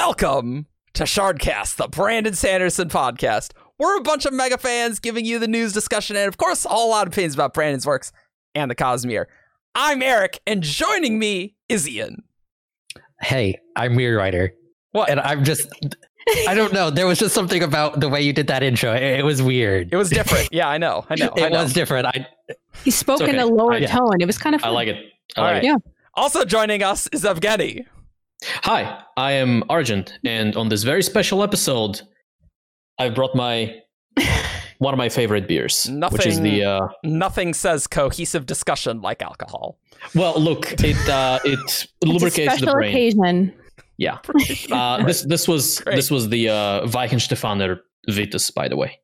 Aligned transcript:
Welcome 0.00 0.66
to 0.92 1.04
Shardcast, 1.04 1.76
the 1.76 1.88
Brandon 1.88 2.34
Sanderson 2.34 2.90
podcast. 2.90 3.52
We're 3.78 3.96
a 3.96 4.02
bunch 4.02 4.26
of 4.26 4.34
mega 4.34 4.58
fans 4.58 4.98
giving 4.98 5.24
you 5.24 5.38
the 5.38 5.48
news 5.48 5.72
discussion 5.72 6.16
and, 6.16 6.28
of 6.28 6.36
course, 6.36 6.66
a 6.66 6.68
whole 6.68 6.90
lot 6.90 7.06
of 7.06 7.14
opinions 7.14 7.32
about 7.32 7.54
Brandon's 7.54 7.86
works 7.86 8.12
and 8.54 8.70
the 8.70 8.74
Cosmere. 8.74 9.24
I'm 9.74 10.02
Eric, 10.02 10.40
and 10.46 10.62
joining 10.62 11.18
me 11.18 11.54
is 11.70 11.88
Ian. 11.88 12.24
Hey, 13.22 13.58
I'm 13.74 13.94
Weird 13.94 14.18
Writer. 14.18 14.52
What? 14.92 15.08
And 15.08 15.18
I'm 15.18 15.44
just, 15.44 15.66
I 16.46 16.54
don't 16.54 16.74
know. 16.74 16.90
There 16.90 17.06
was 17.06 17.18
just 17.18 17.34
something 17.34 17.62
about 17.62 17.98
the 17.98 18.10
way 18.10 18.20
you 18.20 18.34
did 18.34 18.48
that 18.48 18.62
intro. 18.62 18.92
It, 18.92 19.02
it 19.02 19.24
was 19.24 19.40
weird. 19.40 19.88
It 19.94 19.96
was 19.96 20.10
different. 20.10 20.50
Yeah, 20.52 20.68
I 20.68 20.76
know. 20.76 21.06
I 21.08 21.14
know. 21.14 21.32
It 21.38 21.44
I 21.44 21.48
know. 21.48 21.62
was 21.62 21.72
different. 21.72 22.06
I, 22.06 22.26
He 22.84 22.90
spoke 22.90 23.22
It's 23.22 23.30
in 23.30 23.38
a 23.38 23.46
lower 23.46 23.72
I- 23.72 23.78
yeah. 23.78 23.86
tone. 23.96 24.20
It 24.20 24.26
was 24.26 24.36
kind 24.36 24.54
of 24.54 24.62
I 24.62 24.68
like 24.68 24.88
it. 24.88 24.96
I 25.36 25.40
All 25.40 25.44
like 25.46 25.52
right. 25.54 25.64
it. 25.64 25.66
Yeah. 25.68 25.76
Also 26.12 26.44
joining 26.44 26.82
us 26.82 27.06
is 27.12 27.24
Evgeny. 27.24 27.86
Hi, 28.44 29.02
I 29.16 29.32
am 29.32 29.64
Argent, 29.68 30.18
and 30.24 30.56
on 30.56 30.68
this 30.68 30.82
very 30.82 31.02
special 31.02 31.42
episode, 31.42 32.02
I've 32.98 33.14
brought 33.14 33.34
my 33.34 33.74
one 34.78 34.92
of 34.92 34.98
my 34.98 35.08
favorite 35.08 35.48
beers, 35.48 35.88
which 36.10 36.26
is 36.26 36.40
the 36.40 36.64
uh, 36.64 36.88
Nothing 37.02 37.54
says 37.54 37.86
cohesive 37.86 38.44
discussion 38.46 39.00
like 39.00 39.22
alcohol. 39.22 39.78
well. 40.14 40.38
Look, 40.38 40.72
it 40.84 41.08
uh, 41.08 41.38
it 41.44 41.58
It's 41.64 41.86
a 42.02 42.06
lubricates 42.06 42.52
the 42.52 42.56
special 42.58 42.74
brain. 42.74 42.90
occasion. 42.90 43.54
Yeah. 43.98 44.18
Uh, 44.70 45.02
this 45.04 45.22
this 45.22 45.48
was 45.48 45.80
Great. 45.80 45.96
this 45.96 46.10
was 46.10 46.28
the 46.28 46.50
uh, 46.50 46.86
Weihenstephaner 46.86 47.78
Vitus, 48.08 48.50
by 48.50 48.68
the 48.68 48.76
way. 48.76 49.00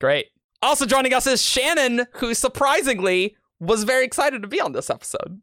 Great. 0.00 0.26
Also 0.62 0.84
joining 0.84 1.14
us 1.14 1.26
is 1.26 1.40
Shannon, 1.42 2.06
who 2.16 2.34
surprisingly 2.34 3.36
was 3.60 3.84
very 3.84 4.04
excited 4.04 4.42
to 4.42 4.48
be 4.48 4.60
on 4.60 4.72
this 4.72 4.90
episode. 4.90 5.40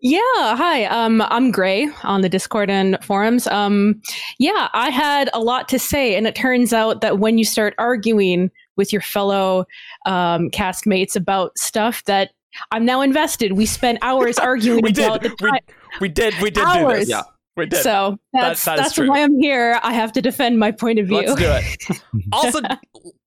Yeah, 0.00 0.20
hi. 0.56 0.84
Um, 0.84 1.22
I'm 1.22 1.50
Gray 1.50 1.88
on 2.04 2.20
the 2.20 2.28
Discord 2.28 2.68
and 2.68 2.98
forums. 3.02 3.46
Um, 3.46 4.00
yeah, 4.38 4.68
I 4.74 4.90
had 4.90 5.30
a 5.32 5.40
lot 5.40 5.68
to 5.70 5.78
say, 5.78 6.14
and 6.16 6.26
it 6.26 6.34
turns 6.34 6.72
out 6.72 7.00
that 7.00 7.18
when 7.18 7.38
you 7.38 7.44
start 7.44 7.74
arguing 7.78 8.50
with 8.76 8.92
your 8.92 9.00
fellow 9.00 9.64
um, 10.04 10.50
castmates 10.50 11.16
about 11.16 11.56
stuff 11.56 12.04
that 12.04 12.32
I'm 12.72 12.84
now 12.84 13.00
invested, 13.00 13.52
we 13.52 13.64
spent 13.64 13.98
hours 14.02 14.38
arguing 14.38 14.80
We 14.82 14.92
did. 14.92 15.06
about 15.06 15.22
the 15.22 15.34
We, 15.40 15.50
time. 15.50 15.60
we 16.00 16.08
did. 16.10 16.34
We 16.42 16.50
did 16.50 16.66
do 16.74 16.88
this. 16.88 17.08
Yeah. 17.08 17.22
We 17.56 17.64
did. 17.64 17.82
So 17.82 18.18
that's 18.34 18.62
that 18.66 18.78
is 18.78 18.84
that's 18.84 18.94
true. 18.96 19.08
why 19.08 19.22
I'm 19.22 19.40
here. 19.40 19.80
I 19.82 19.94
have 19.94 20.12
to 20.12 20.20
defend 20.20 20.58
my 20.58 20.72
point 20.72 20.98
of 20.98 21.06
view. 21.06 21.22
Let's 21.22 21.34
do 21.36 21.46
it. 21.48 22.02
Also, 22.32 22.60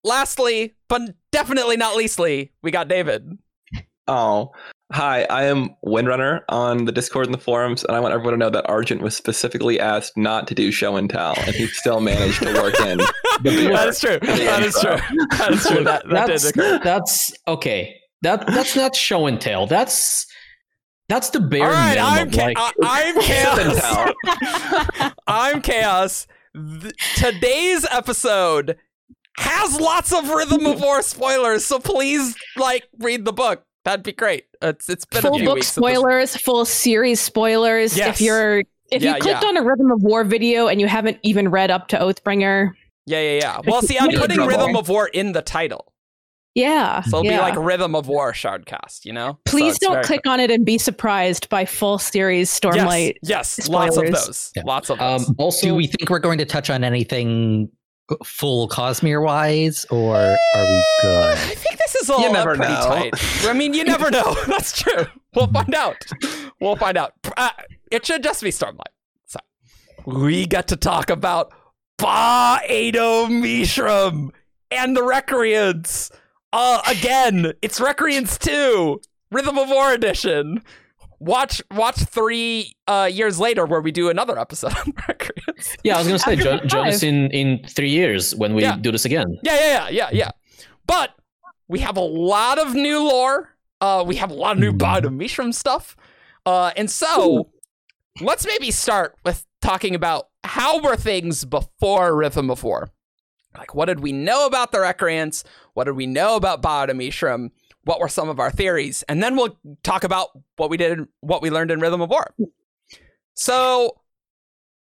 lastly, 0.04 0.76
but 0.88 1.02
definitely 1.32 1.76
not 1.76 1.96
leastly, 1.96 2.52
we 2.62 2.70
got 2.70 2.86
David. 2.86 3.36
Oh, 4.06 4.52
hi. 4.92 5.24
I 5.24 5.44
am 5.44 5.70
Windrunner 5.84 6.40
on 6.48 6.84
the 6.84 6.92
Discord 6.92 7.26
and 7.26 7.34
the 7.34 7.38
forums, 7.38 7.84
and 7.84 7.96
I 7.96 8.00
want 8.00 8.12
everyone 8.14 8.32
to 8.34 8.38
know 8.38 8.50
that 8.50 8.68
Argent 8.68 9.02
was 9.02 9.16
specifically 9.16 9.78
asked 9.80 10.16
not 10.16 10.46
to 10.48 10.54
do 10.54 10.70
show 10.72 10.96
and 10.96 11.08
tell, 11.08 11.34
and 11.38 11.54
he 11.54 11.66
still 11.68 12.00
managed 12.00 12.42
to 12.42 12.52
work 12.54 12.78
in 12.80 12.98
the 13.42 13.50
beer. 13.50 13.72
that 13.72 13.88
is 13.88 14.00
true. 14.00 14.18
That 14.20 14.62
is 14.62 14.74
true. 14.80 14.96
That 15.38 15.52
is 15.52 15.66
true. 15.66 15.84
That, 15.84 16.08
that 16.10 16.26
that's 16.28 16.44
occur. 16.50 16.80
that's 16.82 17.32
okay. 17.48 17.94
That 18.22 18.46
that's 18.46 18.76
not 18.76 18.94
show 18.96 19.26
and 19.26 19.40
tell. 19.40 19.66
That's 19.66 20.26
that's 21.08 21.30
the 21.30 21.40
bare 21.40 21.64
All 21.66 21.70
right, 21.72 21.98
I'm, 21.98 22.28
minimum. 22.30 22.54
cha- 22.54 22.62
like, 22.62 22.76
I- 22.82 23.12
I'm 23.14 23.20
Show 23.22 23.60
and 23.60 23.72
chaos. 23.72 24.94
tell. 25.00 25.12
I'm 25.26 25.62
chaos. 25.62 26.26
Th- 26.54 26.94
today's 27.16 27.84
episode 27.90 28.76
has 29.38 29.80
lots 29.80 30.12
of 30.12 30.28
Rhythm 30.30 30.66
of 30.66 30.80
War 30.80 31.02
spoilers, 31.02 31.64
so 31.64 31.78
please 31.80 32.36
like 32.56 32.84
read 32.98 33.24
the 33.24 33.32
book. 33.32 33.64
That'd 33.90 34.04
be 34.04 34.12
great. 34.12 34.44
It's 34.62 34.88
it's 34.88 35.04
been 35.04 35.18
a 35.18 35.22
full 35.22 35.34
few 35.38 35.46
book 35.46 35.54
weeks. 35.56 35.76
at 35.76 35.82
this- 35.82 35.92
spoilers, 35.94 36.36
full 36.36 36.64
series 36.64 37.20
spoilers. 37.20 37.96
Yes. 37.96 38.20
If 38.20 38.20
you're 38.24 38.60
if 38.92 39.02
Yeah, 39.02 39.14
you 39.16 39.20
clicked 39.20 39.42
yeah. 39.42 39.48
on 39.48 39.56
a 39.56 39.62
Rhythm 39.64 39.90
of 39.90 40.00
War 40.04 40.22
video 40.22 40.68
and 40.68 40.80
you 40.80 40.86
haven't 40.86 41.18
even 41.24 41.48
read 41.50 41.72
up 41.72 41.88
to 41.88 41.98
Oathbringer, 41.98 42.70
Yeah, 43.06 43.20
yeah, 43.20 43.38
yeah. 43.40 43.60
Well, 43.66 43.82
see, 43.82 43.98
I'm 43.98 44.10
putting 44.12 44.36
trouble. 44.36 44.46
Rhythm 44.48 44.76
of 44.76 44.88
War 44.88 45.08
in 45.08 45.32
the 45.32 45.42
title, 45.42 45.92
yeah, 46.54 47.02
so 47.02 47.18
it'll 47.18 47.24
yeah. 47.24 47.38
be 47.38 47.42
like 47.42 47.56
Rhythm 47.56 47.96
of 47.96 48.06
War 48.06 48.32
Shardcast. 48.32 49.04
You 49.04 49.12
know? 49.12 49.38
Please 49.44 49.70
it's 49.74 49.78
don't 49.80 49.94
very 49.94 50.04
click 50.04 50.26
on 50.28 50.38
it 50.38 50.52
and 50.52 50.64
be 50.64 50.78
surprised 50.78 51.48
by 51.48 51.64
full 51.64 51.98
series. 51.98 52.48
Stormlight. 52.48 53.14
Yes, 53.22 53.56
yes, 53.58 53.68
lots 53.68 53.96
of 53.96 54.06
those. 54.06 54.52
Yeah. 54.54 54.62
Lots 54.66 54.88
of 54.90 54.98
those. 55.00 55.28
um, 55.28 55.34
also, 55.36 55.66
do 55.66 55.74
we 55.74 55.88
think 55.88 56.10
we're 56.10 56.20
going 56.20 56.38
to 56.38 56.44
touch 56.44 56.70
on 56.70 56.84
anything 56.84 57.68
full 58.24 58.68
Cosmere 58.68 59.22
wise, 59.24 59.84
or 59.90 60.16
are 60.16 60.36
we 60.64 60.84
good? 61.02 61.32
I 61.34 61.54
think 61.54 61.78
this 61.78 61.94
is 61.96 62.10
all 62.10 62.20
You 62.20 62.28
uh, 62.28 62.32
never 62.32 62.56
pretty 62.56 62.72
know. 62.72 62.86
tight. 62.86 63.14
I 63.46 63.52
mean, 63.52 63.74
you 63.74 63.84
never 63.94 64.10
know. 64.10 64.34
That's 64.46 64.80
true. 64.80 65.06
We'll 65.34 65.46
find 65.48 65.74
out. 65.74 65.96
We'll 66.60 66.76
find 66.76 66.96
out. 66.96 67.12
Uh, 67.36 67.50
it 67.90 68.04
should 68.06 68.22
just 68.22 68.42
be 68.42 68.50
Stormlight. 68.50 68.92
So 69.26 69.38
we 70.06 70.46
get 70.46 70.68
to 70.68 70.76
talk 70.76 71.10
about 71.10 71.52
Ba 71.98 72.60
Ado 72.68 73.26
Mishram 73.28 74.30
and 74.70 74.96
the 74.96 75.02
Recreants. 75.02 76.10
Uh, 76.52 76.80
again, 76.88 77.52
it's 77.62 77.78
Recreants 77.80 78.38
2, 78.38 79.00
Rhythm 79.30 79.58
of 79.58 79.68
War 79.68 79.92
edition. 79.92 80.62
Watch 81.20 81.60
watch 81.70 81.96
three 81.96 82.74
uh, 82.88 83.08
years 83.12 83.38
later 83.38 83.66
where 83.66 83.80
we 83.82 83.92
do 83.92 84.08
another 84.08 84.38
episode 84.38 84.74
on 84.76 84.92
Recreants. 85.06 85.76
yeah, 85.84 85.96
I 85.96 85.98
was 85.98 86.06
gonna 86.06 86.18
say, 86.18 86.32
After 86.32 86.44
jo- 86.58 86.64
join 86.66 86.88
us 86.88 87.02
in 87.02 87.30
in 87.30 87.62
three 87.68 87.90
years 87.90 88.34
when 88.34 88.54
we 88.54 88.62
Yeah. 88.62 88.76
do 88.76 88.90
this 88.90 89.04
again. 89.04 89.38
Yeah, 89.42 89.54
yeah, 89.54 89.66
yeah, 89.66 89.88
yeah, 89.90 90.08
yeah. 90.12 90.30
But 90.86 91.10
we 91.68 91.80
have 91.80 91.96
a 91.98 92.00
lot 92.00 92.58
of 92.58 92.74
new 92.74 93.02
lore. 93.02 93.50
Uh, 93.82 94.02
we 94.06 94.16
have 94.16 94.30
a 94.30 94.34
lot 94.34 94.52
of 94.52 94.58
new 94.58 94.72
Hmm. 94.72 94.78
Bada 94.78 95.54
stuff. 95.54 95.94
Uh, 96.46 96.70
and 96.76 96.90
so 96.90 97.50
let's 98.22 98.46
maybe 98.46 98.70
start 98.70 99.16
with 99.24 99.46
talking 99.60 99.94
about 99.94 100.28
how 100.44 100.80
were 100.80 100.96
things 100.96 101.44
before 101.44 102.16
Rhythm 102.16 102.50
of 102.50 102.62
War. 102.64 102.88
Like, 103.56 103.74
what 103.74 103.86
did 103.86 104.00
we 104.00 104.12
know 104.12 104.46
about 104.46 104.72
the 104.72 104.78
Recreants? 104.78 105.44
What 105.74 105.84
did 105.84 105.96
we 105.96 106.06
know 106.06 106.36
about 106.36 106.62
Bada 106.62 106.90
Mishram? 106.90 107.50
What 107.84 108.00
were 108.00 108.08
some 108.08 108.28
of 108.28 108.38
our 108.38 108.50
theories? 108.50 109.02
And 109.08 109.22
then 109.22 109.36
we'll 109.36 109.58
talk 109.82 110.04
about 110.04 110.28
what 110.56 110.70
we 110.70 110.76
did, 110.76 111.06
what 111.20 111.42
we 111.42 111.50
learned 111.50 111.70
in 111.70 111.80
Rhythm 111.80 112.00
of 112.00 112.10
War. 112.10 112.34
So 113.34 114.00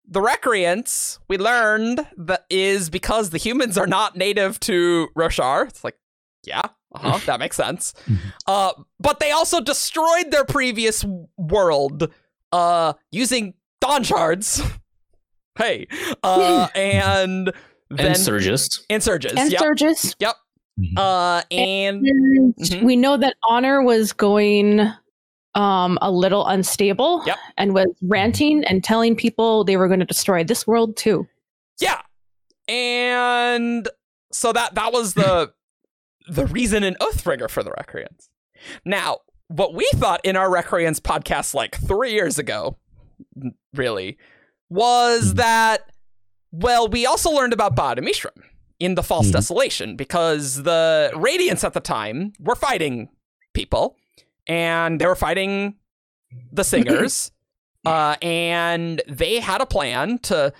the 0.07 0.21
recreants 0.21 1.19
we 1.27 1.37
learned 1.37 2.05
that 2.17 2.45
is 2.49 2.89
because 2.89 3.29
the 3.29 3.37
humans 3.37 3.77
are 3.77 3.87
not 3.87 4.15
native 4.15 4.59
to 4.61 5.07
Roshar. 5.17 5.67
It's 5.67 5.83
like, 5.83 5.97
yeah, 6.45 6.61
uh-huh, 6.93 7.19
that 7.25 7.39
makes 7.39 7.55
sense. 7.57 7.93
Uh, 8.45 8.73
but 8.99 9.19
they 9.19 9.31
also 9.31 9.59
destroyed 9.61 10.31
their 10.31 10.45
previous 10.45 11.05
world 11.37 12.11
uh, 12.51 12.93
using 13.11 13.53
dawn 13.81 14.03
shards. 14.03 14.61
hey, 15.57 15.87
uh, 16.21 16.67
and 16.75 17.51
then 17.89 18.07
and 18.07 18.17
Surges. 18.17 18.85
insurgents. 18.89 19.39
And 19.39 19.51
Yep. 19.51 19.61
Surges. 19.61 20.15
Yep. 20.19 20.35
Mhm. 20.79 20.97
Uh, 20.97 21.43
and 21.51 22.05
And 22.05 22.55
Mhm. 22.55 22.83
we 22.83 22.95
know 22.95 23.15
that 23.17 23.35
Honor 23.47 23.81
was 23.83 24.11
going 24.13 24.81
um, 25.55 25.99
a 26.01 26.09
little 26.09 26.47
unstable 26.47 27.21
Yep. 27.27 27.37
and 27.57 27.75
was 27.75 27.85
ranting 28.01 28.63
and 28.63 28.83
telling 28.83 29.15
people 29.15 29.63
they 29.63 29.77
were 29.77 29.87
going 29.87 29.99
to 29.99 30.05
destroy 30.05 30.43
this 30.43 30.65
world 30.65 30.97
too. 30.97 31.27
Yeah. 31.79 32.01
And 32.67 33.87
so 34.31 34.51
that 34.51 34.73
that 34.75 34.91
was 34.93 35.13
the 35.13 35.53
the 36.27 36.47
reason 36.47 36.83
in 36.83 36.95
Oathbringer 36.95 37.49
for 37.51 37.61
the 37.61 37.69
Recreants. 37.71 38.29
Now, 38.85 39.19
what 39.49 39.75
we 39.75 39.87
thought 39.93 40.21
in 40.23 40.35
our 40.35 40.49
Recreants 40.49 40.99
podcast 40.99 41.53
like 41.53 41.75
3 41.75 42.11
years 42.13 42.39
ago, 42.39 42.77
really, 43.75 44.17
was 44.69 45.31
Hmm. 45.31 45.35
that 45.37 45.91
well, 46.51 46.87
we 46.87 47.05
also 47.05 47.29
learned 47.29 47.53
about 47.53 47.75
Bada 47.75 47.99
Mishram 47.99 48.41
in 48.79 48.95
the 48.95 49.03
False 49.03 49.27
Mhm. 49.29 49.33
Desolation 49.33 49.95
because 49.95 50.63
the 50.63 51.11
Radiants 51.13 51.63
at 51.63 51.73
the 51.73 51.79
time 51.79 52.33
were 52.39 52.55
fighting 52.55 53.09
people 53.53 53.95
and 54.47 54.99
they 54.99 55.05
were 55.05 55.15
fighting 55.15 55.75
the 56.51 56.63
singers 56.73 57.31
uh, 57.85 58.15
and 58.21 59.01
they 59.07 59.39
had 59.39 59.61
a 59.61 59.65
plan 59.65 60.17
to 60.19 60.51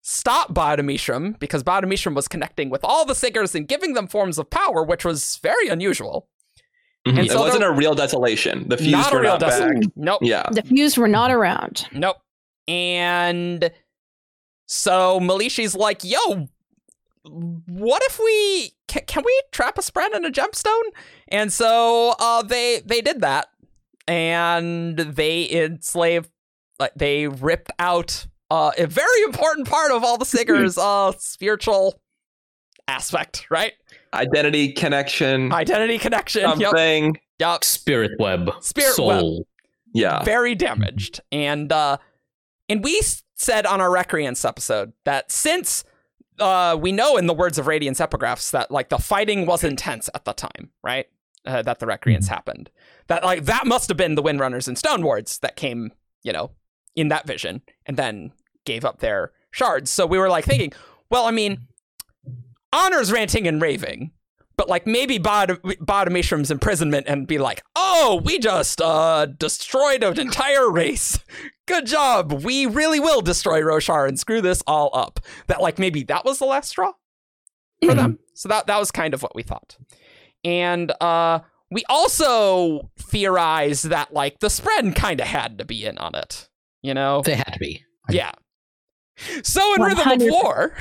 stop 0.00 0.52
badamishram 0.52 1.38
because 1.38 1.62
badamishram 1.62 2.14
was 2.14 2.26
connecting 2.26 2.70
with 2.70 2.82
all 2.84 3.04
the 3.04 3.14
singers 3.14 3.54
and 3.54 3.68
giving 3.68 3.94
them 3.94 4.06
forms 4.08 4.38
of 4.38 4.50
power, 4.50 4.82
which 4.82 5.04
was 5.04 5.38
very 5.42 5.68
unusual. 5.68 6.28
Mhm. 7.06 7.18
And 7.18 7.18
it 7.26 7.30
so 7.32 7.40
wasn't 7.40 7.64
a 7.64 7.70
real 7.72 7.94
desolation. 7.94 8.68
The 8.68 8.76
Fused 8.76 8.92
not 8.92 9.12
a 9.12 9.16
were 9.16 9.22
real 9.22 9.32
not 9.38 9.40
back. 9.40 9.72
Nope. 9.96 10.20
Yeah. 10.22 10.48
The 10.50 10.62
Fused 10.62 10.96
were 10.98 11.08
not 11.08 11.30
around. 11.30 11.86
Nope. 11.92 12.16
And 12.68 13.70
so 14.66 15.18
Melishi's 15.20 15.74
like, 15.74 16.02
yo, 16.04 16.48
what 17.24 18.02
if 18.06 18.18
we 18.18 18.72
can, 18.88 19.02
can 19.06 19.22
we 19.24 19.42
trap 19.52 19.78
a 19.78 19.80
spren 19.80 20.14
in 20.14 20.24
a 20.24 20.30
gemstone? 20.30 20.82
And 21.28 21.52
so 21.52 22.14
uh 22.18 22.42
they 22.42 22.82
they 22.84 23.00
did 23.00 23.20
that. 23.20 23.48
And 24.08 24.98
they 24.98 25.48
enslaved 25.50 26.30
like 26.80 26.92
they 26.96 27.28
ripped 27.28 27.70
out 27.78 28.26
uh 28.50 28.72
a 28.76 28.86
very 28.86 29.22
important 29.22 29.68
part 29.68 29.92
of 29.92 30.02
all 30.02 30.18
the 30.18 30.24
singers 30.36 30.76
uh 30.76 31.12
spiritual 31.18 32.00
aspect, 32.88 33.46
right? 33.50 33.72
Identity 34.14 34.72
connection. 34.72 35.52
Identity 35.52 35.98
connection. 35.98 36.42
Something. 36.42 37.16
Yep. 37.38 37.64
Spirit 37.64 38.12
web. 38.18 38.50
Spirit 38.60 38.94
soul. 38.94 39.38
web. 39.38 39.46
Yeah. 39.94 40.24
very 40.24 40.54
damaged 40.54 41.20
and 41.30 41.70
uh 41.70 41.98
and 42.68 42.82
we 42.82 43.02
said 43.34 43.66
on 43.66 43.80
our 43.80 43.90
Recreance 43.90 44.48
episode 44.48 44.92
that 45.04 45.30
since 45.30 45.84
uh, 46.42 46.76
we 46.76 46.92
know 46.92 47.16
in 47.16 47.26
the 47.26 47.34
words 47.34 47.58
of 47.58 47.66
Radiance 47.66 48.00
epigraphs 48.00 48.50
that 48.50 48.70
like 48.70 48.88
the 48.88 48.98
fighting 48.98 49.46
was 49.46 49.64
intense 49.64 50.10
at 50.14 50.24
the 50.24 50.32
time, 50.32 50.70
right? 50.82 51.06
Uh, 51.46 51.62
that 51.62 51.78
the 51.80 51.86
Recreance 51.86 52.26
Mhm. 52.26 52.28
happened. 52.28 52.70
That 53.08 53.24
like 53.24 53.44
that 53.44 53.66
must 53.66 53.88
have 53.88 53.96
been 53.96 54.14
the 54.14 54.22
Windrunners 54.22 54.68
and 54.68 54.76
Stonewards 54.78 55.38
that 55.38 55.56
came, 55.56 55.92
you 56.22 56.32
know, 56.32 56.50
in 56.94 57.08
that 57.08 57.26
vision 57.26 57.62
and 57.86 57.96
then 57.96 58.32
gave 58.64 58.84
up 58.84 58.98
their 59.00 59.32
shards. 59.50 59.90
So 59.90 60.06
we 60.06 60.18
were 60.18 60.28
like 60.28 60.44
thinking, 60.44 60.72
well, 61.10 61.24
I 61.24 61.30
mean, 61.30 61.66
honors 62.72 63.10
ranting 63.12 63.46
and 63.46 63.60
raving, 63.60 64.12
but 64.56 64.68
like 64.68 64.86
maybe 64.86 65.18
Bod- 65.18 65.62
Bodamishram's 65.62 66.50
imprisonment 66.50 67.06
and 67.08 67.26
be 67.26 67.38
like, 67.38 67.62
oh, 67.76 68.20
we 68.24 68.38
just 68.38 68.80
uh 68.80 69.26
destroyed 69.26 70.02
an 70.02 70.18
entire 70.18 70.70
race. 70.70 71.18
Good 71.66 71.86
job. 71.86 72.32
We 72.44 72.66
really 72.66 73.00
will 73.00 73.20
destroy 73.20 73.60
Roshar 73.60 74.08
and 74.08 74.18
screw 74.18 74.40
this 74.40 74.62
all 74.66 74.90
up. 74.92 75.20
That 75.46 75.60
like 75.60 75.78
maybe 75.78 76.02
that 76.04 76.24
was 76.24 76.38
the 76.38 76.46
last 76.46 76.68
straw 76.70 76.92
for 77.84 77.94
them. 77.94 78.18
So 78.34 78.48
that 78.48 78.66
that 78.66 78.78
was 78.78 78.90
kind 78.90 79.14
of 79.14 79.22
what 79.22 79.34
we 79.34 79.42
thought. 79.42 79.76
And 80.44 80.92
uh 81.00 81.40
we 81.70 81.84
also 81.88 82.90
theorized 82.98 83.86
that 83.86 84.12
like 84.12 84.40
the 84.40 84.48
spren 84.48 84.94
kind 84.94 85.20
of 85.20 85.26
had 85.26 85.58
to 85.58 85.64
be 85.64 85.84
in 85.84 85.98
on 85.98 86.14
it. 86.14 86.48
You 86.82 86.94
know? 86.94 87.22
They 87.22 87.36
had 87.36 87.52
to 87.52 87.58
be. 87.58 87.84
Yeah. 88.10 88.32
So 89.42 89.74
in 89.74 89.82
Rhythm 89.82 90.08
of 90.10 90.22
War, 90.22 90.74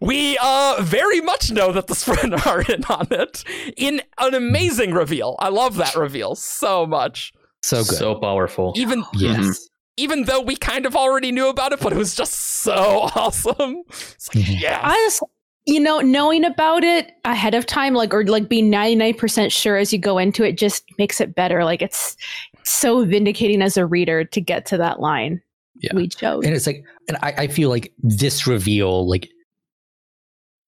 we 0.00 0.38
uh 0.42 0.76
very 0.80 1.20
much 1.20 1.50
know 1.50 1.72
that 1.72 1.86
the 1.88 1.94
spren 1.94 2.34
are 2.46 2.62
in 2.62 2.84
on 2.84 3.06
it 3.10 3.44
in 3.76 4.00
an 4.18 4.34
amazing 4.34 4.92
reveal. 4.92 5.36
I 5.40 5.48
love 5.48 5.76
that 5.76 5.94
reveal 5.96 6.34
so 6.34 6.86
much. 6.86 7.32
So 7.62 7.78
good. 7.78 7.96
So 7.96 8.14
powerful. 8.16 8.72
Even 8.76 9.04
yes. 9.14 9.38
Mhm. 9.38 9.58
even 9.96 10.24
though 10.24 10.40
we 10.40 10.56
kind 10.56 10.86
of 10.86 10.96
already 10.96 11.32
knew 11.32 11.48
about 11.48 11.72
it, 11.72 11.80
but 11.80 11.92
it 11.92 11.98
was 11.98 12.14
just 12.14 12.32
so 12.34 12.72
awesome. 13.16 13.82
It's 13.88 14.34
like, 14.34 14.44
Mhm. 14.44 14.60
yes. 14.60 14.80
I 14.82 14.94
just, 15.06 15.22
you 15.66 15.80
know, 15.80 16.00
knowing 16.00 16.44
about 16.44 16.84
it 16.84 17.12
ahead 17.24 17.54
of 17.54 17.64
time, 17.66 17.94
like, 17.94 18.12
or 18.14 18.24
like 18.26 18.48
being 18.48 18.70
99% 18.70 19.50
sure 19.50 19.76
as 19.76 19.92
you 19.92 19.98
go 19.98 20.18
into 20.18 20.44
it 20.44 20.58
just 20.58 20.84
makes 20.98 21.20
it 21.20 21.34
better. 21.34 21.64
Like, 21.64 21.80
it's 21.82 22.16
so 22.64 23.04
vindicating 23.04 23.62
as 23.62 23.76
a 23.76 23.86
reader 23.86 24.24
to 24.24 24.40
get 24.40 24.66
to 24.66 24.76
that 24.78 25.00
line 25.00 25.40
Yeah. 25.84 25.94
we 25.94 26.08
chose. 26.08 26.44
and 26.44 26.54
it's 26.54 26.66
like 26.66 26.84
and 27.08 27.16
I, 27.22 27.32
I 27.38 27.46
feel 27.46 27.68
like 27.68 27.92
this 28.02 28.46
reveal 28.46 29.08
like 29.08 29.28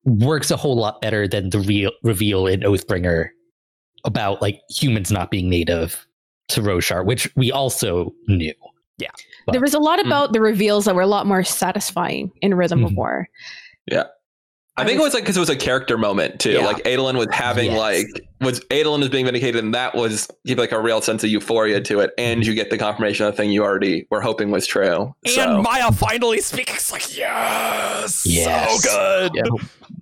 works 0.05 0.51
a 0.51 0.57
whole 0.57 0.77
lot 0.77 1.01
better 1.01 1.27
than 1.27 1.51
the 1.51 1.59
real 1.61 1.91
reveal 2.03 2.47
in 2.47 2.61
oathbringer 2.61 3.29
about 4.05 4.41
like 4.41 4.61
humans 4.71 5.11
not 5.11 5.31
being 5.31 5.49
native 5.51 6.07
to 6.49 6.61
roshar 6.61 7.05
which 7.05 7.29
we 7.37 7.51
also 7.51 8.13
knew 8.29 8.55
Yeah. 8.99 9.11
there 9.51 9.61
was 9.61 9.75
a 9.75 9.81
lot 9.81 9.99
Hmm. 10.01 10.07
about 10.07 10.33
the 10.33 10.41
reveals 10.41 10.85
that 10.85 10.95
were 10.95 11.03
a 11.03 11.07
lot 11.09 11.27
more 11.27 11.43
satisfying 11.43 12.31
in 12.41 12.55
Rhythm 12.55 12.85
of 12.85 12.93
Mhm. 12.93 12.97
War. 12.97 13.29
I 14.79 14.85
think 14.85 15.01
it 15.01 15.03
was 15.03 15.15
like 15.15 15.23
because 15.23 15.37
it 15.37 15.41
was 15.41 15.49
a 15.49 15.57
character 15.57 15.97
moment 15.97 16.39
too. 16.39 16.53
Yeah. 16.53 16.67
Like 16.67 16.85
Adolin 16.85 17.17
was 17.17 17.29
having 17.33 17.71
Yes. 17.73 17.79
like 17.79 18.07
was 18.43 18.61
Adolin 18.71 19.01
is 19.03 19.09
being 19.09 19.25
vindicated, 19.25 19.65
and 19.65 19.75
that 19.75 19.95
was 19.95 20.29
give 20.45 20.59
like 20.59 20.73
a 20.73 20.81
real 20.81 21.01
sense 21.01 21.25
of 21.25 21.31
euphoria 21.31 21.81
to 21.81 22.01
it, 22.01 22.11
and 22.19 22.47
you 22.47 22.55
get 22.55 22.69
the 22.71 22.77
confirmation 22.77 23.25
of 23.27 23.33
the 23.33 23.37
thing 23.39 23.51
you 23.51 23.63
already 23.65 24.07
were 24.11 24.21
hoping 24.21 24.51
was 24.51 24.67
true. 24.67 25.15
and 25.25 25.35
so 25.35 25.63
Maya 25.63 25.91
finally 25.93 26.41
speaks. 26.41 26.75
It's 26.75 26.93
like, 26.93 27.17
yes, 27.17 28.25
Yes. 28.27 28.83
so 28.83 28.89
good. 28.91 29.33
Yeah. 29.35 29.43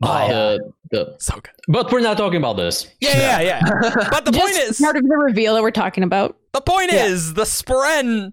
Maya. 0.00 0.58
The- 0.58 0.72
the- 0.90 1.14
So 1.18 1.34
good. 1.34 1.50
but 1.68 1.90
we're 1.92 2.00
not 2.00 2.16
talking 2.16 2.36
about 2.38 2.56
this. 2.56 2.88
Yeah, 3.00 3.40
yeah, 3.40 3.60
yeah. 3.62 3.90
But 4.10 4.24
the 4.24 4.32
point 4.32 4.54
Just 4.54 4.70
is, 4.72 4.80
part 4.80 4.96
of 4.96 5.02
the 5.04 5.16
reveal 5.16 5.54
that 5.54 5.62
we're 5.62 5.70
talking 5.70 6.02
about. 6.04 6.36
The 6.52 6.60
point 6.60 6.92
Yeah. 6.92 7.06
is, 7.06 7.34
the 7.34 7.42
Spren 7.44 8.32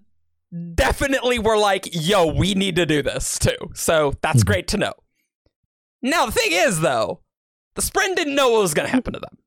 definitely 0.76 1.40
were 1.40 1.58
like, 1.58 1.88
yo, 1.92 2.26
we 2.34 2.54
need 2.54 2.76
to 2.76 2.86
do 2.86 3.02
this 3.02 3.40
too. 3.40 3.56
So 3.74 4.14
that's 4.22 4.44
Mhm. 4.44 4.48
great 4.48 4.68
to 4.70 4.78
know. 4.78 4.94
Now, 6.02 6.26
the 6.26 6.32
thing 6.32 6.52
is, 6.52 6.80
though, 6.82 7.22
the 7.76 7.82
Spren 7.82 8.16
didn't 8.16 8.36
know 8.36 8.50
what 8.52 8.62
was 8.62 8.74
going 8.74 8.88
to 8.88 8.92
happen 8.92 9.14
to 9.14 9.20
them. 9.20 9.38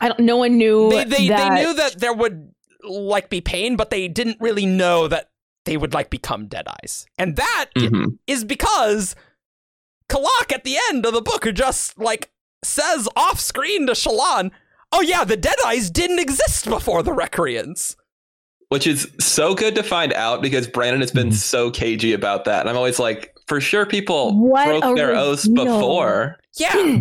I 0.00 0.08
don't. 0.08 0.20
No 0.20 0.36
one 0.38 0.56
knew 0.58 0.90
They, 0.90 1.04
they, 1.04 1.28
that. 1.28 1.54
they 1.54 1.62
knew 1.62 1.74
that 1.74 2.00
there 2.00 2.12
would, 2.12 2.52
like, 2.82 3.30
be 3.30 3.40
pain, 3.40 3.76
but 3.76 3.90
they 3.90 4.08
didn't 4.08 4.38
really 4.40 4.66
know 4.66 5.06
that 5.08 5.30
they 5.64 5.76
would, 5.76 5.94
like, 5.94 6.10
become 6.10 6.46
Dead 6.46 6.66
Eyes. 6.68 7.06
And 7.16 7.36
that 7.36 7.66
is 7.76 8.44
Mhm. 8.44 8.48
because 8.48 9.14
Kalak 10.08 10.52
at 10.52 10.64
the 10.64 10.76
end 10.90 11.06
of 11.06 11.14
the 11.14 11.22
book 11.22 11.46
just, 11.54 11.98
like, 11.98 12.30
says 12.62 13.08
off 13.16 13.40
screen 13.40 13.86
to 13.86 13.92
Shallan, 13.92 14.50
oh, 14.92 15.00
yeah, 15.00 15.24
the 15.24 15.36
Dead 15.36 15.56
Eyes 15.64 15.90
didn't 15.90 16.18
exist 16.18 16.66
before 16.68 17.02
the 17.02 17.12
Recreants. 17.12 17.96
which 18.70 18.86
is 18.88 19.06
so 19.20 19.54
good 19.54 19.74
to 19.76 19.82
find 19.84 20.12
out 20.14 20.42
because 20.42 20.66
Brandon 20.66 21.00
has 21.00 21.12
been 21.12 21.28
Mhm. 21.28 21.34
so 21.34 21.70
cagey 21.70 22.12
about 22.12 22.46
that, 22.46 22.60
and 22.60 22.68
I'm 22.70 22.76
always 22.76 22.98
like, 22.98 23.33
for 23.46 23.60
sure, 23.60 23.86
people 23.86 24.38
What 24.38 24.66
broke 24.66 24.84
a 24.84 24.94
their 24.94 25.14
oaths 25.14 25.48
before. 25.48 26.38
Yeah. 26.56 27.00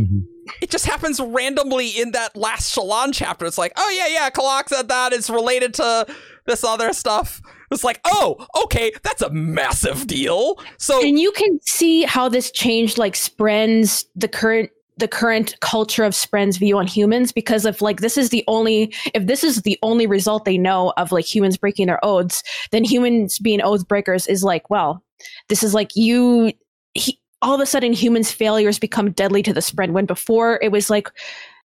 It 0.62 0.70
just 0.70 0.86
happens 0.86 1.22
randomly 1.22 1.88
in 1.88 2.12
that 2.12 2.36
last 2.36 2.76
Shallan 2.76 3.14
chapter. 3.14 3.46
It's 3.46 3.58
like, 3.58 3.72
oh 3.78 3.90
yeah, 3.90 4.08
yeah, 4.08 4.30
Kalak 4.30 4.68
said 4.68 4.90
that. 4.90 5.14
It's 5.14 5.30
related 5.30 5.74
to 5.76 6.06
this 6.46 6.64
other 6.64 6.92
stuff. 6.92 7.42
It's 7.72 7.84
like, 7.84 8.02
oh, 8.06 8.46
okay, 8.64 8.92
that's 9.04 9.22
a 9.22 9.30
massive 9.30 10.06
deal. 10.06 10.60
So 10.78 11.02
and 11.02 11.18
you 11.18 11.32
can 11.32 11.60
see 11.62 12.04
how 12.04 12.30
this 12.30 12.52
changed 12.52 12.98
like 12.98 13.16
Spren's 13.16 14.06
the 14.16 14.28
current 14.28 14.70
the 14.98 15.08
current 15.08 15.60
culture 15.60 16.04
of 16.04 16.14
Spren's 16.14 16.58
view 16.58 16.78
on 16.78 16.86
humans 16.86 17.32
because 17.32 17.66
if 17.66 17.82
like 17.82 18.02
this 18.02 18.18
is 18.18 18.30
the 18.30 18.44
only 18.48 18.94
if 19.14 19.26
this 19.26 19.44
is 19.44 19.64
the 19.64 19.78
only 19.82 20.06
result 20.06 20.46
they 20.46 20.58
know 20.58 20.94
of 20.98 21.12
like 21.12 21.26
humans 21.26 21.58
breaking 21.58 21.88
their 21.88 22.04
oaths, 22.06 22.44
then 22.72 22.84
humans 22.84 23.40
being 23.40 23.62
oath 23.62 23.88
breakers 23.88 24.28
is 24.28 24.44
like, 24.44 24.70
well, 24.70 25.04
this 25.50 25.64
is 25.64 25.74
like 25.74 25.96
you 25.96 26.52
he, 26.94 27.20
all 27.42 27.54
of 27.56 27.62
a 27.62 27.66
sudden 27.66 27.94
humans 27.94 28.32
failures 28.32 28.80
become 28.80 29.12
deadly 29.12 29.42
to 29.44 29.54
the 29.54 29.60
spren 29.62 29.92
when 29.92 30.06
before 30.06 30.60
it 30.62 30.72
was 30.72 30.90
like 30.90 31.10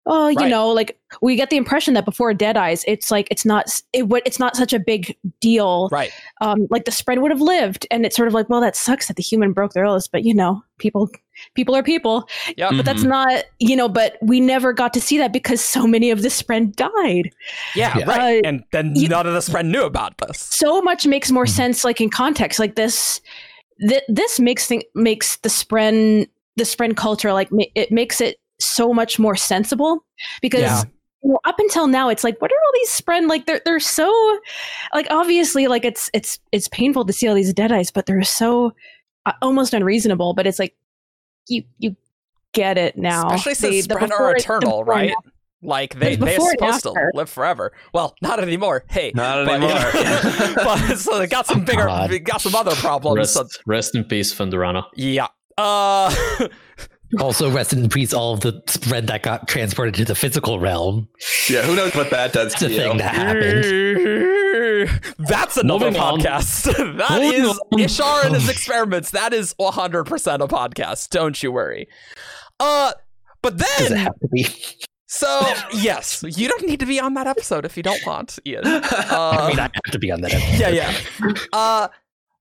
oh 0.07 0.29
you 0.29 0.37
Right. 0.37 0.51
know 0.51 0.69
like 0.69 0.99
we 1.23 1.35
get 1.35 1.49
the 1.49 1.57
impression 1.57 1.95
that 1.95 2.05
before 2.05 2.35
dead 2.35 2.57
eyes 2.59 2.85
it's 2.87 3.11
like 3.11 3.27
it's 3.31 3.45
not 3.47 3.81
it 3.95 4.09
would 4.09 4.23
it's 4.27 4.39
not 4.39 4.55
such 4.55 4.73
a 4.75 4.79
big 4.79 5.17
deal 5.41 5.89
right, 5.93 6.13
um, 6.43 6.67
like 6.71 6.85
the 6.85 6.91
spren 6.91 7.23
would 7.23 7.31
have 7.31 7.41
lived. 7.41 7.87
And 7.91 8.05
it's 8.05 8.17
sort 8.17 8.29
of 8.29 8.35
like, 8.35 8.49
well, 8.51 8.61
that 8.61 8.77
sucks 8.77 9.09
that 9.09 9.17
the 9.17 9.23
human 9.23 9.53
broke 9.53 9.73
their 9.73 9.85
oaths, 9.87 10.09
but 10.09 10.25
you 10.25 10.35
know, 10.35 10.63
people, 10.79 11.11
people 11.55 11.75
are 11.77 11.83
people. 11.83 12.29
yeah. 12.57 12.71
But 12.71 12.85
that's 12.85 13.03
Mhm. 13.05 13.09
not, 13.09 13.45
you 13.61 13.77
know, 13.77 13.89
but 13.89 14.17
we 14.23 14.41
never 14.41 14.73
got 14.73 14.93
to 14.95 15.01
see 15.01 15.17
that 15.19 15.33
because 15.33 15.61
so 15.63 15.87
many 15.87 16.11
of 16.11 16.23
the 16.23 16.29
spren 16.29 16.75
died. 16.77 17.31
yeah, 17.75 17.97
Yeah. 17.99 18.05
right. 18.07 18.45
Uh, 18.45 18.49
and 18.49 18.65
then 18.73 18.93
you- 18.97 19.09
none 19.09 19.27
of 19.27 19.33
the 19.35 19.41
spren 19.41 19.67
knew 19.67 19.83
about 19.85 20.17
this. 20.19 20.39
So 20.41 20.81
much 20.83 21.07
makes 21.07 21.31
more 21.31 21.45
Mhm. 21.47 21.51
sense, 21.51 21.85
like 21.85 22.01
in 22.01 22.11
context, 22.11 22.59
like 22.59 22.75
this. 22.75 23.21
Th- 23.81 24.03
this 24.09 24.39
makes 24.41 24.67
thing 24.67 24.83
makes 24.95 25.37
the 25.39 25.49
spren 25.49 26.29
the 26.57 26.65
spren 26.65 26.97
culture 26.97 27.33
like 27.33 27.51
ma- 27.51 27.65
it 27.75 27.91
makes 27.91 28.21
it 28.21 28.39
so 28.61 28.95
much 28.95 29.19
more 29.19 29.35
sensible 29.37 30.05
because 30.41 30.61
Yeah. 30.63 30.83
you 31.23 31.31
know, 31.33 31.41
up 31.45 31.59
until 31.59 31.87
now 31.89 32.09
it's 32.09 32.23
like 32.23 32.41
what 32.41 32.53
are 32.53 32.55
all 32.55 32.73
these 32.75 32.91
spren 32.91 33.29
like 33.29 33.47
they're 33.47 33.61
they're 33.65 33.81
so 33.81 34.39
like 34.95 35.07
obviously 35.11 35.67
like 35.67 35.85
it's 35.85 36.09
it's 36.15 36.39
it's 36.53 36.69
painful 36.69 37.05
to 37.05 37.13
see 37.13 37.27
all 37.27 37.35
these 37.35 37.53
dead 37.53 37.73
eyes 37.73 37.91
but 37.91 38.07
they're 38.07 38.23
so 38.23 38.73
uh, 39.27 39.33
almost 39.43 39.75
unreasonable 39.75 40.35
but 40.35 40.47
it's 40.47 40.59
like 40.61 40.77
you 41.49 41.65
you 41.79 41.97
get 42.53 42.79
it 42.79 42.97
now 42.97 43.27
Especially 43.31 43.55
since 43.55 43.87
They- 43.89 43.95
the 43.95 44.01
spren 44.07 44.13
are 44.13 44.37
eternal, 44.37 44.85
right? 44.85 45.13
Like 45.65 45.99
they 45.99 46.17
they're 46.17 46.37
before 46.39 46.51
and 46.51 46.75
supposed 46.75 46.83
to 46.85 47.11
live 47.15 47.31
forever. 47.31 47.73
Well, 47.93 48.15
not 48.23 48.39
anymore. 48.41 48.85
Hey, 48.89 49.13
Not 49.15 49.47
but, 49.47 49.61
you 49.61 49.69
know, 49.69 49.77
anymore. 49.77 50.55
but 50.65 50.97
so 50.97 51.19
they 51.19 51.27
got 51.27 51.47
some 51.47 51.65
bigger, 51.65 51.87
God. 51.87 52.25
got 52.25 52.41
some 52.41 52.55
other 52.55 52.75
problems. 52.77 53.17
Rest, 53.19 53.33
So, 53.35 53.47
rest 53.67 53.95
in 53.95 54.05
peace, 54.05 54.33
Fundurana. 54.35 54.85
yeah. 54.95 55.29
Uh, 55.57 56.13
also 57.21 57.49
rest 57.51 57.73
in 57.73 57.89
peace 57.89 58.13
all 58.13 58.35
of 58.35 58.41
the 58.41 58.53
spren 58.67 59.07
that 59.07 59.23
got 59.23 59.47
transported 59.47 59.95
to 59.95 60.05
the 60.05 60.17
physical 60.17 60.59
realm 60.59 61.07
yeah, 61.49 61.63
who 61.63 61.77
knows 61.77 61.95
what 61.95 62.11
that 62.11 62.33
does 62.33 62.51
that's 62.53 62.59
to 62.63 62.67
the 62.69 62.75
you? 62.75 62.81
thing 62.81 62.97
that 62.99 63.15
happened 63.15 63.65
That's 65.29 65.57
another 65.57 65.87
Moving 65.87 66.01
on. 66.01 66.19
podcast. 66.21 66.65
That 66.99 67.21
Moving 67.23 67.45
is 67.45 67.49
on. 67.49 67.79
Ishar 67.79 68.25
and 68.27 68.35
his 68.35 68.49
experiments. 68.57 69.11
That 69.11 69.33
is 69.33 69.55
100% 69.61 70.05
a 70.43 70.49
podcast. 70.49 71.11
Don't 71.11 71.41
you 71.43 71.53
worry. 71.53 71.89
Uh, 72.61 72.93
but 73.43 73.57
does 73.57 73.81
it 73.87 73.89
then, 73.91 73.99
have 73.99 74.19
to 74.21 74.29
be 74.29 74.47
so 75.19 75.41
yes, 75.73 76.23
you 76.27 76.49
don't 76.49 76.65
need 76.67 76.81
to 76.81 76.87
be 76.87 76.99
on 77.01 77.15
that 77.15 77.27
episode 77.27 77.65
if 77.65 77.77
you 77.77 77.83
don't 77.83 78.05
want, 78.07 78.39
Ian. 78.47 78.63
i 78.67 78.71
Uh, 79.11 79.49
mean 79.49 79.59
i 79.59 79.63
have 79.63 79.93
to 79.93 79.99
be 79.99 80.11
on 80.11 80.21
that 80.23 80.35
episode. 80.35 80.75
yeah, 80.75 80.93
yeah. 81.23 81.35
Uh, 81.53 81.89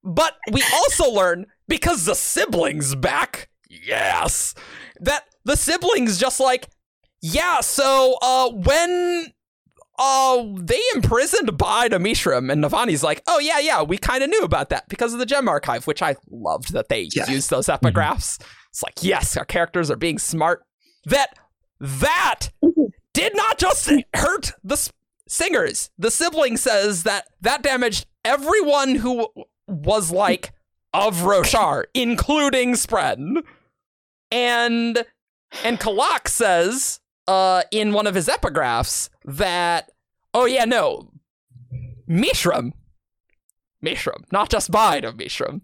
but 0.04 0.36
we 0.52 0.64
also 0.74 1.10
learn 1.12 1.46
because 1.68 2.06
the 2.06 2.16
siblings 2.16 2.96
back. 2.96 3.50
Yes, 3.70 4.54
that 5.00 5.24
the 5.46 5.56
siblings 5.56 6.18
just 6.20 6.40
like 6.40 6.70
yeah. 7.22 7.62
So 7.62 8.18
uh, 8.22 8.50
when 8.52 9.32
uh 10.00 10.44
they 10.58 10.80
imprisoned 10.96 11.58
Bide 11.58 11.92
Mishram 11.94 12.52
and 12.52 12.64
Navani's 12.64 13.04
like, 13.04 13.22
oh 13.28 13.40
yeah, 13.40 13.60
yeah, 13.60 13.82
we 13.82 13.98
kind 13.98 14.24
of 14.24 14.30
knew 14.30 14.44
about 14.44 14.70
that 14.70 14.90
because 14.90 15.14
of 15.14 15.20
the 15.20 15.26
gem 15.26 15.48
archive, 15.48 15.88
which 15.88 16.02
I 16.02 16.16
loved 16.30 16.74
that 16.74 16.90
they 16.90 17.10
Yes. 17.16 17.30
used 17.30 17.50
those 17.50 17.68
epigraphs. 17.68 18.42
It's 18.72 18.84
like 18.84 18.96
yes, 19.02 19.38
our 19.38 19.46
characters 19.46 19.90
are 19.92 19.96
being 19.96 20.20
smart. 20.20 20.64
That 21.06 21.38
that 21.84 22.50
did 23.14 23.36
not 23.36 23.58
just 23.58 23.92
hurt 24.16 24.54
the 24.64 24.90
singers. 25.28 25.90
The 25.98 26.12
sibling 26.12 26.56
says 26.56 27.04
that 27.04 27.28
that 27.42 27.62
damaged 27.62 28.06
everyone 28.24 28.96
who 28.96 29.28
was 29.68 30.12
like 30.12 30.54
of 30.94 31.18
Roshar, 31.18 31.84
including 31.94 32.74
Spren. 32.74 33.44
And 34.32 35.06
and 35.64 35.80
Kalak 35.80 36.30
says 36.30 37.02
uh, 37.28 37.64
in 37.70 37.92
one 37.92 38.08
of 38.08 38.16
his 38.16 38.30
epigraphs 38.30 39.10
that, 39.26 39.92
oh 40.34 40.46
yeah, 40.46 40.66
no, 40.66 41.12
Mishram, 42.10 42.72
Mishram, 43.86 44.24
not 44.32 44.50
just 44.50 44.72
Bide 44.72 45.04
of 45.04 45.16
Mishram, 45.16 45.62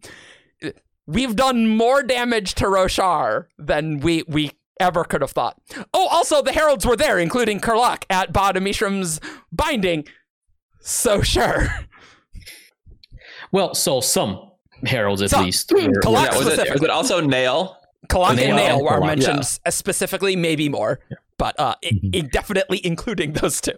we've 1.07 1.35
done 1.38 1.67
more 1.67 2.03
damage 2.03 2.55
to 2.55 2.65
Roshar 2.65 3.45
than 3.57 4.01
we 4.01 4.23
we 4.27 4.51
ever 4.79 5.03
could 5.03 5.21
have 5.21 5.31
thought. 5.31 5.57
Oh, 5.93 6.07
also 6.07 6.41
the 6.41 6.51
heralds 6.53 6.86
were 6.86 6.95
there, 6.95 7.19
including 7.19 7.59
Kalak 7.59 8.03
at 8.09 8.31
Bide 8.33 8.57
of 8.57 8.63
Mishram's 8.63 9.19
binding. 9.51 10.05
So 10.81 11.21
sure. 11.21 11.67
Well, 13.51 13.74
so 13.75 14.01
some 14.01 14.51
heralds 14.86 15.21
at 15.21 15.31
So- 15.31 15.41
least. 15.41 15.69
Hmm, 15.71 15.88
were- 15.88 16.01
Kalak 16.01 16.31
Yeah, 16.31 16.38
was 16.38 16.48
it, 16.48 16.51
specifically. 16.53 16.71
was 16.74 16.81
it 16.83 16.89
also 16.89 17.21
Nale? 17.21 17.75
Kalak 18.07 18.36
Nale 18.38 18.48
and 18.48 18.55
Nale 18.55 18.83
were 18.83 18.91
Kalak, 19.00 19.05
mentioned 19.07 19.39
s- 19.39 19.59
specifically, 19.69 20.36
maybe 20.36 20.69
more, 20.69 21.00
but 21.38 21.59
uh, 21.59 21.75
i- 21.83 21.88
Mhm. 21.88 22.15
i- 22.15 22.27
definitely 22.31 22.79
including 22.86 23.33
those 23.33 23.59
two. 23.62 23.77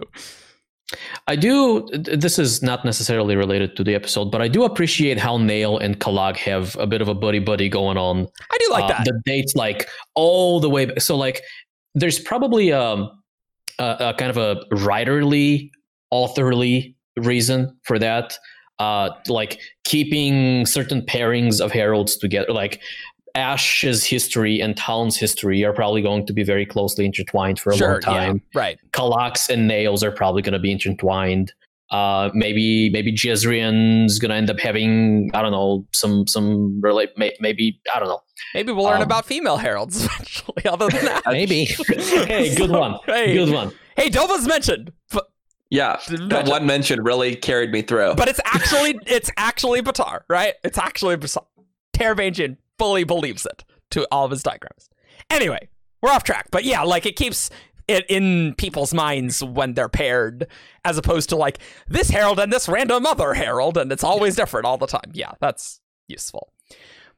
I 1.27 1.36
do. 1.36 1.88
This 1.93 2.38
is 2.38 2.62
not 2.62 2.83
necessarily 2.83 3.36
related 3.36 3.75
to 3.77 3.83
the 3.83 3.95
episode, 3.95 4.31
but 4.31 4.41
I 4.41 4.48
do 4.48 4.63
appreciate 4.63 5.17
how 5.17 5.38
Nale 5.38 5.77
and 5.77 6.00
Kalak 6.00 6.38
have 6.38 6.75
a 6.77 6.88
bit 6.88 7.01
of 7.01 7.07
a 7.07 7.13
buddy 7.13 7.39
buddy 7.39 7.69
going 7.69 7.98
on. 7.98 8.27
I 8.51 8.57
do 8.60 8.67
like 8.71 8.83
Uh, 8.86 8.88
that. 8.89 9.05
The 9.05 9.21
dates 9.25 9.55
like 9.55 9.88
all 10.15 10.60
the 10.60 10.69
way. 10.69 10.86
Back. 10.86 11.01
So 11.01 11.15
like, 11.15 11.41
there's 11.95 12.19
probably 12.19 12.74
um, 12.74 13.10
a, 13.79 13.95
a 14.00 14.13
kind 14.17 14.29
of 14.29 14.38
a 14.38 14.63
writerly, 14.74 15.71
authorly 16.10 16.95
reason 17.17 17.77
for 17.83 18.00
that. 18.00 18.38
Uh, 18.79 19.12
like 19.27 19.60
keeping 19.83 20.65
certain 20.65 21.01
pairings 21.03 21.62
of 21.62 21.71
heralds 21.71 22.17
together, 22.17 22.51
like. 22.51 22.81
Ash's 23.35 24.03
history 24.05 24.59
and 24.59 24.75
Taln's 24.77 25.17
history 25.17 25.63
are 25.63 25.73
probably 25.73 26.01
going 26.01 26.25
to 26.27 26.33
be 26.33 26.43
very 26.43 26.65
closely 26.65 27.05
intertwined 27.05 27.59
for 27.59 27.71
a 27.71 27.77
sure, 27.77 27.91
long 27.93 28.01
time. 28.01 28.41
yeah, 28.53 28.59
right. 28.61 28.79
Kalaks 28.91 29.50
and 29.50 29.67
Nales 29.67 30.03
are 30.03 30.11
probably 30.11 30.41
going 30.41 30.53
to 30.53 30.59
be 30.59 30.71
intertwined. 30.71 31.53
Uh, 31.91 32.29
maybe 32.33 32.89
maybe 32.89 33.11
Jezrien's 33.11 34.17
going 34.17 34.29
to 34.29 34.35
end 34.35 34.50
up 34.50 34.59
having 34.61 35.29
I 35.33 35.41
don't 35.41 35.51
know 35.51 35.85
some 35.91 36.25
some 36.25 36.79
relate 36.81 37.09
maybe 37.17 37.81
I 37.93 38.00
don't 38.00 38.07
know. 38.07 38.21
Maybe 38.53 38.71
we'll 38.71 38.85
learn 38.85 38.97
Um, 38.97 39.01
about 39.03 39.25
female 39.25 39.57
heralds 39.57 40.05
eventually. 40.05 40.65
Other 40.65 40.88
than 40.88 41.03
that, 41.05 41.23
Maybe. 41.27 41.65
hey, 41.65 42.55
good 42.55 42.71
one, 42.71 42.97
Hey, 43.05 43.33
good 43.33 43.51
one. 43.53 43.73
hey, 43.97 44.09
Dova's 44.09 44.47
mentioned, 44.47 44.93
but, 45.11 45.27
Yeah, 45.69 46.00
that 46.29 46.47
one 46.47 46.65
mention 46.65 47.03
really 47.03 47.35
carried 47.35 47.71
me 47.71 47.81
through. 47.81 48.15
but 48.15 48.29
it's 48.29 48.39
actually 48.45 48.97
it's 49.05 49.29
actually 49.35 49.81
Batar, 49.81 50.21
right? 50.29 50.53
It's 50.63 50.77
actually 50.77 51.17
Batar. 51.17 51.43
Teravangian 51.93 52.55
fully 52.81 53.03
believes 53.03 53.45
it 53.45 53.63
to 53.91 54.07
all 54.11 54.25
of 54.25 54.31
his 54.31 54.41
diagrams. 54.41 54.89
Anyway, 55.29 55.69
we're 56.01 56.09
off 56.09 56.23
track, 56.23 56.47
but 56.50 56.63
yeah, 56.63 56.81
like 56.81 57.05
it 57.05 57.15
keeps 57.15 57.51
it 57.88 58.05
in 58.09 58.55
people's 58.55 58.91
minds 58.91 59.43
when 59.43 59.75
they're 59.75 59.88
paired, 59.88 60.47
as 60.83 60.97
opposed 60.97 61.29
to 61.29 61.35
like 61.35 61.59
this 61.88 62.09
herald 62.09 62.39
and 62.39 62.51
this 62.51 62.67
random 62.67 63.05
other 63.05 63.35
herald, 63.35 63.77
and 63.77 63.91
it's 63.91 64.03
always 64.03 64.35
different 64.35 64.65
all 64.65 64.79
the 64.79 64.88
time. 64.88 65.11
Yeah, 65.13 65.33
that's 65.39 65.79
useful. 66.07 66.51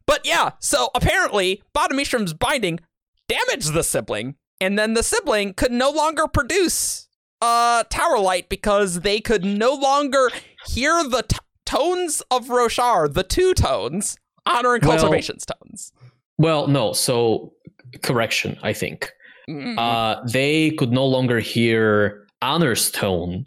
But 0.05 0.25
yeah, 0.25 0.51
so 0.59 0.89
apparently 0.93 1.63
Bottomishram's 1.73 2.33
binding 2.33 2.81
damaged 3.29 3.71
the 3.71 3.83
sibling, 3.83 4.35
and 4.59 4.77
then 4.77 4.95
the 4.95 5.03
sibling 5.03 5.53
could 5.53 5.71
no 5.71 5.89
longer 5.89 6.27
produce 6.27 7.07
uh 7.39 7.83
tower 7.89 8.19
light 8.19 8.49
because 8.49 8.99
they 8.99 9.21
could 9.21 9.45
no 9.45 9.73
longer 9.73 10.29
hear 10.67 11.03
the 11.07 11.23
t- 11.25 11.37
tones 11.65 12.21
of 12.29 12.47
Roshar, 12.47 13.13
the 13.13 13.23
two 13.23 13.53
tones, 13.53 14.17
honor 14.45 14.75
and 14.75 14.83
Well- 14.85 14.97
cultivation's 14.97 15.45
tones. 15.45 15.91
Well, 16.37 16.67
no. 16.67 16.93
So 16.93 17.53
correction, 18.01 18.57
I 18.63 18.73
think 18.73 19.11
Mm. 19.49 19.77
uh, 19.77 20.21
they 20.31 20.71
could 20.71 20.91
no 20.91 21.05
longer 21.05 21.39
hear 21.39 22.25
Honor's 22.41 22.89
tone. 22.91 23.45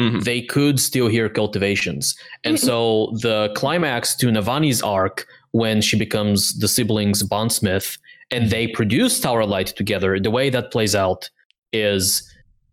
Mhm. 0.00 0.22
They 0.24 0.42
could 0.42 0.78
still 0.78 1.08
hear 1.08 1.28
cultivations, 1.28 2.14
and 2.44 2.58
so 2.60 3.12
the 3.20 3.50
climax 3.56 4.14
to 4.16 4.26
Navani's 4.28 4.80
arc 4.82 5.26
when 5.52 5.80
she 5.80 5.96
becomes 5.98 6.58
the 6.60 6.68
siblings 6.68 7.22
bondsmith 7.24 7.98
and 8.30 8.48
they 8.50 8.68
produce 8.68 9.18
Tower 9.18 9.44
Light 9.44 9.68
together. 9.68 10.20
The 10.20 10.30
way 10.30 10.50
that 10.50 10.70
plays 10.70 10.94
out 10.94 11.28
is 11.72 12.22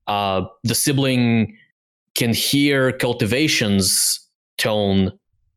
uh, 0.08 0.42
the 0.64 0.76
sibling 0.76 1.58
can 2.14 2.32
hear 2.34 2.92
cultivations 2.92 4.20
tone, 4.60 5.12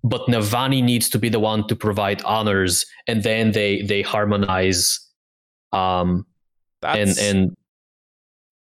but 0.05 0.26
Navani 0.26 0.83
needs 0.83 1.09
to 1.11 1.19
be 1.19 1.28
the 1.28 1.40
one 1.40 1.67
to 1.69 1.76
provide 1.76 2.23
honors, 2.23 2.87
and 3.07 3.23
then 3.23 3.52
they 3.52 3.83
they 3.83 4.02
harmonize. 4.02 5.00
Um, 5.73 6.26
and 6.83 7.19
and 7.19 7.57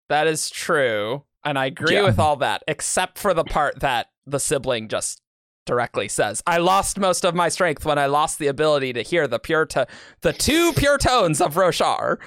that 0.09 0.27
is 0.27 0.49
true, 0.49 1.23
and 1.43 1.57
I 1.57 1.65
agree 1.67 1.95
Yeah. 1.95 2.03
with 2.03 2.19
all 2.19 2.35
that, 2.37 2.63
except 2.67 3.17
for 3.17 3.33
the 3.33 3.43
part 3.43 3.79
that 3.79 4.07
the 4.25 4.39
sibling 4.39 4.89
just 4.89 5.21
directly 5.65 6.09
says, 6.09 6.43
"I 6.45 6.57
lost 6.57 6.99
most 6.99 7.23
of 7.23 7.33
my 7.33 7.47
strength 7.49 7.85
when 7.85 7.97
I 7.97 8.05
lost 8.07 8.37
the 8.37 8.47
ability 8.47 8.93
to 8.93 9.01
hear 9.01 9.27
the 9.27 9.39
pure 9.39 9.65
to 9.67 9.87
the 10.21 10.33
two 10.33 10.73
pure 10.73 10.97
tones 10.97 11.39
of 11.39 11.55
Roshar." 11.55 12.17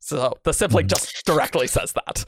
So 0.00 0.38
the 0.44 0.52
sibling 0.52 0.88
just 0.88 1.24
directly 1.24 1.66
says 1.66 1.92
that. 1.92 2.24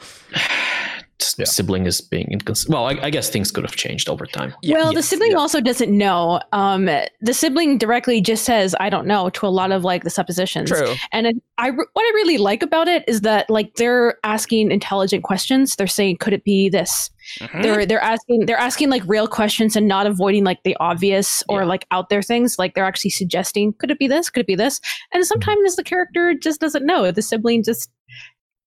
s- 1.20 1.34
Yeah. 1.38 1.44
sibling 1.44 1.86
is 1.86 2.00
being 2.00 2.26
inconsistent. 2.30 2.74
Well, 2.74 2.84
I, 2.84 2.98
I 3.06 3.10
guess 3.10 3.30
things 3.30 3.50
could 3.52 3.64
have 3.64 3.76
changed 3.76 4.08
over 4.08 4.26
time. 4.26 4.54
Yeah, 4.60 4.78
well, 4.78 4.92
the 4.92 5.02
sibling 5.04 5.30
yeah. 5.30 5.38
also 5.38 5.60
doesn't 5.60 5.96
know. 5.96 6.40
Um, 6.52 6.86
the 7.20 7.32
sibling 7.32 7.78
directly 7.78 8.20
just 8.20 8.44
says, 8.44 8.74
"I 8.80 8.90
don't 8.90 9.06
know" 9.06 9.30
to 9.30 9.46
a 9.46 9.48
lot 9.48 9.70
of 9.70 9.84
like 9.84 10.02
the 10.02 10.10
suppositions. 10.10 10.70
True. 10.70 10.94
And 11.12 11.28
it, 11.28 11.36
I, 11.58 11.70
what 11.70 11.86
I 11.96 12.10
really 12.14 12.38
like 12.38 12.62
about 12.62 12.88
it 12.88 13.04
is 13.06 13.20
that 13.20 13.48
like 13.48 13.74
they're 13.76 14.18
asking 14.24 14.72
intelligent 14.72 15.22
questions. 15.22 15.76
They're 15.76 15.86
saying, 15.86 16.16
"Could 16.18 16.32
it 16.32 16.42
be 16.44 16.68
this?" 16.68 17.08
Mhm. 17.40 17.62
They're 17.62 17.86
they're 17.86 18.00
asking 18.02 18.46
they're 18.46 18.56
asking 18.58 18.90
like 18.90 19.02
real 19.06 19.26
questions 19.26 19.76
and 19.76 19.86
not 19.88 20.06
avoiding 20.06 20.44
like 20.44 20.62
the 20.64 20.76
obvious 20.80 21.42
or 21.48 21.60
Yeah. 21.62 21.66
like 21.68 21.86
out 21.90 22.08
there 22.08 22.22
things. 22.22 22.58
Like 22.58 22.74
they're 22.74 22.84
actually 22.84 23.10
suggesting, 23.10 23.72
"Could 23.78 23.90
it 23.90 23.98
be 23.98 24.08
this? 24.08 24.30
Could 24.30 24.40
it 24.42 24.46
be 24.46 24.54
this?" 24.54 24.80
And 25.12 25.24
sometimes 25.26 25.76
the 25.76 25.84
character 25.84 26.34
just 26.34 26.60
doesn't 26.60 26.84
know. 26.86 27.10
The 27.10 27.22
sibling 27.22 27.62
just 27.62 27.90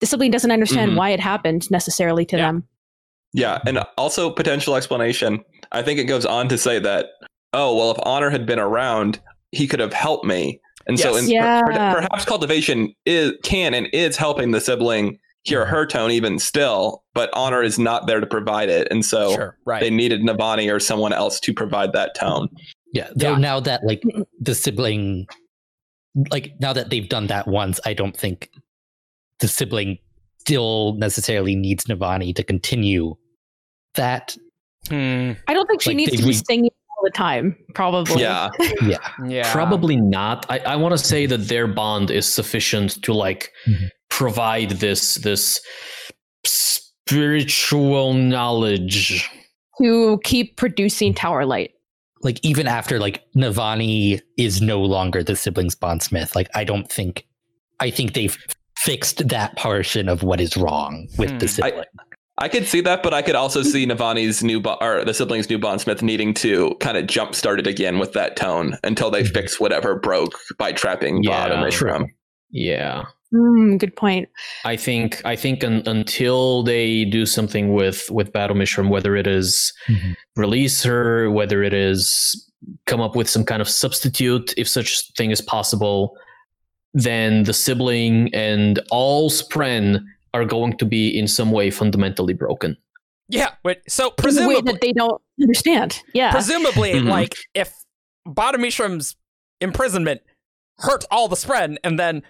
the 0.00 0.06
sibling 0.06 0.30
doesn't 0.30 0.50
understand 0.52 0.92
Mhm. 0.92 0.96
why 0.96 1.10
it 1.10 1.20
happened 1.20 1.70
necessarily 1.70 2.24
to 2.26 2.36
Yeah. 2.36 2.42
them. 2.46 2.68
Yeah, 3.34 3.58
and 3.66 3.80
also 3.98 4.30
potential 4.30 4.74
explanation. 4.76 5.44
I 5.72 5.82
think 5.82 5.98
it 5.98 6.04
goes 6.04 6.24
on 6.24 6.48
to 6.48 6.56
say 6.56 6.78
that, 6.78 7.06
oh, 7.52 7.74
well, 7.76 7.90
if 7.90 7.98
Honor 8.04 8.30
had 8.30 8.46
been 8.46 8.58
around, 8.58 9.20
he 9.52 9.66
could 9.66 9.80
have 9.80 9.92
helped 9.92 10.24
me. 10.24 10.60
And 10.86 10.98
so, 10.98 11.16
in, 11.16 11.28
Yeah. 11.28 11.60
per- 11.62 11.72
perhaps 12.00 12.24
cultivation 12.24 12.94
is 13.04 13.32
can 13.42 13.74
and 13.74 13.88
is 13.92 14.16
helping 14.16 14.52
the 14.52 14.60
sibling 14.60 15.18
hear 15.48 15.64
her 15.66 15.86
tone 15.86 16.10
even 16.10 16.38
still, 16.38 17.02
but 17.14 17.30
Honor 17.32 17.62
is 17.62 17.78
not 17.78 18.06
there 18.06 18.20
to 18.20 18.26
provide 18.26 18.68
it, 18.68 18.88
and 18.90 19.04
so 19.04 19.32
sure. 19.34 19.58
Right. 19.64 19.80
they 19.80 19.90
needed 19.90 20.20
Navani 20.22 20.72
or 20.72 20.78
someone 20.80 21.12
else 21.12 21.40
to 21.40 21.52
provide 21.52 21.92
that 21.92 22.14
tone. 22.14 22.48
Yeah, 22.92 23.08
though 23.14 23.32
Yeah. 23.32 23.38
now 23.38 23.60
that 23.60 23.84
like 23.84 24.02
the 24.40 24.54
sibling, 24.54 25.26
like 26.30 26.52
now 26.60 26.72
that 26.72 26.90
they've 26.90 27.08
done 27.08 27.26
that 27.28 27.46
once, 27.48 27.80
I 27.84 27.94
don't 27.94 28.16
think 28.16 28.50
the 29.40 29.48
sibling 29.48 29.98
still 30.38 30.94
necessarily 30.94 31.54
needs 31.54 31.84
Navani 31.84 32.34
to 32.36 32.42
continue 32.42 33.14
that. 33.94 34.36
Hmm. 34.88 35.32
I 35.46 35.54
don't 35.54 35.66
think 35.66 35.82
she 35.82 35.90
Like, 35.90 35.96
needs 35.98 36.12
to 36.12 36.18
be 36.18 36.24
re- 36.24 36.32
singing 36.32 36.70
all 36.70 36.77
the 37.02 37.10
time. 37.10 37.56
Probably. 37.74 38.20
Yeah, 38.22 38.50
Yeah. 38.82 38.98
yeah. 39.26 39.52
Probably 39.52 39.96
not. 39.96 40.46
I, 40.48 40.58
I 40.60 40.76
want 40.76 40.92
to 40.92 40.98
say 40.98 41.26
that 41.26 41.48
their 41.48 41.66
bond 41.66 42.10
is 42.10 42.26
sufficient 42.32 43.02
to 43.04 43.12
like 43.12 43.52
Mhm. 43.66 43.88
provide 44.10 44.70
this 44.70 45.16
this 45.16 45.60
spiritual 46.44 48.14
knowledge. 48.14 49.28
To 49.80 50.18
keep 50.24 50.56
producing 50.56 51.14
Tower 51.14 51.46
Light. 51.46 51.70
Like 52.22 52.40
even 52.44 52.66
after 52.66 52.98
like 52.98 53.22
Navani 53.36 54.20
is 54.36 54.60
no 54.60 54.80
longer 54.80 55.22
the 55.22 55.36
siblings 55.36 55.76
bondsmith, 55.76 56.34
like 56.34 56.48
I 56.54 56.64
don't 56.64 56.90
think, 56.90 57.24
I 57.78 57.90
think 57.90 58.14
they've 58.14 58.36
fixed 58.78 59.28
that 59.28 59.56
portion 59.56 60.08
of 60.08 60.24
what 60.24 60.40
is 60.40 60.56
wrong 60.56 61.06
with 61.16 61.30
Hmm. 61.30 61.38
the 61.38 61.44
I- 61.44 61.48
sibling. 61.48 61.84
I 62.00 62.07
could 62.46 62.68
see 62.68 62.80
that, 62.82 63.02
but 63.02 63.12
I 63.12 63.22
could 63.22 63.34
also 63.34 63.62
see 63.64 63.84
Navani's 63.84 64.44
new 64.44 64.60
bo- 64.60 64.78
or 64.80 65.04
the 65.04 65.12
siblings' 65.12 65.50
new 65.50 65.58
bondsmith 65.58 66.02
needing 66.02 66.32
to 66.34 66.76
kind 66.78 66.96
of 66.96 67.08
jump 67.08 67.34
start 67.34 67.58
it 67.58 67.66
again 67.66 67.98
with 67.98 68.12
that 68.12 68.36
tone 68.36 68.78
until 68.84 69.10
they 69.10 69.24
Mhm. 69.24 69.32
fix 69.34 69.58
whatever 69.58 69.96
broke 69.98 70.38
by 70.56 70.70
trapping 70.70 71.24
Yeah, 71.24 71.48
Bod 71.48 71.50
and 71.64 71.72
true. 71.72 71.90
Ishram. 71.90 72.04
Yeah. 72.52 73.02
Mm, 73.34 73.78
good 73.78 73.96
point. 73.96 74.28
I 74.64 74.76
think 74.76 75.20
I 75.24 75.34
think 75.36 75.64
un, 75.64 75.82
until 75.86 76.62
they 76.62 77.04
do 77.04 77.26
something 77.26 77.72
with 77.74 78.08
with 78.10 78.32
Battle 78.32 78.54
Mishram, 78.56 78.88
whether 78.88 79.16
it 79.16 79.26
is 79.26 79.72
Mhm. 79.88 80.14
release 80.36 80.82
her, 80.84 81.30
whether 81.30 81.62
it 81.64 81.74
is 81.74 82.44
come 82.86 83.00
up 83.00 83.16
with 83.16 83.28
some 83.28 83.44
kind 83.44 83.60
of 83.60 83.68
substitute, 83.68 84.54
if 84.56 84.66
such 84.68 85.02
thing 85.16 85.30
is 85.30 85.40
possible, 85.40 86.16
then 86.94 87.42
the 87.44 87.52
sibling 87.52 88.30
and 88.34 88.80
all 88.90 89.28
Spren 89.30 90.00
are 90.34 90.44
going 90.44 90.76
to 90.78 90.84
be 90.84 91.16
in 91.16 91.26
some 91.28 91.50
way 91.52 91.70
fundamentally 91.70 92.34
broken. 92.34 92.76
Yeah. 93.28 93.50
Wait, 93.64 93.80
so 93.88 94.04
In 94.04 94.08
a 94.08 94.10
way 94.10 94.14
presumably, 94.22 94.72
that 94.72 94.80
they 94.80 94.92
don't 94.92 95.20
understand. 95.40 96.02
Yeah. 96.14 96.30
presumably, 96.32 96.92
Mhm. 96.94 97.08
like 97.08 97.34
if 97.54 97.72
Bottomishram's 98.26 99.16
imprisonment 99.60 100.22
hurt 100.78 101.04
all 101.10 101.28
the 101.28 101.36
Spren, 101.36 101.76
and 101.82 101.98
then 101.98 102.22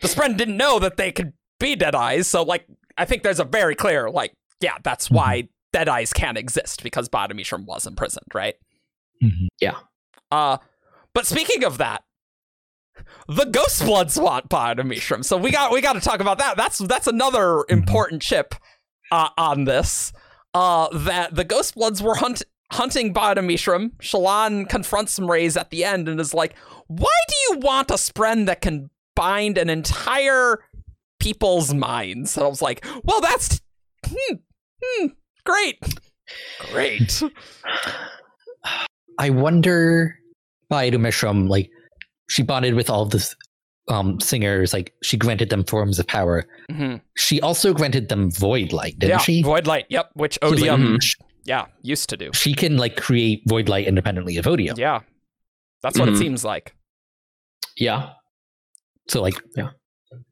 the 0.00 0.08
Spren 0.08 0.36
didn't 0.36 0.56
know 0.56 0.78
that 0.78 0.96
they 0.96 1.12
could 1.12 1.32
be 1.58 1.76
Dead 1.76 1.94
Eyes. 1.94 2.26
So, 2.26 2.42
like, 2.42 2.66
I 2.96 3.04
think 3.04 3.22
there's 3.22 3.40
a 3.40 3.44
very 3.44 3.74
clear, 3.74 4.10
like, 4.10 4.32
yeah, 4.60 4.76
that's 4.82 5.10
why 5.10 5.48
Dead 5.72 5.88
Eyes 5.88 6.12
can't 6.12 6.38
exist 6.38 6.82
because 6.82 7.08
Bottomishram 7.08 7.64
was 7.66 7.86
imprisoned, 7.86 8.26
right? 8.34 8.54
Mhm. 9.22 9.48
Uh, 10.30 10.56
but 11.14 11.26
speaking 11.26 11.64
of 11.64 11.78
that, 11.78 12.02
the 13.28 13.44
Ghost 13.44 13.84
Bloods 13.84 14.18
want 14.18 14.48
Bottomishram, 14.48 15.24
so 15.24 15.36
we 15.36 15.50
got 15.50 15.72
we 15.72 15.80
got 15.80 15.94
to 15.94 16.00
talk 16.00 16.20
about 16.20 16.38
that. 16.38 16.56
That's 16.56 16.78
that's 16.78 17.06
another 17.06 17.64
important 17.68 18.22
chip 18.22 18.54
uh, 19.10 19.28
on 19.36 19.64
this. 19.64 20.12
Uh, 20.52 20.88
that 20.96 21.34
the 21.34 21.44
Ghost 21.44 21.74
Bloods 21.74 22.02
were 22.02 22.16
hunt 22.16 22.42
hunting 22.72 23.12
Bottomishram. 23.14 23.90
Shallan 24.00 24.68
confronts 24.68 25.18
Mraize 25.18 25.58
at 25.58 25.70
the 25.70 25.84
end 25.84 26.08
and 26.08 26.20
is 26.20 26.34
like, 26.34 26.56
"Why 26.86 27.06
do 27.28 27.34
you 27.48 27.60
want 27.60 27.90
a 27.90 27.94
spren 27.94 28.46
that 28.46 28.60
can 28.60 28.90
bind 29.14 29.58
an 29.58 29.70
entire 29.70 30.58
people's 31.20 31.74
minds?" 31.74 32.36
And 32.36 32.44
I 32.44 32.48
was 32.48 32.62
like, 32.62 32.84
"Well, 33.04 33.20
that's 33.20 33.60
hmm, 34.06 34.36
hmm, 34.82 35.06
great, 35.44 35.78
great." 36.70 37.22
I 39.18 39.30
wonder 39.30 40.16
by 40.70 40.88
Mishram, 40.90 41.48
like 41.48 41.70
she 42.30 42.42
bonded 42.42 42.74
with 42.74 42.88
all 42.88 43.04
the 43.06 43.28
um, 43.88 44.20
singers, 44.20 44.72
like 44.72 44.94
she 45.02 45.16
granted 45.16 45.50
them 45.50 45.64
forms 45.64 45.98
of 45.98 46.06
power. 46.06 46.46
Mhm. 46.70 47.00
She 47.16 47.40
also 47.40 47.74
granted 47.74 48.08
them 48.08 48.30
void 48.30 48.72
light, 48.72 48.98
didn't 48.98 49.10
yeah, 49.10 49.18
she? 49.18 49.42
Void 49.42 49.66
Light. 49.66 49.86
Yep, 49.90 50.10
which 50.14 50.38
She 50.42 50.48
was 50.48 50.60
like, 50.60 50.70
Odium, 50.70 50.98
mhm. 50.98 51.16
yeah, 51.44 51.66
used 51.82 52.08
to 52.10 52.16
do. 52.16 52.30
she 52.32 52.54
can 52.54 52.76
like 52.76 52.96
create 52.96 53.42
void 53.48 53.68
light 53.68 53.86
independently 53.88 54.36
of 54.36 54.46
Odium. 54.46 54.76
Yeah. 54.78 55.00
That's 55.82 55.98
what 55.98 56.08
it 56.08 56.12
Mhm. 56.14 56.18
seems 56.18 56.44
like. 56.44 56.74
Yeah. 57.76 58.10
So 59.08 59.20
like 59.22 59.34
Yeah. 59.56 59.70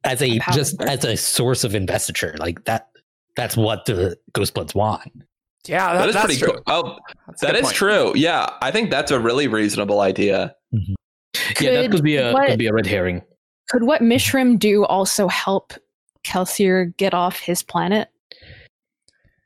as 0.04 0.22
a 0.22 0.38
Power. 0.38 0.54
just 0.54 0.80
as 0.82 1.04
a 1.04 1.16
source 1.16 1.64
of 1.64 1.74
investiture, 1.74 2.36
like 2.38 2.64
that 2.66 2.88
that's 3.36 3.56
what 3.56 3.86
the 3.86 4.16
Ghostbloods 4.34 4.74
want. 4.74 5.10
Yeah, 5.66 5.92
that, 5.94 5.98
that 5.98 6.08
is 6.10 6.14
that's 6.14 6.24
pretty 6.26 6.40
true. 6.40 6.52
cool. 6.52 6.62
Oh, 6.66 6.98
That's 7.26 7.42
a 7.42 7.46
that 7.46 7.52
good 7.52 7.58
is 7.60 7.64
point. 7.66 7.74
true. 7.76 8.12
Yeah, 8.14 8.48
I 8.62 8.70
think 8.70 8.90
that's 8.90 9.10
a 9.10 9.18
really 9.18 9.48
reasonable 9.48 10.00
idea. 10.00 10.54
Yeah, 11.60 11.82
that 11.82 11.90
could 11.90 12.02
be 12.02 12.16
a 12.16 12.32
what, 12.32 12.48
could 12.48 12.58
be 12.58 12.66
a 12.66 12.72
red 12.72 12.86
herring. 12.86 13.22
could 13.68 13.84
what 13.84 14.00
Mishram 14.02 14.58
do 14.58 14.84
also 14.84 15.28
help 15.28 15.72
Kelsier 16.24 16.96
get 16.96 17.14
off 17.14 17.38
his 17.38 17.62
planet? 17.62 18.08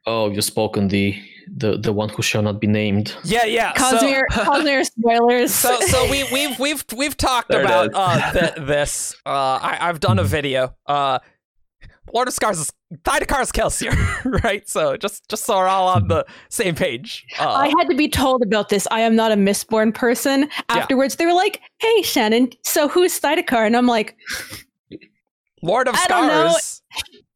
Oh, 0.06 0.30
you've 0.30 0.44
spoken 0.44 0.88
the 0.88 1.16
the 1.56 1.78
the 1.78 1.92
one 1.92 2.08
who 2.08 2.22
shall 2.22 2.42
not 2.42 2.60
be 2.60 2.66
named. 2.66 3.14
Yeah, 3.24 3.44
yeah. 3.44 3.72
So, 3.74 3.98
Cosmere, 3.98 4.22
Cosmere 4.30 4.84
spoilers. 4.84 5.54
so, 5.54 5.78
so 5.80 6.10
we 6.10 6.24
we've 6.32 6.58
we've 6.58 6.84
we've 6.96 7.16
talked 7.16 7.50
There 7.50 7.62
about 7.62 7.90
uh, 7.94 8.32
th- 8.32 8.66
this. 8.66 9.14
Uh, 9.24 9.58
I, 9.62 9.78
I've 9.80 10.00
done 10.00 10.18
a 10.18 10.24
video. 10.36 10.74
Uh, 10.86 11.18
Lord 12.12 12.28
of 12.28 12.34
Scars 12.34 12.58
is 12.58 12.72
Thaidakar's 13.04 13.52
Kelsier, 13.52 13.94
right? 14.44 14.68
So 14.68 14.96
just 14.96 15.28
just 15.28 15.44
so 15.44 15.56
we're 15.56 15.68
all 15.68 15.88
on 15.88 16.08
the 16.08 16.26
same 16.48 16.74
page. 16.74 17.24
Uh, 17.38 17.48
I 17.48 17.68
had 17.68 17.88
to 17.88 17.96
be 17.96 18.08
told 18.08 18.42
about 18.42 18.68
this. 18.68 18.88
I 18.90 19.00
am 19.00 19.14
not 19.14 19.32
a 19.32 19.36
Mistborn 19.36 19.94
person. 19.94 20.48
Afterwards, 20.68 21.16
they 21.16 21.26
were 21.26 21.32
like, 21.32 21.60
"Hey, 21.78 22.02
Shannon, 22.02 22.50
so 22.64 22.88
who's 22.88 23.18
Thydakar?" 23.20 23.66
And 23.66 23.76
I'm 23.76 23.86
like, 23.86 24.16
Lord 25.62 25.88
of 25.88 25.94
I. 25.94 26.04
Scars. 26.04 26.82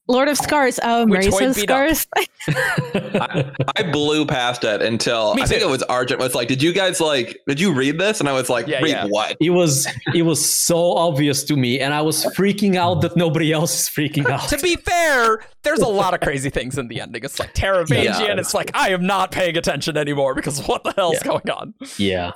"Lord 0.09 0.29
of 0.29 0.37
Scars." 0.37 0.79
Oh, 0.83 1.07
Which 1.07 1.27
Hoid 1.27 1.41
Marissa's 1.41 1.57
beat 1.57 1.71
up. 1.71 1.95
Scars. 1.97 2.07
I, 2.49 3.53
I 3.77 3.83
blew 3.91 4.25
past 4.27 4.65
it 4.65 4.83
until 4.83 5.35
I 5.41 5.47
think 5.47 5.63
it 5.63 5.69
was 5.69 5.83
Argent 5.85 6.21
was 6.21 6.35
like, 6.35 6.49
"Did 6.49 6.63
you 6.63 6.73
guys 6.73 7.01
like? 7.01 7.41
Did 7.47 7.61
you 7.61 7.73
read 7.73 7.99
this?" 7.99 8.21
And 8.21 8.29
I 8.29 8.33
was 8.33 8.49
like, 8.49 8.67
Yeah, 8.67 8.81
"Read 8.81 8.91
yeah. 8.91 9.05
what?" 9.07 9.37
it 9.41 9.51
was 9.51 9.87
it 10.15 10.23
was 10.23 10.45
so 10.45 10.93
obvious 10.93 11.43
to 11.45 11.57
me, 11.57 11.81
and 11.81 11.93
I 11.93 12.03
was 12.03 12.25
freaking 12.27 12.77
out 12.77 13.01
that 13.03 13.17
nobody 13.17 13.53
else 13.53 13.75
is 13.75 13.89
freaking 13.89 14.29
out. 14.31 14.49
To 14.49 14.59
be 14.59 14.77
fair, 14.77 15.41
there's 15.63 15.81
a 15.81 15.89
lot 15.89 16.15
of 16.15 16.21
crazy 16.21 16.51
things 16.51 16.79
in 16.79 16.89
the 16.89 17.01
ending. 17.01 17.25
It's 17.25 17.39
like 17.39 17.55
Teravangian. 17.55 18.05
Yeah. 18.29 18.37
It's 18.39 18.55
like 18.55 18.71
I 18.75 18.91
am 18.91 19.07
not 19.07 19.33
paying 19.33 19.57
attention 19.57 19.97
anymore 19.97 20.35
because 20.35 20.61
what 20.67 20.85
the 20.85 20.93
hell's 20.93 21.15
Yeah. 21.17 21.23
going 21.25 21.51
on? 21.51 21.75
yeah. 21.99 22.33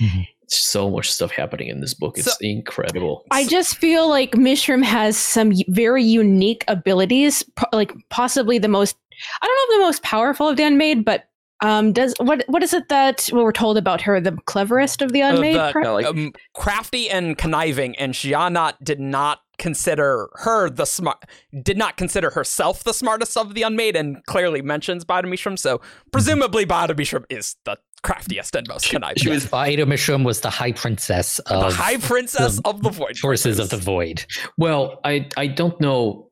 Mm-hmm. 0.00 0.20
So 0.48 0.90
much 0.90 1.10
stuff 1.12 1.30
happening 1.30 1.68
in 1.68 1.80
this 1.80 1.94
book. 1.94 2.18
It's 2.18 2.26
So- 2.30 2.36
incredible. 2.40 3.24
I 3.30 3.46
just 3.46 3.76
feel 3.78 4.08
like 4.08 4.32
Mishram 4.32 4.82
has 4.84 5.16
some 5.16 5.52
very 5.68 6.02
unique 6.04 6.64
abilities, 6.68 7.42
po- 7.56 7.66
like 7.72 7.92
possibly 8.10 8.58
the 8.58 8.68
most. 8.68 8.96
I 9.42 9.46
don't 9.46 9.54
know 9.70 9.74
if 9.76 9.80
the 9.80 9.86
most 9.86 10.02
powerful 10.02 10.48
of 10.48 10.56
the 10.56 10.64
Unmade, 10.64 11.04
but 11.04 11.24
um, 11.60 11.92
does 11.92 12.14
what 12.18 12.44
what 12.48 12.62
is 12.62 12.74
it 12.74 12.88
that 12.88 13.26
what 13.30 13.44
we're 13.44 13.52
told 13.52 13.78
about 13.78 14.00
her? 14.02 14.20
The 14.20 14.36
cleverest 14.46 15.00
of 15.02 15.12
the 15.12 15.22
Uh, 15.22 15.34
Unmade. 15.34 15.56
the- 15.56 15.70
per- 15.72 15.82
No, 15.82 15.94
like 15.94 16.06
um, 16.06 16.32
crafty 16.54 17.08
and 17.08 17.38
conniving, 17.38 17.96
and 17.96 18.12
Sja-anat 18.14 18.74
did 18.82 19.00
not 19.00 19.40
consider 19.56 20.28
her 20.40 20.68
the 20.68 20.84
smart, 20.84 21.24
did 21.62 21.78
not 21.78 21.96
consider 21.96 22.30
herself 22.30 22.82
the 22.82 22.92
smartest 22.92 23.36
of 23.36 23.54
the 23.54 23.62
unmade, 23.62 23.94
and 23.94 24.16
clearly 24.26 24.62
mentions 24.62 25.04
Bottomishram. 25.04 25.56
So 25.58 25.80
presumably 26.10 26.66
Bottomishram 26.66 27.24
is 27.30 27.54
the 27.64 27.78
craftiest 28.04 28.54
and 28.54 28.66
most 28.68 28.88
conniving. 28.90 29.16
she 29.22 29.30
was 29.30 29.52
Aida 29.52 29.84
Mishram 29.86 30.22
was 30.24 30.40
the 30.40 30.50
high 30.50 30.72
princess 30.72 31.38
of 31.40 31.60
the 31.60 31.66
of 31.68 31.74
high 31.74 31.96
princess 31.96 32.56
the 32.56 32.68
of 32.68 32.82
the 32.82 32.90
void. 32.90 33.16
forces 33.18 33.58
of 33.58 33.68
the 33.70 33.76
void. 33.78 34.24
Well, 34.58 35.00
I 35.04 35.14
I 35.36 35.46
don't 35.60 35.78
know. 35.80 36.30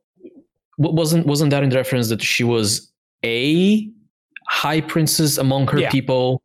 Wasn't 0.78 1.26
wasn't 1.26 1.50
that 1.50 1.62
in 1.62 1.70
reference 1.70 2.08
that 2.08 2.22
she 2.22 2.44
was 2.44 2.90
a 3.24 3.88
high 4.48 4.80
princess 4.80 5.38
among 5.38 5.66
her 5.68 5.80
Yeah. 5.80 5.90
people? 5.90 6.42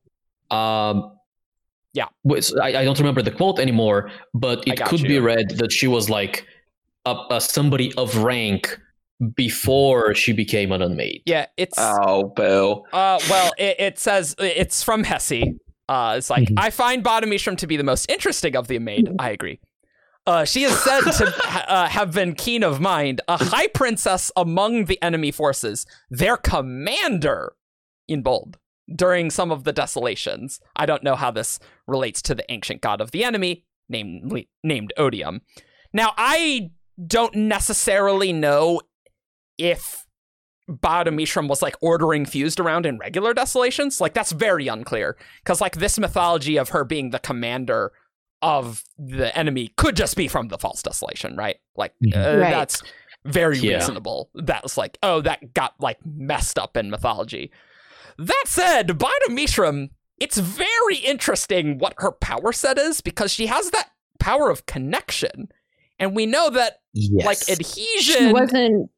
Um, 0.51 1.11
Yeah. 1.93 2.07
I, 2.61 2.67
I 2.81 2.83
don't 2.85 2.99
remember 2.99 3.21
the 3.21 3.31
quote 3.31 3.59
anymore, 3.59 4.11
but 4.33 4.57
it 4.67 4.77
got 4.77 4.87
could 4.89 5.03
be 5.03 5.19
read 5.19 5.47
that 5.61 5.71
she 5.71 5.87
was 5.87 6.09
like 6.09 6.45
a, 7.05 7.15
a 7.31 7.41
somebody 7.41 7.93
of 7.95 8.15
rank 8.17 8.79
before 9.35 10.13
she 10.13 10.33
became 10.33 10.71
an 10.71 10.81
unmade. 10.81 11.21
Yeah, 11.25 11.47
it's 11.57 11.77
oh 11.77 12.31
boo. 12.35 12.83
Uh, 12.93 13.19
well, 13.29 13.51
it, 13.57 13.79
it 13.79 13.99
says 13.99 14.35
it's 14.39 14.83
from 14.83 15.03
Hessi. 15.03 15.55
Uh, 15.89 16.15
it's 16.17 16.29
like 16.29 16.49
Mhm. 16.49 16.55
I 16.57 16.69
find 16.69 17.03
Bottomishram 17.03 17.57
to 17.59 17.67
be 17.67 17.77
the 17.77 17.83
most 17.83 18.09
interesting 18.11 18.55
of 18.55 18.67
the 18.67 18.79
maid. 18.79 19.09
I 19.19 19.29
agree. 19.31 19.59
Uh, 20.25 20.43
she 20.43 20.63
is 20.63 20.77
said 20.83 20.99
to 21.01 21.25
ha- 21.37 21.65
uh, 21.67 21.87
have 21.87 22.11
been 22.13 22.35
keen 22.35 22.61
of 22.61 22.81
mind, 22.81 23.21
a 23.29 23.41
high 23.41 23.67
princess 23.67 24.29
among 24.35 24.85
the 24.85 25.01
enemy 25.01 25.31
forces, 25.31 25.85
their 26.09 26.35
commander 26.35 27.53
in 28.09 28.21
bold 28.21 28.57
during 28.93 29.29
some 29.29 29.51
of 29.51 29.63
the 29.63 29.71
desolations. 29.73 30.59
I 30.75 30.85
don't 30.85 31.03
know 31.03 31.15
how 31.15 31.31
this 31.31 31.59
relates 31.87 32.21
to 32.23 32.35
the 32.35 32.49
ancient 32.51 32.81
god 32.81 32.99
of 33.01 33.11
the 33.11 33.23
enemy, 33.23 33.63
named 33.89 34.45
named 34.63 34.93
Odium. 34.97 35.41
Now, 35.93 36.13
I 36.17 36.71
don't 37.05 37.35
necessarily 37.35 38.33
know 38.33 38.81
if 39.57 40.05
Bottomishram 40.69 41.47
was 41.47 41.61
like 41.61 41.75
ordering 41.81 42.25
fused 42.25 42.59
around 42.59 42.85
in 42.85 42.97
regular 42.97 43.33
desolations. 43.33 44.01
Like 44.01 44.13
that's 44.13 44.33
very 44.33 44.67
unclear 44.67 45.15
because 45.43 45.61
like 45.61 45.77
this 45.77 45.97
mythology 45.97 46.57
of 46.57 46.69
her 46.69 46.83
being 46.83 47.11
the 47.11 47.19
commander 47.19 47.93
of 48.41 48.83
the 48.97 49.35
enemy 49.37 49.73
could 49.77 49.95
just 49.95 50.17
be 50.17 50.27
from 50.27 50.49
the 50.49 50.57
false 50.57 50.83
desolation, 50.83 51.37
right? 51.37 51.55
Like 51.77 51.93
Mhm. 52.03 52.15
uh, 52.17 52.37
Right. 52.39 52.51
that's 52.51 52.83
very 53.23 53.57
Yeah. 53.57 53.75
reasonable. 53.75 54.29
That's 54.35 54.75
like 54.77 54.97
oh 55.01 55.21
that 55.21 55.53
got 55.53 55.73
like 55.79 55.99
messed 56.05 56.59
up 56.59 56.75
in 56.75 56.89
mythology. 56.89 57.49
That 58.17 58.43
said, 58.47 58.89
Bottomishram, 58.89 59.91
it's 60.19 60.37
very 60.37 60.97
interesting 60.97 61.77
what 61.77 61.93
her 61.99 62.11
power 62.11 62.51
set 62.51 62.77
is 62.77 62.99
because 62.99 63.31
she 63.31 63.45
has 63.45 63.69
that 63.71 63.91
power 64.19 64.49
of 64.49 64.65
connection. 64.65 65.47
And 65.97 66.13
we 66.13 66.25
know 66.25 66.49
that 66.49 66.79
Yes. 66.93 67.25
like 67.25 67.37
she 67.45 67.53
adhesion 67.53 68.33
wasn't. 68.33 68.91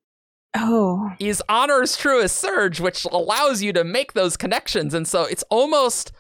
Oh, 0.58 1.12
is 1.20 1.44
honor's 1.48 1.96
truest 1.96 2.38
surge, 2.38 2.80
which 2.80 3.06
allows 3.06 3.62
you 3.62 3.72
to 3.74 3.84
make 3.84 4.14
those 4.14 4.36
connections. 4.36 4.94
And 4.94 5.08
so 5.08 5.24
it's 5.24 5.44
almost 5.50 6.12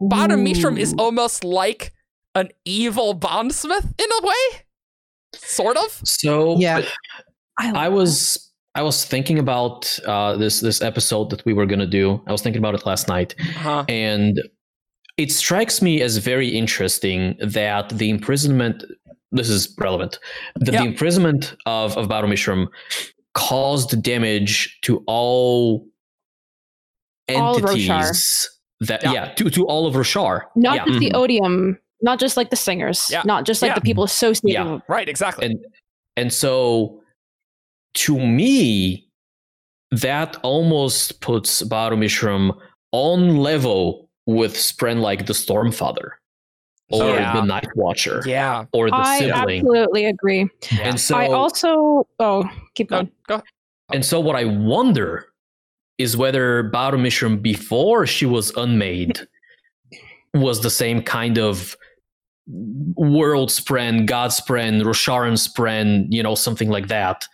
Bottomishram 0.00 0.78
is 0.78 0.94
almost 0.98 1.44
like 1.44 1.92
an 2.34 2.50
evil 2.64 3.14
bondsmith 3.14 3.94
in 3.98 4.06
a 4.22 4.26
way. 4.26 4.62
Sort 5.34 5.76
of. 5.76 6.00
So 6.04 6.56
yeah. 6.58 6.82
I, 7.58 7.86
I 7.86 7.88
was 7.88 8.52
I 8.74 8.82
was 8.82 9.04
thinking 9.04 9.38
about 9.38 9.98
uh, 10.06 10.36
this 10.36 10.60
this 10.60 10.80
episode 10.82 11.30
that 11.30 11.44
we 11.44 11.52
were 11.52 11.66
gonna 11.66 11.86
do. 11.86 12.22
I 12.26 12.32
was 12.32 12.42
thinking 12.42 12.60
about 12.60 12.74
it 12.74 12.86
last 12.86 13.08
night, 13.08 13.34
Huh. 13.56 13.84
and 13.88 14.40
it 15.16 15.32
strikes 15.32 15.82
me 15.82 16.00
as 16.00 16.18
very 16.18 16.48
interesting 16.48 17.36
that 17.40 17.88
the 17.90 18.10
imprisonment. 18.10 18.84
This 19.30 19.50
is 19.50 19.74
relevant. 19.78 20.18
That 20.56 20.72
Yeah. 20.72 20.82
the 20.82 20.88
imprisonment 20.88 21.54
of 21.66 21.96
of 21.98 22.08
Bottomishram 22.08 22.68
caused 23.34 24.02
damage 24.02 24.78
to 24.82 25.02
all 25.06 25.86
All 27.30 27.56
of 27.56 27.64
entities. 27.64 28.48
That 28.80 29.02
Yeah. 29.02 29.12
yeah. 29.12 29.34
to 29.34 29.50
to 29.50 29.66
all 29.66 29.86
of 29.86 29.94
Roshar. 29.94 30.42
not 30.56 30.76
yeah. 30.76 30.84
just 30.86 30.98
the 31.00 31.10
Mhm. 31.10 31.14
odium, 31.16 31.78
not 32.00 32.18
just 32.20 32.36
like 32.36 32.50
the 32.50 32.56
singers, 32.56 33.08
Yeah. 33.10 33.22
not 33.24 33.44
just 33.44 33.60
like 33.60 33.70
Yeah. 33.70 33.74
the 33.74 33.80
people 33.80 34.04
associated. 34.04 34.64
Yeah. 34.64 34.78
Right, 34.88 35.08
exactly. 35.08 35.46
and 35.46 35.58
and 36.16 36.32
so 36.32 37.00
to 37.94 38.18
me 38.18 39.08
that 39.90 40.36
almost 40.42 41.20
puts 41.20 41.62
Baromishram 41.62 42.56
on 42.92 43.38
level 43.38 44.08
with 44.26 44.54
Spren 44.54 45.00
like 45.00 45.26
the 45.26 45.32
Stormfather 45.32 46.12
or 46.90 47.04
Yeah. 47.04 47.34
the 47.34 47.42
Night 47.44 47.68
Watcher 47.76 48.22
Yeah. 48.24 48.64
or 48.72 48.90
the 48.90 49.04
sibling. 49.04 49.32
I 49.32 49.38
sibling. 49.40 49.58
absolutely 49.60 50.04
agree. 50.06 50.48
Yeah. 50.72 50.78
And 50.88 51.00
so 51.00 51.16
I 51.16 51.28
also 51.28 52.06
oh 52.18 52.48
keep 52.74 52.88
Go, 52.88 52.96
going. 52.96 53.10
go. 53.26 53.42
And 53.92 54.04
so 54.04 54.20
what 54.20 54.36
I 54.36 54.44
wonder 54.44 55.26
is 55.98 56.16
whether 56.16 56.62
Baru 56.64 56.98
Mishram 56.98 57.42
before 57.42 58.06
she 58.06 58.24
was 58.26 58.50
unmade 58.56 59.20
was 60.34 60.60
the 60.60 60.70
same 60.70 61.02
kind 61.02 61.38
of 61.38 61.76
world's 62.96 63.58
friend, 63.58 64.06
God's 64.08 64.40
friend, 64.40 64.82
Rosharan's 64.82 65.46
friend, 65.48 66.06
you 66.12 66.22
know, 66.22 66.34
something 66.34 66.70
like 66.70 66.88
that. 66.88 67.26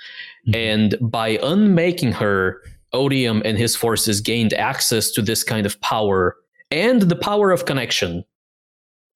Mhm. 0.49 0.57
And 0.57 0.97
by 1.01 1.39
unmaking 1.43 2.13
her, 2.13 2.61
Odium 2.93 3.43
and 3.45 3.59
his 3.59 3.75
forces 3.77 4.21
gained 4.21 4.53
access 4.55 5.11
to 5.13 5.23
this 5.23 5.43
kind 5.43 5.67
of 5.67 5.81
power 5.81 6.37
and 6.71 7.03
the 7.03 7.17
power 7.17 7.51
of 7.51 7.65
connection. 7.67 8.25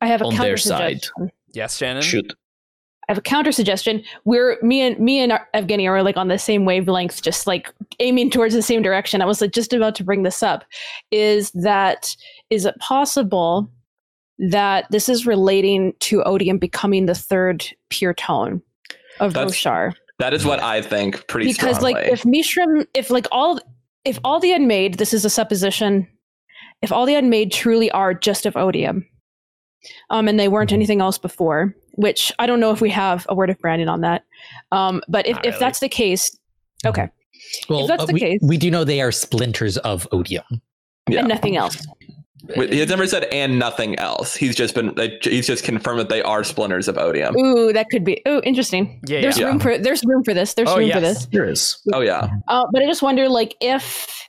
I 0.00 0.06
have 0.06 0.22
a 0.22 0.26
On 0.26 0.32
counter 0.32 0.48
their 0.48 0.56
side. 0.56 1.02
suggestion. 1.02 1.30
Yes, 1.54 1.76
Shannon. 1.76 2.02
Shoot. 2.02 2.32
I 3.08 3.12
have 3.12 3.18
a 3.18 3.22
counter 3.22 3.52
suggestion. 3.52 4.02
We're 4.26 4.58
me 4.62 4.82
and 4.82 4.98
me 5.00 5.18
and 5.20 5.32
Evgeny 5.54 5.88
are 5.88 6.02
like 6.02 6.18
on 6.18 6.28
the 6.28 6.38
same 6.38 6.66
wavelength, 6.66 7.22
just 7.22 7.46
like 7.46 7.72
aiming 8.00 8.30
towards 8.30 8.54
the 8.54 8.60
same 8.60 8.82
direction. 8.82 9.22
I 9.22 9.24
was 9.24 9.40
like 9.40 9.52
just 9.52 9.72
about 9.72 9.94
to 9.96 10.04
bring 10.04 10.24
this 10.24 10.42
up. 10.42 10.64
Is 11.10 11.50
that 11.52 12.14
is 12.50 12.66
it 12.66 12.78
possible 12.80 13.70
that 14.38 14.86
this 14.90 15.08
is 15.08 15.26
relating 15.26 15.94
to 16.00 16.22
Odium 16.24 16.58
becoming 16.58 17.06
the 17.06 17.14
third 17.14 17.66
pure 17.88 18.12
tone 18.12 18.60
of 19.20 19.32
That's 19.32 19.52
Roshar? 19.54 19.94
That 20.18 20.34
is 20.34 20.44
what 20.44 20.60
I 20.60 20.82
think 20.82 21.26
pretty 21.28 21.46
Because 21.50 21.76
strongly. 21.76 21.94
like 21.94 22.12
if 22.12 22.24
Mishram, 22.24 22.86
if 22.92 23.08
like 23.08 23.26
all 23.32 23.58
if 24.04 24.18
all 24.22 24.38
the 24.38 24.52
unmade, 24.52 24.98
this 24.98 25.14
is 25.14 25.24
a 25.24 25.30
supposition. 25.30 26.06
If 26.82 26.92
all 26.92 27.06
the 27.06 27.14
unmade 27.14 27.52
truly 27.52 27.90
are 27.92 28.12
just 28.12 28.44
of 28.44 28.54
Odium, 28.56 29.06
um, 30.10 30.28
and 30.28 30.38
they 30.38 30.48
weren't 30.48 30.70
Mhm. 30.70 30.74
anything 30.74 31.00
else 31.00 31.18
before, 31.18 31.74
which 31.92 32.32
I 32.38 32.46
don't 32.46 32.60
know 32.60 32.70
if 32.70 32.80
we 32.80 32.90
have 32.90 33.26
a 33.28 33.34
word 33.34 33.50
of 33.50 33.58
Brandon 33.58 33.88
on 33.88 34.00
that. 34.02 34.24
Um, 34.72 35.02
but 35.08 35.26
if, 35.26 35.36
Not 35.36 35.46
if 35.46 35.58
that's 35.58 35.80
the 35.80 35.88
case, 35.88 36.36
okay, 36.86 37.08
Well, 37.68 37.86
that's 37.86 38.02
uh, 38.02 38.06
the 38.06 38.12
we, 38.14 38.20
case- 38.20 38.40
we 38.42 38.56
do 38.58 38.70
know 38.70 38.84
they 38.84 39.00
are 39.00 39.12
splinters 39.12 39.76
of 39.78 40.06
odium. 40.12 40.44
yeah. 41.08 41.20
and 41.20 41.28
nothing 41.28 41.56
else. 41.56 41.84
He 42.54 42.78
has 42.78 42.88
never 42.88 43.06
said 43.06 43.24
and 43.24 43.58
nothing 43.58 43.98
else. 43.98 44.34
He's 44.36 44.54
just 44.54 44.74
been 44.74 44.94
he's 45.22 45.46
just 45.46 45.64
confirmed 45.64 45.98
that 46.00 46.08
they 46.08 46.22
are 46.22 46.44
splinters 46.44 46.86
of 46.88 46.96
odium. 46.96 47.36
Ooh, 47.36 47.72
that 47.72 47.86
could 47.90 48.04
be. 48.04 48.22
Ooh, 48.28 48.40
interesting. 48.44 49.00
Yeah, 49.06 49.20
there's 49.20 49.38
yeah. 49.38 49.46
room 49.48 49.58
for 49.58 49.76
there's 49.76 50.02
room 50.06 50.22
for 50.24 50.32
this. 50.32 50.54
There's 50.54 50.68
Oh, 50.68 50.78
room 50.78 50.90
for 50.90 50.98
yes. 51.00 51.16
this. 51.16 51.26
There 51.32 51.44
is. 51.48 51.78
Oh 51.92 52.00
yeah. 52.00 52.28
Uh, 52.46 52.64
but 52.72 52.80
I 52.82 52.86
just 52.86 53.02
wonder, 53.02 53.28
like, 53.28 53.54
if 53.60 54.28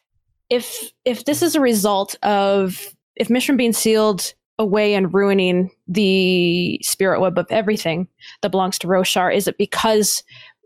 if 0.50 0.92
if 1.06 1.26
this 1.26 1.42
is 1.42 1.56
a 1.56 1.62
result 1.62 2.16
of 2.24 2.94
if 3.16 3.28
Mishram 3.30 3.56
being 3.58 3.74
sealed 3.74 4.34
away 4.60 4.94
and 4.94 5.12
ruining 5.14 5.72
the 5.88 6.80
spirit 6.84 7.20
web 7.22 7.38
of 7.40 7.48
everything 7.50 8.08
that 8.42 8.52
belongs 8.52 8.78
to 8.80 8.88
Roshar, 8.88 9.34
is 9.36 9.48
it 9.48 9.58
because 9.58 10.24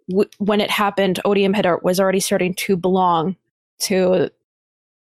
w- 0.10 0.30
when 0.40 0.60
it 0.60 0.70
happened, 0.70 1.20
Odium 1.24 1.54
had 1.54 1.66
was 1.84 2.00
already 2.00 2.20
starting 2.20 2.54
to 2.56 2.76
belong 2.76 3.36
to 3.84 4.30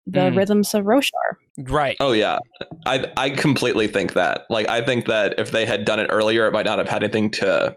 the 0.07 0.19
Mm. 0.19 0.37
rhythms 0.37 0.73
of 0.75 0.85
Roshar? 0.85 1.09
Right. 1.57 1.97
Oh 1.99 2.11
yeah. 2.11 2.37
I 2.85 3.11
I 3.17 3.31
completely 3.31 3.87
think 3.87 4.13
that. 4.13 4.45
Like 4.49 4.69
I 4.69 4.81
think 4.81 5.07
that 5.07 5.39
if 5.39 5.49
they 5.51 5.65
had 5.65 5.83
done 5.83 5.99
it 5.99 6.07
earlier, 6.11 6.45
it 6.45 6.53
might 6.53 6.65
not 6.65 6.77
have 6.77 6.87
had 6.87 7.03
anything 7.03 7.31
to 7.31 7.75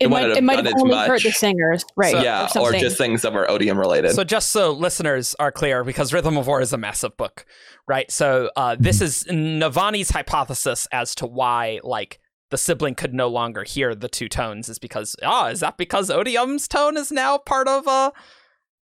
It, 0.00 0.06
It 0.06 0.08
might 0.08 0.30
it 0.30 0.36
have 0.36 0.44
might 0.44 0.56
done 0.56 0.64
have 0.64 0.74
only 0.80 0.96
hurt 0.96 1.22
the 1.22 1.30
singers, 1.32 1.84
right? 1.96 2.12
So- 2.12 2.22
yeah, 2.22 2.44
or 2.46 2.48
something. 2.48 2.80
just 2.80 2.96
things 2.96 3.20
that 3.22 3.34
were 3.34 3.48
odium 3.50 3.78
related. 3.78 4.12
So 4.12 4.24
just 4.24 4.48
so 4.48 4.72
listeners 4.72 5.36
are 5.38 5.52
clear, 5.52 5.84
because 5.84 6.14
Rhythm 6.14 6.38
of 6.38 6.46
War 6.46 6.62
is 6.62 6.72
a 6.72 6.78
massive 6.78 7.14
book, 7.18 7.44
right? 7.88 8.10
So 8.10 8.50
uh, 8.56 8.76
this 8.78 9.00
is 9.00 9.24
Navani's 9.24 10.10
hypothesis 10.10 10.86
as 10.92 11.14
to 11.16 11.26
why, 11.26 11.80
like, 11.82 12.18
the 12.50 12.58
sibling 12.58 12.94
could 12.94 13.14
no 13.14 13.28
longer 13.28 13.64
hear 13.64 13.94
the 13.94 14.08
two 14.08 14.28
tones 14.28 14.68
is 14.68 14.78
because, 14.78 15.16
ah, 15.22 15.48
is 15.48 15.60
that 15.60 15.78
because 15.78 16.10
Odium's 16.10 16.68
tone 16.68 16.98
is 16.98 17.10
now 17.10 17.38
part 17.38 17.66
of 17.66 17.88
uh, 17.88 18.10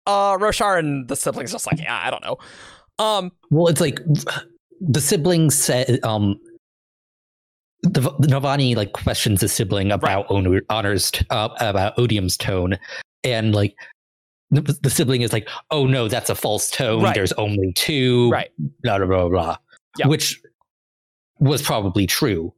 uh, 0.06 0.38
Roshar? 0.38 0.78
And 0.78 1.08
the 1.08 1.16
sibling's 1.16 1.54
just 1.54 1.66
like, 1.66 1.80
yeah, 1.80 2.02
I 2.04 2.12
don't 2.12 2.24
know. 2.24 2.38
Um, 3.00 3.32
Well, 3.52 3.68
it's 3.68 3.80
like 3.82 4.00
the 4.82 5.02
sibling 5.02 5.52
said. 5.52 6.00
Um, 6.04 6.40
the, 7.84 8.02
the 8.20 8.28
Navani 8.28 8.76
like 8.76 8.94
questions 8.94 9.42
the 9.42 9.48
sibling 9.48 9.92
about 9.92 10.26
honor, 10.30 10.62
honors 10.70 11.12
uh, 11.30 11.50
about 11.60 11.96
odium's 11.98 12.36
tone, 12.36 12.78
and 13.24 13.54
like 13.54 13.76
the, 14.58 14.78
the 14.82 14.90
sibling 14.90 15.22
is 15.22 15.32
like, 15.34 15.48
"Oh 15.72 15.86
no, 15.88 16.08
that's 16.08 16.30
a 16.30 16.36
false 16.36 16.70
tone. 16.72 17.04
Right. 17.04 17.14
There's 17.16 17.34
only 17.34 17.74
two. 17.74 18.30
right. 18.32 18.50
Blah 18.84 18.98
blah 19.00 19.08
blah 19.08 19.30
blah." 19.30 19.58
Yeah. 19.98 20.08
Which 20.08 20.42
was 21.40 21.62
probably 21.62 22.08
true, 22.08 22.54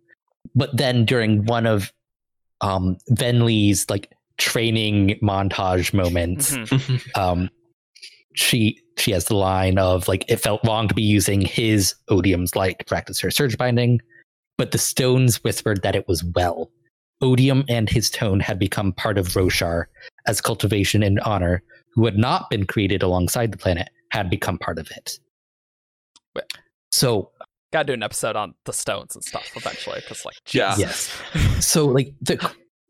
but 0.56 0.76
then 0.76 1.06
during 1.06 1.46
one 1.46 1.66
of 1.66 1.92
um 2.62 2.98
Venli's 3.12 3.90
like 3.90 4.12
training 4.38 5.20
montage 5.22 5.94
moments, 5.94 6.52
Mhm. 6.56 7.18
um 7.18 7.50
she 8.36 8.80
she 8.98 9.12
has 9.12 9.26
the 9.26 9.36
line 9.36 9.78
of 9.80 10.08
like 10.08 10.26
it 10.28 10.38
felt 10.38 10.62
wrong 10.66 10.88
to 10.88 10.94
be 10.94 11.02
using 11.04 11.42
his 11.42 11.96
odium's 12.10 12.56
light 12.56 12.78
to 12.80 12.86
practice 12.86 13.20
her 13.20 13.32
surge 13.32 13.58
binding 13.58 14.00
but 14.58 14.72
the 14.72 14.78
stones 14.78 15.44
whispered 15.44 15.82
that 15.82 15.96
it 15.96 16.08
was 16.08 16.24
well 16.24 16.70
odium 17.22 17.64
and 17.68 17.90
his 17.90 18.12
tone 18.12 18.40
had 18.40 18.60
become 18.60 18.92
part 18.94 19.18
of 19.18 19.28
roshar 19.30 19.86
as 20.28 20.40
cultivation 20.40 21.02
and 21.02 21.20
honor 21.22 21.64
who 21.98 22.06
had 22.06 22.16
not 22.18 22.50
been 22.50 22.66
created 22.66 23.02
alongside 23.04 23.52
the 23.52 23.58
planet 23.58 23.90
had 24.12 24.30
become 24.30 24.58
part 24.58 24.78
of 24.80 24.90
it 24.92 25.20
Well- 26.36 26.46
so 26.92 27.32
Gotta 27.74 27.88
do 27.88 27.94
an 27.94 28.02
episode 28.04 28.38
on 28.38 28.54
the 28.64 28.72
stones 28.72 29.14
and 29.14 29.22
stuff 29.26 29.52
eventually, 29.58 30.00
because, 30.00 30.24
like, 30.24 30.36
Yeah. 30.54 30.74
Yes. 30.78 31.12
so 31.60 31.86
like 31.86 32.14
the, 32.22 32.40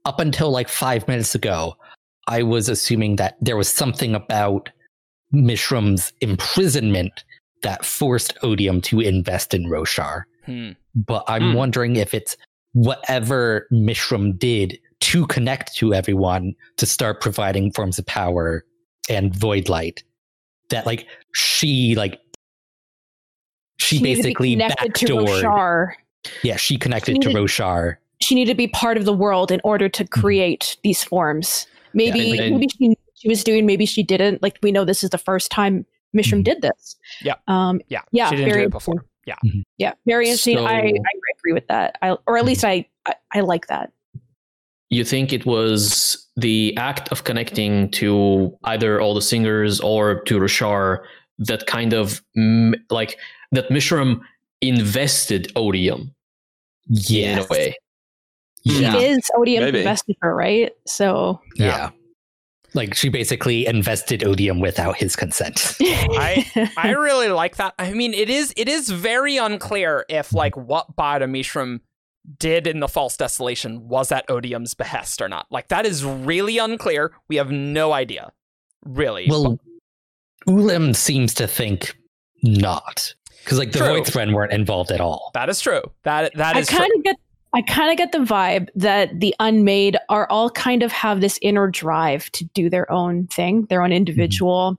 up 0.05 0.19
until 0.19 0.51
like 0.51 0.69
five 0.69 1.07
minutes 1.07 1.33
ago 1.33 1.75
i 2.27 2.43
was 2.43 2.69
assuming 2.69 3.15
that 3.15 3.37
there 3.41 3.57
was 3.57 3.69
something 3.73 4.13
about 4.13 4.69
mishram's 5.33 6.13
imprisonment 6.21 7.23
that 7.63 7.83
forced 7.85 8.37
odium 8.43 8.79
to 8.81 8.99
invest 8.99 9.53
in 9.55 9.63
roshar 9.65 10.23
Hmm. 10.45 10.71
but 10.95 11.23
i'm 11.27 11.51
Hmm. 11.51 11.53
wondering 11.57 11.95
if 11.95 12.13
it's 12.13 12.37
whatever 12.73 13.67
mishram 13.73 14.37
did 14.37 14.77
to 14.99 15.25
connect 15.27 15.75
to 15.77 15.93
everyone 15.93 16.53
to 16.77 16.85
start 16.85 17.19
providing 17.21 17.71
forms 17.71 17.97
of 17.97 18.05
power 18.05 18.63
and 19.09 19.35
void 19.35 19.69
light 19.69 20.03
that 20.69 20.85
like 20.85 21.07
she 21.33 21.95
like 21.95 22.19
she, 23.77 23.99
needed 24.01 24.15
to 24.17 24.21
be 24.21 24.21
basically 24.29 24.51
connected 24.53 24.95
to 24.95 25.05
backdoored 25.05 25.43
Roshar. 25.43 25.91
yeah 26.43 26.55
she 26.57 26.77
connected 26.77 27.13
She 27.15 27.19
to 27.19 27.29
roshar 27.29 27.97
she 28.19 28.33
needed 28.35 28.51
to 28.53 28.57
be 28.57 28.67
part 28.67 28.97
of 28.97 29.05
the 29.05 29.13
world 29.13 29.51
in 29.51 29.61
order 29.63 29.87
to 29.89 30.03
Mm-hmm. 30.03 30.21
create 30.21 30.77
these 30.83 31.03
forms. 31.03 31.67
Maybe 31.93 32.37
and- 32.39 32.55
maybe 32.55 32.67
she 32.75 32.97
she 33.13 33.27
was 33.29 33.43
doing, 33.43 33.65
maybe 33.67 33.85
she 33.85 34.01
didn't. 34.03 34.41
Like 34.43 34.57
we 34.63 34.71
know 34.71 34.85
this 34.85 35.03
is 35.03 35.09
the 35.11 35.17
first 35.19 35.51
time 35.51 35.85
Mishram 36.15 36.39
Mhm. 36.39 36.43
did 36.45 36.61
this. 36.63 36.95
Yeah. 37.21 37.35
Um 37.47 37.79
Yeah. 37.89 38.01
yeah, 38.11 38.29
She 38.29 38.37
didn't 38.37 38.49
very 38.49 38.61
do 38.63 38.67
it 38.67 38.71
before. 38.71 39.05
Yeah. 39.27 39.35
yeah, 39.77 39.93
very 40.07 40.25
interesting. 40.27 40.57
I, 40.57 40.81
I 40.81 40.93
agree 41.37 41.53
with 41.53 41.67
that. 41.67 41.97
I, 42.01 42.17
or 42.27 42.37
at 42.37 42.45
least 42.45 42.63
I, 42.63 42.87
I 43.05 43.13
I 43.33 43.39
like 43.41 43.67
that. 43.67 43.91
You 44.89 45.03
think 45.03 45.33
it 45.33 45.45
was 45.45 46.25
the 46.37 46.75
act 46.77 47.09
of 47.11 47.23
connecting 47.23 47.91
to 47.91 48.57
either 48.63 49.01
all 49.01 49.13
the 49.13 49.21
singers 49.21 49.79
or 49.81 50.21
to 50.21 50.39
Roshar 50.39 50.99
that 51.39 51.67
kind 51.67 51.93
of 51.93 52.21
like 52.89 53.17
that 53.51 53.69
Mishram 53.69 54.21
invested 54.61 55.51
odium 55.55 56.13
yeah 56.87 57.33
in 57.33 57.39
a 57.39 57.45
way. 57.47 57.75
yeah 58.63 58.93
She 58.93 59.05
is 59.05 59.29
Odium 59.37 59.63
Maybe. 59.65 59.79
invested 59.79 60.15
her, 60.21 60.33
right? 60.33 60.71
So 60.85 61.41
Yeah. 61.55 61.91
Like 62.73 62.93
she 62.93 63.09
basically 63.09 63.65
invested 63.65 64.23
odium 64.23 64.59
without 64.59 64.97
his 64.97 65.15
consent. 65.15 65.75
I 65.81 66.71
I 66.77 66.91
really 66.91 67.29
like 67.29 67.55
that. 67.57 67.73
I 67.79 67.93
mean, 67.93 68.13
it 68.13 68.29
is 68.29 68.53
it 68.57 68.67
is 68.67 68.89
very 68.89 69.37
unclear 69.37 70.05
if 70.09 70.33
like 70.33 70.55
what 70.57 70.95
Bada 70.95 71.23
Mishram 71.29 71.79
did 72.39 72.67
in 72.67 72.79
the 72.79 72.87
false 72.87 73.15
desolation 73.17 73.87
was 73.87 74.11
at 74.11 74.27
Odium's 74.27 74.73
behest 74.73 75.21
or 75.21 75.29
not. 75.29 75.47
Like 75.49 75.69
that 75.69 75.85
is 75.85 76.03
really 76.03 76.57
unclear. 76.57 77.13
We 77.27 77.37
have 77.37 77.51
no 77.51 77.93
idea. 77.93 78.31
Really. 78.85 79.27
well, 79.29 79.59
Ulim 80.47 80.95
seems 80.95 81.33
to 81.35 81.47
think 81.47 81.97
not. 82.43 83.13
Because 83.39 83.59
like 83.59 83.71
the 83.71 83.79
True. 83.79 84.01
Voidspren 84.01 84.33
weren't 84.33 84.51
involved 84.51 84.91
at 84.91 84.99
all. 84.99 85.31
that 85.33 85.49
is 85.49 85.61
true. 85.61 85.81
That 86.03 86.33
that 86.35 86.55
I 86.55 86.59
is 86.59 86.67
true. 86.67 86.79
kind 86.79 86.91
of 86.97 87.03
get 87.03 87.15
I 87.53 87.61
kind 87.61 87.91
of 87.91 87.97
get 87.97 88.11
the 88.11 88.19
vibe 88.19 88.67
that 88.75 89.19
the 89.19 89.33
unmade 89.39 89.97
are 90.09 90.29
all 90.29 90.49
kind 90.49 90.83
of 90.83 90.91
have 90.91 91.21
this 91.21 91.39
inner 91.41 91.69
drive 91.69 92.29
to 92.33 92.45
do 92.53 92.69
their 92.69 92.91
own 92.91 93.27
thing, 93.27 93.65
their 93.65 93.81
own 93.81 93.89
mm-hmm. 93.89 93.97
individual. 93.97 94.77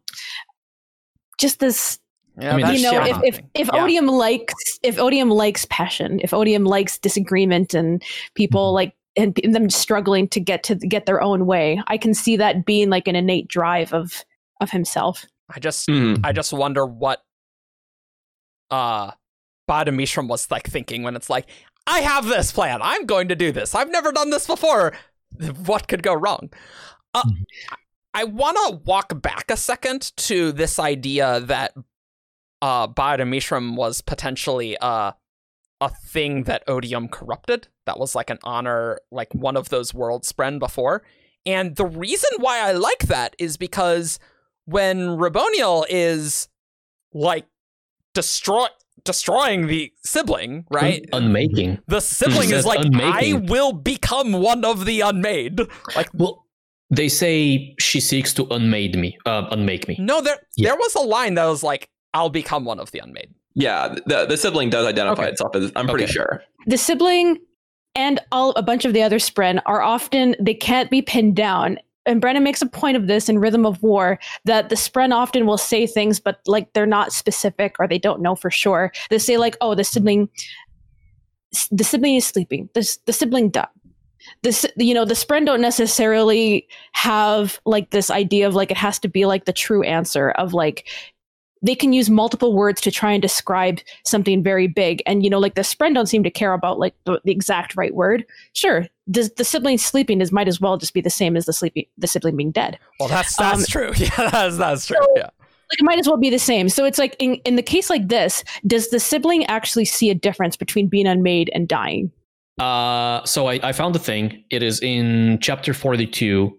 Just 1.41 1.61
this, 1.61 1.99
Yeah, 2.41 2.55
I 2.55 2.57
mean, 2.57 2.75
you 2.77 2.83
know, 2.83 3.03
if 3.05 3.17
if, 3.25 3.41
if 3.55 3.69
Yeah. 3.73 3.83
Odium 3.85 4.07
likes 4.07 4.55
if 4.83 4.99
Odium 4.99 5.31
likes 5.31 5.65
passion, 5.67 6.21
if 6.23 6.33
Odium 6.33 6.65
likes 6.65 6.99
disagreement 6.99 7.75
and 7.75 8.03
people 8.35 8.71
Mhm. 8.71 8.75
like 8.75 8.95
and, 9.17 9.39
and 9.43 9.55
them 9.55 9.69
struggling 9.71 10.29
to 10.29 10.41
get 10.41 10.63
to 10.65 10.77
get 10.77 11.07
their 11.07 11.21
own 11.21 11.47
way, 11.47 11.83
I 11.89 11.99
can 11.99 12.15
see 12.15 12.37
that 12.37 12.65
being 12.65 12.91
like 12.91 13.09
an 13.09 13.17
innate 13.17 13.49
drive 13.49 13.93
of 13.93 14.25
of 14.61 14.71
himself. 14.71 15.25
I 15.55 15.59
just 15.59 15.89
Mhm. 15.89 16.21
I 16.25 16.33
just 16.33 16.53
wonder 16.53 16.87
what 16.87 17.23
uh 18.71 19.13
Bada 19.69 19.89
Mishram 19.89 20.29
was 20.29 20.51
like 20.51 20.69
thinking 20.69 21.03
when 21.03 21.17
it's 21.17 21.29
like 21.31 21.47
I 21.87 22.01
have 22.01 22.27
this 22.27 22.53
plan. 22.53 22.81
I'm 22.83 23.07
going 23.07 23.29
to 23.29 23.35
do 23.35 23.51
this. 23.51 23.75
I've 23.75 23.91
never 23.91 24.13
done 24.13 24.31
this 24.31 24.47
before. 24.47 24.93
What 25.67 25.89
could 25.89 26.03
go 26.03 26.15
wrong? 26.15 26.51
Uh, 27.15 27.23
I 28.15 28.25
want 28.25 28.57
to 28.67 28.77
walk 28.85 29.21
back 29.23 29.51
a 29.51 29.57
second 29.57 30.13
to 30.19 30.53
this 30.53 30.79
idea 30.79 31.41
that 31.41 31.73
uh, 32.63 32.89
Biodemishram 32.89 33.77
was 33.77 34.01
potentially 34.01 34.77
uh, 34.79 35.13
a 35.81 35.89
thing 35.89 36.45
that 36.45 36.63
Odium 36.67 37.09
corrupted. 37.09 37.69
That 37.87 37.99
was 37.99 38.15
like 38.15 38.31
an 38.31 38.39
honor, 38.43 38.99
like 39.11 39.35
one 39.35 39.57
of 39.57 39.69
those 39.69 39.95
world 39.95 40.25
spren 40.25 40.59
before. 40.59 41.03
And 41.47 41.77
the 41.77 41.87
reason 41.87 42.31
why 42.39 42.59
I 42.61 42.73
like 42.73 43.01
that 43.07 43.35
is 43.39 43.57
because 43.57 44.19
when 44.67 44.99
Raboniel 45.17 45.85
is 45.89 46.49
like 47.15 47.47
destroy 48.15 48.67
destroying 49.05 49.69
the 49.69 49.93
sibling, 50.05 50.67
right? 50.71 51.09
Unmaking. 51.13 51.79
The 51.87 52.01
sibling 52.01 52.51
is 52.51 52.67
like, 52.67 52.81
I 52.95 53.41
will 53.49 53.73
become 53.73 54.33
one 54.33 54.65
of 54.65 54.85
the 54.85 55.01
unmade. 55.01 55.61
Like, 55.97 56.11
Well, 56.13 56.45
they 56.91 57.09
say 57.09 57.75
she 57.79 58.01
seeks 58.01 58.35
to 58.35 58.47
unmade 58.51 58.99
me, 58.99 59.17
uh, 59.25 59.47
unmake 59.51 59.89
me. 59.89 59.97
no, 60.01 60.21
there 60.21 60.39
Yeah. 60.57 60.71
there 60.71 60.77
was 60.77 60.95
a 60.97 61.01
line 61.01 61.35
that 61.35 61.47
was 61.47 61.63
like, 61.63 61.89
I'll 62.15 62.31
become 62.31 62.65
one 62.65 62.81
of 62.81 62.91
the 62.93 62.99
unmade. 63.01 63.31
Yeah, 63.55 63.95
the 64.07 64.27
the 64.27 64.37
sibling 64.37 64.71
does 64.71 64.87
identify 64.87 65.23
Okay. 65.25 65.33
itself 65.33 65.55
as. 65.57 65.73
I'm 65.77 65.87
pretty 65.89 66.05
Okay. 66.05 66.13
sure. 66.13 66.43
the 66.67 66.79
sibling 66.79 67.39
and 67.95 68.21
all 68.33 68.51
a 68.53 68.63
bunch 68.63 68.85
of 68.85 68.93
the 68.93 69.03
other 69.03 69.19
spren 69.19 69.61
are 69.67 69.83
often 69.83 70.37
they 70.41 70.55
can't 70.55 70.91
be 70.91 71.03
pinned 71.03 71.35
down 71.37 71.79
and 72.07 72.21
Brandon 72.23 72.43
makes 72.45 72.63
a 72.63 72.67
point 72.67 72.97
of 72.97 73.07
this 73.07 73.29
in 73.29 73.39
rhythm 73.39 73.67
of 73.67 73.83
war 73.83 74.19
that 74.45 74.69
the 74.71 74.75
spren 74.77 75.13
often 75.13 75.47
will 75.47 75.59
say 75.59 75.87
things 75.87 76.21
but 76.21 76.41
like 76.47 76.73
they're 76.75 76.87
not 76.87 77.13
specific 77.13 77.77
or 77.79 77.89
they 77.89 77.99
don't 77.99 78.21
know 78.23 78.35
for 78.37 78.51
sure 78.51 78.93
they 79.11 79.19
say 79.19 79.37
like 79.39 79.57
oh 79.61 79.75
the 79.75 79.85
sibling 79.85 80.29
the 81.71 81.83
sibling 81.85 82.15
is 82.17 82.27
sleeping 82.27 82.69
the, 82.75 82.97
the 83.07 83.13
sibling 83.13 83.51
died 83.51 83.67
this 84.43 84.67
you 84.77 84.93
know 84.93 85.05
the 85.07 85.15
spren 85.15 85.47
don't 85.47 85.61
necessarily 85.63 86.69
have 86.93 87.59
like 87.65 87.91
this 87.91 88.11
idea 88.11 88.47
of 88.47 88.55
like 88.55 88.71
it 88.71 88.77
has 88.77 88.99
to 88.99 89.09
be 89.09 89.25
like 89.25 89.47
the 89.47 89.53
true 89.53 89.83
answer 89.83 90.31
of 90.33 90.53
like 90.53 90.87
they 91.63 91.75
can 91.75 91.93
use 91.93 92.09
multiple 92.09 92.55
words 92.55 92.81
to 92.81 92.91
try 92.91 93.13
and 93.13 93.21
describe 93.23 93.79
something 94.05 94.43
very 94.43 94.67
big 94.69 95.03
and 95.07 95.25
you 95.25 95.31
know 95.31 95.39
like 95.39 95.55
the 95.55 95.63
spren 95.63 95.95
don't 95.95 96.07
seem 96.07 96.23
to 96.23 96.31
care 96.31 96.53
about 96.53 96.79
like 96.79 96.95
the, 97.05 97.21
the 97.25 97.33
exact 97.33 97.77
right 97.77 97.95
word 97.95 98.25
sure 98.55 98.87
the, 99.07 99.31
the 99.37 99.45
sibling 99.45 99.79
sleeping 99.79 100.21
is 100.21 100.31
might 100.33 100.49
as 100.49 100.61
well 100.61 100.77
just 100.77 100.95
be 100.95 101.01
the 101.01 101.11
same 101.11 101.37
as 101.37 101.47
the 101.47 101.53
sleeping 101.53 101.85
the 101.99 102.07
sibling 102.07 102.37
being 102.37 102.51
dead 102.51 102.79
Well, 103.01 103.09
that's 103.09 103.37
that's 103.37 103.61
Um, 103.61 103.65
true. 103.69 103.93
Yeah, 103.97 104.31
that's 104.31 104.57
that's 104.57 104.87
true. 104.87 104.97
so- 105.01 105.07
yeah. 105.17 105.23
like 105.25 105.79
it 105.81 105.85
might 105.85 105.99
as 105.99 106.07
well 106.07 106.17
be 106.17 106.31
the 106.31 106.39
same 106.39 106.69
so 106.69 106.85
it's 106.85 106.99
like 106.99 107.17
in, 107.19 107.35
in 107.45 107.57
the 107.57 107.63
case 107.63 107.91
like 107.91 108.09
this 108.09 108.45
does 108.67 108.91
the 108.91 109.01
sibling 109.01 109.45
actually 109.47 109.85
see 109.85 110.11
a 110.11 110.15
difference 110.15 110.57
between 110.57 110.87
being 110.89 111.07
unmade 111.07 111.51
and 111.55 111.67
dying 111.69 112.11
Uh, 112.61 113.25
so 113.25 113.47
I, 113.49 113.61
I 113.63 113.73
found 113.73 113.95
the 113.95 114.01
thing. 114.01 114.43
It 114.51 114.63
is 114.65 114.81
in 114.83 115.39
chapter 115.41 115.73
42. 115.73 116.51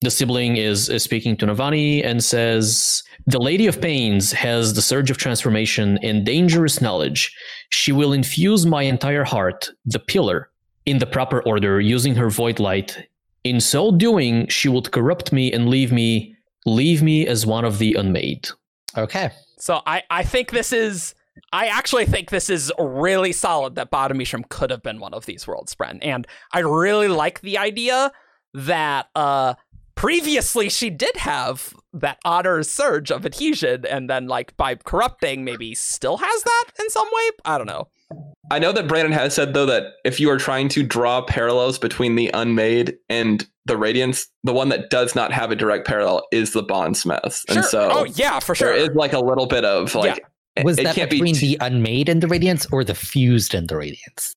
The 0.00 0.10
sibling 0.10 0.56
is, 0.56 0.88
is 0.88 1.04
speaking 1.04 1.36
to 1.36 1.46
Navani 1.46 2.04
and 2.04 2.22
says, 2.24 3.04
The 3.28 3.38
Lady 3.38 3.66
of 3.66 3.78
Pains 3.82 4.32
has 4.32 4.72
the 4.72 4.80
surge 4.80 5.10
of 5.10 5.18
transformation 5.18 5.98
and 6.02 6.24
dangerous 6.24 6.80
knowledge. 6.80 7.36
She 7.68 7.92
will 7.92 8.14
infuse 8.14 8.64
my 8.64 8.84
entire 8.84 9.22
heart, 9.22 9.68
the 9.84 9.98
pillar, 9.98 10.48
in 10.86 10.96
the 10.96 11.04
proper 11.04 11.42
order 11.42 11.78
using 11.78 12.14
her 12.14 12.30
void 12.30 12.58
light. 12.58 13.06
In 13.44 13.60
so 13.60 13.90
doing, 13.92 14.46
she 14.48 14.70
would 14.70 14.90
corrupt 14.92 15.30
me 15.30 15.52
and 15.52 15.68
leave 15.68 15.92
me 15.92 16.36
leave 16.64 17.02
me 17.02 17.26
as 17.26 17.44
one 17.44 17.66
of 17.66 17.78
the 17.78 17.92
unmade. 17.98 18.48
Okay. 18.96 19.30
So 19.58 19.82
I 19.84 20.04
I 20.08 20.22
think 20.22 20.52
this 20.52 20.72
is 20.72 21.14
I 21.52 21.66
actually 21.66 22.06
think 22.06 22.30
this 22.30 22.48
is 22.48 22.72
really 22.78 23.32
solid 23.32 23.74
that 23.74 23.90
Bottomishram 23.90 24.48
could 24.48 24.70
have 24.70 24.82
been 24.82 25.00
one 25.00 25.12
of 25.12 25.26
these 25.26 25.46
worlds, 25.46 25.74
spren. 25.74 25.98
And 26.00 26.26
I 26.52 26.60
really 26.60 27.08
like 27.08 27.42
the 27.42 27.58
idea 27.58 28.10
that 28.54 29.10
uh 29.14 29.52
previously 29.98 30.68
she 30.68 30.90
did 30.90 31.16
have 31.16 31.74
that 31.92 32.18
honor 32.24 32.62
surge 32.62 33.10
of 33.10 33.26
adhesion 33.26 33.84
and 33.84 34.08
then 34.08 34.28
like 34.28 34.56
by 34.56 34.76
corrupting 34.76 35.44
maybe 35.44 35.74
still 35.74 36.16
has 36.18 36.42
that 36.44 36.64
in 36.78 36.88
some 36.88 37.08
way. 37.12 37.30
I 37.44 37.58
don't 37.58 37.66
know. 37.66 37.88
I 38.50 38.60
know 38.60 38.70
that 38.70 38.86
Brandon 38.86 39.10
has 39.12 39.34
said 39.34 39.54
though 39.54 39.66
that 39.66 39.94
if 40.04 40.20
you 40.20 40.30
are 40.30 40.38
trying 40.38 40.68
to 40.68 40.84
draw 40.84 41.22
parallels 41.22 41.80
between 41.80 42.14
the 42.14 42.30
unmade 42.32 42.96
and 43.08 43.44
the 43.66 43.76
radiance, 43.76 44.28
the 44.44 44.52
one 44.52 44.68
that 44.68 44.88
does 44.88 45.16
not 45.16 45.32
have 45.32 45.50
a 45.50 45.56
direct 45.56 45.84
parallel 45.84 46.24
is 46.30 46.52
the 46.52 46.62
bondsmiths. 46.62 47.44
And 47.48 47.56
Sure. 47.56 47.62
so 47.64 47.88
oh 47.92 48.04
yeah, 48.04 48.38
for 48.38 48.54
sure. 48.54 48.68
there 48.68 48.76
is 48.78 48.90
like 48.94 49.12
a 49.12 49.20
little 49.20 49.46
bit 49.46 49.64
of 49.64 49.96
like 49.96 50.18
it- 50.54 50.64
Was 50.64 50.78
it 50.78 50.84
that 50.84 50.94
can't 50.94 51.10
between 51.10 51.34
be 51.34 51.40
the 51.40 51.58
unmade 51.60 52.08
and 52.08 52.22
the 52.22 52.28
radiance 52.28 52.68
or 52.70 52.84
the 52.84 52.94
fused 52.94 53.52
and 53.52 53.68
the 53.68 53.76
radiance? 53.76 54.34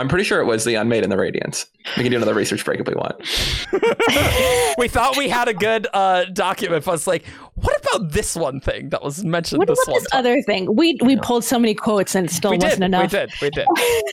I'm 0.00 0.08
pretty 0.08 0.24
sure 0.24 0.40
it 0.40 0.46
was 0.46 0.64
the 0.64 0.76
unmade 0.76 1.02
and 1.02 1.12
the 1.12 1.18
radiance. 1.18 1.66
We 1.96 2.02
can 2.02 2.10
do 2.10 2.16
another 2.16 2.32
research 2.32 2.64
break 2.64 2.80
if 2.80 2.86
we 2.86 2.94
want. 2.94 3.16
we 4.78 4.88
thought 4.88 5.14
we 5.18 5.28
had 5.28 5.46
a 5.46 5.52
good 5.52 5.86
uh 5.92 6.24
document, 6.32 6.86
but 6.86 6.94
it's 6.94 7.06
like, 7.06 7.26
what 7.54 7.78
about 7.84 8.12
this 8.12 8.34
one 8.34 8.60
thing 8.60 8.88
that 8.88 9.02
was 9.02 9.22
mentioned 9.24 9.58
what 9.58 9.68
this 9.68 9.78
about 9.82 9.92
one 9.92 10.02
this 10.02 10.10
time? 10.10 10.18
other 10.18 10.42
thing 10.42 10.74
we 10.74 10.98
we 11.04 11.16
pulled 11.18 11.44
so 11.44 11.58
many 11.58 11.74
quotes 11.74 12.14
and 12.14 12.26
it 12.28 12.32
still 12.32 12.50
we 12.50 12.56
wasn't 12.56 12.80
did, 12.80 12.86
enough 12.86 13.12
we 13.12 13.18
did, 13.18 13.32
we 13.42 13.50
did, 13.50 13.66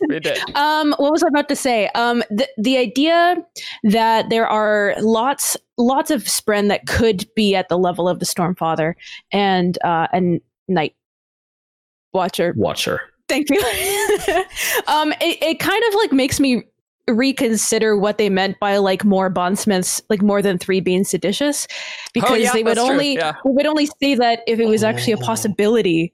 we 0.10 0.20
did. 0.20 0.38
Um, 0.56 0.94
what 0.98 1.12
was 1.12 1.24
I 1.24 1.28
about 1.28 1.48
to 1.50 1.56
say? 1.56 1.88
Um, 1.96 2.22
the 2.30 2.48
the 2.58 2.78
idea 2.78 3.38
that 3.84 4.30
there 4.30 4.48
are 4.48 4.96
lots 5.00 5.56
lots 5.78 6.12
of 6.12 6.24
spren 6.24 6.68
that 6.68 6.86
could 6.88 7.26
be 7.36 7.56
at 7.56 7.70
the 7.70 7.78
level 7.78 8.10
of 8.10 8.20
the 8.20 8.26
Stormfather 8.26 8.94
and 9.32 9.78
uh 9.84 10.08
and 10.12 10.42
Night 10.68 10.96
Watcher. 12.14 12.54
Watcher. 12.58 13.02
Thank 13.28 13.50
you. 13.50 13.60
um, 14.88 15.12
it, 15.22 15.42
it 15.42 15.60
kind 15.60 15.84
of 15.88 15.94
like 15.96 16.12
makes 16.12 16.40
me 16.40 16.64
reconsider 17.10 17.98
what 17.98 18.18
they 18.18 18.30
meant 18.30 18.60
by 18.60 18.78
like 18.78 19.06
more 19.06 19.30
bondsmiths, 19.30 20.02
like 20.10 20.22
more 20.22 20.42
than 20.42 20.58
three 20.58 20.82
being 20.82 21.04
seditious, 21.04 21.68
because 22.14 22.32
Oh, 22.32 22.36
yeah, 22.36 22.52
they 22.54 22.64
would 22.64 22.78
only 22.78 23.16
yeah. 23.16 23.34
they 23.46 23.52
would 23.52 23.66
only 23.66 23.88
say 24.02 24.16
that 24.16 24.42
if 24.48 24.60
it 24.60 24.66
was 24.68 24.84
actually 24.84 25.14
a 25.14 25.18
Oh. 25.18 25.22
possibility. 25.22 26.14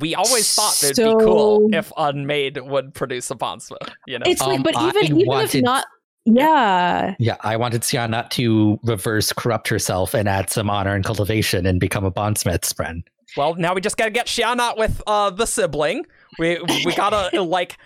We 0.00 0.14
always 0.14 0.52
thought 0.54 0.82
it'd 0.82 0.96
So- 0.96 1.16
be 1.18 1.24
cool 1.24 1.68
if 1.72 1.90
Unmade 1.96 2.58
would 2.58 2.92
produce 2.94 3.30
a 3.30 3.34
bondsmith. 3.36 3.88
You 4.06 4.18
know, 4.18 4.24
It's 4.26 4.40
like, 4.42 4.58
Um, 4.58 4.62
but 4.62 4.76
I 4.76 4.88
even 4.88 5.20
even 5.20 5.38
if 5.40 5.54
not, 5.54 5.84
yeah. 6.26 7.14
Yeah, 7.18 7.36
I 7.40 7.56
wanted 7.56 7.82
Sja-anat 7.82 8.30
to 8.32 8.78
reverse 8.82 9.32
corrupt 9.32 9.68
herself 9.68 10.12
and 10.14 10.28
add 10.28 10.50
some 10.50 10.68
honor 10.68 10.94
and 10.94 11.04
cultivation 11.04 11.64
and 11.64 11.80
become 11.80 12.04
a 12.04 12.10
bondsmith's 12.10 12.72
friend. 12.72 13.02
Well, 13.36 13.54
now 13.54 13.74
we 13.74 13.80
just 13.80 13.96
gotta 13.96 14.10
get 14.10 14.26
Sja-anat 14.26 14.76
with 14.78 15.02
uh 15.06 15.30
the 15.30 15.46
sibling. 15.46 16.06
We 16.38 16.58
we 16.84 16.94
gotta 16.94 17.42
like 17.42 17.76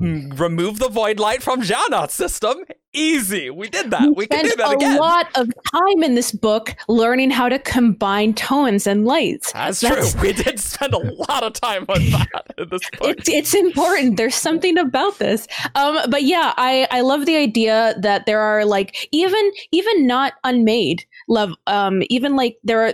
mm, 0.00 0.38
remove 0.38 0.78
the 0.78 0.88
void 0.88 1.18
light 1.18 1.42
from 1.42 1.62
Sja-anat's 1.62 2.14
system. 2.14 2.64
Easy, 2.94 3.48
we 3.48 3.70
did 3.70 3.90
that. 3.90 4.14
We, 4.14 4.26
can 4.26 4.40
spend 4.40 4.50
do 4.50 4.56
that 4.56 4.72
a 4.72 4.76
again. 4.76 4.98
A 4.98 5.00
lot 5.00 5.26
of 5.34 5.48
time 5.72 6.02
in 6.02 6.14
this 6.14 6.30
book 6.30 6.74
learning 6.88 7.30
how 7.30 7.48
to 7.48 7.58
combine 7.58 8.34
tones 8.34 8.86
and 8.86 9.06
lights. 9.06 9.50
That's, 9.52 9.80
That's- 9.80 10.12
true. 10.12 10.20
We 10.20 10.32
did 10.34 10.60
spend 10.60 10.92
a 10.92 10.98
lot 10.98 11.42
of 11.42 11.54
time 11.54 11.86
on 11.88 12.04
that 12.10 12.54
in 12.58 12.68
this 12.68 12.82
book. 12.98 13.16
It's 13.18 13.28
it's 13.30 13.54
important. 13.54 14.18
There's 14.18 14.34
something 14.34 14.76
about 14.76 15.18
this. 15.18 15.48
Um, 15.74 15.98
but 16.10 16.22
yeah, 16.24 16.52
I 16.58 16.86
I 16.90 17.00
love 17.00 17.24
the 17.24 17.36
idea 17.36 17.94
that 17.98 18.26
there 18.26 18.40
are 18.40 18.66
like 18.66 19.08
even 19.10 19.50
even 19.72 20.06
not 20.06 20.34
unmade 20.44 21.04
love. 21.28 21.52
Um, 21.66 22.02
even 22.10 22.36
like 22.36 22.58
there 22.62 22.86
are. 22.86 22.92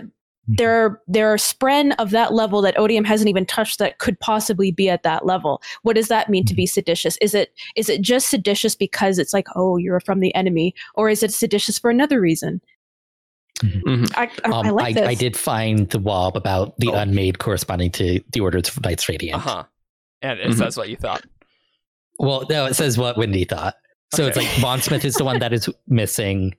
There 0.57 0.85
are, 0.85 1.01
there 1.07 1.31
are 1.31 1.35
spren 1.37 1.93
of 1.99 2.09
that 2.11 2.33
level 2.33 2.61
that 2.63 2.77
Odium 2.77 3.03
hasn't 3.05 3.29
even 3.29 3.45
touched 3.45 3.77
that 3.79 3.99
could 3.99 4.19
possibly 4.19 4.71
be 4.71 4.89
at 4.89 5.03
that 5.03 5.25
level. 5.25 5.61
What 5.83 5.95
does 5.95 6.07
that 6.07 6.29
mean 6.29 6.43
to 6.45 6.55
be 6.55 6.65
seditious? 6.65 7.17
Is 7.21 7.33
it 7.35 7.53
is 7.75 7.87
it 7.89 8.01
just 8.01 8.29
seditious 8.29 8.73
because 8.75 9.19
it's 9.19 9.33
like 9.33 9.47
oh 9.55 9.77
you're 9.77 9.99
from 9.99 10.19
the 10.21 10.33
enemy, 10.33 10.73
or 10.95 11.09
is 11.09 11.21
it 11.23 11.31
seditious 11.33 11.77
for 11.77 11.89
another 11.91 12.19
reason? 12.19 12.61
Mhm. 13.61 14.11
I, 14.15 14.31
I, 14.45 14.49
Um, 14.49 14.65
I 14.67 14.69
like 14.69 14.95
this. 14.95 15.07
I 15.07 15.13
did 15.15 15.35
find 15.37 15.89
the 15.89 15.99
wob 15.99 16.35
about 16.37 16.77
the 16.79 16.87
Oh. 16.89 16.95
unmade 16.95 17.39
corresponding 17.39 17.91
to 17.91 18.21
the 18.31 18.39
Order 18.39 18.57
of 18.59 18.81
Knights 18.83 19.07
Radiant. 19.09 19.35
Uh 19.45 19.49
huh. 19.49 19.63
And 20.21 20.39
it 20.39 20.47
Mhm. 20.51 20.57
says 20.57 20.77
what 20.77 20.89
you 20.89 20.95
thought. 20.95 21.23
Well, 22.17 22.45
no, 22.49 22.65
it 22.65 22.75
says 22.75 22.97
what 22.97 23.17
Wendy 23.17 23.43
thought. 23.45 23.75
So 24.15 24.25
it's 24.25 24.37
Okay. 24.37 24.47
like 24.47 24.55
Bondsmith 24.61 25.05
is 25.05 25.15
the 25.15 25.23
one 25.25 25.39
that 25.39 25.53
is 25.53 25.69
missing, 25.87 26.55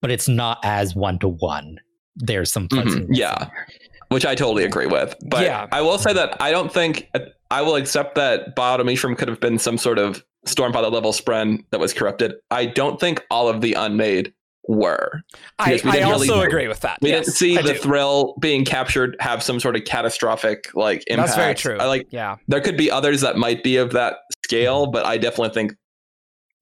but 0.00 0.10
it's 0.10 0.28
not 0.28 0.58
as 0.64 0.96
one 0.96 1.18
to 1.20 1.28
one. 1.28 1.78
There's 2.18 2.52
some 2.52 2.68
Mhm, 2.68 3.06
yeah. 3.10 3.34
there. 3.38 3.66
which 4.10 4.24
I 4.24 4.34
totally 4.34 4.64
agree 4.64 4.86
with. 4.86 5.14
But 5.26 5.42
Yeah. 5.44 5.66
I 5.70 5.82
will 5.82 5.98
say 5.98 6.12
that 6.14 6.36
I 6.40 6.50
don't 6.50 6.72
think 6.72 7.08
I 7.50 7.60
will 7.62 7.76
accept 7.76 8.14
that 8.14 8.54
Bottom 8.56 8.86
Ishram 8.86 9.16
could 9.18 9.28
have 9.28 9.38
been 9.40 9.58
some 9.58 9.76
sort 9.78 9.98
of 9.98 10.24
Stormfather 10.46 10.90
level 10.90 11.12
spren 11.12 11.58
that 11.72 11.80
was 11.80 11.92
corrupted. 11.92 12.32
I 12.50 12.64
don't 12.66 12.98
think 12.98 13.22
all 13.30 13.48
of 13.48 13.60
the 13.60 13.74
unmade 13.74 14.32
were. 14.66 15.22
I, 15.58 15.72
Because 15.72 15.84
we 15.84 15.90
I 15.90 15.92
didn't 15.94 16.08
really- 16.10 16.28
also 16.30 16.40
agree 16.42 16.68
with 16.68 16.80
that. 16.80 16.98
We 17.02 17.10
yes, 17.10 17.24
didn't 17.26 17.36
see 17.36 17.58
I 17.58 17.62
the 17.62 17.72
do. 17.74 17.78
thrill 17.80 18.34
being 18.40 18.64
captured 18.64 19.16
have 19.20 19.42
some 19.42 19.60
sort 19.60 19.76
of 19.76 19.84
catastrophic 19.84 20.70
like 20.74 21.04
impact. 21.08 21.28
That's 21.28 21.38
very 21.38 21.54
true. 21.54 21.76
I 21.78 21.84
like 21.86 22.06
yeah, 22.10 22.36
there 22.48 22.60
could 22.62 22.76
be 22.78 22.90
others 22.90 23.20
that 23.22 23.36
might 23.36 23.62
be 23.62 23.76
of 23.76 23.92
that 23.92 24.16
scale, 24.44 24.86
but 24.86 25.04
I 25.06 25.16
definitely 25.18 25.52
think 25.54 25.72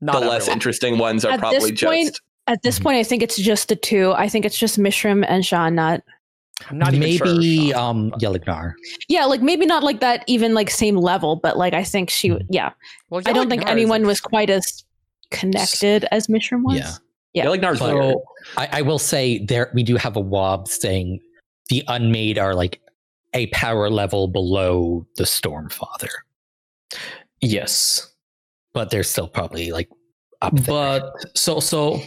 not 0.01 0.21
the 0.21 0.27
less 0.27 0.47
interesting 0.49 0.99
ones 0.99 1.25
are 1.25 1.31
At 1.33 1.35
this 1.37 1.41
probably 1.41 1.61
point- 1.61 2.07
just 2.09 2.21
At 2.49 2.63
this 2.63 2.79
Mhm. 2.79 2.83
point, 2.83 2.97
I 2.99 3.03
think 3.03 3.23
it's 3.23 3.37
just 3.37 3.69
the 3.69 3.77
two. 3.77 4.13
I 4.13 4.29
think 4.29 4.45
it's 4.45 4.59
just 4.59 4.79
Mishram 4.79 5.25
and 5.29 5.43
Sja-anat. 5.43 6.03
I'm 6.71 6.79
not 6.79 6.95
even 6.95 7.01
maybe 7.01 7.69
sure. 7.71 7.79
um 7.79 8.11
Yelignar. 8.13 8.73
Yeah, 9.09 9.25
like 9.27 9.43
maybe 9.43 9.67
not 9.67 9.83
like 9.83 10.01
that 10.01 10.25
even 10.27 10.55
like 10.55 10.71
same 10.71 10.97
level, 10.97 11.37
but 11.37 11.59
like 11.59 11.75
I 11.75 11.85
think 11.85 12.09
she 12.09 12.31
Mhm. 12.31 12.47
yeah. 12.49 12.71
Well, 13.11 13.21
I 13.27 13.33
don't 13.33 13.51
think 13.51 13.63
Yelignar 13.63 13.67
is 13.67 13.71
anyone 13.73 14.07
was 14.07 14.21
quite 14.21 14.49
as 14.49 14.85
connected 15.31 16.07
as 16.13 16.29
Mishram 16.29 16.63
was. 16.65 16.79
Yeah. 16.79 16.93
Yeah. 17.35 17.45
Yelignar's 17.47 17.79
But- 17.81 17.95
weird. 17.95 18.17
I, 18.57 18.69
I 18.79 18.83
will 18.83 18.99
say 18.99 19.45
there 19.45 19.71
we 19.75 19.83
do 19.83 19.97
have 19.97 20.17
a 20.17 20.21
wob 20.21 20.69
saying 20.69 21.21
the 21.69 21.83
unmade 21.89 22.39
are 22.39 22.55
like 22.55 22.81
a 23.35 23.49
power 23.49 23.91
level 23.91 24.27
below 24.29 25.05
the 25.17 25.25
Stormfather, 25.25 26.09
Yes. 27.43 28.11
but 28.73 28.91
they're 28.91 29.03
still 29.03 29.29
probably 29.29 29.73
like 29.73 29.91
up 30.41 30.55
there. 30.55 30.65
But 30.67 31.13
so 31.37 31.61
so 31.61 32.01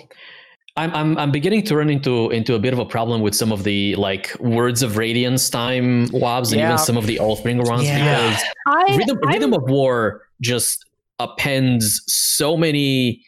I'm 0.80 0.92
I'm 1.00 1.18
I'm 1.18 1.32
beginning 1.32 1.64
to 1.70 1.76
run 1.78 1.90
into 1.90 2.30
into 2.32 2.54
a 2.56 2.60
bit 2.60 2.74
of 2.74 2.80
a 2.80 2.86
problem 2.86 3.22
with 3.22 3.36
some 3.36 3.52
of 3.52 3.64
the 3.64 3.96
like 3.96 4.26
words 4.40 4.82
of 4.82 4.98
radiance 4.98 5.50
time 5.50 6.08
wobs 6.12 6.52
and 6.52 6.60
Yeah. 6.60 6.68
even 6.70 6.78
some 6.90 6.98
of 6.98 7.06
the 7.08 7.18
Oathbringer 7.18 7.66
ones 7.68 7.84
Yeah. 7.86 7.98
because 8.00 8.44
I 8.68 8.98
Rhythm, 8.98 9.18
I'm- 9.24 9.30
Rhythm 9.34 9.54
of 9.54 9.64
War 9.70 10.22
just 10.42 10.86
appends 11.20 12.02
so 12.08 12.56
many 12.56 13.22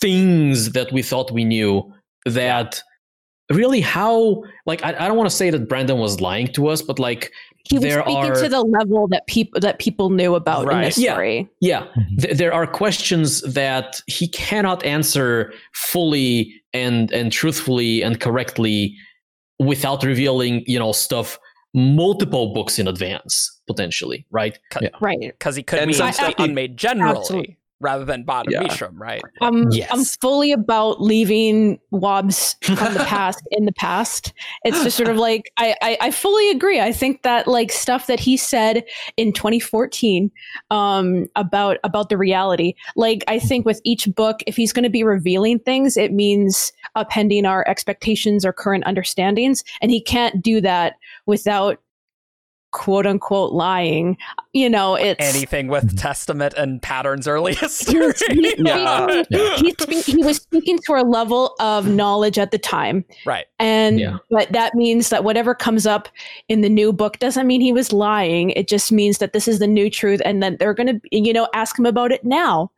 things 0.00 0.72
that 0.72 0.90
we 0.92 1.02
thought 1.02 1.30
we 1.30 1.44
knew 1.44 1.92
that 2.26 2.80
really 3.52 3.80
how 3.80 4.42
like 4.66 4.82
I, 4.84 4.90
I 5.04 5.08
don't 5.08 5.16
want 5.16 5.28
to 5.28 5.36
say 5.36 5.50
that 5.50 5.68
Brandon 5.68 5.98
was 5.98 6.20
lying 6.20 6.48
to 6.54 6.68
us, 6.68 6.80
but 6.82 6.98
like 6.98 7.30
he 7.68 7.76
was 7.76 7.82
there 7.82 8.02
speaking 8.02 8.16
are 8.30 8.42
to 8.42 8.48
the 8.48 8.62
level 8.62 9.08
that 9.08 9.26
people 9.26 9.58
that 9.60 9.78
people 9.78 10.10
knew 10.10 10.34
about 10.34 10.62
in 10.62 10.68
Right. 10.68 10.84
this 10.84 10.98
Yeah. 10.98 11.12
story. 11.12 11.48
yeah, 11.60 11.86
th- 12.20 12.36
there 12.36 12.52
are 12.52 12.66
questions 12.66 13.40
that 13.42 14.00
he 14.06 14.28
cannot 14.28 14.84
answer 14.84 15.52
fully 15.72 16.52
and 16.72 17.10
and 17.12 17.32
truthfully 17.32 18.02
and 18.02 18.20
correctly 18.20 18.94
without 19.58 20.02
revealing 20.04 20.62
you 20.66 20.78
know 20.78 20.92
stuff 20.92 21.38
multiple 21.74 22.52
books 22.54 22.78
in 22.78 22.86
advance 22.86 23.50
potentially 23.66 24.24
right 24.30 24.58
Right. 25.00 25.18
because 25.20 25.56
he 25.56 25.62
could 25.62 25.78
And 25.80 25.90
mean 25.90 26.12
some 26.12 26.34
unmade 26.38 26.76
generally 26.76 27.18
Absolutely. 27.18 27.56
Rather 27.80 28.04
than 28.04 28.22
bottom 28.24 28.52
Yeah. 28.52 28.62
Mishram, 28.62 28.94
right? 28.94 29.22
Um, 29.40 29.68
Yes. 29.70 29.90
I'm 29.92 30.04
fully 30.04 30.52
about 30.52 31.02
leaving 31.02 31.78
Wobbs 31.90 32.56
from 32.62 32.94
the 32.94 33.04
past 33.06 33.42
in 33.50 33.64
the 33.64 33.72
past. 33.72 34.32
It's 34.64 34.82
just 34.82 34.96
sort 34.96 35.08
of 35.08 35.16
like 35.16 35.50
I, 35.58 35.74
I, 35.82 35.98
I 36.00 36.10
fully 36.10 36.50
agree. 36.50 36.80
I 36.80 36.92
think 36.92 37.22
that 37.22 37.46
like 37.46 37.72
stuff 37.72 38.06
that 38.06 38.20
he 38.20 38.36
said 38.36 38.84
in 39.16 39.32
2014 39.32 40.30
um, 40.70 41.26
about 41.36 41.78
about 41.84 42.08
the 42.08 42.16
reality. 42.16 42.74
Like 42.96 43.24
I 43.28 43.38
think 43.38 43.66
with 43.66 43.80
each 43.84 44.08
book, 44.14 44.40
if 44.46 44.56
he's 44.56 44.72
going 44.72 44.84
to 44.84 44.90
be 44.90 45.04
revealing 45.04 45.58
things, 45.58 45.96
it 45.96 46.12
means 46.12 46.72
appending 46.94 47.44
our 47.46 47.66
expectations 47.68 48.44
or 48.44 48.52
current 48.52 48.84
understandings, 48.86 49.64
and 49.82 49.90
he 49.90 50.00
can't 50.00 50.40
do 50.42 50.60
that 50.60 50.94
without 51.26 51.80
quote 52.74 53.06
unquote 53.06 53.52
lying. 53.52 54.16
You 54.52 54.68
know, 54.68 54.94
it's 54.96 55.24
Anything 55.24 55.68
with 55.68 55.86
mm-hmm. 55.86 55.96
Testament 55.96 56.54
and 56.56 56.82
Pattern's 56.82 57.26
early 57.26 57.54
history. 57.64 58.00
Yes, 58.00 58.20
he- 58.20 58.54
Yeah. 58.58 59.22
he, 59.56 59.70
spe- 59.80 60.06
he 60.06 60.22
was 60.22 60.36
speaking 60.36 60.78
to 60.86 60.94
a 60.94 61.02
level 61.02 61.54
of 61.60 61.88
knowledge 61.88 62.38
at 62.38 62.50
the 62.50 62.58
time 62.58 63.04
right. 63.24 63.46
and 63.58 63.98
Yeah. 64.00 64.18
but 64.30 64.50
that 64.52 64.74
means 64.74 65.08
that 65.08 65.24
whatever 65.24 65.54
comes 65.54 65.86
up 65.86 66.08
in 66.48 66.60
the 66.60 66.68
new 66.68 66.92
book 66.92 67.18
doesn't 67.20 67.46
mean 67.46 67.60
he 67.60 67.72
was 67.72 67.92
lying 67.92 68.50
it 68.50 68.68
just 68.68 68.90
means 68.92 69.18
that 69.18 69.32
this 69.32 69.46
is 69.48 69.58
the 69.60 69.66
new 69.66 69.88
truth 69.88 70.20
and 70.24 70.42
that 70.42 70.58
they're 70.58 70.74
going 70.74 70.86
to 70.86 71.00
you 71.10 71.32
know 71.32 71.48
ask 71.54 71.78
him 71.78 71.86
about 71.86 72.12
it 72.12 72.24
now 72.24 72.70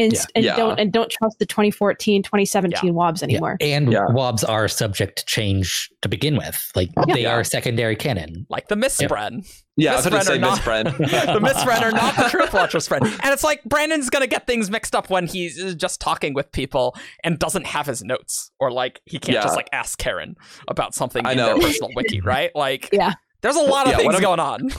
and, 0.00 0.12
Yeah. 0.12 0.24
and 0.34 0.44
Yeah. 0.44 0.56
don't 0.56 0.80
and 0.80 0.92
don't 0.92 1.10
trust 1.10 1.38
the 1.38 1.46
2014 1.46 2.22
2017 2.22 2.94
wobs 2.94 3.20
Yeah, 3.22 3.26
anymore 3.26 3.56
And 3.60 3.92
Yeah. 3.92 4.06
wobs 4.10 4.42
are 4.42 4.66
subject 4.66 5.18
to 5.18 5.24
change 5.26 5.90
to 6.02 6.08
begin 6.08 6.36
with. 6.36 6.72
Like 6.74 6.88
they 7.12 7.22
Yeah. 7.22 7.34
are 7.36 7.44
secondary 7.44 7.94
canon. 7.96 8.46
Like 8.48 8.68
the 8.68 8.74
mistspren. 8.76 9.46
Yeah, 9.76 9.92
I 9.92 9.96
was 9.96 10.06
going 10.06 10.20
to 10.20 10.26
say 10.26 10.38
mistspren 10.38 10.50
Miss 10.50 10.58
Friend. 10.60 10.86
the 10.98 11.40
mistspren 11.48 11.82
are 11.82 11.92
not 11.92 12.16
the 12.16 12.22
Truth 12.30 12.52
Watcher's 12.52 12.88
friend. 12.88 13.04
And 13.04 13.32
it's 13.32 13.44
like 13.44 13.62
Brandon's 13.64 14.10
going 14.10 14.20
to 14.22 14.26
get 14.26 14.46
things 14.46 14.70
mixed 14.70 14.94
up 14.94 15.08
when 15.10 15.26
he's 15.26 15.74
just 15.76 16.00
talking 16.00 16.34
with 16.34 16.50
people 16.52 16.94
and 17.24 17.38
doesn't 17.38 17.66
have 17.66 17.86
his 17.86 18.02
notes. 18.02 18.50
Or 18.58 18.70
like 18.72 19.00
he 19.06 19.18
can't 19.18 19.34
Yeah. 19.36 19.42
just 19.42 19.56
like 19.56 19.68
ask 19.72 19.98
Karen 19.98 20.36
about 20.68 20.94
something 20.94 21.24
I 21.26 21.32
in 21.32 21.36
their 21.38 21.54
personal 21.56 21.90
wiki, 21.94 22.20
right? 22.20 22.50
Like 22.54 22.88
Yeah. 22.92 23.12
there's 23.42 23.56
a 23.56 23.60
lot 23.62 23.86
of 23.86 23.92
Yeah, 23.92 23.98
things 23.98 24.20
going 24.20 24.40
on. 24.40 24.70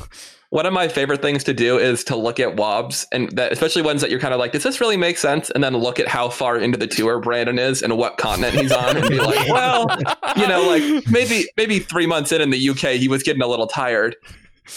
One 0.52 0.66
of 0.66 0.74
my 0.74 0.88
favorite 0.90 1.22
things 1.22 1.44
to 1.46 1.54
do 1.54 1.78
is 1.80 2.04
to 2.06 2.16
look 2.16 2.40
at 2.40 2.56
wobs 2.58 3.08
and 3.12 3.30
that 3.38 3.52
especially 3.54 3.82
ones 3.82 4.02
that 4.02 4.10
you're 4.12 4.20
kind 4.20 4.34
of 4.34 4.40
like, 4.40 4.52
does 4.52 4.64
this 4.64 4.80
really 4.82 4.98
make 4.98 5.18
sense? 5.18 5.50
And 5.50 5.64
then 5.64 5.76
look 5.78 5.98
at 6.00 6.08
how 6.10 6.28
far 6.30 6.58
into 6.58 6.78
the 6.78 6.88
tour 6.88 7.20
Brandon 7.20 7.58
is 7.58 7.82
and 7.82 7.98
what 7.98 8.18
continent 8.18 8.56
he's 8.56 8.72
on 8.72 8.98
and 8.98 9.08
be 9.10 9.18
like, 9.18 9.48
well, 9.50 9.88
you 10.36 10.48
know, 10.48 10.64
like 10.68 11.08
maybe 11.10 11.46
maybe 11.58 11.80
three 11.80 12.06
months 12.06 12.32
in 12.34 12.42
in 12.42 12.50
the 12.50 12.70
UK, 12.70 12.98
he 13.00 13.08
was 13.08 13.24
getting 13.24 13.42
a 13.42 13.48
little 13.48 13.68
tired. 13.68 14.16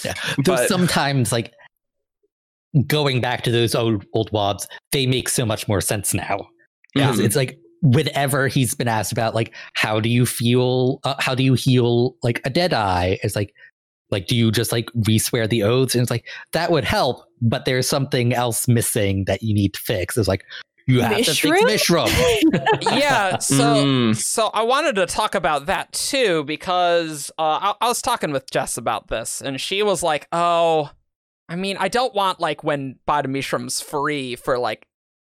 Yeah. 0.04 0.14
Though 0.44 0.54
But- 0.56 0.68
sometimes 0.68 1.32
like 1.32 1.52
going 2.86 3.20
back 3.20 3.42
to 3.42 3.50
those 3.50 3.74
old 3.74 4.04
old 4.14 4.30
wobs, 4.32 4.66
they 4.92 5.06
make 5.06 5.28
so 5.28 5.44
much 5.44 5.68
more 5.68 5.80
sense 5.80 6.14
now. 6.14 6.48
Because 6.94 7.18
Mhm. 7.18 7.24
it's 7.24 7.36
like 7.36 7.58
whenever 7.82 8.46
he's 8.48 8.74
been 8.74 8.88
asked 8.88 9.12
about 9.12 9.34
like 9.34 9.52
how 9.74 10.00
do 10.00 10.08
you 10.08 10.24
feel 10.24 11.00
uh, 11.04 11.14
how 11.18 11.34
do 11.34 11.42
you 11.42 11.52
heal 11.52 12.16
like 12.22 12.40
a 12.46 12.48
dead 12.48 12.72
eye 12.72 13.18
it's 13.22 13.36
like 13.36 13.52
like 14.14 14.26
do 14.26 14.34
you 14.34 14.50
just 14.50 14.72
like 14.72 14.88
re-swear 15.06 15.46
the 15.46 15.62
oaths 15.62 15.94
and 15.94 16.00
it's 16.02 16.10
like 16.10 16.26
that 16.52 16.70
would 16.70 16.84
help 16.84 17.26
but 17.42 17.66
there's 17.66 17.86
something 17.88 18.32
else 18.32 18.66
missing 18.66 19.24
that 19.26 19.42
you 19.42 19.52
need 19.52 19.74
to 19.74 19.80
fix 19.80 20.16
it's 20.16 20.28
like 20.28 20.44
you 20.86 21.00
have 21.00 21.16
to 21.16 21.34
fix 21.34 21.62
Mishram? 21.62 22.06
Mishram. 22.08 22.82
yeah. 22.98 23.38
So 23.38 23.64
Mm. 23.84 24.14
so 24.14 24.48
I 24.48 24.62
wanted 24.64 24.96
to 24.96 25.06
talk 25.06 25.34
about 25.34 25.64
that 25.66 25.90
too 25.92 26.44
because 26.44 27.30
uh, 27.38 27.42
I, 27.72 27.74
I 27.80 27.88
was 27.88 28.02
talking 28.02 28.32
with 28.32 28.50
Jess 28.50 28.76
about 28.76 29.08
this, 29.08 29.40
and 29.40 29.58
she 29.58 29.82
was 29.82 30.02
like, 30.02 30.28
"Oh, 30.30 30.90
I 31.48 31.56
mean, 31.56 31.78
I 31.78 31.88
don't 31.88 32.14
want 32.14 32.38
like 32.38 32.62
when 32.62 32.96
Ba-Ado-Mishram's 33.06 33.80
free 33.80 34.36
for 34.36 34.58
like 34.58 34.86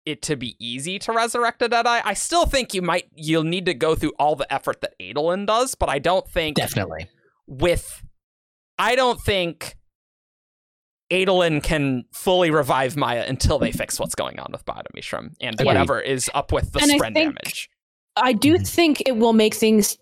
it 0.07 0.23
to 0.23 0.35
be 0.35 0.55
easy 0.59 0.97
to 0.99 1.11
resurrect 1.11 1.61
a 1.61 1.67
Deadeye. 1.69 2.01
I 2.03 2.15
still 2.15 2.47
think 2.47 2.73
you 2.73 2.81
might 2.81 3.05
you'll 3.13 3.43
need 3.43 3.67
to 3.67 3.75
go 3.75 3.93
through 3.93 4.13
all 4.17 4.35
the 4.35 4.51
effort 4.51 4.81
that 4.81 4.97
Adolin 4.99 5.45
does, 5.45 5.75
but 5.75 5.87
I 5.87 5.99
don't 5.99 6.27
think 6.27 6.57
definitely 6.57 7.07
with 7.45 8.03
I 8.77 8.95
don't 8.95 9.19
think 9.21 9.75
Adolin 11.11 11.61
can 11.61 12.05
fully 12.13 12.49
revive 12.51 12.97
Maya 12.97 13.23
until 13.27 13.59
they 13.59 13.71
fix 13.71 13.99
what's 13.99 14.15
going 14.15 14.39
on 14.39 14.47
with 14.51 14.65
Ba-Ado-Mishram 14.65 15.33
and 15.41 15.55
Agreed. 15.55 15.65
whatever 15.65 15.99
is 15.99 16.29
up 16.33 16.51
with 16.51 16.71
the 16.71 16.79
And 16.81 16.91
I 16.91 16.95
spren 16.97 17.13
think- 17.13 17.35
damage. 17.35 17.69
I 18.15 18.33
do 18.33 18.55
Mhm. 18.55 18.67
think 18.67 19.03
it 19.05 19.17
will 19.17 19.33
make 19.33 19.53
things 19.55 19.97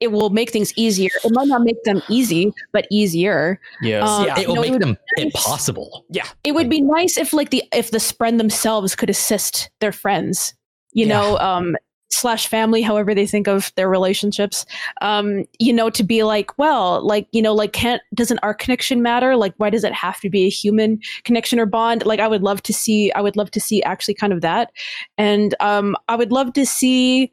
it 0.00 0.10
will 0.10 0.28
make 0.28 0.50
things 0.50 0.72
easier. 0.76 1.08
It 1.24 1.30
might 1.32 1.46
not 1.46 1.62
make 1.62 1.82
them 1.84 2.02
easy, 2.10 2.52
but 2.72 2.84
easier. 2.90 3.60
yes 3.80 4.06
Um, 4.06 4.26
Yeah. 4.26 4.40
it 4.40 4.48
will 4.48 4.56
no, 4.56 4.62
it 4.62 4.64
make 4.64 4.72
would 4.72 4.82
them 4.82 4.98
be 5.16 5.24
nice. 5.24 5.34
impossible 5.36 6.04
Yeah. 6.10 6.26
It 6.42 6.52
would 6.52 6.68
be 6.68 6.80
nice 6.80 7.16
if 7.16 7.32
like 7.32 7.50
the 7.50 7.62
if 7.72 7.90
the 7.92 7.98
spren 7.98 8.36
themselves 8.38 8.96
could 8.96 9.08
assist 9.08 9.70
their 9.80 9.92
friends, 9.92 10.52
you 10.92 11.06
Yeah. 11.06 11.14
know, 11.20 11.38
um 11.38 11.76
slash 12.14 12.46
family, 12.46 12.82
however 12.82 13.14
they 13.14 13.26
think 13.26 13.46
of 13.46 13.72
their 13.74 13.88
relationships. 13.88 14.64
Um, 15.00 15.44
you 15.58 15.72
know, 15.72 15.90
to 15.90 16.02
be 16.02 16.22
like, 16.22 16.56
well, 16.58 17.04
like, 17.04 17.28
you 17.32 17.42
know, 17.42 17.54
like 17.54 17.72
can't 17.72 18.02
doesn't 18.14 18.38
our 18.38 18.54
connection 18.54 19.02
matter? 19.02 19.36
Like 19.36 19.54
why 19.56 19.70
does 19.70 19.84
it 19.84 19.92
have 19.92 20.20
to 20.20 20.30
be 20.30 20.44
a 20.44 20.50
human 20.50 21.00
connection 21.24 21.58
or 21.58 21.66
bond? 21.66 22.06
Like 22.06 22.20
I 22.20 22.28
would 22.28 22.42
love 22.42 22.62
to 22.62 22.72
see 22.72 23.12
I 23.12 23.20
would 23.20 23.36
love 23.36 23.50
to 23.52 23.60
see 23.60 23.82
actually 23.82 24.14
kind 24.14 24.32
of 24.32 24.40
that. 24.42 24.72
And 25.18 25.54
um 25.60 25.96
I 26.08 26.16
would 26.16 26.32
love 26.32 26.52
to 26.54 26.64
see 26.64 27.32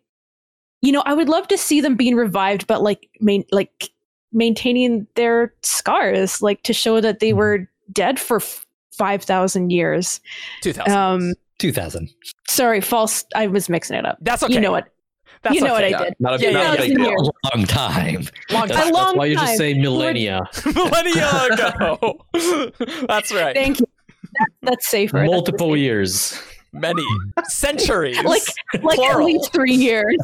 you 0.82 0.92
know, 0.92 1.04
I 1.06 1.14
would 1.14 1.30
love 1.30 1.48
to 1.50 1.58
see 1.58 1.80
them 1.80 1.96
being 1.96 2.16
revived, 2.16 2.66
but 2.66 2.82
like 2.82 3.08
main 3.20 3.46
like 3.52 3.92
maintaining 4.34 5.08
their 5.16 5.54
scars, 5.62 6.42
like 6.42 6.64
to 6.64 6.74
show 6.74 7.02
that 7.02 7.20
they 7.20 7.34
were 7.34 7.70
dead 7.92 8.20
for 8.20 8.38
f- 8.38 8.66
5,000 8.94 9.70
years. 9.70 10.22
2000. 10.62 10.98
Um, 10.98 11.34
2000 11.62 12.10
sorry, 12.50 12.82
false. 12.82 13.24
I 13.36 13.48
was 13.48 13.70
mixing 13.70 13.96
it 13.98 14.06
up. 14.06 14.18
That's 14.22 14.44
okay. 14.44 14.54
You 14.54 14.60
know 14.60 14.72
what? 14.72 14.90
That's 15.44 15.56
you 15.56 15.62
know 15.62 15.74
what. 15.74 15.84
I 15.84 15.88
Yeah, 15.88 16.04
did. 16.04 16.14
not 16.20 16.40
a, 16.40 16.44
Yeah, 16.44 16.52
not 16.52 16.64
yeah, 16.64 16.74
a 16.74 16.78
big 16.88 16.98
yeah. 17.00 17.06
a 17.06 17.56
long 17.58 17.66
time 17.66 18.28
Long 18.52 18.68
that's, 18.68 18.72
time. 18.80 18.94
A 18.94 18.98
long 18.98 19.06
that's 19.06 19.16
why 19.18 19.26
you 19.26 19.36
just 19.36 19.58
say 19.58 19.74
millennia 19.74 20.42
millennia 20.66 21.30
ago. 21.52 22.26
That's 23.08 23.32
right. 23.34 23.56
Thank 23.56 23.80
you. 23.80 23.86
That, 24.34 24.48
that's 24.62 24.88
safer. 24.88 25.24
Multiple 25.24 25.70
safer. 25.70 25.78
years 25.78 26.42
Many 26.74 27.04
centuries. 27.50 28.18
Like, 28.24 28.44
like 28.82 29.00
at 29.00 29.18
least 29.20 29.52
three 29.52 29.74
years. 29.74 30.16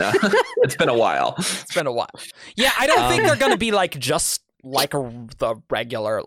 it's 0.00 0.76
been 0.76 0.88
a 0.88 0.94
while. 0.96 1.34
it's 1.38 1.74
been 1.74 1.86
a 1.86 1.92
while. 1.92 2.08
Yeah, 2.56 2.70
I 2.78 2.86
don't 2.86 3.08
think 3.10 3.22
Um, 3.22 3.26
they're 3.28 3.36
going 3.36 3.52
to 3.52 3.58
be 3.58 3.70
like 3.70 3.98
just 3.98 4.42
like 4.62 4.94
a, 4.94 5.12
the 5.38 5.56
regular 5.68 6.22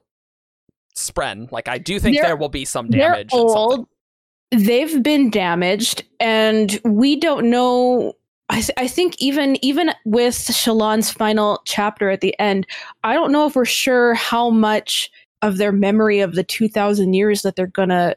spren. 0.97 1.51
Like 1.51 1.67
I 1.67 1.77
do 1.77 1.99
think 1.99 2.17
They're- 2.17 2.25
there 2.25 2.35
will 2.35 2.49
be 2.49 2.65
some 2.65 2.89
damage. 2.89 3.01
They're 3.01 3.13
damage. 3.15 3.33
old. 3.33 3.87
They've 4.51 5.01
been 5.01 5.29
damaged, 5.29 6.03
and 6.19 6.79
we 6.83 7.15
don't 7.15 7.49
know. 7.49 8.13
I, 8.49 8.55
th- 8.55 8.71
I 8.77 8.87
think 8.87 9.15
even 9.19 9.63
even 9.63 9.91
with 10.03 10.35
Shallan's 10.35 11.09
final 11.09 11.61
chapter 11.65 12.09
at 12.09 12.21
the 12.21 12.37
end, 12.39 12.67
I 13.03 13.13
don't 13.13 13.31
know 13.31 13.47
if 13.47 13.55
we're 13.55 13.65
sure 13.65 14.13
how 14.13 14.49
much 14.49 15.09
of 15.41 15.57
their 15.57 15.71
memory 15.71 16.19
of 16.19 16.35
the 16.35 16.43
two 16.43 16.67
thousand 16.67 17.13
years 17.13 17.43
that 17.43 17.55
they're 17.55 17.67
gonna 17.67 18.15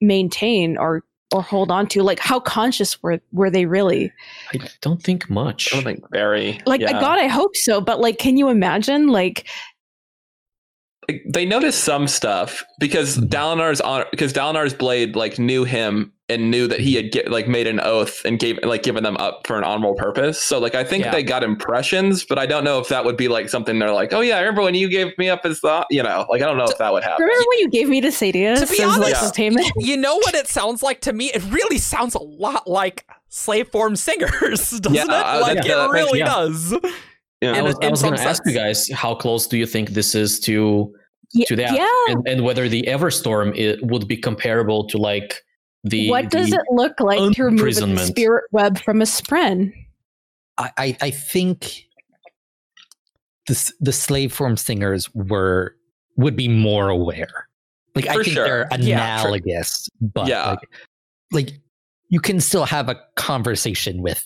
maintain 0.00 0.76
or 0.76 1.02
or 1.32 1.42
hold 1.42 1.70
on 1.70 1.86
to? 1.88 2.02
Like, 2.02 2.20
how 2.20 2.38
conscious 2.38 3.02
were 3.02 3.20
were 3.32 3.50
they 3.50 3.66
really? 3.66 4.12
I 4.52 4.58
don't 4.80 5.02
think 5.02 5.28
much. 5.28 5.72
I 5.72 5.76
don't 5.76 5.84
think 5.84 6.10
very. 6.10 6.60
Like, 6.64 6.80
yeah. 6.80 6.92
God, 6.92 7.18
I 7.18 7.26
hope 7.26 7.56
so. 7.56 7.80
But 7.80 8.00
like, 8.00 8.18
can 8.18 8.36
you 8.36 8.48
imagine? 8.48 9.08
Like, 9.08 9.14
Like, 9.38 9.48
they 11.26 11.44
noticed 11.44 11.84
some 11.84 12.06
stuff 12.08 12.64
because 12.80 13.16
Mhm. 13.18 13.28
Dalinar's 13.28 13.80
on 13.80 14.04
because 14.10 14.32
Dalinar's 14.32 14.74
blade 14.74 15.16
like 15.16 15.38
knew 15.38 15.64
him 15.64 16.12
and 16.30 16.50
knew 16.50 16.66
that 16.66 16.80
he 16.80 16.94
had 16.94 17.12
get, 17.12 17.30
like 17.30 17.46
made 17.46 17.66
an 17.66 17.78
oath 17.80 18.24
and 18.24 18.38
gave 18.38 18.58
like 18.62 18.82
given 18.82 19.02
them 19.04 19.16
up 19.18 19.46
for 19.46 19.58
an 19.58 19.64
honorable 19.64 19.94
purpose. 19.94 20.40
So 20.40 20.58
like 20.58 20.74
I 20.74 20.82
think 20.82 21.04
Yeah. 21.04 21.10
they 21.12 21.22
got 21.22 21.44
impressions, 21.44 22.24
but 22.24 22.38
I 22.38 22.46
don't 22.46 22.64
know 22.64 22.78
if 22.78 22.88
that 22.88 23.04
would 23.04 23.16
be 23.18 23.28
like 23.28 23.48
something 23.50 23.78
they're 23.78 23.92
like, 23.92 24.12
oh 24.14 24.20
yeah, 24.20 24.36
I 24.36 24.40
remember 24.40 24.62
when 24.62 24.74
you 24.74 24.88
gave 24.88 25.16
me 25.18 25.28
up 25.28 25.40
as 25.44 25.60
the 25.60 25.86
you 25.90 26.02
know 26.02 26.24
like 26.30 26.40
I 26.42 26.46
don't 26.46 26.56
know 26.56 26.64
if 26.64 26.78
that 26.78 26.92
would 26.92 27.02
happen. 27.04 27.22
remember 27.24 27.44
when 27.48 27.58
you 27.58 27.68
gave 27.70 27.88
me 27.88 28.00
to 28.00 28.08
Sadeas 28.08 28.60
To 28.60 28.66
be 28.66 28.82
as 28.82 28.96
like 28.98 29.14
honest- 29.14 29.20
some 29.22 29.32
payment? 29.32 29.66
You 29.76 29.96
know 29.96 30.16
what 30.16 30.34
it 30.34 30.48
sounds 30.48 30.82
like 30.82 31.00
to 31.02 31.12
me? 31.12 31.30
It 31.34 31.42
really 31.50 31.78
sounds 31.78 32.14
a 32.14 32.22
lot 32.22 32.66
like 32.68 33.04
slave 33.28 33.68
form 33.68 33.96
singers, 33.96 34.70
doesn't 34.80 34.94
Yeah, 34.94 35.02
it? 35.04 35.10
uh, 35.10 35.40
Like 35.42 35.56
that- 35.58 35.66
it 35.66 35.90
really 35.90 36.20
yeah. 36.20 36.26
does. 36.26 36.74
You 37.44 37.52
know? 37.52 37.58
I 37.58 37.62
was, 37.62 37.76
was 37.80 38.02
going 38.02 38.16
to 38.16 38.22
ask 38.22 38.42
you 38.46 38.52
guys 38.52 38.90
how 38.90 39.14
close 39.14 39.46
do 39.46 39.56
you 39.56 39.66
think 39.66 39.90
this 39.90 40.14
is 40.14 40.38
to 40.40 40.92
Y- 41.34 41.44
to 41.48 41.56
that, 41.56 41.74
Yeah. 41.74 42.12
and, 42.12 42.28
and 42.28 42.44
whether 42.44 42.68
the 42.68 42.82
Everstorm 42.82 43.56
it 43.58 43.84
would 43.84 44.06
be 44.06 44.16
comparable 44.16 44.86
to 44.88 44.98
like 44.98 45.42
the 45.82 46.08
what 46.08 46.30
does 46.30 46.52
it 46.52 46.60
look 46.70 47.00
like 47.00 47.32
to 47.32 47.44
remove 47.44 47.76
a 47.76 47.98
spirit 48.06 48.44
web 48.52 48.78
from 48.82 49.02
a 49.02 49.04
spren? 49.04 49.72
I, 50.58 50.70
I, 50.78 50.96
I 51.00 51.10
think 51.10 51.86
the 53.48 53.72
the 53.80 53.92
slave 53.92 54.32
form 54.32 54.56
singers 54.56 55.12
were 55.14 55.74
would 56.16 56.36
be 56.36 56.46
more 56.48 56.88
aware. 56.88 57.48
Like 57.94 58.06
I 58.06 58.14
think 58.14 58.26
sure. 58.26 58.44
they're 58.44 58.68
Yeah, 58.80 59.18
true. 59.18 59.24
analogous, 59.24 59.88
but 60.00 60.28
Yeah. 60.28 60.50
like, 60.50 60.58
like 61.32 61.50
you 62.08 62.20
can 62.20 62.38
still 62.40 62.64
have 62.64 62.88
a 62.88 62.96
conversation 63.16 64.02
with 64.02 64.22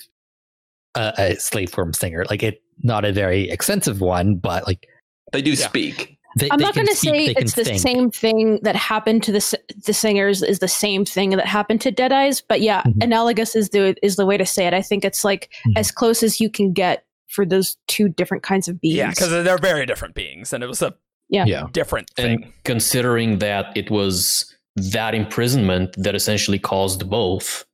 a, 0.94 1.12
a 1.18 1.36
slave 1.36 1.70
form 1.70 1.92
singer. 1.94 2.24
Like 2.28 2.42
it, 2.42 2.62
not 2.82 3.04
a 3.04 3.12
very 3.12 3.48
extensive 3.50 4.00
one, 4.00 4.36
but 4.36 4.66
like 4.66 4.86
they 5.32 5.42
do 5.42 5.50
Yeah. 5.52 5.66
speak. 5.68 6.14
they, 6.36 6.48
I'm 6.50 6.58
they 6.58 6.64
not 6.64 6.74
going 6.74 6.86
to 6.86 6.94
say 6.94 7.26
it's 7.36 7.54
the 7.54 7.64
think. 7.64 7.80
same 7.80 8.10
thing 8.10 8.60
that 8.62 8.76
happened 8.76 9.22
to 9.24 9.32
the 9.32 9.58
the 9.86 9.92
singers 9.94 10.42
is 10.42 10.58
the 10.60 10.68
same 10.68 11.04
thing 11.04 11.30
that 11.30 11.46
happened 11.46 11.80
to 11.80 11.90
Dead 11.90 12.12
Eyes, 12.12 12.40
but 12.40 12.60
yeah, 12.60 12.82
Mhm. 12.82 13.02
analogous 13.02 13.56
is 13.56 13.70
the 13.70 13.96
is 14.02 14.16
the 14.16 14.26
way 14.26 14.36
to 14.36 14.46
say 14.46 14.66
it. 14.66 14.74
I 14.74 14.82
think 14.82 15.04
it's 15.04 15.24
like 15.24 15.48
Mhm. 15.66 15.72
as 15.76 15.90
close 15.90 16.22
as 16.22 16.40
you 16.40 16.48
can 16.50 16.72
get 16.72 17.04
for 17.28 17.44
those 17.44 17.76
two 17.88 18.08
different 18.08 18.42
kinds 18.42 18.68
of 18.68 18.80
beings. 18.80 18.96
Yeah, 18.96 19.10
because 19.10 19.30
they're 19.30 19.58
very 19.58 19.84
different 19.86 20.14
beings, 20.14 20.52
and 20.52 20.62
it 20.62 20.66
was 20.66 20.80
a 20.82 20.94
Yeah. 21.28 21.44
Yeah. 21.46 21.64
different 21.72 22.10
and 22.16 22.40
thing. 22.40 22.52
considering 22.64 23.38
that 23.40 23.66
it 23.76 23.90
was 23.90 24.54
that 24.76 25.14
imprisonment 25.14 25.94
that 25.96 26.14
essentially 26.14 26.58
caused 26.58 27.08
both, 27.10 27.64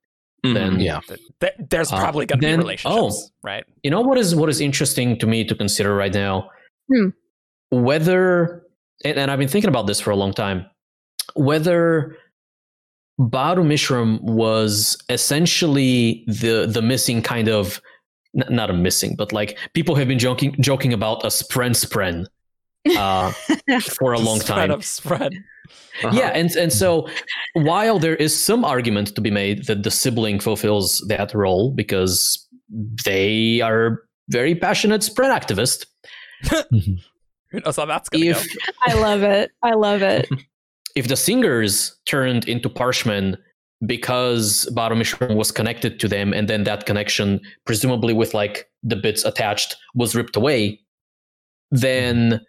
Mhm. 0.44 0.54
then 0.54 0.80
Yeah. 0.80 1.00
Th- 1.08 1.20
th- 1.40 1.52
There's 1.70 1.92
Uh, 1.92 1.98
probably 1.98 2.26
going 2.26 2.40
to 2.40 2.46
be 2.46 2.50
then- 2.50 2.60
relationships, 2.60 3.30
right? 3.42 3.64
you 3.82 3.90
know 3.90 4.00
what 4.02 4.18
is 4.18 4.34
what 4.34 4.48
is 4.48 4.60
interesting 4.60 5.18
to 5.18 5.26
me 5.26 5.44
to 5.44 5.54
consider 5.54 5.94
right 5.96 6.12
now 6.14 6.50
Hmm. 6.92 7.08
whether 7.70 8.62
and, 9.04 9.16
and 9.18 9.30
i've 9.30 9.38
been 9.38 9.48
thinking 9.48 9.68
about 9.68 9.86
this 9.86 10.00
for 10.00 10.10
a 10.10 10.16
long 10.16 10.32
time 10.32 10.66
whether 11.34 12.16
Ba-Ado-Mishram 13.18 14.20
was 14.22 14.96
essentially 15.08 16.24
the 16.26 16.66
the 16.66 16.82
missing 16.82 17.22
kind 17.22 17.48
of 17.48 17.80
n- 18.36 18.44
not 18.54 18.70
a 18.70 18.72
missing 18.72 19.14
but 19.16 19.32
like 19.32 19.56
people 19.72 19.94
have 19.94 20.08
been 20.08 20.18
joking 20.18 20.54
joking 20.60 20.92
about 20.92 21.22
a 21.24 21.28
spren 21.28 21.70
spren 21.84 22.26
uh, 22.98 23.30
for 23.80 24.12
a 24.12 24.18
long 24.18 24.40
Spread 24.40 24.56
time 24.56 24.70
of 24.72 24.84
spread. 24.84 25.32
Uh-huh. 26.04 26.10
yeah, 26.18 26.28
and 26.28 26.50
and 26.56 26.72
so 26.72 27.08
while 27.54 27.98
there 27.98 28.16
is 28.16 28.38
some 28.38 28.64
argument 28.64 29.14
to 29.14 29.20
be 29.20 29.30
made 29.30 29.66
that 29.66 29.82
the 29.82 29.90
sibling 29.90 30.40
fulfills 30.40 31.02
that 31.08 31.32
role 31.34 31.70
because 31.72 32.46
they 33.04 33.60
are 33.60 34.02
very 34.28 34.54
passionate 34.54 35.02
spren 35.02 35.30
activists, 35.30 35.86
Mhm. 36.72 36.98
Who 37.50 37.60
knows 37.60 37.76
how 37.76 37.86
that's 37.86 38.08
going 38.08 38.24
to 38.24 38.32
go? 38.32 38.40
I 38.82 38.94
love 38.94 39.22
it. 39.22 39.52
I 39.62 39.74
love 39.74 40.02
it. 40.02 40.28
if 40.96 41.06
the 41.06 41.16
singers 41.16 41.96
turned 42.04 42.48
into 42.48 42.68
Parshmen 42.68 43.36
because 43.86 44.66
Ba-Ado-Mishram 44.74 45.36
was 45.36 45.52
connected 45.52 46.00
to 46.00 46.08
them, 46.08 46.32
and 46.32 46.48
then 46.48 46.64
that 46.64 46.84
connection, 46.86 47.40
presumably 47.64 48.12
with 48.12 48.34
like 48.34 48.68
the 48.82 48.96
bits 48.96 49.24
attached, 49.24 49.76
was 49.94 50.16
ripped 50.16 50.34
away, 50.36 50.80
then 51.70 52.40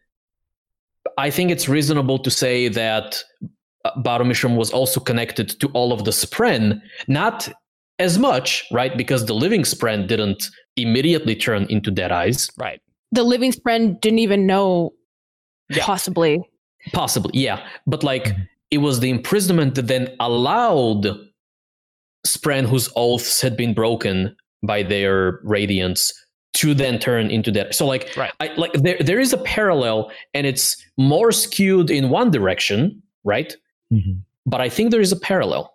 I 1.18 1.30
think 1.30 1.52
it's 1.52 1.68
reasonable 1.70 2.20
to 2.20 2.32
say 2.32 2.68
that 2.68 3.24
uh, 3.86 3.92
Ba-Ado-Mishram 4.02 4.56
was 4.58 4.72
also 4.72 5.00
connected 5.00 5.50
to 5.60 5.68
all 5.70 5.92
of 5.94 6.04
the 6.06 6.12
Spren, 6.12 6.82
not 7.08 7.50
as 8.00 8.18
much, 8.20 8.66
right? 8.72 8.98
Because 8.98 9.26
the 9.26 9.34
living 9.34 9.62
Spren 9.64 10.08
didn't 10.08 10.50
immediately 10.76 11.36
turn 11.36 11.66
into 11.70 11.92
Dead 11.92 12.12
Eyes. 12.12 12.50
Right. 12.58 12.82
The 13.12 13.24
living 13.24 13.54
Spren 13.54 14.00
didn't 14.02 14.20
even 14.20 14.46
know, 14.46 14.92
Yeah. 15.70 15.84
possibly. 15.86 16.40
Possibly, 16.94 17.32
yeah. 17.40 17.66
But 17.88 18.04
like 18.04 18.26
Mhm. 18.26 18.48
it 18.72 18.78
was 18.80 19.00
the 19.00 19.10
imprisonment 19.10 19.76
that 19.76 19.88
then 19.88 20.14
allowed 20.20 21.08
Spren, 22.28 22.66
whose 22.66 22.90
oaths 22.96 23.40
had 23.42 23.56
been 23.56 23.74
broken 23.74 24.36
by 24.64 24.84
their 24.84 25.40
radiance, 25.44 26.12
to 26.56 26.74
then 26.74 27.00
turn 27.00 27.30
into 27.32 27.52
that. 27.52 27.76
So 27.76 27.86
like, 27.86 28.12
Right. 28.18 28.32
I, 28.40 28.52
like 28.58 28.74
there 28.74 28.98
there 29.00 29.20
is 29.20 29.34
a 29.34 29.38
parallel, 29.38 30.12
and 30.34 30.46
it's 30.48 30.76
more 30.98 31.32
skewed 31.32 31.90
in 31.90 32.10
one 32.10 32.32
direction, 32.32 33.02
right? 33.24 33.56
Mhm. 33.94 34.22
But 34.46 34.62
I 34.62 34.70
think 34.70 34.92
there 34.92 35.02
is 35.02 35.12
a 35.12 35.20
parallel. 35.20 35.72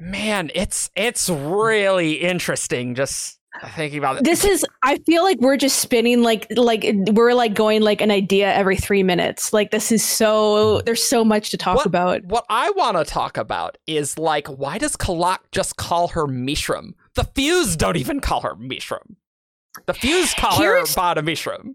Man, 0.00 0.50
it's 0.54 0.90
it's 0.94 1.28
really 1.28 2.12
interesting 2.14 2.94
just 2.94 3.36
thinking 3.74 3.98
about 3.98 4.18
it. 4.18 4.24
This 4.24 4.44
is. 4.44 4.64
I 4.84 4.98
feel 5.06 5.24
like 5.24 5.38
we're 5.40 5.56
just 5.56 5.80
spinning 5.80 6.22
like 6.22 6.46
like 6.56 6.86
we're 7.12 7.34
like 7.34 7.54
going 7.54 7.82
like 7.82 8.00
an 8.00 8.10
idea 8.12 8.54
every 8.54 8.76
three 8.76 9.02
minutes. 9.02 9.52
Like 9.52 9.72
this 9.72 9.90
is 9.90 10.04
so. 10.04 10.80
There's 10.82 11.02
so 11.02 11.24
much 11.24 11.50
to 11.50 11.56
talk 11.56 11.76
What- 11.76 11.86
about. 11.86 12.24
What 12.26 12.44
I 12.48 12.70
want 12.70 12.96
to 12.96 13.04
talk 13.04 13.36
about 13.36 13.76
is 13.88 14.16
like, 14.18 14.46
why 14.46 14.78
does 14.78 14.96
Kalak 14.96 15.38
just 15.50 15.76
call 15.76 16.08
her 16.08 16.26
Mishram? 16.28 16.92
The 17.14 17.24
Fused 17.24 17.80
don't 17.80 17.96
even 17.96 18.20
call 18.20 18.42
her 18.42 18.54
Mishram. 18.54 19.16
The 19.86 19.94
Fused 19.94 20.36
call 20.36 20.56
Here's- 20.58 20.94
Ba-Ado-Mishram. 20.94 21.74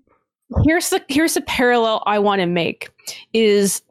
here's 0.66 0.90
the 0.90 1.04
here's 1.08 1.34
the 1.34 1.42
parallel 1.42 2.04
I 2.06 2.20
want 2.20 2.40
to 2.42 2.46
make 2.46 2.90
is 3.34 3.82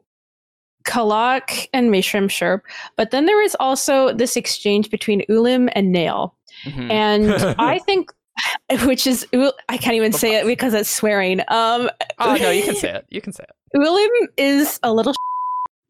Kalak 0.85 1.67
and 1.73 1.89
Mishram, 1.91 2.29
sure, 2.29 2.61
but 2.97 3.11
then 3.11 3.25
there 3.25 3.41
is 3.41 3.55
also 3.59 4.13
this 4.13 4.35
exchange 4.35 4.89
between 4.89 5.21
Ulim 5.29 5.69
and 5.75 5.91
Nale, 5.91 6.35
Mhm. 6.65 6.91
and 6.91 7.31
I 7.59 7.79
think, 7.79 8.11
which 8.85 9.07
is 9.07 9.25
I 9.69 9.77
can't 9.77 9.95
even 9.95 10.11
say 10.11 10.35
it 10.39 10.45
because 10.45 10.73
it's 10.73 10.89
swearing. 10.89 11.39
Um, 11.47 11.89
oh 12.19 12.35
no, 12.35 12.49
you 12.49 12.63
can 12.63 12.75
say 12.83 12.91
it. 12.93 13.05
You 13.09 13.21
can 13.21 13.31
say 13.33 13.43
it. 13.43 13.77
Ulim 13.77 14.27
is 14.37 14.79
a 14.83 14.93
little, 14.93 15.13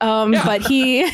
um, 0.02 0.34
Yeah. 0.34 0.46
but 0.46 0.62
he. 0.66 1.10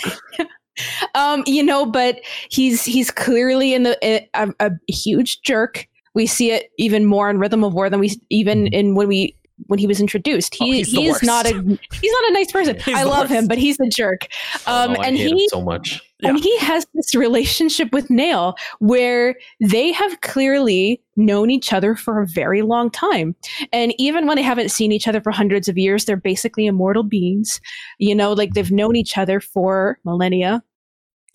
Um, 1.14 1.44
you 1.46 1.62
know, 1.62 1.86
but 1.86 2.22
he's 2.50 2.86
he's 2.86 3.12
clearly 3.12 3.74
in 3.74 3.84
the 3.84 3.98
a, 4.02 4.50
a 4.62 4.72
huge 4.90 5.42
jerk. 5.42 5.86
We 6.20 6.28
see 6.28 6.52
it 6.52 6.70
even 6.78 7.06
more 7.06 7.30
in 7.30 7.40
Rhythm 7.40 7.64
of 7.64 7.74
War 7.74 7.90
than 7.90 8.02
we 8.02 8.12
even 8.30 8.66
Mhm. 8.66 8.74
in 8.74 8.96
when 8.96 9.08
we 9.08 9.36
when 9.68 9.80
he 9.80 9.88
was 9.88 10.00
introduced. 10.02 10.56
Oh, 10.62 10.66
He 10.66 10.78
he's 10.80 10.92
he 10.92 11.08
is 11.08 11.24
not 11.24 11.46
a 11.46 11.52
he's 11.54 12.12
not 12.18 12.30
a 12.30 12.34
nice 12.34 12.52
person. 12.52 12.76
He's 12.86 12.96
I 12.96 13.04
love 13.04 13.30
him, 13.30 13.48
but 13.48 13.58
he's 13.58 13.78
a 13.80 13.88
jerk. 13.90 14.28
Oh, 14.68 14.84
Um, 14.86 14.94
no, 14.94 15.02
and 15.02 15.18
he- 15.18 15.48
so 15.50 15.62
much. 15.62 16.02
And 16.24 16.38
he 16.38 16.58
has 16.60 16.86
this 16.94 17.16
relationship 17.16 17.94
with 17.94 18.10
Nale 18.10 18.56
where 18.80 19.36
they 19.62 19.94
have 19.94 20.20
clearly 20.20 21.02
known 21.16 21.50
each 21.50 21.72
other 21.72 21.96
for 21.96 22.22
a 22.22 22.28
very 22.28 22.62
long 22.62 22.90
time. 22.90 23.36
And 23.72 23.94
even 23.98 24.28
when 24.28 24.36
they 24.36 24.42
haven't 24.44 24.70
seen 24.72 24.92
each 24.92 25.08
other 25.08 25.22
for 25.22 25.32
hundreds 25.32 25.70
of 25.70 25.78
years, 25.78 26.04
they're 26.04 26.18
basically 26.18 26.66
immortal 26.66 27.04
beings. 27.04 27.62
You 28.00 28.16
know, 28.16 28.34
like 28.34 28.54
they've 28.54 28.72
known 28.72 28.96
each 28.98 29.18
other 29.18 29.40
for 29.40 29.98
millennia. 30.04 30.62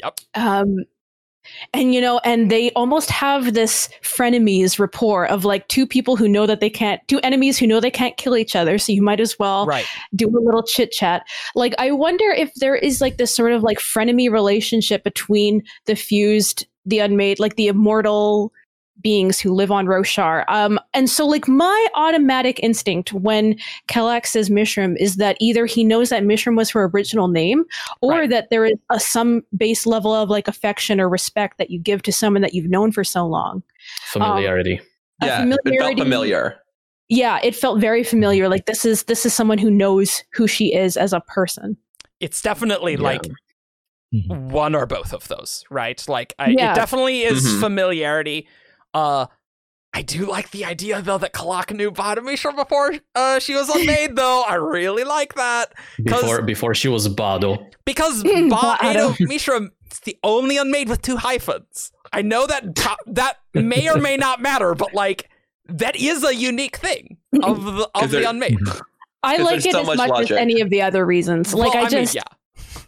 Yep. 0.02 0.20
Um, 0.34 0.76
and 1.72 1.94
you 1.94 2.00
know, 2.00 2.20
and 2.24 2.50
they 2.50 2.70
almost 2.72 3.10
have 3.10 3.54
this 3.54 3.88
frenemies 4.02 4.78
rapport 4.78 5.26
of 5.26 5.44
like 5.44 5.66
two 5.68 5.86
people 5.86 6.16
who 6.16 6.28
know 6.28 6.46
that 6.46 6.60
they 6.60 6.70
can't, 6.70 7.00
two 7.08 7.20
enemies 7.20 7.58
who 7.58 7.66
know 7.66 7.80
they 7.80 7.90
can't 7.90 8.16
kill 8.16 8.36
each 8.36 8.56
other. 8.56 8.78
So 8.78 8.92
you 8.92 9.02
might 9.02 9.20
as 9.20 9.38
well 9.38 9.66
Right. 9.66 9.86
do 10.14 10.28
a 10.28 10.40
little 10.40 10.62
chit 10.62 10.90
chat. 10.90 11.22
Like, 11.54 11.74
I 11.78 11.90
wonder 11.90 12.30
if 12.30 12.52
there 12.54 12.74
is 12.76 13.00
like 13.00 13.16
this 13.16 13.34
sort 13.34 13.52
of 13.52 13.62
like 13.62 13.78
frenemy 13.78 14.30
relationship 14.30 15.04
between 15.04 15.62
the 15.86 15.96
fused, 15.96 16.66
the 16.86 16.98
unmade, 16.98 17.38
like 17.38 17.56
the 17.56 17.68
immortal 17.68 18.52
beings 19.00 19.40
who 19.40 19.52
live 19.52 19.70
on 19.70 19.86
Roshar. 19.86 20.44
Um, 20.48 20.78
and 20.94 21.10
so 21.10 21.26
like 21.26 21.46
my 21.48 21.88
automatic 21.94 22.58
instinct 22.62 23.12
when 23.12 23.58
Kalak 23.88 24.24
says 24.26 24.48
Mishram 24.48 24.96
is 24.98 25.16
that 25.16 25.36
either 25.40 25.66
he 25.66 25.84
knows 25.84 26.08
that 26.10 26.22
Mishram 26.22 26.56
was 26.56 26.70
her 26.70 26.84
original 26.84 27.28
name, 27.28 27.64
or 28.00 28.12
Right. 28.12 28.30
that 28.30 28.50
there 28.50 28.64
is 28.64 28.78
a 28.90 28.98
some 29.00 29.42
base 29.56 29.84
level 29.86 30.14
of 30.14 30.30
like 30.30 30.48
affection 30.48 31.00
or 31.00 31.08
respect 31.08 31.58
that 31.58 31.70
you 31.70 31.78
give 31.78 32.02
to 32.02 32.12
someone 32.12 32.42
that 32.42 32.54
you've 32.54 32.70
known 32.70 32.92
for 32.92 33.04
so 33.04 33.26
long. 33.26 33.62
Familiarity. 34.06 34.80
A 35.22 35.26
yeah, 35.26 35.44
it 35.44 35.78
felt 35.80 35.98
familiar. 35.98 36.56
Yeah, 37.08 37.38
it 37.42 37.54
felt 37.54 37.80
very 37.80 38.02
familiar. 38.04 38.48
Like 38.48 38.66
this 38.66 38.84
is 38.84 39.02
this 39.04 39.26
is 39.26 39.34
someone 39.34 39.58
who 39.58 39.70
knows 39.70 40.22
who 40.32 40.46
she 40.46 40.74
is 40.74 40.96
as 40.96 41.12
a 41.12 41.20
person. 41.20 41.76
It's 42.20 42.40
definitely 42.40 42.92
Yeah. 42.92 43.00
like 43.00 43.22
Mhm. 44.14 44.50
one 44.50 44.74
or 44.74 44.86
both 44.86 45.12
of 45.12 45.26
those, 45.28 45.64
right? 45.70 46.02
Like, 46.08 46.34
I, 46.38 46.50
Yeah. 46.50 46.72
it 46.72 46.76
definitely 46.76 47.22
is 47.22 47.44
Mhm. 47.44 47.60
familiarity. 47.60 48.46
Uh, 48.94 49.26
I 49.92 50.02
do 50.02 50.26
like 50.26 50.50
the 50.50 50.64
idea 50.64 51.00
though 51.02 51.18
that 51.18 51.32
Kalak 51.32 51.72
knew 51.74 51.90
Badamisha 51.92 52.54
before 52.56 52.94
uh, 53.14 53.38
she 53.38 53.54
was 53.54 53.68
unmade. 53.68 54.16
though 54.16 54.42
I 54.42 54.54
really 54.54 55.04
like 55.04 55.34
that 55.34 55.72
before 56.02 56.42
before 56.42 56.74
she 56.74 56.88
was 56.88 57.08
Bado. 57.08 57.64
because 57.84 58.22
Mm, 58.24 58.50
ba- 58.50 58.56
Bado. 58.80 59.14
Ado 59.14 59.26
Mishra 59.26 59.60
is 59.92 60.00
the 60.00 60.16
only 60.24 60.56
unmade 60.56 60.88
with 60.88 61.00
two 61.02 61.16
hyphens. 61.16 61.92
I 62.12 62.22
know 62.22 62.46
that 62.46 62.74
to- 62.74 62.96
that 63.06 63.38
may 63.52 63.88
or 63.88 63.98
may 64.00 64.16
not 64.16 64.40
matter, 64.40 64.74
but 64.74 64.94
like 64.94 65.28
that 65.66 65.94
is 65.96 66.24
a 66.24 66.34
unique 66.34 66.76
thing 66.76 67.16
of 67.42 67.64
the 67.64 67.84
of 67.94 68.02
'Cause 68.02 68.10
the 68.10 68.28
unmade. 68.28 68.58
I 69.22 69.36
like 69.38 69.64
it 69.64 69.72
so 69.72 69.80
as 69.80 69.86
much 69.86 69.96
much 69.96 70.10
logic. 70.10 70.30
as 70.32 70.36
any 70.38 70.60
of 70.60 70.70
the 70.70 70.82
other 70.82 71.06
reasons. 71.06 71.54
Like 71.54 71.72
Well, 71.74 71.86
I 71.86 71.88
just, 71.88 72.14
mean, 72.14 72.22
yeah. 72.26 72.36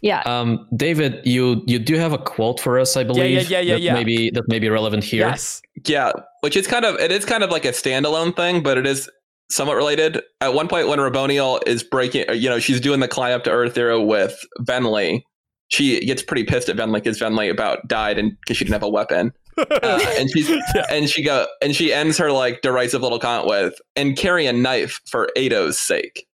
Yeah. 0.01 0.21
Um, 0.25 0.67
David, 0.75 1.21
you 1.25 1.63
you 1.67 1.79
do 1.79 1.95
have 1.95 2.13
a 2.13 2.17
quote 2.17 2.59
for 2.59 2.79
us, 2.79 2.95
I 2.97 3.03
believe. 3.03 3.49
yeah, 3.49 3.59
yeah, 3.59 3.73
that 3.75 3.81
yeah. 3.81 3.93
Maybe 3.93 4.29
that 4.31 4.47
may 4.47 4.59
be 4.59 4.69
relevant 4.69 5.03
here. 5.03 5.27
Yes. 5.27 5.61
Yeah, 5.85 6.11
which 6.41 6.55
is 6.55 6.67
kind 6.67 6.85
of 6.85 6.95
it 6.99 7.11
is 7.11 7.25
kind 7.25 7.43
of 7.43 7.49
like 7.51 7.65
a 7.65 7.69
standalone 7.71 8.35
thing, 8.35 8.63
but 8.63 8.77
it 8.77 8.85
is 8.87 9.09
somewhat 9.49 9.75
related. 9.75 10.21
At 10.41 10.53
one 10.53 10.67
point, 10.67 10.87
when 10.87 10.99
Raboniel 10.99 11.65
is 11.67 11.83
breaking, 11.83 12.25
you 12.33 12.49
know, 12.49 12.59
she's 12.59 12.81
doing 12.81 12.99
the 12.99 13.07
climb 13.07 13.33
up 13.33 13.43
to 13.45 13.49
Urithiru 13.49 14.05
with 14.05 14.39
Venli. 14.61 15.21
She 15.69 15.99
gets 16.05 16.21
pretty 16.23 16.43
pissed 16.45 16.69
at 16.69 16.77
Venli 16.77 16.95
because 16.95 17.19
Venli 17.19 17.49
about 17.51 17.87
died 17.87 18.17
and 18.17 18.31
because 18.41 18.57
she 18.57 18.63
didn't 18.65 18.73
have 18.73 18.83
a 18.83 18.89
weapon. 18.89 19.31
Uh, 19.81 19.99
and 20.19 20.29
she's 20.29 20.47
Yeah. 20.49 20.85
and 20.91 21.09
she 21.09 21.23
go 21.23 21.47
and 21.63 21.75
she 21.75 21.91
ends 21.91 22.15
her 22.19 22.31
like 22.31 22.61
derisive 22.61 23.01
little 23.01 23.17
comment 23.17 23.47
with 23.47 23.73
and 23.95 24.15
carry 24.15 24.45
a 24.45 24.53
knife 24.53 24.99
for 25.07 25.29
Ado's 25.35 25.79
sake. 25.79 26.27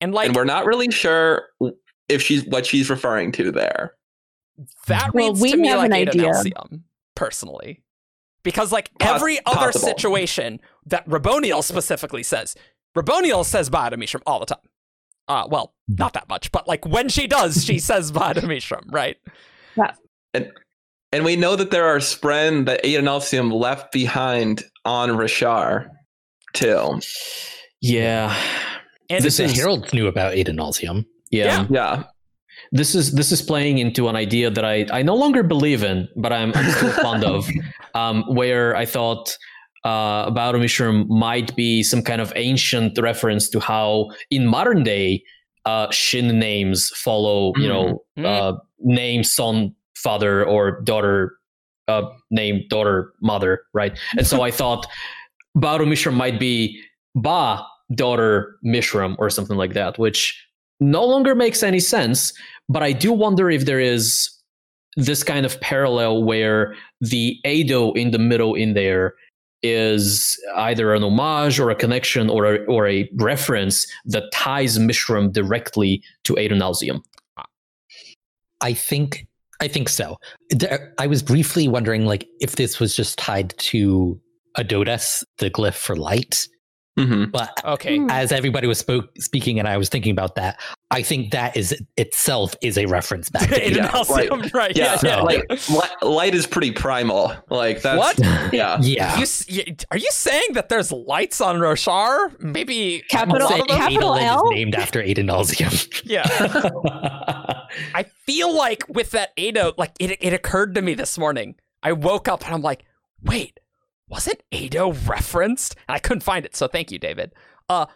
And 0.00 0.12
like 0.12 0.26
and 0.26 0.34
we're 0.34 0.44
not 0.44 0.66
really 0.66 0.90
sure 0.90 1.44
if 2.10 2.20
she's 2.22 2.44
what 2.46 2.66
she's 2.66 2.90
referring 2.90 3.32
to 3.32 3.50
there. 3.52 3.94
that 4.88 5.14
Well, 5.14 5.28
reads 5.28 5.40
we 5.40 5.50
to 5.52 5.56
me 5.56 5.74
like 5.74 5.86
an 5.86 5.92
Ada 5.94 6.10
idea. 6.10 6.30
Nelsium, 6.32 6.82
personally. 7.14 7.82
Because 8.42 8.72
like 8.72 8.90
Poss- 8.98 9.16
every 9.16 9.38
other 9.46 9.66
possible. 9.72 9.88
situation 9.88 10.60
that 10.86 11.06
Raboniel 11.08 11.62
specifically 11.62 12.22
says, 12.22 12.54
Raboniel 12.96 13.44
says 13.44 13.68
Ba-Ado-Mishram 13.70 14.22
all 14.26 14.40
the 14.40 14.46
time. 14.46 14.58
Uh, 15.28 15.46
well, 15.48 15.74
not 15.88 16.12
that 16.14 16.28
much, 16.28 16.50
but 16.50 16.66
like 16.66 16.84
when 16.86 17.08
she 17.08 17.26
does, 17.26 17.64
she 17.64 17.78
says 17.90 18.10
Ba-Ado-Mishram, 18.10 18.84
right? 18.92 19.16
And 20.34 20.50
and 21.12 21.24
we 21.24 21.34
know 21.36 21.56
that 21.56 21.70
there 21.72 21.86
are 21.86 21.98
Spren 21.98 22.66
that 22.66 22.84
Adonalsium 22.84 23.52
left 23.52 23.92
behind 23.92 24.62
on 24.84 25.10
Roshar 25.10 25.88
too. 26.52 27.00
Yeah. 27.80 28.34
And 29.08 29.24
This 29.24 29.38
The 29.38 29.44
is- 29.44 29.56
heralds 29.58 29.92
knew 29.92 30.06
about 30.06 30.34
Adonalsium. 30.34 31.04
Yeah. 31.30 31.44
Yeah. 31.44 31.66
Yeah. 31.70 32.02
This 32.72 32.94
is 32.94 33.12
this 33.12 33.32
is 33.32 33.40
playing 33.42 33.78
into 33.78 34.08
an 34.08 34.16
idea 34.16 34.50
that 34.50 34.64
I, 34.64 34.86
I 34.92 35.02
no 35.02 35.14
longer 35.14 35.42
believe 35.42 35.82
in, 35.82 36.08
but 36.16 36.32
I'm, 36.32 36.52
I'm 36.54 36.70
still 36.72 36.92
fond 36.92 37.24
of. 37.24 37.48
Um, 37.94 38.22
where 38.28 38.76
I 38.76 38.86
thought 38.86 39.36
uh, 39.82 40.30
Ba-Ado-Mishram 40.30 41.08
might 41.08 41.56
be 41.56 41.82
some 41.82 42.02
kind 42.02 42.20
of 42.20 42.32
ancient 42.36 42.96
reference 43.00 43.48
to 43.50 43.58
how 43.58 44.10
in 44.30 44.46
modern 44.46 44.84
day 44.84 45.24
uh, 45.66 45.90
Shin 45.90 46.38
names 46.38 46.90
follow, 46.94 47.52
you 47.56 47.66
know, 47.66 48.04
Mm. 48.16 48.24
uh, 48.26 48.56
name, 48.78 49.24
son, 49.24 49.74
father, 49.96 50.44
or 50.46 50.80
daughter, 50.82 51.32
uh, 51.88 52.02
name, 52.30 52.62
daughter, 52.70 53.12
mother, 53.22 53.62
right? 53.74 53.98
And 54.16 54.24
so 54.24 54.42
I 54.42 54.52
thought 54.52 54.86
Ba-Ado-Mishram 55.56 56.14
might 56.14 56.38
be 56.38 56.80
Ba, 57.16 57.66
daughter, 57.96 58.56
Mishram, 58.64 59.16
or 59.18 59.30
something 59.30 59.56
like 59.56 59.72
that, 59.74 59.98
which 59.98 60.40
no 60.80 61.04
longer 61.04 61.34
makes 61.34 61.62
any 61.62 61.80
sense. 61.80 62.32
But 62.68 62.82
I 62.82 62.92
do 62.92 63.12
wonder 63.12 63.50
if 63.50 63.66
there 63.66 63.80
is 63.80 64.30
this 64.96 65.22
kind 65.22 65.46
of 65.46 65.60
parallel 65.60 66.24
where 66.24 66.74
the 67.00 67.38
Ado 67.44 67.92
in 67.94 68.10
the 68.10 68.18
middle 68.18 68.54
in 68.54 68.74
there 68.74 69.14
is 69.62 70.40
either 70.56 70.94
an 70.94 71.02
homage 71.02 71.60
or 71.60 71.70
a 71.70 71.74
connection 71.74 72.30
or 72.30 72.54
a, 72.54 72.64
or 72.64 72.88
a 72.88 73.08
reference 73.16 73.86
that 74.06 74.24
ties 74.32 74.78
Mishram 74.78 75.32
directly 75.32 76.02
to 76.24 76.34
Adonalsium. 76.34 77.02
I 78.62 78.72
think 78.72 79.26
I 79.60 79.68
think 79.68 79.90
so. 79.90 80.16
I 80.98 81.06
was 81.06 81.22
briefly 81.22 81.68
wondering 81.68 82.06
like 82.06 82.26
if 82.40 82.56
this 82.56 82.80
was 82.80 82.96
just 82.96 83.18
tied 83.18 83.56
to 83.58 84.18
Adodas, 84.56 85.22
the 85.38 85.50
glyph 85.50 85.74
for 85.74 85.96
light. 85.96 86.48
Hmm 86.98 87.26
But 87.26 87.64
okay. 87.64 87.98
Hmm. 87.98 88.10
as 88.10 88.32
everybody 88.32 88.66
was 88.66 88.78
spoke, 88.78 89.10
speaking 89.18 89.58
and 89.60 89.68
I 89.68 89.76
was 89.76 89.88
thinking 89.88 90.10
about 90.10 90.34
that, 90.34 90.60
I 90.90 91.02
think 91.02 91.30
that 91.30 91.56
is 91.56 91.74
itself 91.96 92.54
is 92.62 92.76
a 92.76 92.86
reference 92.86 93.28
back 93.28 93.48
to 93.48 93.64
Ada 93.64 93.80
Ada. 93.80 93.88
Nelsium, 93.88 94.52
right? 94.52 94.76
Yeah, 94.76 94.96
So- 94.96 95.22
like 95.22 95.44
li- 95.70 96.08
light 96.08 96.34
is 96.34 96.46
pretty 96.48 96.72
primal. 96.72 97.32
Like 97.48 97.82
that's 97.82 97.96
What? 97.98 98.18
Yeah, 98.52 98.78
Yeah. 98.82 99.16
You, 99.16 99.22
s- 99.22 99.46
y- 99.48 99.76
are 99.92 99.96
you 99.98 100.08
saying 100.10 100.48
that 100.54 100.68
there's 100.68 100.90
lights 100.90 101.40
on 101.40 101.56
Roshar? 101.58 102.38
Maybe 102.40 103.04
Capital- 103.08 103.46
a 103.48 103.50
lot 103.50 103.60
of 103.60 103.68
them? 103.68 103.76
capital 103.76 104.10
Adolin 104.14 104.22
L? 104.22 104.44
is 104.50 104.54
named 104.56 104.74
after 104.74 105.00
Adonalsium. 105.02 106.02
Yeah. 106.04 106.24
I 107.94 108.04
feel 108.26 108.52
like 108.54 108.84
with 108.88 109.12
that 109.12 109.30
Ado, 109.38 109.72
like 109.78 109.92
it, 110.00 110.16
it 110.20 110.32
occurred 110.32 110.74
to 110.74 110.82
me 110.82 110.94
this 110.94 111.16
morning. 111.16 111.54
I 111.82 111.92
woke 111.92 112.26
up 112.28 112.44
and 112.44 112.52
I'm 112.54 112.62
like, 112.62 112.84
wait, 113.22 113.58
wasn't 114.10 114.42
Ado 114.52 114.92
referenced? 114.92 115.76
And 115.88 115.94
I 115.96 115.98
couldn't 115.98 116.22
find 116.22 116.44
it, 116.44 116.54
so 116.56 116.66
thank 116.68 116.90
you, 116.90 116.98
David. 116.98 117.32
Uh, 117.68 117.86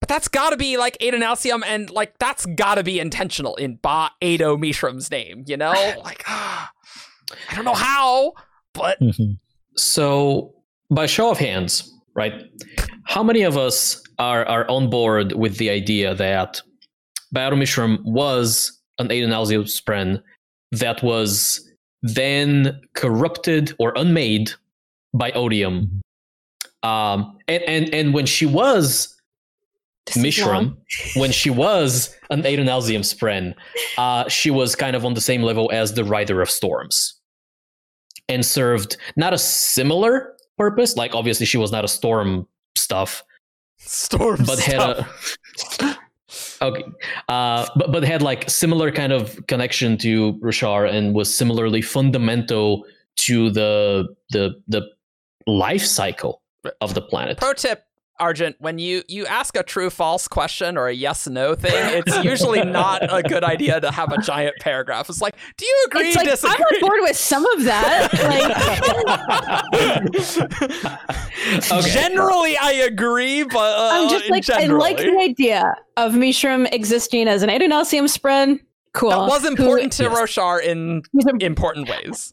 but 0.00 0.08
that's 0.08 0.28
got 0.28 0.50
to 0.50 0.56
be 0.56 0.76
like 0.76 0.96
Adonalsium, 0.98 1.62
and 1.66 1.90
like 1.90 2.18
that's 2.18 2.46
got 2.46 2.76
to 2.76 2.84
be 2.84 3.00
intentional 3.00 3.56
in 3.56 3.78
Ba 3.82 4.10
Ado 4.22 4.56
Mishram's 4.56 5.10
name, 5.10 5.44
you 5.46 5.56
know? 5.56 5.72
Like, 6.04 6.22
ah, 6.28 6.70
I 7.50 7.54
don't 7.56 7.64
know 7.64 7.74
how, 7.74 8.32
but 8.72 9.00
Mhm. 9.00 9.38
So, 9.76 10.54
by 10.90 11.06
show 11.06 11.30
of 11.30 11.38
hands, 11.38 11.92
right? 12.14 12.34
How 13.04 13.22
many 13.22 13.42
of 13.42 13.56
us 13.56 14.00
are 14.18 14.44
are 14.46 14.68
on 14.70 14.88
board 14.88 15.32
with 15.32 15.58
the 15.58 15.68
idea 15.70 16.14
that 16.14 16.60
Ba-Ado-Mishram 17.32 17.98
was 18.04 18.80
an 19.00 19.08
Adonalsium 19.08 19.64
spren 19.64 20.22
that 20.70 21.02
was 21.02 21.68
then 22.02 22.80
corrupted 22.92 23.74
or 23.80 23.92
unmade 23.96 24.52
by 25.14 25.30
Odium? 25.32 26.02
Um, 26.82 27.38
and, 27.48 27.62
and 27.62 27.94
and 27.94 28.14
when 28.14 28.26
she 28.26 28.44
was 28.44 29.16
This. 30.06 30.18
Mishram, 30.18 30.76
when 31.16 31.32
she 31.32 31.48
was 31.48 32.14
an 32.30 32.42
Adonalsium 32.42 33.00
spren, 33.00 33.54
uh, 33.96 34.28
she 34.28 34.50
was 34.50 34.76
kind 34.76 34.94
of 34.94 35.04
on 35.04 35.14
the 35.14 35.20
same 35.20 35.42
level 35.42 35.70
as 35.72 35.94
the 35.94 36.04
Rider 36.04 36.42
of 36.42 36.50
Storms 36.50 37.18
and 38.28 38.44
served 38.44 38.96
not 39.16 39.32
a 39.32 39.38
similar 39.38 40.34
purpose. 40.58 40.96
Like, 40.96 41.14
obviously, 41.14 41.46
she 41.46 41.56
was 41.56 41.72
not 41.72 41.84
a 41.84 41.88
storm 41.88 42.46
stuff, 42.76 43.22
storm 43.78 44.40
but 44.46 44.58
had 44.58 44.80
a. 44.80 45.08
Okay, 46.62 46.84
uh, 47.28 47.68
but 47.76 47.92
but 47.92 48.02
had 48.04 48.22
like 48.22 48.48
similar 48.48 48.90
kind 48.90 49.12
of 49.12 49.38
connection 49.46 49.98
to 49.98 50.34
Roshar 50.34 50.90
and 50.90 51.14
was 51.14 51.34
similarly 51.34 51.82
fundamental 51.82 52.84
to 53.16 53.50
the 53.50 54.08
the 54.30 54.54
the 54.68 54.82
life 55.46 55.84
cycle 55.84 56.40
of 56.80 56.94
the 56.94 57.02
planet. 57.02 57.38
Pro 57.38 57.52
tip, 57.52 57.84
Argent, 58.20 58.54
when 58.60 58.78
you 58.78 59.02
you 59.08 59.26
ask 59.26 59.56
a 59.56 59.62
true 59.64 59.90
false 59.90 60.28
question 60.28 60.76
or 60.78 60.86
a 60.88 60.92
yes 60.94 61.26
no 61.26 61.54
thing, 61.56 61.72
it's 61.74 62.16
usually 62.24 62.64
not 62.64 63.02
a 63.12 63.22
good 63.24 63.42
idea 63.42 63.80
to 63.80 63.90
have 63.90 64.12
a 64.12 64.18
giant 64.22 64.54
paragraph. 64.60 65.08
It's 65.10 65.20
like, 65.20 65.34
do 65.56 65.66
you 65.66 65.84
agree, 65.88 66.08
It's 66.08 66.16
like 66.16 66.26
disagree? 66.28 66.54
I'm 66.56 66.62
on 66.76 66.80
board 66.80 67.00
with 67.02 67.16
some 67.16 67.44
of 67.46 67.64
that. 67.64 68.12
Like, 69.74 70.94
Okay. 71.70 71.90
Generally, 71.90 72.56
I 72.56 72.72
agree, 72.72 73.42
but 73.42 73.56
uh, 73.78 73.90
I'm 73.92 74.08
just 74.08 74.30
like 74.30 74.48
I 74.50 74.66
like 74.66 74.96
the 74.98 75.16
idea 75.18 75.74
of 75.96 76.12
Mishram 76.12 76.72
existing 76.72 77.28
as 77.28 77.42
an 77.42 77.50
Adonalsium 77.50 78.04
spren. 78.04 78.60
Cool. 78.92 79.10
that 79.10 79.18
was 79.18 79.42
Who- 79.42 79.48
important 79.48 79.92
to 79.94 80.04
yes. 80.04 80.16
Roshar 80.16 80.62
in 80.62 81.02
important 81.40 81.88
ways. 81.88 82.32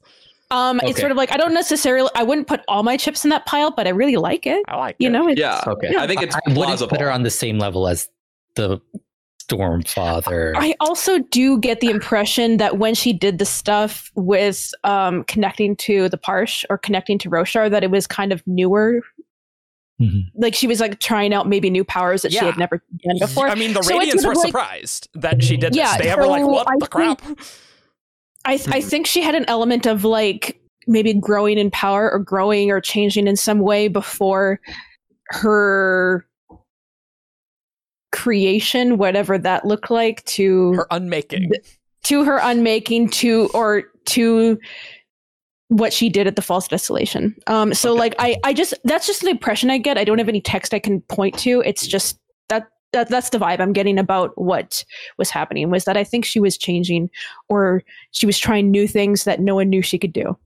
Um, 0.52 0.80
it's 0.84 1.00
sort 1.00 1.12
of 1.12 1.18
like 1.18 1.32
I 1.32 1.38
don't 1.38 1.54
necessarily 1.54 2.10
I 2.16 2.24
wouldn't 2.24 2.48
put 2.48 2.62
all 2.68 2.84
my 2.84 2.98
chips 2.98 3.24
in 3.24 3.30
that 3.30 3.46
pile, 3.46 3.72
but 3.72 3.88
I 3.88 3.92
really 3.92 4.18
like 4.18 4.46
it. 4.46 4.64
I 4.68 4.76
like 4.78 4.96
You 5.00 5.08
it. 5.08 5.12
know, 5.12 5.28
it's, 5.28 5.40
yeah. 5.40 5.62
Okay. 5.66 5.96
I 5.98 6.06
think 6.08 6.22
it's 6.22 6.36
I 6.36 6.40
wouldn't 6.48 6.58
plausible. 6.66 6.90
put 6.90 7.02
her 7.02 7.12
on 7.12 7.24
the 7.24 7.30
same 7.30 7.58
level 7.58 7.88
as 7.88 8.10
the 8.56 8.80
Stormfather. 9.42 10.54
I 10.56 10.76
also 10.80 11.20
do 11.20 11.60
get 11.60 11.80
the 11.82 11.88
impression 11.90 12.58
that 12.58 12.78
when 12.78 12.96
she 12.96 13.12
did 13.14 13.38
the 13.40 13.46
stuff 13.46 14.12
with 14.16 14.72
um, 14.84 15.24
connecting 15.26 15.76
to 15.78 16.10
the 16.10 16.18
Parsh 16.18 16.64
or 16.70 16.78
connecting 16.78 17.18
to 17.20 17.30
Roshar, 17.30 17.70
that 17.70 17.84
it 17.84 17.92
was 17.92 18.08
kind 18.08 18.32
of 18.32 18.42
newer. 18.46 19.02
Mhm. 20.02 20.24
Like 20.36 20.56
she 20.56 20.68
was 20.68 20.80
like 20.80 21.00
trying 21.00 21.34
out 21.34 21.48
maybe 21.48 21.70
new 21.70 21.84
powers 21.84 22.24
that 22.24 22.32
she 22.32 22.40
had 22.40 22.58
never 22.58 22.82
done 23.06 23.18
before. 23.20 23.48
I 23.48 23.56
mean, 23.56 23.74
the 23.74 23.84
So 23.84 23.98
Radiants 24.00 24.26
were 24.26 24.34
like- 24.34 24.48
surprised 24.48 25.10
that 25.16 25.44
she 25.44 25.58
did 25.58 25.74
this. 25.74 25.78
Yeah, 25.78 25.98
they 25.98 26.16
were 26.16 26.26
like, 26.28 26.46
"What 26.46 26.68
I 26.68 26.74
the 26.80 26.88
crap?" 26.88 27.22
I, 28.46 28.58
th- 28.58 28.70
I 28.76 28.82
think 28.82 29.06
she 29.08 29.22
had 29.22 29.36
an 29.36 29.46
element 29.48 29.86
of 29.86 30.04
like 30.04 30.60
maybe 30.88 31.14
growing 31.14 31.58
in 31.58 31.70
power 31.72 32.12
or 32.12 32.20
growing 32.20 32.72
or 32.72 32.82
changing 32.82 33.28
in 33.28 33.36
some 33.36 33.60
way 33.60 33.88
before 33.88 34.60
her 35.30 36.26
creation, 38.12 38.98
whatever 38.98 39.38
that 39.38 39.66
looked 39.66 39.90
like, 39.92 40.24
to 40.26 40.74
Her 40.74 40.88
unmaking. 40.92 41.52
to 42.04 42.24
her 42.24 42.40
unmaking 42.42 43.10
to 43.10 43.50
or 43.54 43.84
to 44.06 44.58
what 45.70 45.94
she 45.94 46.10
did 46.10 46.28
at 46.28 46.36
the 46.36 46.42
false 46.42 46.68
desolation. 46.68 47.36
Um, 47.48 47.74
so 47.74 47.92
Okay. 47.92 48.00
like 48.00 48.16
I, 48.20 48.36
I 48.44 48.54
just 48.54 48.74
that's 48.84 49.08
just 49.08 49.22
the 49.22 49.30
impression 49.30 49.70
I 49.70 49.78
get. 49.78 49.98
I 49.98 50.04
don't 50.04 50.18
have 50.18 50.28
any 50.28 50.42
text 50.42 50.74
I 50.74 50.80
can 50.80 51.00
point 51.02 51.38
to. 51.40 51.62
It's 51.66 51.88
just 51.88 52.20
that 52.50 52.68
that 52.94 53.10
that's 53.10 53.30
the 53.30 53.38
vibe 53.38 53.60
I'm 53.60 53.74
getting 53.74 53.98
about 53.98 54.38
what 54.38 54.84
was 55.18 55.30
happening 55.30 55.70
was 55.70 55.86
that 55.86 55.98
I 55.98 56.04
think 56.04 56.26
she 56.26 56.40
was 56.40 56.58
changing 56.58 57.10
or 57.50 57.84
she 58.12 58.26
was 58.26 58.38
trying 58.38 58.70
new 58.70 58.88
things 58.88 59.24
that 59.24 59.40
no 59.40 59.56
one 59.56 59.70
knew 59.70 59.82
she 59.82 59.98
could 59.98 60.14
do. 60.14 60.38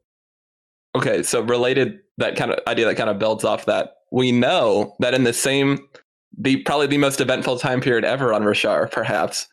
Okay, 0.96 1.24
so 1.24 1.42
related 1.42 2.00
that 2.18 2.36
kind 2.36 2.52
of 2.52 2.60
idea 2.68 2.86
that 2.86 2.96
kind 2.96 3.10
of 3.10 3.20
builds 3.20 3.44
off 3.44 3.66
that. 3.66 3.96
We 4.12 4.32
know 4.32 4.96
that 5.00 5.14
in 5.14 5.24
the 5.24 5.34
same 5.34 5.80
the 6.38 6.58
probably 6.64 6.88
the 6.88 6.98
most 6.98 7.22
eventful 7.22 7.60
time 7.60 7.82
period 7.82 8.04
ever 8.04 8.34
on 8.34 8.44
Roshar, 8.44 8.92
perhaps, 8.92 9.48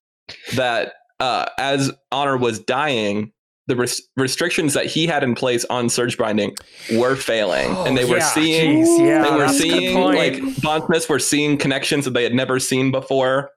that 0.54 0.94
uh, 1.20 1.46
as 1.58 1.92
Honor 2.10 2.36
was 2.36 2.58
dying, 2.58 3.32
the 3.68 3.76
res- 3.76 4.02
restrictions 4.16 4.74
that 4.74 4.86
he 4.86 5.06
had 5.06 5.22
in 5.22 5.34
place 5.34 5.64
on 5.66 5.88
surge 5.88 6.18
binding 6.18 6.54
were 6.96 7.16
failing, 7.16 7.70
and 7.86 7.96
they 7.96 8.04
were 8.04 8.20
seeing 8.20 8.84
Jeez, 8.84 8.98
yeah, 9.06 9.22
they 9.22 9.30
were 9.30 9.38
that's 9.46 9.60
a 9.60 9.68
good 9.68 9.78
seeing 9.78 9.98
like 10.00 10.62
bond 10.62 10.84
smiths 10.84 11.08
were 11.08 11.18
seeing 11.18 11.56
connections 11.56 12.04
that 12.04 12.12
they 12.12 12.24
had 12.24 12.34
never 12.34 12.58
seen 12.58 12.90
before 12.90 13.50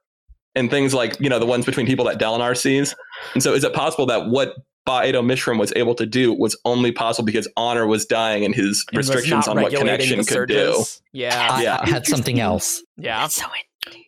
and 0.53 0.70
things 0.70 0.93
like 0.93 1.20
you 1.20 1.30
know 1.30 1.39
the 1.39 1.45
ones 1.45 1.66
between 1.66 1.86
people 1.86 2.06
that 2.06 2.20
Dalinar 2.20 2.56
sees 2.56 2.95
and 3.34 3.41
so 3.41 3.53
is 3.53 3.64
it 3.64 3.74
possible 3.74 4.06
that 4.06 4.28
what 4.30 4.53
Ba-Ado-Mishram 4.86 5.60
was 5.60 5.74
able 5.76 5.95
to 5.95 6.06
do 6.06 6.32
was 6.32 6.56
only 6.64 6.91
possible 6.91 7.26
because 7.26 7.47
honor 7.58 7.88
was 7.88 8.06
dying 8.06 8.45
and 8.45 8.53
his 8.53 8.86
And 8.89 8.97
was 8.97 9.10
restrictions 9.10 9.47
on 9.47 9.56
what 9.56 9.72
regulating 9.72 10.08
connection 10.08 10.18
the 10.20 10.26
could 10.26 10.49
do. 10.49 10.84
Yeah, 11.12 11.47
I, 11.51 11.64
Yeah. 11.64 11.80
I 11.82 11.89
had 11.89 12.06
something 12.06 12.39
else. 12.39 12.84
yeah. 12.95 13.28
so 13.28 13.47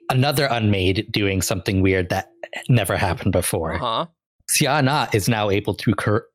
Another 0.10 0.46
unmade 0.46 1.08
doing 1.12 1.42
something 1.42 1.82
weird 1.82 2.10
that 2.10 2.30
never 2.70 2.96
happened 2.96 3.32
before. 3.32 3.74
Uh-huh. 3.74 4.06
Sja-anat 4.52 5.14
is 5.16 5.28
now 5.30 5.50
able 5.50 5.74
to 5.76 5.94
cur- 5.96 6.26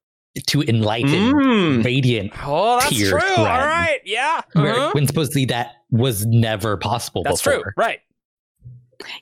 to 0.46 0.62
enlighten 0.62 1.32
Mm. 1.34 1.84
radiant, 1.84 2.32
Oh, 2.44 2.80
that's 2.80 2.96
true. 2.96 3.12
All 3.36 3.44
red. 3.44 3.64
right. 3.66 4.00
Yeah. 4.04 4.40
Uh-huh. 4.54 4.90
when 4.94 5.06
supposedly 5.06 5.44
that 5.46 5.72
was 5.90 6.24
never 6.26 6.76
possible 6.78 7.22
That's 7.22 7.42
before. 7.42 7.62
true. 7.62 7.72
Right. 7.76 8.00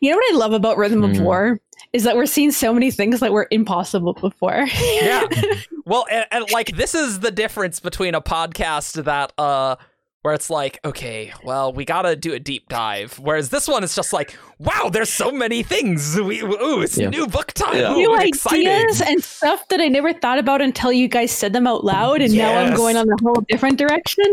You 0.01 0.11
know 0.11 0.17
what 0.17 0.35
I 0.35 0.37
love 0.37 0.53
about 0.53 0.77
Rhythm 0.77 1.03
of 1.03 1.17
Hmm. 1.17 1.23
War 1.25 1.61
is 1.93 2.05
that 2.05 2.15
we're 2.15 2.27
seeing 2.27 2.53
so 2.53 2.73
many 2.73 2.91
things 2.91 3.19
that 3.21 3.33
were 3.33 3.49
impossible 3.51 4.13
before. 4.15 4.67
Yeah. 5.03 5.27
Well, 5.87 6.05
and, 6.09 6.25
and 6.31 6.45
like 6.53 6.77
this 6.77 6.95
is 6.95 7.19
the 7.19 7.33
difference 7.33 7.81
between 7.81 8.15
a 8.15 8.21
podcast 8.21 9.03
that 9.05 9.33
uh 9.39 9.75
where 10.23 10.35
it's 10.35 10.51
like, 10.51 10.79
okay, 10.85 11.33
well, 11.43 11.73
we 11.73 11.85
gotta 11.85 12.15
do 12.15 12.35
a 12.35 12.39
deep 12.39 12.69
dive. 12.69 13.19
Whereas 13.19 13.49
this 13.49 13.67
one 13.67 13.83
is 13.83 13.95
just 13.95 14.13
like, 14.13 14.37
wow, 14.59 14.91
there's 14.93 15.09
so 15.11 15.31
many 15.33 15.63
things. 15.63 16.19
We 16.21 16.43
ooh, 16.43 16.83
it's 16.83 16.99
Yeah. 16.99 17.09
new 17.09 17.27
book 17.27 17.53
time. 17.53 17.77
Yeah. 17.79 17.93
Ooh, 17.93 17.97
New 17.97 18.21
exciting. 18.21 18.69
ideas 18.69 19.01
and 19.01 19.25
stuff 19.25 19.67
that 19.69 19.81
I 19.81 19.89
never 19.89 20.13
thought 20.13 20.39
about 20.39 20.61
until 20.61 20.93
you 20.93 21.09
guys 21.09 21.31
said 21.31 21.53
them 21.55 21.67
out 21.67 21.85
loud, 21.85 22.21
and 22.21 22.35
now 22.35 22.55
I'm 22.55 22.75
going 22.77 22.97
on 22.97 23.09
a 23.09 23.17
whole 23.23 23.43
different 23.49 23.79
direction. 23.79 24.25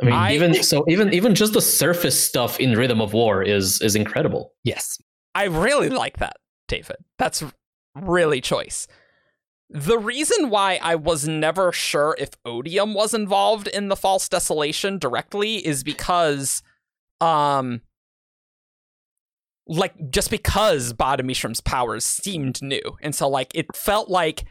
I 0.00 0.04
mean, 0.04 0.14
I- 0.14 0.34
even 0.34 0.54
so, 0.62 0.84
even 0.88 1.12
even 1.12 1.34
just 1.34 1.52
the 1.54 1.60
surface 1.62 2.18
stuff 2.22 2.60
in 2.60 2.74
Rhythm 2.76 3.00
of 3.00 3.12
War 3.12 3.42
is 3.42 3.80
is 3.82 3.96
incredible. 3.96 4.52
Yes. 4.62 4.98
I 5.34 5.44
really 5.44 5.88
like 5.90 6.18
that, 6.18 6.36
David. 6.68 6.96
That's 7.18 7.42
really 7.94 8.40
choice. 8.40 8.86
The 9.68 9.98
reason 9.98 10.48
why 10.48 10.78
I 10.80 10.94
was 10.94 11.26
never 11.26 11.72
sure 11.72 12.14
if 12.18 12.30
Odium 12.44 12.94
was 12.94 13.12
involved 13.12 13.66
in 13.66 13.88
the 13.88 13.96
false 13.96 14.28
desolation 14.28 14.98
directly 14.98 15.56
is 15.66 15.82
because 15.82 16.62
um 17.20 17.80
like 19.66 19.94
just 20.10 20.30
because 20.30 20.92
Ba-Ado-Mishram's 20.92 21.60
powers 21.60 22.04
seemed 22.04 22.62
new. 22.62 22.96
And 23.00 23.14
so 23.14 23.28
like 23.28 23.50
it 23.54 23.74
felt 23.74 24.08
like 24.08 24.44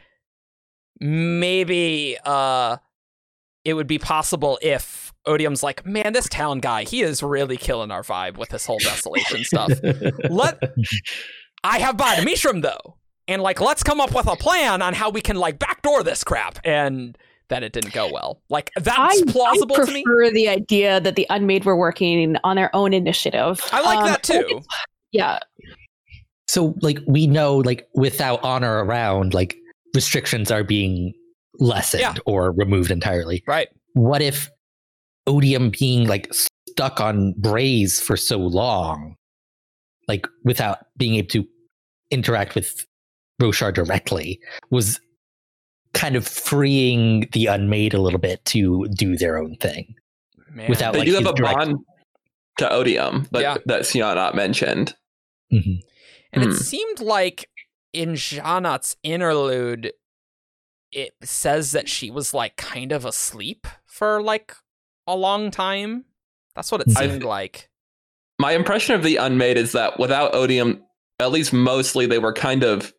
maybe 1.00 2.18
uh 2.24 2.76
it 3.64 3.74
would 3.74 3.86
be 3.86 3.98
possible 3.98 4.58
if 4.62 5.12
Odium's 5.26 5.62
like, 5.62 5.84
man, 5.84 6.12
this 6.12 6.28
town 6.28 6.60
guy, 6.60 6.84
he 6.84 7.02
is 7.02 7.22
really 7.22 7.56
killing 7.56 7.90
our 7.90 8.02
vibe 8.02 8.36
with 8.36 8.50
this 8.50 8.66
whole 8.66 8.78
desolation 8.78 9.44
stuff. 9.44 9.72
Let 10.30 10.62
I 11.64 11.78
have 11.78 11.96
Ba-Ado-Mishram 11.96 12.60
though. 12.60 12.98
And 13.28 13.42
like 13.42 13.60
let's 13.60 13.82
come 13.82 14.00
up 14.00 14.14
with 14.14 14.26
a 14.26 14.36
plan 14.36 14.82
on 14.82 14.94
how 14.94 15.10
we 15.10 15.20
can 15.20 15.36
like 15.36 15.58
backdoor 15.58 16.02
this 16.02 16.22
crap. 16.24 16.58
And 16.64 17.16
that 17.48 17.62
it 17.62 17.72
didn't 17.72 17.92
go 17.92 18.10
well. 18.12 18.40
Like 18.50 18.72
that's 18.76 18.98
I, 18.98 19.22
plausible 19.30 19.76
I 19.80 19.84
to 19.84 19.92
me. 19.92 20.00
I 20.00 20.02
prefer 20.04 20.30
the 20.32 20.48
idea 20.48 21.00
that 21.00 21.14
the 21.14 21.26
Unmade 21.30 21.64
were 21.64 21.76
working 21.76 22.36
on 22.42 22.56
their 22.56 22.74
own 22.74 22.92
initiative. 22.92 23.60
I 23.72 23.82
like 23.82 23.98
Um, 23.98 24.06
that 24.06 24.22
too. 24.24 24.62
Yeah, 25.12 25.38
So 26.48 26.74
like 26.82 26.98
we 27.06 27.26
know 27.28 27.56
like 27.58 27.88
without 27.94 28.42
honor 28.42 28.84
around, 28.84 29.32
like 29.32 29.56
restrictions 29.94 30.50
are 30.50 30.64
being 30.64 31.14
lessened 31.60 32.00
Yeah. 32.02 32.14
or 32.26 32.50
removed 32.52 32.90
entirely. 32.90 33.42
Right. 33.46 33.68
What 33.94 34.22
if 34.22 34.50
Odium 35.28 35.70
being 35.70 36.06
like 36.08 36.32
stuck 36.34 37.00
on 37.00 37.32
Braize 37.38 38.00
for 38.00 38.16
so 38.16 38.38
long, 38.38 39.14
like 40.08 40.26
without 40.44 40.78
being 40.96 41.14
able 41.14 41.28
to 41.28 41.46
interact 42.10 42.54
with 42.56 42.84
Roshar 43.40 43.72
directly, 43.72 44.40
was 44.70 45.00
kind 45.94 46.16
of 46.16 46.26
freeing 46.26 47.28
the 47.32 47.46
unmade 47.46 47.94
a 47.94 48.00
little 48.00 48.18
bit 48.18 48.44
to 48.46 48.86
do 48.88 49.16
their 49.16 49.38
own 49.38 49.56
thing. 49.56 49.94
Man. 50.50 50.70
without, 50.70 50.92
they 50.94 51.00
like, 51.00 51.08
do 51.08 51.14
have 51.14 51.26
a 51.26 51.34
direct- 51.34 51.54
bond 51.58 51.76
to 52.58 52.72
Odium 52.72 53.28
but 53.30 53.42
Yeah. 53.42 53.56
that 53.66 53.82
Sja-anat 53.82 54.34
mentioned 54.34 54.94
Mhm. 55.52 55.82
And 56.32 56.42
it 56.44 56.46
Hmm. 56.48 56.54
seemed 56.54 57.00
like 57.00 57.50
in 57.92 58.14
Sja-anat's 58.14 58.96
interlude, 59.02 59.92
it 60.92 61.14
says 61.22 61.72
that 61.72 61.90
she 61.90 62.10
was 62.10 62.32
like 62.32 62.56
kind 62.56 62.90
of 62.92 63.04
asleep 63.04 63.66
for 63.84 64.22
like 64.22 64.54
a 65.06 65.14
long 65.14 65.50
time. 65.50 66.06
That's 66.54 66.72
what 66.72 66.80
it 66.80 66.88
I- 66.96 67.06
seemed 67.06 67.22
like. 67.22 67.68
my 68.38 68.52
impression 68.52 68.94
of 68.94 69.02
the 69.02 69.16
unmade 69.16 69.58
is 69.58 69.72
that 69.72 69.98
without 69.98 70.34
odium 70.34 70.82
at 71.20 71.30
least 71.32 71.52
mostly 71.52 72.06
they 72.06 72.18
were 72.18 72.32
kind 72.32 72.62
of 72.64 72.94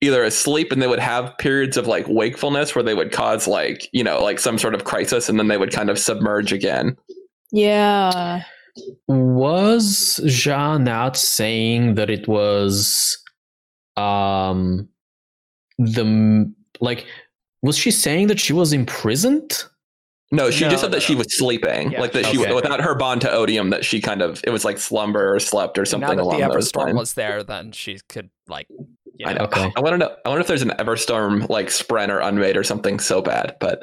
either 0.00 0.22
asleep 0.24 0.72
and 0.72 0.82
they 0.82 0.86
would 0.86 0.98
have 0.98 1.36
periods 1.38 1.76
of 1.76 1.86
like 1.86 2.06
wakefulness 2.08 2.74
where 2.74 2.82
they 2.82 2.94
would 2.94 3.12
cause 3.12 3.46
like 3.48 3.88
you 3.92 4.04
know 4.04 4.22
like 4.22 4.38
some 4.38 4.58
sort 4.58 4.74
of 4.74 4.84
crisis 4.84 5.28
and 5.28 5.38
then 5.38 5.48
they 5.48 5.56
would 5.58 5.72
kind 5.72 5.90
of 5.90 5.98
submerge 5.98 6.52
again. 6.52 6.96
Yeah. 7.52 8.42
Was 9.08 10.20
Jean 10.26 10.84
Janat 10.84 11.16
saying 11.16 11.94
that 11.94 12.10
it 12.10 12.28
was 12.28 13.16
um 13.96 14.88
the 15.78 16.52
like 16.80 17.06
was 17.62 17.78
she 17.78 17.90
saying 17.90 18.26
that 18.26 18.38
she 18.38 18.52
was 18.52 18.72
imprisoned? 18.72 19.64
no 20.32 20.50
she 20.50 20.64
No, 20.64 20.70
just 20.70 20.82
said 20.82 20.90
that 20.90 20.96
no, 20.96 21.00
she 21.00 21.14
was 21.14 21.38
sleeping. 21.38 21.92
Yeah, 21.92 22.00
like 22.00 22.12
that 22.12 22.26
she 22.26 22.36
she 22.36 22.52
without 22.52 22.80
her 22.82 22.94
bond 22.94 23.20
to 23.22 23.30
odium 23.30 23.70
that 23.70 23.84
she 23.84 24.00
kind 24.00 24.20
of 24.20 24.42
it 24.44 24.50
was 24.50 24.64
like 24.64 24.76
slumber 24.78 25.34
or 25.34 25.38
slept 25.40 25.78
or 25.78 25.84
something 25.86 26.00
now 26.02 26.08
something 26.08 26.18
that 26.18 26.22
along 26.24 26.40
the 26.40 26.54
those 26.54 26.70
Everstorm 26.72 26.84
lines. 26.86 26.96
was 26.98 27.14
there, 27.14 27.42
then 27.42 27.72
she 27.72 27.98
could 28.08 28.28
like, 28.48 28.68
you 29.18 29.26
I 29.26 29.32
know. 29.32 29.38
know. 29.40 29.44
Okay. 29.46 29.72
I 29.76 29.80
want 29.80 29.94
to 29.94 29.98
know. 29.98 30.16
I 30.24 30.28
wonder 30.28 30.40
if 30.40 30.46
there's 30.46 30.62
an 30.62 30.70
Everstorm 30.78 31.48
like 31.48 31.66
Spren 31.68 32.08
or 32.08 32.20
Unmade 32.20 32.56
or 32.56 32.64
something 32.64 32.98
so 33.00 33.22
bad. 33.22 33.56
But 33.60 33.82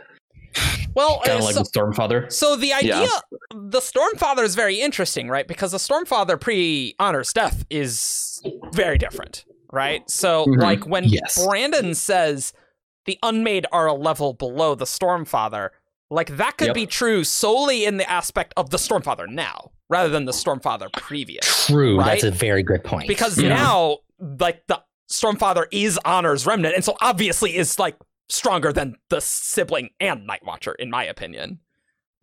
Well, 0.95 1.19
Kind 1.25 1.35
uh, 1.35 1.39
of 1.39 1.43
like 1.45 1.55
so, 1.55 1.63
the 1.63 1.69
Stormfather. 1.69 2.31
so 2.31 2.55
the 2.55 2.73
idea, 2.73 3.01
Yeah. 3.01 3.07
the 3.51 3.79
Stormfather 3.79 4.43
is 4.43 4.55
very 4.55 4.79
interesting, 4.79 5.27
right? 5.29 5.47
Because 5.47 5.71
the 5.71 5.77
Stormfather 5.79 6.39
pre 6.39 6.95
Honor's 6.99 7.33
death 7.33 7.65
is 7.69 8.41
very 8.73 8.97
different, 8.97 9.45
right? 9.71 10.07
So, 10.09 10.45
Mhm. 10.45 10.61
like 10.61 10.85
when 10.87 11.05
Yes. 11.05 11.43
Brandon 11.45 11.95
says 11.95 12.53
the 13.05 13.17
Unmade 13.23 13.65
are 13.71 13.87
a 13.87 13.93
level 13.93 14.33
below 14.33 14.75
the 14.75 14.85
Stormfather, 14.85 15.69
like 16.11 16.37
that 16.37 16.57
could 16.57 16.67
Yep. 16.67 16.75
be 16.75 16.85
true 16.85 17.23
solely 17.23 17.85
in 17.85 17.97
the 17.97 18.09
aspect 18.09 18.53
of 18.55 18.69
the 18.69 18.77
Stormfather 18.77 19.27
now, 19.27 19.71
rather 19.89 20.09
than 20.09 20.25
the 20.25 20.31
Stormfather 20.31 20.91
previous. 20.93 21.65
True. 21.65 21.97
Right? 21.97 22.21
That's 22.21 22.23
a 22.23 22.31
very 22.31 22.61
good 22.61 22.83
point. 22.83 23.07
Because 23.07 23.39
Yeah. 23.39 23.49
now, 23.49 23.97
like 24.19 24.61
the 24.67 24.81
Stormfather 25.13 25.65
is 25.71 25.99
Honor's 26.05 26.45
remnant, 26.45 26.75
and 26.75 26.83
so 26.83 26.95
obviously 27.01 27.55
is 27.55 27.77
like 27.77 27.95
stronger 28.29 28.73
than 28.73 28.95
the 29.09 29.21
sibling 29.21 29.89
and 29.99 30.25
Night 30.25 30.43
Watcher, 30.43 30.73
in 30.73 30.89
my 30.89 31.03
opinion. 31.05 31.59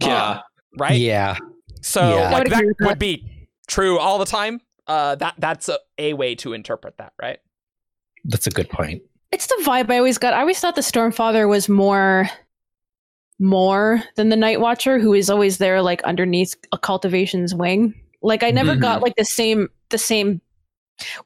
yeah, 0.00 0.30
Um, 0.30 0.40
right? 0.78 0.98
Yeah. 0.98 1.36
So 1.82 2.00
Yeah. 2.16 2.30
Like 2.30 2.48
that 2.48 2.64
that. 2.78 2.86
would 2.88 2.98
be 2.98 3.48
true 3.68 3.98
all 3.98 4.18
the 4.18 4.24
time. 4.24 4.60
Uh, 4.86 5.14
that 5.16 5.34
that's 5.38 5.68
a, 5.68 5.78
a 5.98 6.14
way 6.14 6.34
to 6.34 6.52
interpret 6.52 6.96
that, 6.98 7.12
right? 7.22 7.38
That's 8.24 8.46
a 8.48 8.50
good 8.50 8.68
point. 8.68 9.02
It's 9.30 9.46
the 9.46 9.62
vibe 9.64 9.88
I 9.90 9.98
always 9.98 10.18
got. 10.18 10.34
I 10.34 10.40
always 10.40 10.58
thought 10.58 10.74
the 10.74 10.80
Stormfather 10.80 11.48
was 11.48 11.68
more 11.68 12.28
more 13.38 14.02
than 14.16 14.28
the 14.28 14.36
Night 14.36 14.60
Watcher, 14.60 14.98
who 14.98 15.14
is 15.14 15.30
always 15.30 15.58
there 15.58 15.80
like 15.80 16.02
underneath 16.02 16.54
a 16.72 16.78
cultivation's 16.78 17.54
wing. 17.54 17.94
Like 18.22 18.42
I 18.42 18.50
never 18.50 18.74
got 18.76 19.00
like 19.00 19.14
the 19.16 19.24
same 19.24 19.68
the 19.90 19.96
same 19.98 20.40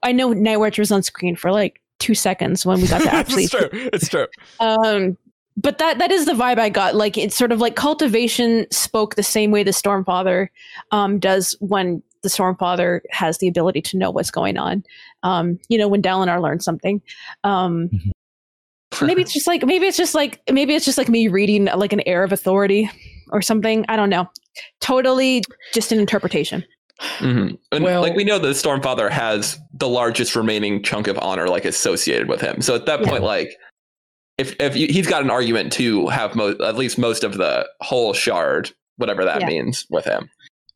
I 0.02 0.12
know 0.12 0.32
Night 0.32 0.58
Watcher 0.58 0.82
was 0.82 0.92
on 0.92 1.02
screen 1.02 1.36
for 1.36 1.50
like 1.52 1.80
two 2.00 2.14
seconds 2.14 2.66
when 2.66 2.80
we 2.80 2.86
got 2.88 3.02
to 3.02 3.08
actually 3.14 3.44
it's 3.44 3.52
true. 3.52 3.68
It's 3.72 4.08
true. 4.08 4.26
um 4.60 5.16
but 5.56 5.78
that 5.78 5.98
that 5.98 6.10
is 6.10 6.26
the 6.26 6.32
vibe 6.32 6.58
I 6.58 6.68
got. 6.68 6.96
Like 6.96 7.16
it's 7.16 7.36
sort 7.36 7.52
of 7.52 7.60
like 7.60 7.76
cultivation 7.76 8.66
spoke 8.72 9.14
the 9.14 9.22
same 9.22 9.52
way 9.52 9.62
the 9.62 9.70
Stormfather 9.70 10.48
um, 10.90 11.20
does 11.20 11.56
when 11.60 12.02
the 12.22 12.28
Stormfather 12.28 13.00
has 13.10 13.38
the 13.38 13.46
ability 13.46 13.80
to 13.82 13.96
know 13.96 14.10
what's 14.10 14.32
going 14.32 14.56
on. 14.58 14.82
Um, 15.22 15.60
you 15.68 15.78
know, 15.78 15.86
when 15.86 16.02
Dalinar 16.02 16.42
learns 16.42 16.64
something. 16.64 17.00
Um, 17.44 17.88
maybe 19.00 19.22
it's 19.22 19.32
just 19.32 19.46
like 19.46 19.64
maybe 19.64 19.86
it's 19.86 19.96
just 19.96 20.14
like 20.14 20.40
maybe 20.50 20.74
it's 20.74 20.84
just 20.84 20.98
like 20.98 21.08
me 21.08 21.28
reading 21.28 21.66
like 21.66 21.92
an 21.92 22.00
air 22.06 22.24
of 22.24 22.32
authority 22.32 22.90
or 23.30 23.40
something. 23.40 23.84
I 23.88 23.94
don't 23.94 24.10
know. 24.10 24.28
Totally 24.80 25.42
just 25.72 25.92
an 25.92 26.00
interpretation. 26.00 26.64
Mhm. 27.18 27.58
And 27.70 27.84
Well- 27.84 28.02
like 28.02 28.16
we 28.16 28.24
know 28.24 28.38
the 28.40 28.48
Stormfather 28.50 29.08
has 29.10 29.58
the 29.76 29.88
largest 29.88 30.36
remaining 30.36 30.82
chunk 30.82 31.08
of 31.08 31.18
honor 31.18 31.48
like 31.48 31.64
associated 31.64 32.28
with 32.28 32.40
him. 32.40 32.62
So 32.62 32.74
at 32.74 32.86
that 32.86 33.00
Yeah. 33.00 33.08
point, 33.08 33.24
like 33.24 33.50
if 34.38 34.54
if 34.60 34.76
you, 34.76 34.86
he's 34.88 35.06
got 35.06 35.22
an 35.22 35.30
argument 35.30 35.72
to 35.74 36.06
have 36.08 36.34
mo- 36.34 36.56
at 36.64 36.76
least 36.76 36.96
most 36.98 37.24
of 37.24 37.34
the 37.36 37.66
whole 37.80 38.12
shard, 38.12 38.70
whatever 38.96 39.24
that 39.24 39.40
Yeah. 39.42 39.46
means, 39.48 39.84
with 39.90 40.04
him. 40.04 40.28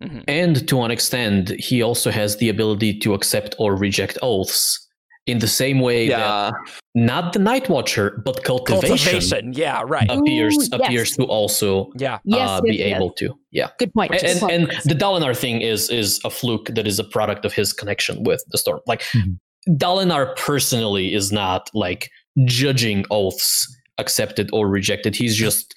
Mhm. 0.03 0.25
And 0.29 0.69
to 0.69 0.83
an 0.83 0.91
extent, 0.91 1.51
he 1.59 1.83
also 1.83 2.11
has 2.11 2.37
the 2.37 2.49
ability 2.49 2.99
to 3.01 3.15
accept 3.15 3.55
or 3.59 3.75
reject 3.77 4.17
oaths 4.23 4.87
in 5.29 5.39
the 5.41 5.47
same 5.49 5.81
way 5.81 6.09
that 6.09 6.53
not 6.95 7.33
the 7.33 7.39
Night 7.39 7.69
Watcher, 7.69 8.21
but 8.25 8.43
cultivation, 8.45 8.89
Cultivation. 8.97 9.53
Yeah, 9.53 9.83
right. 9.87 10.11
appears 10.11 10.55
Ooh, 10.57 10.61
yes. 10.63 10.69
appears 10.73 11.11
to 11.17 11.25
also 11.25 11.91
Yeah. 11.97 12.15
Uh, 12.17 12.19
yes, 12.25 12.61
be 12.63 12.77
yes. 12.77 12.97
able 12.97 13.13
to. 13.13 13.35
Yeah. 13.53 13.69
Good 13.79 13.93
point. 13.95 14.11
And, 14.13 14.25
and, 14.43 14.51
and 14.73 14.83
the 14.85 14.95
Dalinar 14.95 15.37
thing 15.37 15.61
is 15.61 15.91
is 15.91 16.19
a 16.25 16.31
fluke 16.31 16.67
that 16.75 16.87
is 16.87 16.99
a 16.99 17.05
product 17.05 17.45
of 17.45 17.53
his 17.53 17.73
connection 17.73 18.23
with 18.25 18.43
the 18.51 18.59
storm. 18.59 18.81
Like 18.87 19.03
Mhm. 19.15 19.39
Dalinar 19.69 20.35
personally 20.37 21.13
is 21.15 21.31
not 21.31 21.69
like 21.75 22.09
judging 22.45 23.05
oaths 23.11 23.67
accepted 23.99 24.49
or 24.53 24.69
rejected. 24.69 25.15
He's 25.15 25.37
just 25.37 25.75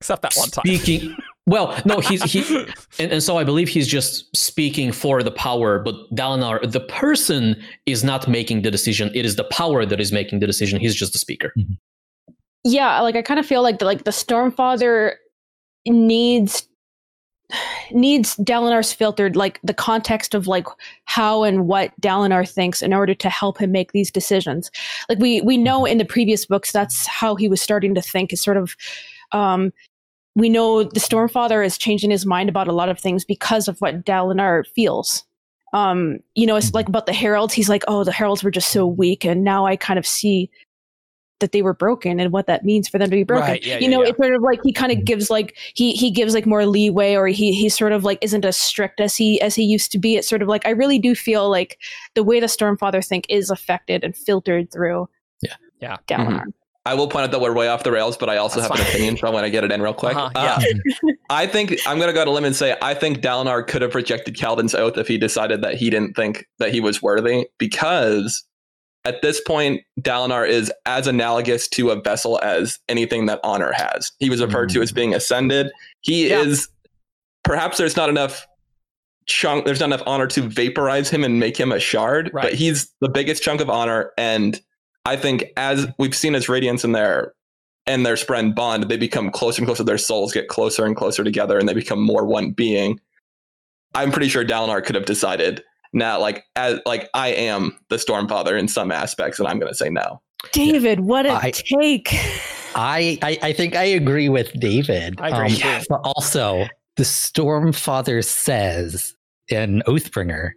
Except 0.00 0.22
that 0.22 0.34
one 0.36 0.48
time. 0.50 0.62
speaking. 0.64 1.14
Well, 1.46 1.80
no, 1.84 2.00
he's 2.00 2.22
he, 2.24 2.66
and, 2.98 3.12
and 3.12 3.22
so 3.22 3.38
I 3.38 3.44
believe 3.44 3.68
he's 3.68 3.86
just 3.86 4.34
speaking 4.36 4.90
for 4.90 5.22
the 5.22 5.30
power. 5.30 5.78
But 5.78 5.94
Dalinar, 6.14 6.70
the 6.70 6.80
person, 6.80 7.56
is 7.86 8.02
not 8.02 8.26
making 8.26 8.62
the 8.62 8.70
decision. 8.70 9.10
It 9.14 9.24
is 9.24 9.36
the 9.36 9.44
power 9.44 9.86
that 9.86 10.00
is 10.00 10.10
making 10.10 10.40
the 10.40 10.46
decision. 10.46 10.80
He's 10.80 10.94
just 10.94 11.12
the 11.12 11.18
speaker. 11.18 11.54
yeah, 12.64 13.00
like 13.00 13.14
I 13.14 13.22
kind 13.22 13.38
of 13.38 13.46
feel 13.46 13.62
like 13.62 13.78
the, 13.78 13.84
like 13.84 14.04
the 14.04 14.10
Stormfather 14.10 15.14
needs 15.86 16.66
needs 17.92 18.34
Dalinar's 18.38 18.92
filtered 18.92 19.36
like 19.36 19.60
the 19.62 19.72
context 19.72 20.34
of 20.34 20.48
like 20.48 20.66
how 21.04 21.44
and 21.44 21.68
what 21.68 21.92
Dalinar 22.00 22.48
thinks 22.48 22.82
in 22.82 22.92
order 22.92 23.14
to 23.14 23.30
help 23.30 23.58
him 23.58 23.70
make 23.70 23.92
these 23.92 24.10
decisions. 24.10 24.68
Like 25.08 25.18
we 25.18 25.40
we 25.42 25.56
know 25.56 25.84
in 25.84 25.98
the 25.98 26.04
previous 26.04 26.44
books 26.44 26.72
that's 26.72 27.06
how 27.06 27.36
he 27.36 27.48
was 27.48 27.62
starting 27.62 27.94
to 27.94 28.02
think 28.02 28.32
is 28.32 28.42
sort 28.42 28.56
of 28.56 28.74
um 29.30 29.72
we 30.36 30.48
know 30.48 30.84
the 30.84 31.00
Stormfather 31.00 31.64
is 31.64 31.76
changing 31.76 32.10
his 32.10 32.24
mind 32.24 32.48
about 32.48 32.68
a 32.68 32.72
lot 32.72 32.88
of 32.88 33.00
things 33.00 33.24
because 33.24 33.66
of 33.66 33.80
what 33.80 34.04
Dalinar 34.04 34.64
feels. 34.74 35.24
Um, 35.72 36.18
you 36.34 36.46
know, 36.46 36.56
it's 36.56 36.72
like 36.74 36.88
about 36.88 37.06
the 37.06 37.12
heralds. 37.12 37.52
He's 37.54 37.68
like, 37.68 37.82
oh, 37.88 38.04
the 38.04 38.12
heralds 38.12 38.44
were 38.44 38.50
just 38.50 38.70
so 38.70 38.86
weak, 38.86 39.24
and 39.24 39.42
now 39.42 39.66
I 39.66 39.74
kind 39.76 39.98
of 39.98 40.06
see 40.06 40.48
that 41.40 41.52
they 41.52 41.60
were 41.60 41.74
broken 41.74 42.18
and 42.18 42.32
what 42.32 42.46
that 42.46 42.64
means 42.64 42.88
for 42.88 42.96
them 42.98 43.10
to 43.10 43.16
be 43.16 43.22
broken. 43.24 43.48
Right, 43.50 43.66
yeah, 43.66 43.78
you 43.78 43.88
know, 43.88 44.02
yeah. 44.02 44.08
it's 44.08 44.16
sort 44.16 44.34
of 44.34 44.40
like 44.40 44.58
he 44.62 44.72
kind 44.72 44.90
of 44.90 44.98
Mhm. 44.98 45.04
gives 45.04 45.28
like 45.28 45.54
he 45.74 45.92
he 45.92 46.10
gives 46.10 46.32
like 46.32 46.46
more 46.46 46.64
leeway, 46.64 47.14
or 47.14 47.26
he 47.26 47.52
he 47.52 47.68
sort 47.68 47.92
of 47.92 48.04
like 48.04 48.18
isn't 48.22 48.44
as 48.44 48.56
strict 48.56 49.00
as 49.00 49.16
he 49.16 49.38
as 49.42 49.54
he 49.54 49.62
used 49.64 49.92
to 49.92 49.98
be. 49.98 50.16
It's 50.16 50.28
sort 50.28 50.40
of 50.40 50.48
like 50.48 50.66
I 50.66 50.70
really 50.70 50.98
do 50.98 51.14
feel 51.14 51.50
like 51.50 51.78
the 52.14 52.22
way 52.22 52.40
the 52.40 52.46
Stormfather 52.46 53.06
think 53.06 53.26
is 53.28 53.50
affected 53.50 54.02
and 54.04 54.16
filtered 54.16 54.70
through. 54.72 55.08
Yeah. 55.42 55.56
Yeah. 55.80 55.96
Dalinar. 56.08 56.44
I 56.86 56.94
will 56.94 57.08
point 57.08 57.24
out 57.24 57.30
that 57.32 57.40
we're 57.40 57.52
way 57.52 57.68
off 57.68 57.82
the 57.82 57.90
rails, 57.92 58.16
but 58.16 58.30
I 58.30 58.36
also 58.36 58.60
That's 58.60 58.70
have 58.72 58.78
an 58.78 58.84
fine. 58.86 58.94
opinion, 58.94 59.16
so 59.18 59.26
I 59.26 59.30
want 59.30 59.44
to 59.44 59.50
get 59.50 59.64
it 59.64 59.72
in 59.72 59.82
real 59.82 59.92
quick. 59.92 60.16
Uh-huh, 60.16 60.30
Uh. 60.34 60.62
I 61.28 61.46
think 61.46 61.76
I'm 61.86 61.98
going 61.98 62.08
to 62.08 62.14
go 62.14 62.24
to 62.24 62.30
limb 62.30 62.44
and 62.44 62.54
say 62.54 62.76
I 62.80 62.94
think 62.94 63.18
Dalinar 63.18 63.66
could 63.66 63.82
have 63.82 63.94
rejected 63.94 64.36
Calvin's 64.38 64.74
oath 64.74 64.96
if 64.96 65.08
he 65.08 65.18
decided 65.18 65.62
that 65.62 65.74
he 65.74 65.90
didn't 65.90 66.14
think 66.14 66.46
that 66.58 66.72
he 66.72 66.80
was 66.80 67.02
worthy, 67.02 67.46
because 67.58 68.44
at 69.04 69.22
this 69.22 69.40
point, 69.40 69.82
Dalinar 70.00 70.48
is 70.48 70.72
as 70.84 71.06
analogous 71.06 71.68
to 71.68 71.90
a 71.90 72.00
vessel 72.00 72.40
as 72.42 72.78
anything 72.88 73.26
that 73.26 73.38
honor 73.44 73.72
has. 73.72 74.10
He 74.18 74.30
was 74.30 74.40
referred 74.42 74.68
to 74.70 74.82
as 74.82 74.90
being 74.92 75.14
ascended. 75.14 75.70
He 76.00 76.28
Yeah. 76.30 76.40
is 76.40 76.68
perhaps 77.44 77.78
there's 77.78 77.96
not 77.96 78.08
enough 78.08 78.46
chunk, 79.26 79.64
there's 79.64 79.78
not 79.80 79.86
enough 79.86 80.02
honor 80.06 80.26
to 80.28 80.42
vaporize 80.42 81.08
him 81.10 81.22
and 81.24 81.38
make 81.40 81.56
him 81.56 81.70
a 81.72 81.78
shard, 81.80 82.30
Right. 82.32 82.42
but 82.42 82.54
he's 82.54 82.92
the 83.00 83.08
biggest 83.08 83.42
chunk 83.42 83.60
of 83.60 83.70
honor. 83.70 84.12
And 84.18 84.60
I 85.06 85.16
think 85.16 85.44
as 85.56 85.86
we've 85.98 86.14
seen 86.14 86.34
as 86.34 86.48
Radiance 86.48 86.84
in 86.84 86.92
their 86.92 87.32
and 87.86 88.04
their 88.04 88.16
Spren 88.16 88.54
bond, 88.54 88.84
they 88.84 88.96
become 88.96 89.30
closer 89.30 89.60
and 89.60 89.66
closer. 89.66 89.84
Their 89.84 89.98
souls 89.98 90.32
get 90.32 90.48
closer 90.48 90.84
and 90.84 90.96
closer 90.96 91.22
together, 91.22 91.58
and 91.58 91.68
they 91.68 91.74
become 91.74 92.00
more 92.00 92.26
one 92.26 92.50
being. 92.50 92.98
I'm 93.94 94.10
pretty 94.10 94.28
sure 94.28 94.44
Dalinar 94.44 94.84
could 94.84 94.96
have 94.96 95.06
decided 95.06 95.62
now, 95.92 96.18
like 96.20 96.44
as 96.56 96.80
like 96.84 97.08
I 97.14 97.28
am 97.28 97.78
the 97.88 97.96
Stormfather 97.96 98.58
in 98.58 98.66
some 98.66 98.90
aspects, 98.90 99.38
and 99.38 99.48
I'm 99.48 99.60
going 99.60 99.70
to 99.70 99.76
say 99.76 99.88
no. 99.88 100.20
David, 100.52 101.00
what 101.00 101.24
a 101.24 101.32
I- 101.32 101.52
take! 101.52 102.08
I, 102.74 103.18
I 103.22 103.38
I 103.42 103.52
think 103.52 103.76
I 103.76 103.84
agree 103.84 104.28
with 104.28 104.52
David. 104.60 105.18
Um, 105.20 105.24
I 105.24 105.28
agree 105.28 105.56
too. 105.56 105.80
But 105.88 106.00
also, 106.02 106.66
the 106.96 107.04
Stormfather 107.04 108.24
says 108.24 109.14
in 109.48 109.82
Oathbringer 109.86 110.50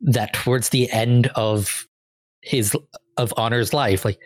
that 0.00 0.32
towards 0.32 0.68
the 0.68 0.90
end 0.92 1.26
of 1.34 1.86
his 2.42 2.76
of 3.16 3.32
Honor's 3.36 3.72
life, 3.72 4.04
like 4.04 4.18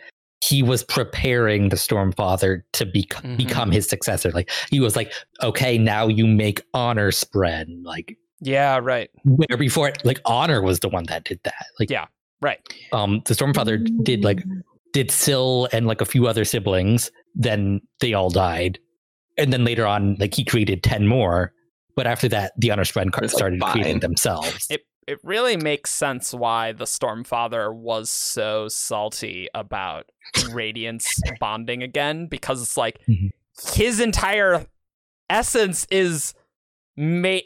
he 0.42 0.62
was 0.62 0.84
preparing 0.84 1.70
the 1.70 1.76
Stormfather 1.76 2.62
to 2.74 2.84
bec- 2.86 3.22
Mhm. 3.22 3.36
become 3.36 3.70
his 3.70 3.88
successor. 3.88 4.30
Like 4.32 4.50
he 4.70 4.80
was 4.80 4.94
like, 4.96 5.12
okay, 5.42 5.78
now 5.78 6.06
you 6.08 6.26
make 6.26 6.60
honorspren. 6.72 7.84
Like 7.84 8.16
Yeah, 8.40 8.78
right. 8.82 9.10
where 9.24 9.56
before, 9.58 9.92
like 10.04 10.20
Honor 10.24 10.60
was 10.62 10.80
the 10.80 10.88
one 10.88 11.04
that 11.04 11.24
did 11.24 11.40
that. 11.44 11.66
Like 11.80 11.90
Yeah. 11.90 12.06
Right. 12.42 12.60
um, 12.92 13.22
the 13.26 13.34
Stormfather 13.34 13.86
did 14.04 14.24
like 14.24 14.42
did 14.92 15.10
Syl 15.10 15.68
and 15.72 15.86
like 15.86 16.00
a 16.00 16.04
few 16.06 16.26
other 16.26 16.44
siblings. 16.44 17.10
Then 17.34 17.80
they 18.00 18.14
all 18.14 18.30
died, 18.30 18.78
and 19.36 19.52
then 19.52 19.64
later 19.64 19.86
on, 19.86 20.16
like 20.18 20.34
he 20.34 20.44
created 20.44 20.82
ten 20.82 21.06
more. 21.06 21.52
But 21.96 22.06
after 22.06 22.28
that, 22.28 22.52
the 22.58 22.68
honorspren 22.68 23.08
It's 23.08 23.18
like 23.18 23.30
started 23.30 23.60
creating 23.60 24.00
themselves. 24.00 24.66
It 24.70 24.82
it 25.06 25.18
really 25.22 25.56
makes 25.56 25.90
sense 25.90 26.32
why 26.34 26.72
the 26.72 26.84
Stormfather 26.84 27.72
was 27.74 28.10
so 28.10 28.68
salty 28.68 29.48
about 29.54 30.06
Radiance 30.50 31.20
bonding 31.40 31.82
again 31.82 32.26
because 32.26 32.60
it's 32.62 32.76
like 32.76 33.00
Mhm. 33.08 33.30
his 33.74 34.00
entire 34.00 34.66
essence 35.30 35.86
is 35.90 36.34
made 36.96 37.44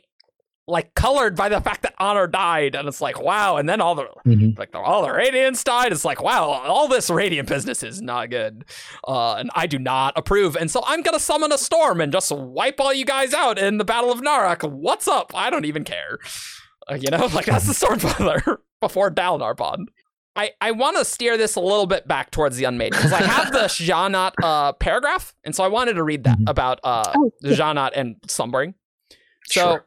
like 0.69 0.95
colored 0.95 1.35
by 1.35 1.49
the 1.49 1.61
fact 1.61 1.83
that 1.83 1.95
Honor 1.99 2.29
died 2.29 2.77
and 2.77 2.87
it's 2.87 3.01
like 3.01 3.21
wow 3.21 3.57
and 3.57 3.69
then 3.69 3.81
all 3.81 3.97
the 3.97 4.07
Mhm. 4.25 4.57
like 4.57 4.71
the, 4.71 4.79
all 4.79 5.03
the 5.03 5.09
Radiants 5.09 5.65
died 5.65 5.91
it's 5.91 6.05
like 6.05 6.23
wow 6.23 6.45
all 6.45 6.87
this 6.87 7.11
Radiant 7.11 7.49
business 7.49 7.83
is 7.83 8.01
not 8.01 8.31
good 8.31 8.65
uh, 9.09 9.35
and 9.35 9.51
I 9.57 9.67
do 9.67 9.79
not 9.81 10.13
approve 10.17 10.57
and 10.57 10.71
so 10.71 10.83
I'm 10.87 11.03
gonna 11.03 11.19
summon 11.19 11.51
a 11.51 11.59
storm 11.59 12.01
and 12.01 12.13
just 12.13 12.31
wipe 12.31 12.79
all 12.79 12.95
you 12.95 13.05
guys 13.05 13.35
out 13.35 13.59
in 13.59 13.79
the 13.79 13.85
Battle 13.85 14.13
of 14.13 14.21
Narak 14.21 14.63
what's 14.71 15.09
up 15.09 15.33
I 15.35 15.51
don't 15.51 15.65
even 15.65 15.83
care 15.83 16.19
you 16.99 17.11
know, 17.11 17.27
like 17.35 17.47
that's 17.47 17.67
the 17.67 17.73
Stormfather 17.87 18.59
before 18.81 19.11
Dalinar 19.11 19.57
Bond. 19.57 19.91
I, 20.37 20.53
I 20.61 20.71
want 20.71 20.97
to 20.97 21.05
steer 21.05 21.37
this 21.37 21.57
a 21.57 21.61
little 21.61 21.87
bit 21.87 22.07
back 22.07 22.31
towards 22.31 22.57
the 22.57 22.65
Unmade 22.65 22.93
because 22.93 23.13
I 23.13 23.21
have 23.23 23.53
the 23.53 23.65
Sja-anat 23.65 24.35
uh, 24.43 24.73
paragraph, 24.75 25.35
and 25.45 25.55
so 25.55 25.65
I 25.65 25.69
wanted 25.69 25.95
to 25.95 26.05
read 26.05 26.23
that 26.25 26.39
Mhm. 26.39 26.49
about 26.49 26.79
uh, 26.85 27.13
Oh, 27.17 27.33
yeah. 27.43 27.57
Sja-anat 27.57 27.93
and 27.97 28.17
slumbering. 28.29 28.75
So 29.47 29.61
Sure. 29.61 29.87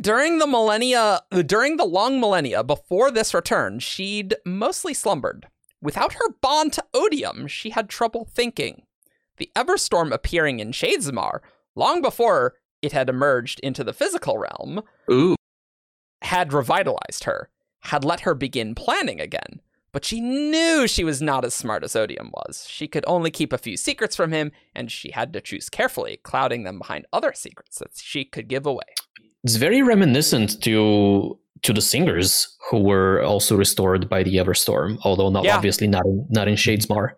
during 0.00 0.38
the 0.38 0.46
millennia, 0.46 1.20
during 1.46 1.76
the 1.76 1.84
long 1.84 2.20
millennia 2.20 2.64
before 2.64 3.10
this 3.10 3.34
return, 3.34 3.78
she'd 3.80 4.34
mostly 4.46 4.94
slumbered. 4.94 5.46
Without 5.82 6.14
her 6.14 6.30
bond 6.40 6.72
to 6.72 6.84
Odium, 6.94 7.46
she 7.46 7.70
had 7.70 7.90
trouble 7.90 8.26
thinking. 8.34 8.84
The 9.36 9.50
Everstorm 9.54 10.10
appearing 10.12 10.60
in 10.60 10.72
Shadesmar, 10.72 11.40
long 11.76 12.00
before 12.00 12.54
it 12.80 12.92
had 12.92 13.08
emerged 13.10 13.60
into 13.60 13.84
the 13.84 13.92
physical 13.92 14.38
realm, 14.38 14.82
Ooh, 15.10 15.36
had 16.24 16.52
revitalized 16.52 17.24
her, 17.24 17.48
had 17.80 18.04
let 18.04 18.20
her 18.20 18.34
begin 18.34 18.74
planning 18.74 19.20
again. 19.20 19.60
But 19.92 20.04
she 20.04 20.20
knew 20.20 20.88
she 20.88 21.04
was 21.04 21.22
not 21.22 21.44
as 21.44 21.54
smart 21.54 21.84
as 21.84 21.94
Odium 21.94 22.30
was. 22.32 22.66
She 22.68 22.88
could 22.88 23.04
only 23.06 23.30
keep 23.30 23.52
a 23.52 23.58
few 23.58 23.76
secrets 23.76 24.16
from 24.16 24.32
him, 24.32 24.50
and 24.74 24.90
she 24.90 25.12
had 25.12 25.32
to 25.34 25.40
choose 25.40 25.68
carefully, 25.68 26.18
clouding 26.24 26.64
them 26.64 26.78
behind 26.78 27.06
other 27.12 27.32
secrets 27.32 27.78
that 27.78 27.90
she 27.94 28.24
could 28.24 28.48
give 28.48 28.66
away. 28.66 28.82
It's 29.44 29.54
very 29.56 29.82
reminiscent 29.82 30.62
to 30.64 31.38
to 31.62 31.72
the 31.72 31.80
singers 31.80 32.58
who 32.70 32.78
were 32.78 33.22
also 33.22 33.56
restored 33.56 34.06
by 34.08 34.22
the 34.22 34.34
Everstorm, 34.36 34.98
although 35.02 35.30
not 35.30 35.44
Yeah. 35.44 35.56
obviously 35.56 35.86
not 35.86 36.04
in, 36.04 36.26
not 36.28 36.46
in 36.46 36.56
Shadesmar. 36.56 37.12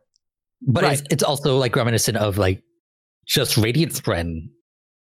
But 0.62 0.84
Right. 0.84 0.98
it's, 1.00 1.08
it's 1.10 1.22
also 1.24 1.56
like 1.58 1.74
reminiscent 1.74 2.16
of 2.18 2.38
like 2.38 2.62
just 3.26 3.56
Radiant 3.56 3.92
spren 3.92 4.50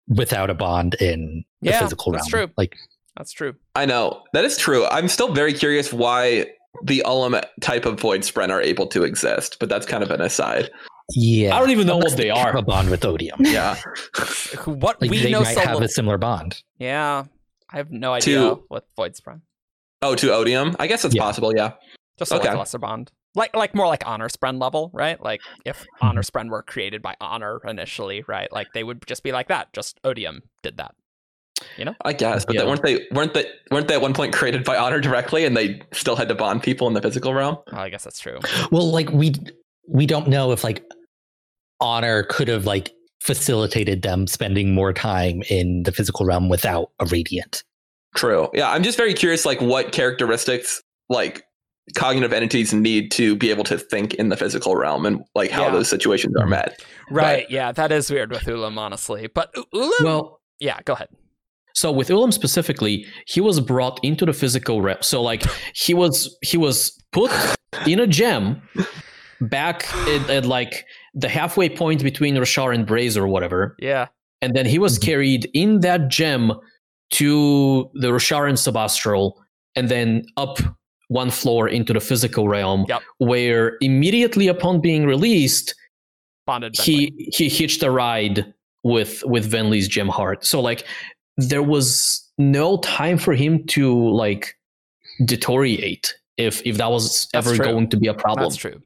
without 0.08 0.50
a 0.50 0.56
bond 0.56 0.96
in 0.96 1.44
the 1.62 1.70
Yeah, 1.70 1.82
physical 1.82 2.14
that's 2.14 2.34
realm. 2.34 2.48
true. 2.48 2.54
Like 2.58 2.76
That's 3.18 3.32
true. 3.32 3.56
I 3.76 3.86
know 3.86 4.22
that 4.34 4.46
is 4.46 4.58
true. 4.58 4.86
I'm 4.86 5.08
still 5.08 5.34
very 5.34 5.54
curious 5.54 5.92
why 5.92 6.46
the 6.84 7.02
Ulim 7.06 7.44
type 7.62 7.86
of 7.86 8.00
Void 8.00 8.22
Spren 8.22 8.50
are 8.50 8.62
able 8.62 8.86
to 8.88 9.04
exist, 9.04 9.58
but 9.60 9.70
that's 9.70 9.86
kind 9.86 10.04
of 10.04 10.12
an 10.12 10.22
aside. 10.22 10.70
yeah, 11.16 11.56
I 11.56 11.60
don't 11.60 11.72
even 11.72 11.88
know 11.88 11.96
Unless 11.98 12.12
what 12.12 12.18
they 12.18 12.28
have 12.28 12.54
are. 12.54 12.58
a 12.58 12.62
bond 12.62 12.90
with 12.92 13.04
Odium. 13.04 13.40
Yeah. 13.42 13.76
What 14.66 15.02
Like 15.02 15.10
we 15.10 15.24
they 15.24 15.32
know 15.32 15.42
might 15.42 15.54
so 15.56 15.62
have 15.62 15.74
little. 15.74 15.86
a 15.86 15.90
similar 15.90 16.18
bond. 16.18 16.62
Yeah, 16.80 17.24
I 17.72 17.78
have 17.78 17.92
no 17.92 18.14
idea 18.14 18.40
To- 18.40 18.64
what 18.68 18.86
Void's 18.96 19.20
from. 19.20 19.42
oh, 20.02 20.16
to 20.16 20.32
Odium? 20.34 20.76
I 20.80 20.88
guess 20.88 21.04
it's 21.06 21.16
Yeah. 21.16 21.22
possible. 21.24 21.54
Yeah. 21.56 21.74
Just 22.20 22.32
a 22.32 22.36
Okay. 22.36 22.50
like 22.50 22.58
lesser 22.58 22.78
bond. 22.80 23.12
like 23.36 23.56
like 23.56 23.74
more 23.76 23.88
like 23.88 24.04
honor 24.06 24.28
spren 24.30 24.60
level, 24.62 24.90
right? 24.94 25.22
Like 25.22 25.42
if 25.66 25.80
mm-hmm. 25.82 26.08
honor 26.08 26.22
spren 26.24 26.50
were 26.50 26.62
created 26.64 27.02
by 27.02 27.16
honor 27.22 27.60
initially, 27.66 28.24
right? 28.28 28.52
Like 28.52 28.68
they 28.74 28.84
would 28.84 29.06
just 29.08 29.24
be 29.24 29.32
like 29.32 29.48
that. 29.50 29.72
Just 29.74 30.00
odium 30.04 30.42
did 30.64 30.78
that. 30.78 30.94
I 32.04 32.14
guess, 32.14 32.46
but 32.46 32.56
Yeah. 32.56 32.62
they, 32.62 32.68
weren't 32.68 32.84
they 32.84 33.08
weren't 33.12 33.34
they 33.34 33.46
weren't 33.72 33.88
they 33.88 33.96
at 33.96 34.02
one 34.02 34.14
point 34.14 34.34
created 34.34 34.64
by 34.64 34.78
Honor 34.78 35.00
directly, 35.00 35.46
and 35.46 35.56
they 35.56 35.82
still 35.94 36.16
had 36.16 36.28
to 36.30 36.36
bond 36.36 36.64
people 36.64 36.88
in 36.88 36.94
the 36.94 37.02
physical 37.02 37.34
realm? 37.34 37.58
Well, 37.72 37.82
I 37.82 37.90
guess 37.90 38.04
that's 38.04 38.20
true. 38.20 38.40
Well, 38.72 38.92
like 38.92 39.10
we 39.12 39.34
we 39.88 40.06
don't 40.06 40.28
know 40.28 40.52
if 40.52 40.64
like 40.64 40.84
honor 41.80 42.24
could 42.24 42.48
have 42.48 42.66
like 42.66 42.92
facilitated 43.22 44.02
them 44.02 44.28
spending 44.28 44.74
more 44.74 44.94
time 44.94 45.44
in 45.50 45.84
the 45.84 45.92
physical 45.92 46.26
realm 46.26 46.50
without 46.50 46.92
a 47.00 47.06
radiant. 47.06 47.64
True. 48.16 48.50
Yeah, 48.54 48.72
I'm 48.72 48.84
just 48.84 48.98
very 48.98 49.14
curious, 49.14 49.46
like 49.46 49.62
what 49.62 49.92
characteristics 49.92 50.82
like 51.10 51.44
cognitive 51.96 52.34
entities 52.34 52.74
need 52.74 53.12
to 53.12 53.36
be 53.36 53.50
able 53.50 53.64
to 53.64 53.78
think 53.78 54.14
in 54.16 54.30
the 54.30 54.38
physical 54.38 54.76
realm, 54.76 55.06
and 55.06 55.24
like 55.36 55.52
how 55.52 55.66
Yeah. 55.66 55.72
those 55.72 55.88
situations 55.90 56.36
are 56.36 56.42
mm-hmm. 56.42 56.50
met. 56.52 56.84
Right. 57.10 57.50
yeah, 57.50 57.72
that 57.72 57.92
is 57.92 58.10
weird 58.12 58.32
with 58.32 58.44
Ulim, 58.44 58.78
honestly. 58.78 59.28
But 59.28 59.52
U- 59.56 59.66
Ulim. 59.74 60.04
Well, 60.04 60.42
yeah, 60.60 60.80
go 60.84 60.94
ahead. 60.94 61.10
So 61.82 61.92
with 61.92 62.08
Ulim 62.10 62.34
specifically, 62.34 63.06
he 63.28 63.40
was 63.40 63.60
brought 63.60 64.00
into 64.04 64.26
the 64.26 64.34
physical 64.34 64.82
realm. 64.82 64.98
So 65.02 65.22
like 65.22 65.44
he 65.76 65.94
was 65.94 66.16
he 66.42 66.58
was 66.58 66.78
put 67.12 67.32
in 67.86 68.00
a 68.00 68.08
gem 68.08 68.62
back 69.42 69.86
at, 70.08 70.30
at 70.38 70.46
like 70.46 70.86
the 71.14 71.30
halfway 71.30 71.70
point 71.70 72.02
between 72.04 72.36
Roshar 72.36 72.74
and 72.74 72.86
Braize 72.88 73.16
or 73.16 73.28
whatever, 73.28 73.76
Yeah. 73.80 74.08
and 74.42 74.56
then 74.56 74.66
he 74.66 74.80
was 74.80 74.98
Mhm. 74.98 75.06
carried 75.06 75.50
in 75.54 75.82
that 75.82 76.08
gem 76.10 76.52
to 77.12 77.90
the 78.02 78.08
Roshar 78.10 78.50
and 78.50 78.58
Sebastral, 78.60 79.38
and 79.76 79.88
then 79.90 80.24
up 80.36 80.58
one 81.10 81.30
floor 81.30 81.70
into 81.70 81.94
the 81.94 82.00
physical 82.02 82.48
realm, 82.48 82.86
Yep. 82.90 83.02
where 83.20 83.78
immediately 83.82 84.48
upon 84.48 84.82
being 84.82 85.06
released, 85.06 85.76
Bonded. 86.48 86.74
Venli. 86.74 86.84
he 86.84 87.30
he 87.38 87.50
hitched 87.50 87.84
a 87.84 87.92
ride 87.92 88.38
with 88.84 89.24
with 89.26 89.46
Venli's 89.52 89.88
gem 89.88 90.08
heart. 90.10 90.46
So 90.46 90.60
like 90.70 90.84
there 91.38 91.64
was 91.64 92.24
no 92.38 92.78
time 92.78 93.18
for 93.18 93.34
him 93.34 93.64
to 93.68 94.10
like 94.10 94.56
deteriorate 95.26 96.16
if 96.38 96.62
if 96.66 96.78
that 96.78 96.92
was 96.92 97.28
That's 97.34 97.48
ever 97.48 97.56
true. 97.56 97.66
going 97.66 97.90
to 97.90 97.98
be 97.98 98.08
a 98.08 98.14
problem. 98.14 98.46
That's 98.50 98.56
true. 98.56 98.82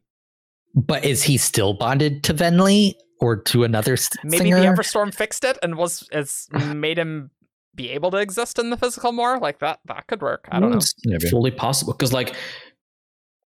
But 0.74 1.04
is 1.04 1.24
he 1.24 1.38
still 1.38 1.74
bonded 1.74 2.24
to 2.24 2.34
Venli 2.34 2.94
or 3.20 3.36
to 3.44 3.64
another 3.66 3.94
s- 3.94 4.10
Maybe 4.24 4.38
singer? 4.46 4.60
the 4.62 4.66
Everstorm 4.68 5.14
fixed 5.14 5.44
it 5.44 5.58
and 5.62 5.76
was 5.76 6.08
it's 6.12 6.48
made 6.54 6.98
him 6.98 7.30
be 7.76 7.90
able 7.90 8.12
to 8.12 8.18
exist 8.18 8.58
in 8.60 8.70
the 8.70 8.78
physical 8.78 9.12
more. 9.12 9.38
Like 9.40 9.60
that. 9.60 9.80
That 9.86 10.08
could 10.08 10.22
work. 10.22 10.48
I 10.52 10.60
don't 10.60 10.72
know. 10.72 10.78
It's 10.78 10.94
Maybe. 11.06 11.30
fully 11.30 11.52
possible 11.52 11.94
because 11.94 12.14
like 12.14 12.36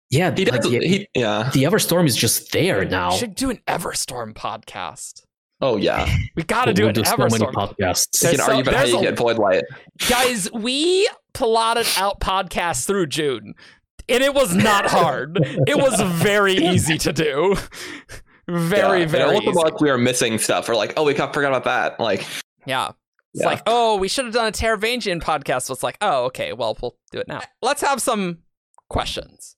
yeah, 0.09 0.33
He 0.35 0.45
like, 0.45 0.61
does. 0.61 0.71
the, 0.71 0.79
He 0.79 1.07
yeah. 1.13 1.49
the 1.53 1.63
Everstorm 1.63 2.07
is 2.07 2.15
just 2.15 2.51
there 2.53 2.83
now. 2.85 3.11
We 3.11 3.17
should 3.17 3.35
do 3.35 3.49
an 3.49 3.59
Everstorm 3.67 4.33
podcast. 4.33 5.23
Oh 5.61 5.75
yeah. 5.77 6.07
We 6.35 6.43
got 6.43 6.65
to 6.65 6.73
do 6.73 6.83
We'll 6.83 6.89
an 6.89 6.95
do 6.95 7.03
so 7.03 7.17
many 7.17 7.45
podcasts. 7.45 8.21
You 8.23 8.29
There's 8.29 8.35
can 8.37 8.45
so- 8.45 8.51
argue 8.51 8.61
about 8.61 8.73
how 8.75 8.83
you 8.85 8.97
a- 8.99 9.01
get 9.01 9.17
void 9.17 9.37
light. 9.37 9.63
Guys, 10.09 10.49
we 10.53 11.07
plotted 11.33 11.87
out 11.97 12.19
podcasts 12.21 12.85
through 12.87 13.07
June, 13.07 13.55
and 14.07 14.23
it 14.23 14.33
was 14.33 14.55
not 14.55 14.85
hard. 14.89 15.37
it 15.67 15.77
was 15.77 15.99
very 16.21 16.53
easy 16.55 16.97
to 16.99 17.11
do. 17.13 17.55
Very, 18.47 19.01
yeah. 19.01 19.05
very 19.05 19.35
And 19.35 19.43
it 19.43 19.45
looked 19.45 19.57
like 19.57 19.79
we 19.81 19.89
are 19.89 19.97
missing 19.97 20.37
stuff. 20.39 20.67
We're 20.69 20.75
like, 20.75 20.93
oh, 20.97 21.03
we 21.03 21.13
got, 21.13 21.33
forgot 21.33 21.49
about 21.49 21.65
that. 21.65 21.99
Like, 21.99 22.25
Yeah. 22.65 22.93
It's 23.35 23.43
Yeah. 23.43 23.47
like, 23.49 23.61
oh, 23.67 23.97
we 23.97 24.07
should 24.07 24.25
have 24.25 24.33
done 24.33 24.47
a 24.47 24.51
Taravangian 24.51 25.21
podcast. 25.21 25.63
So 25.63 25.73
it's 25.73 25.83
like, 25.83 25.97
oh, 26.01 26.23
okay, 26.25 26.51
well, 26.53 26.75
we'll 26.81 26.95
do 27.11 27.19
it 27.19 27.27
now. 27.27 27.41
Let's 27.61 27.81
have 27.81 28.01
some 28.01 28.39
questions. 28.87 29.55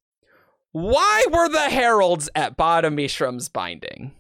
Why 0.74 1.26
were 1.32 1.48
the 1.48 1.70
heralds 1.70 2.30
at 2.36 2.58
Ba-Ado-Mishram's 2.58 3.48
binding? 3.48 4.12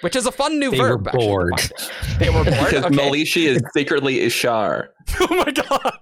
Which 0.00 0.16
is 0.16 0.26
a 0.26 0.32
fun 0.32 0.58
new 0.58 0.70
They 0.70 0.80
were 0.80 0.96
verb. 0.98 1.08
actually, 1.08 1.20
the 1.22 1.28
bored. 1.28 1.50
binding. 1.50 2.18
They 2.18 2.30
were 2.30 2.44
bored. 2.44 2.46
because 2.70 2.84
Okay. 2.84 2.96
Melishi 2.96 3.46
is 3.46 3.62
secretly 3.74 4.18
Ishar. 4.20 4.88
oh 5.20 5.44
my 5.44 5.50
god. 5.52 5.98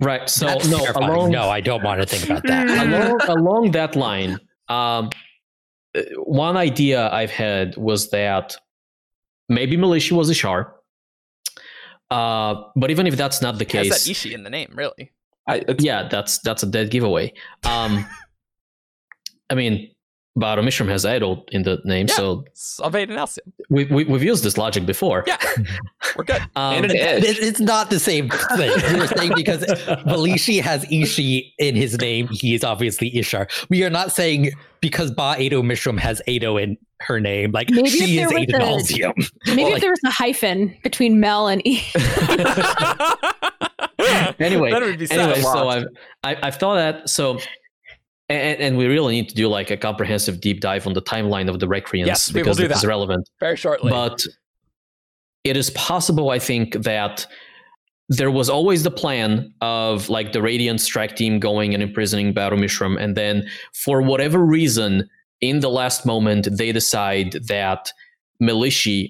Right. 0.00 0.28
So 0.28 0.46
That's 0.46 0.68
no, 0.68 0.78
terrifying. 0.78 1.10
along 1.10 1.30
no, 1.30 1.48
I 1.48 1.60
don't 1.60 1.82
want 1.82 2.00
to 2.00 2.06
think 2.06 2.28
about 2.28 2.42
that. 2.44 2.68
along 3.28 3.38
along 3.38 3.70
that 3.72 3.94
line, 3.96 4.38
um, 4.68 5.10
uh, 5.96 6.02
one 6.16 6.56
idea 6.56 7.08
I've 7.10 7.30
had 7.30 7.76
was 7.76 8.10
that 8.10 8.56
maybe 9.48 9.76
Melishi 9.76 10.12
was 10.12 10.28
Ishar. 10.30 10.70
Uh, 12.10 12.54
but 12.76 12.90
even 12.90 13.06
if 13.06 13.16
that's 13.16 13.40
not 13.40 13.58
the 13.58 13.64
It 13.64 13.72
has 13.72 13.86
case, 13.88 14.04
that 14.04 14.10
Ishi 14.10 14.34
in 14.34 14.42
the 14.42 14.50
name, 14.50 14.72
really. 14.74 15.12
I, 15.48 15.62
yeah, 15.78 16.08
that's 16.08 16.38
that's 16.38 16.62
a 16.62 16.66
dead 16.66 16.90
giveaway. 16.90 17.32
Um, 17.64 18.04
I 19.50 19.54
mean, 19.54 19.90
Ba-Ado-Mishram 20.36 20.88
has 20.88 21.04
idol 21.06 21.44
in 21.52 21.62
the 21.62 21.80
name, 21.84 22.06
Yeah. 22.08 22.14
so 22.16 22.44
Salvade 22.54 23.08
and 23.08 23.18
Alcium. 23.18 23.52
we, 23.70 23.84
we 23.84 24.02
we've 24.04 24.22
used 24.24 24.42
this 24.42 24.58
logic 24.58 24.84
before. 24.84 25.22
Yeah, 25.28 25.36
we're 26.16 26.24
good. 26.24 26.42
Um, 26.56 26.74
and 26.76 26.84
an 26.86 26.96
edge. 26.96 27.22
It- 27.24 27.38
It's 27.38 27.60
not 27.60 27.90
the 27.90 28.00
same 28.00 28.28
thing. 28.56 28.70
You're 28.96 29.06
saying 29.06 29.32
because 29.36 29.64
Melishi 30.06 30.60
has 30.60 30.84
Ishi 30.90 31.54
in 31.58 31.76
his 31.76 31.96
name, 32.00 32.26
he 32.32 32.54
is 32.54 32.64
obviously 32.64 33.12
Ishar. 33.12 33.48
We 33.70 33.84
are 33.84 33.90
not 33.90 34.10
saying 34.10 34.50
because 34.80 35.12
Ba 35.12 35.36
Ado 35.38 35.62
Mishram 35.62 35.98
has 36.00 36.20
Ado 36.26 36.56
in 36.58 36.76
her 37.00 37.20
name, 37.20 37.52
like 37.52 37.70
Maybe 37.70 37.88
if 37.88 37.94
she 37.94 38.16
there 38.16 38.26
is 38.26 38.32
was 38.32 38.42
Aiden 38.42 38.54
a- 38.54 39.12
Alzium. 39.12 39.30
Maybe 39.46 39.62
Well, 39.62 39.66
if 39.68 39.72
like- 39.74 39.82
there 39.82 39.90
was 39.90 40.00
a 40.04 40.10
hyphen 40.10 40.76
between 40.82 41.20
Mel 41.20 41.46
and 41.46 41.64
E. 41.66 41.80
Anyway, 44.38 44.70
that 44.70 44.82
would 44.82 44.98
be 44.98 45.10
anyway, 45.10 45.40
so 45.40 45.68
I've 45.68 45.86
I, 46.22 46.36
I've 46.42 46.56
thought 46.56 46.74
that 46.74 47.08
so, 47.08 47.38
and, 48.28 48.60
and 48.60 48.78
we 48.78 48.86
really 48.86 49.14
need 49.14 49.28
to 49.28 49.34
do 49.34 49.48
like 49.48 49.70
a 49.70 49.76
comprehensive 49.76 50.40
deep 50.40 50.60
dive 50.60 50.86
on 50.86 50.92
the 50.94 51.02
timeline 51.02 51.48
of 51.48 51.60
the 51.60 51.66
Recreants 51.68 52.06
Yes, 52.06 52.30
because 52.30 52.58
it 52.58 52.70
is 52.70 52.84
relevant. 52.84 53.28
very 53.40 53.56
shortly. 53.56 53.90
But 53.90 54.22
it 55.44 55.56
is 55.56 55.70
possible, 55.70 56.30
I 56.30 56.38
think, 56.38 56.72
that 56.84 57.26
there 58.08 58.30
was 58.30 58.48
always 58.50 58.82
the 58.82 58.90
plan 58.90 59.52
of 59.60 60.08
like 60.08 60.32
the 60.32 60.42
Radiant 60.42 60.80
strike 60.80 61.16
team 61.16 61.38
going 61.38 61.74
and 61.74 61.82
imprisoning 61.82 62.32
Ba-Ado-Mishram, 62.32 62.98
and 63.00 63.16
then 63.16 63.46
for 63.74 64.00
whatever 64.02 64.44
reason, 64.44 65.08
in 65.40 65.60
the 65.60 65.70
last 65.70 66.06
moment, 66.06 66.48
they 66.52 66.72
decide 66.72 67.32
that 67.48 67.90
Melishi 68.42 69.06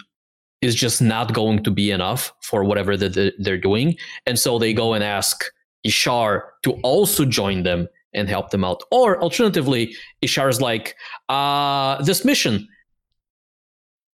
is 0.62 0.74
just 0.74 1.02
not 1.02 1.34
going 1.34 1.62
to 1.62 1.70
be 1.70 1.90
enough 1.90 2.32
for 2.40 2.64
whatever 2.64 2.96
that 2.96 3.14
they- 3.14 3.32
they're 3.38 3.58
doing, 3.58 3.96
and 4.26 4.38
so 4.38 4.58
they 4.58 4.72
go 4.72 4.92
and 4.94 5.04
ask 5.04 5.44
Ishar 5.86 6.42
to 6.62 6.72
also 6.82 7.24
join 7.24 7.62
them 7.64 7.86
and 8.14 8.28
help 8.28 8.50
them 8.50 8.64
out. 8.64 8.82
Or 8.90 9.20
alternatively, 9.20 9.94
Ishar 10.24 10.48
is 10.48 10.60
like, 10.60 10.96
uh, 11.28 12.02
this 12.02 12.24
mission, 12.24 12.66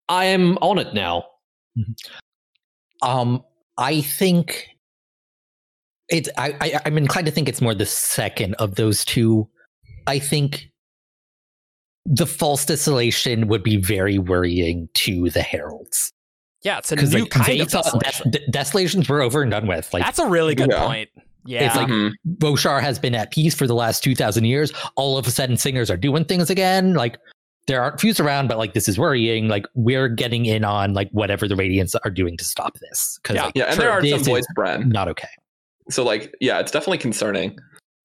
I 0.08 0.24
am 0.26 0.56
on 0.58 0.78
it 0.78 0.94
now. 0.94 1.24
Um, 3.02 3.44
I 3.78 4.00
think 4.00 4.66
it's. 6.08 6.28
I, 6.36 6.54
I 6.60 6.80
I'm 6.84 6.98
inclined 6.98 7.26
to 7.26 7.32
think 7.32 7.48
it's 7.48 7.60
more 7.60 7.74
the 7.74 7.86
second 7.86 8.54
of 8.54 8.74
those 8.74 9.04
two. 9.04 9.48
I 10.06 10.18
think 10.18 10.68
the 12.04 12.26
false 12.26 12.66
desolation 12.66 13.46
would 13.48 13.62
be 13.62 13.76
very 13.76 14.18
worrying 14.18 14.88
to 14.94 15.30
the 15.30 15.42
heralds 15.42 16.12
yeah, 16.62 16.78
it's 16.78 16.92
a 16.92 16.96
because 16.96 17.12
new 17.12 17.20
like, 17.22 17.30
kind 17.30 17.46
they 17.46 17.60
of 17.60 17.70
thought 17.70 17.84
desolation. 17.84 18.30
des- 18.32 18.50
desolations 18.50 19.08
were 19.08 19.22
over 19.22 19.42
and 19.42 19.50
done 19.50 19.66
with. 19.66 19.92
Like 19.94 20.02
That's 20.04 20.18
a 20.18 20.26
really 20.26 20.54
good 20.54 20.70
Yeah. 20.70 20.86
point. 20.86 21.08
Yeah. 21.44 21.66
It's 21.66 21.76
like-. 21.76 22.12
Roshar 22.38 22.80
has 22.80 22.98
been 22.98 23.14
at 23.14 23.30
peace 23.30 23.54
for 23.54 23.66
the 23.66 23.74
last 23.74 24.02
two 24.04 24.14
thousand 24.14 24.44
years. 24.44 24.72
All 24.96 25.18
of 25.18 25.26
a 25.26 25.30
sudden, 25.30 25.56
singers 25.56 25.90
are 25.90 25.96
doing 25.96 26.24
things 26.24 26.50
again. 26.50 26.94
Like 26.94 27.18
there 27.66 27.82
aren't 27.82 28.00
Fused 28.00 28.20
around, 28.20 28.48
but 28.48 28.58
like 28.58 28.74
this 28.74 28.88
is 28.88 28.98
worrying. 28.98 29.48
Like 29.48 29.66
we're 29.74 30.08
getting 30.08 30.46
in 30.46 30.64
on 30.64 30.94
like 30.94 31.08
whatever 31.12 31.46
the 31.46 31.54
Radiants 31.54 31.94
are 32.04 32.10
doing 32.10 32.36
to 32.36 32.44
stop 32.44 32.74
this. 32.80 33.18
Because 33.22 33.36
Yeah. 33.36 33.44
like, 33.44 33.52
yeah, 33.56 33.64
and 33.64 33.74
sure, 33.74 33.84
there 33.84 33.92
are 33.92 34.00
some 34.00 34.20
is 34.20 34.26
voice 34.26 34.46
brand. 34.54 34.90
not 34.90 35.08
okay. 35.08 35.28
So 35.90 36.04
like, 36.04 36.34
yeah, 36.40 36.58
it's 36.60 36.70
definitely 36.70 36.98
concerning. 36.98 37.58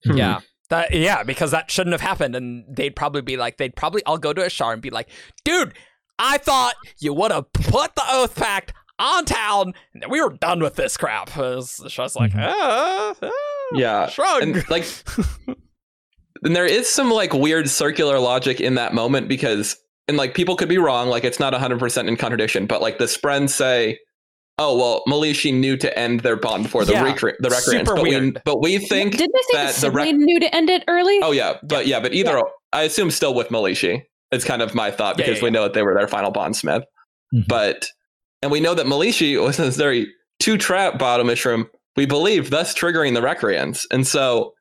Hmm. 0.06 0.18
Yeah. 0.18 0.40
That, 0.70 0.94
yeah, 0.94 1.22
because 1.22 1.52
that 1.52 1.70
shouldn't 1.70 1.94
have 1.94 2.02
happened. 2.02 2.36
And 2.36 2.66
they'd 2.68 2.96
probably 2.96 3.22
be 3.22 3.38
like, 3.38 3.58
they'd 3.58 3.76
probably 3.76 4.04
all 4.06 4.18
go 4.18 4.34
to 4.34 4.42
Ishar 4.42 4.74
and 4.74 4.82
be 4.82 4.90
like, 4.90 5.10
dude, 5.44 5.74
I 6.18 6.40
thought 6.40 6.74
you 7.00 7.14
would 7.14 7.32
have 7.32 7.52
put 7.54 7.94
the 7.94 8.04
Oath 8.10 8.36
Pact 8.36 8.74
on 9.00 9.26
town 9.26 9.74
and 9.94 10.02
then 10.04 10.10
we 10.10 10.22
were 10.22 10.32
done 10.34 10.62
with 10.62 10.76
this 10.76 10.96
crap. 10.98 11.30
Ishar's 11.30 12.16
like, 12.16 12.32
Mhm. 12.32 12.40
ah, 12.46 13.16
ah, 13.22 13.32
Yeah, 13.74 14.08
shrug. 14.08 14.42
and 14.44 14.70
like, 14.70 14.86
and 16.44 16.56
there 16.56 16.66
is 16.66 16.90
some 16.90 17.12
like 17.12 17.34
weird 17.34 17.70
circular 17.70 18.20
logic 18.20 18.60
in 18.62 18.76
that 18.76 18.94
moment 18.94 19.28
because, 19.28 19.76
and 20.08 20.18
like 20.18 20.34
people 20.34 20.56
could 20.56 20.70
be 20.70 20.78
wrong. 20.78 21.08
Like 21.10 21.24
it's 21.24 21.40
not 21.40 21.54
hundred 21.54 21.80
percent 21.80 22.08
in 22.08 22.16
contradiction, 22.18 22.68
but 22.68 22.82
like 22.82 22.98
the 22.98 23.06
Sprens 23.08 23.50
say. 23.54 24.00
Oh 24.58 24.78
well, 24.78 25.04
Melishi 25.06 25.54
knew 25.54 25.76
to 25.76 26.00
end 26.00 26.22
their 26.22 26.38
bond 26.38 26.64
before 26.64 26.86
the 26.86 26.94
Yeah, 26.94 27.04
recre- 27.12 27.34
the 27.40 27.50
recreants, 27.50 27.90
super 27.90 27.96
but 27.96 28.04
we 28.04 28.32
but 28.46 28.62
we 28.62 28.78
think 28.78 29.18
Didn't 29.18 29.34
they 29.34 29.40
say 29.52 29.66
that 29.66 29.76
that 29.76 29.82
the 29.82 29.92
rec- 29.92 30.16
knew 30.16 30.40
to 30.40 30.56
end 30.56 30.70
it 30.70 30.86
early? 30.88 31.20
Oh 31.22 31.32
yeah, 31.34 31.58
but 31.62 31.88
yeah, 31.88 32.00
but 32.00 32.14
either 32.14 32.42
I 32.72 32.84
assume 32.84 33.12
still 33.12 33.34
with 33.34 33.50
Melishi. 33.50 34.04
It's 34.32 34.46
kind 34.46 34.62
of 34.62 34.74
my 34.74 34.92
thought 34.92 35.18
because 35.18 35.40
yeah, 35.40 35.44
we 35.44 35.48
yeah. 35.50 35.54
know 35.56 35.64
that 35.64 35.74
they 35.74 35.82
were 35.84 35.94
their 35.94 36.08
final 36.08 36.32
bondsmith. 36.32 36.84
Mhm. 37.36 37.48
But 37.50 37.90
and 38.42 38.52
we 38.52 38.60
know 38.60 38.74
that 38.74 38.86
Melishi 38.86 39.42
was 39.42 39.58
necessary 39.60 40.08
to 40.40 40.58
trap 40.58 41.00
Ba-Ado-Mishram, 41.00 41.70
we 41.96 42.06
believe, 42.06 42.50
thus 42.50 42.74
triggering 42.74 43.14
the 43.14 43.22
Recreants. 43.22 43.86
And 43.92 44.06
so 44.06 44.54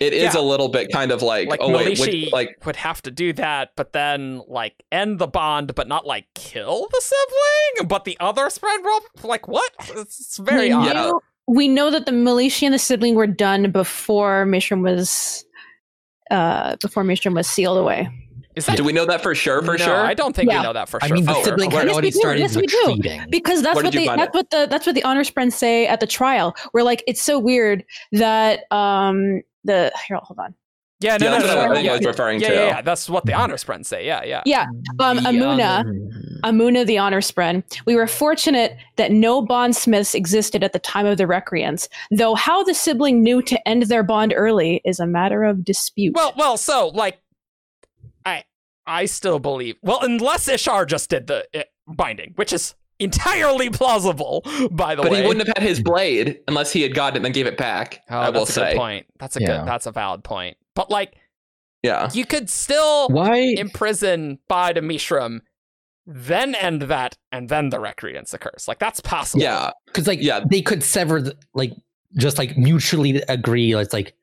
it 0.00 0.12
is 0.12 0.34
Yeah. 0.34 0.40
a 0.40 0.42
little 0.42 0.68
bit 0.68 0.90
kind 0.92 1.10
of 1.12 1.22
like, 1.22 1.48
like 1.48 1.60
oh 1.62 1.70
wait, 1.72 1.96
Melishi 1.98 2.32
like 2.32 2.64
would 2.66 2.76
have 2.76 3.00
to 3.02 3.10
do 3.10 3.32
that, 3.34 3.70
but 3.76 3.92
then 3.92 4.42
like 4.48 4.74
end 4.90 5.18
the 5.18 5.26
bond, 5.26 5.74
but 5.74 5.86
not 5.88 6.06
like 6.06 6.26
kill 6.34 6.88
the 6.90 7.00
sibling. 7.02 7.88
But 7.88 8.04
the 8.04 8.16
other 8.20 8.48
spread 8.50 8.80
will 8.82 9.00
like 9.22 9.46
what? 9.48 9.72
It's, 9.80 10.20
it's 10.20 10.36
very 10.38 10.68
we 10.68 10.72
odd. 10.72 10.86
Yeah. 10.86 10.92
know, 10.94 11.20
we 11.46 11.68
know 11.68 11.90
that 11.90 12.06
the 12.06 12.12
Melishi 12.12 12.62
and 12.64 12.74
the 12.74 12.78
sibling 12.78 13.14
were 13.14 13.26
done 13.26 13.70
before 13.70 14.46
Mishram 14.46 14.82
was 14.82 15.44
uh 16.30 16.76
before 16.80 17.04
Mishram 17.04 17.34
was 17.34 17.46
sealed 17.46 17.78
away. 17.78 18.08
Is 18.56 18.66
that 18.66 18.76
do 18.76 18.84
we 18.84 18.92
know 18.92 19.04
that 19.06 19.22
for 19.22 19.34
sure? 19.34 19.60
For 19.62 19.72
no, 19.78 19.84
sure. 19.84 19.96
I 19.96 20.14
don't 20.14 20.34
think 20.34 20.50
Yeah. 20.50 20.58
we 20.58 20.62
know 20.64 20.72
that 20.72 20.88
for 20.88 21.00
sure. 21.00 21.04
I 21.04 21.08
sure. 21.08 21.16
mean, 21.16 21.24
the 21.26 21.34
Oh, 21.36 21.42
sibling 21.44 21.70
where- 21.70 21.80
had 21.80 21.86
Yes, 21.88 21.92
already 21.94 22.06
we 22.08 22.10
do. 22.12 22.18
started 22.18 22.40
Yes, 22.40 22.56
we 22.56 22.66
do. 22.66 22.76
retreating. 22.86 23.24
because 23.30 23.62
that's 23.62 23.74
Where 23.76 23.84
what 23.84 23.92
did 23.92 24.00
they 24.02 24.06
find 24.06 24.20
that's 24.20 24.34
what 24.34 24.50
the 24.50 24.66
that's 24.70 24.86
what 24.86 24.94
the 24.94 25.02
honorspren 25.02 25.52
say 25.52 25.86
at 25.86 26.00
the 26.00 26.06
trial. 26.06 26.54
Where 26.72 26.84
like 26.84 27.02
it's 27.06 27.22
so 27.22 27.38
weird 27.38 27.84
that 28.12 28.70
um 28.72 29.42
the 29.64 29.90
here 30.06 30.18
hold 30.22 30.38
on 30.38 30.54
yeah, 31.00 31.16
no, 31.18 31.26
yeah, 31.26 31.32
no, 31.32 31.38
that's 31.38 31.54
no, 31.54 31.60
what 31.60 31.68
no, 31.74 31.74
I 31.74 31.82
yeah, 31.82 31.92
was 31.96 32.06
referring 32.06 32.40
yeah, 32.40 32.48
to. 32.48 32.54
yeah, 32.54 32.66
yeah. 32.66 32.80
That's 32.82 33.10
what 33.10 33.26
the 33.26 33.32
honorspren 33.32 33.84
say. 33.84 34.06
Yeah, 34.06 34.22
yeah. 34.24 34.42
yeah 34.46 34.66
um 35.00 35.18
Amuna 35.18 35.80
other- 35.80 35.92
Amuna 36.44 36.86
the 36.86 36.96
honor 36.98 37.20
spren. 37.20 37.62
We 37.86 37.94
were 37.96 38.06
fortunate 38.06 38.76
that 38.96 39.10
no 39.10 39.42
bondsmiths 39.42 40.14
existed 40.14 40.62
at 40.62 40.72
the 40.72 40.78
time 40.78 41.04
of 41.04 41.18
the 41.18 41.26
recreants, 41.26 41.88
though 42.10 42.34
how 42.34 42.62
the 42.62 42.74
sibling 42.74 43.22
knew 43.22 43.42
to 43.42 43.68
end 43.68 43.82
their 43.84 44.02
bond 44.02 44.32
early 44.36 44.80
is 44.84 44.98
a 45.00 45.06
matter 45.06 45.42
of 45.44 45.64
dispute. 45.64 46.14
Well, 46.14 46.32
well, 46.36 46.56
so 46.56 46.88
like, 46.94 47.18
I 48.86 49.02
I 49.02 49.04
still 49.06 49.38
believe. 49.38 49.76
Well, 49.82 49.98
unless 50.02 50.48
Ishar 50.48 50.86
just 50.86 51.10
did 51.10 51.26
the 51.26 51.46
uh, 51.54 51.62
binding, 51.86 52.32
which 52.36 52.52
is 52.52 52.74
entirely 52.98 53.70
plausible, 53.70 54.42
by 54.70 54.94
the 54.94 55.02
But 55.02 55.10
way. 55.10 55.18
But 55.18 55.22
he 55.22 55.26
wouldn't 55.28 55.46
have 55.46 55.56
had 55.56 55.66
his 55.68 55.82
blade 55.82 56.38
unless 56.48 56.72
he 56.72 56.82
had 56.82 56.94
gotten 56.94 57.14
it 57.14 57.18
and 57.18 57.24
then 57.24 57.32
gave 57.32 57.46
it 57.46 57.56
back. 57.56 58.02
Oh, 58.10 58.16
I 58.18 58.30
will 58.30 58.40
that's 58.40 58.50
a 58.50 58.52
say. 58.52 58.72
good 58.72 58.78
point. 58.78 59.06
That's 59.18 59.36
a 59.36 59.40
Yeah. 59.40 59.58
good. 59.58 59.66
That's 59.68 59.86
a 59.86 59.92
valid 59.92 60.22
point. 60.24 60.56
But 60.74 60.90
like, 60.90 61.14
Yeah. 61.82 62.08
you 62.12 62.24
could 62.24 62.48
still 62.48 63.08
Why? 63.08 63.36
imprison 63.58 64.38
Ba-Ado-Mishram, 64.48 65.40
then 66.06 66.54
end 66.54 66.82
that, 66.82 67.16
and 67.32 67.48
then 67.48 67.70
the 67.70 67.78
recreance 67.78 68.32
occurs. 68.34 68.66
Like 68.68 68.78
that's 68.78 69.00
possible. 69.00 69.42
Yeah. 69.42 69.70
because 69.86 70.06
like 70.06 70.20
Yeah. 70.22 70.40
they 70.48 70.62
could 70.62 70.82
sever 70.82 71.20
the, 71.20 71.36
like 71.54 71.72
just 72.16 72.38
like 72.38 72.56
mutually 72.56 73.22
agree 73.28 73.74
it's 73.74 73.92
like 73.92 74.14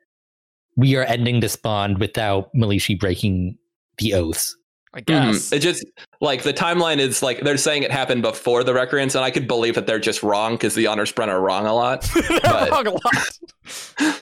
we 0.78 0.96
are 0.96 1.04
ending 1.04 1.42
this 1.42 1.56
bond 1.58 2.00
without 2.00 2.54
Melishi 2.56 2.98
breaking 2.98 3.58
the 4.02 4.14
oaths 4.16 4.56
I 4.94 5.00
Mhm. 5.00 5.06
guess. 5.06 5.54
It 5.54 5.60
just 5.60 5.86
like 6.20 6.44
the 6.44 6.52
timeline 6.54 6.98
is 7.00 7.24
like 7.24 7.40
they're 7.42 7.56
saying 7.56 7.84
it 7.84 7.92
happened 7.92 8.24
before 8.24 8.64
the 8.66 8.74
recreants, 8.74 9.16
and 9.16 9.24
I 9.24 9.32
could 9.32 9.48
believe 9.48 9.76
that 9.76 9.88
they're 9.88 10.00
just 10.00 10.22
wrong 10.22 10.56
because 10.56 10.76
the 10.76 10.84
honorspren 10.86 11.30
are 11.30 11.40
wrong 11.40 11.66
a 11.66 11.74
lot. 11.74 12.02
They're 12.28 12.40
But- 12.42 12.70
wrong 12.72 12.88
a 12.88 12.92
lot. 12.92 14.22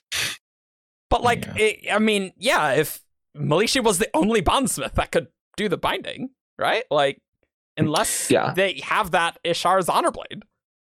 but 1.10 1.22
like, 1.24 1.44
Yeah. 1.46 1.54
it, 1.58 1.86
I 1.92 1.98
mean, 1.98 2.32
yeah, 2.38 2.72
if 2.74 3.00
Melishi 3.36 3.82
was 3.82 3.98
the 3.98 4.08
only 4.14 4.40
bondsmith 4.40 4.94
that 4.94 5.10
could 5.10 5.26
do 5.56 5.68
the 5.68 5.76
binding, 5.76 6.30
right? 6.58 6.84
Like, 6.90 7.18
unless 7.76 8.30
Yeah. 8.30 8.52
they 8.54 8.80
have 8.84 9.10
that 9.10 9.38
Ishar's 9.44 9.88
honor 9.88 10.10
blade, 10.12 10.44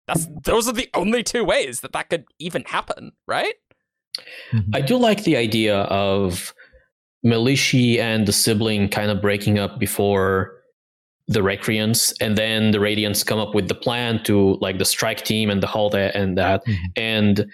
that's 0.08 0.28
those 0.44 0.68
are 0.68 0.74
the 0.74 0.90
only 0.94 1.24
two 1.24 1.44
ways 1.44 1.80
that 1.82 1.94
that 1.94 2.10
could 2.10 2.26
even 2.40 2.64
happen, 2.66 3.14
right? 3.28 3.56
I 4.74 4.82
do 4.82 4.98
like 4.98 5.24
the 5.24 5.38
idea 5.38 5.78
of 5.84 6.54
Melishi 7.26 8.00
and 8.00 8.28
the 8.28 8.34
sibling 8.34 8.90
kind 8.90 9.12
of 9.12 9.22
breaking 9.22 9.60
up 9.60 9.80
before 9.80 10.58
the 11.28 11.42
Recreants, 11.42 12.14
and 12.20 12.38
then 12.38 12.72
the 12.72 12.80
Radiants 12.80 13.26
come 13.26 13.40
up 13.40 13.54
with 13.56 13.68
the 13.68 13.76
plan 13.76 14.22
to 14.24 14.58
like 14.60 14.78
the 14.80 14.86
strike 14.86 15.24
team 15.24 15.50
and 15.50 15.62
the 15.64 15.68
whole 15.68 15.90
that 15.92 16.16
and 16.16 16.38
that, 16.38 16.66
Mhm. 16.66 16.78
and 16.98 17.46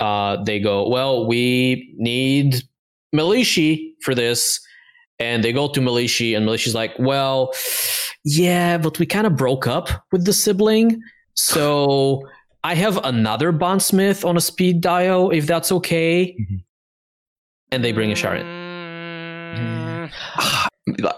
uh, 0.00 0.42
they 0.44 0.58
go, 0.58 0.88
"Well, 0.88 1.26
we 1.26 1.94
need 1.96 2.62
Melishi 3.14 3.92
for 4.02 4.14
this." 4.14 4.60
And 5.18 5.44
they 5.44 5.52
go 5.52 5.68
to 5.68 5.80
Melishi, 5.80 6.36
and 6.36 6.44
Melishi's 6.44 6.74
like, 6.74 6.92
"Well, 6.98 7.52
yeah, 8.24 8.76
but 8.78 8.98
we 8.98 9.06
kind 9.06 9.26
of 9.26 9.36
broke 9.36 9.66
up 9.68 9.88
with 10.10 10.24
the 10.24 10.32
sibling, 10.32 11.00
so 11.34 12.28
I 12.64 12.74
have 12.74 12.98
another 13.04 13.52
bondsmith 13.52 14.24
on 14.24 14.36
a 14.36 14.40
speed 14.40 14.80
dial, 14.80 15.30
if 15.30 15.46
that's 15.46 15.70
okay." 15.72 16.34
Mhm. 16.38 16.64
And 17.70 17.84
they 17.84 17.92
bring 17.92 18.10
Ishar 18.10 18.40
in. 18.40 18.61
Mm, 19.56 20.10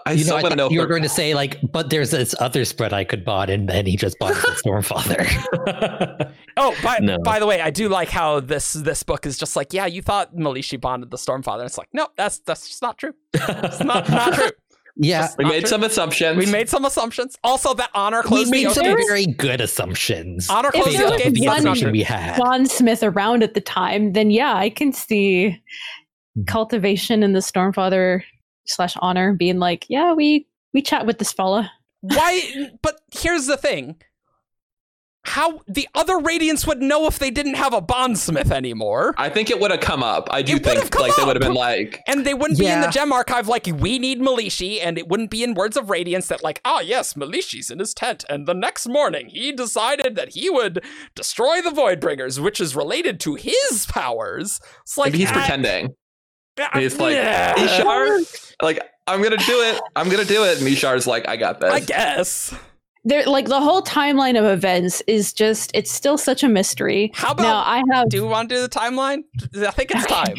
I 0.07 0.13
you 0.13 0.19
know, 0.19 0.23
still 0.25 0.37
I 0.37 0.43
thought 0.43 0.57
know. 0.57 0.71
you 0.71 0.81
were 0.81 0.87
going 0.87 1.03
to 1.03 1.09
say 1.09 1.35
like, 1.35 1.59
but 1.73 1.89
there's 1.91 2.11
this 2.11 2.35
other 2.41 2.63
spren 2.63 2.93
I 2.93 3.05
could 3.05 3.25
bot, 3.25 3.49
and 3.51 3.69
then 3.69 3.87
he 3.87 3.97
just 3.97 4.19
bought 4.19 4.35
the 4.35 4.61
Stormfather. 4.65 6.33
Oh, 6.57 6.73
by, 6.85 6.99
No. 7.03 7.19
by 7.19 7.41
the 7.41 7.47
way, 7.47 7.61
I 7.61 7.71
do 7.71 7.89
like 7.89 8.09
how 8.09 8.39
this 8.39 8.75
this 8.75 9.03
book 9.03 9.27
is 9.27 9.37
just 9.37 9.57
like, 9.57 9.73
yeah, 9.73 9.87
you 9.87 10.01
thought 10.03 10.37
Melishi 10.37 10.81
bonded 10.81 11.11
the 11.11 11.17
Stormfather. 11.17 11.67
It's 11.67 11.77
like, 11.77 11.89
no, 11.93 12.07
that's 12.17 12.39
that's 12.41 12.69
just 12.69 12.81
not 12.81 12.97
true. 12.97 13.13
It's 13.33 13.81
not 13.83 14.09
not 14.09 14.35
true. 14.35 14.51
yeah, 14.95 15.29
we 15.37 15.47
made 15.47 15.61
true. 15.63 15.69
some 15.71 15.83
assumptions. 15.83 16.37
We 16.39 16.47
made 16.47 16.69
some 16.69 16.85
assumptions. 16.85 17.37
Also, 17.43 17.75
that 17.75 17.91
honor 17.93 18.21
we 18.23 18.29
closed 18.29 18.47
the 18.49 18.51
made 18.53 18.67
oath 18.69 18.75
some 18.75 18.85
gates. 18.85 19.05
very 19.09 19.27
good 19.27 19.61
assumptions. 19.61 20.49
Honor 20.49 20.69
If 20.73 20.75
closed 20.85 20.97
there 20.97 21.07
the 21.09 21.13
was 21.13 21.23
the 21.25 21.25
one- 21.25 21.33
That's 21.33 21.45
not 21.45 21.57
information 21.77 21.83
true. 21.87 21.93
we 21.93 22.03
had. 22.05 22.39
bondsmith 22.39 23.03
around 23.03 23.43
at 23.43 23.55
the 23.55 23.61
time, 23.61 24.13
then 24.13 24.31
yeah, 24.31 24.55
I 24.55 24.71
can 24.71 24.93
see. 24.93 25.61
Cultivation 26.47 27.23
in 27.23 27.33
the 27.33 27.41
Stormfather 27.41 28.23
slash 28.67 28.97
honor 29.01 29.33
being 29.33 29.59
like, 29.59 29.87
yeah, 29.89 30.13
we 30.13 30.47
we 30.73 30.83
chat 30.83 31.07
with 31.07 31.19
this 31.19 31.33
fella. 31.33 31.71
Why? 32.01 32.71
But 32.83 33.01
here's 33.13 33.47
the 33.47 33.57
thing. 33.57 33.97
How 35.27 35.63
the 35.67 35.89
other 35.95 36.19
Radiants 36.19 36.67
would 36.67 36.83
know 36.83 37.07
if 37.07 37.19
they 37.19 37.31
didn't 37.31 37.55
have 37.55 37.73
a 37.73 37.81
bondsmith 37.81 38.51
anymore, 38.51 39.15
I 39.17 39.31
think 39.31 39.49
it 39.49 39.59
would 39.59 39.71
have 39.71 39.81
come 39.81 40.03
up. 40.03 40.29
I 40.31 40.43
do 40.43 40.59
think 40.59 40.91
come 40.91 41.01
like 41.01 41.17
they 41.17 41.25
would 41.25 41.37
have 41.37 41.43
been 41.43 41.55
like, 41.55 42.03
and 42.07 42.27
they 42.27 42.35
wouldn't 42.35 42.59
be 42.59 42.67
in 42.67 42.83
the 42.83 42.89
gem 42.89 43.11
archive 43.11 43.49
like 43.49 43.67
we 43.67 43.99
need 43.99 44.21
Melishi, 44.21 44.81
and 44.83 44.99
it 44.99 45.09
wouldn't 45.09 45.31
be 45.31 45.43
in 45.43 45.55
Words 45.55 45.79
of 45.79 45.89
Radiance 45.89 46.29
that 46.29 46.43
like 46.43 46.61
ah 46.67 46.81
yes 46.81 47.15
Melishi's 47.15 47.71
in 47.71 47.79
his 47.79 47.95
tent, 47.95 48.27
and 48.29 48.47
the 48.47 48.53
next 48.53 48.87
morning 48.87 49.29
he 49.31 49.51
decided 49.51 50.15
that 50.17 50.35
he 50.35 50.51
would 50.51 50.85
destroy 51.15 51.63
the 51.63 51.71
Voidbringers, 51.71 52.39
which 52.39 52.61
is 52.61 52.77
related 52.77 53.19
to 53.21 53.35
his 53.35 53.87
powers. 53.89 54.61
It's 54.83 54.99
like 54.99 55.13
maybe 55.13 55.21
he's 55.21 55.31
ah, 55.31 55.35
pretending. 55.35 55.95
He's 56.75 56.99
like, 56.99 57.15
yeah. 57.15 57.55
Ishar, 57.55 58.55
like 58.63 58.81
I'm 59.07 59.23
gonna 59.23 59.37
do 59.37 59.61
it. 59.63 59.81
I'm 59.97 60.09
gonna 60.09 60.25
do 60.25 60.45
it. 60.45 60.59
And 60.59 60.67
Ishar's 60.69 61.07
like, 61.07 61.29
I 61.29 61.37
got 61.37 61.61
this. 61.61 61.73
I 61.73 61.81
guess. 61.81 62.55
There, 63.07 63.25
like 63.27 63.47
the 63.47 63.61
whole 63.61 63.83
timeline 63.83 64.39
of 64.39 64.45
events 64.47 65.03
is 65.07 65.33
just 65.35 65.71
it's 65.75 65.91
still 65.91 66.17
such 66.17 66.43
a 66.43 66.49
mystery. 66.49 67.11
How 67.15 67.33
about 67.33 67.43
now 67.43 67.59
I 67.67 67.83
have 67.93 68.09
do 68.09 68.23
we 68.23 68.29
want 68.29 68.49
to 68.49 68.55
do 68.55 68.61
the 68.63 68.69
timeline? 68.69 69.25
I 69.57 69.71
think 69.73 69.91
it's 69.91 70.07
time. 70.07 70.37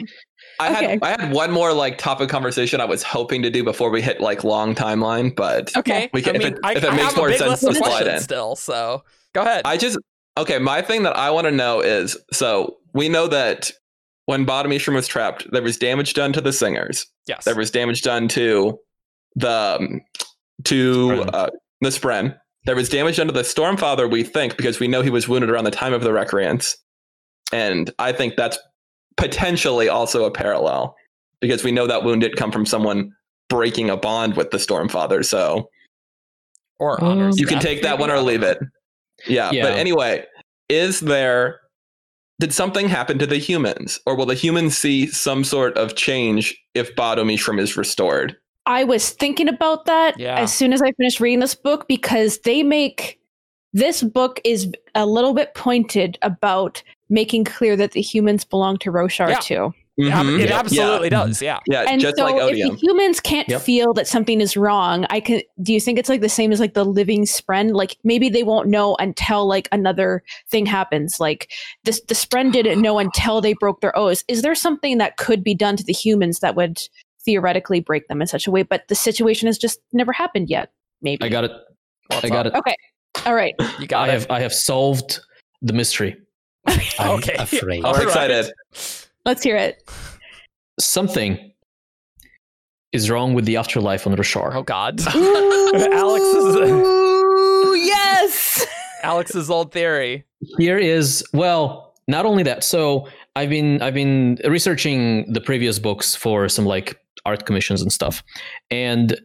I 0.60 0.72
Okay. 0.74 0.88
had 0.92 1.04
I 1.04 1.10
had 1.10 1.32
one 1.34 1.52
more 1.52 1.74
like 1.74 1.98
topic 2.00 2.30
conversation 2.30 2.82
I 2.82 2.86
was 2.86 3.04
hoping 3.04 3.44
to 3.44 3.50
do 3.52 3.64
before 3.64 3.90
we 3.92 4.02
hit 4.02 4.20
like 4.22 4.44
long 4.44 4.74
timeline, 4.74 5.36
but 5.36 5.76
Okay. 5.78 6.10
We 6.14 6.22
can- 6.24 6.38
I 6.38 6.40
if 6.40 6.46
it- 6.54 6.60
I, 6.64 6.72
if 6.76 6.84
it 6.84 6.90
I 6.90 6.96
makes 6.96 7.04
have 7.10 7.18
more 7.18 7.34
sense 7.34 7.60
to 7.60 7.74
slide 7.76 8.08
in. 8.08 8.20
still, 8.22 8.56
so 8.56 9.04
go 9.34 9.42
ahead. 9.42 9.62
I 9.66 9.78
just 9.78 10.00
okay. 10.38 10.58
My 10.58 10.82
thing 10.82 11.04
that 11.04 11.16
I 11.18 11.30
want 11.30 11.46
to 11.46 11.52
know 11.52 11.82
is 11.82 12.18
so 12.32 12.78
we 12.94 13.10
know 13.10 13.28
that 13.28 13.72
when 14.26 14.46
Ba-Ado-Mishram 14.46 14.96
was 14.96 15.08
trapped, 15.08 15.46
there 15.52 15.62
was 15.62 15.78
damage 15.78 16.14
done 16.14 16.34
to 16.34 16.42
the 16.42 16.52
singers. 16.54 17.06
yes. 17.28 17.46
There 17.46 17.56
was 17.56 17.70
damage 17.72 18.02
done 18.02 18.28
to 18.30 18.80
the 19.36 19.78
um, 19.80 20.02
to 20.64 21.08
Spren. 21.08 21.30
uh, 21.34 21.50
the 21.82 21.90
Spren. 21.90 22.38
There 22.66 22.76
was 22.76 22.90
damage 22.90 23.18
done 23.18 23.28
to 23.28 23.34
the 23.34 23.42
Stormfather. 23.42 24.10
We 24.10 24.24
think 24.24 24.58
because 24.58 24.80
we 24.80 24.88
know 24.88 25.02
he 25.02 25.10
was 25.12 25.28
wounded 25.28 25.50
around 25.50 25.66
the 25.66 25.72
time 25.72 25.94
of 25.94 26.02
the 26.02 26.10
Recreants, 26.12 26.76
and 27.52 27.92
I 28.00 28.12
think 28.12 28.36
that's 28.38 28.58
potentially 29.18 29.88
also 29.90 30.26
a 30.26 30.32
parallel 30.32 30.96
because 31.42 31.64
we 31.64 31.72
know 31.72 31.86
that 31.88 32.04
wound 32.04 32.22
did 32.22 32.36
come 32.38 32.52
from 32.52 32.66
someone 32.66 33.12
breaking 33.50 33.90
a 33.92 33.98
bond 33.98 34.36
with 34.36 34.50
the 34.52 34.58
Stormfather. 34.58 35.24
So 35.24 35.70
or 36.80 37.02
honors. 37.04 37.40
you 37.40 37.46
can 37.46 37.60
take 37.60 37.84
that 37.84 38.00
one 38.00 38.10
or 38.10 38.20
leave 38.20 38.42
it. 38.44 38.58
Yeah, 39.28 39.52
Yeah. 39.52 39.64
but 39.64 39.74
anyway, 39.78 40.26
is 40.68 41.00
there 41.02 41.60
did 42.40 42.54
something 42.54 42.88
happen 42.90 43.18
to 43.20 43.26
the 43.26 43.38
humans 43.38 44.00
or 44.06 44.16
will 44.16 44.26
the 44.26 44.34
humans 44.34 44.78
see 44.78 45.08
some 45.08 45.44
sort 45.44 45.78
of 45.78 45.96
change 45.96 46.56
if 46.74 46.96
Ba-Ado-Mishram 46.96 47.60
is 47.60 47.78
restored? 47.78 48.36
I 48.66 48.84
was 48.84 49.12
thinking 49.12 49.48
about 49.48 49.86
that 49.86 50.20
Yeah. 50.20 50.40
as 50.40 50.54
soon 50.54 50.74
as 50.74 50.82
I 50.82 50.92
finished 50.94 51.20
reading 51.20 51.40
this 51.40 51.56
book 51.56 51.88
because 51.88 52.40
they 52.40 52.64
make 52.64 53.20
this 53.74 54.02
book 54.02 54.40
is 54.44 54.72
a 54.96 55.06
little 55.06 55.34
bit 55.34 55.54
pointed 55.54 56.18
about 56.22 56.82
making 57.10 57.44
clear 57.44 57.76
that 57.76 57.92
the 57.92 58.02
humans 58.02 58.44
belong 58.44 58.78
to 58.80 58.92
Roshar 58.92 59.30
Yeah. 59.30 59.40
too. 59.40 59.74
Ab- 59.98 60.26
Mhm. 60.26 60.40
It 60.42 60.50
Yeah. 60.50 60.60
absolutely 60.60 61.06
yeah. 61.08 61.10
does. 61.26 61.42
Yeah. 61.42 61.60
Yeah, 61.68 61.86
And 61.88 62.02
just 62.02 62.18
so 62.18 62.26
like 62.26 62.36
if 62.36 62.42
Odium. 62.42 62.70
the 62.72 62.76
humans 62.76 63.22
can't 63.22 63.48
Yep. 63.48 63.62
feel 63.62 63.94
that 63.94 64.08
something 64.08 64.42
is 64.42 64.58
wrong, 64.58 65.06
I 65.10 65.22
can 65.22 65.42
do 65.62 65.72
you 65.74 65.80
think 65.80 65.98
it's 65.98 66.10
like 66.10 66.20
the 66.20 66.28
same 66.28 66.52
as 66.52 66.60
like 66.60 66.74
the 66.74 66.84
living 66.84 67.24
spren? 67.24 67.72
Like 67.74 67.96
maybe 68.04 68.28
they 68.28 68.44
won't 68.44 68.68
know 68.68 68.96
until 69.00 69.48
like 69.48 69.70
another 69.72 70.22
thing 70.50 70.66
happens. 70.66 71.20
Like 71.22 71.50
this 71.86 72.02
the 72.10 72.14
spren 72.14 72.52
didn't 72.52 72.82
know 72.82 73.00
until 73.00 73.40
they 73.40 73.54
broke 73.54 73.80
their 73.80 73.98
oaths. 73.98 74.24
Is 74.28 74.42
there 74.42 74.54
something 74.56 74.98
that 74.98 75.16
could 75.16 75.44
be 75.46 75.56
done 75.56 75.78
to 75.78 75.84
the 75.84 75.94
humans 75.94 76.40
that 76.42 76.56
would 76.56 76.78
theoretically 77.24 77.80
break 77.80 78.08
them 78.10 78.22
in 78.22 78.28
such 78.28 78.48
a 78.48 78.52
way? 78.52 78.64
But 78.64 78.88
the 78.90 78.96
situation 78.96 79.48
has 79.48 79.58
just 79.58 79.80
never 79.94 80.12
happened 80.12 80.50
yet. 80.50 80.72
Maybe. 81.02 81.24
I 81.24 81.30
got 81.30 81.46
it. 81.46 81.52
What's 82.08 82.26
I 82.26 82.30
got 82.30 82.48
up? 82.48 82.54
it. 82.54 82.58
Okay. 82.60 82.76
All 83.26 83.34
right. 83.34 83.54
You 83.80 83.88
got 83.88 84.10
I 84.10 84.12
it. 84.12 84.20
have 84.20 84.28
I 84.30 84.40
have 84.42 84.54
solved 84.54 85.22
the 85.62 85.72
mystery. 85.72 86.18
I'm 86.68 87.12
okay. 87.20 87.36
afraid. 87.36 87.86
All 87.86 87.94
I'm 87.94 88.00
right. 88.00 88.08
excited. 88.08 88.52
Let's 89.26 89.44
hear 89.44 89.56
it. 89.58 89.84
something 90.80 91.52
is 92.92 93.10
wrong 93.10 93.34
with 93.34 93.46
the 93.46 93.58
afterlife 93.58 94.06
on 94.08 94.16
Roshar. 94.16 94.54
Oh 94.56 94.64
God, 94.64 95.02
Ooh, 95.16 95.72
Alex's 95.92 97.86
yes. 97.86 98.66
Alex's 99.04 99.50
old 99.50 99.72
theory. 99.72 100.24
Here 100.58 100.78
is 100.78 101.24
well, 101.34 101.94
not 102.08 102.26
only 102.26 102.44
that. 102.44 102.64
So 102.64 103.08
I've 103.36 103.50
been 103.50 103.82
I've 103.82 103.94
been 103.94 104.40
researching 104.48 105.32
the 105.34 105.42
previous 105.42 105.80
books 105.80 106.16
for 106.16 106.48
some 106.48 106.66
like 106.66 107.00
art 107.26 107.46
commissions 107.46 107.82
and 107.82 107.92
stuff, 107.92 108.24
and 108.72 109.20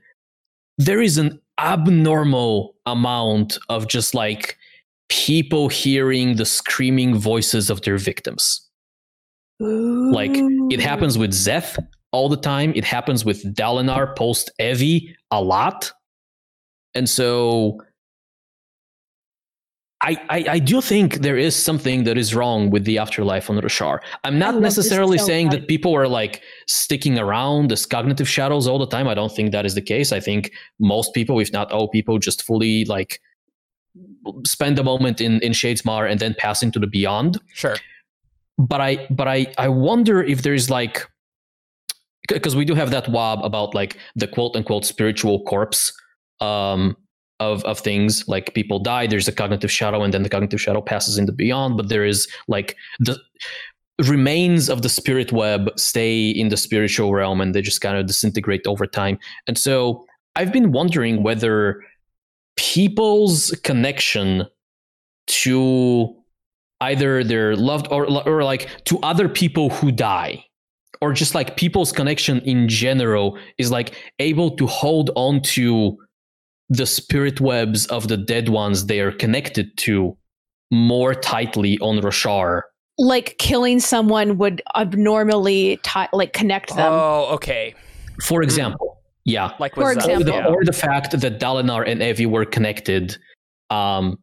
there 0.79 1.01
is 1.03 1.19
an 1.19 1.39
abnormal 1.61 2.75
amount 2.87 3.59
of 3.69 3.87
just 3.87 4.15
like 4.15 4.57
people 5.11 5.69
hearing 5.69 6.37
the 6.37 6.47
screaming 6.47 7.15
voices 7.17 7.69
of 7.71 7.83
their 7.83 7.99
victims. 7.99 8.67
Like 9.61 10.33
it 10.73 10.81
happens 10.81 11.19
with 11.19 11.33
Szeth 11.33 11.79
all 12.13 12.29
the 12.29 12.37
time. 12.37 12.73
It 12.75 12.85
happens 12.85 13.25
with 13.25 13.55
Dalinar 13.55 14.17
post 14.17 14.51
Evi 14.61 15.15
a 15.31 15.43
lot. 15.43 15.93
And 16.95 17.09
so 17.09 17.81
I, 20.03 20.17
I, 20.31 20.45
I 20.53 20.59
do 20.59 20.81
think 20.81 21.17
there 21.17 21.37
is 21.37 21.55
something 21.55 22.05
that 22.05 22.17
is 22.17 22.35
wrong 22.35 22.71
with 22.71 22.85
the 22.85 22.97
afterlife 22.97 23.51
on 23.51 23.57
Roshar. 23.57 23.99
I'm 24.25 24.39
not 24.39 24.59
necessarily 24.59 25.19
saying 25.19 25.51
that 25.51 25.69
people 25.69 25.95
are 25.95 26.09
like 26.09 26.43
sticking 26.67 27.19
around 27.19 27.71
as 27.71 27.85
cognitive 27.85 28.29
shadows 28.29 28.67
all 28.67 28.79
the 28.79 28.87
time. 28.87 29.07
I 29.09 29.15
don't 29.15 29.31
think 29.31 29.53
that 29.53 29.67
is 29.67 29.75
the 29.75 29.83
case. 29.83 30.11
I 30.11 30.19
think 30.19 30.53
most 30.79 31.13
people, 31.13 31.39
if 31.39 31.53
not 31.53 31.71
all 31.71 31.89
people, 31.89 32.19
just 32.19 32.43
fully 32.43 32.87
like 32.87 33.21
spend 34.47 34.79
a 34.79 34.85
moment 34.85 35.21
in, 35.21 35.41
in 35.43 35.53
Shadesmar 35.53 36.11
and 36.11 36.19
then 36.19 36.35
pass 36.39 36.63
into 36.63 36.79
the 36.79 36.87
beyond 36.87 37.39
Sure. 37.53 37.77
But 38.69 38.81
I 38.81 39.07
but 39.11 39.27
I 39.27 39.47
I 39.59 39.69
wonder 39.69 40.23
if 40.23 40.43
there's 40.43 40.71
like 40.71 41.07
because 42.29 42.55
we 42.55 42.65
do 42.65 42.75
have 42.75 42.91
that 42.91 43.09
wob 43.09 43.45
about 43.45 43.75
like 43.75 43.97
the 44.15 44.27
quote 44.27 44.55
unquote 44.55 44.85
spiritual 44.85 45.43
corpse 45.45 45.93
um 46.41 46.97
of 47.41 47.65
of 47.65 47.79
things 47.79 48.29
like 48.29 48.55
people 48.55 48.79
die 48.79 49.07
there's 49.07 49.27
a 49.27 49.33
cognitive 49.33 49.71
shadow 49.71 50.03
and 50.03 50.13
then 50.13 50.23
the 50.23 50.29
cognitive 50.29 50.61
shadow 50.61 50.81
passes 50.81 51.17
into 51.19 51.33
beyond 51.33 51.77
but 51.77 51.89
there 51.89 52.05
is 52.05 52.29
like 52.49 52.77
the 53.01 53.19
remains 54.07 54.69
of 54.69 54.83
the 54.83 54.89
spirit 54.89 55.33
web 55.33 55.71
stay 55.77 56.31
in 56.31 56.49
the 56.49 56.57
spiritual 56.57 57.13
realm 57.13 57.41
and 57.41 57.55
they 57.55 57.63
just 57.63 57.81
kind 57.81 57.97
of 57.97 58.07
disintegrate 58.07 58.67
over 58.67 58.87
time. 58.87 59.19
And 59.47 59.59
so 59.59 60.05
i've 60.37 60.53
been 60.53 60.73
wondering 60.73 61.23
whether 61.23 61.83
people's 62.57 63.51
connection 63.65 64.47
to 65.27 66.15
either 66.81 67.23
their 67.25 67.57
loved 67.57 67.87
or 67.91 68.07
or 68.29 68.43
like 68.45 68.69
to 68.85 68.99
other 69.01 69.29
people 69.29 69.71
who 69.71 69.91
die 69.93 70.45
or 71.01 71.13
just 71.13 71.35
like 71.35 71.57
people's 71.57 71.93
connection 71.93 72.41
in 72.41 72.69
general 72.69 73.39
is 73.59 73.71
like 73.71 73.95
able 74.19 74.51
to 74.57 74.67
hold 74.67 75.11
on 75.17 75.41
to 75.43 75.97
the 76.69 76.87
spirit 76.87 77.41
webs 77.41 77.87
of 77.87 78.09
the 78.09 78.17
dead 78.17 78.49
ones 78.49 78.87
they 78.87 79.01
are 79.01 79.13
connected 79.13 79.77
to 79.77 80.17
more 80.71 81.15
tightly 81.15 81.79
on 81.81 81.99
Roshar. 82.01 82.63
like 82.99 83.35
killing 83.39 83.81
someone 83.81 84.39
would 84.39 84.63
abnormally 84.77 85.79
ti 85.83 86.05
like 86.13 86.33
connect 86.33 86.69
them. 86.77 86.93
Oh, 86.93 87.29
okay. 87.33 87.75
For 88.23 88.43
example, 88.43 88.99
yeah. 89.25 89.53
Like 89.59 89.75
For 89.75 89.95
with 89.95 89.99
Szeth, 89.99 90.03
Or 90.05 90.07
the, 90.07 90.21
example. 90.21 90.35
yeah. 90.35 90.47
or 90.57 90.65
the 90.65 90.73
fact 90.73 91.19
that 91.19 91.41
Dalinar 91.41 91.89
and 91.91 92.01
Evi 92.03 92.27
were 92.27 92.45
connected 92.45 93.17
um, 93.71 94.19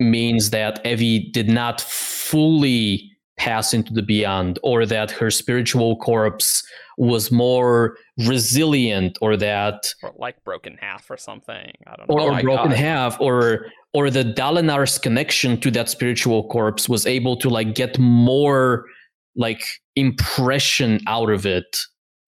means 0.00 0.50
that 0.50 0.82
Evi 0.84 1.32
did 1.32 1.48
not 1.48 1.80
fully 1.80 3.10
pass 3.36 3.72
into 3.72 3.92
the 3.92 4.02
beyond, 4.02 4.58
or 4.62 4.84
that 4.84 5.10
her 5.12 5.30
spiritual 5.30 5.96
corpse 5.96 6.64
was 6.96 7.30
more 7.30 7.96
resilient, 8.26 9.16
or 9.20 9.36
that 9.36 9.94
Or 10.02 10.12
like 10.16 10.42
broken 10.44 10.76
half 10.80 11.08
or 11.10 11.16
something. 11.16 11.70
I 11.86 11.96
don't 11.96 12.08
know. 12.08 12.14
or, 12.16 12.38
Oh 12.38 12.42
broken 12.42 12.70
God. 12.70 12.76
half, 12.78 13.20
or 13.20 13.66
or 13.94 14.10
the 14.10 14.24
Dalinar's 14.24 14.98
connection 14.98 15.58
to 15.60 15.70
that 15.70 15.88
spiritual 15.88 16.48
corpse 16.48 16.88
was 16.88 17.06
able 17.06 17.36
to 17.36 17.48
like 17.48 17.74
get 17.74 17.98
more 17.98 18.84
like 19.36 19.64
impression 19.94 21.00
out 21.06 21.30
of 21.30 21.46
it 21.46 21.76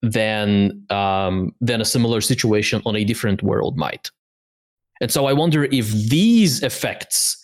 than 0.03 0.85
um, 0.91 1.53
than 1.61 1.81
a 1.81 1.85
similar 1.85 2.21
situation 2.21 2.81
on 2.87 2.95
a 2.97 3.05
different 3.05 3.43
world 3.43 3.77
might. 3.77 4.11
And 5.01 5.11
so 5.11 5.27
I 5.27 5.33
wonder 5.33 5.65
if 5.65 5.91
these 5.91 6.63
effects 6.63 7.37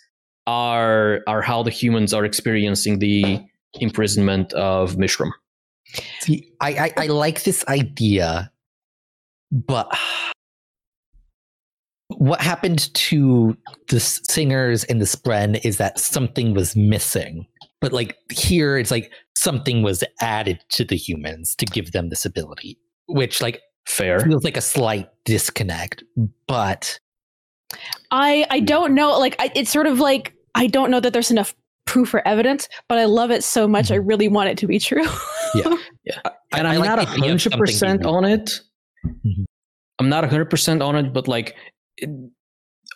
are 0.47 1.21
are 1.27 1.43
how 1.43 1.63
the 1.63 1.71
humans 1.71 2.13
are 2.15 2.25
experiencing 2.25 2.99
the 2.99 3.41
imprisonment 3.75 4.53
of 4.55 4.97
Mishram. 4.97 5.31
See, 6.21 6.51
I, 6.61 6.71
I, 6.97 7.05
I 7.05 7.07
like 7.07 7.45
this 7.45 7.65
idea, 7.69 8.51
but 9.51 9.97
what 12.09 12.41
happened 12.41 12.93
to 12.95 13.57
the 13.89 14.01
singers 14.01 14.85
in 14.85 14.99
the 14.99 15.05
Spren 15.05 15.61
is 15.65 15.77
that 15.79 15.99
something 15.99 16.55
was 16.55 16.75
missing. 16.75 17.47
But 17.81 17.93
like 17.93 18.17
here, 18.31 18.79
it's 18.79 18.91
like 18.91 19.13
something 19.37 19.83
was 19.83 20.03
added 20.21 20.61
to 20.71 20.85
the 20.85 20.97
humans 20.97 21.55
to 21.57 21.67
give 21.67 21.93
them 21.93 22.09
this 22.09 22.25
ability, 22.25 22.79
which 23.07 23.41
like 23.41 23.61
Fair. 23.87 24.21
feels 24.21 24.45
like 24.45 24.57
a 24.57 24.63
slight 24.63 25.09
disconnect. 25.25 26.03
But 26.49 26.99
I 28.11 28.47
I 28.51 28.61
don't 28.61 28.95
know. 28.95 29.19
Like 29.19 29.37
I, 29.39 29.53
it's 29.55 29.71
sort 29.71 29.87
of 29.87 30.01
like 30.01 30.33
I 30.57 30.67
don't 30.67 30.91
know 30.91 30.99
that 31.01 31.13
there's 31.13 31.31
enough 31.31 31.55
proof 31.85 32.13
or 32.15 32.27
evidence, 32.27 32.69
but 32.89 32.99
I 32.99 33.05
love 33.05 33.31
it 33.31 33.45
so 33.45 33.69
much. 33.69 33.91
I 33.93 33.95
really 33.97 34.27
want 34.29 34.49
it 34.49 34.59
to 34.59 34.67
be 34.67 34.79
true. 34.81 35.07
Yeah. 35.55 35.77
yeah. 36.05 36.19
And 36.53 36.67
I 36.67 36.75
I'm 36.75 36.81
like 36.81 36.89
not 36.89 36.99
the 36.99 37.07
hundred 37.07 37.53
percent 37.53 38.05
on 38.05 38.25
it. 38.25 38.61
Mhm. 39.07 39.45
I'm 40.01 40.09
not 40.09 40.29
hundred 40.29 40.51
percent 40.51 40.83
on 40.83 40.97
it, 40.97 41.13
but 41.13 41.29
like, 41.29 41.55
it- 41.99 42.11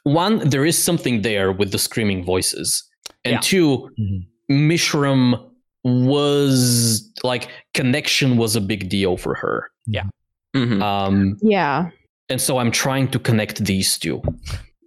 one, 0.04 0.48
there 0.48 0.64
is 0.64 0.76
something 0.82 1.22
there 1.22 1.52
with 1.52 1.70
the 1.72 1.78
screaming 1.78 2.24
voices, 2.24 2.82
and 3.24 3.34
Yeah. 3.34 3.40
two, 3.40 3.90
Mhm. 4.00 4.26
Mishram 4.50 5.46
was 5.84 7.08
like 7.22 7.48
connection 7.74 8.36
was 8.36 8.56
a 8.56 8.60
big 8.60 8.88
deal 8.88 9.16
for 9.16 9.34
her. 9.34 9.70
Mhm. 10.56 10.82
Um, 10.82 11.36
yeah. 11.42 11.90
and 12.28 12.40
so 12.40 12.58
I'm 12.58 12.70
trying 12.70 13.08
to 13.08 13.18
connect 13.18 13.64
these 13.64 13.98
two. 13.98 14.22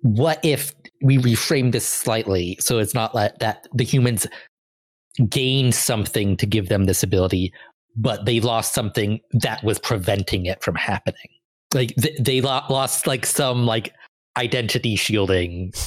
what 0.01 0.37
if 0.43 0.73
we 1.03 1.17
reframe 1.17 1.71
this 1.71 1.87
slightly 1.87 2.57
so 2.59 2.79
it's 2.79 2.93
not 2.93 3.13
like 3.13 3.37
that 3.39 3.67
the 3.73 3.83
humans 3.83 4.25
gained 5.29 5.75
something 5.75 6.35
to 6.37 6.45
give 6.45 6.69
them 6.69 6.85
this 6.85 7.03
ability 7.03 7.53
but 7.95 8.25
they 8.25 8.39
lost 8.39 8.73
something 8.73 9.19
that 9.33 9.63
was 9.63 9.77
preventing 9.79 10.45
it 10.47 10.63
from 10.63 10.75
happening 10.75 11.29
like 11.73 11.93
th- 11.95 12.17
they 12.19 12.41
lo- 12.41 12.61
lost 12.69 13.05
like 13.05 13.25
some 13.25 13.65
like 13.65 13.93
identity 14.37 14.95
shielding 14.95 15.71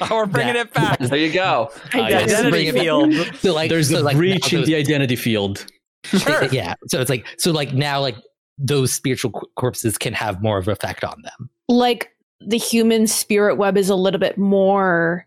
Oh, 0.00 0.14
we're 0.16 0.26
bringing 0.26 0.54
that- 0.54 0.66
it 0.66 0.74
back. 0.74 0.98
There 1.00 1.18
you 1.18 1.32
go. 1.32 1.68
Identity 1.92 2.50
Bring 2.50 2.66
it 2.68 2.74
field. 2.74 3.12
so 3.40 3.52
like 3.52 3.68
There's 3.68 3.90
so, 3.90 3.98
a 3.98 4.02
like, 4.04 4.16
breach 4.16 4.52
now 4.52 4.60
in 4.60 4.64
the 4.64 4.76
identity 4.76 5.16
field. 5.16 5.66
Sure. 6.04 6.44
yeah 6.52 6.74
so 6.86 7.00
it's 7.00 7.10
like 7.10 7.26
so 7.36 7.50
like 7.50 7.72
now 7.74 8.00
like 8.00 8.14
those 8.58 8.92
spiritual 8.94 9.32
corpses 9.56 9.98
can 9.98 10.12
have 10.12 10.40
more 10.40 10.58
of 10.58 10.68
an 10.68 10.72
effect 10.72 11.02
on 11.02 11.20
them 11.22 11.50
Like 11.68 12.10
the 12.46 12.58
human 12.58 13.06
spirit 13.06 13.56
web 13.56 13.76
is 13.76 13.88
a 13.88 13.94
little 13.94 14.20
bit 14.20 14.36
more 14.38 15.26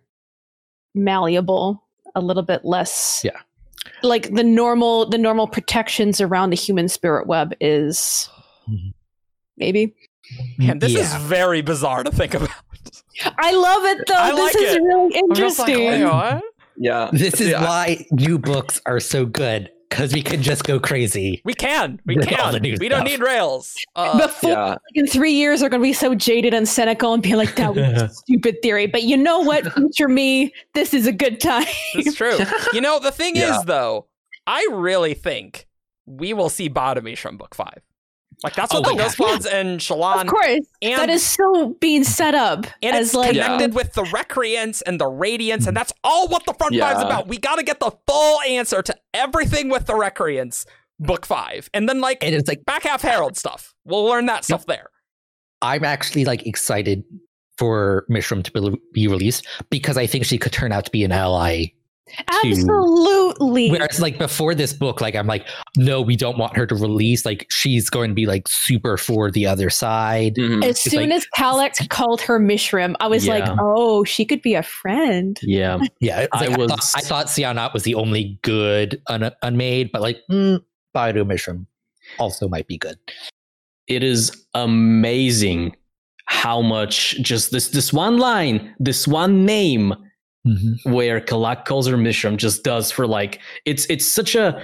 malleable, 0.93 1.83
a 2.15 2.21
little 2.21 2.43
bit 2.43 2.63
less. 2.65 3.21
Yeah. 3.23 3.39
Like 4.01 4.33
the 4.33 4.43
normal 4.43 5.07
the 5.09 5.17
normal 5.17 5.47
protections 5.47 6.19
around 6.21 6.49
the 6.49 6.55
human 6.55 6.87
spirit 6.89 7.27
web 7.27 7.53
is 7.59 8.29
Mhm. 8.69 8.93
maybe. 9.57 9.93
Man, 10.57 10.79
this 10.79 10.95
is 10.95 11.13
very 11.15 11.61
bizarre 11.61 12.03
to 12.03 12.11
think 12.11 12.33
about. 12.33 12.49
I 13.37 13.51
love 13.51 13.83
it 13.85 14.05
though. 14.07 14.13
I 14.15 14.31
this 14.31 14.39
like 14.39 14.55
is 14.63 14.75
it. 14.75 14.81
really 14.81 15.17
I'm 15.17 15.35
just 15.35 15.59
like, 15.59 15.69
interesting. 15.69 16.41
Yeah. 16.77 17.09
this 17.13 17.33
is 17.39 17.47
See, 17.49 17.53
I- 17.53 17.63
why 17.63 18.05
new 18.11 18.39
books 18.39 18.81
are 18.85 18.99
so 18.99 19.25
good 19.25 19.69
because 19.89 20.13
we 20.13 20.21
can 20.21 20.41
just 20.41 20.63
go 20.63 20.79
crazy 20.79 21.41
We 21.45 21.53
can. 21.53 21.99
We 22.05 22.15
With 22.17 22.27
all 22.33 22.37
can. 22.37 22.53
the 22.53 22.59
new 22.59 22.77
We 22.79 22.89
don't 22.89 23.03
need 23.05 23.19
rails. 23.21 23.75
Uh, 23.95 24.27
Before 24.27 24.49
Yeah. 24.51 24.65
like, 24.69 24.79
in 24.95 25.07
three 25.07 25.31
years 25.33 25.61
are 25.63 25.69
going 25.69 25.81
to 25.81 25.87
be 25.87 25.93
so 25.93 26.15
jaded 26.15 26.53
and 26.53 26.67
cynical 26.67 27.13
and 27.13 27.21
be 27.23 27.35
like, 27.35 27.55
"That 27.55 27.75
was 27.75 28.01
a 28.01 28.09
stupid 28.09 28.61
theory." 28.61 28.87
But 28.87 29.03
you 29.03 29.15
know 29.17 29.39
what, 29.39 29.71
future 29.75 30.07
me, 30.07 30.53
this 30.73 30.93
is 30.93 31.07
a 31.07 31.11
good 31.13 31.39
time. 31.39 31.65
it's 31.93 32.15
true. 32.15 32.37
You 32.73 32.81
know, 32.81 32.99
the 32.99 33.11
thing 33.11 33.35
Yeah. 33.35 33.59
is, 33.59 33.65
though, 33.65 34.07
I 34.47 34.67
really 34.71 35.13
think 35.13 35.67
we 36.05 36.33
will 36.33 36.49
see 36.49 36.69
Bottomies 36.69 37.17
from 37.19 37.37
book 37.37 37.55
five. 37.55 37.81
Like, 38.43 38.53
that's 38.55 38.73
oh, 38.73 38.81
what 38.81 38.89
Oh, 38.91 38.95
the 38.95 39.01
yeah. 39.03 39.09
Ghostbloods 39.09 39.51
and 39.51 39.79
Shallan. 39.79 40.21
of 40.21 40.27
course, 40.27 40.59
And, 40.81 40.99
that 40.99 41.09
is 41.09 41.23
so 41.25 41.75
being 41.79 42.03
set 42.03 42.35
up 42.35 42.65
and 42.83 42.95
as 42.95 43.07
it's 43.07 43.15
like 43.15 43.31
connected 43.31 43.73
with 43.73 43.93
the 43.93 44.03
Recreants 44.05 44.81
and 44.81 44.99
the 44.99 45.07
Radiance, 45.07 45.67
and 45.67 45.75
that's 45.75 45.93
all 46.03 46.27
what 46.27 46.45
the 46.45 46.53
front 46.53 46.75
five's 46.77 46.99
Yeah. 46.99 47.05
about. 47.05 47.27
We 47.27 47.37
got 47.37 47.55
to 47.55 47.63
get 47.63 47.79
the 47.79 47.91
full 48.07 48.41
answer 48.41 48.81
to 48.81 48.95
everything 49.13 49.69
with 49.69 49.85
the 49.85 49.93
Recreants, 49.95 50.65
book 50.99 51.25
five. 51.25 51.69
And 51.73 51.87
then, 51.89 52.01
like, 52.01 52.23
and 52.23 52.35
it's 52.35 52.47
like 52.47 52.65
back 52.65 52.83
half 52.83 53.01
Herald 53.01 53.37
stuff. 53.37 53.73
We'll 53.85 54.03
learn 54.05 54.25
that 54.27 54.43
stuff 54.45 54.65
there. 54.65 54.87
I'm 55.61 55.83
actually 55.83 56.25
like 56.25 56.45
excited 56.45 57.03
for 57.57 58.05
Mishram 58.11 58.43
to 58.43 58.51
be- 58.51 58.77
be 58.93 59.07
released 59.07 59.47
because 59.69 59.97
I 59.97 60.05
think 60.07 60.25
she 60.25 60.37
could 60.37 60.51
turn 60.51 60.71
out 60.73 60.85
to 60.85 60.91
be 60.91 61.03
an 61.05 61.11
ally 61.13 61.67
Absolutely. 62.43 63.69
Whereas, 63.71 63.99
like 63.99 64.17
before 64.17 64.53
this 64.55 64.73
book, 64.73 65.01
like 65.01 65.15
I'm 65.15 65.27
like, 65.27 65.47
no, 65.77 66.01
we 66.01 66.15
don't 66.15 66.37
want 66.37 66.55
her 66.57 66.65
to 66.67 66.75
release. 66.75 67.25
Like 67.25 67.47
she's 67.49 67.89
going 67.89 68.09
to 68.09 68.13
be 68.13 68.25
like 68.25 68.47
super 68.47 68.97
for 68.97 69.31
the 69.31 69.45
other 69.47 69.69
side. 69.69 70.35
Mhm. 70.35 70.63
as 70.63 70.69
It's 70.77 70.83
soon 70.91 71.09
like- 71.09 71.17
as 71.17 71.27
Kalak 71.35 71.89
called 71.89 72.21
her 72.21 72.39
Mishram, 72.39 72.95
I 72.99 73.07
was 73.07 73.27
like, 73.27 73.43
oh, 73.59 74.03
she 74.03 74.25
could 74.25 74.41
be 74.41 74.53
a 74.55 74.63
friend. 74.63 75.39
Yeah. 75.41 75.79
Yeah, 76.01 76.21
it's 76.21 76.29
I 76.33 76.41
like, 76.45 76.49
I, 76.51 76.57
was- 76.57 76.69
thought, 76.71 76.91
I 76.95 77.01
thought 77.01 77.25
Sja-anat 77.27 77.73
was 77.73 77.83
the 77.83 77.95
only 77.95 78.37
good 78.43 79.01
un- 79.07 79.31
unmade, 79.41 79.91
but 79.91 80.01
like 80.01 80.17
mm, 80.29 80.61
Ba-Ado-Mishram 80.93 81.65
also 82.19 82.47
might 82.47 82.67
be 82.67 82.77
good. 82.77 82.97
It 83.87 84.03
is 84.03 84.45
amazing 84.53 85.75
how 86.25 86.61
much 86.61 87.19
just 87.21 87.51
this 87.51 87.69
this 87.69 87.91
one 87.93 88.17
line, 88.17 88.73
this 88.79 89.07
one 89.07 89.45
name 89.45 89.93
where 90.83 91.19
Kalak 91.21 91.65
calls 91.65 91.87
her 91.87 91.97
Mishram 91.97 92.37
just 92.37 92.63
does 92.63 92.91
for 92.91 93.07
like 93.07 93.39
it's 93.65 93.85
it's 93.89 94.05
such 94.05 94.35
a 94.35 94.61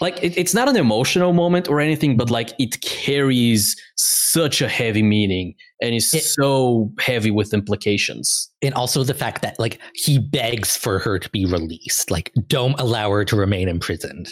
like 0.00 0.22
it, 0.22 0.36
it's 0.38 0.54
not 0.54 0.68
an 0.68 0.76
emotional 0.76 1.32
moment 1.32 1.68
or 1.68 1.80
anything, 1.80 2.16
but 2.16 2.30
like 2.30 2.50
it 2.58 2.80
carries 2.80 3.76
such 3.96 4.60
a 4.62 4.68
heavy 4.68 5.02
meaning 5.02 5.54
and 5.82 5.94
is 5.94 6.12
It- 6.14 6.22
so 6.24 6.90
heavy 6.98 7.30
with 7.30 7.52
implications. 7.54 8.50
And 8.62 8.72
also 8.74 9.04
the 9.04 9.14
fact 9.14 9.42
that 9.42 9.58
like 9.58 9.78
he 9.94 10.18
begs 10.18 10.76
for 10.76 10.98
her 10.98 11.18
to 11.18 11.28
be 11.30 11.44
released. 11.44 12.10
Like, 12.10 12.32
don't 12.48 12.78
allow 12.80 13.10
her 13.10 13.24
to 13.26 13.36
remain 13.36 13.68
imprisoned. 13.68 14.28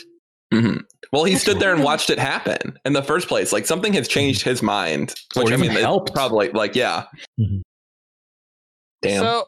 Mhm. 0.52 0.80
Well, 1.12 1.24
he 1.24 1.32
That's 1.32 1.42
stood 1.44 1.60
there 1.60 1.74
and 1.74 1.84
watched 1.90 2.08
it 2.10 2.18
happen 2.18 2.78
in 2.86 2.94
the 2.94 3.02
first 3.02 3.28
place. 3.28 3.52
Like 3.52 3.66
something 3.66 3.92
has 3.92 4.08
changed 4.08 4.42
his 4.42 4.62
mind, 4.62 5.14
which 5.36 5.52
I 5.52 5.56
mean, 5.56 5.72
it 5.72 5.80
helped. 5.82 6.12
probably 6.14 6.48
like 6.50 6.74
yeah. 6.74 7.04
Mhm. 7.38 7.60
Damn. 9.02 9.22
So, 9.22 9.44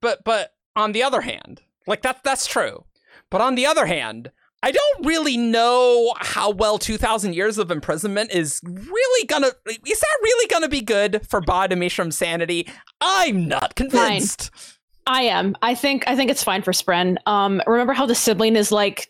but 0.00 0.24
but 0.24 0.54
on 0.76 0.92
the 0.92 1.02
other 1.02 1.20
hand, 1.22 1.62
like 1.86 2.02
that 2.02 2.22
that's 2.24 2.46
true. 2.46 2.84
But 3.30 3.40
on 3.40 3.54
the 3.54 3.66
other 3.66 3.86
hand, 3.86 4.30
I 4.62 4.72
don't 4.72 5.06
really 5.06 5.36
know 5.36 6.14
how 6.18 6.50
well 6.50 6.78
2000 6.78 7.34
years 7.34 7.58
of 7.58 7.70
imprisonment 7.70 8.32
is 8.32 8.60
really 8.64 9.26
gonna 9.26 9.52
is 9.66 10.00
that 10.00 10.18
really 10.22 10.48
gonna 10.48 10.68
be 10.68 10.80
good 10.80 11.26
for 11.28 11.40
Mishram's 11.40 12.16
sanity? 12.16 12.66
I'm 13.00 13.46
not 13.46 13.74
convinced. 13.76 14.50
I 15.06 15.22
am. 15.22 15.56
I 15.62 15.74
think 15.74 16.04
I 16.06 16.16
think 16.16 16.30
it's 16.30 16.44
fine 16.44 16.62
for 16.62 16.72
Spren. 16.72 17.16
Um, 17.26 17.62
remember 17.66 17.92
how 17.94 18.04
the 18.06 18.14
sibling 18.14 18.56
is 18.56 18.70
like 18.70 19.08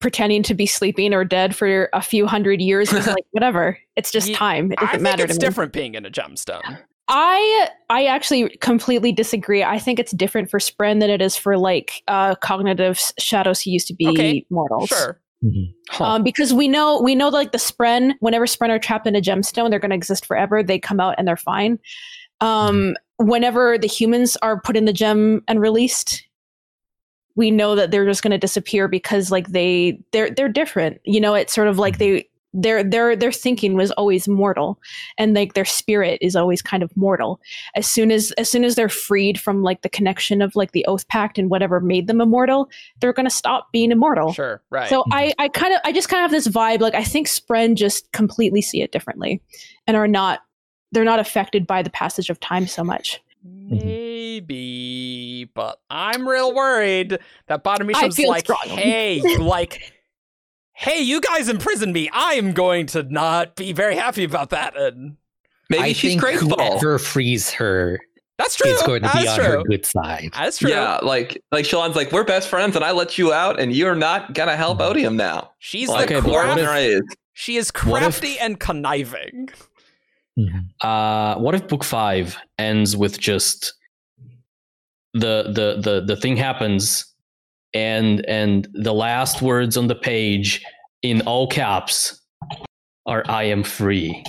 pretending 0.00 0.42
to 0.44 0.54
be 0.54 0.66
sleeping 0.66 1.12
or 1.12 1.24
dead 1.24 1.54
for 1.54 1.88
a 1.92 2.02
few 2.02 2.26
hundred 2.26 2.60
years? 2.60 2.92
It's 2.92 3.06
like 3.06 3.24
whatever. 3.30 3.78
It's 3.94 4.10
just 4.10 4.34
time. 4.34 4.72
It 4.72 4.78
doesn't 4.78 4.90
think 4.92 5.02
matter 5.02 5.24
it's 5.24 5.34
to 5.36 5.40
me. 5.40 5.46
different 5.46 5.72
being 5.72 5.94
in 5.94 6.04
a 6.04 6.10
gemstone. 6.10 6.80
I 7.08 7.70
I 7.88 8.04
actually 8.04 8.56
completely 8.58 9.12
disagree. 9.12 9.64
I 9.64 9.78
think 9.78 9.98
it's 9.98 10.12
different 10.12 10.50
for 10.50 10.58
Spren 10.58 11.00
than 11.00 11.08
it 11.08 11.22
is 11.22 11.36
for 11.36 11.56
like 11.56 12.02
uh, 12.06 12.34
cognitive 12.36 13.00
shadows 13.18 13.62
who 13.62 13.70
used 13.70 13.86
to 13.88 13.94
be 13.94 14.08
Okay, 14.08 14.46
mortals. 14.50 14.88
Sure. 14.88 15.20
Huh. 15.90 16.04
Um, 16.04 16.22
because 16.24 16.52
we 16.52 16.68
know 16.68 17.00
we 17.00 17.14
know 17.14 17.28
like 17.28 17.52
the 17.52 17.58
Spren, 17.58 18.14
whenever 18.20 18.44
Spren 18.44 18.70
are 18.70 18.78
trapped 18.78 19.06
in 19.06 19.16
a 19.16 19.20
gemstone, 19.20 19.70
they're 19.70 19.78
going 19.78 19.90
to 19.90 19.96
exist 19.96 20.26
forever. 20.26 20.62
They 20.62 20.78
come 20.78 21.00
out 21.00 21.14
and 21.16 21.26
they're 21.26 21.36
fine. 21.36 21.78
Um, 22.40 22.96
whenever 23.18 23.78
the 23.78 23.86
humans 23.86 24.36
are 24.42 24.60
put 24.60 24.76
in 24.76 24.84
the 24.84 24.92
gem 24.92 25.42
and 25.48 25.60
released, 25.60 26.24
we 27.36 27.50
know 27.50 27.74
that 27.76 27.90
they're 27.90 28.04
just 28.04 28.22
going 28.22 28.32
to 28.32 28.38
disappear 28.38 28.88
because 28.88 29.30
like 29.30 29.48
they 29.48 30.00
they're 30.12 30.30
they're 30.30 30.48
different. 30.48 31.00
You 31.04 31.20
know, 31.20 31.34
it's 31.34 31.54
sort 31.54 31.68
of 31.68 31.78
like 31.78 31.98
they 31.98 32.27
their 32.54 32.82
their 32.82 33.14
their 33.14 33.32
thinking 33.32 33.74
was 33.74 33.90
always 33.92 34.26
mortal 34.26 34.80
and 35.18 35.34
like 35.34 35.52
their 35.52 35.66
spirit 35.66 36.18
is 36.22 36.34
always 36.34 36.62
kind 36.62 36.82
of 36.82 36.96
mortal 36.96 37.40
as 37.74 37.86
soon 37.86 38.10
as 38.10 38.30
as 38.32 38.48
soon 38.48 38.64
as 38.64 38.74
they're 38.74 38.88
freed 38.88 39.38
from 39.38 39.62
like 39.62 39.82
the 39.82 39.88
connection 39.88 40.40
of 40.40 40.56
like 40.56 40.72
the 40.72 40.84
oath 40.86 41.06
pact 41.08 41.38
and 41.38 41.50
whatever 41.50 41.78
made 41.78 42.06
them 42.06 42.22
immortal 42.22 42.70
they're 43.00 43.12
going 43.12 43.26
to 43.26 43.30
stop 43.30 43.70
being 43.70 43.90
immortal 43.90 44.32
Sure. 44.32 44.62
Right. 44.70 44.88
so 44.88 45.00
mm-hmm. 45.02 45.14
I, 45.14 45.32
I 45.38 45.48
kind 45.48 45.74
of, 45.74 45.80
I 45.84 45.92
just 45.92 46.08
kind 46.08 46.24
of 46.24 46.30
have 46.30 46.36
this 46.36 46.46
vibe. 46.48 46.80
Like 46.80 46.94
I 46.94 47.02
think 47.04 47.26
Spren 47.26 47.74
just 47.74 48.10
completely 48.12 48.62
see 48.62 48.82
it 48.82 48.92
differently, 48.92 49.42
and 49.86 49.96
are 49.96 50.08
not, 50.08 50.40
they're 50.92 51.04
not 51.04 51.18
affected 51.18 51.66
by 51.66 51.82
the 51.82 51.90
passage 51.90 52.30
of 52.30 52.38
time 52.40 52.66
so 52.66 52.84
much. 52.84 53.20
Mm-hmm. 53.46 53.78
Maybe, 53.78 55.50
but 55.54 55.80
I'm 55.90 56.28
real 56.28 56.54
worried 56.54 57.18
that 57.46 57.64
Ba-Ado 57.64 57.84
I 57.84 57.86
Mishram's 57.86 58.16
feel 58.16 58.28
like, 58.28 58.44
strongly. 58.44 58.76
hey, 58.76 59.36
like, 59.38 59.92
hey, 60.78 61.00
you 61.00 61.20
guys 61.20 61.48
imprisoned 61.48 61.92
me. 61.92 62.08
I 62.12 62.34
am 62.34 62.52
going 62.52 62.86
to 62.88 63.02
not 63.02 63.56
be 63.56 63.72
very 63.72 63.96
happy 63.96 64.22
about 64.24 64.50
that. 64.50 64.76
And 64.76 65.16
Maybe 65.68 65.82
I 65.82 65.92
she's 65.92 66.12
think 66.12 66.20
grateful. 66.20 66.50
whoever 66.50 66.98
frees 66.98 67.50
her 67.50 67.98
that's 68.38 68.54
true. 68.54 68.70
is 68.70 68.80
going 68.82 69.02
to 69.02 69.08
be 69.12 69.24
That's 69.24 69.30
on 69.30 69.38
true. 69.40 69.58
her 69.58 69.62
good 69.64 69.84
side. 69.84 70.30
That's 70.32 70.58
true. 70.58 70.70
Yeah, 70.70 70.98
like 71.02 71.42
like 71.50 71.64
Shallan's 71.64 71.96
like 71.96 72.12
we're 72.12 72.22
best 72.22 72.48
friends, 72.48 72.76
and 72.76 72.84
I 72.84 72.92
let 72.92 73.18
you 73.18 73.32
out, 73.32 73.58
and 73.58 73.72
you're 73.74 73.96
not 73.96 74.32
gonna 74.34 74.56
help 74.56 74.78
Mhm. 74.78 74.88
Odium 74.90 75.16
now. 75.16 75.50
She's 75.58 75.88
Like, 75.88 76.08
the 76.08 76.18
Okay, 76.18 76.24
but 76.26 76.32
what 76.32 76.44
craft. 76.56 76.60
if- 76.84 77.02
she 77.32 77.56
is 77.56 77.72
what 77.82 78.02
if- 78.04 78.20
crafty 78.20 78.38
and 78.38 78.60
conniving. 78.60 79.48
Mhm. 80.38 80.68
Uh, 80.80 81.34
what 81.40 81.56
if 81.56 81.66
book 81.66 81.82
five 81.82 82.36
ends 82.58 82.96
with 82.96 83.18
just 83.18 83.74
the 85.14 85.50
the 85.52 85.80
the 85.82 86.04
the 86.06 86.16
thing 86.20 86.36
happens, 86.36 87.04
and 87.74 88.24
and 88.26 88.68
the 88.72 88.94
last 88.94 89.42
words 89.42 89.76
on 89.76 89.86
the 89.86 89.94
page 89.94 90.64
in 91.02 91.20
all 91.22 91.46
caps 91.46 92.20
are 93.06 93.24
"I 93.28 93.44
am 93.44 93.62
free." 93.62 94.24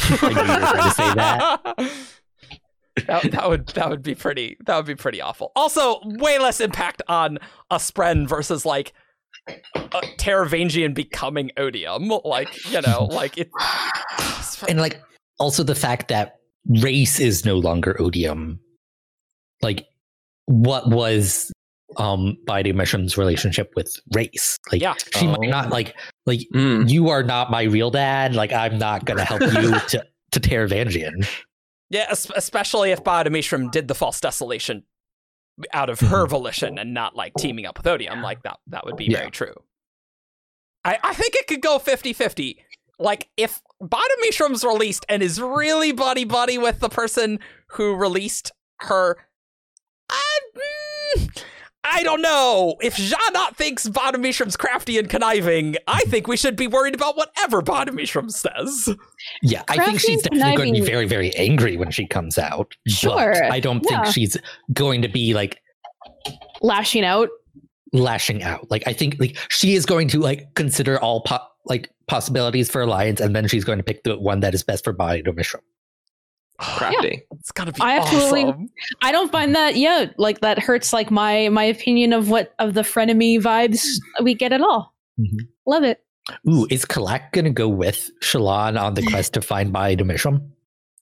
I 0.00 0.28
knew 0.28 0.28
you 0.28 0.36
were 0.36 0.72
going 0.72 0.84
to 0.84 0.90
say 0.90 1.14
that. 1.14 1.60
that, 3.06 3.30
that 3.32 3.48
would 3.48 3.66
that 3.68 3.88
would 3.88 4.02
be 4.02 4.14
pretty 4.14 4.56
that 4.66 4.76
would 4.76 4.86
be 4.86 4.94
pretty 4.94 5.20
awful. 5.20 5.52
Also, 5.56 6.00
way 6.04 6.38
less 6.38 6.60
impact 6.60 7.02
on 7.08 7.38
a 7.70 7.76
Spren 7.76 8.28
versus 8.28 8.64
like 8.64 8.92
a 9.48 10.00
Taravangian 10.18 10.94
becoming 10.94 11.50
Odium. 11.56 12.08
Like 12.24 12.48
you 12.70 12.80
know, 12.82 13.04
like 13.10 13.38
it. 13.38 13.50
And 14.68 14.80
like 14.80 15.00
also 15.38 15.62
the 15.62 15.76
fact 15.76 16.08
that 16.08 16.38
Rayse 16.68 17.20
is 17.20 17.44
no 17.44 17.56
longer 17.56 17.96
odium. 18.00 18.58
Like 19.62 19.86
what 20.46 20.90
was 20.90 21.52
um 21.96 22.36
Ba-Ado-Mishram's 22.44 23.16
relationship 23.16 23.72
with 23.76 23.94
Rayse? 24.14 24.58
Like 24.70 24.80
Yeah. 24.82 24.94
she 25.16 25.26
Oh. 25.26 25.36
might 25.38 25.48
not 25.50 25.70
like 25.70 25.96
like 26.26 26.40
Mm. 26.54 26.88
you 26.90 27.08
are 27.08 27.22
not 27.22 27.50
my 27.50 27.62
real 27.62 27.90
dad. 27.90 28.34
Like 28.34 28.52
I'm 28.52 28.78
not 28.78 29.04
gonna 29.04 29.24
help 29.24 29.40
you 29.40 29.48
to 29.88 30.04
to 30.32 30.40
Taravangian. 30.40 31.26
Yeah, 31.90 32.06
especially 32.10 32.90
if 32.90 33.02
Ba-Ado-Mishram 33.02 33.70
did 33.70 33.88
the 33.88 33.94
false 33.94 34.20
desolation 34.20 34.82
out 35.72 35.88
of 35.88 35.98
her 36.00 36.26
volition 36.26 36.78
and 36.78 36.92
not 36.92 37.16
like 37.16 37.32
teaming 37.38 37.64
up 37.64 37.78
with 37.78 37.86
Odium. 37.86 38.20
Like 38.22 38.42
that 38.42 38.58
that 38.66 38.84
would 38.84 38.96
be 38.96 39.06
Yeah. 39.06 39.18
very 39.20 39.30
true. 39.30 39.54
I, 40.84 40.98
I 41.02 41.14
think 41.14 41.34
it 41.34 41.46
could 41.46 41.62
go 41.62 41.78
50-50. 41.78 42.56
Like 43.00 43.28
if 43.36 43.60
Bada 43.82 44.00
Mishram's 44.26 44.62
released 44.64 45.06
and 45.08 45.22
is 45.22 45.40
really 45.40 45.92
buddy 45.92 46.24
buddy 46.24 46.58
with 46.58 46.80
the 46.80 46.88
person 46.88 47.38
who 47.70 47.94
released 47.94 48.52
her, 48.80 49.16
I, 50.10 50.38
mm, 51.16 51.42
I 51.90 52.02
don't 52.02 52.22
know. 52.22 52.76
If 52.80 52.96
Sja-anat 52.96 53.56
thinks 53.56 53.88
Ba-Ado-Mishram's 53.88 54.56
crafty 54.56 54.98
and 54.98 55.08
conniving, 55.08 55.76
I 55.86 56.00
think 56.02 56.26
we 56.26 56.36
should 56.36 56.56
be 56.56 56.66
worried 56.66 56.94
about 56.94 57.16
whatever 57.16 57.62
Bada 57.62 57.88
Mishram 57.88 58.30
says. 58.30 58.94
Yeah, 59.42 59.62
I 59.68 59.84
think 59.84 60.00
she's 60.00 60.24
and 60.26 60.38
definitely 60.40 60.56
going 60.56 60.74
to 60.74 60.80
be 60.80 60.86
very, 60.86 61.06
very 61.06 61.34
angry 61.36 61.76
when 61.76 61.90
she 61.90 62.06
comes 62.06 62.38
out. 62.38 62.74
but 62.84 62.92
Sure, 62.92 63.44
I 63.52 63.60
don't 63.60 63.84
yeah. 63.90 64.02
think 64.02 64.14
she's 64.14 64.36
going 64.72 65.02
to 65.02 65.08
be 65.08 65.34
like 65.34 65.60
Lashing 66.60 67.04
out. 67.04 67.28
lashing 67.92 68.42
out. 68.42 68.70
Like 68.70 68.82
I 68.86 68.92
think 68.92 69.16
like 69.18 69.36
she 69.48 69.74
is 69.74 69.86
going 69.86 70.08
to 70.08 70.20
like 70.20 70.54
consider 70.54 70.98
all 71.00 71.22
po- 71.22 71.38
like 71.66 71.90
possibilities 72.06 72.70
for 72.70 72.80
alliance, 72.82 73.20
and 73.20 73.34
then 73.34 73.48
she's 73.48 73.64
going 73.64 73.78
to 73.78 73.84
pick 73.84 74.02
the 74.04 74.18
one 74.18 74.40
that 74.40 74.54
is 74.54 74.62
best 74.62 74.84
for 74.84 74.92
Ba-Ado-Mishram. 74.92 75.60
Crafty. 76.58 77.22
It's 77.38 77.52
gonna 77.52 77.72
be 77.72 77.80
I 77.80 77.98
absolutely- 77.98 78.44
awesome. 78.44 78.70
I 79.02 79.12
don't 79.12 79.30
find 79.30 79.54
that 79.54 79.76
yeah, 79.76 80.06
like 80.16 80.40
that 80.40 80.58
hurts 80.58 80.92
like 80.92 81.10
my 81.10 81.48
my 81.50 81.64
opinion 81.64 82.12
of 82.12 82.30
what 82.30 82.54
of 82.58 82.74
the 82.74 82.82
frenemy 82.82 83.40
vibes 83.40 83.84
we 84.22 84.34
get 84.34 84.52
at 84.52 84.60
all. 84.60 84.92
Mhm. 85.20 85.46
Love 85.66 85.84
it. 85.84 86.02
Ooh, 86.48 86.66
is 86.70 86.84
Kalak 86.84 87.32
going 87.32 87.46
to 87.46 87.50
go 87.50 87.68
with 87.68 88.10
Shallan 88.20 88.78
on 88.78 88.92
the 88.94 89.02
quest 89.02 89.32
to 89.32 89.40
find 89.40 89.72
Ba-Ado-Mishram? 89.72 90.42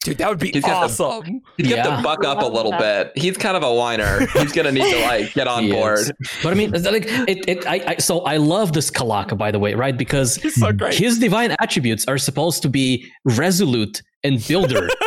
Dude, 0.06 0.18
that 0.18 0.28
would 0.28 0.38
be 0.38 0.50
He's 0.52 0.62
got 0.62 0.86
the- 0.96 1.04
awesome. 1.04 1.42
You 1.56 1.66
have 1.76 1.84
Yeah. 1.84 1.96
to 1.96 2.02
buck 2.02 2.24
up 2.24 2.40
a 2.42 2.46
little 2.46 2.70
bit. 2.72 3.12
He's 3.16 3.36
kind 3.36 3.56
of 3.56 3.62
a 3.64 3.74
whiner. 3.74 4.26
He's 4.34 4.52
gonna 4.52 4.70
need 4.72 4.88
to 4.90 5.00
like 5.02 5.34
get 5.34 5.48
on 5.48 5.68
board. 5.68 6.12
But 6.42 6.52
I 6.52 6.54
mean, 6.54 6.70
like 6.70 7.06
it. 7.06 7.48
it 7.48 7.66
I, 7.66 7.82
I 7.86 7.96
so 7.96 8.20
I 8.20 8.36
love 8.36 8.72
this 8.72 8.88
Kalaka, 8.90 9.36
by 9.36 9.50
the 9.50 9.58
way, 9.58 9.74
right? 9.74 9.96
Because 9.96 10.40
so 10.54 10.72
his 10.90 11.18
divine 11.18 11.56
attributes 11.60 12.06
are 12.06 12.18
supposed 12.18 12.62
to 12.62 12.68
be 12.68 13.04
resolute 13.24 14.00
and 14.24 14.46
builder. 14.46 14.88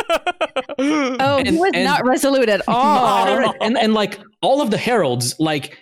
Oh, 0.82 1.36
And- 1.38 1.48
he 1.48 1.56
was 1.58 1.72
and- 1.74 1.84
not 1.84 2.04
resolute 2.06 2.48
at 2.48 2.62
all. 2.66 2.74
All 2.74 3.38
right, 3.38 3.54
and 3.60 3.76
and 3.76 3.92
like 3.92 4.18
all 4.40 4.62
of 4.62 4.70
the 4.70 4.78
heralds, 4.78 5.34
like 5.38 5.76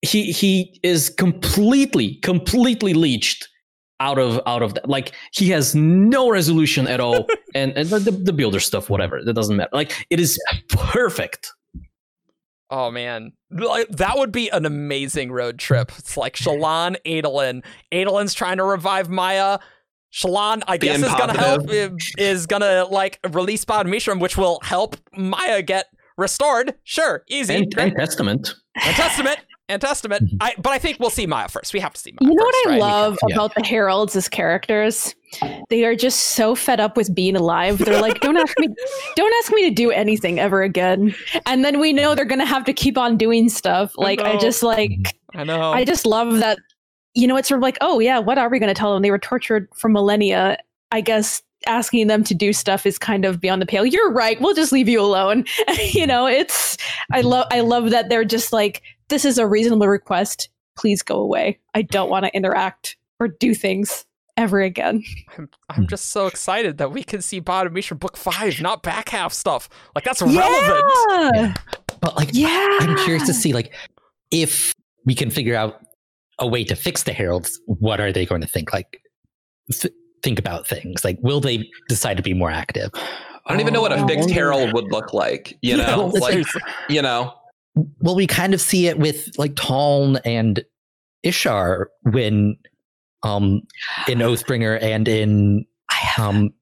he 0.00 0.32
he 0.32 0.80
is 0.82 1.10
completely 1.10 2.14
completely 2.22 2.94
leached 2.94 3.48
out 4.02 4.18
of 4.18 4.40
out 4.46 4.62
of 4.62 4.74
that. 4.74 4.88
Like 4.88 5.12
he 5.32 5.48
has 5.50 5.74
no 5.74 6.28
resolution 6.28 6.86
at 6.88 7.00
all, 7.00 7.26
and 7.54 7.72
and 7.76 7.88
the, 7.88 8.10
the 8.10 8.32
builder 8.32 8.60
stuff, 8.60 8.90
whatever, 8.90 9.22
that 9.24 9.32
doesn't 9.32 9.56
matter. 9.56 9.70
Like 9.72 10.06
it 10.10 10.20
is 10.20 10.38
perfect. 10.68 11.52
Oh 12.68 12.90
man, 12.90 13.32
Like, 13.50 13.88
that 13.88 14.16
would 14.16 14.32
be 14.32 14.48
an 14.48 14.64
amazing 14.64 15.30
road 15.30 15.58
trip. 15.58 15.92
It's 15.98 16.16
like 16.16 16.36
Shallan, 16.36 16.96
Adolin. 17.04 17.62
Adolin's 17.92 18.32
trying 18.32 18.56
to 18.56 18.64
revive 18.64 19.10
Maya. 19.10 19.58
Shallan, 20.10 20.62
I 20.66 20.78
guess, 20.78 20.98
Being 20.98 21.10
is 21.10 21.18
gonna 21.18 21.38
help. 21.38 21.70
Eh, 21.70 21.90
is 22.16 22.46
gonna 22.46 22.86
like 22.90 23.18
release 23.30 23.64
Ba-Ado-Mishram, 23.66 24.20
which 24.20 24.38
will 24.38 24.58
help 24.62 24.96
Maya 25.14 25.60
get 25.60 25.86
restored. 26.16 26.74
Sure, 26.84 27.24
easy. 27.28 27.54
And, 27.54 27.78
and 27.78 27.94
Testament. 27.94 28.54
And 28.82 28.96
Testament. 28.96 29.38
And 29.72 29.80
Testament. 29.80 30.24
Mm-hmm. 30.24 30.36
I, 30.40 30.54
but 30.58 30.70
I 30.70 30.78
think 30.78 30.98
we'll 31.00 31.10
see 31.10 31.26
Maya 31.26 31.48
first. 31.48 31.72
We 31.72 31.80
have 31.80 31.94
to 31.94 32.00
see 32.00 32.12
Maya. 32.20 32.30
You 32.30 32.36
know 32.36 32.44
first, 32.44 32.56
what 32.64 32.68
I 32.68 32.70
right? 32.70 32.80
love 32.80 33.18
Yeah. 33.28 33.34
about 33.34 33.54
the 33.54 33.64
heralds 33.64 34.14
as 34.16 34.28
characters? 34.28 35.14
They 35.70 35.84
are 35.84 35.94
just 35.96 36.20
so 36.20 36.54
fed 36.54 36.78
up 36.78 36.96
with 36.96 37.14
being 37.14 37.36
alive. 37.36 37.78
They're 37.78 38.02
like, 38.02 38.20
don't 38.20 38.36
ask 38.36 38.58
me, 38.58 38.68
don't 39.16 39.32
ask 39.42 39.52
me 39.52 39.68
to 39.68 39.74
do 39.74 39.90
anything 39.90 40.38
ever 40.38 40.62
again. 40.62 41.14
And 41.46 41.64
then 41.64 41.80
we 41.80 41.92
know 41.92 42.14
they're 42.14 42.24
gonna 42.24 42.44
have 42.44 42.64
to 42.64 42.72
keep 42.72 42.98
on 42.98 43.16
doing 43.16 43.48
stuff. 43.48 43.92
Like 43.96 44.20
I 44.20 44.34
know. 44.34 44.38
just 44.38 44.62
like 44.62 44.90
mm-hmm. 44.90 45.40
I 45.40 45.44
know. 45.44 45.72
I 45.72 45.84
just 45.84 46.06
love 46.06 46.38
that. 46.38 46.58
You 47.14 47.26
know, 47.26 47.36
it's 47.36 47.48
sort 47.48 47.58
of 47.58 47.62
like, 47.62 47.78
oh 47.80 47.98
yeah, 47.98 48.18
what 48.18 48.38
are 48.38 48.48
we 48.48 48.58
gonna 48.58 48.74
tell 48.74 48.92
them? 48.92 49.02
They 49.02 49.10
were 49.10 49.18
tortured 49.18 49.68
for 49.74 49.88
millennia. 49.88 50.58
I 50.90 51.00
guess 51.00 51.42
asking 51.66 52.08
them 52.08 52.24
to 52.24 52.34
do 52.34 52.52
stuff 52.52 52.86
is 52.86 52.98
kind 52.98 53.24
of 53.24 53.40
beyond 53.40 53.62
the 53.62 53.66
pale. 53.66 53.86
You're 53.86 54.10
right. 54.12 54.40
We'll 54.40 54.54
just 54.54 54.72
leave 54.72 54.88
you 54.88 55.00
alone. 55.00 55.44
you 55.92 56.06
know, 56.06 56.26
it's 56.26 56.76
I 57.10 57.20
love 57.22 57.46
I 57.50 57.60
love 57.60 57.90
that 57.90 58.08
they're 58.08 58.24
just 58.24 58.52
like, 58.52 58.82
this 59.12 59.24
is 59.26 59.36
a 59.36 59.46
reasonable 59.46 59.86
request. 59.88 60.48
Please 60.76 61.02
go 61.02 61.16
away. 61.18 61.58
I 61.74 61.82
don't 61.82 62.08
want 62.08 62.24
to 62.24 62.34
interact 62.34 62.96
or 63.20 63.28
do 63.28 63.54
things 63.54 64.06
ever 64.38 64.62
again. 64.62 65.04
I'm, 65.36 65.50
I'm 65.68 65.86
just 65.86 66.06
so 66.10 66.26
excited 66.26 66.78
that 66.78 66.92
we 66.92 67.04
can 67.04 67.20
see 67.20 67.38
Ba-Ado-Mishram 67.38 68.00
book 68.00 68.16
five, 68.16 68.58
not 68.62 68.82
back 68.82 69.10
half 69.10 69.34
stuff. 69.34 69.68
Like 69.94 70.04
that's 70.04 70.22
relevant. 70.22 70.84
Yeah. 71.34 71.54
But 72.00 72.16
like, 72.16 72.30
yeah. 72.32 72.78
I'm 72.80 72.96
curious 73.04 73.26
to 73.26 73.34
see 73.34 73.52
like 73.52 73.74
if 74.30 74.72
we 75.04 75.14
can 75.14 75.30
figure 75.30 75.54
out 75.54 75.82
a 76.38 76.46
way 76.46 76.64
to 76.64 76.74
fix 76.74 77.02
the 77.02 77.12
heralds. 77.12 77.60
What 77.66 78.00
are 78.00 78.12
they 78.12 78.24
going 78.24 78.40
to 78.40 78.46
think? 78.46 78.72
Like, 78.72 78.98
th- 79.70 79.92
think 80.22 80.38
about 80.38 80.66
things. 80.66 81.04
Like, 81.04 81.18
will 81.20 81.40
they 81.40 81.68
decide 81.88 82.16
to 82.16 82.22
be 82.22 82.32
more 82.32 82.50
active? 82.50 82.90
I 82.94 83.50
don't 83.50 83.60
even 83.60 83.74
know 83.74 83.82
what 83.82 83.92
a 83.92 84.06
fixed 84.06 84.30
Oh. 84.30 84.32
herald 84.32 84.72
would 84.72 84.90
look 84.90 85.12
like. 85.12 85.58
You 85.62 85.76
know, 85.82 86.10
well, 86.12 86.22
like 86.22 86.46
you 86.88 87.02
know, 87.02 87.34
Well, 87.74 88.14
we 88.14 88.26
kind 88.26 88.54
of 88.54 88.60
see 88.60 88.86
it 88.86 88.98
with 88.98 89.30
like 89.38 89.54
Taln 89.54 90.18
and 90.24 90.64
Ishar 91.24 91.86
when, 92.02 92.56
um, 93.22 93.62
in 94.08 94.18
Oathbringer 94.18 94.80
and 94.82 95.08
in 95.08 95.66
um, 96.18 96.52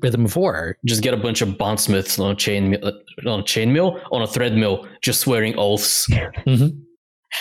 Rhythm 0.00 0.24
of 0.24 0.36
War. 0.36 0.76
Just 0.84 1.02
get 1.02 1.14
a 1.14 1.16
bunch 1.16 1.42
of 1.42 1.58
bondsmiths 1.58 2.18
on 2.18 2.30
a 2.30 2.34
chain 2.34 2.76
uh, 2.82 2.92
on 3.26 3.40
a 3.40 3.42
chainmill 3.42 4.00
on 4.12 4.22
a 4.22 4.26
thread 4.26 4.54
mill, 4.54 4.86
just 5.02 5.20
swearing 5.20 5.54
oaths. 5.58 6.06
Mhm. 6.10 6.80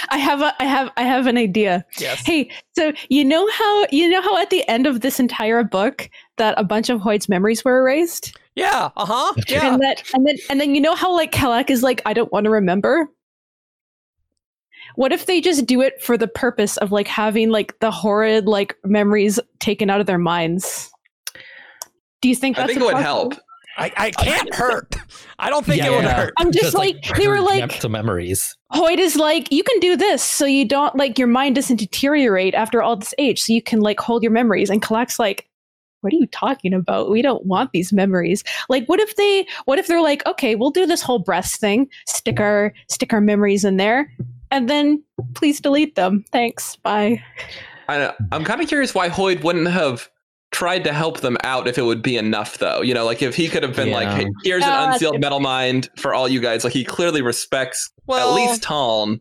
I 0.10 0.18
have 0.18 0.42
a 0.42 0.54
I 0.60 0.66
have 0.66 0.92
I 0.98 1.04
have 1.04 1.28
an 1.28 1.38
idea. 1.38 1.86
Yes. 2.00 2.26
Hey, 2.26 2.50
so 2.76 2.92
you 3.10 3.24
know 3.24 3.48
how 3.52 3.88
you 3.92 4.10
know 4.10 4.22
how 4.22 4.38
at 4.42 4.50
the 4.50 4.68
end 4.68 4.88
of 4.88 5.02
this 5.02 5.20
entire 5.20 5.64
book 5.64 6.10
that 6.38 6.56
a 6.58 6.64
bunch 6.64 6.90
of 6.90 7.00
Hoid's 7.00 7.30
memories 7.30 7.64
were 7.64 7.78
erased? 7.80 8.38
Yeah. 8.56 8.90
Uh 8.96 9.06
huh. 9.06 9.34
Yeah. 9.48 9.74
And 9.74 9.82
that 9.82 10.04
and 10.14 10.26
then 10.26 10.38
and 10.50 10.62
then 10.62 10.76
you 10.76 10.82
know 10.82 10.96
how 10.96 11.14
like 11.14 11.32
Kalak 11.32 11.70
is 11.70 11.84
like, 11.84 12.02
I 12.06 12.14
don't 12.14 12.32
want 12.32 12.46
to 12.46 12.50
remember? 12.50 13.10
What 14.96 15.12
if 15.12 15.26
they 15.26 15.42
just 15.42 15.66
do 15.66 15.82
it 15.82 16.02
for 16.02 16.18
the 16.18 16.28
purpose 16.28 16.78
of 16.78 16.92
like 16.92 17.08
having 17.08 17.50
like 17.50 17.78
the 17.80 17.92
horrid 17.92 18.46
like 18.46 18.78
memories 18.86 19.40
taken 19.60 19.90
out 19.90 20.00
of 20.00 20.06
their 20.06 20.18
minds? 20.18 20.90
Do 22.22 22.30
you 22.30 22.36
think 22.36 22.58
I 22.58 22.66
think 22.66 22.80
it 22.80 22.84
would 22.86 22.96
help. 22.96 23.34
I, 23.78 23.92
I 23.98 24.12
can't 24.12 24.56
hurt. 24.56 24.96
I 25.38 25.50
don't 25.50 25.66
think 25.66 25.84
it 25.84 25.90
would 25.92 26.04
Yeah. 26.06 26.14
hurt. 26.16 26.34
I'm 26.38 26.54
just, 26.54 26.74
like, 26.76 27.04
they 27.18 27.28
were 27.28 27.42
like- 27.42 27.60
depth 27.60 27.84
of 27.84 27.92
memories. 27.92 28.56
Hoid 28.72 29.00
is 29.00 29.18
like, 29.18 29.52
you 29.52 29.64
can 29.64 29.80
do 29.82 29.98
this 29.98 30.24
so 30.24 30.46
you 30.46 30.64
don't 30.66 30.96
like 30.96 31.20
your 31.20 31.28
mind 31.28 31.56
doesn't 31.56 31.76
deteriorate 31.76 32.54
after 32.54 32.82
all 32.82 32.96
this 32.96 33.14
age, 33.18 33.42
so 33.42 33.52
you 33.52 33.62
can 33.62 33.82
like 33.82 34.00
hold 34.00 34.24
your 34.24 34.32
memories. 34.32 34.70
And 34.70 34.82
Kalak's 34.82 35.20
like, 35.20 35.50
what 36.06 36.14
are 36.14 36.18
you 36.18 36.28
talking 36.28 36.74
about? 36.74 37.10
We 37.10 37.22
don't 37.22 37.46
want 37.46 37.72
these 37.74 37.92
memories. 37.92 38.44
Like, 38.70 38.86
what 38.86 39.00
if 39.02 39.16
they 39.18 39.46
what 39.66 39.80
if 39.80 39.88
they're 39.88 40.02
like, 40.02 40.26
okay, 40.26 40.56
we'll 40.56 40.70
do 40.72 40.86
this 40.86 41.02
whole 41.02 41.20
breast 41.20 41.60
thing, 41.60 41.90
stick 42.08 42.40
our 42.40 42.74
stick 42.88 43.12
our 43.12 43.20
memories 43.20 43.66
in 43.66 43.76
there, 43.78 44.10
and 44.52 44.70
then 44.70 45.04
please 45.34 45.60
delete 45.60 45.96
them. 45.96 46.24
Thanks. 46.32 46.78
Bye. 46.78 47.22
I, 47.90 48.14
I'm 48.32 48.44
kind 48.46 48.62
of 48.62 48.68
curious 48.68 48.96
why 48.96 49.10
Hoid 49.10 49.44
wouldn't 49.44 49.68
have 49.68 50.10
tried 50.52 50.84
to 50.86 50.94
help 50.94 51.20
them 51.20 51.38
out 51.44 51.68
if 51.68 51.78
it 51.78 51.82
would 51.82 52.02
be 52.02 52.16
enough, 52.18 52.60
though. 52.60 52.82
You 52.82 52.94
know, 52.94 53.04
like 53.06 53.22
if 53.22 53.36
he 53.36 53.48
could 53.50 53.62
have 53.64 53.76
been 53.76 53.92
like, 53.92 54.08
hey, 54.10 54.28
here's 54.44 54.64
Oh, 54.64 54.68
an 54.72 54.94
unsealed 54.94 55.20
metal 55.20 55.40
mind 55.40 55.90
for 55.98 56.14
all 56.14 56.28
you 56.30 56.40
guys. 56.40 56.64
Like 56.64 56.72
he 56.74 56.86
clearly 56.86 57.22
respects 57.22 57.92
Well, 58.08 58.30
at 58.30 58.36
least 58.36 58.64
Taln, 58.64 59.20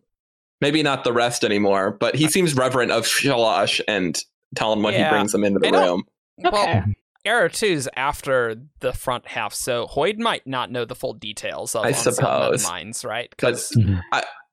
maybe 0.61 0.83
not 0.83 1.03
the 1.05 1.13
rest 1.13 1.45
anymore, 1.45 1.91
but 1.99 2.15
he 2.15 2.29
seems 2.29 2.55
reverent 2.55 2.93
of 2.93 3.05
Shalash 3.05 3.81
and 3.89 4.17
Taln 4.55 4.83
when 4.83 4.95
Yeah. 4.95 5.09
he 5.09 5.11
brings 5.15 5.33
them 5.33 5.43
into 5.45 5.59
the 5.59 5.67
I 5.69 5.71
don't- 5.73 5.83
room. 5.89 6.05
Okay. 6.45 6.51
Well, 6.53 6.85
Era 7.25 7.49
2's 7.49 7.89
after 7.97 8.57
the 8.81 8.93
front 8.93 9.27
half, 9.29 9.55
so 9.55 9.87
Hoid 9.87 10.19
might 10.19 10.47
not 10.47 10.71
know 10.71 10.85
the 10.85 10.95
full 10.95 11.15
details 11.15 11.75
of 11.75 11.85
I 11.85 11.89
Unsealed 11.89 12.17
Metal 12.21 12.43
suppose. 12.43 12.65
Minds, 12.69 13.05
right? 13.05 13.31
Because 13.31 13.71
Mhm. 13.77 14.01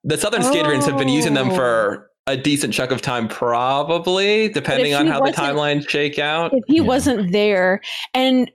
the 0.03 0.17
Southern 0.17 0.41
Scadrians 0.41 0.85
have 0.85 0.97
been 0.97 1.09
using 1.09 1.33
them 1.33 1.51
Oh. 1.51 1.55
for 1.55 2.11
a 2.27 2.37
decent 2.37 2.73
chunk 2.73 2.91
of 2.91 3.01
time, 3.01 3.27
probably, 3.27 4.47
depending 4.49 4.93
on 4.93 5.07
how 5.07 5.19
the 5.21 5.31
timelines 5.31 5.89
shake 5.89 6.17
out. 6.19 6.53
If 6.53 6.63
he 6.67 6.77
Yeah. 6.77 6.83
wasn't 6.83 7.31
there, 7.33 7.81
and 8.13 8.49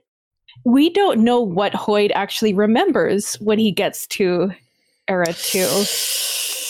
we 0.65 0.89
don't 0.89 1.19
know 1.23 1.39
what 1.41 1.73
Hoid 1.73 2.11
actually 2.15 2.53
remembers 2.53 3.35
when 3.35 3.59
he 3.59 3.71
gets 3.71 4.07
to 4.07 4.51
Era 5.07 5.31
Two. 5.33 5.67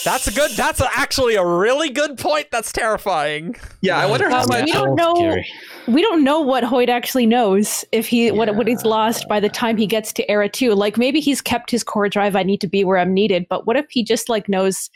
That's 0.06 0.28
a 0.28 0.32
good. 0.32 0.52
That's 0.52 0.80
a, 0.80 0.90
actually 0.96 1.36
a 1.36 1.46
really 1.46 1.90
good 1.90 2.18
point. 2.18 2.48
That's 2.52 2.72
terrifying. 2.72 3.56
Yeah, 3.82 3.98
I 3.98 4.06
wonder 4.06 4.30
how 4.30 4.42
Um, 4.44 4.48
much. 4.50 4.66
we 4.66 4.72
don't 4.72 4.96
know. 4.96 5.16
Scary. 5.16 5.48
We 5.88 6.02
don't 6.02 6.24
know 6.24 6.42
what 6.42 6.64
Hoid 6.64 6.90
actually 6.90 7.26
knows 7.26 7.86
if 7.92 8.08
he 8.08 8.30
what 8.32 8.54
what 8.56 8.68
he's 8.68 8.84
lost 8.84 9.28
by 9.30 9.40
the 9.40 9.48
time 9.50 9.78
he 9.78 9.88
gets 9.88 10.12
to 10.14 10.30
Era 10.30 10.50
Two. 10.50 10.74
Like 10.74 10.98
maybe 10.98 11.20
he's 11.22 11.42
kept 11.42 11.72
his 11.72 11.84
core 11.84 12.10
drive. 12.10 12.36
I 12.36 12.44
need 12.44 12.60
to 12.62 12.68
be 12.68 12.84
where 12.84 12.98
I'm 12.98 13.14
needed. 13.14 13.46
But 13.50 13.66
what 13.66 13.78
if 13.78 13.86
he 13.90 14.04
just 14.04 14.28
like 14.28 14.50
knows 14.50 14.90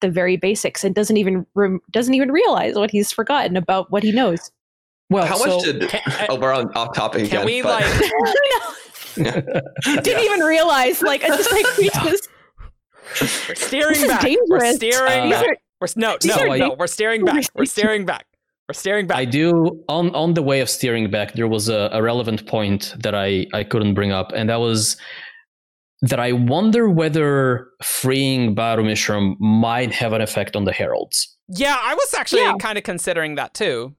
the 0.00 0.08
very 0.10 0.36
basics 0.36 0.84
and 0.84 0.94
doesn't 0.94 1.16
even 1.16 1.44
rem- 1.54 1.80
doesn't 1.90 2.14
even 2.14 2.30
realize 2.30 2.74
what 2.76 2.90
he's 2.90 3.10
forgotten 3.12 3.56
about 3.56 3.90
what 3.90 4.02
he 4.04 4.12
knows? 4.12 4.50
Well, 5.10 5.26
How 5.26 5.34
so- 5.36 5.56
much 5.56 5.64
did? 5.64 5.88
Can- 5.88 6.00
uh, 6.06 6.26
oh, 6.30 6.38
we're 6.38 6.52
on 6.52 6.72
off 6.74 6.94
topic 6.94 7.28
Can 7.28 7.42
again. 7.42 7.46
we 7.46 7.62
but- 7.62 7.82
like? 7.82 8.12
Didn't 10.04 10.22
even 10.22 10.40
realize. 10.40 11.02
Like 11.02 11.22
it's 11.24 11.36
just 11.36 11.50
like 11.52 11.66
we 11.76 11.90
just 12.10 12.28
We're 13.48 13.54
steering 13.56 13.94
this 13.94 14.02
is 14.04 14.08
back. 14.08 14.22
We're 14.22 14.58
dangerous. 14.60 14.76
steering 14.76 15.22
These 15.24 15.32
back. 15.32 15.46
are- 15.48 15.56
We're 15.80 15.84
s- 15.86 15.96
no, 15.96 16.16
no, 16.24 16.54
no. 16.54 16.76
We're 16.78 16.86
steering 16.86 17.24
back. 17.24 17.34
We're 17.34 17.42
conversations. 17.42 17.72
steering 17.72 18.04
back. 18.06 18.26
We're 18.70 18.74
steering 18.74 19.08
back. 19.08 19.18
I 19.18 19.24
do 19.24 19.82
on 19.88 20.14
on 20.14 20.34
the 20.34 20.42
way 20.42 20.60
of 20.60 20.70
steering 20.70 21.10
back. 21.10 21.32
There 21.34 21.48
was 21.48 21.68
a, 21.68 21.90
a 21.92 22.00
relevant 22.00 22.46
point 22.46 22.94
that 23.02 23.16
I 23.16 23.46
I 23.52 23.64
couldn't 23.64 23.94
bring 23.94 24.12
up, 24.12 24.30
and 24.32 24.48
that 24.48 24.60
was 24.60 24.96
that 26.02 26.20
I 26.20 26.30
wonder 26.30 26.88
whether 26.88 27.66
freeing 27.82 28.54
Ba-Ado-Mishram 28.54 29.34
might 29.40 29.92
have 29.92 30.12
an 30.12 30.20
effect 30.20 30.54
on 30.54 30.64
the 30.66 30.72
heralds. 30.72 31.36
yeah, 31.48 31.76
I 31.82 31.94
was 31.94 32.14
actually 32.14 32.42
Yeah. 32.42 32.54
kind 32.60 32.78
of 32.78 32.84
considering 32.84 33.34
that 33.34 33.54
too. 33.54 33.96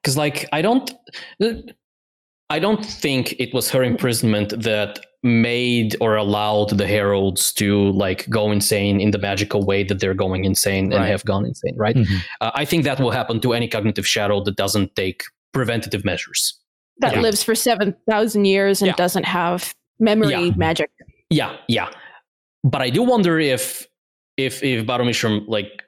Because 0.00 0.16
like 0.16 0.46
I 0.52 0.62
don't 0.62 0.88
uh, 1.42 1.54
I 2.50 2.60
don't 2.60 2.86
think 2.86 3.32
it 3.40 3.52
was 3.52 3.68
her 3.72 3.82
imprisonment 3.82 4.62
that 4.62 5.00
made 5.22 5.94
or 6.00 6.16
allowed 6.16 6.70
the 6.70 6.86
heralds 6.86 7.52
to 7.52 7.90
like 7.92 8.28
go 8.28 8.50
insane 8.50 9.00
in 9.00 9.12
the 9.12 9.18
magical 9.18 9.64
way 9.64 9.84
that 9.84 10.00
they're 10.00 10.14
going 10.14 10.44
insane 10.44 10.92
and 10.92 11.04
have 11.04 11.24
gone 11.24 11.46
insane, 11.46 11.74
right? 11.76 11.94
Mhm. 11.96 12.18
Uh, 12.40 12.50
I 12.54 12.64
think 12.64 12.82
that 12.84 12.98
will 12.98 13.12
happen 13.12 13.40
to 13.40 13.52
any 13.52 13.68
cognitive 13.68 14.06
shadow 14.06 14.42
that 14.42 14.56
doesn't 14.56 14.94
take 14.96 15.22
preventative 15.52 16.04
measures. 16.04 16.58
that 16.98 17.14
Yeah. 17.14 17.20
lives 17.22 17.42
for 17.42 17.54
seven 17.54 17.96
thousand 18.08 18.44
years 18.44 18.80
and 18.82 18.88
Yeah. 18.88 18.94
doesn't 18.94 19.24
have 19.24 19.74
memory 19.98 20.30
Yeah. 20.30 20.50
magic. 20.56 20.90
Yeah, 21.30 21.56
yeah. 21.66 21.88
But 22.62 22.82
I 22.82 22.90
do 22.90 23.02
wonder 23.02 23.40
if 23.40 23.88
if 24.36 24.62
if 24.62 24.86
Ba-Ado-Mishram 24.86 25.44
like 25.48 25.81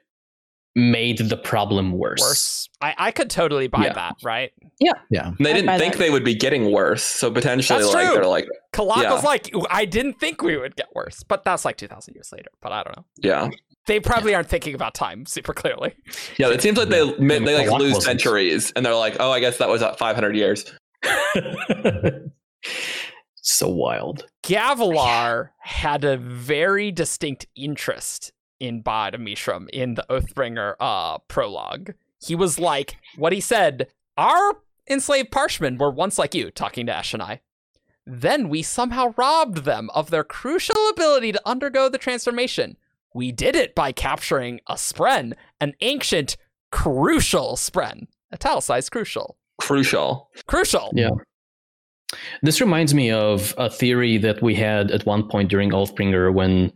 made 0.75 1.17
the 1.19 1.37
problem 1.37 1.93
worse. 1.93 2.21
Worse. 2.21 2.69
I, 2.81 2.93
I 2.97 3.11
could 3.11 3.29
totally 3.29 3.67
buy 3.67 3.85
Yeah. 3.85 3.93
that. 3.93 4.15
Right. 4.23 4.51
Yeah. 4.79 4.91
Yeah. 5.09 5.31
They 5.39 5.51
I 5.51 5.53
didn't 5.53 5.79
think 5.79 5.93
that. 5.93 5.99
they 5.99 6.09
would 6.09 6.25
be 6.25 6.35
getting 6.35 6.71
worse, 6.71 7.01
so 7.03 7.31
potentially, 7.31 7.79
That's 7.81 7.93
like 7.93 8.07
true. 8.07 8.15
they're 8.15 8.25
like, 8.27 8.47
Kalak 8.73 9.03
Yeah. 9.03 9.13
was 9.13 9.23
like, 9.23 9.49
I 9.69 9.85
didn't 9.85 10.19
think 10.19 10.41
we 10.41 10.57
would 10.57 10.75
get 10.75 10.87
worse, 10.93 11.23
but 11.23 11.43
that's 11.45 11.63
like 11.63 11.77
two 11.77 11.87
thousand 11.87 12.15
years 12.15 12.29
later. 12.33 12.49
But 12.61 12.73
I 12.73 12.83
don't 12.83 12.97
know. 12.97 13.05
yeah, 13.21 13.49
They 13.87 13.99
probably 14.01 14.35
aren't 14.35 14.49
thinking 14.49 14.75
about 14.75 14.93
time 14.93 15.25
super 15.25 15.53
clearly. 15.53 15.93
yeah. 16.37 16.49
It 16.49 16.61
seems 16.61 16.77
like 16.77 16.89
they 16.89 17.09
they, 17.09 17.35
And 17.37 17.45
like 17.45 17.69
lose 17.71 17.93
wasn't. 17.93 18.03
centuries, 18.03 18.73
and 18.75 18.85
they're 18.85 18.95
like, 18.95 19.15
oh, 19.21 19.31
I 19.31 19.39
guess 19.39 19.57
that 19.59 19.69
was 19.69 19.81
at 19.81 19.97
500 19.97 20.35
years. 20.35 20.65
so 23.35 23.69
wild. 23.69 24.25
Gavilar 24.43 25.49
had 25.59 26.03
a 26.03 26.17
very 26.17 26.91
distinct 26.91 27.45
interest 27.55 28.31
in 28.59 28.81
Ba-Ado-Mishram 28.81 29.69
in 29.69 29.95
the 29.95 30.05
Oathbringer 30.09 30.75
uh, 30.79 31.17
prologue. 31.27 31.93
He 32.25 32.35
was 32.35 32.59
like, 32.59 32.97
what 33.17 33.33
he 33.33 33.41
said, 33.41 33.87
our 34.17 34.57
enslaved 34.89 35.31
parshmen 35.31 35.77
were 35.77 35.91
once 35.91 36.17
like 36.17 36.33
you, 36.33 36.51
talking 36.51 36.85
to 36.85 36.95
Ash 36.95 37.13
and 37.13 37.21
I. 37.21 37.41
Then 38.05 38.49
we 38.49 38.61
somehow 38.61 39.13
robbed 39.17 39.65
them 39.65 39.89
of 39.93 40.09
their 40.09 40.23
crucial 40.23 40.89
ability 40.89 41.31
to 41.31 41.41
undergo 41.45 41.89
the 41.89 41.97
transformation. 41.97 42.77
We 43.13 43.31
did 43.31 43.55
it 43.55 43.73
by 43.73 43.91
capturing 43.91 44.59
a 44.67 44.75
spren, 44.75 45.33
an 45.59 45.73
ancient, 45.81 46.37
crucial 46.71 47.55
spren. 47.55 48.07
Italicized 48.33 48.91
crucial. 48.91 49.37
Crucial. 49.57 50.29
Crucial. 50.45 50.91
Yeah. 50.93 51.09
This 52.41 52.61
reminds 52.61 52.93
me 52.93 53.11
of 53.11 53.53
a 53.57 53.69
theory 53.69 54.17
that 54.17 54.41
we 54.41 54.53
had 54.55 54.91
at 54.91 55.05
one 55.05 55.27
point 55.27 55.49
during 55.49 55.71
Oathbringer 55.71 56.33
when 56.33 56.71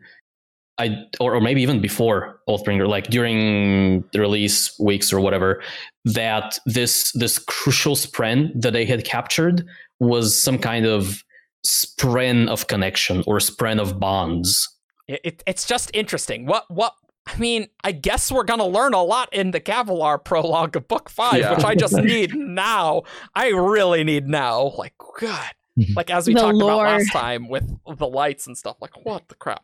I, 0.79 1.03
or, 1.19 1.35
or 1.35 1.41
maybe 1.41 1.61
even 1.61 1.81
before 1.81 2.39
Oathbringer, 2.47 2.87
like 2.87 3.07
during 3.07 4.03
the 4.13 4.19
release 4.19 4.79
weeks 4.79 5.11
or 5.13 5.19
whatever, 5.19 5.61
that 6.05 6.57
this 6.65 7.11
this 7.11 7.37
crucial 7.37 7.95
spren 7.95 8.51
that 8.61 8.71
they 8.73 8.85
had 8.85 9.03
captured 9.05 9.65
was 9.99 10.41
some 10.41 10.57
kind 10.57 10.85
of 10.85 11.23
spren 11.67 12.47
of 12.47 12.67
connection 12.67 13.23
or 13.27 13.37
spren 13.39 13.79
of 13.79 13.99
bonds. 13.99 14.67
It, 15.07 15.19
it, 15.23 15.43
it's 15.45 15.65
just 15.67 15.91
interesting. 15.93 16.45
What 16.45 16.65
what 16.71 16.93
I 17.27 17.37
mean, 17.37 17.67
I 17.83 17.91
guess 17.91 18.31
we're 18.31 18.43
gonna 18.45 18.65
learn 18.67 18.93
a 18.93 19.03
lot 19.03 19.31
in 19.33 19.51
the 19.51 19.59
Gavilar 19.59 20.23
prologue 20.23 20.75
of 20.75 20.87
book 20.87 21.09
five, 21.09 21.39
Yeah. 21.39 21.55
which 21.55 21.65
I 21.65 21.75
just 21.75 21.93
need 21.97 22.33
now. 22.35 23.03
I 23.35 23.49
really 23.49 24.03
need 24.03 24.27
now. 24.27 24.73
Like, 24.77 24.93
God. 25.19 25.49
Mhm. 25.77 25.95
Like 25.95 26.09
as 26.09 26.27
we 26.27 26.33
The 26.33 26.39
talked 26.41 26.55
lore. 26.55 26.85
about 26.85 26.99
last 26.99 27.11
time 27.11 27.47
with 27.49 27.69
the 27.97 28.07
lights 28.07 28.47
and 28.47 28.57
stuff. 28.57 28.77
Like, 28.81 29.05
what 29.05 29.27
the 29.27 29.35
crap? 29.35 29.63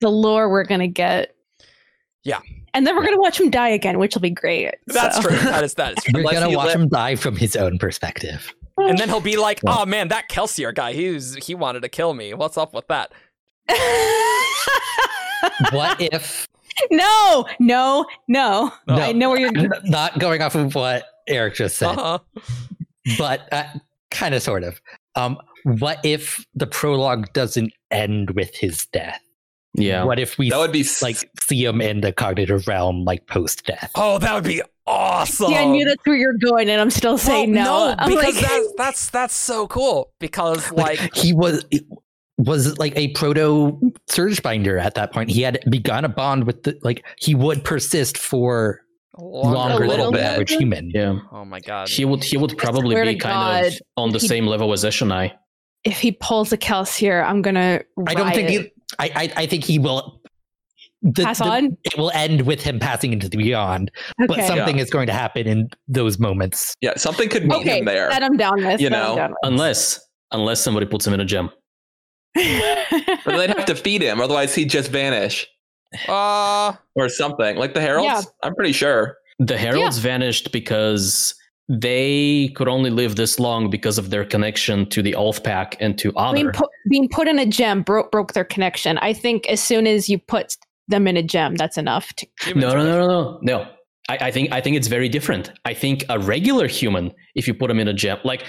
The 0.00 0.08
lore 0.10 0.48
we're 0.50 0.64
gonna 0.64 0.88
get. 0.88 1.34
Yeah. 2.24 2.40
And 2.72 2.86
then 2.86 2.96
we're 2.96 3.04
gonna 3.04 3.20
watch 3.20 3.38
him 3.40 3.50
die 3.50 3.68
again, 3.68 3.98
which 3.98 4.14
will 4.14 4.22
be 4.22 4.30
great. 4.30 4.74
That's 4.86 5.16
so. 5.16 5.22
true. 5.22 5.36
That 5.38 5.62
is 5.64 5.74
that 5.74 5.98
is 5.98 6.04
true. 6.04 6.12
We're 6.14 6.20
Unless 6.30 6.34
gonna 6.44 6.56
watch 6.56 6.66
let- 6.68 6.76
him 6.76 6.88
die 6.88 7.16
from 7.16 7.36
his 7.36 7.56
own 7.56 7.78
perspective. 7.78 8.54
And 8.76 8.98
then 8.98 9.08
he'll 9.08 9.20
be 9.20 9.36
like, 9.36 9.60
Yeah. 9.62 9.76
"Oh 9.78 9.86
man, 9.86 10.08
that 10.08 10.28
Kelsier 10.28 10.74
guy, 10.74 10.94
he 10.94 11.10
was 11.10 11.36
he 11.36 11.54
wanted 11.54 11.82
to 11.82 11.88
kill 11.88 12.12
me. 12.14 12.34
What's 12.34 12.58
up 12.58 12.74
with 12.74 12.86
that?" 12.88 13.12
what 15.72 16.00
if 16.00 16.48
no, 16.90 17.46
no, 17.60 18.04
no. 18.26 18.72
No. 18.88 18.94
I 18.96 19.12
know 19.12 19.30
where 19.30 19.38
you're. 19.38 19.52
not 19.84 20.18
going 20.18 20.42
off 20.42 20.56
of 20.56 20.74
what 20.74 21.04
Eric 21.28 21.54
just 21.54 21.76
said, 21.78 21.96
Uh-huh. 21.96 22.18
but 23.16 23.46
uh, 23.52 23.62
kind 24.10 24.34
of 24.34 24.42
sort 24.42 24.64
of. 24.64 24.80
Um, 25.14 25.38
what 25.62 26.00
if 26.04 26.44
the 26.56 26.66
prologue 26.66 27.32
doesn't 27.32 27.72
end 27.92 28.30
with 28.30 28.56
his 28.56 28.86
death? 28.86 29.20
Yeah. 29.74 30.04
What 30.04 30.18
if 30.20 30.38
we 30.38 30.50
That 30.50 30.58
would 30.58 30.72
be 30.72 30.80
s- 30.80 31.02
like 31.02 31.28
see 31.40 31.64
him 31.64 31.80
in 31.80 32.00
the 32.00 32.12
cognitive 32.12 32.68
realm 32.68 33.04
like 33.04 33.26
post 33.26 33.64
death? 33.66 33.90
Oh, 33.96 34.18
that 34.18 34.34
would 34.34 34.44
be 34.44 34.62
awesome. 34.86 35.50
Yeah, 35.50 35.62
I 35.62 35.64
knew 35.66 35.84
that's 35.84 36.04
where 36.06 36.16
you're 36.16 36.38
going, 36.38 36.68
and 36.68 36.80
I'm 36.80 36.90
still 36.90 37.18
saying 37.18 37.52
Well, 37.54 37.88
no. 37.88 37.94
I'm 37.98 38.10
because 38.10 38.36
like, 38.36 38.44
that's 38.48 38.72
that's 38.76 39.10
that's 39.10 39.34
so 39.34 39.66
cool. 39.66 40.12
Because 40.20 40.70
like, 40.72 41.14
he 41.16 41.32
was 41.32 41.64
was 42.38 42.78
like 42.78 42.96
a 42.96 43.08
proto 43.12 43.78
surge 44.08 44.42
binder 44.42 44.78
at 44.78 44.94
that 44.94 45.12
point. 45.12 45.30
He 45.30 45.42
had 45.42 45.58
begun 45.70 46.04
a 46.04 46.08
bond 46.08 46.44
with 46.44 46.62
the 46.64 46.78
like 46.82 47.04
he 47.18 47.34
would 47.34 47.64
persist 47.64 48.18
for 48.18 48.80
longer 49.18 49.76
A 49.76 49.78
than 49.80 49.88
little 49.88 50.10
the 50.12 50.22
average 50.22 50.50
human. 50.52 50.90
Yeah. 50.90 51.18
oh 51.32 51.44
my 51.44 51.60
god. 51.60 51.88
He 51.88 52.04
would 52.04 52.22
he 52.24 52.36
would 52.36 52.56
probably 52.58 52.94
be 52.96 53.14
to 53.14 53.18
kind 53.18 53.66
of 53.66 53.74
on 53.96 54.10
the 54.10 54.18
he- 54.18 54.26
same 54.28 54.46
level 54.46 54.72
as 54.72 54.84
Eshonai. 54.84 55.32
if 55.84 55.98
he 56.00 56.12
pulls 56.12 56.52
a 56.52 56.58
Kelsier, 56.58 57.24
I'm 57.24 57.40
gonna. 57.42 57.82
I 58.06 58.14
don't 58.14 58.32
think 58.34 58.48
he, 58.48 58.72
I, 58.98 59.10
I 59.14 59.32
I 59.42 59.46
think 59.46 59.64
he 59.64 59.78
will 59.78 60.20
the- 61.02 61.24
pass 61.24 61.38
the- 61.38 61.44
on. 61.44 61.76
It 61.84 61.96
will 61.98 62.10
end 62.12 62.42
with 62.42 62.62
him 62.62 62.78
passing 62.78 63.12
into 63.12 63.28
the 63.28 63.36
beyond, 63.36 63.90
but 64.18 64.30
Okay, 64.38 64.46
something 64.46 64.78
is 64.78 64.90
going 64.90 65.06
to 65.06 65.12
happen 65.12 65.46
in 65.46 65.68
those 65.88 66.18
moments. 66.18 66.74
yeah, 66.80 66.94
something 66.96 67.28
could 67.28 67.44
meet 67.46 67.56
okay, 67.62 67.78
him 67.80 67.84
there. 67.84 68.08
that 68.10 68.22
I'm 68.22 68.36
down 68.36 68.64
with. 68.64 68.80
You 68.80 68.90
know, 68.90 69.16
down 69.16 69.30
with. 69.30 69.38
Unless 69.42 70.00
unless 70.32 70.60
somebody 70.60 70.86
puts 70.86 71.06
him 71.06 71.12
in 71.14 71.20
a 71.20 71.24
gem. 71.24 71.50
But 72.34 72.42
they'd 73.36 73.50
have 73.50 73.66
to 73.66 73.74
feed 73.76 74.02
him, 74.02 74.20
otherwise 74.20 74.54
he'd 74.54 74.70
just 74.70 74.90
vanish 74.90 75.46
Uh, 76.08 76.72
or 76.96 77.08
something. 77.08 77.56
Like 77.56 77.74
the 77.74 77.80
heralds, 77.80 78.06
Yeah. 78.06 78.22
I'm 78.42 78.54
pretty 78.54 78.72
sure. 78.72 79.16
The 79.38 79.56
heralds 79.56 79.98
vanished 79.98 80.50
because 80.52 81.34
they 81.68 82.52
could 82.56 82.68
only 82.68 82.90
live 82.90 83.16
this 83.16 83.38
long 83.38 83.70
because 83.70 83.96
of 83.96 84.10
their 84.10 84.24
connection 84.24 84.86
to 84.90 85.02
the 85.02 85.14
Oath 85.14 85.42
Pact 85.42 85.76
and 85.80 85.98
to 85.98 86.12
honor. 86.14 86.34
being 86.34 86.52
put 86.52 86.70
being 86.90 87.08
put 87.08 87.28
in 87.28 87.38
a 87.38 87.46
gem 87.46 87.82
broke 87.82 88.10
broke 88.10 88.34
their 88.34 88.44
connection. 88.44 88.98
I 88.98 89.12
think 89.12 89.48
as 89.48 89.62
soon 89.62 89.86
as 89.86 90.08
you 90.08 90.18
put 90.18 90.56
them 90.88 91.06
in 91.06 91.16
a 91.16 91.22
gem, 91.22 91.54
that's 91.54 91.78
enough. 91.78 92.12
To, 92.14 92.26
no, 92.54 92.74
no, 92.74 92.84
no, 92.84 92.98
no, 92.98 93.06
no, 93.06 93.38
no. 93.42 93.66
I, 94.08 94.18
I 94.26 94.30
think 94.30 94.52
I 94.52 94.60
think 94.60 94.76
it's 94.76 94.88
very 94.88 95.08
different. 95.08 95.52
I 95.64 95.72
think 95.72 96.04
a 96.10 96.18
regular 96.18 96.68
human, 96.68 97.12
if 97.34 97.48
you 97.48 97.54
put 97.54 97.68
them 97.68 97.78
in 97.78 97.88
a 97.88 97.94
gem, 97.94 98.18
like 98.24 98.44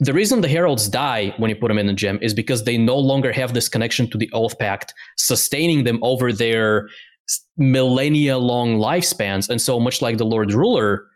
the 0.00 0.12
reason 0.12 0.42
the 0.42 0.48
heralds 0.48 0.88
die 0.88 1.34
when 1.38 1.50
you 1.50 1.56
put 1.56 1.68
them 1.68 1.78
in 1.78 1.88
a 1.88 1.94
gem 1.94 2.18
is 2.22 2.34
because 2.34 2.64
they 2.64 2.78
no 2.78 2.96
longer 2.96 3.32
have 3.32 3.54
this 3.54 3.68
connection 3.68 4.08
to 4.10 4.18
the 4.18 4.30
Oath 4.32 4.58
Pact, 4.58 4.94
sustaining 5.16 5.84
them 5.84 5.98
over 6.02 6.32
their 6.32 6.88
millennia 7.56 8.38
long 8.38 8.78
lifespans. 8.78 9.48
And 9.48 9.60
so 9.60 9.80
much 9.80 10.00
like 10.00 10.18
the 10.18 10.24
Lord 10.24 10.52
Ruler, 10.52 11.06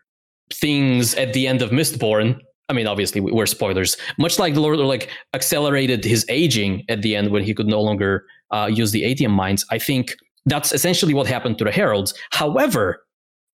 things 0.51 1.15
at 1.15 1.33
the 1.33 1.47
end 1.47 1.61
of 1.61 1.71
Mistborn. 1.71 2.39
I 2.69 2.73
mean, 2.73 2.87
obviously, 2.87 3.21
we- 3.21 3.31
we're 3.31 3.45
spoilers. 3.45 3.97
Much 4.17 4.39
like 4.39 4.53
the 4.53 4.61
Lord, 4.61 4.77
Ruler, 4.77 4.85
like 4.85 5.09
accelerated 5.33 6.03
his 6.05 6.25
aging 6.29 6.83
at 6.89 7.01
the 7.01 7.15
end 7.15 7.29
when 7.31 7.43
he 7.43 7.53
could 7.53 7.67
no 7.67 7.81
longer 7.81 8.25
uh, 8.51 8.69
use 8.71 8.91
the 8.91 9.03
ATM 9.03 9.31
mines. 9.31 9.65
I 9.71 9.79
think 9.79 10.15
that's 10.45 10.71
essentially 10.73 11.13
what 11.13 11.27
happened 11.27 11.57
to 11.57 11.63
the 11.63 11.71
heralds. 11.71 12.13
However, 12.31 13.03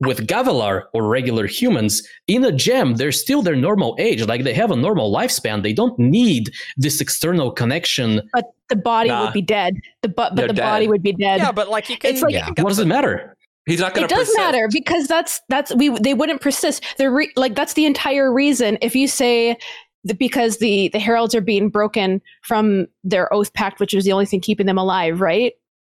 with 0.02 0.28
Gavilar 0.28 0.84
or 0.94 1.08
regular 1.08 1.46
humans 1.46 2.02
in 2.28 2.44
a 2.46 2.52
gem, 2.52 2.96
they're 2.96 3.12
still 3.12 3.42
their 3.42 3.56
normal 3.56 3.96
age. 4.00 4.22
Like 4.24 4.44
they 4.44 4.54
have 4.54 4.72
a 4.72 4.76
normal 4.76 5.14
lifespan. 5.14 5.62
They 5.64 5.74
don't 5.74 5.98
need 6.00 6.52
this 6.78 7.02
external 7.02 7.52
connection. 7.52 8.22
but 8.34 8.46
the 8.70 8.76
body 8.78 9.10
Nah. 9.10 9.26
would 9.26 9.34
be 9.34 9.42
dead. 9.42 9.76
The 10.04 10.10
but 10.10 10.36
but 10.36 10.48
the 10.48 10.54
dead. 10.54 10.64
body 10.64 10.88
would 10.88 11.02
be 11.04 11.12
dead. 11.14 11.40
yeah, 11.40 11.52
but 11.52 11.70
like 11.70 11.90
you 11.90 11.98
can. 11.98 12.12
It's 12.14 12.22
like- 12.22 12.32
you 12.32 12.38
Yeah. 12.38 12.46
can 12.52 12.64
What 12.64 12.70
does 12.70 12.80
it 12.80 12.88
matter? 12.88 13.36
He's 13.70 13.80
not 13.80 13.94
going 13.94 14.06
it 14.06 14.10
does 14.10 14.20
persist. 14.28 14.38
matter 14.38 14.68
because 14.72 15.08
that's 15.08 15.42
that's 15.50 15.74
we 15.76 15.90
they 16.00 16.14
wouldn't 16.14 16.42
persist. 16.42 16.84
They're 16.98 17.12
re, 17.12 17.32
like 17.36 17.56
that's 17.56 17.74
the 17.74 17.86
entire 17.86 18.34
reason. 18.34 18.78
If 18.82 18.96
you 18.96 19.08
say 19.08 19.58
that 20.06 20.18
because 20.18 20.58
the 20.58 20.90
the 20.90 21.00
heralds 21.00 21.36
are 21.36 21.42
being 21.42 21.70
broken 21.70 22.22
from 22.42 22.88
their 23.04 23.32
oath 23.34 23.54
pact, 23.54 23.80
which 23.80 23.94
was 23.94 24.06
the 24.06 24.12
only 24.12 24.26
thing 24.26 24.42
keeping 24.42 24.66
them 24.66 24.78
alive, 24.78 25.22
right? 25.22 25.54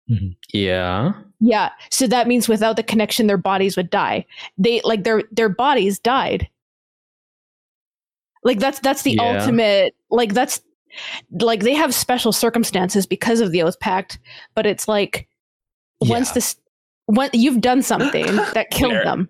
Mm-hmm. 0.09 0.29
Yeah. 0.53 1.13
Yeah. 1.39 1.69
So 1.89 2.07
that 2.07 2.27
means 2.27 2.47
without 2.47 2.75
the 2.75 2.83
connection, 2.83 3.27
their 3.27 3.37
bodies 3.37 3.75
would 3.75 3.89
die. 3.89 4.25
They 4.57 4.81
like 4.83 5.03
their 5.03 5.23
their 5.31 5.49
bodies 5.49 5.99
died. 5.99 6.47
Like 8.43 8.59
that's 8.59 8.79
that's 8.79 9.01
the 9.01 9.13
Yeah. 9.13 9.39
ultimate. 9.39 9.95
Like 10.09 10.33
that's 10.33 10.61
like 11.41 11.61
they 11.61 11.73
have 11.73 11.93
special 11.93 12.31
circumstances 12.31 13.05
because 13.05 13.41
of 13.41 13.51
the 13.51 13.63
oath 13.63 13.79
pact, 13.79 14.19
but 14.53 14.65
it's 14.65 14.87
like 14.87 15.27
once 15.99 16.29
Yeah. 16.29 16.33
this 16.35 16.55
when 17.07 17.29
you've 17.33 17.61
done 17.61 17.81
something 17.81 18.35
that 18.53 18.69
killed 18.71 18.93
Fair. 18.93 19.03
them. 19.03 19.29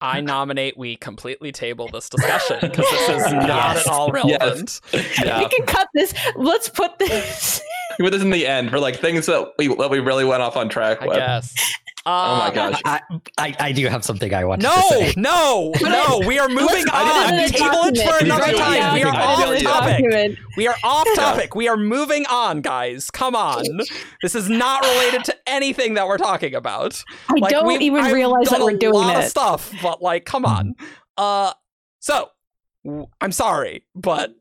I 0.00 0.20
nominate 0.20 0.76
we 0.76 0.96
completely 0.96 1.52
table 1.52 1.88
this 1.92 2.08
discussion 2.08 2.58
because 2.60 2.90
this 2.90 3.08
is 3.08 3.32
not 3.32 3.76
Yes. 3.76 3.86
at 3.86 3.92
all 3.92 4.10
relevant. 4.10 4.80
Yeah. 4.92 5.38
We 5.38 5.48
can 5.48 5.64
cut 5.64 5.86
this. 5.94 6.12
Let's 6.34 6.68
put 6.68 6.98
this. 6.98 7.62
Put 8.00 8.10
this 8.10 8.22
in 8.22 8.30
the 8.30 8.46
end 8.46 8.70
for 8.70 8.80
like 8.80 8.96
things 8.96 9.26
that 9.26 9.52
we 9.58 9.68
that 9.68 9.90
we 9.90 9.98
really 10.00 10.24
went 10.24 10.40
off 10.42 10.56
on 10.56 10.70
track 10.70 11.02
I 11.02 11.06
with. 11.06 11.54
Guess. 12.04 12.06
Oh 12.06 12.36
my 12.36 12.46
Uh, 12.48 12.50
gosh. 12.50 12.82
I, 12.84 13.00
I, 13.38 13.56
I 13.60 13.72
do 13.72 13.86
have 13.86 14.04
something 14.04 14.32
I 14.34 14.44
want 14.44 14.62
to 14.62 14.68
say. 14.88 15.14
no, 15.16 15.72
no. 15.80 15.88
No. 15.88 16.26
We 16.26 16.38
are 16.38 16.48
moving 16.48 16.88
on. 16.88 17.48
Table 17.48 17.84
it 17.84 17.98
for 17.98 18.24
another 18.24 18.44
do 18.46 18.56
it. 18.56 18.58
time. 18.58 18.94
We 18.94 19.02
are 19.04 19.14
off 19.14 19.38
dare 19.38 19.56
you. 19.56 19.62
topic. 19.66 20.38
We 20.56 20.66
are 20.68 20.74
off 20.84 21.06
topic. 21.14 21.54
We 21.54 21.68
are 21.68 21.76
moving 21.76 22.26
on, 22.26 22.60
guys. 22.60 23.10
Come 23.10 23.34
on. 23.36 23.64
This 24.22 24.34
is 24.34 24.48
not 24.48 24.82
related 24.84 25.24
to 25.26 25.36
anything 25.46 25.94
that 25.94 26.06
we're 26.08 26.18
talking 26.18 26.54
about. 26.54 27.02
I 27.28 27.34
Like, 27.40 27.50
don't 27.52 27.80
even 27.82 28.04
I've 28.04 28.12
realize 28.12 28.48
that 28.48 28.60
we're 28.60 28.72
a 28.72 28.78
doing 28.78 28.94
lot 28.94 29.16
of 29.16 29.24
it. 29.24 29.28
stuff, 29.30 29.72
but 29.82 30.02
like, 30.02 30.24
come 30.24 30.44
on. 30.44 30.74
Uh, 31.16 31.52
so 32.00 32.30
w- 32.84 33.06
I'm 33.20 33.32
sorry, 33.32 33.84
but 33.94 34.34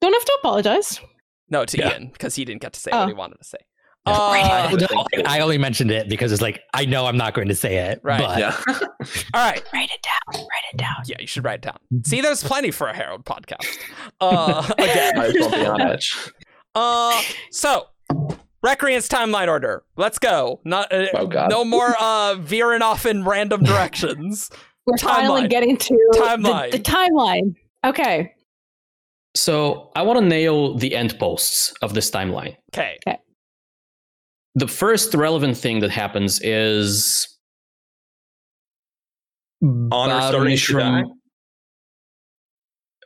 Don't 0.00 0.12
have 0.12 0.24
to 0.24 0.38
apologize. 0.40 1.00
no 1.48 1.64
to 1.64 1.78
Yeah. 1.78 1.90
Ian 1.92 2.08
because 2.12 2.34
he 2.34 2.44
didn't 2.44 2.60
get 2.62 2.72
to 2.74 2.80
say 2.80 2.90
Oh. 2.92 3.00
what 3.00 3.08
he 3.08 3.14
wanted 3.14 3.38
to 3.38 3.44
say. 3.44 3.58
Yeah. 4.06 4.12
Uh, 4.12 5.22
I 5.24 5.40
only 5.40 5.56
mentioned 5.58 5.90
it 5.90 6.08
because 6.08 6.30
it's 6.32 6.42
like 6.42 6.60
I 6.74 6.84
know 6.84 7.06
I'm 7.06 7.16
not 7.16 7.32
going 7.34 7.48
to 7.48 7.54
say 7.54 7.76
it. 7.90 8.00
Right, 8.02 8.20
But 8.20 8.38
Yeah. 8.38 8.56
all 8.68 9.50
right. 9.50 9.62
Write 9.72 9.90
it 9.90 10.02
down. 10.02 10.40
Write 10.40 10.64
it 10.72 10.76
down. 10.76 10.96
Yeah, 11.06 11.16
you 11.20 11.26
should 11.26 11.44
write 11.44 11.54
it 11.56 11.62
down. 11.62 11.78
See, 12.04 12.20
there's 12.20 12.42
plenty 12.44 12.70
for 12.70 12.88
a 12.88 12.94
Herald 12.94 13.24
podcast. 13.24 13.66
Uh, 14.20 14.70
again, 14.78 15.12
Might 15.16 15.28
as 15.28 15.34
well 15.36 15.50
be 15.50 15.66
on 15.66 15.80
it. 15.92 16.04
Uh, 16.76 17.22
so 17.52 17.86
Recreant's 18.60 19.06
timeline 19.08 19.46
order. 19.46 19.84
Let's 19.96 20.18
go. 20.18 20.60
Not 20.64 20.92
uh, 20.92 21.06
Oh, 21.14 21.28
God. 21.28 21.48
no 21.48 21.64
more 21.64 21.94
uh 22.00 22.34
veering 22.40 22.82
off 22.82 23.06
in 23.06 23.22
random 23.24 23.62
directions. 23.62 24.50
We're 24.84 24.98
finally 24.98 25.46
getting 25.46 25.76
to 25.76 25.98
Timeline. 26.16 26.72
The, 26.72 26.78
the 26.78 26.82
timeline. 26.82 27.54
Okay. 27.86 28.34
So 29.36 29.92
I 29.94 30.02
want 30.02 30.18
to 30.18 30.24
nail 30.24 30.76
the 30.76 30.96
end 30.96 31.16
posts 31.18 31.72
of 31.80 31.94
this 31.94 32.10
timeline. 32.10 32.56
Okay. 32.74 32.98
Okay. 33.06 33.18
The 34.54 34.68
first 34.68 35.14
relevant 35.14 35.56
thing 35.56 35.80
that 35.80 35.90
happens 35.90 36.40
is 36.42 37.26
Honor 39.62 40.18
Baron 40.18 40.56
starting 40.56 40.56
to 40.58 40.72
die? 40.78 41.02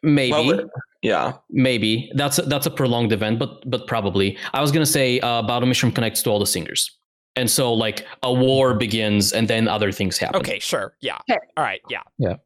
Maybe. 0.02 0.30
Well, 0.32 0.68
Yeah. 1.02 1.32
Maybe 1.50 2.10
that's 2.14 2.38
a, 2.38 2.42
that's 2.42 2.66
a 2.66 2.70
prolonged 2.70 3.12
event, 3.12 3.38
but 3.38 3.68
but 3.70 3.86
probably 3.86 4.36
I 4.52 4.60
was 4.60 4.72
gonna 4.72 4.86
say 4.86 5.20
uh, 5.20 5.42
Ba-Ado-Mishram 5.42 5.94
connects 5.94 6.22
to 6.22 6.30
all 6.30 6.38
the 6.38 6.46
singers, 6.46 6.98
and 7.36 7.48
so 7.50 7.72
like 7.72 8.06
a 8.22 8.32
war 8.32 8.74
begins, 8.74 9.32
and 9.32 9.48
then 9.48 9.68
other 9.68 9.90
things 9.92 10.18
happen. 10.18 10.40
Okay, 10.40 10.58
sure. 10.58 10.94
Yeah. 11.00 11.18
Okay. 11.30 11.38
All 11.56 11.64
right. 11.64 11.80
Yeah. 11.88 12.02
Yeah. 12.18 12.36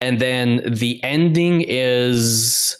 and 0.00 0.18
then 0.20 0.62
the 0.66 1.02
ending 1.04 1.64
is 1.66 2.76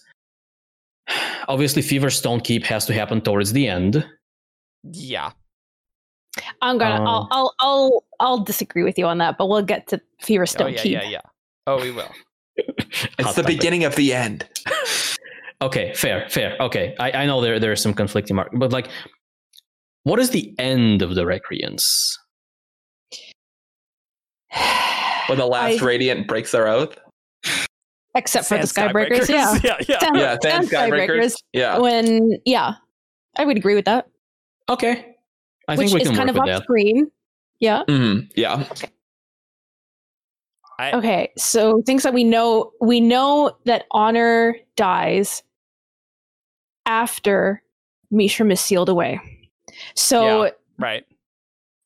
obviously 1.49 1.83
Feverstone 1.83 2.43
Keep 2.45 2.65
has 2.65 2.85
to 2.87 2.93
happen 2.95 3.21
towards 3.21 3.53
the 3.53 3.69
end. 3.69 4.07
Yeah. 4.85 5.31
I'm 6.63 6.79
gonna. 6.79 6.97
Um, 6.97 7.07
I'll, 7.07 7.29
I'll. 7.31 7.55
I'll. 7.61 8.05
I'll 8.21 8.39
disagree 8.45 8.83
with 8.83 8.99
you 8.99 9.07
on 9.07 9.19
that, 9.19 9.37
but 9.39 9.49
we'll 9.49 9.63
get 9.63 9.87
to 9.89 10.01
Fever 10.21 10.43
Oh 10.43 10.47
Stone 10.47 10.73
yeah, 10.75 10.83
Keep. 10.83 10.93
yeah, 10.93 11.09
yeah. 11.09 11.21
Oh, 11.67 11.81
we 11.81 11.91
will. 11.91 12.11
It's 13.19 13.27
Hot 13.27 13.35
the 13.35 13.43
topic. 13.43 13.57
beginning 13.59 13.85
of 13.85 13.95
the 13.97 14.13
end. 14.15 14.47
Okay, 15.63 15.95
fair, 15.95 16.29
fair. 16.29 16.57
Okay, 16.59 16.97
I, 16.99 17.13
I 17.13 17.27
know 17.27 17.41
there 17.41 17.61
there 17.61 17.71
are 17.71 17.77
some 17.77 17.95
conflicting 17.95 18.35
mark, 18.35 18.51
but 18.53 18.73
like, 18.73 18.89
what 20.03 20.19
is 20.19 20.31
the 20.31 20.53
end 20.59 21.03
of 21.03 21.15
the 21.15 21.25
Recreants? 21.25 22.19
When 25.29 25.39
the 25.39 25.47
last 25.47 25.81
I- 25.81 25.85
Radiant 25.85 26.27
breaks 26.27 26.51
their 26.51 26.67
oath. 26.67 26.99
Except 28.17 28.47
for 28.47 28.59
the 28.59 28.67
Sand 28.67 28.93
Skybreakers, 28.93 29.29
yeah. 29.29 29.57
yeah, 29.65 29.77
yeah. 29.89 29.99
Sand- 30.01 30.17
Yeah, 30.17 30.37
Sand 30.43 30.69
Sand 30.69 30.93
Skybreakers. 30.93 31.35
Yeah. 31.53 31.79
When 31.79 32.33
yeah, 32.45 32.75
I 33.37 33.45
would 33.45 33.57
agree 33.57 33.77
with 33.77 33.85
that. 33.87 34.07
Okay, 34.69 35.12
I 35.69 35.77
which 35.77 35.89
think 35.91 35.95
we 35.95 36.03
is 36.03 36.09
can 36.09 36.17
kind 36.17 36.31
of 36.31 36.37
off 36.39 36.47
that. 36.47 36.63
screen. 36.63 37.11
Yeah. 37.61 37.83
Mhm, 37.89 38.31
Yeah. 38.37 38.65
I, 40.79 40.93
Okay. 40.93 41.31
So 41.39 41.83
things 41.83 42.03
that 42.03 42.15
we 42.15 42.25
know 42.25 42.73
we 42.81 43.01
know 43.01 43.57
that 43.67 43.85
Honor 43.93 44.57
dies 44.77 45.43
after 46.87 47.63
Mishram 48.13 48.51
is 48.53 48.61
sealed 48.61 48.89
away. 48.89 49.21
So 49.95 50.45
Yeah. 50.45 50.51
right. 50.79 51.05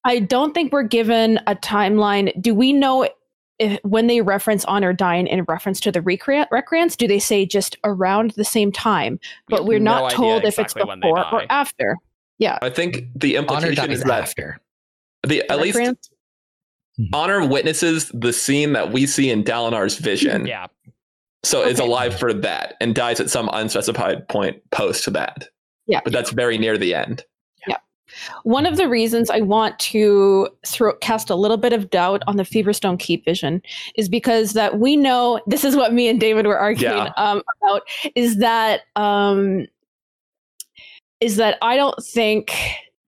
I 0.04 0.20
don't 0.20 0.54
think 0.54 0.72
we're 0.72 0.82
given 0.84 1.38
a 1.46 1.54
timeline. 1.56 2.32
Do 2.40 2.54
we 2.54 2.72
know 2.72 3.08
if, 3.58 3.80
when 3.82 4.06
they 4.06 4.20
reference 4.20 4.64
Honor 4.66 4.92
dying 4.92 5.26
in 5.26 5.42
reference 5.44 5.80
to 5.80 5.90
the 5.92 6.00
recre- 6.00 6.46
recreants? 6.50 6.94
Do 6.96 7.08
they 7.08 7.18
say 7.18 7.44
just 7.44 7.76
around 7.84 8.30
the 8.32 8.44
same 8.44 8.70
time? 8.70 9.18
But 9.48 9.64
we're 9.66 9.78
no 9.80 10.00
not 10.02 10.12
told 10.12 10.44
if 10.44 10.58
it's 10.58 10.72
exactly 10.74 10.96
before 11.00 11.34
or 11.34 11.40
die. 11.40 11.46
After. 12.38 12.58
I 12.62 12.70
think 12.70 13.04
the 13.14 13.36
implication 13.36 13.90
is 13.90 14.02
that 14.02 14.22
after. 14.22 14.60
the 15.26 15.42
at 15.50 15.60
least 15.60 15.76
Recreants? 15.78 16.10
Honor 17.12 17.46
witnesses 17.46 18.10
the 18.14 18.32
scene 18.32 18.72
that 18.72 18.92
we 18.92 19.06
see 19.06 19.30
in 19.30 19.44
Dalinar's 19.44 19.98
vision. 19.98 20.46
Yeah. 20.46 20.66
So 21.44 21.62
is 21.62 21.78
alive 21.78 22.18
for 22.18 22.32
that 22.32 22.74
and 22.80 22.94
dies 22.94 23.20
at 23.20 23.30
some 23.30 23.48
unspecified 23.52 24.28
point 24.28 24.60
post 24.70 25.12
that. 25.12 25.48
Yeah. 25.86 26.00
But 26.02 26.12
that's 26.12 26.30
very 26.30 26.58
near 26.58 26.76
the 26.76 26.94
end. 26.94 27.24
Yeah. 27.68 27.76
One 28.42 28.66
of 28.66 28.78
the 28.78 28.88
reasons 28.88 29.30
I 29.30 29.42
want 29.42 29.78
to 29.80 30.48
throw 30.66 30.94
cast 30.94 31.30
a 31.30 31.36
little 31.36 31.58
bit 31.58 31.72
of 31.72 31.90
doubt 31.90 32.22
on 32.26 32.36
the 32.36 32.42
Feverstone 32.42 32.98
Keep 32.98 33.24
vision 33.24 33.62
is 33.94 34.08
because 34.08 34.54
that 34.54 34.80
we 34.80 34.96
know 34.96 35.40
this 35.46 35.62
is 35.64 35.76
what 35.76 35.92
me 35.92 36.08
and 36.08 36.18
David 36.18 36.46
were 36.46 36.58
arguing 36.58 36.96
Yeah. 36.96 37.12
um, 37.16 37.42
about 37.62 37.82
is 38.16 38.38
that 38.38 38.80
um, 38.96 39.66
is 41.20 41.36
that 41.36 41.58
I 41.62 41.76
don't 41.76 42.02
think 42.02 42.52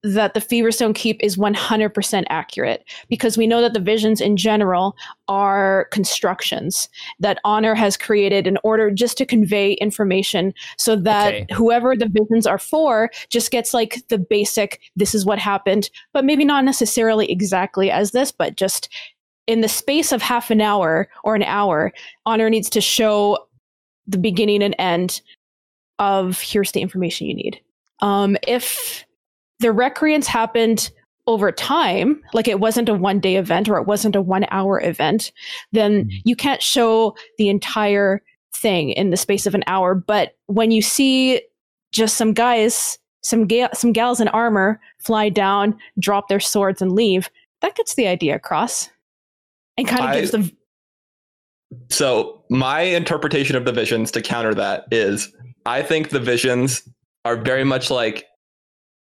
that 0.04 0.32
the 0.32 0.40
Feverstone 0.40 0.94
Keep 0.94 1.22
is 1.22 1.36
100% 1.36 2.24
accurate 2.30 2.84
because 3.08 3.36
we 3.36 3.48
know 3.48 3.60
that 3.60 3.74
the 3.74 3.80
visions 3.80 4.20
in 4.20 4.36
general 4.36 4.96
are 5.26 5.88
constructions 5.90 6.88
that 7.18 7.40
Honor 7.44 7.74
has 7.74 7.96
created 7.96 8.46
in 8.46 8.58
order 8.62 8.92
just 8.92 9.18
to 9.18 9.26
convey 9.26 9.72
information 9.74 10.54
so 10.76 10.94
that 10.94 11.34
Okay. 11.34 11.46
whoever 11.52 11.96
the 11.96 12.08
visions 12.08 12.46
are 12.46 12.60
for 12.60 13.10
just 13.28 13.50
gets 13.50 13.74
like 13.74 14.00
the 14.08 14.18
basic 14.18 14.80
this 14.94 15.16
is 15.16 15.26
what 15.26 15.40
happened, 15.40 15.90
but 16.12 16.24
maybe 16.24 16.44
not 16.44 16.64
necessarily 16.64 17.30
exactly 17.30 17.90
as 17.90 18.12
this, 18.12 18.30
but 18.30 18.56
just 18.56 18.88
in 19.48 19.62
the 19.62 19.68
space 19.68 20.12
of 20.12 20.22
half 20.22 20.50
an 20.50 20.60
hour 20.60 21.08
or 21.24 21.34
an 21.34 21.42
hour, 21.42 21.92
Honor 22.24 22.48
needs 22.48 22.70
to 22.70 22.80
show 22.80 23.36
the 24.06 24.18
beginning 24.18 24.62
and 24.62 24.76
end 24.78 25.22
of 25.98 26.40
here's 26.40 26.70
the 26.70 26.80
information 26.80 27.26
you 27.26 27.34
need. 27.34 27.60
Um, 28.00 28.36
if 28.46 29.04
the 29.60 29.72
recreants 29.72 30.26
happened 30.26 30.90
over 31.26 31.52
time, 31.52 32.22
like 32.32 32.48
it 32.48 32.60
wasn't 32.60 32.88
a 32.88 32.94
one 32.94 33.20
day 33.20 33.36
event 33.36 33.68
or 33.68 33.76
it 33.78 33.86
wasn't 33.86 34.16
a 34.16 34.22
one 34.22 34.46
hour 34.50 34.80
event, 34.82 35.30
then 35.72 36.04
Mhm. 36.04 36.10
you 36.24 36.36
can't 36.36 36.62
show 36.62 37.14
the 37.36 37.48
entire 37.48 38.22
thing 38.54 38.90
in 38.90 39.10
the 39.10 39.16
space 39.16 39.46
of 39.46 39.54
an 39.54 39.62
hour. 39.66 39.94
But 39.94 40.36
when 40.46 40.70
you 40.70 40.80
see 40.80 41.42
just 41.92 42.16
some 42.16 42.32
guys, 42.32 42.98
some 43.22 43.46
ga- 43.46 43.68
some 43.74 43.92
gals 43.92 44.20
in 44.20 44.28
armor 44.28 44.80
fly 44.98 45.28
down, 45.28 45.76
drop 45.98 46.28
their 46.28 46.40
swords, 46.40 46.80
and 46.80 46.92
leave, 46.92 47.28
that 47.60 47.74
gets 47.76 47.94
the 47.94 48.06
idea 48.06 48.34
across, 48.36 48.88
and 49.76 49.86
kind 49.86 50.02
of 50.04 50.10
I- 50.10 50.20
gives 50.20 50.30
them. 50.30 50.50
So 51.90 52.42
my 52.48 52.80
interpretation 52.80 53.54
of 53.56 53.64
the 53.66 53.72
visions 53.72 54.10
to 54.12 54.22
counter 54.22 54.54
that 54.54 54.86
is 54.90 55.30
I 55.66 55.82
think 55.82 56.08
the 56.10 56.20
visions 56.20 56.88
are 57.24 57.36
very 57.36 57.64
much 57.64 57.90
like 57.90 58.26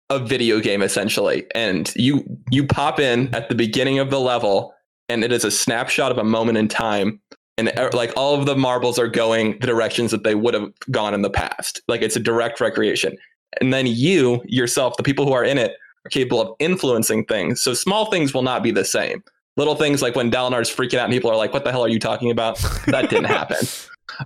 a 0.10 0.20
video 0.20 0.60
game 0.60 0.82
essentially. 0.82 1.46
And 1.54 1.92
you 1.96 2.24
you 2.52 2.66
pop 2.66 3.00
in 3.00 3.34
at 3.34 3.50
the 3.50 3.56
beginning 3.56 4.00
of 4.00 4.10
the 4.10 4.20
level 4.20 4.74
and 5.10 5.24
it 5.24 5.32
is 5.32 5.44
a 5.44 5.52
snapshot 5.52 6.12
of 6.12 6.18
a 6.18 6.24
moment 6.24 6.58
in 6.58 6.68
time 6.68 7.20
and 7.58 7.70
uh, 7.78 7.90
like 7.94 8.12
all 8.16 8.38
of 8.38 8.46
the 8.46 8.56
marbles 8.56 9.00
are 9.00 9.08
going 9.08 9.58
the 9.60 9.68
directions 9.68 10.12
that 10.12 10.24
they 10.24 10.36
would 10.36 10.54
have 10.54 10.72
gone 10.92 11.14
in 11.14 11.22
the 11.22 11.30
past. 11.30 11.82
Like 11.88 12.02
it's 12.02 12.16
a 12.16 12.20
direct 12.20 12.60
recreation. 12.60 13.18
And 13.62 13.74
then 13.74 13.88
you 13.88 14.42
yourself, 14.46 14.98
the 14.98 15.04
people 15.04 15.26
who 15.26 15.34
are 15.34 15.44
in 15.44 15.58
it, 15.58 15.72
are 16.06 16.10
capable 16.10 16.42
of 16.42 16.56
influencing 16.60 17.26
things. 17.26 17.62
So 17.62 17.74
small 17.74 18.12
things 18.12 18.34
will 18.34 18.42
not 18.42 18.62
be 18.62 18.72
the 18.72 18.86
same. 18.86 19.24
Little 19.58 19.76
things 19.76 20.02
like 20.02 20.16
when 20.16 20.30
Dalinar's 20.30 20.70
freaking 20.70 20.98
out 20.98 21.06
and 21.06 21.14
people 21.14 21.32
are 21.32 21.38
like, 21.38 21.54
what 21.54 21.64
the 21.64 21.72
hell 21.72 21.84
are 21.84 21.90
you 21.90 22.00
talking 22.00 22.30
about? 22.30 22.60
That 22.88 23.10
didn't 23.10 23.26
happen. 23.26 23.58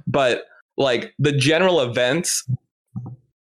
But 0.05 0.43
like 0.77 1.13
the 1.17 1.31
general 1.31 1.81
events 1.81 2.47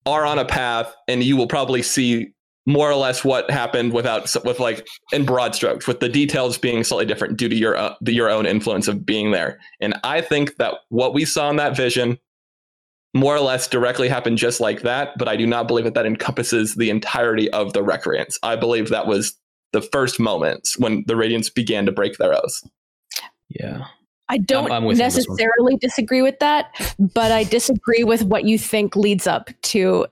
are 0.08 0.26
on 0.26 0.40
a 0.40 0.46
path 0.46 0.94
and 1.08 1.24
you 1.24 1.36
will 1.38 1.48
probably 1.48 1.84
see 1.84 2.34
more 2.66 2.90
or 2.90 2.96
less 2.96 3.24
what 3.24 3.50
happened 3.50 3.94
without 3.94 4.34
with 4.44 4.60
like 4.60 4.86
in 5.12 5.26
broad 5.26 5.56
strokes 5.56 5.88
with 5.88 6.00
the 6.00 6.10
details 6.10 6.58
being 6.58 6.84
slightly 6.84 7.06
different 7.06 7.38
due 7.38 7.50
to 7.50 7.56
your 7.56 7.76
uh, 7.76 7.96
your 8.06 8.30
own 8.30 8.46
influence 8.46 8.88
of 8.88 9.06
being 9.06 9.32
there. 9.32 9.60
And 9.80 9.94
i 10.04 10.22
think 10.22 10.58
that 10.58 10.76
what 10.90 11.14
we 11.14 11.26
saw 11.26 11.50
in 11.50 11.58
that 11.58 11.76
vision 11.76 12.18
more 13.14 13.36
or 13.36 13.40
less 13.40 13.68
directly 13.68 14.10
happened 14.10 14.38
just 14.38 14.60
like 14.60 14.82
that 14.82 15.18
but 15.18 15.28
i 15.28 15.36
do 15.36 15.48
not 15.48 15.68
believe 15.68 15.86
that 15.86 15.94
that 15.94 16.06
encompasses 16.06 16.76
the 16.76 16.90
entirety 16.90 17.50
of 17.52 17.74
the 17.74 17.84
recreants. 17.84 18.38
I 18.44 18.56
believe 18.56 18.90
that 18.90 19.08
was 19.08 19.36
the 19.74 19.82
first 19.82 20.20
moments 20.20 20.78
when 20.78 21.04
the 21.08 21.16
radiants 21.16 21.54
began 21.54 21.86
to 21.86 21.92
break 21.92 22.18
their 22.18 22.34
oaths. 22.34 22.68
Yeah. 23.50 23.86
I 24.30 24.38
don't 24.38 24.72
I'm 24.72 24.86
with 24.86 24.98
you 24.98 25.04
on 25.04 25.10
this 25.12 25.28
one. 25.28 25.36
necessarily 25.38 25.78
disagree 25.78 26.22
with 26.22 26.40
that, 26.40 26.76
but 27.14 27.32
I 27.32 27.44
disagree 27.45 28.04
with 28.04 28.24
what 28.24 28.44
you 28.45 28.58
think 28.60 28.95
leads 28.95 29.28
up 29.28 29.49
to 29.64 30.06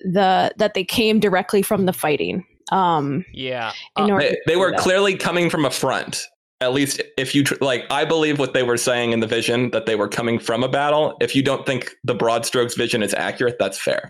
the 0.00 0.52
that 0.56 0.74
they 0.74 0.84
came 0.84 1.20
directly 1.20 1.62
from 1.62 1.86
the 1.86 1.92
fighting. 1.92 2.44
Um, 2.70 3.24
Yeah. 3.32 3.72
in 3.98 4.04
Uh, 4.04 4.14
order 4.14 4.28
they, 4.30 4.36
they 4.46 4.56
were 4.56 4.70
that. 4.72 4.80
clearly 4.80 5.16
coming 5.16 5.50
from 5.50 5.64
a 5.64 5.70
front 5.70 6.26
at 6.60 6.72
least 6.72 7.02
if 7.18 7.34
you 7.34 7.42
tr- 7.42 7.54
like 7.60 7.84
i 7.90 8.04
believe 8.04 8.38
what 8.38 8.54
they 8.54 8.62
were 8.62 8.76
saying 8.76 9.12
in 9.12 9.18
the 9.18 9.26
vision 9.26 9.68
that 9.72 9.84
they 9.84 9.96
were 9.96 10.06
coming 10.08 10.38
from 10.38 10.62
a 10.62 10.68
battle 10.68 11.16
if 11.20 11.34
you 11.34 11.42
don't 11.42 11.66
think 11.66 11.90
the 12.04 12.14
broad 12.14 12.46
strokes 12.46 12.74
vision 12.76 13.02
is 13.02 13.12
accurate 13.14 13.56
that's 13.58 13.76
fair 13.78 14.08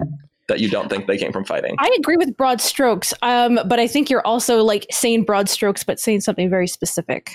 that 0.48 0.60
you 0.60 0.68
don't 0.68 0.90
think 0.90 1.06
they 1.06 1.16
came 1.16 1.32
from 1.32 1.44
fighting 1.47 1.74
I 1.78 1.89
agree 1.98 2.18
with 2.18 2.36
broad 2.36 2.60
strokes, 2.60 3.14
um, 3.22 3.59
but 3.66 3.80
I 3.80 3.86
think 3.86 4.10
you're 4.10 4.24
also 4.26 4.62
like 4.62 4.86
saying 4.90 5.24
broad 5.24 5.48
strokes, 5.48 5.82
but 5.82 5.98
saying 5.98 6.20
something 6.20 6.51
very 6.51 6.66
specific 6.68 7.30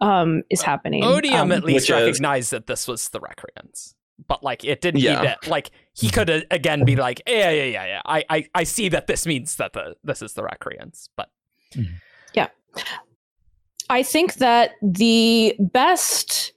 um, 0.00 0.42
is 0.50 0.62
happening. 0.62 1.04
Odium 1.04 1.34
Um, 1.40 1.52
at 1.52 1.64
least 1.64 1.88
Which 1.88 1.96
is- 1.98 2.06
recognized 2.06 2.50
that 2.52 2.66
this 2.66 2.88
was 2.88 3.08
the 3.10 3.20
Recreants. 3.20 3.94
But 4.26 4.42
like 4.42 4.64
it 4.64 4.80
didn't 4.80 5.00
Yeah. 5.00 5.20
need 5.22 5.36
to 5.42 5.50
like 5.50 5.70
he 5.94 6.10
could 6.10 6.28
uh, 6.28 6.40
again 6.50 6.84
be 6.84 6.96
like, 6.96 7.22
yeah, 7.26 7.50
yeah, 7.50 7.64
yeah, 7.64 7.86
yeah. 7.86 8.02
I, 8.04 8.24
I, 8.28 8.46
I 8.54 8.64
see 8.64 8.88
that 8.88 9.06
this 9.06 9.24
means 9.26 9.56
that 9.56 9.72
the 9.74 9.94
this 10.02 10.22
is 10.22 10.32
the 10.34 10.42
Recreants. 10.42 11.08
But 11.16 11.28
yeah. 12.34 12.48
I 13.90 14.02
think 14.02 14.34
that 14.34 14.72
the 14.82 15.54
best 15.58 16.52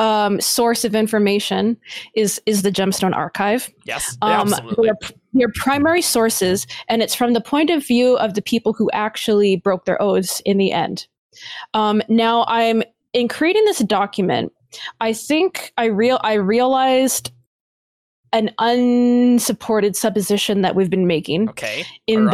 um, 0.00 0.40
source 0.40 0.84
of 0.84 0.94
information 0.96 1.76
is 2.16 2.42
is 2.46 2.62
the 2.62 2.72
Gemstone 2.72 3.14
Archive. 3.14 3.70
yes, 3.84 4.18
Um, 4.22 4.52
absolutely. 4.52 4.88
They're, 4.88 5.10
they're 5.34 5.52
primary 5.54 6.02
sources, 6.02 6.66
and 6.88 7.00
it's 7.00 7.14
from 7.14 7.32
the 7.32 7.40
point 7.40 7.70
of 7.70 7.86
view 7.86 8.16
of 8.18 8.34
the 8.34 8.42
people 8.42 8.72
who 8.72 8.90
actually 8.92 9.54
broke 9.56 9.84
their 9.84 10.00
oaths 10.02 10.42
in 10.44 10.58
the 10.58 10.72
end. 10.72 11.06
Um, 11.74 12.02
now, 12.08 12.44
I'm 12.48 12.82
in 13.12 13.28
creating 13.28 13.64
this 13.64 13.78
document. 13.80 14.52
I 15.00 15.12
think 15.12 15.72
I 15.78 15.86
real 15.86 16.20
I 16.22 16.34
realized 16.34 17.32
an 18.32 18.50
unsupported 18.58 19.96
supposition 19.96 20.60
that 20.60 20.74
we've 20.74 20.90
been 20.90 21.06
making 21.06 21.48
Okay. 21.50 21.84
in 22.06 22.20
all 22.20 22.24
right. 22.26 22.32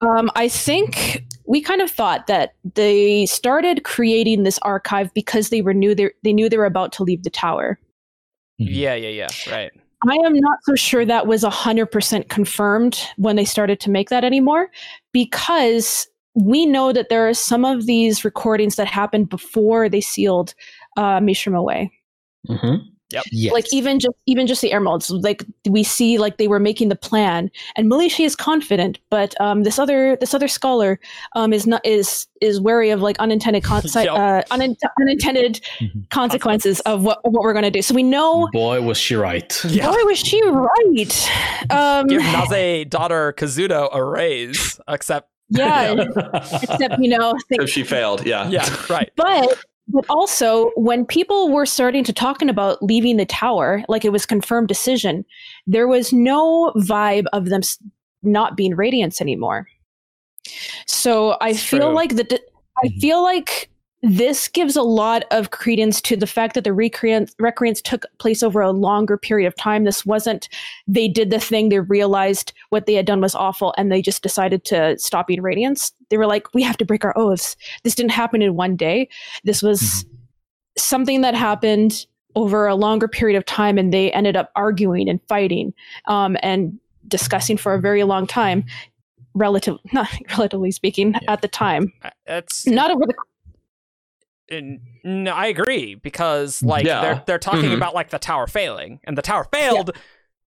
that 0.00 0.06
um, 0.06 0.30
I 0.34 0.48
think 0.48 1.24
we 1.46 1.60
kind 1.60 1.80
of 1.80 1.90
thought 1.90 2.26
that 2.26 2.54
they 2.74 3.26
started 3.26 3.84
creating 3.84 4.42
this 4.42 4.58
archive 4.58 5.12
because 5.14 5.48
they 5.48 5.62
were 5.62 5.74
knew 5.74 5.94
they, 5.94 6.10
they 6.22 6.32
knew 6.32 6.48
they 6.48 6.58
were 6.58 6.66
about 6.66 6.92
to 6.92 7.02
leave 7.02 7.22
the 7.22 7.30
tower. 7.30 7.78
Yeah, 8.58 8.94
yeah, 8.94 9.08
yeah. 9.08 9.28
Right. 9.50 9.70
I 10.08 10.14
am 10.26 10.34
not 10.34 10.58
so 10.64 10.74
sure 10.74 11.04
that 11.04 11.26
was 11.26 11.42
100% 11.42 12.28
confirmed 12.28 13.00
when 13.16 13.36
they 13.36 13.44
started 13.44 13.80
to 13.80 13.90
make 13.90 14.10
that 14.10 14.24
anymore 14.24 14.68
because 15.12 16.06
we 16.36 16.66
know 16.66 16.92
that 16.92 17.08
there 17.08 17.26
are 17.28 17.34
some 17.34 17.64
of 17.64 17.86
these 17.86 18.24
recordings 18.24 18.76
that 18.76 18.86
happened 18.86 19.28
before 19.28 19.88
they 19.88 20.00
sealed 20.00 20.54
uh, 20.96 21.18
Mishram 21.18 21.56
away. 21.56 21.90
Mhm. 22.48 22.82
Yes. 23.30 23.52
Like 23.52 23.72
even 23.72 24.00
just 24.00 24.16
even 24.26 24.48
just 24.48 24.62
the 24.62 24.72
emeralds, 24.72 25.10
like 25.10 25.44
we 25.70 25.84
see 25.84 26.18
like 26.18 26.38
they 26.38 26.48
were 26.48 26.58
making 26.58 26.88
the 26.88 26.96
plan, 26.96 27.50
and 27.76 27.88
Malishi 27.90 28.24
is 28.26 28.34
confident, 28.34 28.98
but 29.10 29.40
um, 29.40 29.62
this 29.62 29.78
other 29.78 30.16
this 30.16 30.34
other 30.34 30.48
scholar 30.48 30.98
um, 31.36 31.52
is 31.52 31.68
not 31.68 31.86
is 31.86 32.26
is 32.40 32.60
wary 32.60 32.90
of 32.90 33.02
like 33.02 33.16
unintended 33.20 33.62
con- 33.62 33.82
Yep. 33.94 34.08
uh, 34.08 34.42
unin- 34.50 34.76
unintended 35.00 35.60
Mhm. 35.80 36.10
consequences 36.10 36.80
of 36.80 37.04
what 37.04 37.20
what 37.22 37.44
we're 37.44 37.52
going 37.52 37.62
to 37.64 37.70
do. 37.70 37.80
So 37.80 37.94
we 37.94 38.02
know. 38.02 38.48
Boy, 38.52 38.82
was 38.82 38.98
she 38.98 39.14
right. 39.14 39.56
Yeah. 39.64 39.86
Boy, 39.88 40.02
was 40.04 40.18
she 40.18 40.42
right? 40.44 41.30
Um, 41.70 42.08
Give 42.08 42.22
Naze 42.22 42.86
daughter 42.88 43.32
Kuzoth 43.38 43.88
a 43.94 44.04
raise, 44.04 44.80
except 44.88 45.30
yeah, 45.50 45.92
except 46.62 46.96
you 46.98 47.08
know, 47.08 47.34
think- 47.48 47.62
If 47.66 47.70
she 47.70 47.84
failed, 47.84 48.26
yeah. 48.26 48.48
yeah, 48.48 48.68
right. 48.90 49.10
but 49.16 49.64
but 49.88 50.04
also 50.08 50.70
when 50.74 51.06
people 51.06 51.52
were 51.52 51.64
starting 51.66 52.02
to 52.04 52.12
talking 52.12 52.48
about 52.48 52.82
leaving 52.82 53.16
the 53.18 53.24
tower 53.26 53.84
like 53.88 54.04
it 54.04 54.10
was 54.10 54.26
confirmed 54.26 54.66
decision 54.66 55.24
there 55.68 55.86
was 55.86 56.12
no 56.12 56.72
vibe 56.78 57.26
of 57.32 57.44
them 57.50 57.60
not 58.24 58.56
being 58.56 58.74
radiance 58.74 59.20
anymore 59.20 59.64
so 60.86 61.36
i 61.40 61.50
It's 61.50 61.62
feel 61.62 61.80
true. 61.86 61.94
like 61.94 62.16
that 62.16 62.32
i 62.82 62.88
Mhm. 62.88 63.00
feel 63.00 63.22
like 63.22 63.70
this 64.06 64.46
gives 64.46 64.76
a 64.76 64.82
lot 64.82 65.24
of 65.32 65.50
credence 65.50 66.00
to 66.02 66.16
the 66.16 66.26
fact 66.26 66.54
that 66.54 66.62
the 66.62 66.72
recreants, 66.72 67.34
recreants 67.40 67.82
took 67.82 68.04
place 68.18 68.42
over 68.42 68.60
a 68.60 68.70
longer 68.70 69.16
period 69.18 69.48
of 69.48 69.56
time. 69.56 69.82
This 69.82 70.06
wasn't, 70.06 70.48
they 70.86 71.08
did 71.08 71.30
the 71.30 71.40
thing, 71.40 71.68
they 71.70 71.80
realized 71.80 72.52
what 72.70 72.86
they 72.86 72.94
had 72.94 73.04
done 73.06 73.20
was 73.20 73.34
awful, 73.34 73.74
and 73.76 73.90
they 73.90 74.00
just 74.00 74.22
decided 74.22 74.64
to 74.66 74.96
stop 74.98 75.26
being 75.26 75.42
radiants. 75.42 75.90
They 76.08 76.18
were 76.18 76.26
like, 76.26 76.54
we 76.54 76.62
have 76.62 76.76
to 76.76 76.84
break 76.84 77.04
our 77.04 77.16
oaths. 77.18 77.56
This 77.82 77.96
didn't 77.96 78.12
happen 78.12 78.42
in 78.42 78.54
one 78.54 78.76
day. 78.76 79.08
This 79.42 79.60
was 79.60 80.06
something 80.78 81.22
that 81.22 81.34
happened 81.34 82.06
over 82.36 82.66
a 82.66 82.74
longer 82.76 83.08
period 83.08 83.36
of 83.36 83.44
time, 83.44 83.76
and 83.76 83.92
they 83.92 84.12
ended 84.12 84.36
up 84.36 84.52
arguing 84.54 85.08
and 85.08 85.20
fighting 85.26 85.74
um, 86.06 86.36
and 86.42 86.78
discussing 87.08 87.56
for 87.56 87.74
a 87.74 87.80
very 87.80 88.04
long 88.04 88.26
time. 88.26 88.64
Relative, 89.34 89.78
not 89.92 90.08
relatively 90.30 90.70
speaking, 90.70 91.12
Yeah. 91.22 91.32
at 91.32 91.42
the 91.42 91.48
time, 91.48 91.92
It's 92.26 92.66
not 92.66 92.90
over 92.90 93.04
the 93.04 93.14
n- 94.50 94.80
no, 95.04 95.32
I 95.32 95.46
agree 95.46 95.94
because 95.96 96.62
like 96.62 96.86
Yeah. 96.86 97.00
they're 97.00 97.22
they're 97.26 97.38
talking 97.38 97.70
Mhm. 97.70 97.76
about 97.76 97.94
like 97.94 98.10
the 98.10 98.18
tower 98.18 98.46
failing, 98.46 99.00
and 99.04 99.16
the 99.18 99.22
tower 99.22 99.46
failed 99.52 99.90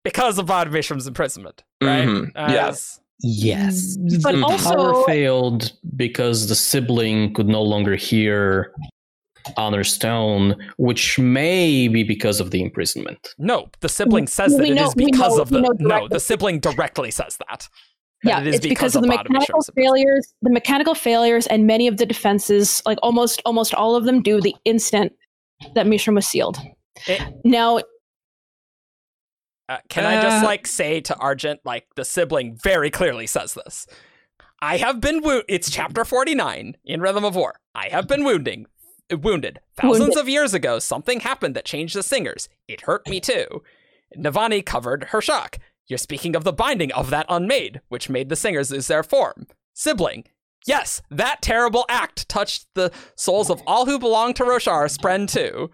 because 0.04 0.38
of 0.38 0.46
Ba-Ado-Mishram's 0.46 1.06
imprisonment, 1.06 1.64
right? 1.82 2.06
Mhm. 2.06 2.30
Yeah. 2.36 2.68
As- 2.68 3.00
yes. 3.20 3.96
But 4.22 4.32
the 4.36 4.42
also- 4.44 4.74
tower 4.76 5.04
failed 5.06 5.72
because 5.96 6.48
the 6.48 6.54
sibling 6.54 7.34
could 7.34 7.48
no 7.48 7.62
longer 7.62 7.96
hear 7.96 8.72
Honor 9.56 9.84
Stone, 9.84 10.56
which 10.76 11.18
may 11.18 11.86
be 11.88 12.02
because 12.02 12.40
of 12.40 12.50
the 12.50 12.62
imprisonment. 12.62 13.34
No, 13.38 13.68
the 13.80 13.88
sibling 13.88 14.26
says 14.26 14.52
We 14.52 14.58
that 14.58 14.68
it 14.70 14.74
know- 14.74 14.88
is 14.88 14.94
because 14.94 15.36
know- 15.36 15.42
of 15.42 15.48
the 15.50 15.60
know 15.60 15.72
no. 15.78 16.08
The 16.08 16.18
sibling 16.20 16.58
directly 16.60 17.10
says 17.12 17.36
that. 17.48 17.68
That 18.22 18.30
yeah, 18.30 18.40
it 18.40 18.46
is 18.46 18.54
it's 18.56 18.66
because, 18.66 18.96
of 18.96 19.02
the 19.02 19.08
mechanical 19.08 19.34
Mishram's 19.34 19.68
imprisonment. 19.68 19.76
failures. 19.96 20.34
The 20.42 20.50
mechanical 20.50 20.94
failures 20.94 21.46
and 21.46 21.66
many 21.66 21.86
of 21.86 21.96
the 21.98 22.06
defenses, 22.06 22.82
like 22.86 22.98
almost 23.02 23.42
almost 23.44 23.74
all 23.74 23.94
of 23.96 24.04
them, 24.04 24.22
do 24.22 24.40
the 24.40 24.54
instant 24.64 25.12
that 25.74 25.86
Mishram 25.86 26.14
was 26.14 26.26
sealed. 26.26 26.58
It- 27.06 27.20
now, 27.44 27.80
Uh, 29.68 29.78
can 29.88 30.04
I 30.06 30.20
just 30.22 30.44
Uh, 30.44 30.46
like 30.46 30.66
say 30.66 31.00
to 31.00 31.16
Argent, 31.16 31.60
like 31.64 31.86
the 31.96 32.04
sibling 32.04 32.54
very 32.56 32.88
clearly 32.90 33.26
says 33.26 33.54
this. 33.54 33.86
I 34.62 34.76
have 34.76 35.00
been 35.00 35.22
wo- 35.22 35.42
It's 35.48 35.70
chapter 35.70 36.04
forty 36.04 36.34
nine 36.34 36.76
in 36.84 37.00
Rhythm 37.00 37.24
of 37.24 37.34
War. 37.36 37.58
I 37.74 37.88
have 37.88 38.06
been 38.06 38.24
wounding, 38.24 38.66
wounded 39.10 39.58
thousands 39.76 40.00
Wounded. 40.00 40.18
of 40.18 40.28
years 40.28 40.54
ago. 40.54 40.78
Something 40.78 41.20
happened 41.20 41.56
that 41.56 41.64
changed 41.64 41.96
the 41.96 42.02
singers. 42.04 42.48
It 42.68 42.82
hurt 42.82 43.08
me 43.08 43.20
too. 43.20 43.62
Navani 44.16 44.64
covered 44.64 45.04
her 45.10 45.20
shock. 45.20 45.58
You're 45.88 45.98
speaking 45.98 46.34
of 46.34 46.44
the 46.44 46.52
binding 46.52 46.92
of 46.92 47.10
that 47.10 47.26
unmade, 47.28 47.80
which 47.88 48.08
made 48.08 48.28
the 48.28 48.36
singers 48.36 48.70
lose 48.70 48.88
their 48.88 49.02
form. 49.02 49.46
Sibling. 49.72 50.24
Yes, 50.66 51.00
that 51.10 51.42
terrible 51.42 51.84
act 51.88 52.28
touched 52.28 52.66
the 52.74 52.90
souls 53.14 53.50
of 53.50 53.62
all 53.66 53.86
who 53.86 53.98
belong 53.98 54.34
to 54.34 54.42
Roshar, 54.42 54.86
Spren 54.86 55.30
too. 55.30 55.70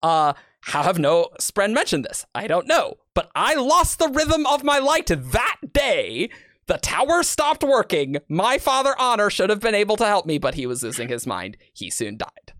Uh, 0.00 0.34
how 0.62 0.82
have 0.82 0.98
no 0.98 1.28
Spren 1.40 1.72
mentioned 1.72 2.04
this? 2.04 2.24
I 2.34 2.46
don't 2.46 2.68
know. 2.68 2.98
But 3.14 3.30
I 3.34 3.54
lost 3.54 3.98
the 3.98 4.08
rhythm 4.08 4.46
of 4.46 4.62
my 4.62 4.78
light 4.78 5.06
that 5.08 5.56
day. 5.72 6.30
The 6.66 6.78
tower 6.78 7.22
stopped 7.22 7.64
working. 7.64 8.18
My 8.28 8.58
father 8.58 8.94
Honor 8.98 9.30
should 9.30 9.50
have 9.50 9.60
been 9.60 9.74
able 9.74 9.96
to 9.96 10.06
help 10.06 10.26
me, 10.26 10.38
but 10.38 10.54
he 10.54 10.66
was 10.66 10.82
losing 10.82 11.08
his 11.08 11.26
mind. 11.26 11.56
He 11.72 11.90
soon 11.90 12.16
died. 12.16 12.52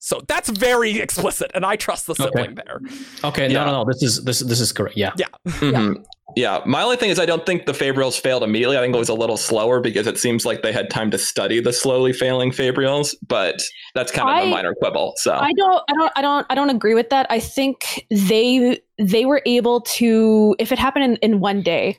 So 0.00 0.20
that's 0.28 0.48
very 0.48 0.98
explicit, 1.00 1.50
and 1.54 1.66
I 1.66 1.76
trust 1.76 2.06
the 2.06 2.14
sibling 2.14 2.54
there. 2.54 2.80
Okay, 3.24 3.48
Yeah. 3.50 3.64
no, 3.64 3.66
no, 3.66 3.72
no. 3.82 3.84
This 3.90 4.02
is 4.02 4.24
this 4.24 4.38
this 4.40 4.60
is 4.60 4.72
correct. 4.72 4.96
Yeah. 4.96 5.10
Mhm. 5.46 6.04
Yeah, 6.36 6.60
my 6.66 6.82
only 6.82 6.96
thing 6.96 7.08
is 7.10 7.18
I 7.18 7.24
don't 7.26 7.44
think 7.46 7.64
the 7.64 7.72
Fabrials 7.72 8.20
failed 8.20 8.42
immediately. 8.42 8.76
I 8.76 8.80
think 8.82 8.94
it 8.94 8.98
was 8.98 9.08
a 9.08 9.14
little 9.14 9.38
slower 9.38 9.80
because 9.80 10.06
it 10.06 10.18
seems 10.18 10.44
like 10.44 10.62
they 10.62 10.72
had 10.72 10.90
time 10.90 11.10
to 11.10 11.18
study 11.18 11.58
the 11.58 11.72
slowly 11.72 12.12
failing 12.12 12.50
Fabrials, 12.52 13.14
but 13.26 13.60
that's 13.94 14.12
kind 14.12 14.28
of 14.28 14.36
a 14.36 14.46
I- 14.46 14.50
minor 14.50 14.74
quibble. 14.74 15.14
So 15.16 15.32
I 15.32 15.52
don't, 15.54 15.82
I 15.88 15.94
don't, 15.94 16.12
I 16.16 16.22
don't, 16.22 16.46
I 16.50 16.54
don't 16.54 16.70
agree 16.70 16.94
with 16.94 17.08
that. 17.10 17.26
I 17.30 17.40
think 17.40 18.06
they 18.10 18.78
they 18.98 19.24
were 19.24 19.42
able 19.46 19.80
to, 19.80 20.54
if 20.58 20.70
it 20.70 20.78
happened 20.78 21.04
in, 21.04 21.16
in 21.32 21.40
one 21.40 21.62
day. 21.62 21.96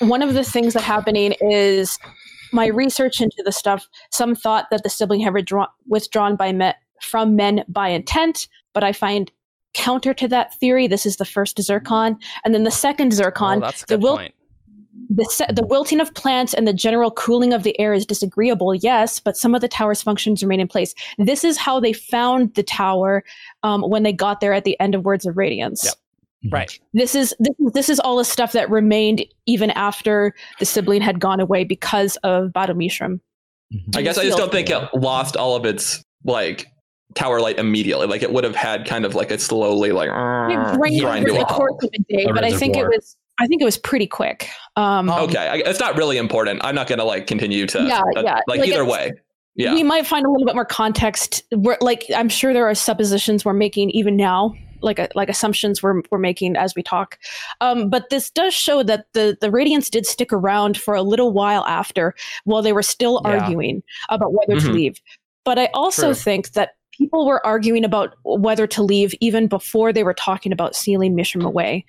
One 0.00 0.20
of 0.20 0.34
the 0.34 0.42
things 0.44 0.74
that 0.74 0.82
happening 0.82 1.34
is 1.40 1.96
my 2.52 2.66
research 2.66 3.20
into 3.20 3.40
the 3.44 3.52
stuff. 3.52 3.86
Some 4.10 4.34
thought 4.34 4.66
that 4.72 4.82
the 4.82 4.90
sibling 4.90 5.20
had 5.20 5.32
withdrawn, 5.32 5.68
withdrawn 5.86 6.34
by 6.36 6.52
men 6.52 6.74
from 7.04 7.36
men 7.36 7.64
by 7.68 7.88
intent, 7.88 8.48
but 8.72 8.82
I 8.82 8.92
find 8.92 9.30
counter 9.74 10.14
to 10.14 10.28
that 10.28 10.54
theory. 10.60 10.86
This 10.86 11.04
is 11.06 11.16
the 11.16 11.24
first 11.24 11.60
zircon, 11.60 12.16
and 12.44 12.54
then 12.54 12.64
the 12.64 12.70
second 12.70 13.12
zircon. 13.12 13.58
Oh, 13.58 13.60
that's 13.60 13.82
a 13.82 13.86
the 13.86 13.96
good 13.96 14.02
wil- 14.02 14.16
point. 14.16 14.34
the, 15.10 15.24
se- 15.24 15.52
the 15.52 15.66
wilting 15.66 16.00
of 16.00 16.14
plants 16.14 16.54
and 16.54 16.66
the 16.66 16.72
general 16.72 17.10
cooling 17.10 17.52
of 17.52 17.62
the 17.62 17.78
air 17.80 17.92
is 17.92 18.06
disagreeable, 18.06 18.74
yes, 18.74 19.20
but 19.20 19.36
some 19.36 19.54
of 19.54 19.60
the 19.60 19.68
tower's 19.68 20.02
functions 20.02 20.42
remain 20.42 20.60
in 20.60 20.68
place. 20.68 20.94
This 21.18 21.44
is 21.44 21.58
how 21.58 21.80
they 21.80 21.92
found 21.92 22.54
the 22.54 22.62
tower 22.62 23.24
um, 23.62 23.82
when 23.82 24.02
they 24.02 24.12
got 24.12 24.40
there 24.40 24.52
at 24.52 24.64
the 24.64 24.78
end 24.80 24.94
of 24.94 25.04
Words 25.04 25.26
of 25.26 25.36
Radiance. 25.36 25.84
Yep. 25.84 25.94
Right. 26.50 26.78
This 26.92 27.14
is 27.14 27.34
this, 27.38 27.54
this 27.72 27.88
is 27.88 27.98
all 27.98 28.18
the 28.18 28.24
stuff 28.24 28.52
that 28.52 28.68
remained 28.68 29.24
even 29.46 29.70
after 29.70 30.34
the 30.58 30.66
sibling 30.66 31.00
had 31.00 31.18
gone 31.18 31.40
away 31.40 31.64
because 31.64 32.16
of 32.16 32.52
Ba-Ado-Mishram. 32.52 33.18
I 33.96 34.02
guess 34.02 34.18
I 34.18 34.24
just 34.24 34.36
don't 34.36 34.52
think 34.52 34.68
it 34.68 34.82
lost 34.92 35.38
all 35.38 35.56
of 35.56 35.64
its 35.64 36.04
like 36.22 36.66
tower 37.14 37.40
light 37.40 37.58
immediately. 37.58 38.06
Like 38.06 38.22
it 38.22 38.32
would 38.32 38.44
have 38.44 38.56
had 38.56 38.86
kind 38.86 39.04
of 39.04 39.14
like 39.14 39.30
a 39.30 39.38
slowly 39.38 39.92
like 39.92 40.08
It 40.08 40.12
grind 40.12 40.80
rained 40.80 41.26
to 41.26 41.32
over 41.32 41.38
the 41.38 41.44
course 41.46 41.84
of 41.84 41.90
a 41.94 41.98
day, 42.12 42.26
but 42.32 42.44
I 42.44 42.52
think 42.52 42.76
it 42.76 42.86
was 42.86 43.16
I 43.38 43.46
think 43.48 43.60
it 43.60 43.64
was 43.64 43.76
pretty 43.78 44.06
quick. 44.06 44.48
Um, 44.76 45.10
Okay, 45.10 45.38
I, 45.48 45.56
it's 45.56 45.80
not 45.80 45.96
really 45.96 46.18
important. 46.18 46.60
I'm 46.64 46.74
not 46.74 46.86
gonna 46.86 47.04
like 47.04 47.26
continue 47.26 47.66
to 47.66 47.82
Yeah, 47.82 48.00
uh, 48.16 48.22
yeah. 48.22 48.34
like, 48.46 48.60
Like, 48.60 48.68
either 48.68 48.84
way. 48.84 49.12
Yeah. 49.56 49.72
we 49.74 49.84
might 49.84 50.04
find 50.06 50.26
a 50.26 50.30
little 50.30 50.46
bit 50.46 50.56
more 50.56 50.64
context. 50.64 51.42
We're, 51.52 51.78
like 51.80 52.04
I'm 52.16 52.28
sure 52.28 52.52
there 52.52 52.68
are 52.68 52.74
suppositions 52.74 53.44
we're 53.44 53.52
making 53.52 53.90
even 53.90 54.16
now, 54.16 54.52
like 54.82 54.98
uh, 54.98 55.06
like 55.14 55.28
assumptions 55.28 55.80
we're 55.80 56.02
we're 56.10 56.18
making 56.18 56.56
as 56.56 56.74
we 56.74 56.82
talk. 56.82 57.18
Um, 57.60 57.88
but 57.88 58.10
this 58.10 58.30
does 58.30 58.52
show 58.52 58.82
that 58.82 59.06
the 59.12 59.36
the 59.40 59.52
radiance 59.52 59.90
did 59.90 60.06
stick 60.06 60.32
around 60.32 60.76
for 60.76 60.94
a 60.96 61.02
little 61.02 61.32
while 61.32 61.64
after, 61.66 62.14
while 62.44 62.62
they 62.62 62.72
were 62.72 62.82
still 62.82 63.20
Yeah. 63.24 63.30
arguing 63.42 63.82
about 64.08 64.32
whether 64.32 64.60
to 64.60 64.66
Mhm. 64.68 64.74
leave. 64.74 65.00
But 65.44 65.58
I 65.58 65.66
also 65.74 66.06
True. 66.08 66.14
think 66.14 66.52
that 66.52 66.70
people 66.96 67.26
were 67.26 67.44
arguing 67.44 67.84
about 67.84 68.14
whether 68.24 68.66
to 68.66 68.82
leave 68.82 69.14
even 69.20 69.46
before 69.46 69.92
they 69.92 70.04
were 70.04 70.14
talking 70.14 70.52
about 70.52 70.74
sealing 70.74 71.14
Mishram 71.14 71.44
away. 71.44 71.84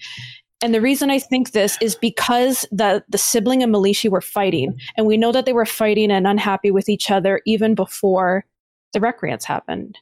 And 0.61 0.73
the 0.73 0.81
reason 0.81 1.11
I 1.11 1.19
think 1.19 1.51
this 1.51 1.77
is 1.81 1.95
because 1.95 2.65
the 2.71 3.03
the 3.09 3.17
sibling 3.17 3.61
and 3.61 3.73
Melishi 3.73 4.09
were 4.09 4.21
fighting, 4.21 4.79
and 4.97 5.05
we 5.05 5.17
know 5.17 5.31
that 5.31 5.45
they 5.45 5.53
were 5.53 5.65
fighting 5.65 6.11
and 6.11 6.25
unhappy 6.25 6.71
with 6.71 6.89
each 6.89 7.11
other 7.11 7.41
even 7.45 7.75
before 7.75 8.45
the 8.93 8.99
recreants 8.99 9.45
happened. 9.45 9.97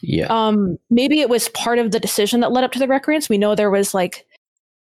Yeah. 0.00 0.26
Um, 0.26 0.78
maybe 0.90 1.20
it 1.20 1.28
was 1.28 1.48
part 1.50 1.78
of 1.78 1.90
the 1.90 2.00
decision 2.00 2.40
that 2.40 2.52
led 2.52 2.64
up 2.64 2.72
to 2.72 2.78
the 2.78 2.88
recreants. 2.88 3.28
We 3.28 3.38
know 3.38 3.54
there 3.54 3.70
was 3.70 3.92
like 3.92 4.24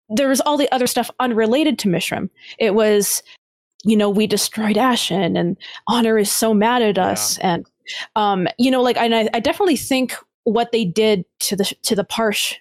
there 0.10 0.28
was 0.28 0.42
all 0.42 0.58
the 0.58 0.72
other 0.72 0.88
stuff 0.88 1.10
unrelated 1.20 1.80
to 1.80 1.88
Mishram. 1.88 2.30
It 2.60 2.76
was, 2.76 3.24
you 3.84 3.98
know, 3.98 4.10
we 4.10 4.28
destroyed 4.28 4.76
Ashyn, 4.76 5.40
and 5.40 5.58
Honor 5.88 6.18
is 6.18 6.32
so 6.32 6.54
mad 6.54 6.82
at 6.82 6.98
us, 6.98 7.38
and 7.40 7.66
um, 8.16 8.48
you 8.58 8.72
know, 8.72 8.82
like, 8.82 8.98
and 8.98 9.14
I, 9.16 9.30
I 9.34 9.40
definitely 9.40 9.78
think 9.78 10.16
what 10.44 10.72
they 10.72 10.86
did 10.86 11.26
to 11.42 11.56
the 11.56 11.66
to 11.84 11.96
the 11.96 12.04
Parsh 12.04 12.56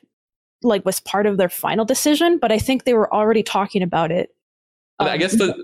like 0.63 0.85
was 0.85 1.01
part 1.01 1.27
of 1.27 1.37
their 1.37 1.49
final 1.49 1.85
decision, 1.85 2.39
but 2.39 2.51
I 2.51 2.59
think 2.59 2.85
they 2.85 2.95
were 2.95 3.13
already 3.13 3.43
talking 3.43 3.83
about 3.83 4.11
it. 4.11 4.35
I 4.99 5.11
um, 5.11 5.19
guess 5.19 5.37
the 5.37 5.55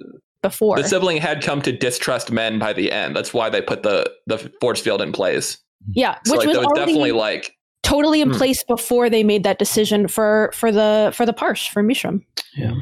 before 0.42 0.76
the 0.76 0.84
sibling 0.84 1.18
had 1.18 1.42
come 1.42 1.62
to 1.62 1.72
distrust 1.72 2.30
men 2.30 2.58
by 2.58 2.72
the 2.72 2.92
end. 2.92 3.16
That's 3.16 3.32
why 3.34 3.50
they 3.50 3.62
put 3.62 3.82
the 3.82 4.10
the 4.26 4.38
force 4.60 4.80
field 4.80 5.02
in 5.02 5.12
place. 5.12 5.58
yeah, 5.92 6.16
So 6.24 6.32
which 6.32 6.46
like 6.46 6.48
was 6.48 6.58
was 6.58 6.72
definitely 6.74 7.12
like 7.12 7.54
totally 7.82 8.20
in 8.20 8.30
Hmm. 8.30 8.36
place 8.36 8.62
before 8.64 9.08
they 9.08 9.24
made 9.24 9.42
that 9.44 9.58
decision 9.58 10.08
for 10.08 10.50
for 10.54 10.70
the 10.70 11.12
for 11.14 11.24
the 11.24 11.32
Parsh 11.32 11.68
for 11.70 11.82
Mishram. 11.82 12.22
Yeah. 12.56 12.74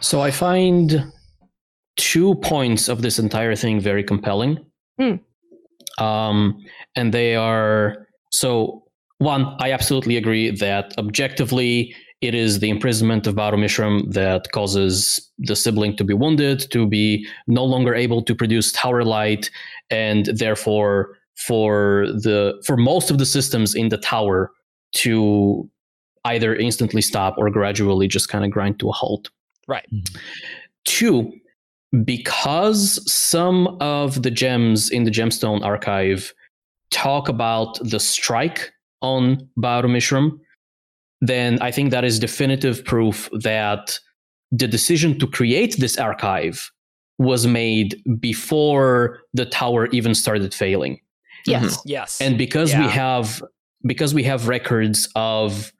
So 0.00 0.20
I 0.20 0.30
find 0.30 1.12
two 1.96 2.36
points 2.36 2.88
of 2.88 3.02
this 3.02 3.18
entire 3.18 3.56
thing 3.56 3.80
very 3.80 4.04
compelling. 4.04 4.64
Hmm. 4.98 5.16
Um, 5.98 6.58
and 6.96 7.12
they 7.12 7.34
are 7.34 8.06
so 8.30 8.84
one, 9.18 9.56
I 9.58 9.72
absolutely 9.72 10.16
agree 10.16 10.50
that 10.50 10.94
objectively 10.96 11.94
it 12.20 12.34
is 12.34 12.58
the 12.60 12.70
imprisonment 12.70 13.26
of 13.26 13.36
Ba-Ado-Mishram 13.36 14.12
that 14.12 14.50
causes 14.52 15.30
the 15.38 15.54
sibling 15.54 15.96
to 15.96 16.04
be 16.04 16.14
wounded, 16.14 16.70
to 16.72 16.86
be 16.86 17.26
no 17.46 17.64
longer 17.64 17.94
able 17.94 18.22
to 18.22 18.34
produce 18.34 18.72
tower 18.72 19.04
light, 19.04 19.50
and 19.90 20.26
therefore 20.26 21.16
for 21.36 22.06
the 22.08 22.60
for 22.66 22.76
most 22.76 23.10
of 23.10 23.18
the 23.18 23.26
systems 23.26 23.74
in 23.74 23.88
the 23.88 23.98
tower 23.98 24.50
to 24.92 25.68
either 26.24 26.54
instantly 26.56 27.00
stop 27.00 27.34
or 27.38 27.48
gradually 27.50 28.08
just 28.08 28.28
kind 28.28 28.44
of 28.44 28.50
grind 28.50 28.80
to 28.80 28.88
a 28.88 28.92
halt. 28.92 29.30
Right. 29.68 29.86
Two, 30.84 31.32
because 32.04 33.00
some 33.10 33.76
of 33.80 34.22
the 34.22 34.30
gems 34.30 34.90
in 34.90 35.04
the 35.04 35.10
gemstone 35.10 35.62
archive 35.64 36.32
talk 36.90 37.28
about 37.28 37.78
the 37.82 38.00
strike 38.00 38.72
on 39.02 39.48
Ba-Ado-Mishram, 39.56 40.38
then 41.20 41.58
I 41.60 41.70
think 41.70 41.90
that 41.90 42.04
is 42.04 42.18
definitive 42.18 42.84
proof 42.84 43.28
that 43.32 43.98
the 44.50 44.66
decision 44.68 45.18
to 45.18 45.26
create 45.26 45.76
this 45.78 45.98
archive 45.98 46.70
was 47.18 47.46
made 47.46 48.00
before 48.20 49.20
the 49.34 49.44
tower 49.44 49.86
even 49.88 50.14
started 50.14 50.54
failing 50.54 51.00
Yes. 51.46 51.82
Yes. 51.84 52.20
and 52.20 52.36
because 52.38 52.74
we 52.74 52.88
have 52.88 53.42
because 53.86 54.14
we 54.14 54.22
have 54.24 54.48
records 54.48 55.08
of 55.14 55.72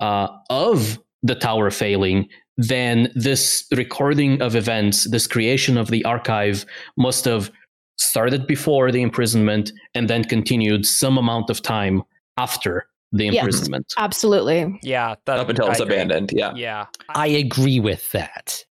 uh, 0.00 0.28
of 0.48 0.98
the 1.22 1.34
tower 1.34 1.70
failing 1.70 2.28
then 2.68 3.10
this 3.14 3.64
recording 3.74 4.40
of 4.42 4.54
events 4.54 5.04
this 5.10 5.26
creation 5.26 5.78
of 5.78 5.88
the 5.90 6.04
archive 6.04 6.66
must 6.98 7.24
have 7.24 7.50
started 7.96 8.46
before 8.46 8.90
the 8.92 9.00
imprisonment 9.02 9.72
and 9.94 10.08
then 10.08 10.24
continued 10.24 10.84
some 10.84 11.16
amount 11.16 11.48
of 11.50 11.62
time 11.62 12.02
after 12.36 12.86
the 13.12 13.24
Yes. 13.24 13.34
imprisonment 13.36 13.92
Absolutely. 13.98 14.78
yeah. 14.82 15.14
That, 15.26 15.40
up 15.40 15.48
until 15.48 15.66
I 15.66 15.70
it's 15.72 15.80
agree. 15.80 15.94
abandoned. 15.96 16.30
Yeah. 16.32 16.52
Yeah. 16.54 16.86
I 17.14 17.26
agree 17.26 17.80
with 17.80 18.10
that. 18.12 18.64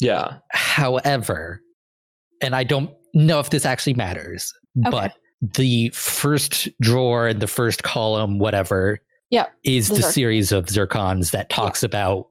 Yeah. 0.00 0.38
However, 0.50 1.62
and 2.40 2.54
I 2.56 2.64
don't 2.64 2.90
know 3.14 3.38
if 3.40 3.50
this 3.50 3.64
actually 3.64 3.94
matters, 3.94 4.52
Okay. 4.86 4.90
but 4.90 5.12
the 5.40 5.88
first 5.90 6.68
drawer 6.80 7.28
and 7.28 7.40
the 7.40 7.46
first 7.46 7.82
column, 7.82 8.38
whatever, 8.38 8.98
Yeah, 9.30 9.46
is 9.64 9.88
the 9.88 9.94
the 9.96 10.02
zir- 10.02 10.10
series 10.12 10.52
of 10.52 10.66
zircons 10.66 11.30
that 11.30 11.48
talks 11.50 11.82
about 11.82 12.28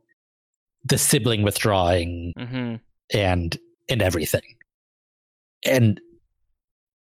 the 0.84 0.98
sibling 0.98 1.44
withdrawing 1.44 2.34
hmm 2.38 2.76
and 3.14 3.58
and 3.90 4.02
everything. 4.02 4.42
And 5.66 6.00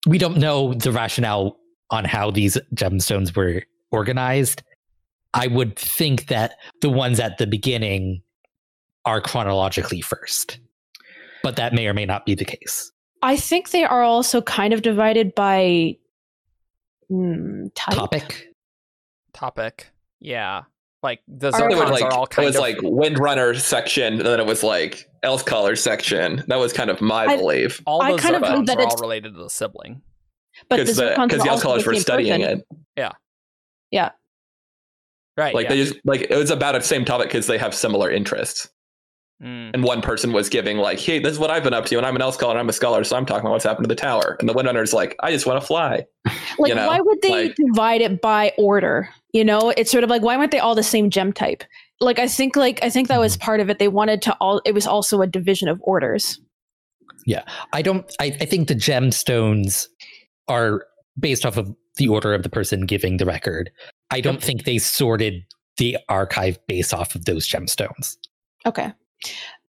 we 0.06 0.18
don't 0.18 0.38
know 0.38 0.74
the 0.74 0.92
rationale 0.92 1.58
on 1.90 2.06
how 2.06 2.32
these 2.32 2.58
gemstones 2.76 3.36
were 3.36 3.64
organized. 3.92 4.64
I 5.34 5.48
would 5.48 5.76
think 5.78 6.28
that 6.28 6.56
the 6.82 6.90
ones 6.90 7.20
at 7.20 7.38
the 7.38 7.48
beginning 7.48 8.22
are 9.06 9.22
chronologically 9.22 10.02
first. 10.02 10.60
But 11.44 11.56
that 11.56 11.74
may 11.74 11.88
or 11.88 11.94
may 11.94 12.06
not 12.06 12.26
be 12.26 12.36
the 12.36 12.46
case. 12.46 12.92
I 13.22 13.38
think 13.38 13.72
they 13.72 13.84
are 13.84 14.04
also 14.04 14.42
kind 14.42 14.74
of 14.74 14.82
divided 14.82 15.34
by 15.34 15.98
mm, 17.12 17.70
type. 17.76 17.96
Topic. 17.96 18.48
Topic. 19.34 19.88
Yeah. 20.20 20.64
Like 21.04 21.22
the 21.28 21.52
Are- 21.54 21.70
It 21.70 21.76
was 21.76 21.86
Zircons 21.86 21.92
like 21.92 22.04
are 22.04 22.12
all 22.12 22.24
it 22.26 22.38
was 22.38 22.56
of 22.56 22.62
like 22.62 22.78
Windrunner 22.78 23.60
section, 23.60 24.14
and 24.14 24.26
then 24.26 24.40
it 24.40 24.46
was 24.48 24.64
like 24.64 25.10
Elsecaller 25.24 25.78
section. 25.78 26.44
That 26.48 26.58
was 26.58 26.74
kind 26.74 26.90
of 26.90 27.02
my 27.02 27.26
I- 27.26 27.38
belief 27.38 27.82
all 27.86 28.02
I 28.02 28.12
those 28.12 28.22
kind 28.22 28.36
of 28.36 28.42
Zircons 28.42 28.66
that 28.66 28.78
are 28.78 28.82
all 28.82 28.88
it's- 28.88 29.02
related 29.02 29.34
to 29.36 29.40
the 29.44 29.50
sibling. 29.50 30.02
But 30.70 30.78
the 30.78 30.84
because 30.84 30.98
the 30.98 31.04
Zircons 31.04 31.30
the 31.30 31.38
Elf 31.38 31.50
also 31.50 31.62
Colors 31.62 31.84
the 31.84 31.90
were 31.92 31.96
studying 31.98 32.42
person. 32.42 32.60
it. 32.72 32.78
Yeah. 32.98 33.12
Yeah. 33.92 34.10
Right. 35.38 35.54
Like 35.54 35.66
yeah. 35.66 35.70
they 35.70 35.84
just 35.86 35.96
like 36.04 36.22
it 36.22 36.36
was 36.36 36.50
about 36.50 36.72
the 36.74 36.82
same 36.82 37.06
topic 37.06 37.28
because 37.28 37.46
they 37.46 37.60
have 37.60 37.76
similar 37.76 38.10
interests. 38.10 38.70
Mm. 39.42 39.72
And 39.74 39.84
one 39.84 40.02
person 40.02 40.34
was 40.34 40.50
giving 40.50 40.78
like, 40.78 41.00
"Hey, 41.00 41.20
this 41.20 41.34
is 41.34 41.40
what 41.40 41.52
I've 41.52 41.64
been 41.64 41.74
up 41.74 41.86
to, 41.86 41.98
and 41.98 42.06
I'm 42.06 42.16
an 42.16 42.22
Elsecaller, 42.24 42.52
and 42.52 42.60
I'm 42.60 42.70
a 42.70 42.74
scholar, 42.74 43.04
so 43.04 43.16
I'm 43.16 43.26
talking 43.26 43.42
about 43.42 43.52
what's 43.52 43.66
happened 43.66 43.84
to 43.84 43.88
the 43.88 44.00
tower." 44.00 44.36
And 44.40 44.50
the 44.50 44.54
Windrunner's 44.54 44.94
like, 44.94 45.16
"I 45.22 45.32
just 45.32 45.46
want 45.46 45.62
to 45.62 45.66
fly." 45.66 46.06
Like, 46.60 46.70
you 46.70 46.76
know, 46.76 46.88
why 46.88 47.00
would 47.00 47.22
they 47.22 47.30
like- 47.30 47.56
divide 47.56 48.02
it 48.02 48.20
by 48.20 48.52
order? 48.58 49.10
You 49.32 49.46
know, 49.46 49.72
it's 49.78 49.92
sort 49.92 50.04
of 50.04 50.10
like 50.10 50.24
why 50.24 50.36
weren't 50.36 50.52
they 50.52 50.58
all 50.58 50.74
the 50.74 50.82
same 50.82 51.12
gem 51.12 51.32
type? 51.32 51.64
Like, 52.00 52.18
I 52.18 52.28
think, 52.28 52.56
like, 52.56 52.84
I 52.84 52.90
think 52.90 53.10
that 53.10 53.20
was 53.20 53.38
part 53.38 53.60
of 53.60 53.70
it. 53.70 53.78
They 53.78 53.88
wanted 53.88 54.24
to 54.24 54.34
all. 54.42 54.60
It 54.66 54.74
was 54.74 54.88
also 54.88 55.22
a 55.22 55.28
division 55.28 55.68
of 55.68 55.80
orders. 55.84 56.40
Yeah, 57.28 57.44
I 57.74 57.84
don't 57.84 58.12
I, 58.20 58.36
I 58.42 58.46
think 58.46 58.70
the 58.70 58.76
gemstones 58.76 59.88
are 60.48 60.86
based 61.20 61.46
off 61.46 61.58
of 61.58 61.76
the 61.98 62.08
order 62.08 62.34
of 62.34 62.42
the 62.42 62.50
person 62.50 62.86
giving 62.86 63.18
the 63.18 63.26
record. 63.26 63.70
I 64.10 64.22
don't 64.22 64.42
think 64.42 64.64
they 64.64 64.78
sorted 64.78 65.44
the 65.78 65.98
archive 66.10 66.58
based 66.68 66.94
off 66.94 67.14
of 67.16 67.26
those 67.26 67.48
gemstones. 67.48 68.18
Okay. 68.66 68.92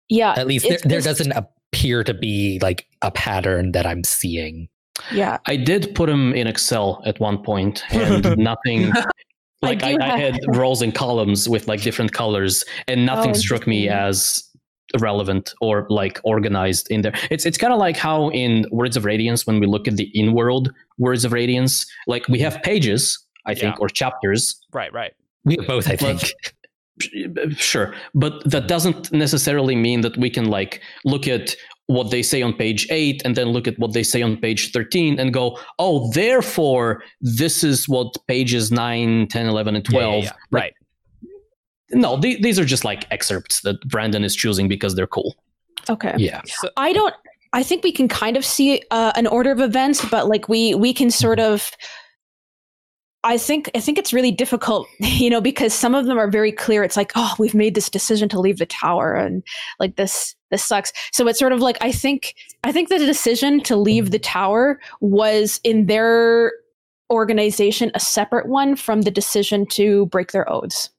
Yeah. 0.09 0.33
At 0.37 0.47
least 0.47 0.67
there, 0.67 0.77
there 0.83 1.01
doesn't 1.01 1.31
appear 1.31 2.03
to 2.03 2.13
be 2.13 2.59
like 2.61 2.85
a 3.01 3.11
pattern 3.11 3.71
that 3.71 3.85
I'm 3.85 4.03
seeing. 4.03 4.69
Yeah. 5.11 5.39
i 5.47 5.55
did 5.55 5.95
put 5.95 6.07
them 6.07 6.33
in 6.33 6.45
excel 6.45 7.01
at 7.03 7.19
one 7.19 7.39
point 7.41 7.83
and 7.91 8.37
nothing 8.37 8.91
like 9.63 9.81
I, 9.81 9.93
do 9.95 10.01
I, 10.03 10.17
had 10.19 10.39
rows 10.55 10.83
and 10.83 10.93
columns 10.93 11.49
with 11.49 11.67
like 11.67 11.81
different 11.81 12.13
colors 12.13 12.63
and 12.87 13.03
nothing 13.03 13.31
Oh, 13.31 13.33
struck 13.33 13.65
me 13.65 13.89
as 13.89 14.47
relevant 14.99 15.55
or 15.61 15.87
like 15.89 16.21
organized 16.23 16.91
in 16.91 17.01
there 17.01 17.11
it's 17.31 17.43
it's 17.47 17.57
kind 17.57 17.73
of 17.73 17.79
like 17.79 17.97
how 17.97 18.29
in 18.29 18.67
words 18.71 18.95
of 18.95 19.03
radiance 19.03 19.47
when 19.47 19.59
we 19.59 19.65
look 19.65 19.87
at 19.87 19.95
the 19.97 20.11
in-world 20.13 20.71
words 20.99 21.25
of 21.25 21.33
radiance 21.33 21.87
like 22.05 22.27
we 22.27 22.37
have 22.39 22.61
pages 22.61 23.17
i 23.47 23.55
think 23.55 23.75
Yeah. 23.75 23.81
or 23.81 23.89
chapters 23.89 24.55
Right. 24.71 24.93
Right. 24.93 25.13
We 25.43 25.55
have 25.55 25.65
both, 25.67 25.87
I 25.89 25.97
Well, 25.99 26.17
think. 26.19 26.33
Sure 27.57 27.93
but 28.13 28.43
that 28.49 28.67
doesn't 28.67 29.11
necessarily 29.11 29.75
mean 29.75 30.01
that 30.01 30.15
we 30.17 30.29
can 30.29 30.45
like 30.45 30.81
look 31.05 31.27
at 31.27 31.55
what 31.87 32.11
they 32.11 32.21
say 32.21 32.41
on 32.41 32.53
page 32.53 32.87
8 32.89 33.21
and 33.25 33.35
then 33.35 33.47
look 33.49 33.67
at 33.67 33.77
what 33.79 33.93
they 33.93 34.03
say 34.03 34.21
on 34.21 34.37
page 34.37 34.71
13 34.71 35.19
and 35.19 35.33
go 35.33 35.59
oh 35.79 36.11
therefore 36.11 37.03
this 37.19 37.63
is 37.63 37.89
what 37.89 38.15
pages 38.27 38.71
9 38.71 39.27
10 39.27 39.45
11 39.47 39.75
and 39.75 39.85
12 39.85 40.13
yeah, 40.13 40.19
yeah. 40.19 40.31
like, 40.51 40.61
Right. 40.61 40.73
no 41.91 42.15
the- 42.17 42.41
these 42.41 42.59
are 42.59 42.65
just 42.65 42.85
like 42.85 43.05
excerpts 43.11 43.61
that 43.61 43.81
brandon 43.87 44.23
is 44.23 44.35
choosing 44.35 44.67
because 44.67 44.95
they're 44.95 45.07
cool 45.07 45.35
Okay. 45.89 46.13
Yeah. 46.17 46.41
So, 46.45 46.69
I 46.77 46.93
don't. 46.93 47.13
I 47.51 47.61
think 47.61 47.83
we 47.83 47.91
can 47.91 48.07
kind 48.07 48.37
of 48.37 48.45
see 48.45 48.81
uh, 48.89 49.11
an 49.15 49.27
order 49.27 49.51
of 49.51 49.59
events, 49.59 50.03
but 50.09 50.27
like 50.27 50.47
we 50.47 50.73
we 50.75 50.93
can 50.93 51.11
sort 51.11 51.39
of. 51.39 51.71
I 53.25 53.37
think 53.37 53.69
I 53.73 53.79
think 53.79 53.97
it's 53.97 54.13
really 54.13 54.31
difficult, 54.31 54.87
you 54.99 55.29
know, 55.29 55.41
because 55.41 55.73
some 55.73 55.95
of 55.95 56.05
them 56.05 56.17
are 56.17 56.29
very 56.29 56.51
clear. 56.51 56.83
It's 56.83 56.97
like, 56.97 57.11
oh, 57.15 57.33
we've 57.39 57.55
made 57.55 57.75
this 57.75 57.89
decision 57.89 58.27
to 58.29 58.39
leave 58.39 58.57
the 58.57 58.65
tower, 58.65 59.13
and 59.13 59.43
like 59.79 59.95
this 59.95 60.35
this 60.51 60.63
sucks. 60.63 60.91
So 61.11 61.27
it's 61.27 61.39
sort 61.39 61.53
of 61.53 61.59
like 61.59 61.77
I 61.81 61.91
think 61.91 62.35
I 62.63 62.71
think 62.71 62.89
the 62.89 62.99
decision 62.99 63.61
to 63.63 63.75
leave 63.75 64.11
the 64.11 64.19
tower 64.19 64.79
was 64.99 65.59
in 65.63 65.85
their 65.85 66.51
organization 67.11 67.91
a 67.93 67.99
separate 67.99 68.47
one 68.47 68.75
from 68.75 69.01
the 69.01 69.11
decision 69.11 69.65
to 69.67 70.07
break 70.07 70.31
their 70.31 70.49
oaths. 70.51 70.89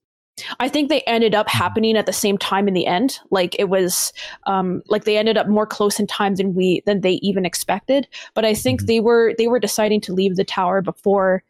I 0.58 0.68
think 0.68 0.88
they 0.88 1.00
ended 1.02 1.34
up 1.34 1.48
happening 1.48 1.96
at 1.96 2.06
the 2.06 2.12
same 2.12 2.36
time 2.38 2.66
in 2.66 2.74
the 2.74 2.86
end. 2.86 3.20
Like 3.30 3.54
it 3.58 3.68
was 3.68 4.12
um, 4.46 4.82
like 4.88 5.04
they 5.04 5.16
ended 5.16 5.36
up 5.36 5.48
more 5.48 5.66
close 5.66 6.00
in 6.00 6.08
time 6.08 6.34
than 6.34 6.54
we 6.54 6.82
than 6.86 7.02
they 7.02 7.14
even 7.22 7.46
expected. 7.46 8.08
But 8.34 8.44
I 8.44 8.54
think 8.54 8.82
Mhm. 8.82 8.86
they 8.86 9.00
were 9.00 9.34
they 9.38 9.46
were 9.46 9.60
deciding 9.60 10.00
to 10.02 10.12
leave 10.12 10.36
the 10.36 10.44
tower 10.44 10.82
before 10.82 11.44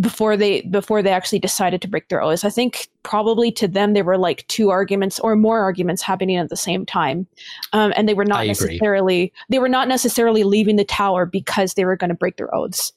before 0.00 0.36
they 0.36 0.62
before 0.62 1.02
they 1.02 1.10
actually 1.10 1.38
decided 1.38 1.82
to 1.82 1.88
break 1.88 2.08
their 2.08 2.22
oaths. 2.22 2.44
I 2.44 2.50
think 2.50 2.88
probably 3.02 3.52
to 3.52 3.68
them 3.68 3.92
there 3.92 4.04
were 4.04 4.18
like 4.18 4.46
two 4.48 4.70
arguments 4.70 5.20
or 5.20 5.36
more 5.36 5.60
arguments 5.60 6.02
happening 6.02 6.36
at 6.36 6.48
the 6.48 6.56
same 6.56 6.86
time, 6.86 7.26
um, 7.72 7.92
and 7.96 8.08
they 8.08 8.14
were 8.14 8.24
not 8.24 8.40
I 8.40 8.44
agree. 8.44 8.50
necessarily 8.66 9.32
they 9.50 9.58
were 9.58 9.68
not 9.68 9.88
necessarily 9.88 10.44
leaving 10.44 10.76
the 10.76 10.84
tower 10.84 11.26
because 11.26 11.74
they 11.74 11.84
were 11.84 11.96
going 11.96 12.08
to 12.10 12.14
break 12.14 12.36
their 12.36 12.54
oaths. 12.54 12.92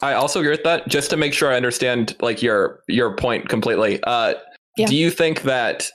I 0.00 0.14
also 0.14 0.40
agree 0.40 0.50
with 0.50 0.64
that. 0.64 0.88
Just 0.88 1.10
to 1.10 1.16
make 1.16 1.32
sure 1.32 1.50
I 1.52 1.56
understand 1.56 2.16
like 2.20 2.42
your 2.42 2.80
your 2.88 3.14
point 3.16 3.48
completely. 3.48 4.02
Uh, 4.02 4.34
Yeah. 4.76 4.86
Do 4.86 4.96
you 4.96 5.10
think 5.10 5.42
that 5.42 5.90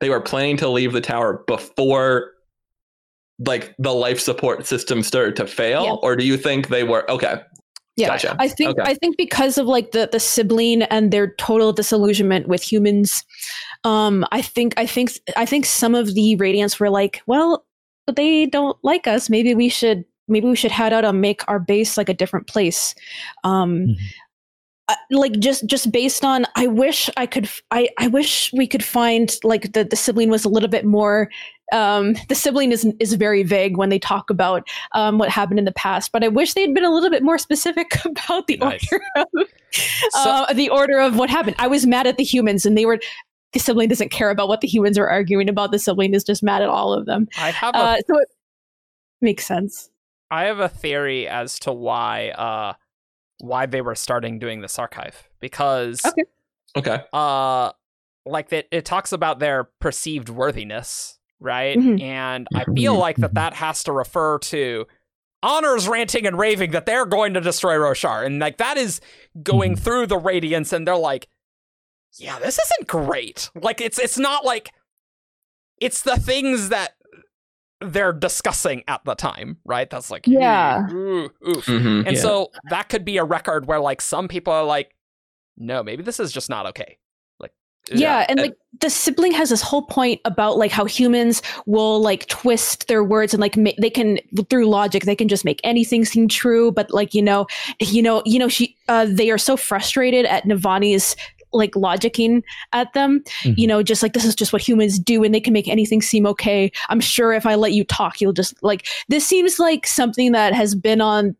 they 0.00 0.08
were 0.10 0.20
planning 0.20 0.56
to 0.56 0.68
leave 0.68 0.92
the 0.92 1.00
tower 1.00 1.44
before 1.46 2.32
like 3.46 3.74
the 3.78 3.92
life 3.92 4.18
support 4.20 4.66
system 4.66 5.02
started 5.02 5.36
to 5.36 5.46
fail, 5.46 5.84
Yeah. 5.84 5.92
or 6.02 6.16
do 6.16 6.24
you 6.24 6.36
think 6.36 6.68
they 6.68 6.82
were 6.84 7.08
okay? 7.10 7.36
Yeah, 7.96 8.08
Gotcha. 8.08 8.36
I 8.38 8.48
think 8.48 8.78
Okay. 8.78 8.90
I 8.90 8.94
think 8.94 9.16
because 9.18 9.58
of 9.58 9.66
like 9.66 9.90
the 9.90 10.08
the 10.10 10.20
sibling 10.20 10.82
and 10.84 11.12
their 11.12 11.34
total 11.34 11.72
disillusionment 11.72 12.48
with 12.48 12.62
humans, 12.62 13.24
um, 13.84 14.24
I 14.32 14.40
think 14.40 14.72
I 14.78 14.86
think 14.86 15.12
I 15.36 15.44
think 15.44 15.66
some 15.66 15.94
of 15.94 16.14
the 16.14 16.36
radiants 16.38 16.80
were 16.80 16.88
like, 16.90 17.20
well, 17.26 17.66
they 18.14 18.46
don't 18.46 18.78
like 18.82 19.06
us. 19.06 19.28
Maybe 19.28 19.54
we 19.54 19.68
should 19.68 20.04
maybe 20.26 20.46
we 20.48 20.56
should 20.56 20.72
head 20.72 20.92
out 20.94 21.04
and 21.04 21.20
make 21.20 21.46
our 21.48 21.58
base 21.58 21.98
like 21.98 22.08
a 22.08 22.14
different 22.14 22.46
place. 22.46 22.94
Um, 23.44 23.88
Mhm. 23.88 23.96
Uh, 24.92 24.96
like 25.10 25.38
just 25.38 25.66
just 25.66 25.90
based 25.90 26.24
on 26.24 26.44
i 26.56 26.66
wish 26.66 27.08
i 27.16 27.26
could 27.26 27.48
i 27.70 27.88
i 27.98 28.06
wish 28.08 28.52
we 28.52 28.66
could 28.66 28.84
find 28.84 29.36
like 29.44 29.72
the 29.72 29.84
the 29.84 29.96
sibling 29.96 30.30
was 30.30 30.44
a 30.44 30.48
little 30.48 30.68
bit 30.68 30.84
more 30.84 31.28
um 31.72 32.14
the 32.28 32.34
sibling 32.34 32.72
is 32.72 32.86
is 33.00 33.14
very 33.14 33.42
vague 33.42 33.76
when 33.76 33.88
they 33.88 33.98
talk 33.98 34.30
about 34.30 34.66
um 34.92 35.18
what 35.18 35.28
happened 35.28 35.58
in 35.58 35.64
the 35.64 35.72
past 35.72 36.12
but 36.12 36.22
i 36.22 36.28
wish 36.28 36.54
they'd 36.54 36.74
been 36.74 36.84
a 36.84 36.92
little 36.92 37.10
bit 37.10 37.22
more 37.22 37.38
specific 37.38 37.92
about 38.04 38.46
the 38.46 38.56
Nice. 38.58 38.86
order 38.92 39.04
of 39.16 39.26
uh, 40.14 40.52
the 40.52 40.68
order 40.68 40.98
of 40.98 41.16
what 41.16 41.30
happened. 41.30 41.56
I 41.58 41.66
was 41.66 41.86
mad 41.86 42.06
at 42.06 42.16
the 42.16 42.24
humans 42.24 42.66
and 42.66 42.76
they 42.76 42.86
were 42.86 42.98
the 43.52 43.58
sibling 43.58 43.88
doesn't 43.88 44.10
care 44.10 44.30
about 44.30 44.48
what 44.48 44.60
the 44.62 44.68
humans 44.68 44.98
are 44.98 45.08
arguing 45.08 45.48
about. 45.48 45.72
The 45.72 45.78
sibling 45.78 46.14
is 46.14 46.24
just 46.24 46.42
mad 46.42 46.62
at 46.62 46.68
all 46.68 46.92
of 46.92 47.06
them. 47.06 47.28
I 47.38 47.50
have 47.50 47.74
a 47.74 47.78
uh 47.78 47.96
so 48.06 48.18
it 48.18 48.28
makes 49.20 49.46
sense. 49.46 49.90
I 50.30 50.44
have 50.44 50.60
a 50.60 50.68
theory 50.68 51.28
as 51.28 51.58
to 51.60 51.72
why 51.72 52.30
uh 52.30 52.74
why 53.42 53.66
they 53.66 53.80
were 53.80 53.94
starting 53.96 54.38
doing 54.38 54.60
this 54.60 54.78
archive 54.78 55.28
because 55.40 56.00
Okay. 56.06 56.22
Okay. 56.76 57.02
uh 57.12 57.72
like 58.24 58.50
that 58.50 58.66
it 58.70 58.84
talks 58.84 59.10
about 59.12 59.40
their 59.40 59.64
perceived 59.80 60.28
worthiness, 60.28 61.18
right? 61.40 61.76
Mhm. 61.76 62.00
And 62.00 62.46
I 62.54 62.64
feel 62.76 62.96
like 62.96 63.16
that 63.16 63.34
that 63.34 63.54
has 63.54 63.82
to 63.84 63.92
refer 63.92 64.38
to 64.38 64.86
honors 65.42 65.88
ranting 65.88 66.24
and 66.24 66.38
raving 66.38 66.70
that 66.70 66.86
they're 66.86 67.04
going 67.04 67.34
to 67.34 67.40
destroy 67.40 67.74
Roshar 67.74 68.24
and 68.24 68.38
like 68.38 68.58
that 68.58 68.78
is 68.78 69.00
going 69.42 69.72
Mhm. 69.74 69.80
through 69.80 70.06
the 70.06 70.18
radiance 70.18 70.72
and 70.72 70.86
they're 70.86 70.96
like 70.96 71.28
yeah, 72.18 72.38
this 72.38 72.58
isn't 72.58 72.86
great. 72.88 73.50
Like 73.54 73.80
it's 73.80 73.98
it's 73.98 74.18
not 74.18 74.44
like 74.44 74.70
it's 75.78 76.02
the 76.02 76.16
things 76.16 76.68
that 76.68 76.94
they're 77.84 78.12
discussing 78.12 78.82
at 78.88 79.04
the 79.04 79.14
time, 79.14 79.58
right? 79.64 79.88
That's 79.88 80.10
like 80.10 80.26
Yeah. 80.26 80.86
ooh, 80.90 81.30
oof. 81.48 81.66
hmm 81.66 82.02
And 82.06 82.12
Yeah. 82.16 82.20
so 82.22 82.50
that 82.70 82.88
could 82.88 83.04
be 83.04 83.16
a 83.18 83.24
record 83.24 83.66
where 83.66 83.80
like 83.80 84.00
some 84.00 84.28
people 84.28 84.52
are 84.52 84.64
like, 84.64 84.94
no, 85.56 85.82
maybe 85.82 86.02
this 86.02 86.18
is 86.20 86.32
just 86.32 86.48
not 86.48 86.66
okay. 86.66 86.98
Like, 87.38 87.52
yeah, 87.90 88.24
and 88.28 88.38
and- 88.40 88.48
like 88.48 88.56
the 88.80 88.88
sibling 88.88 89.32
has 89.32 89.50
this 89.50 89.60
whole 89.60 89.82
point 89.82 90.20
about 90.24 90.56
like 90.56 90.70
how 90.72 90.84
humans 90.86 91.42
will 91.66 92.00
like 92.00 92.26
twist 92.26 92.88
their 92.88 93.04
words 93.04 93.34
and 93.34 93.40
like 93.40 93.56
ma- 93.56 93.70
they 93.80 93.90
can 93.90 94.18
through 94.48 94.66
logic 94.66 95.04
they 95.04 95.14
can 95.14 95.28
just 95.28 95.44
make 95.44 95.60
anything 95.62 96.04
seem 96.06 96.26
true 96.26 96.72
but 96.72 96.90
like 96.90 97.12
you 97.12 97.20
know 97.20 97.46
you 97.80 98.02
know 98.02 98.22
you 98.24 98.38
know 98.38 98.48
she 98.48 98.74
uh 98.88 99.06
they 99.08 99.30
are 99.30 99.36
so 99.38 99.58
frustrated 99.58 100.24
at 100.24 100.44
Navani's 100.44 101.14
like 101.52 101.72
logicking 101.72 102.42
at 102.72 102.92
them. 102.94 103.22
You 103.44 103.52
Mhm. 103.52 103.68
know 103.68 103.82
just 103.82 104.02
like 104.02 104.12
this 104.12 104.24
is 104.24 104.34
just 104.34 104.52
what 104.52 104.62
humans 104.62 104.98
do 104.98 105.22
and 105.24 105.34
they 105.34 105.40
can 105.40 105.52
make 105.52 105.68
anything 105.68 106.02
seem 106.02 106.26
okay. 106.26 106.70
I'm 106.88 107.00
sure 107.00 107.32
if 107.32 107.46
i 107.46 107.54
let 107.54 107.72
you 107.72 107.84
talk 107.84 108.20
you'll 108.20 108.32
just 108.32 108.54
like 108.62 108.86
this 109.08 109.26
seems 109.26 109.58
like 109.58 109.86
something 109.86 110.32
that 110.32 110.52
has 110.54 110.74
been 110.74 111.00
on 111.00 111.36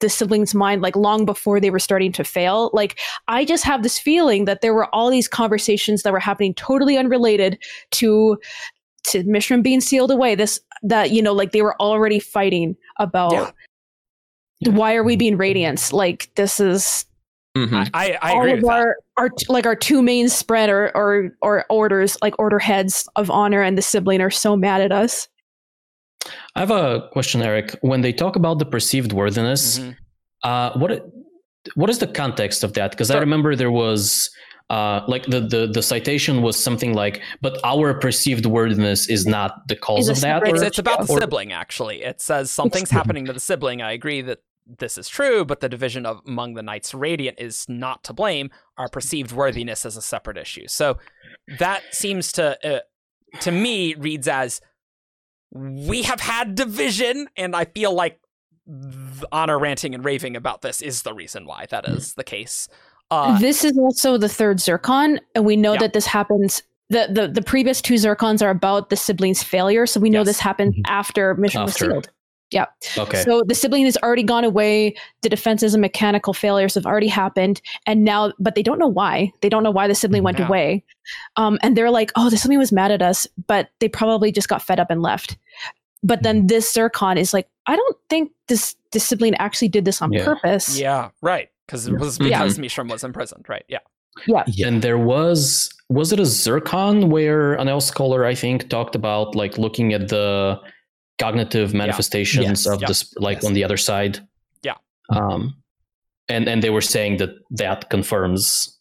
the 0.00 0.08
siblings 0.10 0.54
mind 0.54 0.82
like 0.82 0.94
long 0.94 1.24
before 1.24 1.58
they 1.58 1.70
were 1.70 1.78
starting 1.78 2.12
to 2.12 2.22
fail. 2.24 2.70
Like 2.74 2.98
i 3.28 3.44
just 3.44 3.64
have 3.64 3.82
this 3.82 3.98
feeling 3.98 4.44
that 4.44 4.60
there 4.60 4.74
were 4.74 4.94
all 4.94 5.10
these 5.10 5.28
conversations 5.28 6.02
that 6.02 6.12
were 6.12 6.20
happening 6.20 6.54
totally 6.54 6.96
unrelated 6.98 7.58
to 7.92 8.38
to 9.04 9.22
Mishram 9.24 9.62
being 9.62 9.80
sealed 9.80 10.10
away. 10.10 10.34
This 10.34 10.60
that 10.82 11.10
you 11.12 11.22
know 11.22 11.32
like 11.32 11.52
they 11.52 11.62
were 11.62 11.80
already 11.80 12.18
fighting 12.18 12.76
about 12.98 13.32
Yeah. 14.60 14.70
why 14.72 14.94
are 14.94 15.04
we 15.04 15.16
being 15.16 15.36
radiance 15.36 15.92
like 15.92 16.30
this 16.36 16.60
is 16.60 17.04
hmm 17.56 17.74
I, 17.74 17.88
I, 17.94 18.18
I 18.22 18.32
all 18.32 18.40
agree 18.40 18.52
of 18.52 18.58
with 18.58 18.66
that. 18.66 18.72
our, 18.78 18.96
our 19.16 19.30
like 19.48 19.66
our 19.66 19.76
two 19.76 20.02
main 20.02 20.26
spren 20.26 20.68
or, 20.68 20.90
or 20.96 21.30
or 21.42 21.64
orders 21.70 22.16
like 22.22 22.38
order 22.38 22.58
heads 22.58 23.08
of 23.16 23.30
honor 23.30 23.62
and 23.62 23.76
the 23.78 23.82
sibling 23.82 24.20
are 24.20 24.30
so 24.30 24.56
mad 24.56 24.80
at 24.80 24.92
us 24.92 25.28
I 26.56 26.60
have 26.60 26.72
a 26.72 27.08
question, 27.12 27.40
Eric. 27.40 27.76
When 27.82 28.00
they 28.00 28.12
talk 28.12 28.34
about 28.34 28.58
the 28.58 28.64
perceived 28.64 29.12
worthiness, 29.12 29.78
Mhm. 29.78 29.96
uh, 30.42 30.70
what 30.78 30.90
what 31.76 31.88
is 31.90 31.98
the 31.98 32.06
context 32.08 32.64
of 32.64 32.72
that? 32.72 32.90
Because 32.90 33.10
I 33.12 33.18
remember 33.18 33.54
there 33.54 33.70
was 33.70 34.28
uh, 34.68 35.02
like 35.06 35.24
the, 35.26 35.40
the 35.40 35.68
the 35.72 35.82
citation 35.82 36.42
was 36.42 36.56
something 36.58 36.94
like, 36.94 37.22
"But 37.42 37.60
our 37.62 37.94
perceived 37.94 38.44
worthiness 38.46 39.08
is 39.08 39.24
not 39.24 39.68
the 39.68 39.76
cause 39.76 40.08
of 40.08 40.16
that." 40.16 40.42
separate- 40.42 40.54
It's, 40.56 40.62
it's 40.62 40.78
about 40.80 41.06
the 41.06 41.12
or- 41.12 41.20
sibling, 41.20 41.52
actually. 41.52 42.02
It 42.02 42.20
says 42.20 42.50
something's 42.50 42.90
happening 42.90 43.26
to 43.26 43.32
the 43.32 43.38
sibling. 43.40 43.80
I 43.82 43.92
agree 43.92 44.22
that 44.22 44.40
this 44.66 44.98
is 44.98 45.08
true, 45.08 45.44
but 45.44 45.60
the 45.60 45.68
division 45.68 46.04
of 46.06 46.20
among 46.26 46.54
the 46.54 46.62
Knights 46.62 46.92
Radiant 46.94 47.38
is 47.40 47.66
not 47.68 48.02
to 48.04 48.12
blame. 48.12 48.50
Our 48.78 48.88
perceived 48.88 49.32
worthiness 49.32 49.84
is 49.84 49.96
a 49.96 50.02
separate 50.02 50.36
issue. 50.36 50.66
So 50.68 50.98
that 51.58 51.82
seems 51.92 52.32
to, 52.32 52.76
uh, 52.76 52.80
to 53.40 53.50
me, 53.52 53.94
reads 53.94 54.26
as 54.28 54.60
we 55.52 56.02
have 56.02 56.20
had 56.20 56.54
division, 56.56 57.28
and 57.36 57.54
I 57.54 57.64
feel 57.66 57.92
like 57.92 58.20
the 58.66 59.28
honor 59.30 59.58
ranting 59.58 59.94
and 59.94 60.04
raving 60.04 60.34
about 60.36 60.62
this 60.62 60.82
is 60.82 61.02
the 61.02 61.14
reason 61.14 61.46
why 61.46 61.66
that 61.70 61.88
is 61.88 62.14
the 62.14 62.24
case. 62.24 62.68
Uh, 63.12 63.38
this 63.38 63.64
is 63.64 63.78
also 63.78 64.18
the 64.18 64.28
third 64.28 64.58
zircon 64.58 65.20
and 65.36 65.44
we 65.46 65.54
know 65.56 65.74
Yeah. 65.74 65.78
that 65.78 65.92
this 65.92 66.06
happens 66.06 66.62
the, 66.90 67.08
the 67.10 67.28
the 67.28 67.42
previous 67.42 67.80
two 67.80 67.94
zircons 67.94 68.42
are 68.44 68.50
about 68.50 68.90
the 68.90 68.96
siblings 68.96 69.44
failure 69.44 69.86
so 69.86 70.00
we 70.00 70.10
know 70.10 70.20
Yes. 70.20 70.26
this 70.26 70.40
happened 70.40 70.74
Mhm. 70.74 70.82
after 70.86 71.36
Mishram 71.36 71.66
was 71.66 71.74
sealed 71.74 72.08
yeah 72.50 72.66
Okay. 72.96 73.22
so 73.22 73.42
the 73.46 73.54
sibling 73.54 73.84
has 73.84 73.96
already 73.98 74.22
gone 74.22 74.44
away 74.44 74.94
the 75.22 75.28
defenses 75.28 75.74
and 75.74 75.80
mechanical 75.80 76.32
failures 76.32 76.74
have 76.74 76.86
already 76.86 77.08
happened 77.08 77.60
and 77.86 78.04
now 78.04 78.32
but 78.38 78.54
they 78.54 78.62
don't 78.62 78.78
know 78.78 78.86
why 78.88 79.32
they 79.40 79.48
don't 79.48 79.62
know 79.62 79.70
why 79.70 79.88
the 79.88 79.94
sibling 79.94 80.22
went 80.22 80.38
Yeah. 80.38 80.46
away 80.46 80.84
um, 81.36 81.58
and 81.62 81.76
they're 81.76 81.90
like 81.90 82.12
oh 82.16 82.30
the 82.30 82.36
sibling 82.36 82.58
was 82.58 82.72
mad 82.72 82.90
at 82.92 83.02
us 83.02 83.26
but 83.46 83.70
they 83.80 83.88
probably 83.88 84.30
just 84.32 84.48
got 84.48 84.62
fed 84.62 84.78
up 84.78 84.90
and 84.90 85.02
left 85.02 85.36
but 86.02 86.22
then 86.22 86.46
this 86.46 86.72
zircon 86.72 87.18
is 87.18 87.32
like 87.34 87.48
i 87.66 87.74
don't 87.74 87.96
think 88.08 88.30
this 88.48 88.76
this 88.92 89.04
sibling 89.04 89.34
actually 89.36 89.68
did 89.68 89.84
this 89.84 90.00
on 90.00 90.12
Yeah. 90.12 90.24
purpose 90.24 90.78
yeah, 90.78 91.10
right. 91.22 91.48
Because 91.66 91.88
it 91.88 91.98
was 91.98 92.18
Yeah. 92.20 92.38
because 92.38 92.58
Mishram 92.58 92.88
was 92.88 93.02
imprisoned, 93.02 93.44
right? 93.48 93.64
Yeah. 93.68 93.80
Yeah. 94.28 94.44
And 94.64 94.82
there 94.82 94.96
was 94.98 95.68
was 95.88 96.12
it 96.12 96.20
a 96.20 96.24
Zircon 96.24 97.10
where 97.10 97.54
an 97.54 97.66
Elsecaller 97.66 98.24
I 98.24 98.36
think 98.36 98.68
talked 98.70 98.94
about 98.94 99.34
like 99.34 99.58
looking 99.58 99.92
at 99.92 100.08
the 100.08 100.60
cognitive 101.18 101.72
manifestations 101.74 102.44
Yes. 102.44 102.66
of 102.66 102.80
Yeah. 102.80 102.88
this 102.88 103.12
like 103.16 103.36
Yes. 103.38 103.44
on 103.44 103.54
the 103.54 103.64
other 103.64 103.76
side. 103.76 104.20
Yeah. 104.62 104.74
Um 105.10 105.56
and 106.28 106.48
and 106.48 106.62
they 106.62 106.70
were 106.70 106.80
saying 106.82 107.18
that 107.18 107.30
that 107.50 107.88
confirms 107.90 108.78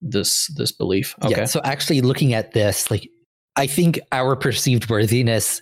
this 0.00 0.46
this 0.56 0.72
belief. 0.72 1.14
Okay. 1.22 1.30
Yeah. 1.40 1.44
So 1.44 1.60
actually 1.64 2.00
looking 2.00 2.34
at 2.34 2.52
this, 2.52 2.90
like 2.90 3.08
I 3.56 3.66
think 3.66 3.98
our 4.12 4.36
perceived 4.36 4.88
worthiness 4.90 5.60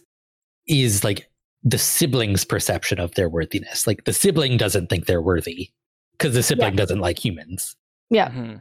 is 0.67 1.05
like 1.05 1.29
the 1.63 1.79
sibling's 1.79 2.45
perception 2.45 3.01
of 3.01 3.15
their 3.15 3.29
worthiness. 3.29 3.87
Like 3.87 4.05
the 4.05 4.13
sibling 4.13 4.57
doesn't 4.57 4.89
think 4.89 5.07
they're 5.07 5.23
worthy 5.23 5.71
because 6.13 6.35
the 6.35 6.43
sibling 6.43 6.77
doesn't 6.77 7.01
like 7.01 7.19
humans. 7.25 7.75
Yeah. 8.11 8.31
Mhm. 8.31 8.61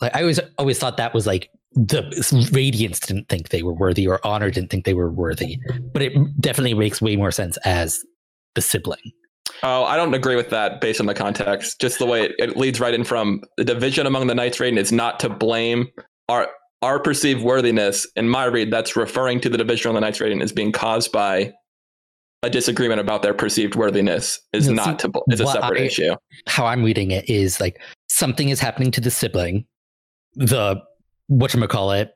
Like 0.00 0.14
I 0.14 0.20
always 0.22 0.40
always 0.58 0.78
thought 0.78 0.96
that 0.98 1.14
was 1.14 1.26
like 1.26 1.50
the 1.74 2.48
radiance 2.52 3.00
didn't 3.00 3.28
think 3.28 3.48
they 3.48 3.62
were 3.62 3.72
worthy 3.72 4.06
or 4.06 4.24
honor 4.26 4.50
didn't 4.50 4.70
think 4.70 4.84
they 4.84 4.94
were 4.94 5.10
worthy. 5.10 5.58
But 5.92 6.02
it 6.02 6.12
definitely 6.40 6.74
makes 6.74 7.00
way 7.00 7.16
more 7.16 7.30
sense 7.30 7.56
as 7.64 8.00
the 8.54 8.60
sibling. 8.62 9.12
Oh, 9.62 9.84
I 9.84 9.96
don't 9.96 10.12
agree 10.14 10.36
with 10.36 10.50
that 10.50 10.80
based 10.80 11.00
on 11.00 11.06
the 11.06 11.14
context. 11.14 11.80
Just 11.80 11.98
the 11.98 12.06
way 12.06 12.24
it, 12.24 12.32
it 12.38 12.56
leads 12.56 12.80
right 12.80 12.94
in 12.94 13.04
from 13.04 13.42
the 13.56 13.64
division 13.64 14.06
among 14.06 14.26
the 14.26 14.34
Knights 14.34 14.60
Radiant 14.60 14.78
is 14.78 14.92
not 14.92 15.20
to 15.20 15.28
blame 15.28 15.88
our 16.28 16.48
our 16.82 16.98
perceived 16.98 17.42
worthiness. 17.42 18.06
In 18.16 18.28
my 18.28 18.44
read, 18.44 18.72
that's 18.72 18.96
referring 18.96 19.40
to 19.40 19.48
the 19.48 19.56
division 19.58 19.88
on 19.88 19.94
the 19.94 20.00
Knights 20.00 20.20
Radiant 20.20 20.42
as 20.42 20.52
being 20.52 20.72
caused 20.72 21.12
by 21.12 21.52
a 22.42 22.50
disagreement 22.50 23.00
about 23.00 23.22
their 23.22 23.34
perceived 23.34 23.76
worthiness 23.76 24.40
is 24.52 24.66
No, 24.68 24.74
not 24.74 25.00
see, 25.00 25.08
to 25.08 25.22
is 25.30 25.40
a 25.40 25.46
separate 25.46 25.80
I- 25.80 25.84
issue. 25.84 26.14
How 26.48 26.66
I'm 26.66 26.82
reading 26.82 27.12
it 27.12 27.28
is 27.30 27.60
like 27.60 27.80
something 28.08 28.48
is 28.48 28.58
happening 28.58 28.90
to 28.92 29.00
the 29.00 29.12
sibling, 29.12 29.64
the 30.34 30.76
whatchamacallit, 31.32 32.10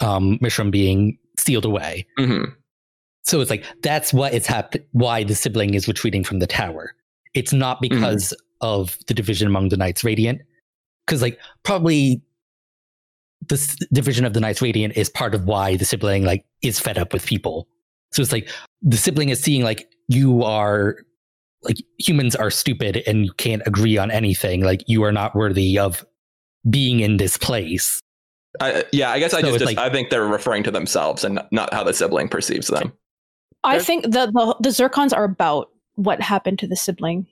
um, 0.00 0.38
Mishram 0.42 0.70
being 0.70 1.18
sealed 1.38 1.64
away. 1.64 2.06
hmm 2.18 2.44
So 3.22 3.40
it's 3.40 3.50
like 3.50 3.64
that's 3.82 4.12
what 4.12 4.34
it's 4.34 4.46
hap- 4.46 4.74
why 4.92 5.24
the 5.24 5.34
sibling 5.34 5.74
is 5.74 5.88
retreating 5.88 6.24
from 6.24 6.38
the 6.38 6.46
tower. 6.46 6.92
It's 7.34 7.52
not 7.52 7.80
because 7.80 8.32
of 8.60 8.98
the 9.06 9.14
division 9.14 9.46
among 9.46 9.68
the 9.68 9.76
Knights 9.76 10.02
Radiant, 10.04 10.40
because 11.06 11.22
like 11.22 11.38
probably 11.62 12.22
the 13.48 13.56
s- 13.56 13.76
division 13.92 14.24
of 14.24 14.32
the 14.32 14.40
Knights 14.40 14.62
Radiant 14.62 14.96
is 14.96 15.08
part 15.10 15.34
of 15.34 15.44
why 15.44 15.76
the 15.76 15.84
sibling 15.84 16.24
like 16.24 16.44
is 16.62 16.80
fed 16.80 16.98
up 16.98 17.12
with 17.12 17.26
people. 17.26 17.68
So 18.12 18.22
it's 18.22 18.32
like 18.32 18.48
the 18.82 18.96
sibling 18.96 19.28
is 19.28 19.40
seeing 19.40 19.62
like 19.62 19.88
you 20.08 20.42
are 20.42 20.96
like 21.62 21.76
humans 21.98 22.34
are 22.36 22.50
stupid 22.50 23.02
and 23.06 23.24
you 23.24 23.32
can't 23.34 23.62
agree 23.66 23.98
on 23.98 24.10
anything. 24.10 24.62
Like 24.62 24.82
you 24.86 25.02
are 25.04 25.12
not 25.12 25.34
worthy 25.34 25.78
of 25.78 26.04
being 26.70 27.00
in 27.00 27.16
this 27.18 27.36
place. 27.36 28.00
I, 28.60 28.84
yeah, 28.92 29.10
I 29.10 29.18
guess 29.18 29.34
I 29.34 29.40
So 29.40 29.48
just, 29.48 29.58
just 29.60 29.76
like- 29.76 29.78
I 29.78 29.90
think 29.90 30.10
they're 30.10 30.26
referring 30.26 30.62
to 30.64 30.70
themselves 30.70 31.24
and 31.24 31.40
not 31.50 31.72
how 31.72 31.84
the 31.84 31.92
sibling 31.94 32.28
perceives 32.28 32.68
them. 32.68 32.92
I 33.64 33.78
think 33.80 34.04
the, 34.04 34.26
the 34.26 34.56
the 34.60 34.68
zircons 34.68 35.12
are 35.12 35.24
about 35.24 35.70
what 35.96 36.20
happened 36.20 36.58
to 36.60 36.66
the 36.68 36.76
sibling. 36.76 37.26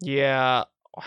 Yeah. 0.00 0.64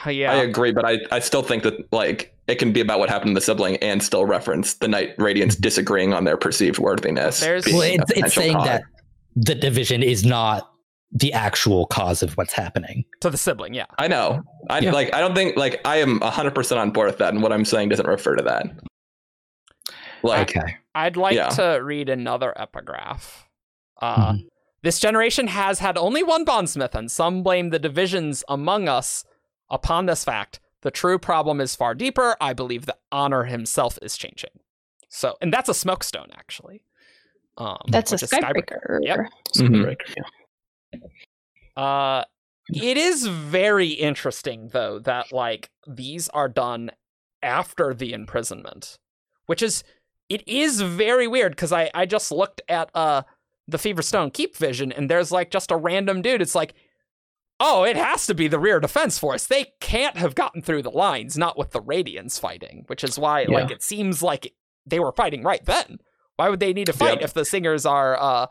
Yeah. 0.08 0.32
I 0.32 0.36
agree, 0.38 0.72
but 0.72 0.86
I, 0.86 1.00
I 1.12 1.20
still 1.20 1.44
think 1.44 1.64
that 1.64 1.92
like 1.94 2.36
it 2.48 2.56
can 2.56 2.72
be 2.72 2.82
about 2.82 2.98
what 3.00 3.10
happened 3.10 3.30
to 3.32 3.34
the 3.36 3.42
sibling 3.46 3.76
and 3.78 4.02
still 4.02 4.26
reference 4.26 4.76
the 4.76 4.88
Knight 4.88 5.10
Radiance 5.18 5.56
mm-hmm. 5.56 5.62
disagreeing 5.62 6.14
on 6.14 6.24
their 6.24 6.38
perceived 6.38 6.80
worthiness. 6.80 7.40
There's- 7.42 7.66
Well, 7.68 7.82
it's, 7.82 8.12
it's 8.12 8.34
saying 8.34 8.56
cause. 8.56 8.66
that 8.68 8.84
the 9.36 9.56
division 9.56 10.02
is 10.02 10.26
not 10.26 10.68
the 11.12 11.34
actual 11.34 11.86
cause 11.88 12.24
of 12.24 12.34
what's 12.38 12.54
happening. 12.54 13.04
to 13.20 13.30
the 13.30 13.38
sibling. 13.38 13.74
Yeah. 13.74 13.86
I 14.00 14.08
know. 14.08 14.42
I 14.70 14.80
Yeah. 14.80 14.92
like. 14.94 15.14
I 15.14 15.20
don't 15.20 15.36
think 15.36 15.58
like 15.58 15.82
I 15.86 15.98
am 15.98 16.22
hundred 16.22 16.56
percent 16.56 16.80
on 16.80 16.92
board 16.92 17.08
with 17.08 17.18
that, 17.20 17.34
and 17.34 17.44
what 17.44 17.52
I'm 17.52 17.66
saying 17.66 17.90
doesn't 17.90 18.08
refer 18.08 18.36
to 18.38 18.44
that. 18.44 18.66
Like, 20.24 20.56
okay. 20.56 20.78
I'd 20.96 21.18
like 21.18 21.36
Yeah. 21.36 21.50
to 21.50 21.80
read 21.84 22.10
another 22.10 22.54
epigraph. 22.60 23.48
Uh, 24.02 24.34
Mhm. 24.34 24.48
This 24.84 25.00
generation 25.00 25.48
has 25.48 25.78
had 25.80 25.96
only 25.98 26.24
one 26.24 26.44
bondsmith, 26.44 26.96
and 26.96 27.12
some 27.12 27.44
blame 27.44 27.70
the 27.70 27.78
divisions 27.80 28.44
among 28.48 28.90
us 28.90 29.24
upon 29.70 30.08
this 30.08 30.24
fact. 30.24 30.60
The 30.82 30.90
true 30.92 31.20
problem 31.20 31.62
is 31.62 31.76
far 31.76 31.94
deeper. 31.94 32.36
I 32.42 32.54
believe 32.54 32.88
that 32.88 33.00
honor 33.12 33.44
himself 33.44 34.00
is 34.02 34.18
changing. 34.18 34.60
So, 35.08 35.38
and 35.40 35.54
that's 35.54 35.70
a 35.70 35.74
smokestone, 35.76 36.30
actually. 36.34 36.84
Um, 37.58 37.78
That's 37.90 38.12
a 38.12 38.16
which 38.16 38.22
Skybreaker. 38.24 39.00
skybreaker. 39.00 39.00
Yep. 39.02 39.20
Yeah. 40.94 41.00
Uh, 41.76 42.24
it 42.74 42.98
is 42.98 43.28
very 43.28 43.90
interesting 43.90 44.70
though 44.70 45.00
that 45.00 45.32
like 45.32 45.70
these 45.88 46.30
are 46.30 46.48
done 46.50 46.92
after 47.44 47.94
the 47.94 48.14
imprisonment, 48.14 48.98
which 49.46 49.62
is 49.62 49.84
it 50.34 50.48
is 50.48 50.82
very 50.82 51.28
weird 51.28 51.52
because 51.54 51.72
I 51.72 51.90
I 51.94 52.06
just 52.06 52.32
looked 52.32 52.62
at 52.70 52.90
uh 52.96 53.24
the 53.68 53.78
Feverstone 53.78 54.34
Keep 54.34 54.56
vision 54.58 54.92
and 54.92 55.10
there's 55.10 55.32
like 55.32 55.52
just 55.52 55.72
a 55.72 55.76
random 55.78 56.22
dude. 56.22 56.42
It's 56.42 56.56
like, 56.56 56.74
oh, 57.60 57.84
it 57.84 57.96
has 57.96 58.26
to 58.28 58.34
be 58.34 58.48
the 58.48 58.60
rear 58.60 58.80
defense 58.80 59.18
force. 59.20 59.46
They 59.46 59.74
can't 59.80 60.18
have 60.18 60.36
gotten 60.36 60.62
through 60.62 60.82
the 60.84 60.90
lines, 60.92 61.38
not 61.38 61.58
with 61.58 61.72
the 61.72 61.82
Radiants 61.82 62.40
fighting, 62.40 62.84
which 62.88 63.04
is 63.04 63.18
why 63.20 63.44
like 63.44 63.72
it 63.72 63.84
seems 63.84 64.22
like 64.24 64.54
they 64.86 65.00
were 65.00 65.12
fighting 65.12 65.44
right 65.44 65.64
then. 65.66 66.00
Why 66.38 66.50
would 66.50 66.60
they 66.60 66.74
need 66.74 66.88
to 66.88 66.94
fight 66.94 67.20
Yep. 67.20 67.24
if 67.24 67.34
the 67.34 67.46
singers 67.46 67.86
are 67.86 68.20
uh 68.20 68.48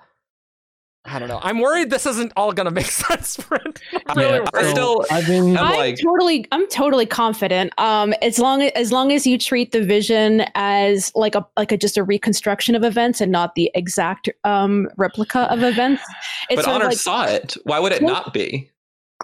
I 1.07 1.19
don't 1.19 1.29
know. 1.29 1.41
I'm 1.43 1.59
worried 1.61 1.89
this 1.89 2.05
isn't 2.05 2.33
all 2.37 2.53
gonna 2.53 2.71
make 2.71 2.85
sense 2.91 3.37
for 3.37 3.55
it. 3.57 3.81
I'm 4.07 4.19
really 4.19 4.39
Yeah, 4.39 4.45
I 4.53 4.59
worried. 4.63 4.71
still. 4.71 5.05
I've 5.11 5.27
been 5.27 5.57
I'm 5.57 5.65
I'm 5.65 5.77
like- 5.77 5.97
totally, 5.99 6.47
I'm 6.53 6.69
totally 6.69 7.07
confident. 7.07 7.73
Um, 7.79 8.13
as 8.21 8.39
long 8.39 8.63
as, 8.63 8.71
as 8.73 8.93
long 8.93 9.11
as 9.11 9.27
you 9.27 9.39
treat 9.39 9.73
the 9.73 9.83
vision 9.83 10.45
as 10.55 11.11
like 11.15 11.35
a 11.35 11.47
like 11.57 11.73
a 11.73 11.79
just 11.79 11.97
a 11.97 12.03
reconstruction 12.05 12.75
of 12.75 12.85
events 12.85 13.21
and 13.23 13.33
not 13.33 13.55
the 13.55 13.71
exact 13.75 14.29
um 14.45 14.89
replica 14.99 15.51
of 15.51 15.63
events, 15.63 16.03
it's 16.51 16.57
But 16.57 16.65
sort 16.67 16.77
Honor 16.77 16.85
like 16.87 16.99
saw 16.99 17.25
it. 17.25 17.57
Why 17.65 17.79
would 17.79 17.93
it 17.93 18.03
not 18.03 18.35
be? 18.35 18.71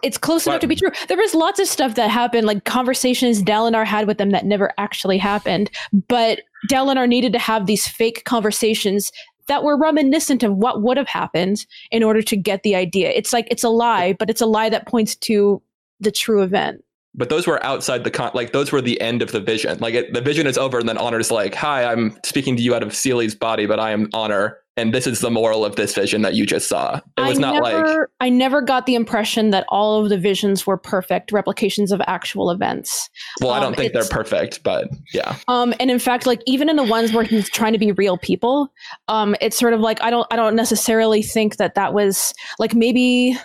it's 0.02 0.18
close 0.18 0.46
enough 0.46 0.60
to 0.60 0.66
be 0.66 0.76
true. 0.76 0.90
There 1.08 1.16
was 1.16 1.34
lots 1.34 1.58
of 1.58 1.66
stuff 1.66 1.94
that 1.94 2.10
happened, 2.10 2.46
like 2.46 2.64
conversations 2.64 3.42
Dalinar 3.42 3.86
had 3.86 4.06
with 4.06 4.18
them 4.18 4.30
that 4.30 4.44
never 4.44 4.70
actually 4.76 5.16
happened. 5.16 5.70
But 6.08 6.40
Dalinar 6.70 7.08
needed 7.08 7.32
to 7.32 7.38
have 7.38 7.64
these 7.64 7.88
fake 7.88 8.24
conversations 8.26 9.10
that 9.48 9.62
were 9.62 9.76
reminiscent 9.76 10.42
of 10.42 10.56
what 10.56 10.82
would 10.82 10.96
have 10.96 11.08
happened 11.08 11.66
in 11.90 12.02
order 12.02 12.22
to 12.22 12.36
get 12.36 12.62
the 12.62 12.74
idea. 12.74 13.10
It's 13.10 13.32
like 13.32 13.46
it's 13.50 13.64
a 13.64 13.68
lie, 13.68 14.14
but 14.14 14.30
it's 14.30 14.40
a 14.40 14.46
lie 14.46 14.68
that 14.68 14.86
points 14.86 15.14
to 15.16 15.62
the 16.00 16.10
true 16.10 16.42
event. 16.42 16.82
But 17.14 17.30
those 17.30 17.46
were 17.46 17.62
outside 17.64 18.04
the 18.04 18.10
con. 18.10 18.30
Like 18.34 18.52
those 18.52 18.72
were 18.72 18.82
the 18.82 19.00
end 19.00 19.22
of 19.22 19.32
the 19.32 19.40
vision. 19.40 19.78
Like 19.78 19.94
it, 19.94 20.12
the 20.12 20.20
vision 20.20 20.46
is 20.46 20.58
over, 20.58 20.78
and 20.78 20.88
then 20.88 20.98
Honor's 20.98 21.30
like, 21.30 21.54
"Hi, 21.54 21.84
I'm 21.90 22.18
speaking 22.24 22.56
to 22.56 22.62
you 22.62 22.74
out 22.74 22.82
of 22.82 22.94
Seely's 22.94 23.34
body, 23.34 23.66
but 23.66 23.80
I 23.80 23.90
am 23.92 24.10
Honor, 24.12 24.58
and 24.76 24.92
this 24.92 25.06
is 25.06 25.20
the 25.20 25.30
moral 25.30 25.64
of 25.64 25.76
this 25.76 25.94
vision 25.94 26.22
that 26.22 26.34
you 26.34 26.46
just 26.46 26.68
saw." 26.68 27.00
It 27.16 27.22
was 27.22 27.38
I 27.38 27.40
not 27.40 27.62
like 27.62 28.08
I 28.20 28.28
never 28.28 28.60
got 28.62 28.86
the 28.86 28.94
impression 28.94 29.50
that 29.50 29.64
all 29.68 30.02
of 30.02 30.08
the 30.08 30.18
visions 30.18 30.66
were 30.66 30.76
perfect 30.76 31.32
replications 31.32 31.92
of 31.92 32.00
actual 32.06 32.50
events. 32.50 33.08
Well, 33.40 33.50
I 33.50 33.58
Um, 33.58 33.62
don't 33.64 33.76
think 33.76 33.92
they're 33.92 34.04
perfect, 34.04 34.62
but 34.62 34.88
yeah. 35.12 35.36
Um, 35.48 35.74
and 35.80 35.90
in 35.90 35.98
fact, 35.98 36.26
like 36.26 36.42
even 36.46 36.68
in 36.68 36.76
the 36.76 36.84
ones 36.84 37.12
where 37.12 37.24
he's 37.24 37.48
trying 37.50 37.72
to 37.72 37.78
be 37.78 37.92
real 37.92 38.18
people, 38.18 38.68
um, 39.08 39.34
it's 39.40 39.58
sort 39.58 39.72
of 39.72 39.80
like 39.80 40.00
I 40.02 40.10
don't, 40.10 40.26
I 40.30 40.36
don't 40.36 40.56
necessarily 40.56 41.22
think 41.22 41.56
that 41.56 41.74
that 41.74 41.94
was 41.94 42.32
like 42.58 42.74
maybe, 42.74 43.36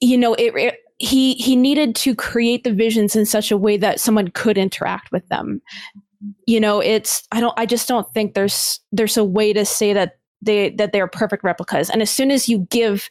you 0.00 0.18
know, 0.18 0.34
it, 0.34 0.54
it 0.56 0.74
he 0.98 1.34
he 1.34 1.56
needed 1.56 1.96
to 1.96 2.14
create 2.14 2.62
the 2.62 2.72
visions 2.72 3.16
in 3.16 3.26
such 3.26 3.50
a 3.50 3.56
way 3.56 3.76
that 3.76 3.98
someone 3.98 4.28
could 4.28 4.56
interact 4.56 5.10
with 5.10 5.26
them. 5.28 5.60
You 6.46 6.60
know, 6.60 6.80
it's 6.80 7.26
I 7.32 7.40
don't, 7.40 7.54
I 7.58 7.66
just 7.66 7.88
don't 7.88 8.12
think 8.14 8.34
there's 8.34 8.80
there's 8.92 9.16
a 9.16 9.24
way 9.24 9.52
to 9.52 9.64
say 9.64 9.92
that 9.92 10.18
they 10.42 10.70
that 10.70 10.92
they 10.92 11.00
are 11.00 11.08
perfect 11.08 11.44
replicas. 11.44 11.90
And 11.90 12.02
as 12.02 12.10
soon 12.10 12.30
as 12.30 12.48
you 12.48 12.66
give 12.70 13.08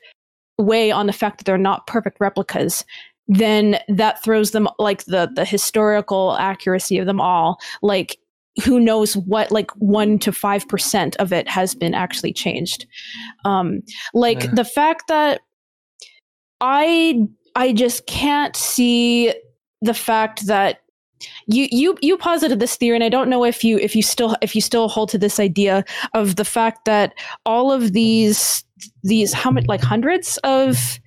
way 0.58 0.92
on 0.92 1.08
the 1.08 1.14
fact 1.14 1.40
that 1.40 1.46
they're 1.46 1.58
not 1.58 1.88
perfect 1.88 2.20
replicas, 2.20 2.86
then 3.28 3.80
that 3.88 4.22
throws 4.24 4.52
them 4.52 4.68
like 4.80 5.06
the 5.06 5.32
the 5.34 5.46
historical 5.46 6.36
accuracy 6.40 6.98
of 6.98 7.06
them 7.06 7.22
all 7.22 7.58
like 7.82 8.18
who 8.64 8.80
knows 8.80 9.18
what 9.18 9.52
like 9.52 9.72
1 9.78 10.20
to 10.20 10.32
5% 10.32 11.16
of 11.16 11.34
it 11.34 11.50
has 11.50 11.74
been 11.74 11.94
actually 11.96 12.34
changed 12.34 12.86
um 13.46 13.82
like 14.14 14.44
Yeah. 14.44 14.52
the 14.54 14.66
fact 14.66 15.08
that 15.08 15.42
i 16.62 17.26
i 17.56 17.74
just 17.74 18.06
can't 18.06 18.56
see 18.56 19.34
the 19.82 19.94
fact 19.94 20.46
that 20.48 20.83
you 21.48 21.68
you 21.72 21.98
you 22.02 22.18
posited 22.18 22.60
this 22.60 22.76
theory 22.76 22.96
and 22.96 23.04
i 23.04 23.10
don't 23.10 23.30
know 23.30 23.44
if 23.46 23.64
you 23.64 23.78
if 23.80 23.96
you 23.96 24.02
still 24.02 24.36
if 24.42 24.56
you 24.56 24.62
still 24.62 24.88
hold 24.88 25.10
to 25.10 25.18
this 25.18 25.40
idea 25.40 25.84
of 26.14 26.36
the 26.36 26.46
fact 26.46 26.86
that 26.86 27.14
all 27.46 27.72
of 27.72 27.94
these 27.94 28.64
these 29.04 29.34
how 29.34 29.52
many 29.52 29.66
like 29.68 29.82
hundreds 29.82 30.38
of 30.44 31.00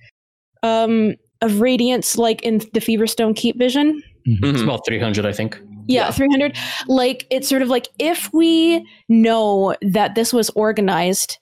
um 0.63 1.13
of 1.41 1.61
radiance 1.61 2.17
like 2.17 2.41
in 2.43 2.57
the 2.73 2.79
feverstone 2.79 3.35
keep 3.35 3.57
vision 3.57 4.01
It's 4.25 4.41
Mhm. 4.41 4.63
about 4.63 4.85
300, 4.85 5.25
I 5.25 5.31
think. 5.31 5.57
yeah, 5.87 6.05
Yeah. 6.07 6.11
300 6.11 6.57
like 6.87 7.25
it's 7.29 7.47
sort 7.47 7.61
of 7.61 7.69
like 7.69 7.87
if 7.99 8.29
we 8.33 8.85
know 9.07 9.75
that 9.81 10.15
this 10.15 10.33
was 10.33 10.49
organized 10.51 11.37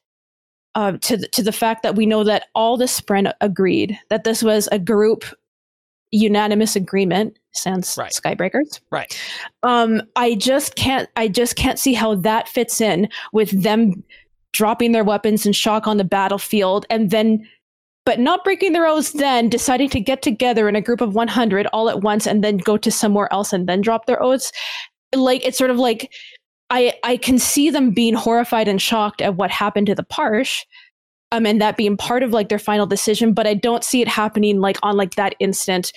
uh, 0.76 0.97
to 1.02 1.15
the, 1.18 1.27
to 1.30 1.41
the 1.41 1.53
fact 1.53 1.84
that 1.84 1.95
we 1.95 2.06
know 2.06 2.23
that 2.26 2.43
all 2.53 2.76
the 2.77 2.85
spren 2.85 3.31
agreed 3.39 3.97
that 4.10 4.23
this 4.26 4.43
was 4.43 4.68
a 4.73 4.77
group 4.77 5.23
unanimous 6.11 6.76
agreement 6.76 7.38
since 7.56 7.98
Right. 7.98 8.11
skybreakers 8.11 8.80
Right. 8.91 9.18
um 9.64 10.02
i 10.15 10.36
just 10.36 10.76
can't 10.76 11.10
i 11.15 11.27
just 11.27 11.56
can't 11.56 11.80
see 11.80 11.94
how 11.94 12.15
that 12.15 12.48
fits 12.48 12.82
in 12.82 13.10
with 13.34 13.52
them 13.64 14.03
dropping 14.53 14.91
their 14.94 15.03
weapons 15.03 15.45
in 15.45 15.53
shock 15.53 15.88
on 15.88 15.98
the 15.98 16.03
battlefield 16.03 16.86
and 16.90 17.11
then 17.11 17.48
but 18.06 18.19
not 18.19 18.44
breaking 18.44 18.73
their 18.73 18.86
oaths 18.86 19.11
then 19.14 19.49
deciding 19.49 19.90
to 19.90 19.99
get 19.99 20.22
together 20.22 20.69
in 20.69 20.76
a 20.76 20.82
group 20.82 21.02
of 21.02 21.15
100 21.15 21.68
all 21.68 21.90
at 21.90 22.02
once 22.02 22.26
and 22.27 22.44
then 22.44 22.57
go 22.57 22.77
to 22.77 22.91
somewhere 22.91 23.32
else 23.34 23.52
and 23.52 23.68
then 23.68 23.82
drop 23.82 24.06
their 24.06 24.22
oaths 24.22 24.52
like 25.14 25.45
it's 25.45 25.57
sort 25.57 25.69
of 25.72 25.77
like 25.77 26.11
i 26.69 26.94
i 27.03 27.18
can 27.18 27.38
see 27.40 27.69
them 27.69 27.91
being 27.91 28.14
horrified 28.14 28.68
and 28.68 28.82
shocked 28.82 29.22
at 29.22 29.36
what 29.36 29.52
happened 29.52 29.88
to 29.88 29.95
the 29.95 30.03
parsh 30.03 30.64
um 31.32 31.45
and 31.45 31.60
that 31.60 31.77
being 31.77 31.98
part 31.98 32.23
of 32.23 32.32
like 32.32 32.49
their 32.49 32.60
final 32.60 32.86
decision 32.86 33.34
but 33.34 33.48
i 33.48 33.53
don't 33.53 33.84
see 33.84 34.02
it 34.02 34.07
happening 34.07 34.60
like 34.61 34.77
on 34.84 34.95
like 34.95 35.15
that 35.15 35.36
instant 35.40 35.91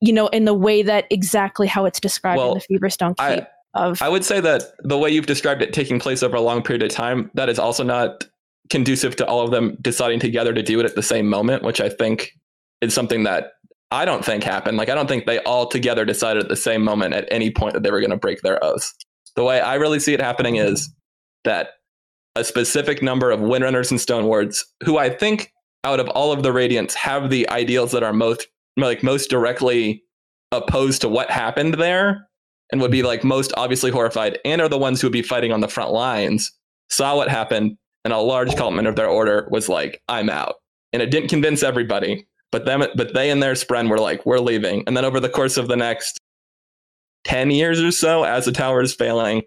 you 0.00 0.12
know 0.12 0.28
in 0.28 0.44
the 0.44 0.54
way 0.54 0.82
that 0.82 1.06
exactly 1.10 1.66
how 1.66 1.84
it's 1.84 2.00
described 2.00 2.38
Well, 2.38 2.52
in 2.52 2.60
the 2.68 2.78
feverstone 2.78 3.14
I- 3.18 3.36
keep 3.36 3.44
of 3.74 4.02
I 4.02 4.08
would 4.08 4.24
say 4.24 4.40
that 4.40 4.64
the 4.80 4.98
way 4.98 5.10
you've 5.10 5.26
described 5.26 5.62
it 5.62 5.72
taking 5.72 6.00
place 6.00 6.22
over 6.22 6.36
a 6.36 6.40
long 6.40 6.62
period 6.62 6.82
of 6.82 6.90
time, 6.90 7.30
that 7.34 7.48
is 7.48 7.58
also 7.58 7.84
not 7.84 8.24
conducive 8.68 9.16
to 9.16 9.26
all 9.26 9.40
of 9.44 9.50
them 9.50 9.76
deciding 9.80 10.20
together 10.20 10.52
to 10.52 10.62
do 10.62 10.80
it 10.80 10.86
at 10.86 10.94
the 10.94 11.02
same 11.02 11.28
moment, 11.28 11.62
which 11.62 11.80
I 11.80 11.88
think 11.88 12.32
is 12.80 12.94
something 12.94 13.24
that 13.24 13.52
I 13.92 14.04
don't 14.04 14.24
think 14.24 14.44
happened. 14.44 14.76
Like, 14.76 14.88
I 14.88 14.94
don't 14.94 15.08
think 15.08 15.26
they 15.26 15.40
all 15.40 15.66
together 15.66 16.04
decided 16.04 16.42
at 16.42 16.48
the 16.48 16.56
same 16.56 16.82
moment 16.82 17.14
at 17.14 17.26
any 17.30 17.50
point 17.50 17.74
that 17.74 17.82
they 17.82 17.90
were 17.90 18.00
going 18.00 18.10
to 18.10 18.16
break 18.16 18.40
their 18.42 18.62
oaths. 18.64 18.94
The 19.36 19.44
way 19.44 19.60
I 19.60 19.74
really 19.74 20.00
see 20.00 20.14
it 20.14 20.20
happening 20.20 20.56
is 20.56 20.92
that 21.44 21.70
a 22.36 22.44
specific 22.44 23.02
number 23.02 23.30
of 23.30 23.40
windrunners 23.40 23.90
and 23.90 24.00
stonewards, 24.00 24.64
who 24.84 24.98
I 24.98 25.10
think 25.10 25.52
out 25.82 25.98
of 25.98 26.08
all 26.10 26.32
of 26.32 26.42
the 26.42 26.50
radiants 26.50 26.94
have 26.94 27.30
the 27.30 27.48
ideals 27.50 27.92
that 27.92 28.02
are 28.02 28.12
most 28.12 28.46
like 28.76 29.02
most 29.02 29.30
directly 29.30 30.02
opposed 30.52 31.00
to 31.02 31.08
what 31.08 31.30
happened 31.30 31.74
there 31.74 32.28
and 32.72 32.80
would 32.80 32.90
be 32.90 32.98
mm-hmm. 32.98 33.08
like 33.08 33.24
most 33.24 33.52
obviously 33.56 33.90
horrified 33.90 34.38
and 34.44 34.60
are 34.60 34.68
the 34.68 34.78
ones 34.78 35.00
who 35.00 35.06
would 35.06 35.12
be 35.12 35.22
fighting 35.22 35.52
on 35.52 35.60
the 35.60 35.68
front 35.68 35.92
lines 35.92 36.52
saw 36.88 37.16
what 37.16 37.28
happened 37.28 37.76
and 38.04 38.12
a 38.12 38.18
large 38.18 38.54
complement 38.56 38.88
of 38.88 38.96
their 38.96 39.08
order 39.08 39.48
was 39.50 39.68
like 39.68 40.02
i'm 40.08 40.30
out. 40.30 40.56
And 40.92 41.02
it 41.02 41.10
didn't 41.10 41.28
convince 41.28 41.62
everybody 41.62 42.26
but 42.52 42.64
them 42.64 42.82
but 42.96 43.14
they 43.14 43.30
and 43.30 43.42
their 43.42 43.54
spren 43.54 43.88
were 43.88 43.98
like 43.98 44.24
we're 44.26 44.40
leaving. 44.40 44.82
And 44.86 44.96
then 44.96 45.04
over 45.04 45.20
the 45.20 45.28
course 45.28 45.56
of 45.56 45.68
the 45.68 45.76
next 45.76 46.18
10 47.24 47.50
years 47.50 47.80
or 47.80 47.92
so 47.92 48.24
as 48.24 48.44
the 48.44 48.52
tower 48.52 48.82
is 48.82 48.94
failing 48.94 49.42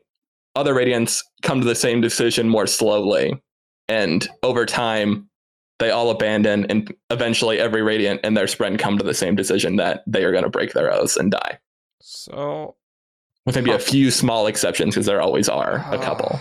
other 0.56 0.74
radiants 0.74 1.22
come 1.41 1.60
to 1.60 1.66
the 1.66 1.76
same 1.76 2.00
decision 2.00 2.48
more 2.48 2.68
slowly. 2.68 3.34
And 3.90 4.28
over 4.44 4.66
time 4.66 5.30
they 5.80 5.90
all 5.91 6.10
abandon 6.10 6.66
and 6.70 6.94
eventually 7.10 7.60
every 7.60 7.82
radiant 7.82 8.20
and 8.24 8.38
their 8.38 8.45
spren 8.45 8.78
come 8.80 8.98
to 8.98 9.04
the 9.04 9.14
same 9.14 9.36
decision 9.36 9.76
that 9.78 10.04
they 10.08 10.24
are 10.24 10.32
going 10.32 10.44
to 10.44 10.50
break 10.50 10.74
their 10.74 10.91
oaths 10.94 11.18
and 11.18 11.32
die 11.32 11.58
So 12.00 12.76
with 13.45 13.56
maybe 13.56 13.72
a 13.72 13.80
few 13.80 14.12
small 14.12 14.48
exceptions 14.48 14.94
because 14.95 15.06
there 15.06 15.22
always 15.22 15.50
are 15.50 15.86
a 15.91 15.98
couple 15.98 16.40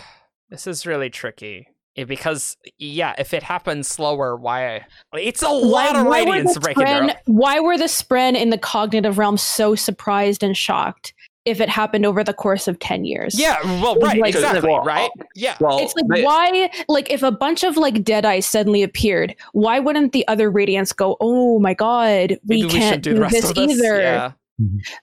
This 0.50 0.66
is 0.66 0.86
really 0.86 1.08
tricky. 1.10 1.66
Eh, 1.96 2.04
Because 2.04 2.56
yeah, 2.78 3.14
if 3.18 3.34
it 3.34 3.42
happens 3.42 3.88
slower, 3.88 4.36
why? 4.36 4.84
It's 5.14 5.42
a 5.42 5.48
lot 5.48 5.96
of 5.96 6.06
were 6.06 6.12
radiants 6.12 6.54
the 6.54 6.60
breaking 6.60 6.84
their 6.84 7.02
Spren- 7.02 7.16
why 7.26 7.58
were 7.60 7.76
the 7.78 7.84
Spren 7.84 8.34
in 8.34 8.50
the 8.50 8.58
cognitive 8.58 9.18
realm 9.18 9.36
so 9.36 9.74
surprised 9.74 10.42
and 10.42 10.56
shocked 10.56 11.12
if 11.44 11.60
it 11.60 11.68
happened 11.68 12.06
over 12.06 12.22
the 12.22 12.32
course 12.32 12.68
of 12.68 12.78
10 12.78 13.04
years. 13.04 13.38
Yeah, 13.38 13.56
well, 13.82 13.96
right, 13.96 14.20
like- 14.20 14.34
exactly, 14.34 14.68
Well, 14.70 14.84
right? 14.84 15.10
Yeah. 15.34 15.56
Well, 15.60 15.78
It's 15.80 15.94
like 15.94 16.06
they- 16.08 16.24
why 16.24 16.70
like 16.88 17.10
if 17.10 17.22
a 17.22 17.32
bunch 17.32 17.64
of 17.64 17.76
like 17.76 18.04
dead 18.04 18.24
eyes 18.24 18.46
suddenly 18.46 18.82
appeared, 18.82 19.34
why 19.52 19.78
wouldn't 19.80 20.12
the 20.12 20.26
other 20.28 20.50
radiants 20.52 20.94
go, 20.94 21.16
"Oh 21.20 21.58
my 21.58 21.74
god, 21.74 22.38
we 22.46 22.68
can't 22.68 22.94
should 22.94 23.02
do, 23.02 23.14
the 23.14 23.20
rest 23.22 23.34
this 23.34 23.50
of 23.50 23.56
this. 23.56 23.72
either." 23.72 24.00
Yeah. 24.00 24.32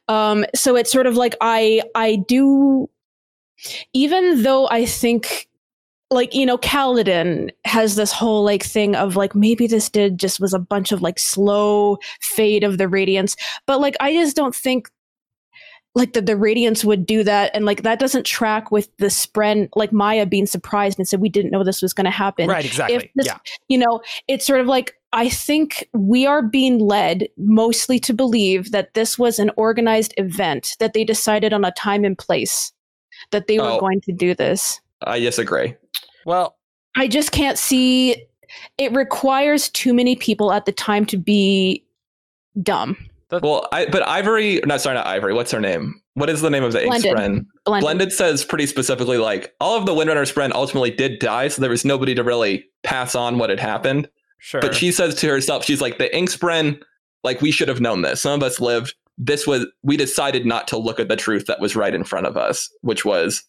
Um 0.08 0.46
so 0.56 0.76
it's 0.78 0.92
sort 0.92 1.08
of 1.08 1.18
like 1.18 1.36
I 1.42 1.82
I 1.96 2.16
do 2.28 2.90
even 3.94 4.44
though 4.44 4.68
I 4.70 4.86
think 4.86 5.48
like 6.12 6.34
you 6.34 6.46
know 6.46 6.58
Kaladin 6.58 7.50
has 7.66 7.96
this 7.96 8.12
whole 8.12 8.44
like 8.44 8.64
thing 8.64 8.96
of 8.96 9.16
like 9.16 9.36
maybe 9.36 9.68
this 9.68 9.90
did 9.90 10.18
just 10.18 10.40
was 10.40 10.54
a 10.54 10.60
bunch 10.60 10.92
of 10.92 11.02
like 11.02 11.20
slow 11.20 11.98
fade 12.22 12.64
of 12.64 12.78
the 12.78 12.88
radiance 12.88 13.36
but 13.68 13.80
like 13.82 13.96
I 14.00 14.14
just 14.14 14.36
don't 14.36 14.56
think 14.56 14.90
like 16.00 16.14
the, 16.14 16.22
the 16.22 16.36
radiance 16.36 16.84
would 16.84 17.06
do 17.06 17.24
that 17.24 17.52
and 17.54 17.66
like 17.66 17.84
that 17.84 18.00
doesn't 18.00 18.26
track 18.26 18.72
with 18.72 18.90
the 18.98 19.08
spren 19.08 19.70
like 19.76 19.92
Maya 19.92 20.26
being 20.26 20.46
surprised 20.48 20.98
and 20.98 21.08
said 21.08 21.20
we 21.22 21.30
didn't 21.30 21.52
know 21.52 21.64
this 21.64 21.82
was 21.82 21.94
going 21.94 22.06
to 22.06 22.12
happen 22.12 22.48
Right, 22.48 22.66
exactly. 22.66 23.12
this- 23.16 23.28
yeah. 23.28 23.38
you 23.68 23.78
know, 23.78 24.02
it's 24.28 24.46
sort 24.48 24.60
of 24.62 24.66
like 24.68 24.96
I 25.14 25.30
think 25.30 25.88
we 25.94 26.26
are 26.26 26.42
being 26.42 26.80
led 26.80 27.28
mostly 27.38 28.00
to 28.00 28.14
believe 28.14 28.72
that 28.72 28.94
this 28.94 29.18
was 29.20 29.40
an 29.40 29.50
organized 29.58 30.14
event, 30.18 30.76
that 30.80 30.94
they 30.94 31.04
decided 31.04 31.52
on 31.52 31.66
a 31.66 31.72
time 31.72 32.04
and 32.04 32.18
place 32.18 32.72
that 33.32 33.48
they 33.48 33.58
were 33.60 33.66
Oh. 33.72 33.80
going 33.80 34.02
to 34.02 34.12
do 34.12 34.34
this. 34.36 34.80
I 35.06 35.20
disagree. 35.20 35.76
Well, 36.26 36.56
I 36.96 37.08
just 37.08 37.32
can't 37.32 37.58
see 37.58 38.26
it 38.78 38.92
requires 38.94 39.70
too 39.70 39.94
many 39.94 40.16
people 40.16 40.52
at 40.52 40.66
the 40.66 40.72
time 40.72 41.06
to 41.08 41.18
be 41.18 41.84
dumb. 42.62 42.98
Well, 43.32 43.68
I, 43.72 43.86
but 43.86 44.08
Ivory, 44.08 44.60
not 44.66 44.82
sorry, 44.82 44.96
not 44.96 45.06
Ivory. 45.06 45.34
What's 45.34 45.52
her 45.52 45.60
name? 45.60 46.02
What 46.16 46.30
is 46.30 46.42
the 46.42 46.50
name 46.50 46.64
of 46.64 46.74
the 46.74 46.82
ink 46.82 46.90
Blended. 46.90 47.12
spren? 47.14 47.46
Blended. 47.66 47.84
Blended 47.84 48.14
says 48.14 48.44
pretty 48.44 48.66
specifically 48.66 49.18
like 49.18 49.54
all 49.62 49.78
of 49.78 49.86
the 49.86 49.94
Windrunner 49.94 50.32
spren 50.32 50.52
ultimately 50.52 50.92
did 50.92 51.20
die, 51.20 51.48
so 51.48 51.62
there 51.62 51.70
was 51.70 51.86
nobody 51.86 52.16
to 52.16 52.24
really 52.24 52.66
pass 52.84 53.16
on 53.16 53.38
what 53.38 53.50
had 53.50 53.60
happened. 53.60 54.10
sure. 54.40 54.62
But 54.62 54.76
she 54.76 54.92
says 54.92 55.16
to 55.16 55.28
herself, 55.28 55.64
she's 55.64 55.82
like, 55.82 55.98
the 56.00 56.16
ink 56.16 56.30
spren, 56.30 56.82
like 57.24 57.42
we 57.42 57.52
should 57.52 57.68
have 57.68 57.82
known 57.82 58.02
this. 58.02 58.22
Some 58.22 58.42
of 58.42 58.44
us 58.44 58.60
lived. 58.60 58.96
This 59.18 59.46
was 59.46 59.68
we 59.84 59.98
decided 59.98 60.46
not 60.46 60.68
to 60.70 60.78
look 60.78 61.00
at 61.00 61.10
the 61.10 61.16
truth 61.16 61.46
that 61.46 61.60
was 61.60 61.76
right 61.76 61.94
in 61.94 62.04
front 62.04 62.26
of 62.26 62.38
us, 62.38 62.70
which 62.82 63.06
was 63.06 63.44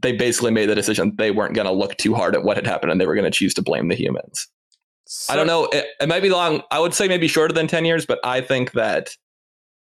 they 0.00 0.12
basically 0.12 0.50
made 0.50 0.68
the 0.68 0.74
decision 0.74 1.14
they 1.16 1.30
weren't 1.30 1.54
going 1.54 1.66
to 1.66 1.72
look 1.72 1.96
too 1.96 2.14
hard 2.14 2.34
at 2.34 2.42
what 2.42 2.56
had 2.56 2.66
happened 2.66 2.90
and 2.90 3.00
they 3.00 3.06
were 3.06 3.14
going 3.14 3.30
to 3.30 3.30
choose 3.30 3.54
to 3.54 3.62
blame 3.62 3.88
the 3.88 3.94
humans. 3.94 4.48
I 5.28 5.36
don't 5.36 5.46
know. 5.46 5.64
It, 5.66 5.86
it 6.00 6.08
might 6.08 6.22
be 6.22 6.30
long. 6.30 6.62
I 6.70 6.78
would 6.78 6.94
say 6.94 7.08
maybe 7.08 7.28
shorter 7.28 7.52
than 7.52 7.66
10 7.66 7.84
years, 7.84 8.06
but 8.06 8.20
I 8.24 8.40
think 8.40 8.72
that 8.72 9.10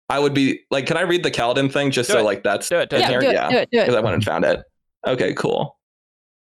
I 0.10 0.20
would 0.20 0.34
be 0.34 0.60
like, 0.72 0.88
can 0.88 0.98
I 0.98 1.02
read 1.02 1.24
the 1.24 1.32
Kaladin 1.32 1.72
thing 1.72 1.92
just 1.92 2.10
so 2.10 2.20
it. 2.20 2.24
like 2.24 2.44
that's 2.44 2.70
Do 2.70 2.80
it, 2.80 2.90
do 2.90 2.98
yeah, 2.98 3.20
do 3.20 3.26
yeah. 3.28 3.50
do 3.50 3.58
it, 3.58 3.70
do 3.72 3.78
it. 3.78 3.82
Because 3.84 3.96
I 3.96 4.02
went 4.02 4.16
and 4.16 4.24
found 4.24 4.46
it. 4.46 4.62
Okay, 5.06 5.34
cool. 5.34 5.78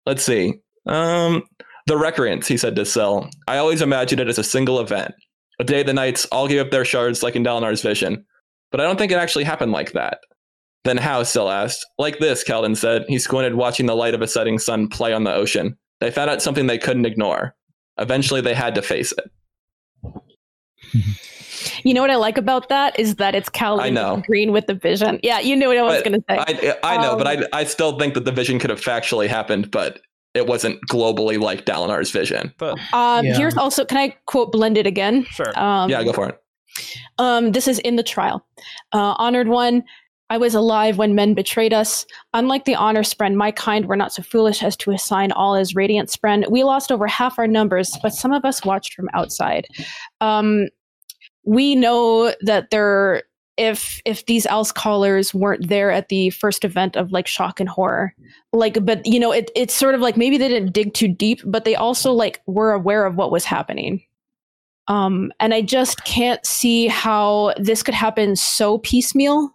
Let's 0.07 0.23
see. 0.23 0.55
Um, 0.87 1.43
the 1.87 1.97
recreants, 1.97 2.47
he 2.47 2.57
said 2.57 2.77
to 2.77 2.85
Syl. 2.85 3.29
I 3.47 3.59
always 3.59 3.83
imagined 3.83 4.21
it 4.21 4.29
as 4.29 4.39
a 4.39 4.45
single 4.45 4.81
event. 4.81 5.15
A 5.59 5.65
day 5.65 5.83
the 5.83 5.93
knights 5.93 6.27
all 6.27 6.47
gave 6.47 6.61
up 6.61 6.71
their 6.71 6.85
shards 6.85 7.23
like 7.23 7.37
in 7.37 7.45
Dalinar's 7.45 7.83
vision. 7.83 8.25
But 8.71 8.81
I 8.81 8.85
don't 8.85 8.99
think 8.99 9.11
it 9.11 9.17
actually 9.17 9.45
happened 9.45 9.73
like 9.73 9.93
that. 9.93 10.21
Then 10.85 10.99
how, 10.99 11.23
Syl 11.23 11.51
asked. 11.51 11.85
Like 11.99 12.19
this, 12.19 12.45
Kaladin 12.45 12.77
said. 12.77 13.05
He 13.09 13.19
squinted, 13.19 13.55
watching 13.55 13.87
the 13.87 13.97
light 13.97 14.15
of 14.15 14.23
a 14.23 14.29
setting 14.29 14.59
sun 14.59 14.89
play 14.89 15.13
on 15.13 15.25
the 15.25 15.35
ocean. 15.35 15.77
They 16.01 16.11
found 16.11 16.31
out 16.31 16.43
something 16.43 16.67
they 16.67 16.79
couldn't 16.79 17.07
ignore. 17.07 17.55
Eventually, 17.99 18.41
they 18.41 18.55
had 18.55 18.75
to 18.77 18.83
face 18.83 19.13
it. 19.13 19.31
You 21.85 21.95
know 21.95 22.01
what 22.01 22.11
I 22.11 22.17
like 22.17 22.39
about 22.39 22.69
that 22.69 22.99
is 22.99 23.17
that 23.17 23.35
it's 23.35 23.49
Cal 23.49 23.81
I 23.81 23.91
know. 23.91 24.23
green 24.27 24.53
with 24.53 24.67
the 24.67 24.75
vision. 24.75 25.21
Yeah, 25.23 25.41
you 25.41 25.55
knew 25.57 25.69
what 25.69 25.77
I 25.77 25.83
was 25.83 26.03
going 26.03 26.13
to 26.13 26.25
say. 26.29 26.39
I, 26.39 26.77
I 26.83 26.97
know, 27.03 27.17
but 27.17 27.27
Um, 27.27 27.45
I, 27.53 27.61
I 27.61 27.65
still 27.65 27.99
think 27.99 28.15
that 28.15 28.25
the 28.25 28.33
vision 28.33 28.59
could 28.59 28.71
have 28.71 28.81
factually 28.81 29.27
happened, 29.29 29.71
but 29.71 30.01
it 30.35 30.47
wasn't 30.47 30.81
globally 30.91 31.39
like 31.39 31.65
Dalinar's 31.65 32.11
vision. 32.11 32.53
But 32.59 32.79
Um, 32.93 33.25
Yeah. 33.25 33.37
Here's 33.37 33.57
also, 33.57 33.85
can 33.85 33.99
I 33.99 34.17
quote 34.27 34.53
blended 34.53 34.87
again? 34.87 35.25
sure. 35.31 35.53
Um, 35.59 35.91
yeah, 35.91 36.03
go 36.03 36.13
for 36.13 36.29
it. 36.29 36.41
Um, 37.19 37.53
this 37.53 37.67
is 37.69 37.79
in 37.81 37.97
the 37.97 38.03
trial. 38.05 38.45
Uh, 38.93 39.15
honored 39.19 39.49
one, 39.49 39.83
I 40.31 40.37
was 40.37 40.55
alive 40.55 40.99
when 40.99 41.15
men 41.15 41.35
betrayed 41.35 41.73
us. 41.73 42.05
Unlike 42.35 42.67
the 42.67 42.75
honor 42.75 43.03
spren, 43.03 43.35
my 43.35 43.51
kind 43.51 43.87
were 43.87 43.97
not 43.97 44.13
so 44.13 44.23
foolish 44.23 44.63
as 44.63 44.77
to 44.79 44.91
assign 44.91 45.33
all 45.33 45.55
as 45.55 45.75
radiant 45.75 46.11
spren. 46.11 46.51
We 46.51 46.65
lost 46.65 46.93
over 46.93 47.07
half 47.07 47.39
our 47.39 47.47
numbers, 47.47 47.97
but 48.03 48.13
some 48.13 48.33
of 48.33 48.45
us 48.45 48.65
watched 48.65 48.95
from 48.95 49.09
outside. 49.15 49.67
Um, 50.21 50.69
we 51.45 51.75
know 51.75 52.35
that 52.43 52.71
there, 52.71 53.23
if 53.57 54.01
if 54.05 54.27
these 54.27 54.47
Elsecallers 54.47 55.33
weren't 55.33 55.69
there 55.69 55.91
at 55.91 56.11
the 56.11 56.31
first 56.31 56.65
event 56.65 56.95
of 56.95 57.11
like 57.11 57.27
shock 57.27 57.59
and 57.59 57.69
horror, 57.69 58.15
like, 58.53 58.85
but 58.85 59.05
you 59.07 59.19
know, 59.19 59.33
it, 59.33 59.51
it's 59.57 59.75
sort 59.75 59.95
of 59.95 60.03
like 60.03 60.17
maybe 60.17 60.37
they 60.37 60.49
didn't 60.49 60.73
dig 60.73 60.93
too 60.93 61.09
deep, 61.09 61.41
but 61.47 61.65
they 61.65 61.75
also 61.75 62.13
like 62.13 62.43
were 62.47 62.73
aware 62.73 63.07
of 63.07 63.17
what 63.17 63.33
was 63.33 63.45
happening. 63.45 64.03
Um, 64.89 65.33
and 65.41 65.53
I 65.55 65.63
just 65.63 66.05
can't 66.05 66.45
see 66.47 66.87
how 66.87 67.55
this 67.59 67.83
could 67.83 67.95
happen 67.95 68.37
so 68.37 68.79
piecemeal. 68.79 69.55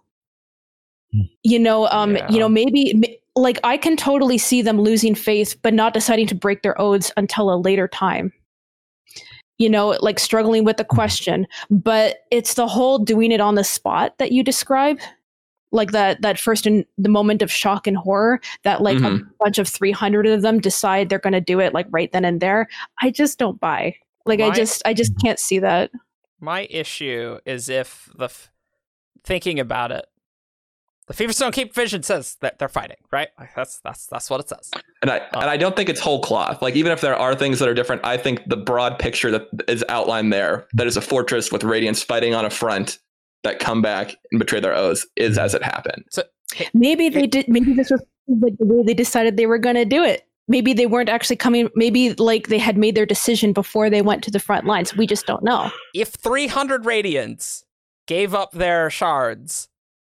Hmm. 1.14 1.20
You 1.42 1.58
know, 1.58 1.86
um, 1.88 2.16
Yeah. 2.16 2.30
you 2.30 2.38
know, 2.38 2.48
maybe 2.48 3.18
like 3.36 3.58
I 3.64 3.76
can 3.76 3.96
totally 3.96 4.38
see 4.38 4.62
them 4.62 4.80
losing 4.80 5.14
faith, 5.14 5.56
but 5.62 5.74
not 5.74 5.94
deciding 5.94 6.26
to 6.28 6.34
break 6.34 6.62
their 6.62 6.80
oaths 6.80 7.12
until 7.16 7.52
a 7.52 7.56
later 7.56 7.88
time. 7.88 8.32
You 9.58 9.68
know, 9.70 9.96
like 10.00 10.18
struggling 10.18 10.64
with 10.64 10.78
the 10.78 10.84
question, 10.84 11.46
but 11.70 12.18
it's 12.32 12.54
the 12.54 12.66
whole 12.66 12.98
doing 12.98 13.30
it 13.30 13.40
on 13.40 13.54
the 13.54 13.62
spot 13.62 14.18
that 14.18 14.32
you 14.32 14.42
describe, 14.42 14.98
like 15.70 15.92
that 15.92 16.22
that 16.22 16.40
first 16.40 16.66
in 16.66 16.84
the 16.98 17.08
moment 17.08 17.40
of 17.40 17.52
shock 17.52 17.86
and 17.86 17.96
horror 17.96 18.40
that 18.64 18.82
like 18.82 18.98
a 18.98 19.00
Mhm. 19.00 19.28
bunch 19.38 19.58
of 19.58 19.68
three 19.68 19.92
hundred 19.92 20.26
of 20.26 20.42
them 20.42 20.58
decide 20.60 21.08
they're 21.08 21.20
going 21.20 21.32
to 21.34 21.40
do 21.40 21.60
it 21.60 21.72
like 21.72 21.86
right 21.90 22.10
then 22.10 22.24
and 22.24 22.40
there. 22.40 22.68
I 23.00 23.10
just 23.10 23.38
don't 23.38 23.60
buy. 23.60 23.94
Like 24.26 24.40
I 24.40 24.50
just 24.50 24.82
I 24.84 24.92
just 24.94 25.12
can't 25.22 25.38
see 25.38 25.60
that. 25.60 25.90
My 26.40 26.66
issue 26.70 27.38
is 27.46 27.68
if 27.68 28.10
the 28.16 28.24
f- 28.26 28.50
thinking 29.22 29.60
about 29.60 29.92
it, 29.92 30.06
the 31.06 31.14
Feverstone 31.14 31.52
Keep 31.52 31.74
vision 31.74 32.02
says 32.02 32.36
that 32.40 32.58
they're 32.58 32.68
fighting, 32.68 32.96
right? 33.12 33.28
Like 33.38 33.54
that's 33.54 33.78
that's 33.80 34.06
that's 34.06 34.30
what 34.30 34.40
it 34.40 34.48
says. 34.48 34.70
And 35.02 35.10
I 35.10 35.20
Oh. 35.34 35.40
and 35.40 35.50
I 35.50 35.56
don't 35.56 35.76
think 35.76 35.88
it's 35.88 36.00
whole 36.00 36.20
cloth. 36.20 36.62
Like 36.62 36.76
even 36.76 36.92
if 36.92 37.00
there 37.00 37.16
are 37.16 37.34
things 37.34 37.58
that 37.58 37.68
are 37.68 37.74
different, 37.74 38.04
I 38.04 38.16
think 38.16 38.40
the 38.46 38.56
broad 38.56 38.98
picture 38.98 39.30
that 39.30 39.48
is 39.68 39.84
outlined 39.88 40.32
there, 40.32 40.66
that 40.74 40.86
is 40.86 40.96
a 40.96 41.00
fortress 41.02 41.52
with 41.52 41.62
radiants 41.62 42.02
fighting 42.04 42.34
on 42.34 42.44
a 42.44 42.50
front 42.50 42.98
that 43.42 43.58
come 43.58 43.82
back 43.82 44.16
and 44.32 44.38
betray 44.38 44.60
their 44.60 44.74
oaths, 44.74 45.06
is 45.16 45.36
as 45.36 45.54
it 45.54 45.62
happened. 45.62 46.04
Maybe 46.72 47.08
they 47.10 47.26
did. 47.26 47.48
Maybe 47.48 47.74
this 47.74 47.90
was 47.90 48.00
like 48.26 48.56
the 48.58 48.64
way 48.64 48.82
they 48.84 48.94
decided 48.94 49.36
they 49.36 49.46
were 49.46 49.58
going 49.58 49.74
to 49.76 49.84
do 49.84 50.02
it. 50.02 50.26
Maybe 50.48 50.72
they 50.72 50.86
weren't 50.86 51.08
actually 51.10 51.36
coming. 51.36 51.68
Maybe 51.74 52.14
like 52.14 52.48
they 52.48 52.58
had 52.58 52.76
made 52.78 52.94
their 52.94 53.06
decision 53.06 53.52
before 53.52 53.90
they 53.90 54.02
went 54.02 54.22
to 54.24 54.30
the 54.30 54.38
front 54.40 54.66
lines. 54.66 54.96
We 54.96 55.06
just 55.06 55.26
don't 55.26 55.42
know. 55.42 55.70
If 55.94 56.08
300 56.10 56.84
Radiants 56.84 57.64
gave 58.06 58.34
up 58.34 58.52
their 58.52 58.88
shards 58.90 59.68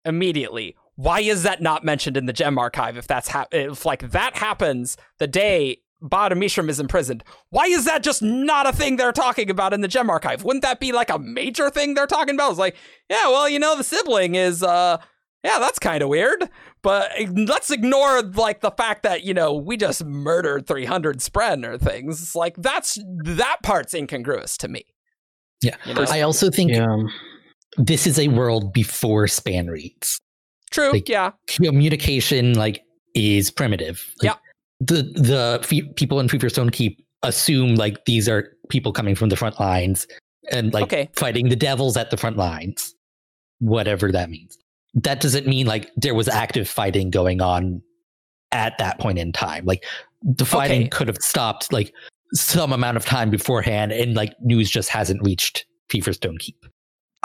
immediately, 0.05 0.75
why 0.95 1.19
is 1.19 1.43
that 1.43 1.61
not 1.61 1.83
mentioned 1.83 2.17
in 2.17 2.25
the 2.25 2.33
gem 2.33 2.57
archive? 2.57 2.97
If 2.97 3.07
that's 3.07 3.27
hap- 3.27 3.53
if 3.53 3.85
like 3.85 4.11
that 4.11 4.37
happens 4.37 4.97
the 5.19 5.27
day 5.27 5.81
Ba-Ado-Mishram 6.01 6.69
is 6.69 6.79
imprisoned, 6.79 7.23
why 7.49 7.65
is 7.65 7.85
that 7.85 8.03
just 8.03 8.21
not 8.21 8.67
a 8.67 8.73
thing 8.73 8.95
they're 8.95 9.11
talking 9.11 9.49
about 9.49 9.73
in 9.73 9.81
the 9.81 9.87
gem 9.87 10.09
archive? 10.09 10.43
Wouldn't 10.43 10.63
that 10.63 10.79
be 10.79 10.91
like 10.91 11.09
a 11.09 11.19
major 11.19 11.69
thing 11.69 11.93
they're 11.93 12.07
talking 12.07 12.35
about? 12.35 12.51
It's 12.51 12.59
like, 12.59 12.75
yeah, 13.09 13.27
well, 13.27 13.49
you 13.49 13.59
know, 13.59 13.75
the 13.75 13.83
sibling 13.83 14.35
is 14.35 14.63
uh 14.63 14.97
yeah, 15.43 15.59
that's 15.59 15.77
kind 15.77 16.01
of 16.01 16.09
weird. 16.09 16.49
But 16.81 17.11
let's 17.35 17.69
ignore 17.69 18.23
like 18.23 18.61
the 18.61 18.71
fact 18.71 19.03
that 19.03 19.23
you 19.23 19.33
know 19.33 19.53
we 19.53 19.77
just 19.77 20.03
murdered 20.03 20.67
300 20.67 21.19
Spren 21.19 21.65
or 21.65 21.77
things. 21.77 22.21
It's 22.21 22.35
like 22.35 22.55
that's 22.57 22.97
that 23.23 23.57
part's 23.63 23.93
incongruous 23.93 24.57
to 24.57 24.67
me. 24.67 24.85
Yeah. 25.61 25.75
You 25.85 25.93
know? 25.93 26.05
I 26.09 26.21
also 26.21 26.49
think 26.49 26.71
Yeah. 26.71 26.85
This 27.77 28.07
is 28.07 28.17
a 28.19 28.27
world 28.29 28.73
before 28.73 29.25
spanreeds. 29.25 30.19
True. 30.71 30.91
like- 30.91 31.07
yeah. 31.09 31.31
Communication 31.47 32.53
like 32.55 32.83
is 33.13 33.51
primitive. 33.51 34.03
Like, 34.21 34.31
Yeah. 34.31 34.35
The 34.81 35.03
the 35.03 35.59
fe- 35.63 35.93
people 35.95 36.19
in 36.19 36.27
Feverstone 36.27 36.71
Keep 36.71 37.05
assume 37.23 37.75
like 37.75 38.03
these 38.05 38.27
are 38.27 38.51
people 38.69 38.91
coming 38.91 39.15
from 39.15 39.29
the 39.29 39.35
front 39.37 39.57
lines 39.59 40.05
and 40.51 40.73
like 40.73 40.83
Okay. 40.83 41.09
fighting 41.15 41.47
the 41.49 41.55
devils 41.55 41.95
at 41.95 42.11
the 42.11 42.17
front 42.17 42.35
lines, 42.37 42.93
whatever 43.59 44.11
that 44.11 44.29
means. 44.29 44.57
That 44.95 45.21
doesn't 45.21 45.47
mean 45.47 45.65
like 45.65 45.89
there 45.95 46.13
was 46.13 46.27
active 46.27 46.67
fighting 46.67 47.09
going 47.09 47.41
on 47.41 47.81
at 48.51 48.77
that 48.79 48.99
point 48.99 49.17
in 49.17 49.31
time. 49.31 49.65
Like 49.65 49.85
the 50.21 50.45
fighting 50.45 50.81
Okay. 50.81 50.89
could 50.89 51.07
have 51.07 51.17
stopped 51.21 51.71
like 51.71 51.93
some 52.33 52.73
amount 52.73 52.97
of 52.97 53.05
time 53.05 53.29
beforehand, 53.29 53.91
and 53.93 54.13
like 54.15 54.33
news 54.41 54.69
just 54.69 54.89
hasn't 54.89 55.21
reached 55.23 55.65
Feverstone 55.89 56.37
Keep. 56.39 56.65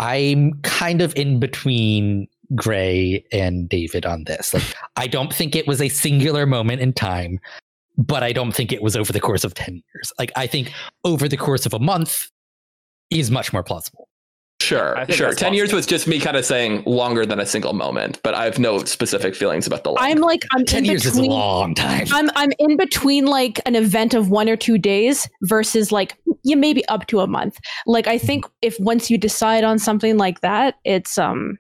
I'm 0.01 0.55
kind 0.63 1.03
of 1.03 1.15
in 1.15 1.39
between 1.39 2.27
Gray 2.55 3.25
and 3.31 3.69
David 3.69 4.05
on 4.07 4.25
this. 4.25 4.53
Like, 4.55 4.65
I 4.97 5.07
don't 5.07 5.33
think 5.33 5.55
it 5.55 5.69
was 5.69 5.81
a 5.81 5.89
singular 5.89 6.47
moment 6.47 6.81
in 6.81 6.93
time, 6.93 7.39
but 7.97 8.23
I 8.23 8.33
don't 8.33 8.53
think 8.53 8.73
it 8.73 8.83
was 8.83 8.97
over 8.97 9.13
the 9.13 9.21
course 9.21 9.45
of 9.45 9.55
10 9.55 9.83
years. 9.95 10.13
Like, 10.19 10.33
I 10.35 10.47
think 10.47 10.73
over 11.05 11.29
the 11.29 11.37
course 11.37 11.67
of 11.67 11.75
a 11.75 11.79
month 11.79 12.31
is 13.11 13.31
much 13.31 13.53
more 13.53 13.63
plausible. 13.63 14.09
Sure, 14.61 14.95
sure. 15.09 15.29
that's 15.29 15.41
Ten 15.41 15.55
years 15.55 15.73
was 15.73 15.87
just 15.87 16.07
me 16.07 16.21
kind 16.21 16.37
of 16.37 16.45
saying 16.45 16.83
longer 16.85 17.25
than 17.25 17.41
a 17.41 17.47
single 17.47 17.73
moment, 17.73 18.21
but 18.23 18.35
I 18.35 18.45
have 18.45 18.59
no 18.59 18.85
specific 18.85 19.35
feelings 19.35 19.67
about 19.67 19.85
the. 19.85 19.95
I'm 19.99 20.19
like 20.19 20.45
I'm 20.53 20.67
Ten 20.67 20.85
in 20.85 20.91
years 20.91 21.07
is 21.07 21.17
a 21.17 21.23
long 21.23 21.75
time. 21.75 22.07
I'm 22.13 22.31
I'm 22.37 22.53
in 22.59 22.77
between 22.77 23.25
like 23.25 23.59
an 23.65 23.75
event 23.75 24.13
of 24.13 24.29
one 24.29 24.49
or 24.51 24.57
two 24.57 24.77
days 24.77 25.29
versus 25.43 25.91
like 25.91 26.17
yeah 26.45 26.57
maybe 26.57 26.87
up 26.89 27.07
to 27.07 27.21
a 27.21 27.27
month. 27.27 27.59
Like 27.87 28.07
I 28.07 28.19
think 28.19 28.45
if 28.61 28.79
once 28.79 29.11
you 29.11 29.17
decide 29.17 29.65
on 29.65 29.79
something 29.79 30.19
like 30.19 30.41
that, 30.41 30.77
it's 30.85 31.17
um 31.17 31.59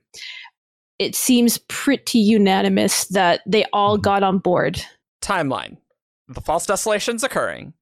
it 0.99 1.15
seems 1.15 1.57
pretty 1.69 2.19
unanimous 2.19 3.07
that 3.07 3.41
they 3.47 3.65
all 3.73 3.97
got 3.97 4.23
on 4.23 4.39
board. 4.39 4.85
Timeline: 5.23 5.79
the 6.29 6.43
false 6.43 6.67
desolation's 6.67 7.25
occurring. 7.25 7.73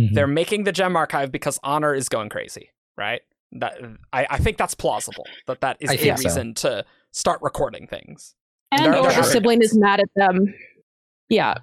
Mhm. 0.00 0.14
They're 0.14 0.26
making 0.26 0.64
the 0.64 0.72
gem 0.72 0.96
archive 0.96 1.30
because 1.30 1.60
honor 1.62 1.94
is 1.94 2.08
going 2.08 2.28
crazy, 2.28 2.72
right? 2.98 3.22
That 3.52 3.78
I, 4.12 4.26
I 4.30 4.38
think 4.38 4.56
that's 4.58 4.74
plausible. 4.74 5.26
That 5.46 5.60
that 5.60 5.76
is 5.80 5.90
I 5.90 5.94
a 5.94 5.96
think 5.96 6.18
so. 6.18 6.24
reason 6.24 6.54
to 6.54 6.84
start 7.12 7.40
recording 7.42 7.86
things. 7.86 8.34
And 8.72 8.84
They're- 8.92 8.94
or 9.00 9.08
they're 9.08 9.16
the 9.22 9.22
sibling 9.22 9.62
is 9.62 9.76
mad 9.76 10.00
at 10.00 10.08
them. 10.16 10.52
Yeah. 11.28 11.54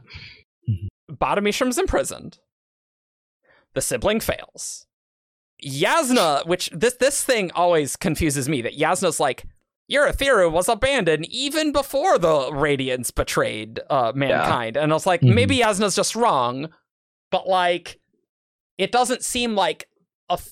Ba-Ado-Mishram's 1.09 1.77
imprisoned. 1.77 2.39
The 3.73 3.81
sibling 3.81 4.19
fails. 4.19 4.87
Jasnah, 5.65 6.45
which 6.47 6.69
this 6.73 6.95
this 6.95 7.23
thing 7.23 7.51
always 7.51 7.95
confuses 7.95 8.49
me, 8.49 8.61
that 8.61 8.77
Jasnah's 8.77 9.19
like, 9.19 9.45
Urithiru 9.91 10.51
was 10.51 10.67
abandoned 10.69 11.25
even 11.29 11.71
before 11.71 12.17
the 12.17 12.51
Radiance 12.53 13.11
betrayed 13.11 13.79
uh, 13.89 14.11
mankind. 14.15 14.77
And 14.77 14.91
I 14.91 14.95
was 14.95 15.05
like, 15.05 15.21
Mhm. 15.21 15.33
maybe 15.35 15.57
Jasnah's 15.59 15.95
just 15.95 16.15
wrong, 16.15 16.69
but 17.31 17.47
like, 17.47 17.99
it 18.77 18.91
doesn't 18.91 19.23
seem 19.23 19.55
like 19.55 19.83
a 19.83 19.85
f- 19.85 19.92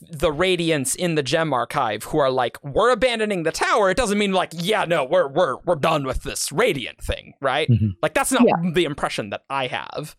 the 0.02 0.32
Radiance 0.32 0.95
in 0.95 1.16
the 1.16 1.24
Gem 1.24 1.53
Archive 1.53 2.03
who 2.06 2.18
are 2.20 2.30
like, 2.32 2.58
we're 2.64 2.91
abandoning 2.91 3.44
the 3.44 3.52
tower. 3.52 3.90
It 3.90 3.98
doesn't 3.98 4.18
mean 4.18 4.32
like, 4.34 4.52
yeah, 4.53 4.86
no, 4.86 5.03
we're 5.03 5.28
we're 5.28 5.58
we're 5.66 5.76
done 5.76 6.06
with 6.06 6.24
this 6.24 6.52
Radiant 6.52 7.02
thing, 7.02 7.34
right? 7.41 7.70
Mhm. 7.70 7.91
Like 8.02 8.14
that's 8.14 8.32
not 8.32 8.44
Yeah. 8.45 8.72
the 8.74 8.86
impression 8.86 9.30
that 9.32 9.41
I 9.49 9.68
have, 9.68 10.16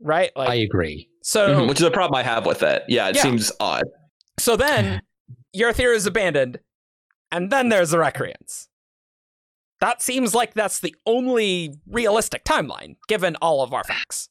right? 0.00 0.30
Like, 0.36 0.48
I 0.50 0.54
agree. 0.56 1.08
so 1.22 1.48
Mhm, 1.62 1.68
which 1.68 1.80
is 1.80 1.86
a 1.86 1.90
problem 1.90 2.16
I 2.18 2.22
have 2.22 2.46
with 2.46 2.62
it. 2.62 2.82
Yeah, 2.88 3.08
it 3.08 3.16
Yeah. 3.16 3.22
seems 3.22 3.52
odd. 3.60 3.84
so 4.38 4.56
then 4.56 5.00
your 5.52 5.72
theory 5.72 5.96
is 5.96 6.06
abandoned, 6.06 6.58
and 7.32 7.50
then 7.50 7.68
there's 7.68 7.90
the 7.90 7.98
Recreants. 7.98 8.68
That 9.80 10.00
seems 10.00 10.34
like 10.34 10.54
that's 10.54 10.80
the 10.80 10.94
only 11.04 11.74
realistic 11.86 12.44
timeline, 12.44 12.96
given 13.08 13.36
all 13.42 13.62
of 13.62 13.74
our 13.74 13.84
facts. 13.84 14.28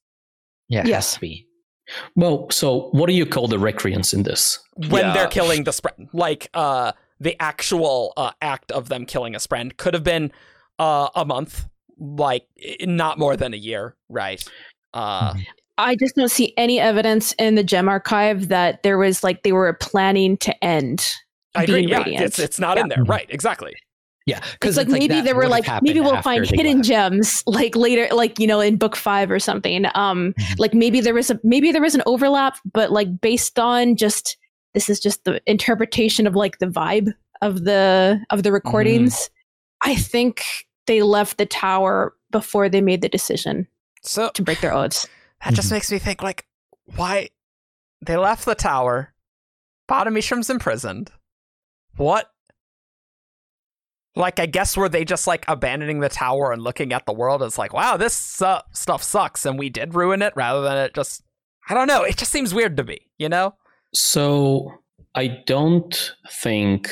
Yeah, 0.68 0.80
it 0.82 0.88
Yes. 0.88 0.96
has 1.10 1.14
to 1.16 1.20
be. 1.20 1.48
Well, 2.16 2.48
so 2.52 2.90
what 2.92 3.08
do 3.08 3.14
you 3.14 3.26
call 3.26 3.48
the 3.48 3.60
recreants 3.60 4.14
in 4.14 4.24
this? 4.24 4.60
When 4.76 5.06
Yeah. 5.06 5.14
they're 5.14 5.28
killing 5.28 5.64
the 5.64 5.72
Spren, 5.72 6.08
like 6.14 6.50
uh, 6.54 6.92
the 7.20 7.36
actual 7.42 8.14
uh, 8.18 8.32
act 8.42 8.72
of 8.72 8.90
them 8.90 9.06
killing 9.06 9.36
a 9.36 9.40
Spren 9.40 9.76
could 9.78 9.94
have 9.94 10.04
been 10.04 10.32
uh, 10.80 11.10
a 11.16 11.24
month, 11.26 11.66
like 11.98 12.46
not 12.82 13.18
more 13.18 13.38
than 13.38 13.54
a 13.54 13.58
year, 13.58 13.96
right? 14.10 14.44
Uh, 14.94 15.34
Mhm. 15.34 15.46
I 15.78 15.96
just 15.96 16.16
don't 16.16 16.32
see 16.32 16.54
any 16.58 16.80
evidence 16.80 17.34
in 17.34 17.56
the 17.56 17.64
gem 17.64 17.90
archive 17.90 18.48
that 18.48 18.82
there 18.84 18.98
was 18.98 19.24
like 19.24 19.44
they 19.44 19.52
were 19.52 19.74
planning 19.74 20.38
to 20.38 20.64
end. 20.64 21.06
I 21.54 21.64
agree. 21.64 21.86
Yeah, 21.86 22.04
it's 22.08 22.40
it's 22.40 22.60
not 22.60 22.78
in 22.78 22.88
there, 22.90 23.00
Mhm. 23.04 23.10
right? 23.10 23.26
Exactly. 23.30 23.74
Yeah, 24.26 24.40
because 24.54 24.76
like 24.78 24.88
maybe 24.88 25.22
there 25.22 25.36
were 25.36 25.48
like 25.48 25.66
maybe 25.84 26.00
we'll 26.00 26.22
find 26.24 26.50
hidden 26.50 26.82
gems 26.82 27.44
like 27.46 27.76
later 27.76 28.08
like 28.14 28.40
you 28.40 28.48
know 28.48 28.60
in 28.60 28.76
book 28.78 28.96
5 28.96 29.30
or 29.30 29.40
something. 29.40 29.86
Um 29.94 30.34
Mhm. 30.40 30.60
like 30.60 30.74
maybe 30.74 31.00
there 31.00 31.14
was 31.14 31.30
a 31.30 31.40
maybe 31.44 31.72
there 31.72 31.82
was 31.82 31.94
an 31.94 32.02
overlap 32.08 32.58
but 32.74 32.92
like 32.92 33.22
based 33.22 33.60
on 33.60 33.96
just 33.96 34.38
this 34.74 34.90
is 34.90 35.00
just 35.00 35.24
the 35.26 35.42
interpretation 35.46 36.26
of 36.26 36.36
like 36.36 36.58
the 36.58 36.66
vibe 36.66 37.14
of 37.44 37.66
the 37.66 38.20
of 38.32 38.42
the 38.44 38.52
recordings. 38.52 39.30
I 39.84 39.96
think 39.96 40.44
they 40.88 41.02
left 41.04 41.38
the 41.38 41.46
tower 41.46 42.14
before 42.32 42.68
they 42.68 42.82
made 42.82 43.02
the 43.02 43.10
decision 43.10 43.68
So 44.02 44.30
to 44.30 44.42
break 44.42 44.60
their 44.62 44.74
oaths. 44.74 45.08
That 45.44 45.54
just 45.54 45.70
Mhm. 45.70 45.74
makes 45.74 45.92
me 45.92 46.00
think 46.00 46.24
like 46.24 46.46
why 46.96 47.30
they 48.02 48.18
left 48.18 48.46
the 48.46 48.56
tower. 48.56 49.14
Ba-Ado-Mishram's 49.88 50.50
imprisoned. 50.50 51.12
What 51.96 52.32
like 54.16 54.40
I 54.40 54.46
guess 54.46 54.78
were 54.78 54.90
they 54.90 55.04
just 55.06 55.28
like 55.28 55.44
abandoning 55.48 56.00
the 56.00 56.10
tower 56.10 56.52
and 56.52 56.62
looking 56.62 56.94
at 56.94 57.06
the 57.06 57.14
world 57.14 57.44
as 57.44 57.58
like, 57.58 57.74
wow, 57.74 57.98
this 57.98 58.14
su- 58.14 58.58
stuff 58.72 59.04
sucks 59.04 59.46
and 59.46 59.60
we 59.60 59.70
did 59.70 59.94
ruin 59.94 60.22
it 60.22 60.34
rather 60.36 60.62
than 60.62 60.78
it 60.78 60.94
just 60.94 61.22
I 61.70 61.74
don't 61.74 61.88
know, 61.88 62.04
it 62.04 62.18
just 62.18 62.32
seems 62.32 62.54
weird 62.54 62.78
to 62.78 62.84
me, 62.84 63.00
you 63.18 63.28
know? 63.28 63.56
So 63.94 64.72
I 65.16 65.28
don't 65.48 66.14
think 66.30 66.90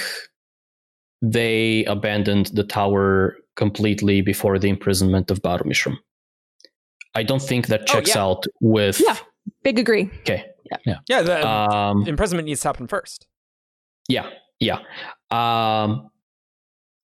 they 1.22 1.86
abandoned 1.86 2.48
the 2.48 2.64
tower 2.64 3.36
completely 3.56 4.22
before 4.22 4.58
the 4.60 4.68
imprisonment 4.70 5.30
of 5.32 5.41
Ba-Ado-Mishram. 5.41 5.95
I 7.16 7.24
don't 7.24 7.41
think 7.41 7.68
that 7.68 7.82
Oh, 7.82 7.86
checks 7.86 8.16
yeah. 8.16 8.22
out 8.24 8.44
with 8.62 9.00
Yeah. 9.06 9.18
Big 9.64 9.78
agree. 9.80 10.10
okay. 10.22 10.45
Yeah, 10.86 10.98
yeah 11.08 11.22
the 11.22 11.48
Um, 11.48 12.08
imprisonment 12.08 12.48
needs 12.48 12.62
to 12.62 12.70
happen 12.70 12.88
first. 12.88 13.28
Yeah, 14.10 14.30
yeah. 14.60 14.80
Um, 15.30 16.10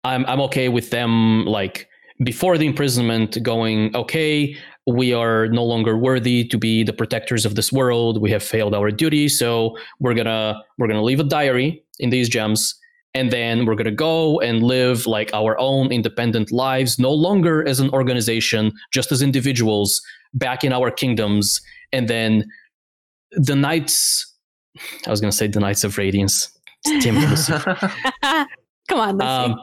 I'm 0.08 0.24
I'm 0.26 0.40
okay 0.42 0.68
with 0.68 0.90
them 0.90 1.44
like 1.44 1.88
before 2.24 2.56
the 2.58 2.66
imprisonment 2.66 3.40
going. 3.42 3.94
Okay, 3.94 4.56
we 4.86 5.12
are 5.12 5.48
no 5.48 5.62
longer 5.64 5.96
worthy 5.98 6.44
to 6.48 6.56
be 6.58 6.82
the 6.82 6.94
protectors 6.94 7.44
of 7.44 7.54
this 7.54 7.70
world. 7.70 8.20
We 8.20 8.30
have 8.30 8.42
failed 8.42 8.74
our 8.74 8.90
duty, 8.90 9.28
so 9.28 9.76
we're 10.00 10.14
gonna 10.14 10.62
we're 10.78 10.88
gonna 10.88 11.04
leave 11.04 11.20
a 11.20 11.24
diary 11.24 11.84
in 11.98 12.08
these 12.10 12.28
gems, 12.28 12.74
and 13.12 13.30
then 13.30 13.66
we're 13.66 13.74
gonna 13.74 13.90
go 13.90 14.40
and 14.40 14.62
live 14.62 15.06
like 15.06 15.30
our 15.34 15.58
own 15.60 15.92
independent 15.92 16.50
lives, 16.50 16.98
no 16.98 17.12
longer 17.12 17.66
as 17.68 17.78
an 17.78 17.90
organization, 17.90 18.72
just 18.92 19.12
as 19.12 19.20
individuals 19.20 20.00
back 20.32 20.64
in 20.64 20.72
our 20.72 20.90
kingdoms, 20.90 21.60
and 21.92 22.08
then 22.08 22.44
the 23.32 23.54
knights. 23.54 24.24
I 25.06 25.10
was 25.10 25.20
gonna 25.20 25.32
say 25.32 25.48
the 25.48 25.60
Knights 25.60 25.84
of 25.84 25.98
Radiance. 25.98 26.50
Lucy. 26.86 27.52
Come 28.88 29.00
on, 29.00 29.20
um, 29.20 29.56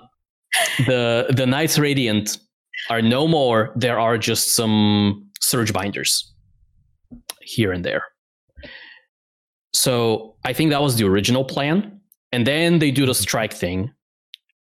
the 0.85 1.27
the 1.35 1.45
Knights 1.45 1.77
Radiant 1.79 2.37
are 2.89 3.01
no 3.01 3.27
more. 3.27 3.71
There 3.75 3.99
are 3.99 4.17
just 4.17 4.55
some 4.55 5.29
surge 5.39 5.73
binders 5.73 6.33
here 7.41 7.71
and 7.71 7.83
there. 7.83 8.03
So 9.73 10.35
I 10.45 10.53
think 10.53 10.71
that 10.71 10.81
was 10.81 10.95
the 10.95 11.05
original 11.05 11.43
plan, 11.43 11.99
and 12.31 12.47
then 12.47 12.79
they 12.79 12.91
do 12.91 13.05
the 13.05 13.13
strike 13.13 13.53
thing. 13.53 13.91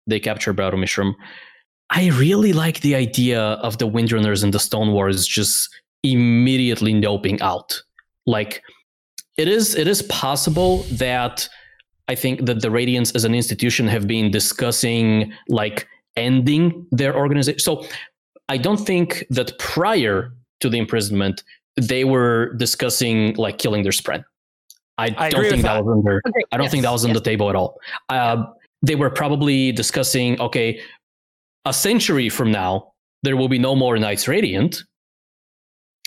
They 0.07 0.19
capture 0.19 0.53
Ba-Ado-Mishram. 0.53 1.13
I 1.89 2.09
really 2.09 2.53
like 2.53 2.81
the 2.81 2.95
idea 2.95 3.41
of 3.41 3.77
the 3.77 3.87
Windrunners 3.87 4.43
and 4.43 4.53
the 4.53 4.59
Stonewards 4.59 5.27
just 5.27 5.69
immediately 6.03 6.93
noping 6.93 7.41
out. 7.41 7.81
Like 8.25 8.61
it 9.37 9.47
is 9.47 9.75
it 9.75 9.87
is 9.87 10.01
possible 10.03 10.83
that 10.91 11.49
I 12.11 12.15
think 12.15 12.45
that 12.45 12.61
the 12.61 12.67
Radiants 12.67 13.15
as 13.15 13.23
an 13.23 13.33
institution 13.33 13.87
have 13.87 14.05
been 14.05 14.31
discussing 14.31 15.31
like 15.47 15.87
ending 16.17 16.85
their 16.91 17.15
organization. 17.15 17.59
So 17.59 17.85
I 18.49 18.57
don't 18.57 18.81
think 18.91 19.25
that 19.29 19.57
prior 19.59 20.33
to 20.59 20.69
the 20.69 20.77
imprisonment 20.77 21.43
they 21.77 22.03
were 22.03 22.53
discussing 22.55 23.33
like 23.35 23.57
killing 23.59 23.83
their 23.83 23.93
spren. 23.93 24.25
I, 24.97 25.15
I 25.17 25.29
don't 25.29 25.49
think 25.49 25.61
that, 25.61 25.75
that. 25.75 25.85
was 25.85 25.97
under. 25.97 26.21
Agree. 26.25 26.43
I 26.51 26.57
don't 26.57 26.69
think 26.69 26.83
that 26.83 26.91
was 26.91 27.05
on 27.05 27.11
yes. 27.11 27.19
the 27.19 27.23
table 27.23 27.49
at 27.49 27.55
all. 27.55 27.79
Uh, 28.09 28.43
they 28.81 28.95
were 28.95 29.09
probably 29.09 29.71
discussing 29.71 30.39
okay, 30.41 30.81
a 31.63 31.73
century 31.73 32.27
from 32.27 32.51
now 32.51 32.91
there 33.23 33.37
will 33.37 33.47
be 33.47 33.59
no 33.59 33.73
more 33.73 33.97
Knights 33.97 34.27
Radiant, 34.27 34.83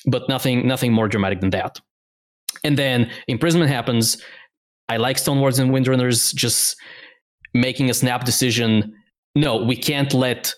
but 0.04 0.28
nothing 0.28 0.66
nothing 0.66 0.92
more 0.92 1.08
dramatic 1.08 1.40
than 1.40 1.50
that. 1.50 1.80
And 2.62 2.76
then 2.76 3.10
imprisonment 3.26 3.70
happens. 3.70 4.22
I 4.88 4.96
like 4.98 5.18
Stonewards 5.18 5.58
and 5.58 5.70
Windrunners 5.70 6.34
just 6.34 6.76
making 7.54 7.90
a 7.90 7.94
snap 7.94 8.24
decision. 8.24 8.94
No, 9.34 9.56
we 9.56 9.76
can't 9.76 10.12
let 10.12 10.54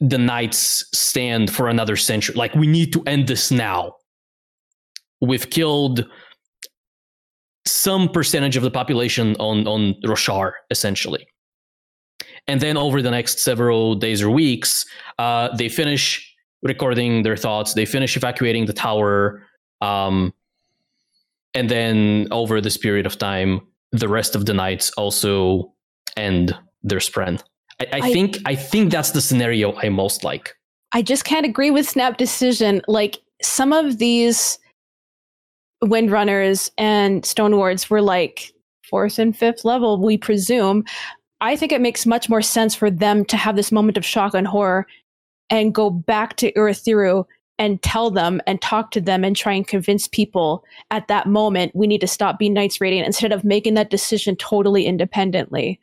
the 0.00 0.18
knights 0.18 0.84
stand 0.92 1.50
for 1.50 1.68
another 1.68 1.96
century. 1.96 2.34
Like 2.34 2.54
we 2.54 2.66
need 2.66 2.92
to 2.92 3.02
end 3.04 3.26
this 3.26 3.50
now. 3.50 3.94
We've 5.20 5.48
killed 5.48 6.06
some 7.66 8.08
percentage 8.08 8.56
of 8.56 8.62
the 8.62 8.70
population 8.70 9.34
on 9.38 9.66
on 9.66 9.94
Roshar, 10.04 10.52
essentially. 10.70 11.26
And 12.48 12.60
then 12.60 12.76
over 12.76 13.02
the 13.02 13.10
next 13.10 13.40
several 13.40 13.94
days 13.94 14.22
or 14.22 14.30
weeks, 14.30 14.84
uh, 15.18 15.54
they 15.56 15.68
finish 15.68 16.34
recording 16.62 17.22
their 17.22 17.36
thoughts. 17.36 17.74
They 17.74 17.84
finish 17.86 18.16
evacuating 18.16 18.66
the 18.66 18.72
tower. 18.72 19.42
Um, 19.80 20.32
and 21.56 21.68
then 21.70 22.28
over 22.30 22.60
this 22.60 22.76
period 22.76 23.06
of 23.06 23.18
time, 23.18 23.60
the 23.92 24.08
rest 24.08 24.36
of 24.36 24.46
the 24.46 24.54
knights 24.54 24.90
also 24.92 25.72
end 26.16 26.56
their 26.82 26.98
spren. 26.98 27.42
I, 27.80 27.84
I, 27.84 27.98
I- 27.98 28.12
think 28.12 28.38
I 28.44 28.54
think 28.54 28.92
that's 28.92 29.10
the 29.10 29.20
scenario 29.20 29.74
I 29.76 29.88
most 29.88 30.22
like. 30.22 30.54
I 30.92 31.02
just 31.02 31.24
can't 31.24 31.44
agree 31.44 31.70
with 31.70 31.88
Snap 31.88 32.16
Decision. 32.16 32.80
Like 32.86 33.18
some 33.42 33.72
of 33.72 33.98
these 33.98 34.58
Windrunners 35.84 36.70
and 36.78 37.24
Stonewards 37.24 37.90
were 37.90 38.00
like 38.00 38.52
fourth 38.88 39.18
and 39.18 39.36
fifth 39.36 39.64
level, 39.64 40.00
we 40.00 40.16
presume. 40.16 40.84
I 41.40 41.56
think 41.56 41.72
it 41.72 41.80
makes 41.80 42.06
much 42.06 42.28
more 42.28 42.40
sense 42.40 42.74
for 42.74 42.90
them 42.90 43.24
to 43.26 43.36
have 43.36 43.56
this 43.56 43.72
moment 43.72 43.98
of 43.98 44.04
shock 44.06 44.32
and 44.32 44.46
horror 44.46 44.86
and 45.50 45.74
go 45.74 45.90
back 45.90 46.36
to 46.36 46.52
Urithiru 46.52 47.24
and 47.58 47.82
tell 47.82 48.10
them 48.10 48.40
and 48.46 48.60
talk 48.60 48.90
to 48.90 49.00
them 49.00 49.24
and 49.24 49.34
try 49.34 49.52
and 49.52 49.66
convince 49.66 50.06
people 50.06 50.64
at 50.90 51.08
that 51.08 51.26
moment 51.26 51.74
we 51.74 51.86
need 51.86 52.00
to 52.00 52.06
stop 52.06 52.38
being 52.38 52.52
Knights 52.52 52.80
Radiant 52.80 53.06
instead 53.06 53.32
of 53.32 53.44
making 53.44 53.74
that 53.74 53.90
decision 53.90 54.36
totally 54.36 54.86
independently. 54.86 55.80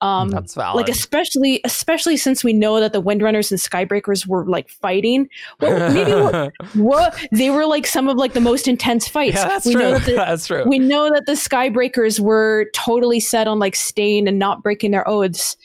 Um, 0.00 0.30
That's 0.30 0.54
valid. 0.54 0.76
like 0.76 0.88
especially 0.88 1.60
especially 1.64 2.16
since 2.16 2.44
we 2.44 2.52
know 2.52 2.80
that 2.80 2.92
the 2.92 3.02
Windrunners 3.02 3.50
and 3.50 3.60
Skybreakers 3.60 4.26
were 4.26 4.44
like 4.46 4.68
fighting. 4.68 5.28
Well, 5.60 5.92
maybe 5.92 6.12
what, 6.12 6.52
what 6.74 7.26
they 7.32 7.50
were 7.50 7.66
like 7.66 7.86
some 7.86 8.08
of 8.08 8.16
like 8.16 8.34
the 8.34 8.40
most 8.40 8.68
intense 8.68 9.08
fights. 9.08 9.36
yeah, 9.36 9.48
that's 9.48 9.66
we 9.66 9.72
true. 9.72 9.82
know 9.82 9.92
that 9.92 10.04
the, 10.04 10.12
that's 10.16 10.46
true. 10.46 10.64
we 10.66 10.78
know 10.78 11.10
that 11.10 11.26
the 11.26 11.32
Skybreakers 11.32 12.20
were 12.20 12.66
totally 12.74 13.20
set 13.20 13.48
on 13.48 13.58
like 13.58 13.76
staying 13.76 14.28
and 14.28 14.38
not 14.38 14.62
breaking 14.62 14.90
their 14.90 15.08
oaths. 15.08 15.56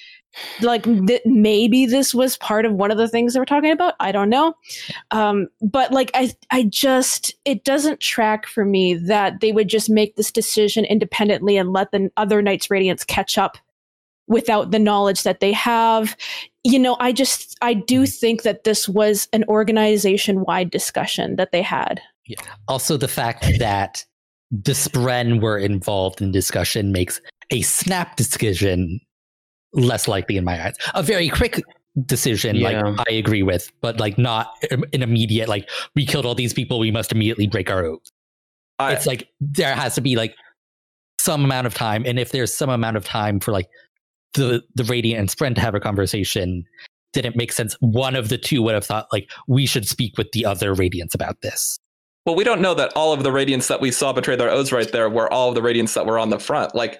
Like 0.61 0.83
th- 0.83 1.21
maybe 1.25 1.85
this 1.85 2.13
was 2.13 2.37
part 2.37 2.65
of 2.65 2.73
one 2.73 2.91
of 2.91 2.97
the 2.97 3.07
things 3.07 3.33
they 3.33 3.39
were 3.39 3.45
talking 3.45 3.71
about. 3.71 3.95
I 3.99 4.11
don't 4.11 4.29
know, 4.29 4.53
um, 5.11 5.47
but 5.61 5.91
like 5.91 6.11
I, 6.13 6.31
I 6.51 6.63
just 6.63 7.33
it 7.45 7.63
doesn't 7.63 7.99
track 7.99 8.45
for 8.45 8.63
me 8.65 8.93
that 8.93 9.39
they 9.41 9.51
would 9.51 9.67
just 9.67 9.89
make 9.89 10.15
this 10.15 10.31
decision 10.31 10.85
independently 10.85 11.57
and 11.57 11.73
let 11.73 11.91
the 11.91 12.09
other 12.17 12.41
Knights 12.41 12.67
Radiants 12.67 13.05
catch 13.05 13.37
up 13.37 13.57
without 14.27 14.71
the 14.71 14.79
knowledge 14.79 15.23
that 15.23 15.39
they 15.39 15.51
have. 15.51 16.15
You 16.63 16.79
know, 16.79 16.95
I 16.99 17.11
just 17.11 17.57
I 17.61 17.73
do 17.73 18.05
think 18.05 18.43
that 18.43 18.63
this 18.63 18.87
was 18.87 19.27
an 19.33 19.43
organization 19.45 20.41
wide 20.41 20.69
discussion 20.69 21.35
that 21.35 21.51
they 21.51 21.61
had. 21.61 22.01
Also, 22.67 22.95
the 22.95 23.07
fact 23.07 23.45
that 23.57 24.05
the 24.51 24.73
Spren 24.73 25.41
were 25.41 25.57
involved 25.57 26.21
in 26.21 26.31
discussion 26.31 26.91
makes 26.91 27.19
a 27.51 27.61
snap 27.63 28.15
decision 28.15 28.99
less 29.73 30.07
likely 30.07 30.37
in 30.37 30.43
my 30.43 30.65
eyes. 30.65 30.75
A 30.95 31.03
very 31.03 31.29
quick 31.29 31.61
decision, 32.05 32.55
Yeah. 32.55 32.81
like 32.81 33.07
I 33.09 33.13
agree 33.13 33.43
with, 33.43 33.71
but 33.81 33.99
like 33.99 34.17
not 34.17 34.51
an 34.71 35.01
immediate, 35.03 35.49
like 35.49 35.69
we 35.95 36.05
killed 36.05 36.25
all 36.25 36.35
these 36.35 36.53
people, 36.53 36.79
we 36.79 36.91
must 36.91 37.11
immediately 37.11 37.47
break 37.47 37.69
our 37.69 37.85
oath. 37.85 38.01
I, 38.79 38.93
it's 38.93 39.05
like 39.05 39.27
there 39.41 39.75
has 39.75 39.95
to 39.95 40.01
be 40.01 40.15
like 40.15 40.33
some 41.19 41.43
amount 41.43 41.67
of 41.67 41.73
time, 41.73 42.03
and 42.05 42.17
if 42.17 42.31
there's 42.31 42.53
some 42.53 42.69
amount 42.69 42.95
of 42.97 43.03
time 43.05 43.39
for 43.39 43.51
like 43.51 43.67
the 44.35 44.61
the 44.75 44.83
Radiant 44.85 45.19
and 45.19 45.29
Spren 45.29 45.53
to 45.55 45.61
have 45.61 45.75
a 45.75 45.79
conversation, 45.79 46.63
didn't 47.11 47.35
make 47.35 47.51
sense. 47.51 47.75
One 47.81 48.15
of 48.15 48.29
the 48.29 48.37
two 48.37 48.61
would 48.63 48.75
have 48.75 48.85
thought 48.85 49.07
like 49.11 49.29
we 49.47 49.65
should 49.65 49.85
speak 49.87 50.17
with 50.17 50.31
the 50.31 50.45
other 50.45 50.73
Radiants 50.73 51.13
about 51.13 51.41
this. 51.41 51.77
well, 52.25 52.35
we 52.35 52.43
don't 52.43 52.61
know 52.61 52.73
that 52.75 52.93
all 52.95 53.11
of 53.11 53.23
the 53.23 53.31
radiants 53.31 53.67
that 53.67 53.81
we 53.81 53.91
saw 53.91 54.13
betray 54.13 54.35
their 54.35 54.49
oaths 54.49 54.71
right 54.71 54.89
there 54.91 55.09
were 55.09 55.31
all 55.33 55.49
of 55.49 55.55
the 55.55 55.61
radiants 55.61 55.93
that 55.95 56.05
were 56.05 56.19
on 56.19 56.29
the 56.29 56.39
front. 56.39 56.73
Like 56.75 56.99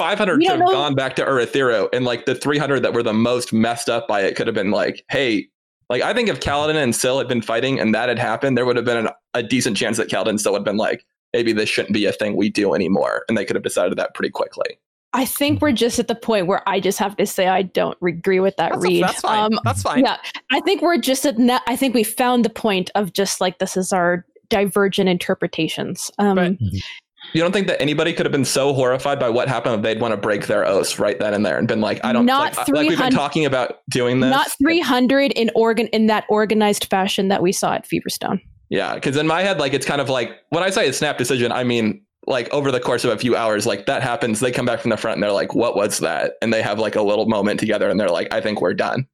500 0.00 0.38
We 0.38 0.46
could 0.46 0.50
have 0.52 0.60
know. 0.60 0.66
gone 0.72 0.94
back 0.94 1.14
to 1.16 1.24
Urithiru, 1.24 1.88
and 1.92 2.04
like 2.04 2.24
the 2.26 2.34
300 2.34 2.80
that 2.82 2.92
were 2.94 3.02
the 3.02 3.12
most 3.12 3.52
messed 3.52 3.88
up 3.88 4.08
by 4.08 4.22
it 4.22 4.34
could 4.36 4.46
have 4.46 4.54
been 4.54 4.70
like, 4.70 5.04
hey, 5.10 5.48
like 5.88 6.02
I 6.02 6.14
think 6.14 6.28
if 6.28 6.40
Kaladin 6.40 6.76
and 6.82 6.94
Syl 6.94 7.18
had 7.18 7.28
been 7.28 7.42
fighting 7.42 7.78
and 7.78 7.94
that 7.94 8.08
had 8.08 8.18
happened, 8.18 8.56
there 8.56 8.64
would 8.64 8.76
have 8.76 8.84
been 8.84 9.06
an, 9.06 9.08
a 9.34 9.42
decent 9.42 9.76
chance 9.76 9.96
that 9.98 10.08
Kaladin 10.08 10.30
and 10.30 10.40
Syl 10.40 10.52
would 10.52 10.60
have 10.60 10.64
been 10.64 10.76
like, 10.76 11.04
maybe 11.32 11.52
this 11.52 11.68
shouldn't 11.68 11.94
be 11.94 12.06
a 12.06 12.12
thing 12.12 12.36
we 12.36 12.48
do 12.50 12.74
anymore, 12.74 13.24
and 13.28 13.36
they 13.36 13.44
could 13.44 13.56
have 13.56 13.62
decided 13.62 13.98
that 13.98 14.14
pretty 14.14 14.30
quickly. 14.30 14.78
I 15.12 15.24
think 15.24 15.60
we're 15.60 15.72
just 15.72 15.98
at 15.98 16.06
the 16.06 16.14
point 16.14 16.46
where 16.46 16.62
I 16.68 16.78
just 16.78 16.98
have 17.00 17.16
to 17.16 17.26
say 17.26 17.48
I 17.48 17.62
don't 17.62 17.98
agree 18.00 18.38
with 18.38 18.56
that 18.58 18.70
that's, 18.70 18.82
read. 18.82 19.02
that's 19.02 19.20
fine. 19.20 19.52
Um, 19.52 19.60
that's 19.64 19.82
fine. 19.82 20.04
yeah, 20.04 20.18
I 20.52 20.60
think 20.60 20.82
we're 20.82 20.98
just 20.98 21.26
at. 21.26 21.36
Na- 21.36 21.58
I 21.66 21.74
think 21.74 21.94
we 21.96 22.04
found 22.04 22.44
the 22.44 22.50
point 22.50 22.90
of 22.94 23.12
just 23.12 23.40
like 23.40 23.58
this 23.58 23.76
is 23.76 23.92
our 23.92 24.24
divergent 24.48 25.08
interpretations. 25.08 26.10
Um, 26.18 26.36
But- 26.36 26.56
You 27.32 27.42
don't 27.42 27.52
think 27.52 27.66
that 27.68 27.80
anybody 27.80 28.12
could 28.12 28.26
have 28.26 28.32
been 28.32 28.44
so 28.44 28.72
horrified 28.72 29.18
by 29.18 29.28
what 29.28 29.48
happened 29.48 29.74
that 29.74 29.82
they'd 29.82 30.00
want 30.00 30.12
to 30.12 30.16
break 30.16 30.46
their 30.46 30.66
oaths 30.66 30.98
right 30.98 31.18
then 31.18 31.34
and 31.34 31.44
there 31.44 31.58
and 31.58 31.68
been 31.68 31.80
like, 31.80 32.04
I 32.04 32.12
don't 32.12 32.26
Not 32.26 32.56
like, 32.56 32.68
like 32.68 32.88
we've 32.88 32.98
been 32.98 33.12
talking 33.12 33.44
about 33.44 33.80
doing 33.88 34.20
this. 34.20 34.30
not 34.30 34.50
300 34.58 35.32
in 35.32 35.50
organ 35.54 35.86
in 35.88 36.06
that 36.06 36.24
organized 36.28 36.86
fashion 36.86 37.28
that 37.28 37.42
we 37.42 37.52
saw 37.52 37.74
at 37.74 37.86
Feverstone. 37.88 38.40
Yeah, 38.68 38.94
because 38.94 39.16
in 39.16 39.26
my 39.26 39.42
head, 39.42 39.58
like 39.58 39.74
it's 39.74 39.86
kind 39.86 40.00
of 40.00 40.08
like 40.08 40.30
when 40.50 40.62
I 40.62 40.70
say 40.70 40.88
a 40.88 40.92
snap 40.92 41.18
decision, 41.18 41.52
I 41.52 41.64
mean 41.64 42.02
like 42.26 42.48
over 42.50 42.70
the 42.70 42.80
course 42.80 43.04
of 43.04 43.10
a 43.10 43.18
few 43.18 43.34
hours, 43.34 43.66
like 43.66 43.86
that 43.86 44.02
happens. 44.02 44.40
They 44.40 44.52
come 44.52 44.66
back 44.66 44.80
from 44.80 44.90
the 44.90 44.96
front 44.96 45.16
and 45.16 45.22
they're 45.22 45.32
like, 45.32 45.54
"What 45.54 45.74
was 45.74 45.98
that?" 45.98 46.34
And 46.40 46.52
they 46.52 46.62
have 46.62 46.78
like 46.78 46.94
a 46.94 47.02
little 47.02 47.26
moment 47.26 47.58
together, 47.58 47.88
and 47.88 47.98
they're 47.98 48.10
like, 48.10 48.32
"I 48.32 48.40
think 48.40 48.60
we're 48.60 48.74
done." 48.74 49.06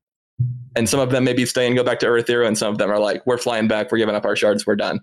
And 0.74 0.88
some 0.88 1.00
of 1.00 1.10
them 1.10 1.24
maybe 1.24 1.46
stay 1.46 1.66
and 1.66 1.74
go 1.74 1.82
back 1.82 2.00
to 2.00 2.06
Urithiru, 2.06 2.46
and 2.46 2.58
some 2.58 2.70
of 2.70 2.78
them 2.78 2.90
are 2.90 2.98
like, 2.98 3.26
"We're 3.26 3.38
flying 3.38 3.68
back. 3.68 3.90
We're 3.90 3.98
giving 3.98 4.14
up 4.14 4.26
our 4.26 4.36
shards. 4.36 4.66
We're 4.66 4.76
done." 4.76 5.00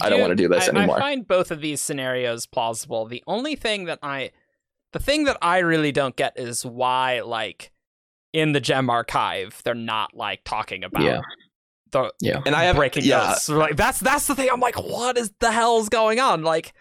I 0.00 0.08
don't 0.08 0.20
wanna 0.20 0.34
do 0.34 0.48
this 0.48 0.68
I, 0.68 0.72
anymore. 0.76 0.96
I 0.96 1.00
find 1.00 1.26
both 1.28 1.50
of 1.50 1.60
these 1.60 1.80
scenarios 1.80 2.46
plausible. 2.46 3.06
The 3.06 3.22
only 3.26 3.56
thing 3.56 3.84
that 3.84 3.98
I, 4.02 4.30
the 4.92 4.98
thing 4.98 5.24
that 5.24 5.36
I 5.42 5.58
really 5.58 5.92
don't 5.92 6.16
get 6.16 6.38
is 6.38 6.64
why, 6.64 7.20
like, 7.20 7.70
in 8.32 8.52
the 8.52 8.60
gem 8.60 8.88
archive, 8.88 9.60
they're 9.64 9.74
not 9.74 10.14
like 10.14 10.42
talking 10.44 10.84
about 10.84 11.02
Yeah. 11.02 11.20
the 11.90 12.10
Yeah. 12.20 12.40
And 12.46 12.54
I 12.54 12.64
have 12.64 12.76
breaking 12.76 13.04
yeah, 13.04 13.32
oaths. 13.32 13.48
Like 13.50 13.76
that's 13.76 14.00
that's 14.00 14.26
the 14.26 14.34
thing. 14.34 14.48
I'm 14.50 14.60
like, 14.60 14.76
what 14.78 15.18
is 15.18 15.30
the 15.40 15.52
hell's 15.52 15.90
going 15.90 16.18
on? 16.20 16.42
Like, 16.42 16.72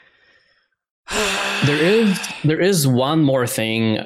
there 1.65 1.75
is 1.77 2.19
there 2.43 2.59
is 2.59 2.87
one 2.87 3.23
more 3.23 3.45
thing 3.47 3.99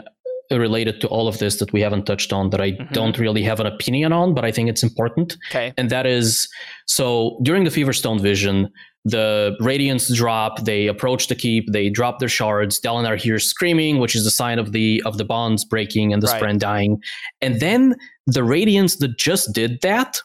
related 0.51 1.01
to 1.01 1.07
all 1.07 1.27
of 1.27 1.39
this 1.39 1.57
that 1.57 1.73
we 1.73 1.81
haven't 1.81 2.05
touched 2.05 2.31
on 2.31 2.49
that 2.51 2.61
I 2.61 2.71
Mhm. 2.73 2.93
don't 2.93 3.17
really 3.17 3.43
have 3.43 3.59
an 3.59 3.65
opinion 3.65 4.13
on, 4.13 4.33
but 4.33 4.45
I 4.45 4.51
think 4.51 4.69
it's 4.69 4.83
important. 4.83 5.37
okay, 5.49 5.73
and 5.77 5.89
that 5.89 6.05
is 6.05 6.47
so 6.85 7.39
during 7.43 7.63
the 7.63 7.71
Feverstone 7.71 8.19
vision, 8.21 8.69
the 9.07 9.55
Radiants 9.61 10.13
drop, 10.15 10.63
they 10.65 10.87
approach 10.87 11.27
the 11.27 11.35
keep, 11.35 11.71
they 11.71 11.89
drop 11.89 12.17
their 12.19 12.27
shards. 12.29 12.79
Dalinar 12.81 13.17
hears 13.21 13.45
screaming, 13.45 13.99
which 13.99 14.15
is 14.15 14.25
a 14.25 14.31
sign 14.31 14.57
of 14.59 14.71
the 14.71 15.01
of 15.05 15.17
the 15.19 15.23
bonds 15.25 15.63
breaking 15.63 16.11
and 16.11 16.21
the 16.23 16.27
Right. 16.27 16.41
Spren 16.41 16.57
dying. 16.57 16.97
And 17.41 17.59
then 17.59 17.95
the 18.25 18.41
Radiants 18.41 18.97
that 18.99 19.17
just 19.17 19.53
did 19.53 19.79
that 19.81 20.19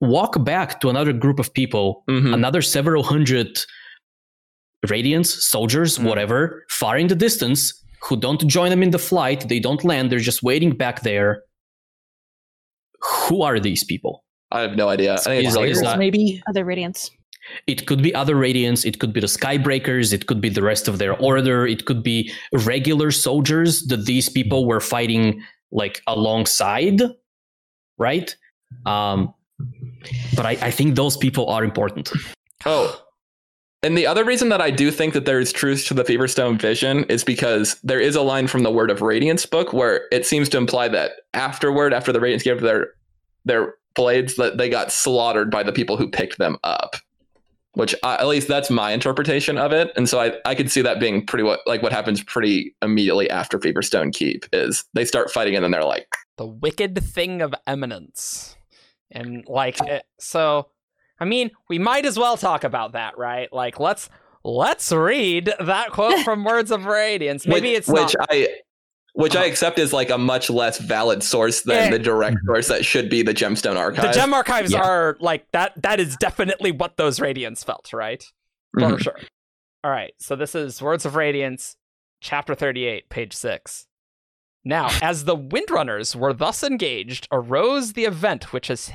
walk 0.00 0.42
back 0.44 0.80
to 0.80 0.88
another 0.88 1.12
group 1.12 1.38
of 1.38 1.52
people, 1.52 2.04
Mhm. 2.08 2.32
another 2.32 2.62
several 2.62 3.02
hundred 3.02 3.58
Radiants, 4.86 5.26
soldiers, 5.26 5.98
Mm. 5.98 6.04
whatever, 6.04 6.64
far 6.70 6.96
in 6.96 7.08
the 7.08 7.16
distance, 7.16 7.74
who 8.04 8.16
don't 8.16 8.46
join 8.46 8.70
them 8.70 8.82
in 8.82 8.90
the 8.90 8.98
flight. 8.98 9.48
They 9.48 9.58
don't 9.60 9.82
land, 9.84 10.10
they're 10.10 10.20
just 10.20 10.42
waiting 10.42 10.70
back 10.70 11.02
there. 11.02 11.42
Who 13.28 13.42
are 13.42 13.58
these 13.60 13.84
people? 13.84 14.24
I 14.50 14.60
have 14.60 14.76
no 14.76 14.88
idea. 14.88 15.14
I 15.14 15.16
think 15.18 15.40
it's 15.44 15.48
Is- 15.50 15.56
like 15.56 15.70
is 15.70 15.80
that- 15.82 15.98
maybe 15.98 16.40
Other 16.48 16.64
Radiants. 16.64 17.10
It 17.66 17.86
could 17.86 18.02
be 18.02 18.14
other 18.14 18.36
Radiants. 18.36 18.84
It 18.84 18.98
could 18.98 19.12
be 19.12 19.20
the 19.20 19.26
Skybreakers. 19.26 20.12
It 20.12 20.26
could 20.26 20.40
be 20.40 20.48
the 20.48 20.62
rest 20.62 20.88
of 20.88 20.98
their 20.98 21.16
order. 21.16 21.66
It 21.66 21.84
could 21.84 22.02
be 22.02 22.32
regular 22.52 23.10
soldiers 23.10 23.86
that 23.86 24.06
these 24.06 24.28
people 24.28 24.66
were 24.66 24.80
fighting 24.80 25.42
like 25.70 26.02
alongside, 26.06 27.00
right? 27.98 28.34
Um, 28.86 29.34
but 30.34 30.46
I, 30.46 30.50
I 30.62 30.70
think 30.70 30.94
those 30.94 31.16
people 31.16 31.48
are 31.48 31.64
important. 31.64 32.10
Oh. 32.64 33.02
And 33.82 33.96
the 33.96 34.06
other 34.06 34.24
reason 34.24 34.48
that 34.48 34.60
I 34.60 34.70
do 34.70 34.90
think 34.90 35.14
that 35.14 35.24
there 35.24 35.38
is 35.38 35.52
truth 35.52 35.86
to 35.86 35.94
the 35.94 36.02
Feverstone 36.02 36.60
vision 36.60 37.04
is 37.04 37.22
because 37.22 37.78
there 37.84 38.00
is 38.00 38.16
a 38.16 38.22
line 38.22 38.48
from 38.48 38.64
the 38.64 38.72
Word 38.72 38.90
of 38.90 39.02
Radiance 39.02 39.46
book 39.46 39.72
where 39.72 40.06
it 40.10 40.26
seems 40.26 40.48
to 40.50 40.58
imply 40.58 40.88
that 40.88 41.12
afterward, 41.34 41.94
after 41.94 42.12
the 42.12 42.18
Radiants 42.18 42.42
gave 42.42 42.60
their 42.60 42.88
their 43.44 43.74
blades, 43.94 44.34
that 44.34 44.58
they 44.58 44.68
got 44.68 44.90
slaughtered 44.90 45.50
by 45.50 45.62
the 45.62 45.72
people 45.72 45.96
who 45.96 46.10
picked 46.10 46.38
them 46.38 46.58
up. 46.64 46.96
Which 47.74 47.94
I, 48.02 48.14
at 48.14 48.26
least 48.26 48.48
that's 48.48 48.70
my 48.70 48.92
interpretation 48.92 49.58
of 49.58 49.72
it, 49.72 49.92
and 49.94 50.08
so 50.08 50.20
I, 50.20 50.32
I 50.44 50.54
could 50.54 50.70
see 50.70 50.82
that 50.82 50.98
being 50.98 51.24
pretty 51.24 51.44
what 51.44 51.60
like 51.66 51.82
what 51.82 51.92
happens 51.92 52.22
pretty 52.22 52.74
immediately 52.82 53.28
after 53.30 53.58
Feverstone 53.58 54.12
Keep 54.12 54.46
is 54.52 54.84
they 54.94 55.04
start 55.04 55.30
fighting 55.30 55.54
and 55.54 55.62
then 55.62 55.70
they're 55.70 55.84
like, 55.84 56.08
the 56.38 56.46
wicked 56.46 57.02
thing 57.04 57.42
of 57.42 57.54
eminence, 57.66 58.56
and 59.10 59.44
like, 59.46 59.80
it, 59.82 60.04
so, 60.18 60.68
I 61.20 61.24
mean, 61.24 61.50
we 61.68 61.78
might 61.78 62.06
as 62.06 62.18
well 62.18 62.36
talk 62.36 62.64
about 62.64 62.92
that, 62.92 63.18
right? 63.18 63.52
Like, 63.52 63.78
let's 63.78 64.08
let's 64.44 64.90
read 64.90 65.52
that 65.60 65.90
quote 65.90 66.18
from 66.24 66.44
Words 66.44 66.70
of 66.70 66.86
Radiance. 66.86 67.46
Maybe 67.46 67.70
which, 67.70 67.78
it's 67.78 67.88
which 67.88 68.16
not. 68.18 68.28
I 68.30 68.48
which 69.18 69.34
I 69.34 69.46
accept 69.46 69.80
is 69.80 69.92
like 69.92 70.10
a 70.10 70.18
much 70.18 70.48
less 70.48 70.78
valid 70.78 71.24
source 71.24 71.62
than 71.62 71.86
Yeah. 71.86 71.90
the 71.90 71.98
direct 71.98 72.36
source 72.46 72.68
that 72.68 72.84
should 72.84 73.10
be 73.10 73.22
the 73.22 73.34
Gemstone 73.34 73.76
Archive. 73.76 74.04
the 74.04 74.12
gem 74.12 74.32
archives 74.32 74.72
Yeah. 74.72 74.82
are 74.82 75.16
like 75.18 75.44
that. 75.50 75.72
That 75.82 75.98
is 75.98 76.16
definitely 76.18 76.70
what 76.70 76.96
those 76.98 77.18
Radiants 77.18 77.64
felt, 77.64 77.92
right? 77.92 78.22
For 78.74 78.80
Mhm. 78.82 79.00
sure. 79.02 79.18
All 79.82 79.90
right. 79.90 80.12
So 80.20 80.36
this 80.36 80.54
is 80.54 80.80
Words 80.82 81.04
of 81.04 81.16
Radiance, 81.16 81.76
chapter 82.20 82.54
38, 82.54 83.08
page 83.08 83.32
6. 83.32 83.86
Now, 84.64 84.90
as 85.02 85.24
the 85.24 85.36
Windrunners 85.36 86.14
were 86.14 86.32
thus 86.32 86.62
engaged, 86.62 87.26
arose 87.32 87.94
the 87.94 88.04
event 88.04 88.52
which 88.52 88.68
has 88.68 88.92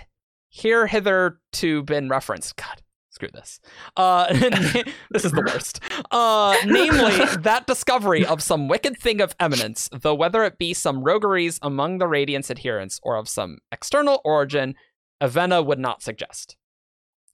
here 0.49 0.87
hitherto 0.87 1.81
been 1.83 2.07
referenced. 2.09 2.55
God, 2.55 2.81
screw 3.14 3.30
this. 3.31 3.60
Uh, 3.95 4.26
this 5.11 5.23
is 5.23 5.31
the 5.31 5.44
worst. 5.45 5.80
Uh, 6.11 6.56
namely, 6.65 7.11
that 7.41 7.68
discovery 7.68 8.26
of 8.26 8.41
some 8.41 8.68
wicked 8.68 8.98
thing 8.98 9.22
of 9.22 9.35
eminence, 9.40 9.88
though 10.02 10.15
whether 10.15 10.44
it 10.44 10.57
be 10.57 10.73
some 10.73 11.03
rogueries 11.03 11.60
among 11.61 11.99
the 11.99 12.07
Radiant's 12.07 12.49
adherents 12.49 12.99
or 13.03 13.15
of 13.15 13.30
some 13.30 13.60
external 13.72 14.19
origin, 14.26 14.73
Avena 15.22 15.64
would 15.64 15.80
not 15.80 16.02
suggest. 16.02 16.57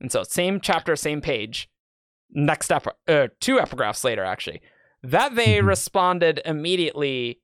And 0.01 0.11
so, 0.11 0.23
same 0.23 0.60
chapter, 0.60 0.95
same 0.95 1.22
page. 1.22 1.69
Next 2.31 2.72
ep- 2.72 2.97
uh, 3.07 3.27
two 3.39 3.57
epigraphs 3.57 4.03
later, 4.03 4.23
actually. 4.23 4.61
That 5.01 5.35
they 5.35 5.56
Mhm. 5.60 5.68
responded 5.68 6.41
immediately 6.45 7.39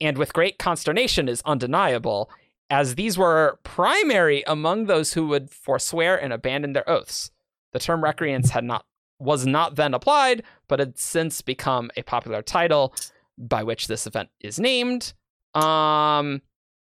and 0.00 0.18
with 0.18 0.32
great 0.32 0.58
consternation 0.58 1.28
is 1.28 1.40
undeniable, 1.46 2.28
as 2.68 2.96
these 2.96 3.16
were 3.16 3.60
primary 3.62 4.42
among 4.46 4.86
those 4.86 5.12
who 5.12 5.28
would 5.28 5.50
forswear 5.50 6.16
and 6.20 6.32
abandon 6.32 6.72
their 6.72 6.88
oaths. 6.90 7.30
The 7.74 7.78
term 7.80 8.02
recreants 8.02 8.48
had 8.50 8.64
not 8.64 8.86
was 9.18 9.44
not 9.46 9.76
then 9.76 9.92
applied, 9.94 10.42
but 10.68 10.78
had 10.80 10.98
since 10.98 11.42
become 11.42 11.90
a 11.96 12.02
popular 12.02 12.40
title 12.42 12.94
by 13.36 13.62
which 13.62 13.86
this 13.86 14.06
event 14.06 14.28
is 14.40 14.58
named. 14.58 15.12
Um, 15.54 16.40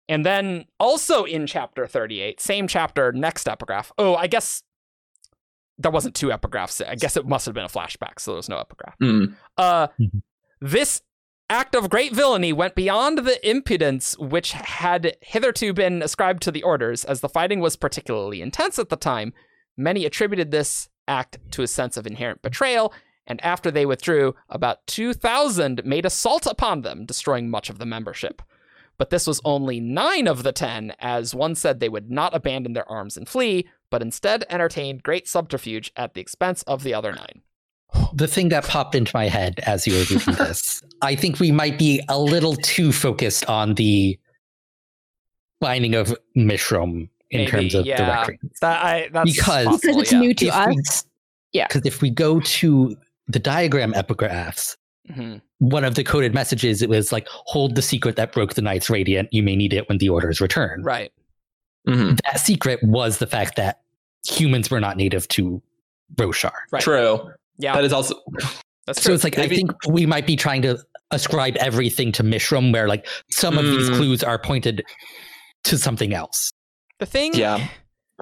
and 0.09 0.25
then 0.25 0.65
also 0.81 1.25
in 1.25 1.47
chapter 1.47 1.87
38, 1.87 2.41
same 2.41 2.67
chapter, 2.67 3.13
next 3.13 3.47
epigraph. 3.49 3.93
Oh, 3.99 4.15
I 4.17 4.27
guess 4.27 4.63
there 5.79 5.91
wasn't 5.93 6.15
two 6.15 6.29
epigraphs. 6.29 6.85
I 6.87 6.95
guess 6.97 7.17
it 7.17 7.27
must 7.27 7.47
have 7.47 7.55
been 7.55 7.65
a 7.65 7.69
flashback, 7.69 8.19
so 8.19 8.33
there 8.33 8.37
was 8.37 8.49
no 8.49 8.59
epigraph. 8.59 8.97
Mm. 9.01 9.35
Uh, 9.57 9.89
Mhm. 10.01 10.23
this 10.61 11.03
act 11.51 11.75
of 11.75 11.89
great 11.89 12.13
villainy 12.13 12.53
went 12.53 12.75
beyond 12.75 13.19
the 13.19 13.49
impudence 13.49 14.19
which 14.19 14.53
had 14.53 15.17
hitherto 15.23 15.73
been 15.73 16.03
ascribed 16.03 16.43
to 16.43 16.51
the 16.51 16.63
orders, 16.63 17.05
as 17.05 17.21
the 17.21 17.29
fighting 17.29 17.61
was 17.61 17.77
particularly 17.77 18.43
intense 18.43 18.79
at 18.79 18.89
the 18.89 18.97
time. 18.97 19.33
Many 19.79 20.05
attributed 20.05 20.51
this 20.51 20.89
act 21.07 21.39
to 21.53 21.63
a 21.63 21.69
sense 21.69 21.97
of 21.97 22.07
inherent 22.07 22.43
betrayal, 22.43 22.93
and 23.29 23.41
after 23.45 23.71
they 23.71 23.87
withdrew, 23.87 24.35
about 24.49 24.85
2,000 24.89 25.85
made 25.85 26.05
assault 26.05 26.47
upon 26.47 26.83
them, 26.83 27.07
destroying 27.07 27.49
much 27.49 27.71
of 27.71 27.79
the 27.79 27.87
membership. 27.87 28.43
But 28.99 29.11
this 29.11 29.29
was 29.29 29.41
only 29.45 29.79
nine 29.79 30.27
of 30.27 30.43
the 30.43 30.51
ten, 30.51 30.95
as 30.99 31.33
one 31.33 31.55
said 31.55 31.79
they 31.79 31.89
would 31.89 32.11
not 32.11 32.35
abandon 32.35 32.73
their 32.73 32.91
arms 32.91 33.17
and 33.17 33.29
flee, 33.29 33.69
but 33.89 34.03
instead 34.03 34.45
entertained 34.51 35.05
great 35.05 35.29
subterfuge 35.29 35.93
at 35.95 36.15
the 36.15 36.21
expense 36.21 36.65
of 36.65 36.83
the 36.83 36.93
other 36.93 37.13
nine. 37.13 37.43
The 38.13 38.27
thing 38.27 38.49
that 38.49 38.65
popped 38.65 38.97
into 38.97 39.13
my 39.15 39.29
head 39.29 39.61
as 39.63 39.87
you 39.87 39.95
were 39.95 40.05
reading 40.11 40.35
this, 40.39 40.83
I 41.01 41.15
think 41.15 41.39
we 41.39 41.53
might 41.53 41.79
be 41.79 42.03
a 42.09 42.19
little 42.19 42.57
too 42.57 42.91
focused 42.91 43.49
on 43.49 43.75
the 43.75 44.19
binding 45.61 45.95
of 45.95 46.17
Mishram 46.37 47.09
in 47.31 47.41
Maybe, 47.41 47.51
terms 47.51 47.75
of 47.75 47.85
the 47.85 47.91
yeah. 47.91 48.21
recreants. 48.21 48.61
That 48.61 48.85
I 48.85 49.09
that's 49.13 49.33
Because- 49.33 49.65
possible, 49.67 49.79
because 49.79 49.97
it's 50.03 50.13
yeah. 50.13 50.19
new 50.21 50.35
to 50.35 50.47
If 50.47 50.67
we- 50.67 50.79
us. 50.79 51.05
Because 51.53 51.83
if 51.85 52.03
we 52.03 52.11
go 52.11 52.41
to 52.41 52.97
the 53.27 53.39
diagram 53.39 53.93
epigraphs, 53.95 54.77
Mhm. 55.11 55.41
one 55.59 55.85
of 55.85 55.95
the 55.95 56.05
coded 56.05 56.35
messages 56.35 56.83
it 56.83 56.89
was 56.89 57.11
like, 57.13 57.27
"Hold 57.29 57.75
the 57.75 57.83
secret 57.83 58.17
that 58.17 58.33
broke 58.33 58.55
the 58.55 58.63
Knights 58.63 58.89
Radiant. 58.91 59.29
You 59.33 59.43
may 59.43 59.57
need 59.57 59.73
it 59.73 59.89
when 59.89 59.99
the 59.99 60.09
orders 60.11 60.41
return." 60.41 60.83
Right. 60.83 61.11
Mhm. 61.87 62.19
That 62.25 62.41
secret 62.41 62.81
was 62.83 63.19
the 63.19 63.27
fact 63.27 63.57
that 63.57 63.81
humans 64.27 64.71
were 64.71 64.81
not 64.81 64.97
native 64.97 65.27
to 65.29 65.63
Roshar. 66.17 66.53
Right. 66.71 66.83
True. 66.83 67.31
Yeah. 67.59 67.75
That 67.75 67.85
is 67.85 67.93
also 67.93 68.15
that's 68.87 69.01
true. 69.01 69.03
So 69.03 69.03
true. 69.09 69.15
it's 69.15 69.25
like 69.25 69.37
Maybe- 69.37 69.55
I 69.55 69.59
think 69.59 69.71
we 69.89 70.05
might 70.07 70.27
be 70.27 70.37
trying 70.37 70.63
to 70.63 70.79
ascribe 71.11 71.57
everything 71.57 72.13
to 72.13 72.23
Mishram, 72.23 72.73
where 72.73 72.87
like 72.89 73.07
some 73.31 73.57
of 73.57 73.65
these 73.65 73.89
Mm. 73.89 73.97
clues 73.97 74.23
are 74.23 74.39
pointed 74.39 74.85
to 75.65 75.79
something 75.79 76.13
else. 76.13 76.53
The 76.99 77.07
thing 77.07 77.35
Yeah. 77.35 77.69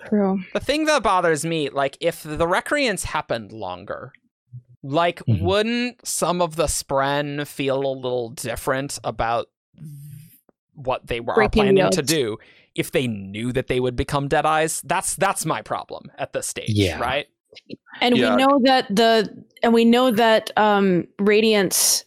True. 0.08 0.42
the 0.52 0.60
thing 0.60 0.84
that 0.84 1.02
bothers 1.02 1.44
me, 1.44 1.68
like 1.70 1.96
if 2.00 2.22
the 2.22 2.46
recreants 2.46 3.04
happened 3.04 3.50
longer, 3.52 4.12
like 4.82 5.20
Mhm. 5.26 5.40
wouldn't 5.42 6.06
some 6.06 6.40
of 6.42 6.56
the 6.56 6.66
spren 6.66 7.46
feel 7.46 7.78
a 7.78 7.92
little 7.94 8.30
different 8.30 8.98
about 9.04 9.46
what 10.74 11.06
they 11.06 11.20
were 11.20 11.32
are 11.32 11.36
Breaking 11.36 11.64
the 11.66 11.72
planning 11.80 11.90
to 11.92 12.02
do 12.02 12.36
if 12.74 12.90
they 12.92 13.06
knew 13.06 13.52
that 13.52 13.68
they 13.68 13.80
would 13.80 13.96
become 13.96 14.28
dead 14.28 14.44
eyes? 14.46 14.82
That's 14.82 15.16
that's 15.16 15.46
my 15.46 15.62
problem 15.62 16.10
at 16.18 16.32
this 16.32 16.46
stage. 16.46 16.68
Yeah. 16.70 17.00
Right? 17.00 17.26
And 18.02 18.16
Yeah. 18.16 18.36
we 18.36 18.42
know 18.44 18.60
that 18.64 18.86
the 18.94 19.44
and 19.62 19.72
we 19.72 19.84
know 19.86 20.10
that 20.10 20.50
um 20.58 21.06
radiance 21.18 22.04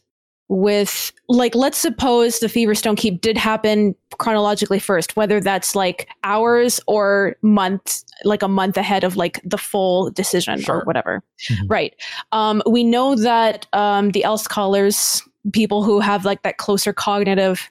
with 0.49 1.11
like 1.29 1.53
let's 1.55 1.77
suppose 1.77 2.39
the 2.39 2.47
Feverstone 2.47 2.97
Keep 2.97 3.21
did 3.21 3.37
happen 3.37 3.95
chronologically 4.17 4.79
first, 4.79 5.15
whether 5.15 5.39
that's 5.39 5.75
like 5.75 6.07
hours 6.23 6.79
or 6.87 7.35
months, 7.43 8.03
like 8.23 8.41
a 8.41 8.47
month 8.47 8.75
ahead 8.75 9.03
of 9.03 9.15
like 9.15 9.39
the 9.45 9.57
full 9.59 10.09
decision 10.11 10.59
Sure. 10.59 10.79
or 10.81 10.83
whatever. 10.85 11.23
Mhm. 11.49 11.69
Right. 11.69 11.95
Um 12.31 12.61
we 12.67 12.83
know 12.83 13.15
that 13.15 13.67
um 13.73 14.09
the 14.11 14.23
Elsecallers, 14.25 15.21
people 15.53 15.83
who 15.83 15.99
have 15.99 16.25
like 16.25 16.41
that 16.41 16.57
closer 16.57 16.91
cognitive 16.93 17.69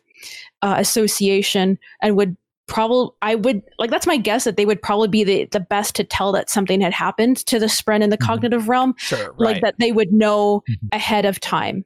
uh, 0.62 0.74
association 0.78 1.78
and 2.02 2.16
would 2.16 2.36
probably 2.66 3.08
I 3.22 3.34
would 3.34 3.62
like 3.78 3.90
that's 3.90 4.06
my 4.06 4.16
guess 4.18 4.44
that 4.44 4.56
they 4.56 4.66
would 4.66 4.82
probably 4.82 5.08
be 5.08 5.24
the, 5.24 5.44
the 5.52 5.60
best 5.60 5.94
to 5.96 6.04
tell 6.04 6.32
that 6.32 6.50
something 6.50 6.80
had 6.80 6.92
happened 6.92 7.38
to 7.46 7.58
the 7.58 7.66
Spren 7.66 8.02
in 8.02 8.10
the 8.10 8.18
Mhm. 8.18 8.26
cognitive 8.26 8.68
realm 8.68 8.94
Sure. 8.98 9.34
like 9.38 9.62
that 9.62 9.76
they 9.78 9.90
would 9.90 10.12
know 10.12 10.62
Mhm. 10.68 10.76
ahead 10.92 11.24
of 11.24 11.40
time 11.40 11.84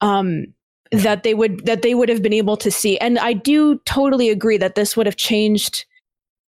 um 0.00 0.44
that 0.92 1.22
they 1.22 1.34
would 1.34 1.64
that 1.66 1.82
they 1.82 1.94
would 1.94 2.08
have 2.08 2.22
been 2.22 2.32
able 2.32 2.56
to 2.56 2.70
see 2.70 2.98
and 2.98 3.18
i 3.18 3.32
do 3.32 3.78
totally 3.84 4.28
agree 4.30 4.58
that 4.58 4.74
this 4.74 4.96
would 4.96 5.06
have 5.06 5.16
changed 5.16 5.84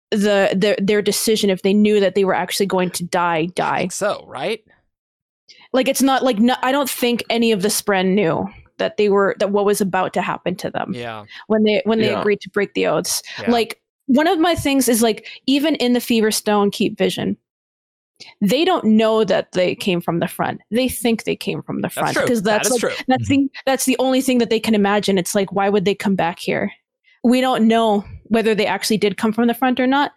the, 0.09 0.49
the 0.53 0.75
their 0.83 1.01
decision 1.01 1.49
if 1.49 1.61
they 1.61 1.73
knew 1.73 1.99
that 2.01 2.15
they 2.15 2.25
were 2.25 2.33
actually 2.33 2.65
going 2.65 2.89
to 2.89 3.03
die 3.05 3.37
I 3.37 3.45
die 3.55 3.79
think 3.79 3.91
so, 3.93 4.25
right? 4.27 4.61
like 5.73 5.87
it's 5.87 6.01
not 6.01 6.23
like 6.23 6.39
no, 6.39 6.55
i 6.63 6.71
don't 6.71 6.89
think 6.89 7.23
any 7.29 7.51
of 7.51 7.61
the 7.61 7.67
spren 7.69 8.13
knew 8.13 8.47
that 8.77 8.97
they 8.97 9.09
were 9.09 9.35
that 9.39 9.51
what 9.51 9.63
was 9.65 9.79
about 9.79 10.11
to 10.13 10.21
happen 10.21 10.55
to 10.55 10.69
them 10.71 10.91
Yeah. 10.93 11.25
when 11.47 11.63
they 11.63 11.81
when 11.85 11.99
they 11.99 12.09
Yeah. 12.11 12.19
agreed 12.19 12.41
to 12.41 12.49
break 12.49 12.73
the 12.73 12.87
oaths 12.87 13.21
yeah. 13.39 13.51
like 13.51 13.79
one 14.07 14.27
of 14.27 14.39
my 14.39 14.55
things 14.55 14.89
is 14.89 15.01
like 15.01 15.27
even 15.45 15.75
in 15.75 15.93
the 15.93 16.01
fever 16.01 16.31
stone 16.31 16.71
keep 16.71 16.97
vision 16.97 17.37
they 18.41 18.65
don't 18.65 18.85
know 18.85 19.23
that 19.23 19.52
they 19.53 19.76
came 19.76 20.02
from 20.02 20.19
the 20.19 20.27
front. 20.27 20.61
They 20.72 20.89
think 20.89 21.23
they 21.23 21.35
came 21.35 21.61
from 21.61 21.81
the 21.81 21.89
front 21.89 22.15
because 22.15 22.41
that's 22.43 22.69
that 22.69 22.76
is 22.76 22.84
like, 22.84 23.06
that's 23.07 23.27
the 23.30 23.49
that's 23.65 23.85
the 23.85 23.98
only 23.99 24.22
thing 24.22 24.38
that 24.39 24.49
they 24.49 24.60
can 24.60 24.76
imagine. 24.76 25.18
It's 25.18 25.35
like 25.35 25.52
why 25.52 25.69
would 25.69 25.85
they 25.85 25.95
come 25.95 26.15
back 26.15 26.39
here? 26.39 26.72
We 27.23 27.39
don't 27.41 27.68
know 27.68 28.03
whether 28.26 28.56
they 28.56 28.65
actually 28.65 28.98
did 28.98 29.18
come 29.18 29.31
from 29.31 29.48
the 29.48 29.53
front 29.53 29.80
or 29.80 29.88
not. 29.88 30.11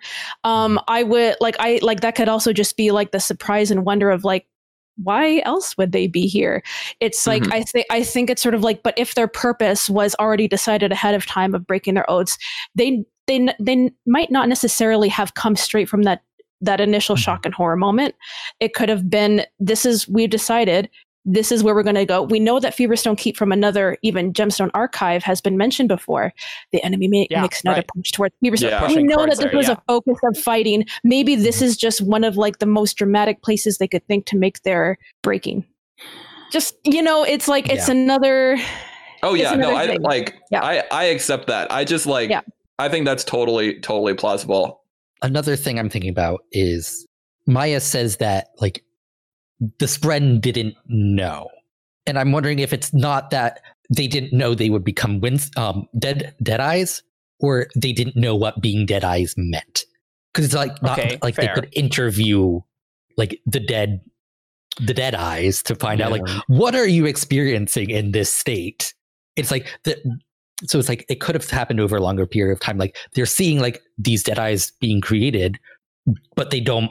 Um 0.44 0.80
i 0.88 1.02
would 1.02 1.36
like 1.40 1.56
i 1.58 1.78
like 1.82 2.00
that 2.00 2.14
could 2.14 2.28
also 2.28 2.52
just 2.52 2.76
be 2.76 2.90
like 2.90 3.10
the 3.12 3.20
surprise 3.20 3.70
and 3.70 3.84
wonder 3.84 4.10
of 4.10 4.24
like 4.24 4.46
why 5.02 5.42
else 5.44 5.76
would 5.76 5.90
they 5.90 6.06
be 6.06 6.28
here? 6.28 6.62
It's 7.00 7.26
like 7.26 7.42
Mhm. 7.42 7.52
i 7.52 7.62
think 7.62 7.86
i 7.90 8.02
think 8.04 8.30
it's 8.30 8.42
sort 8.42 8.54
of 8.54 8.62
like 8.62 8.82
but 8.82 8.94
if 8.96 9.14
their 9.16 9.26
purpose 9.28 9.90
was 9.90 10.14
already 10.20 10.46
decided 10.48 10.92
ahead 10.92 11.14
of 11.16 11.26
time 11.26 11.54
of 11.54 11.66
breaking 11.66 11.94
their 11.94 12.08
oaths 12.08 12.38
they 12.76 13.04
they 13.26 13.48
they 13.58 13.90
might 14.06 14.30
not 14.30 14.48
necessarily 14.48 15.08
have 15.08 15.34
come 15.34 15.56
straight 15.56 15.88
from 15.88 16.02
that 16.02 16.22
that 16.64 16.80
initial 16.80 17.16
Mhm. 17.16 17.20
shock 17.20 17.44
and 17.44 17.54
horror 17.54 17.76
moment 17.76 18.14
it 18.60 18.74
could 18.74 18.88
have 18.88 19.08
been 19.10 19.44
this 19.60 19.84
is 19.86 20.08
we've 20.08 20.30
decided 20.30 20.88
this 21.26 21.50
is 21.50 21.62
where 21.64 21.74
we're 21.74 21.82
going 21.82 21.94
to 21.96 22.04
go 22.04 22.22
we 22.22 22.38
know 22.38 22.60
that 22.60 22.74
feverstone 22.76 23.16
keep 23.16 23.36
from 23.36 23.50
another 23.52 23.96
even 24.02 24.32
gemstone 24.32 24.70
archive 24.74 25.22
has 25.22 25.40
been 25.40 25.56
mentioned 25.56 25.88
before 25.88 26.32
the 26.72 26.82
enemy 26.84 27.08
ma- 27.08 27.24
Yeah, 27.30 27.40
makes 27.42 27.62
another 27.64 27.78
right. 27.78 27.88
push 27.96 28.10
towards 28.10 28.34
feverstone 28.44 28.70
Yeah. 28.70 28.86
we 28.88 29.02
know 29.02 29.16
that 29.24 29.30
this 29.30 29.38
there, 29.38 29.50
was 29.56 29.68
yeah. 29.68 29.74
a 29.74 29.78
focus 29.88 30.18
of 30.24 30.36
fighting 30.38 30.84
maybe 31.02 31.34
this 31.34 31.62
is 31.62 31.76
just 31.76 32.02
one 32.02 32.24
of 32.24 32.36
like 32.36 32.58
the 32.58 32.66
most 32.66 32.94
dramatic 32.98 33.42
places 33.42 33.78
they 33.78 33.88
could 33.88 34.06
think 34.06 34.26
to 34.26 34.36
make 34.36 34.62
their 34.64 34.98
breaking 35.22 35.64
just 36.52 36.76
you 36.84 37.02
know 37.02 37.24
it's 37.24 37.48
like 37.48 37.68
it's 37.70 37.88
another 37.88 38.58
Oh 39.22 39.32
yeah, 39.32 39.54
no, 39.54 39.70
another 39.70 39.92
I 39.92 39.96
like 39.96 40.34
Yeah. 40.50 40.62
I 40.62 40.82
I 40.92 41.04
accept 41.04 41.46
that. 41.46 41.72
I 41.72 41.84
just 41.84 42.04
like 42.04 42.28
Yeah. 42.28 42.42
I 42.78 42.90
think 42.90 43.06
that's 43.06 43.24
totally 43.24 43.80
totally 43.80 44.12
plausible. 44.12 44.82
Another 45.22 45.56
thing 45.56 45.78
I'm 45.78 45.88
thinking 45.88 46.10
about 46.10 46.44
is 46.52 47.06
Maya 47.46 47.80
says 47.80 48.16
that 48.18 48.48
like 48.60 48.84
the 49.78 49.86
Spren 49.86 50.40
didn't 50.40 50.74
know, 50.86 51.48
and 52.06 52.18
I'm 52.18 52.32
wondering 52.32 52.58
if 52.58 52.72
it's 52.72 52.92
not 52.92 53.30
that 53.30 53.60
they 53.94 54.06
didn't 54.06 54.32
know 54.36 54.54
they 54.54 54.70
would 54.70 54.84
become 54.84 55.20
wins, 55.20 55.50
um, 55.56 55.88
dead 55.98 56.34
dead 56.42 56.60
eyes, 56.60 57.02
or 57.40 57.68
they 57.76 57.92
didn't 57.92 58.16
know 58.16 58.34
what 58.34 58.60
being 58.60 58.86
dead 58.86 59.04
eyes 59.04 59.34
meant. 59.36 59.84
Because 60.32 60.46
it's 60.46 60.54
like 60.54 60.82
not 60.82 60.98
Okay, 60.98 61.18
like 61.22 61.36
fair. 61.36 61.46
they 61.46 61.54
could 61.54 61.68
interview 61.72 62.60
like 63.16 63.40
the 63.46 63.60
dead 63.60 64.00
the 64.80 64.92
dead 64.94 65.14
eyes 65.14 65.62
to 65.62 65.76
find 65.76 66.00
out 66.00 66.10
like 66.10 66.26
what 66.48 66.74
are 66.74 66.88
you 66.88 67.06
experiencing 67.06 67.90
in 67.90 68.10
this 68.10 68.32
state 68.32 68.92
it's 69.36 69.52
like 69.52 69.68
the 69.84 69.96
so 70.66 70.78
it's 70.78 70.88
like 70.88 71.04
it 71.08 71.20
could 71.20 71.34
have 71.34 71.48
happened 71.50 71.80
over 71.80 71.96
a 71.96 72.00
longer 72.02 72.26
period 72.26 72.52
of 72.52 72.60
time. 72.60 72.78
Like 72.78 72.96
they're 73.14 73.26
seeing 73.26 73.60
like 73.60 73.82
these 73.98 74.22
dead 74.22 74.38
eyes 74.38 74.72
being 74.80 75.00
created 75.00 75.58
but 76.36 76.50
they 76.50 76.60
don't 76.60 76.90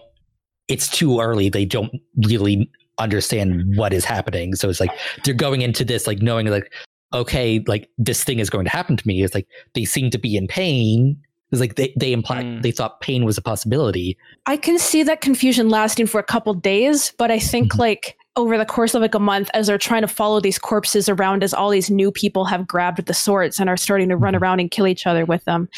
it's 0.68 0.88
too 0.90 1.20
early. 1.20 1.50
They 1.50 1.66
don't 1.66 1.94
really 2.26 2.70
understand 2.98 3.76
what 3.76 3.94
is 3.94 4.06
happening. 4.06 4.56
So 4.56 4.70
it's 4.70 4.80
like 4.80 4.92
they're 5.24 5.34
going 5.34 5.62
into 5.62 5.84
this 5.84 6.08
like 6.08 6.22
knowing 6.22 6.48
like 6.48 6.72
okay 7.14 7.64
like 7.68 7.90
this 7.98 8.24
thing 8.24 8.40
is 8.40 8.50
going 8.50 8.66
to 8.66 8.72
happen 8.72 8.98
to 8.98 9.08
me. 9.08 9.24
It's 9.24 9.36
like 9.36 9.48
they 9.74 9.86
seem 9.86 10.10
to 10.12 10.18
be 10.18 10.36
in 10.36 10.48
pain. 10.48 11.18
It's 11.52 11.60
like 11.60 11.76
they, 11.76 11.94
they 12.00 12.14
implied 12.14 12.46
Mm. 12.46 12.62
they 12.64 12.72
thought 12.72 13.02
pain 13.02 13.26
was 13.26 13.38
a 13.38 13.42
possibility. 13.42 14.18
I 14.48 14.58
can 14.58 14.80
see 14.80 15.04
that 15.04 15.22
confusion 15.22 15.70
lasting 15.70 16.08
for 16.08 16.20
a 16.20 16.24
couple 16.24 16.54
days, 16.56 17.14
but 17.18 17.30
I 17.30 17.38
think 17.40 17.74
Mhm. 17.74 17.80
like 17.80 18.18
over 18.36 18.58
the 18.58 18.66
course 18.66 18.94
of 18.96 19.02
like 19.02 19.14
a 19.16 19.20
month, 19.20 19.50
as 19.54 19.68
they're 19.68 19.78
trying 19.78 20.02
to 20.02 20.08
follow 20.08 20.40
these 20.40 20.58
corpses 20.58 21.08
around, 21.08 21.44
as 21.44 21.54
all 21.54 21.70
these 21.70 21.90
new 21.92 22.12
people 22.12 22.46
have 22.46 22.68
grabbed 22.68 23.06
the 23.06 23.14
swords 23.14 23.60
and 23.60 23.70
are 23.70 23.78
starting 23.78 24.10
to 24.10 24.18
run 24.18 24.34
Mhm. 24.34 24.42
around 24.42 24.60
and 24.60 24.72
kill 24.72 24.88
each 24.88 25.06
other 25.06 25.24
with 25.26 25.44
them. 25.46 25.70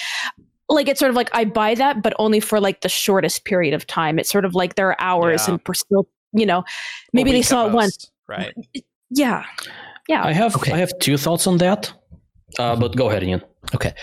Like 0.69 0.87
it's 0.87 0.99
sort 0.99 1.09
of 1.09 1.15
like 1.15 1.29
I 1.33 1.45
buy 1.45 1.75
that, 1.75 2.01
but 2.01 2.13
only 2.17 2.39
for 2.39 2.59
like 2.59 2.81
the 2.81 2.89
shortest 2.89 3.43
period 3.45 3.73
of 3.73 3.85
time. 3.85 4.17
It's 4.17 4.29
sort 4.31 4.45
of 4.45 4.55
like 4.55 4.75
there 4.75 4.87
are 4.89 4.95
hours 4.99 5.47
Yeah. 5.47 5.55
and 5.55 5.61
we're 5.67 5.73
still, 5.75 6.07
you 6.33 6.45
know, 6.45 6.63
maybe 7.13 7.31
they 7.31 7.41
saw 7.41 7.65
at 7.65 7.71
it 7.71 7.73
once. 7.73 8.09
Right. 8.27 8.53
Yeah. 9.11 9.43
yeah. 10.07 10.23
I 10.25 10.31
have 10.33 10.55
Okay. 10.55 10.71
I 10.71 10.77
have 10.77 10.97
two 10.99 11.17
thoughts 11.17 11.45
on 11.47 11.57
that. 11.57 11.91
Uh, 12.57 12.75
but 12.75 12.95
go 12.95 13.09
ahead, 13.09 13.23
Ian. 13.23 13.43
Okay. 13.75 13.93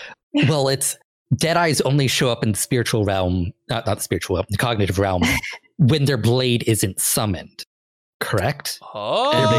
Well, 0.47 0.69
it's 0.69 0.97
dead 1.37 1.57
eyes 1.57 1.81
only 1.81 2.07
show 2.07 2.29
up 2.31 2.43
in 2.45 2.53
the 2.53 2.59
spiritual 2.59 3.05
realm, 3.05 3.53
not 3.71 3.87
not 3.87 3.97
the 3.97 4.03
spiritual 4.03 4.37
realm, 4.37 4.47
the 4.51 4.59
cognitive 4.59 4.99
realm, 4.99 5.23
when 5.79 6.05
their 6.05 6.19
blade 6.19 6.63
isn't 6.67 7.01
summoned. 7.01 7.65
Correct. 8.23 8.79
Oh, 8.95 9.51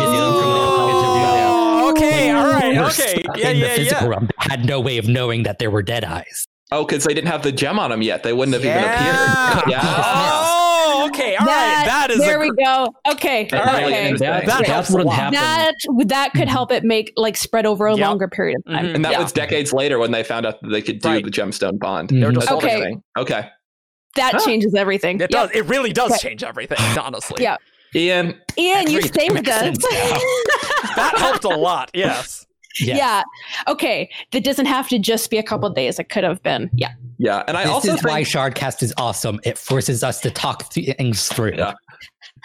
okay, 1.96 2.32
all 2.32 2.48
right, 2.50 2.78
Or 2.78 2.86
okay, 2.86 3.22
stuck 3.22 3.38
yeah, 3.38 3.50
in 3.50 3.60
the 3.60 3.66
yeah, 3.68 3.76
physical 3.76 4.04
yeah. 4.04 4.10
realm, 4.10 4.28
they 4.28 4.34
had 4.38 4.66
no 4.66 4.80
way 4.80 4.98
of 4.98 5.08
knowing 5.08 5.44
that 5.44 5.60
there 5.60 5.70
were 5.72 5.84
dead 5.84 6.04
eyes. 6.04 6.48
Oh, 6.72 6.86
because 6.86 7.04
they 7.04 7.14
didn't 7.14 7.28
have 7.28 7.44
the 7.44 7.52
gem 7.52 7.78
on 7.78 7.92
them 7.92 8.02
yet. 8.02 8.24
They 8.24 8.34
wouldn't 8.34 8.54
have 8.54 8.64
Yeah. 8.64 8.80
even 8.80 9.60
appeared. 9.60 9.70
Yeah. 9.70 9.82
Oh, 9.84 11.06
okay, 11.10 11.36
all 11.36 11.46
right. 11.46 11.86
That 11.86 12.08
is 12.10 12.18
there 12.20 12.38
a, 12.38 12.40
we 12.40 12.52
go. 12.64 12.88
Okay, 13.12 13.48
All 13.54 13.60
right. 13.64 13.84
okay. 13.86 14.04
interesting. 14.06 14.28
That, 14.30 14.46
That 14.46 14.58
that, 14.60 14.68
helps 14.68 14.90
a 14.90 14.94
wouldn't 14.94 15.08
lot. 15.10 15.16
happen. 15.34 15.34
That 15.40 16.08
that 16.08 16.34
could 16.34 16.48
help 16.48 16.72
it 16.72 16.84
make 16.84 17.14
like 17.16 17.38
spread 17.38 17.66
over 17.68 17.86
a 17.88 17.96
Yep. 17.96 18.08
longer 18.08 18.28
period 18.28 18.58
of 18.66 18.74
time. 18.74 18.86
Mhm. 18.88 18.96
And 18.96 19.06
that 19.06 19.12
Yeah. 19.12 19.22
was 19.22 19.32
decades 19.32 19.72
later 19.74 20.00
when 20.00 20.12
they 20.12 20.24
found 20.24 20.46
out 20.48 20.62
that 20.62 20.70
they 20.70 20.82
could 20.82 21.00
do 21.02 21.10
Right. 21.10 21.24
the 21.24 21.30
gemstone 21.32 21.78
bond. 21.78 22.10
They 22.10 22.24
were 22.26 22.32
just 22.32 22.48
That's 22.48 22.64
Okay. 22.64 22.74
interesting. 22.76 23.04
Okay. 23.18 23.50
that 24.16 24.34
Huh. 24.36 24.46
changes 24.46 24.76
everything. 24.76 25.16
It 25.16 25.22
Yep. 25.22 25.30
does. 25.32 25.50
It 25.56 25.66
really 25.66 25.92
does 25.92 26.12
Okay. 26.12 26.30
change 26.30 26.44
everything. 26.44 26.78
Honestly, 27.00 27.42
Yeah. 27.42 27.58
Ian, 27.96 28.40
Ian, 28.58 28.90
you 28.90 28.98
Everything 28.98 29.30
saved 29.36 29.50
us. 29.50 29.78
that 30.96 31.14
helped 31.18 31.44
a 31.44 31.50
lot. 31.50 31.92
Yes. 31.94 32.46
Yes. 32.80 32.98
Yeah. 32.98 33.24
Okay. 33.72 34.10
That 34.32 34.44
doesn't 34.44 34.66
have 34.66 34.90
to 34.90 34.98
just 34.98 35.30
be 35.30 35.38
a 35.38 35.44
couple 35.44 35.68
of 35.70 35.76
days. 35.76 36.00
It 36.00 36.10
could 36.10 36.24
have 36.24 36.42
been. 36.42 36.72
Yeah. 36.74 36.94
yeah. 37.20 37.44
And 37.48 37.56
I 37.56 37.64
This 37.64 37.72
also 37.72 37.88
is 37.90 38.02
think, 38.02 38.08
why 38.08 38.22
Shardcast 38.24 38.82
is 38.82 38.94
awesome. 38.98 39.40
It 39.44 39.58
forces 39.60 40.04
us 40.04 40.20
to 40.22 40.32
talk 40.32 40.74
things 40.74 41.28
through. 41.30 41.54
Yeah. 41.56 41.74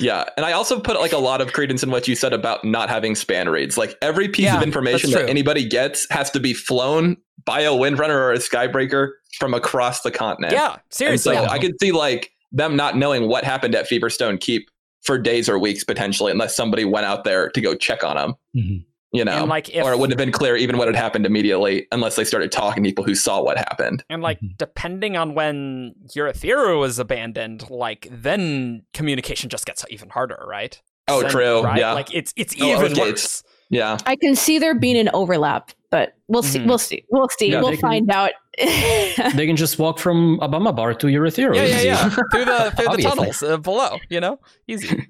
Yeah, 0.01 0.27
and 0.37 0.47
I 0.47 0.53
also 0.53 0.79
put 0.79 1.01
like 1.01 1.13
a 1.13 1.19
lot 1.19 1.41
of 1.41 1.53
credence 1.53 1.83
in 1.83 1.91
what 1.91 2.07
you 2.07 2.15
said 2.15 2.33
about 2.33 2.65
not 2.65 2.89
having 2.89 3.15
spanreeds. 3.15 3.77
Like 3.77 3.97
every 4.01 4.29
piece 4.29 4.45
Yeah, 4.45 4.59
of 4.59 4.63
information 4.63 5.11
that 5.11 5.29
anybody 5.29 5.69
gets 5.69 6.07
has 6.11 6.31
to 6.33 6.41
be 6.41 6.55
flown 6.55 7.17
by 7.45 7.63
a 7.63 7.73
windrunner 7.73 8.11
or 8.11 8.33
a 8.33 8.39
skybreaker 8.39 9.11
from 9.39 9.55
across 9.55 10.03
the 10.03 10.13
continent. 10.13 10.53
Yeah. 10.53 10.75
and 10.75 10.81
Seriously. 10.91 11.35
so 11.35 11.45
I 11.47 11.59
could 11.59 11.73
see 11.81 11.91
like 11.91 12.31
them 12.53 12.77
not 12.77 12.97
knowing 12.97 13.27
what 13.29 13.43
happened 13.43 13.75
at 13.75 13.89
Feverstone 13.89 14.39
Keep 14.39 14.71
for 15.03 15.19
days 15.19 15.49
or 15.49 15.59
weeks 15.59 15.85
potentially, 15.85 16.33
unless 16.33 16.55
somebody 16.57 16.85
went 16.85 17.07
out 17.07 17.25
there 17.25 17.49
to 17.51 17.61
go 17.61 17.75
check 17.75 18.03
on 18.05 18.17
them. 18.17 18.35
Mhm. 18.57 18.85
You 19.13 19.25
know, 19.25 19.39
and 19.41 19.49
like 19.49 19.71
if 19.71 19.83
or 19.83 19.93
it 19.93 19.99
wouldn't 19.99 20.19
have 20.21 20.27
been 20.27 20.33
clear 20.33 20.55
even 20.55 20.77
what 20.77 20.87
had 20.87 20.95
happened 20.95 21.25
immediately 21.25 21.87
unless 21.93 22.17
they 22.17 22.25
started 22.25 22.53
talking 22.53 22.83
to 22.85 22.89
people 22.91 23.05
who 23.05 23.15
saw 23.15 23.43
what 23.43 23.57
happened. 23.57 24.05
And 24.11 24.21
like 24.21 24.39
Mhm. 24.41 24.59
depending 24.59 25.17
on 25.17 25.33
when 25.35 25.95
Urithiru 26.15 26.79
was 26.79 26.99
abandoned, 26.99 27.71
like 27.71 28.07
then 28.11 28.83
communication 28.93 29.49
just 29.49 29.65
gets 29.65 29.83
even 29.89 30.11
harder, 30.11 30.45
right? 30.47 30.79
Oh, 31.09 31.23
Then- 31.23 31.31
true. 31.31 31.63
Right? 31.63 31.79
Yeah. 31.79 31.95
Like 31.95 32.13
it's 32.15 32.35
it's 32.37 32.55
Oh, 32.61 32.67
even 32.67 32.93
Oathgates. 32.93 32.99
worse. 33.01 33.43
Yeah. 33.71 33.97
I 34.05 34.15
can 34.17 34.35
see 34.37 34.59
there 34.59 34.75
being 34.75 34.99
an 34.99 35.09
overlap, 35.15 35.71
but 35.91 36.15
we'll 36.29 36.43
see. 36.43 36.59
Mhm. 36.61 36.67
We'll 36.67 36.79
see. 36.79 37.05
We'll 37.11 37.29
see. 37.29 37.51
Yeah, 37.53 37.61
we'll 37.61 37.71
they 37.71 37.77
can- 37.77 37.81
find 37.81 38.11
out. 38.11 38.31
They 39.35 39.47
can 39.47 39.57
just 39.57 39.79
walk 39.79 39.99
from 39.99 40.39
Abamabar 40.41 40.99
to 40.99 41.07
Urithiru. 41.07 41.55
Yeah, 41.55 41.65
yeah, 41.65 41.81
yeah. 41.83 42.09
through 42.33 42.45
the 42.45 42.73
through 42.77 42.97
the 42.97 43.03
tunnels 43.03 43.43
uh, 43.43 43.57
below, 43.59 43.99
you 44.09 44.21
know, 44.21 44.41
easy. 44.67 45.09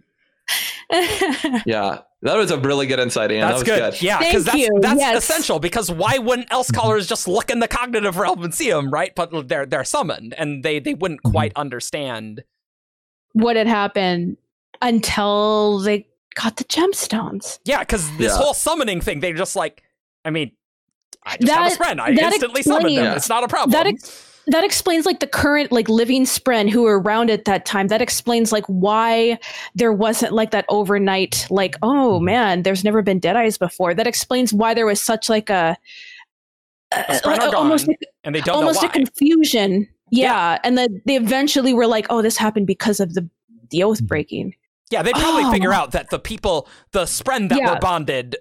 Yeah. 1.66 2.00
That 2.22 2.36
was 2.36 2.50
a 2.50 2.58
really 2.58 2.86
good 2.86 2.98
insight, 2.98 3.30
Ian. 3.30 3.42
That's 3.48 3.62
that 3.62 3.70
was 3.70 3.78
good. 3.80 3.92
good. 3.92 4.02
Yeah, 4.02 4.18
Thank 4.18 4.30
because 4.32 4.44
that's 4.46 4.58
you. 4.58 4.68
that's 4.80 4.98
Yes. 4.98 5.22
essential. 5.22 5.60
Because 5.60 5.90
why 5.90 6.18
wouldn't 6.18 6.48
Elsecallers 6.48 7.06
just 7.08 7.28
look 7.28 7.48
in 7.50 7.60
the 7.60 7.68
cognitive 7.68 8.16
realm 8.16 8.42
and 8.42 8.52
see 8.52 8.70
them, 8.70 8.90
right? 8.90 9.14
But 9.14 9.48
they're 9.48 9.66
they're 9.66 9.84
summoned, 9.84 10.34
and 10.36 10.64
they 10.64 10.80
they 10.80 10.94
wouldn't 10.94 11.22
Mhm. 11.22 11.30
quite 11.30 11.52
understand. 11.56 12.42
what 13.34 13.54
had 13.56 13.68
happened 13.68 14.36
until 14.82 15.78
they 15.80 16.08
got 16.34 16.56
the 16.56 16.64
gemstones. 16.64 17.60
Yeah, 17.64 17.80
because 17.80 18.08
this 18.16 18.32
Yeah. 18.32 18.38
whole 18.38 18.54
summoning 18.54 19.00
thing, 19.00 19.20
they're 19.20 19.34
just 19.34 19.54
like, 19.54 19.82
I 20.24 20.30
mean, 20.30 20.52
I 21.28 21.36
just 21.36 21.52
have 21.52 21.66
a 21.66 21.68
That- 21.70 21.76
friend. 21.76 22.00
I 22.00 22.14
that 22.14 22.32
instantly 22.32 22.62
summoned 22.62 22.96
them. 22.96 23.04
explains- 23.04 23.16
It's 23.16 23.28
not 23.28 23.44
a 23.44 23.48
problem. 23.48 23.70
That 23.72 23.86
ex- 23.86 24.24
that 24.46 24.64
explains 24.64 25.04
like 25.04 25.20
the 25.20 25.26
current 25.26 25.70
like 25.70 25.88
living 25.90 26.24
spren 26.24 26.70
who 26.70 26.82
were 26.82 27.00
around 27.00 27.30
at 27.30 27.44
that 27.44 27.66
time. 27.66 27.88
That 27.88 28.00
explains 28.00 28.50
like 28.50 28.64
why 28.66 29.38
there 29.74 29.92
wasn't 29.92 30.32
like 30.32 30.52
that 30.52 30.64
overnight 30.70 31.46
like 31.50 31.76
oh 31.82 32.14
mm-hmm. 32.16 32.24
man, 32.24 32.62
there's 32.62 32.82
never 32.82 33.02
been 33.02 33.18
dead 33.18 33.36
eyes 33.36 33.58
before. 33.58 33.92
That 33.94 34.06
explains 34.06 34.52
why 34.52 34.72
there 34.72 34.86
was 34.86 35.02
such 35.02 35.28
like 35.28 35.50
a, 35.50 35.76
a- 36.92 36.96
Spren 36.96 37.38
a- 37.38 37.56
almost 37.56 37.88
like, 37.88 38.00
and 38.24 38.34
they 38.34 38.40
don't 38.40 38.56
almost 38.56 38.82
a 38.82 38.88
confusion. 38.88 39.86
Yeah, 40.10 40.58
and 40.64 40.78
then 40.78 41.02
they 41.04 41.16
eventually 41.16 41.74
were 41.74 41.86
like, 41.86 42.06
oh, 42.08 42.22
this 42.22 42.38
happened 42.38 42.66
because 42.66 43.00
of 43.00 43.12
the 43.12 43.28
the 43.70 43.80
mm-hmm. 43.80 43.90
oath 43.90 44.02
breaking. 44.02 44.54
Yeah, 44.90 45.02
they'd 45.02 45.14
probably 45.14 45.44
Oh. 45.44 45.52
figure 45.52 45.72
out 45.72 45.92
that 45.92 46.10
the 46.10 46.18
people, 46.18 46.68
the 46.92 47.04
spren 47.04 47.48
that 47.50 47.58
Yeah. 47.58 47.74
were 47.74 47.78
bonded, 47.78 48.36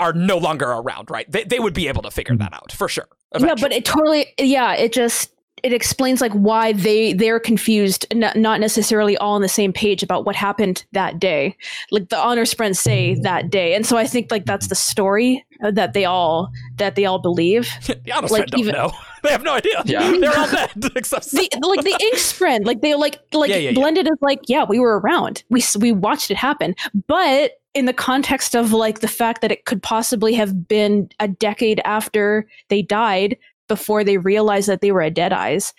are 0.00 0.12
no 0.12 0.36
longer 0.36 0.66
around, 0.66 1.10
right? 1.10 1.30
They, 1.30 1.44
they 1.44 1.60
would 1.60 1.74
be 1.74 1.88
able 1.88 2.02
to 2.02 2.10
figure 2.10 2.36
that 2.36 2.48
hmm. 2.48 2.54
out 2.54 2.72
for 2.72 2.88
sure. 2.88 3.08
Yeah, 3.38 3.54
but 3.58 3.72
it 3.72 3.84
totally 3.84 4.34
yeah, 4.38 4.74
it 4.74 4.92
just 4.92 5.30
it 5.62 5.72
explains 5.72 6.20
like 6.20 6.32
why 6.32 6.72
they 6.72 7.12
they're 7.12 7.40
confused, 7.40 8.06
not, 8.14 8.36
not 8.36 8.60
necessarily 8.60 9.16
all 9.18 9.34
on 9.34 9.42
the 9.42 9.48
same 9.48 9.72
page 9.72 10.02
about 10.02 10.24
what 10.24 10.34
happened 10.34 10.84
that 10.92 11.18
day. 11.18 11.56
Like 11.90 12.08
the 12.08 12.16
honorspren 12.16 12.76
say 12.76 13.14
that 13.22 13.50
day, 13.50 13.74
and 13.74 13.86
so 13.86 13.96
I 13.96 14.06
think 14.06 14.30
like 14.30 14.44
that's 14.44 14.68
the 14.68 14.74
story 14.74 15.44
uh, 15.62 15.70
that 15.72 15.92
they 15.92 16.04
all 16.04 16.50
that 16.76 16.96
they 16.96 17.04
all 17.04 17.20
believe. 17.20 17.68
the 17.86 18.12
honor 18.12 18.28
like, 18.28 18.46
don't 18.46 18.60
even- 18.60 18.74
know. 18.74 18.92
They 19.22 19.30
have 19.30 19.44
no 19.44 19.52
idea. 19.54 19.80
Yeah. 19.84 20.00
They're 20.20 20.36
all 20.36 20.50
dead, 20.50 20.72
except 20.96 21.30
The, 21.30 21.48
like 21.62 21.82
the 21.84 21.96
ink 22.02 22.16
sprint, 22.16 22.66
like 22.66 22.80
they 22.80 22.96
like 22.96 23.20
like 23.32 23.50
Yeah, 23.50 23.56
yeah, 23.56 23.68
yeah. 23.70 23.74
blended 23.74 24.08
is 24.08 24.18
like 24.20 24.40
yeah, 24.48 24.64
we 24.68 24.80
were 24.80 24.98
around, 24.98 25.44
we 25.48 25.62
we 25.78 25.92
watched 25.92 26.32
it 26.32 26.36
happen, 26.36 26.74
but 27.06 27.52
in 27.74 27.84
the 27.86 27.92
context 27.92 28.56
of 28.56 28.72
like 28.72 28.98
the 28.98 29.06
fact 29.06 29.40
that 29.40 29.52
it 29.52 29.64
could 29.64 29.80
possibly 29.80 30.34
have 30.34 30.66
been 30.66 31.08
a 31.20 31.28
decade 31.28 31.80
after 31.84 32.48
they 32.68 32.82
died 32.82 33.36
before 33.68 34.04
they 34.04 34.18
realized 34.18 34.68
that 34.68 34.80
they 34.80 34.92
were 34.92 35.02
a 35.02 35.10
dead 35.10 35.32
eyes 35.32 35.72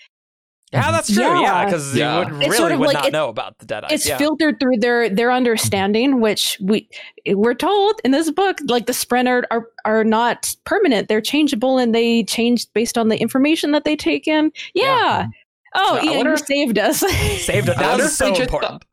Yeah, 0.72 0.82
mm-hmm. 0.84 0.92
that's 0.94 1.14
true. 1.14 1.24
Yeah, 1.24 1.42
Yeah. 1.42 1.66
because 1.66 1.96
Yeah. 1.96 2.14
you 2.14 2.20
would 2.20 2.28
It's 2.42 2.46
really 2.46 2.58
sort 2.58 2.72
of 2.72 2.80
would 2.80 2.88
like 2.94 3.04
not 3.04 3.12
know 3.12 3.30
about 3.30 3.60
the 3.60 3.66
dead 3.68 3.84
eyes. 3.84 3.92
it's 3.92 4.08
yeah. 4.08 4.18
filtered 4.18 4.60
through 4.60 4.78
their 4.80 5.08
their 5.10 5.28
mm-hmm. 5.30 5.38
understanding 5.38 6.20
which 6.22 6.58
we 6.62 6.90
we're 7.28 7.54
told 7.54 8.02
in 8.04 8.10
this 8.12 8.32
book 8.32 8.58
like 8.68 8.88
the 8.88 8.94
spren 8.94 9.28
are, 9.28 9.46
are 9.52 9.68
are 9.86 10.04
not 10.04 10.56
permanent 10.66 11.10
they're 11.10 11.22
changeable 11.22 11.78
and 11.78 11.94
they 11.94 12.24
change 12.24 12.66
based 12.74 12.98
on 12.98 13.10
the 13.10 13.18
information 13.22 13.72
that 13.72 13.84
they 13.86 13.96
take 13.96 14.28
in 14.28 14.52
yeah, 14.74 15.24
mm-hmm. 15.24 15.30
oh 15.76 16.00
Yeah, 16.02 16.12
ian 16.14 16.26
you 16.28 16.38
saved 16.38 16.80
us 16.80 17.00
Saved 17.46 17.70
it. 17.70 17.78
I 17.78 17.82
That 17.82 17.90
wonder 17.92 18.06
is 18.06 18.14
if 18.14 18.18
they 18.18 18.34
so 18.36 18.42
important. 18.42 18.72
thought- 18.72 18.86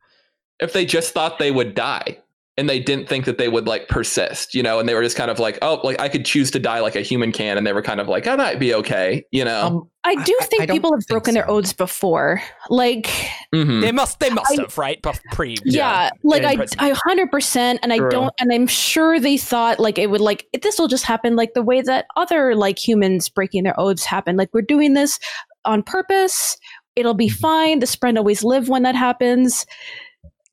if 0.59 0.73
they 0.73 0.85
just 0.85 1.11
thought 1.15 1.39
they 1.39 1.49
would 1.49 1.73
die 1.73 2.19
and 2.61 2.69
they 2.69 2.79
didn't 2.79 3.09
think 3.09 3.25
that 3.25 3.39
they 3.39 3.49
would 3.49 3.65
like 3.65 3.87
persist, 3.87 4.53
you 4.53 4.61
know, 4.61 4.77
and 4.79 4.87
they 4.87 4.93
were 4.93 5.01
just 5.01 5.17
kind 5.17 5.31
of 5.31 5.39
like, 5.39 5.57
oh, 5.63 5.81
like 5.83 5.99
I 5.99 6.07
could 6.09 6.25
choose 6.25 6.51
to 6.51 6.59
die 6.59 6.79
like 6.79 6.95
a 6.95 7.01
human 7.01 7.31
can, 7.31 7.57
and 7.57 7.65
they 7.65 7.73
were 7.73 7.81
kind 7.81 7.99
of 7.99 8.07
like, 8.07 8.27
I 8.27 8.35
might 8.35 8.59
be 8.59 8.73
okay, 8.75 9.25
you 9.31 9.43
know. 9.43 9.61
Um, 9.65 9.89
i 10.03 10.13
do 10.15 10.37
I- 10.39 10.45
think 10.45 10.61
I 10.61 10.65
don't 10.67 10.75
people 10.75 10.91
have 10.93 10.99
think 10.99 11.09
broken 11.09 11.33
their 11.33 11.49
oaths 11.49 11.73
before 11.73 12.41
like 12.69 13.07
Mhm. 13.53 13.81
They 13.81 13.91
must. 13.91 14.19
They 14.19 14.29
must 14.29 14.57
I- 14.59 14.61
have, 14.61 14.77
right? 14.77 15.01
Bef- 15.01 15.19
Pre. 15.31 15.57
yeah, 15.65 16.11
like 16.23 16.43
I. 16.43 16.51
I 16.77 16.91
100% 16.93 17.79
and 17.81 17.91
i 17.91 17.97
True. 17.97 18.09
don't 18.11 18.33
and 18.39 18.51
i'm 18.53 18.67
sure 18.67 19.19
they 19.19 19.37
thought 19.37 19.79
like 19.79 19.97
it 19.97 20.09
would 20.11 20.21
like 20.21 20.45
this 20.61 20.77
will 20.79 20.87
just 20.87 21.03
happen 21.05 21.35
like 21.35 21.53
the 21.55 21.61
way 21.63 21.81
that 21.81 22.05
other 22.15 22.55
like 22.55 22.77
humans 22.79 23.27
breaking 23.29 23.63
their 23.63 23.77
oaths 23.79 24.05
happen 24.05 24.37
like 24.37 24.49
we're 24.53 24.61
doing 24.61 24.93
this 24.93 25.19
on 25.65 25.81
purpose 25.83 26.57
it'll 26.95 27.13
be 27.13 27.29
fine 27.29 27.79
the 27.79 27.85
spren 27.85 28.17
always 28.17 28.43
live 28.43 28.69
when 28.69 28.83
that 28.83 28.95
happens 28.95 29.65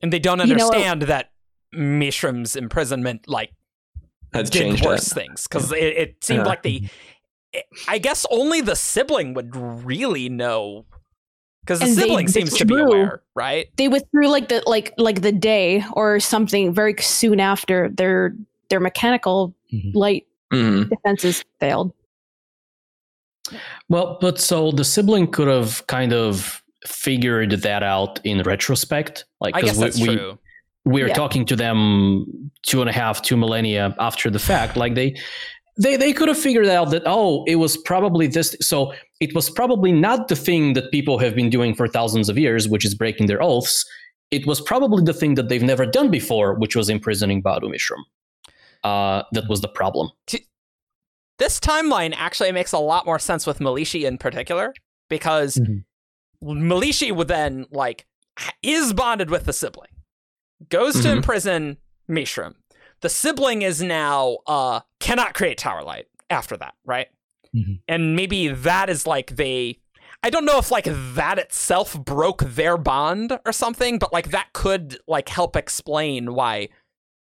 and 0.03 0.13
they 0.13 0.19
don't 0.19 0.41
you 0.47 0.55
know- 0.55 0.67
understand 0.67 1.03
that 1.03 1.31
Mishram's 1.75 2.57
imprisonment, 2.57 3.29
like, 3.29 3.53
Has 4.33 4.51
did 4.51 4.61
changed 4.63 4.85
worse 4.85 5.11
it. 5.11 5.15
things 5.15 5.47
because 5.47 5.73
it, 5.73 5.79
it 5.79 6.25
seemed 6.25 6.41
Yeah. 6.41 6.47
like 6.47 6.63
the. 6.63 6.89
I 7.89 7.99
guess 7.99 8.27
only 8.31 8.61
the 8.61 8.77
sibling 8.77 9.33
would 9.35 9.57
really 9.57 10.29
know, 10.29 10.85
because 11.63 11.79
the 11.81 11.87
And 11.87 11.97
they 11.97 12.03
sibling 12.03 12.29
seems 12.29 12.55
to 12.59 12.65
be 12.67 12.79
aware, 12.79 13.23
right? 13.35 13.69
they 13.77 13.89
withdrew 13.89 14.29
like 14.29 14.49
the 14.49 14.63
like 14.67 14.93
like 14.99 15.23
the 15.23 15.33
day 15.33 15.83
or 15.95 16.21
something 16.21 16.75
very 16.75 16.95
soon 17.01 17.41
after 17.41 17.89
their 17.91 18.35
their 18.69 18.81
mechanical 18.81 19.55
Mhm. 19.73 19.95
light 19.95 20.27
Mhm. 20.53 20.91
defenses 20.91 21.43
failed 21.59 21.93
Well, 23.89 24.19
but 24.21 24.39
so 24.39 24.71
the 24.73 24.85
sibling 24.85 25.31
could 25.31 25.49
have 25.49 25.87
kind 25.87 26.13
of 26.13 26.63
figured 26.87 27.51
that 27.53 27.83
out 27.83 28.21
in 28.25 28.43
retrospect. 28.43 29.25
Like, 29.41 29.55
I 29.57 29.61
'cause 29.63 29.71
guess 29.71 29.79
we, 29.79 29.85
that's 29.85 30.01
we, 30.01 30.17
true. 30.17 30.39
We're 30.85 31.09
Yeah. 31.09 31.15
talking 31.15 31.45
to 31.47 31.57
them 31.57 32.51
two 32.63 32.81
and 32.81 32.89
a 32.89 32.93
half, 32.93 33.21
two 33.23 33.37
millennia 33.37 33.95
after 33.99 34.31
the 34.31 34.39
fact. 34.39 34.77
Like 34.77 34.95
they, 34.95 35.15
they, 35.77 35.97
they 35.97 36.13
could 36.13 36.29
have 36.29 36.39
figured 36.39 36.67
out 36.67 36.91
that 36.91 37.03
oh, 37.07 37.45
it 37.47 37.57
was 37.57 37.77
probably 37.77 38.27
this. 38.27 38.57
So 38.61 38.93
it 39.21 39.35
was 39.35 39.51
probably 39.51 39.93
not 39.93 40.29
the 40.29 40.37
thing 40.37 40.73
that 40.75 40.91
people 40.91 41.19
have 41.19 41.35
been 41.35 41.51
doing 41.51 41.75
for 41.75 41.87
thousands 41.89 42.29
of 42.29 42.39
years, 42.39 42.69
which 42.69 42.85
is 42.85 42.95
breaking 42.95 43.27
their 43.27 43.43
oaths. 43.43 43.85
It 44.31 44.47
was 44.47 44.61
probably 44.61 45.03
the 45.05 45.15
thing 45.15 45.35
that 45.37 45.49
they've 45.49 45.63
never 45.63 45.87
done 45.87 46.11
before, 46.11 46.55
which 46.55 46.77
was 46.77 46.89
imprisoning 46.91 47.41
Ba-Ado-Mishram. 47.43 48.03
Uh, 48.85 49.23
that 49.33 49.45
was 49.49 49.61
the 49.63 49.69
problem. 49.69 50.11
This 51.39 51.61
timeline 51.61 52.15
actually 52.17 52.53
makes 52.53 52.73
a 52.73 52.79
lot 52.79 53.07
more 53.07 53.19
sense 53.19 53.47
with 53.47 53.59
Melishi 53.61 54.05
in 54.05 54.19
particular 54.19 54.75
because 55.09 55.57
Mhm. 55.57 55.85
Melishi 56.43 57.13
would 57.15 57.29
then 57.29 57.67
like 57.71 58.07
is 58.63 58.93
bonded 58.93 59.31
with 59.31 59.45
the 59.45 59.53
sibling, 59.53 59.91
goes 60.69 61.01
to 61.03 61.09
Mhm. 61.09 61.17
imprison 61.19 61.77
Mishram. 62.11 62.55
the 63.01 63.09
sibling 63.09 63.63
is 63.63 63.81
now 63.83 64.39
uh 64.47 64.81
cannot 64.99 65.33
create 65.35 65.57
tower 65.59 65.83
light 65.85 66.07
after 66.31 66.57
that, 66.57 66.75
right? 66.85 67.07
Mhm. 67.55 67.81
And 67.87 68.17
maybe 68.17 68.49
that 68.49 68.91
is 68.91 69.07
like 69.07 69.37
they 69.37 69.79
I 70.25 70.31
don't 70.31 70.45
know 70.45 70.59
if 70.59 70.73
like 70.73 70.87
that 70.89 71.39
itself 71.39 71.95
broke 72.05 72.43
their 72.43 72.77
bond 72.77 73.39
or 73.47 73.53
something, 73.53 73.99
but 74.01 74.13
like 74.13 74.31
that 74.31 74.53
could 74.53 74.99
like 75.07 75.29
help 75.29 75.55
explain 75.55 76.35
why 76.35 76.69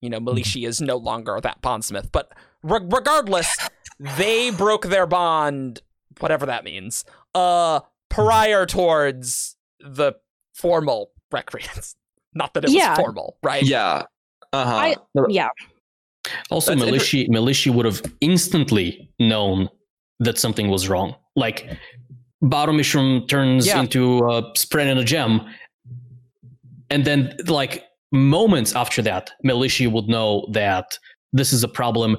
you 0.00 0.10
know 0.10 0.18
Melishi 0.18 0.66
is 0.66 0.80
no 0.80 0.96
longer 0.96 1.38
that 1.40 1.62
bondsmith. 1.62 2.10
But 2.10 2.32
re- 2.64 2.80
regardless, 2.82 3.56
they 4.00 4.50
broke 4.50 4.86
their 4.86 5.06
bond, 5.06 5.80
whatever 6.18 6.44
that 6.46 6.64
means, 6.64 7.04
uh 7.34 7.80
prior 8.08 8.66
towards 8.66 9.56
the 9.78 10.14
formal 10.54 11.12
recreants. 11.30 11.94
Not 12.34 12.54
that 12.54 12.64
it 12.64 12.68
was 12.68 12.74
Yeah. 12.74 12.94
formal, 12.94 13.36
right? 13.42 13.62
Yeah. 13.62 14.02
Uh 14.52 14.64
huh. 14.64 14.76
I- 14.76 14.96
Yeah. 15.28 15.48
Also, 16.50 16.72
That's 16.74 16.82
inter- 16.82 16.96
Melishi 16.96 17.28
Melishi 17.28 17.72
would 17.74 17.86
have 17.86 18.02
instantly 18.20 19.10
known 19.18 19.68
that 20.20 20.38
something 20.38 20.68
was 20.68 20.88
wrong. 20.88 21.14
Like 21.36 21.70
Ba-Ado-Mishram 22.42 23.28
turns 23.28 23.66
Yeah. 23.66 23.80
into 23.80 24.28
a 24.28 24.42
spread 24.56 24.88
in 24.88 24.98
a 24.98 25.04
gem, 25.04 25.40
and 26.90 27.04
then 27.04 27.36
like 27.46 27.84
moments 28.12 28.74
after 28.74 29.02
that, 29.02 29.30
Melishi 29.44 29.90
would 29.90 30.08
know 30.08 30.46
that 30.52 30.98
this 31.32 31.52
is 31.52 31.62
a 31.62 31.68
problem. 31.68 32.16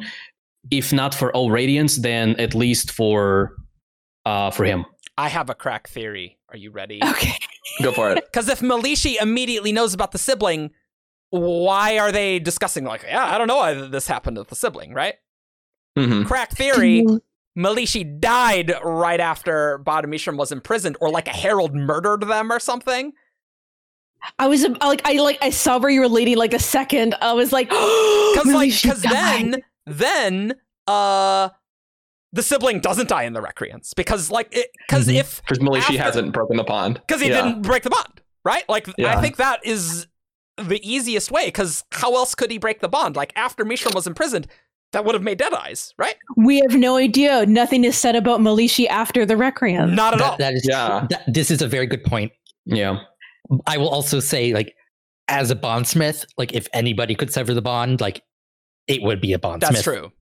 If 0.71 0.91
not 0.93 1.13
for 1.15 1.31
all 1.35 1.49
Radiance, 1.51 1.97
then 1.97 2.35
at 2.39 2.53
least 2.55 2.91
for 2.91 3.55
uh 4.25 4.51
for 4.51 4.65
him. 4.65 4.85
I 5.19 5.27
have 5.27 5.49
a 5.49 5.53
crack 5.53 5.89
theory. 5.89 6.37
Are 6.47 6.55
you 6.55 6.71
ready? 6.71 7.01
Okay. 7.03 7.33
Go 7.83 7.91
for 7.91 8.11
it. 8.11 8.23
Because 8.31 8.47
if 8.47 8.61
Melishi 8.61 9.21
immediately 9.21 9.73
knows 9.73 9.93
about 9.93 10.13
the 10.13 10.17
sibling, 10.17 10.71
why 11.29 11.99
are 11.99 12.09
they 12.09 12.39
discussing 12.39 12.85
like, 12.85 13.03
yeah, 13.03 13.25
I 13.25 13.37
don't 13.37 13.47
know 13.47 13.57
why 13.57 13.73
this 13.73 14.07
happened 14.07 14.37
with 14.37 14.47
the 14.47 14.55
sibling, 14.55 14.93
right? 14.93 15.15
hmm 15.97 16.23
Crack 16.23 16.51
theory. 16.51 17.05
Melishi 17.57 18.21
died 18.21 18.73
right 18.81 19.19
after 19.19 19.79
Ba-Ado-Mishram 19.79 20.37
was 20.37 20.53
imprisoned, 20.53 20.95
or 21.01 21.09
like 21.09 21.27
a 21.27 21.31
herald 21.31 21.75
murdered 21.75 22.21
them 22.21 22.49
or 22.49 22.59
something. 22.59 23.11
I 24.37 24.47
was 24.47 24.63
uh, 24.63 24.73
like, 24.79 25.01
I 25.03 25.13
like, 25.13 25.39
I 25.41 25.49
saw 25.49 25.79
where 25.79 25.89
you 25.89 25.99
were 25.99 26.07
leading. 26.07 26.37
Like 26.37 26.53
a 26.53 26.59
second, 26.59 27.15
I 27.19 27.33
was 27.33 27.51
like, 27.51 27.67
Because 27.71 28.45
because 28.45 28.53
like, 28.53 28.81
because 28.81 29.01
then, 29.01 29.63
then, 29.85 30.53
uh, 30.87 31.49
the 32.31 32.43
sibling 32.43 32.79
doesn't 32.79 33.09
die 33.09 33.23
in 33.23 33.33
the 33.33 33.41
recreants 33.41 33.93
because 33.93 34.29
like, 34.29 34.51
because 34.87 35.07
Mhm. 35.07 35.15
if 35.19 35.41
Because 35.41 35.59
Melishi 35.59 35.81
After- 35.81 35.97
hasn't 35.97 36.31
broken 36.33 36.57
the 36.57 36.63
bond 36.63 37.01
because 37.07 37.21
he 37.21 37.29
Yeah. 37.29 37.41
didn't 37.41 37.61
break 37.63 37.83
the 37.83 37.89
bond, 37.89 38.21
right? 38.45 38.67
Like, 38.69 38.87
I 38.99 39.19
think 39.21 39.37
that 39.37 39.59
is 39.65 40.07
the 40.57 40.79
easiest 40.87 41.31
way. 41.31 41.45
Because 41.47 41.83
how 41.91 42.15
else 42.15 42.35
could 42.35 42.51
he 42.51 42.57
break 42.57 42.81
the 42.81 42.89
bond? 42.89 43.15
Like 43.15 43.33
after 43.35 43.63
Mishram 43.65 43.95
was 43.95 44.05
imprisoned, 44.05 44.47
that 44.91 45.05
would 45.05 45.15
have 45.15 45.23
made 45.23 45.37
Dead 45.37 45.53
Eyes, 45.53 45.93
right? 45.97 46.15
we 46.37 46.59
have 46.59 46.75
no 46.75 46.97
idea. 46.97 47.45
Nothing 47.45 47.83
is 47.83 47.97
said 47.97 48.15
about 48.15 48.39
Melishi 48.41 48.87
after 48.87 49.25
the 49.25 49.35
Recreant. 49.35 49.93
Not 49.93 50.13
at 50.15 50.21
all. 50.21 50.31
That, 50.31 50.39
that 50.39 50.53
is 50.53 50.67
Yeah. 50.69 51.05
that- 51.09 51.23
this 51.27 51.49
is 51.51 51.61
a 51.61 51.67
very 51.67 51.85
good 51.87 52.03
point. 52.03 52.31
Yeah. 52.65 52.97
I 53.65 53.77
will 53.77 53.89
also 53.89 54.19
say, 54.19 54.53
like, 54.53 54.75
as 55.27 55.49
a 55.51 55.55
bondsmith, 55.55 56.25
like 56.37 56.53
if 56.53 56.67
anybody 56.73 57.15
could 57.15 57.31
sever 57.33 57.53
the 57.53 57.61
bond, 57.61 58.01
like 58.01 58.21
it 58.87 59.01
would 59.03 59.21
be 59.21 59.33
a 59.33 59.39
bondsmith. 59.39 59.59
That's 59.71 59.83
true. 59.83 60.11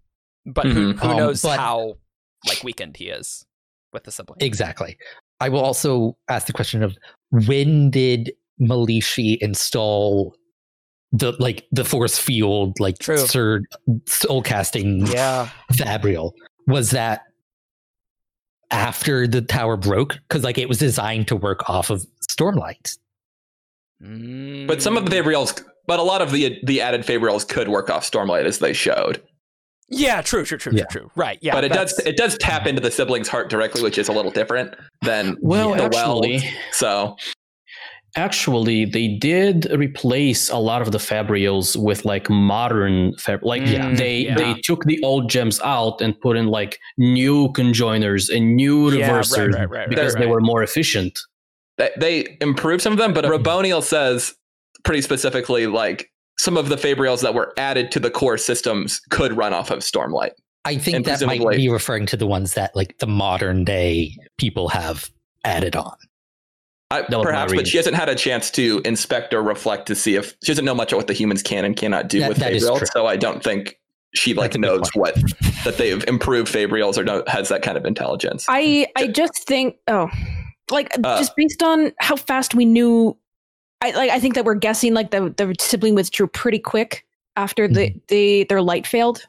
But 0.46 0.66
who, 0.66 0.94
Mhm. 0.94 0.98
who 0.98 1.08
Um, 1.08 1.16
knows 1.16 1.42
but- 1.42 1.58
how 1.58 1.98
like 2.46 2.62
weakened 2.62 2.96
he 2.96 3.08
is 3.08 3.44
with 3.92 4.04
the 4.04 4.10
sibling? 4.12 4.38
Exactly. 4.40 4.96
I 5.40 5.48
will 5.48 5.60
also 5.60 6.16
ask 6.28 6.46
the 6.46 6.52
question 6.52 6.82
of 6.82 6.96
when 7.30 7.90
did 7.90 8.32
Melishi 8.60 9.36
install 9.40 10.34
the 11.12 11.32
like 11.38 11.66
the 11.72 11.84
force 11.84 12.18
field 12.18 12.78
like 12.80 12.98
True. 12.98 13.16
Sir 13.18 13.62
soul 14.06 14.42
casting 14.42 15.06
yeah. 15.06 15.48
Fabrial? 15.72 16.32
Was 16.66 16.90
that 16.90 17.22
after 18.70 19.26
the 19.26 19.40
tower 19.40 19.76
broke? 19.76 20.14
Because 20.28 20.44
like 20.44 20.58
it 20.58 20.68
was 20.68 20.78
designed 20.78 21.28
to 21.28 21.36
work 21.36 21.68
off 21.70 21.90
of 21.90 22.06
Stormlight. 22.30 22.98
But 24.00 24.82
some 24.82 24.96
of 24.96 25.08
the 25.08 25.16
Fabrials, 25.16 25.62
but 25.86 25.98
a 25.98 26.02
lot 26.02 26.20
of 26.22 26.30
the 26.32 26.58
the 26.64 26.80
added 26.80 27.02
Fabrials 27.02 27.48
could 27.48 27.68
work 27.68 27.90
off 27.90 28.08
Stormlight 28.08 28.44
as 28.44 28.58
they 28.58 28.72
showed. 28.72 29.22
Yeah, 29.90 30.20
true, 30.22 30.44
true, 30.44 30.58
true, 30.58 30.72
Yeah. 30.74 30.84
true, 30.90 31.02
true. 31.02 31.10
Right. 31.16 31.38
Yeah. 31.40 31.52
but 31.54 31.64
it 31.64 31.72
does 31.72 31.98
it 32.00 32.16
does 32.16 32.36
tap 32.38 32.66
into 32.66 32.80
the 32.80 32.90
sibling's 32.90 33.28
heart 33.28 33.48
directly, 33.50 33.82
which 33.82 33.96
is 33.98 34.08
a 34.08 34.12
little 34.12 34.30
different 34.30 34.74
than 35.02 35.36
Well, 35.42 35.74
the 35.74 35.84
actually, 35.84 36.38
weld. 36.38 36.42
So 36.72 37.16
actually, 38.16 38.84
they 38.84 39.08
did 39.08 39.66
replace 39.72 40.50
a 40.50 40.56
lot 40.56 40.82
of 40.82 40.92
the 40.92 40.98
Fabrials 40.98 41.76
with 41.76 42.04
like 42.04 42.28
modern 42.30 43.14
fab. 43.16 43.44
Like 43.44 43.62
Mm, 43.62 43.96
they 43.96 44.18
yeah. 44.26 44.34
they 44.34 44.54
took 44.62 44.84
the 44.84 45.02
old 45.02 45.30
gems 45.30 45.60
out 45.62 46.00
and 46.00 46.18
put 46.20 46.36
in 46.36 46.46
like 46.48 46.78
new 46.96 47.48
conjoiners 47.52 48.34
and 48.34 48.56
new 48.56 48.90
Yeah, 48.90 49.10
right, 49.10 49.24
reversers 49.24 49.54
right, 49.54 49.70
right, 49.70 49.88
because 49.88 50.14
right, 50.14 50.20
they 50.20 50.26
were 50.26 50.40
more 50.40 50.62
efficient. 50.62 51.18
they, 51.76 51.90
they 51.98 52.36
improved 52.40 52.82
some 52.82 52.92
of 52.92 52.98
them, 52.98 53.12
but 53.12 53.24
Raboniel 53.24 53.82
says 53.82 54.34
pretty 54.84 55.02
specifically 55.02 55.66
like 55.66 56.10
some 56.38 56.56
of 56.56 56.68
the 56.68 56.76
Fabrials 56.76 57.20
that 57.22 57.34
were 57.34 57.52
added 57.56 57.90
to 57.92 58.00
the 58.00 58.10
core 58.10 58.38
systems 58.38 59.00
could 59.10 59.36
run 59.36 59.52
off 59.52 59.70
of 59.70 59.80
Stormlight. 59.80 60.32
I 60.64 60.76
think 60.76 60.96
And 60.96 61.04
that 61.06 61.24
might 61.26 61.56
be 61.56 61.68
referring 61.68 62.06
to 62.06 62.16
the 62.16 62.26
ones 62.26 62.54
that 62.54 62.74
like 62.76 62.98
the 62.98 63.06
modern 63.06 63.64
day 63.64 64.16
people 64.36 64.68
have 64.68 65.10
added 65.44 65.76
on. 65.76 65.96
I, 66.90 67.02
That 67.02 67.10
was 67.10 67.24
my 67.24 67.30
perhaps, 67.30 67.54
but 67.54 67.66
she 67.68 67.76
hasn't 67.76 67.96
had 67.96 68.08
a 68.08 68.14
chance 68.14 68.50
to 68.52 68.80
inspect 68.84 69.34
or 69.34 69.42
reflect 69.42 69.86
to 69.88 69.94
see 69.94 70.14
if 70.14 70.34
she 70.42 70.52
doesn't 70.52 70.64
know 70.64 70.74
much 70.74 70.92
of 70.92 70.96
what 70.96 71.06
the 71.06 71.12
humans 71.12 71.42
can 71.42 71.64
and 71.64 71.76
cannot 71.76 72.08
do 72.08 72.20
That- 72.20 72.28
with 72.30 72.38
that 72.38 72.52
is 72.52 72.64
Fabrials. 72.64 72.88
So 72.92 73.06
I 73.06 73.16
don't 73.16 73.42
think 73.42 73.78
she 74.14 74.32
like 74.32 74.52
That's 74.52 74.56
a 74.56 74.58
good 74.60 74.66
knows 74.78 74.90
what 74.94 75.14
that 75.64 75.76
they've 75.76 76.02
improved 76.08 76.52
Fabrials 76.52 76.96
or 76.96 77.04
no, 77.04 77.22
has 77.26 77.48
that 77.50 77.62
kind 77.62 77.76
of 77.76 77.84
intelligence. 77.84 78.46
I 78.48 78.86
I 78.96 79.08
just 79.08 79.46
think 79.46 79.76
oh 79.86 80.08
like 80.70 80.90
Uh, 81.04 81.18
just 81.18 81.36
based 81.36 81.62
on 81.62 81.92
how 81.98 82.16
fast 82.16 82.54
we 82.54 82.64
knew 82.64 83.16
I 83.80 83.90
like 83.92 84.10
I 84.10 84.18
think 84.20 84.34
that 84.34 84.44
we're 84.44 84.54
guessing 84.54 84.94
like 84.94 85.10
the 85.10 85.32
the 85.36 85.54
sibling 85.60 85.94
withdrew 85.94 86.26
pretty 86.28 86.58
quick 86.58 87.04
after 87.36 87.68
the 87.68 87.88
mm-hmm. 87.90 87.98
the 88.08 88.44
their 88.44 88.60
light 88.62 88.86
failed. 88.86 89.26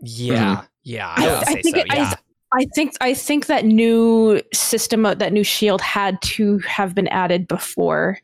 Yeah. 0.00 0.56
Mm-hmm. 0.56 0.66
Yeah. 0.84 1.14
I- 1.16 1.28
I, 1.28 1.40
I 1.40 1.62
think 1.62 1.76
so. 1.76 1.82
it- 1.82 1.86
I- 1.90 1.96
yeah. 1.96 2.14
I 2.50 2.64
think 2.74 2.94
I 3.02 3.12
think 3.12 3.44
that 3.46 3.66
new 3.66 4.40
system 4.54 5.04
of 5.04 5.18
that 5.18 5.34
new 5.34 5.44
shield 5.44 5.82
had 5.82 6.20
to 6.22 6.58
have 6.60 6.94
been 6.94 7.08
added 7.08 7.46
before. 7.46 8.18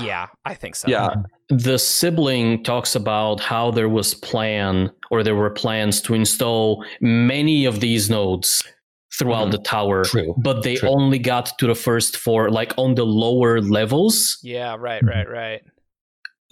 yeah. 0.00 0.26
I 0.44 0.54
think 0.54 0.76
so. 0.76 0.86
yeah, 0.88 1.14
The 1.48 1.76
sibling 1.76 2.62
talks 2.62 2.94
about 2.94 3.40
how 3.40 3.72
there 3.72 3.88
was 3.88 4.14
plan 4.14 4.88
or 5.10 5.24
there 5.24 5.34
were 5.34 5.50
plans 5.50 6.00
to 6.02 6.14
install 6.14 6.84
many 7.00 7.64
of 7.64 7.80
these 7.80 8.08
nodes 8.08 8.62
throughout 9.18 9.48
Mhm. 9.48 9.52
the 9.52 9.58
tower, 9.58 10.04
True. 10.04 10.34
but 10.38 10.62
they 10.62 10.76
True. 10.76 10.88
only 10.90 11.18
got 11.18 11.58
to 11.58 11.66
the 11.66 11.74
first 11.74 12.16
four, 12.16 12.50
like 12.50 12.72
on 12.78 12.94
the 12.94 13.04
lower 13.04 13.60
levels. 13.60 14.38
Yeah. 14.42 14.76
Right. 14.78 15.02
Mhm. 15.02 15.08
Right. 15.08 15.28
Right. 15.28 15.60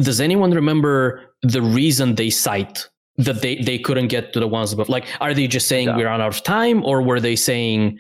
Does 0.01 0.21
anyone 0.21 0.51
remember 0.53 1.35
the 1.43 1.63
reason 1.63 2.15
they 2.15 2.31
cite 2.31 2.89
that 3.17 3.43
they, 3.43 3.57
they 3.57 3.79
couldn't 3.79 4.09
get 4.09 4.33
to 4.33 4.41
the 4.41 4.47
ones 4.49 4.73
above? 4.73 4.89
Like, 4.89 5.07
are 5.21 5.35
they 5.35 5.47
just 5.49 5.67
saying 5.69 5.89
Yeah. 5.89 5.97
we're 5.97 6.09
out 6.09 6.21
of 6.21 6.43
time, 6.43 6.85
or 6.85 7.03
were 7.03 7.21
they 7.21 7.37
saying 7.37 7.99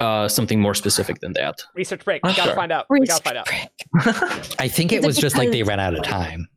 uh, 0.00 0.26
something 0.26 0.60
more 0.60 0.74
specific 0.74 1.20
than 1.20 1.32
that? 1.34 1.62
Research 1.76 2.04
break. 2.04 2.20
We 2.24 2.30
gotta 2.34 2.48
sure. 2.48 2.54
find 2.56 2.72
out. 2.72 2.86
We 2.90 2.98
gotta 3.06 3.22
find 3.22 3.38
out. 3.38 3.48
I 4.58 4.66
think 4.68 4.90
it 4.92 5.04
was 5.04 5.16
just 5.16 5.36
like 5.38 5.52
they 5.52 5.62
ran 5.62 5.78
out 5.78 5.94
of 5.94 6.02
time. 6.02 6.48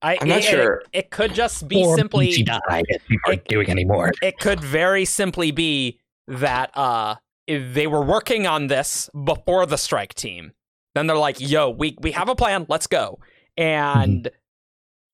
I, 0.00 0.16
I'm 0.20 0.28
not 0.28 0.38
it- 0.38 0.44
sure. 0.44 0.76
It, 0.94 0.98
it 1.00 1.10
could 1.10 1.34
just 1.34 1.68
be 1.68 1.84
or 1.84 1.94
simply. 1.96 2.32
she 2.32 2.42
died 2.42 2.62
we 3.10 3.18
weren't 3.26 3.44
doing 3.48 3.68
anymore. 3.70 4.12
it 4.22 4.38
could 4.38 4.60
very 4.60 5.04
simply 5.04 5.50
be 5.50 5.98
that 6.28 6.70
uh 6.76 7.14
if 7.46 7.74
they 7.74 7.86
were 7.86 8.02
working 8.02 8.46
on 8.46 8.66
this 8.66 9.08
before 9.24 9.64
the 9.66 9.76
strike 9.78 10.14
team 10.14 10.52
then 10.94 11.06
they're 11.06 11.16
like 11.16 11.40
yo 11.40 11.70
we 11.70 11.96
we 12.00 12.10
have 12.12 12.28
a 12.28 12.34
plan 12.34 12.66
let's 12.68 12.86
go 12.86 13.18
and 13.56 14.30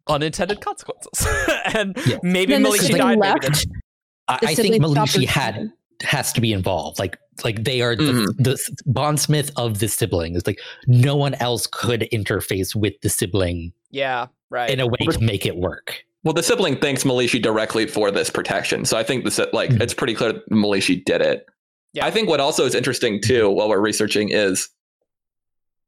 unintended 0.08 0.60
consequences 0.60 1.26
and 1.74 1.96
Yeah. 2.06 2.18
maybe 2.22 2.52
Then 2.54 2.64
Melishi 2.64 2.96
died 2.96 3.18
maybe 3.18 3.20
left. 3.20 3.42
didn't. 3.42 3.66
I, 4.28 4.38
I 4.42 4.54
think 4.54 4.74
sibling 4.74 4.94
Melishi 4.94 5.26
had 5.26 5.70
has 6.02 6.32
to 6.32 6.40
be 6.40 6.52
involved. 6.52 6.98
Like 6.98 7.16
like 7.44 7.64
they 7.64 7.80
are 7.82 7.94
the, 7.94 8.02
Mhm. 8.12 8.26
the 8.44 8.58
bondsmith 8.86 9.50
of 9.56 9.78
the 9.78 9.88
sibling. 9.88 10.34
It's 10.34 10.46
like 10.46 10.60
no 10.86 11.14
one 11.16 11.34
else 11.34 11.66
could 11.66 12.08
interface 12.12 12.74
with 12.74 12.94
the 13.02 13.08
sibling 13.08 13.72
yeah 13.90 14.26
right 14.50 14.70
in 14.70 14.80
a 14.80 14.86
way 14.86 15.06
to 15.10 15.20
make 15.20 15.46
it 15.46 15.56
work. 15.56 16.04
Well, 16.24 16.34
the 16.34 16.42
sibling 16.42 16.76
thanks 16.76 17.02
Melishi 17.04 17.42
directly 17.42 17.86
for 17.86 18.10
this 18.10 18.30
protection, 18.30 18.84
so 18.84 18.96
I 18.96 19.02
think 19.02 19.24
this 19.24 19.40
like 19.52 19.70
Mhm. 19.70 19.80
it's 19.80 19.94
pretty 19.94 20.14
clear 20.14 20.32
that 20.32 20.48
Melishi 20.50 21.04
did 21.04 21.20
it. 21.20 21.46
Yeah. 21.94 22.06
I 22.06 22.10
think 22.10 22.28
what 22.28 22.40
also 22.40 22.64
is 22.64 22.74
interesting 22.74 23.20
too, 23.20 23.50
while 23.50 23.68
we're 23.68 23.80
researching, 23.80 24.30
is 24.30 24.68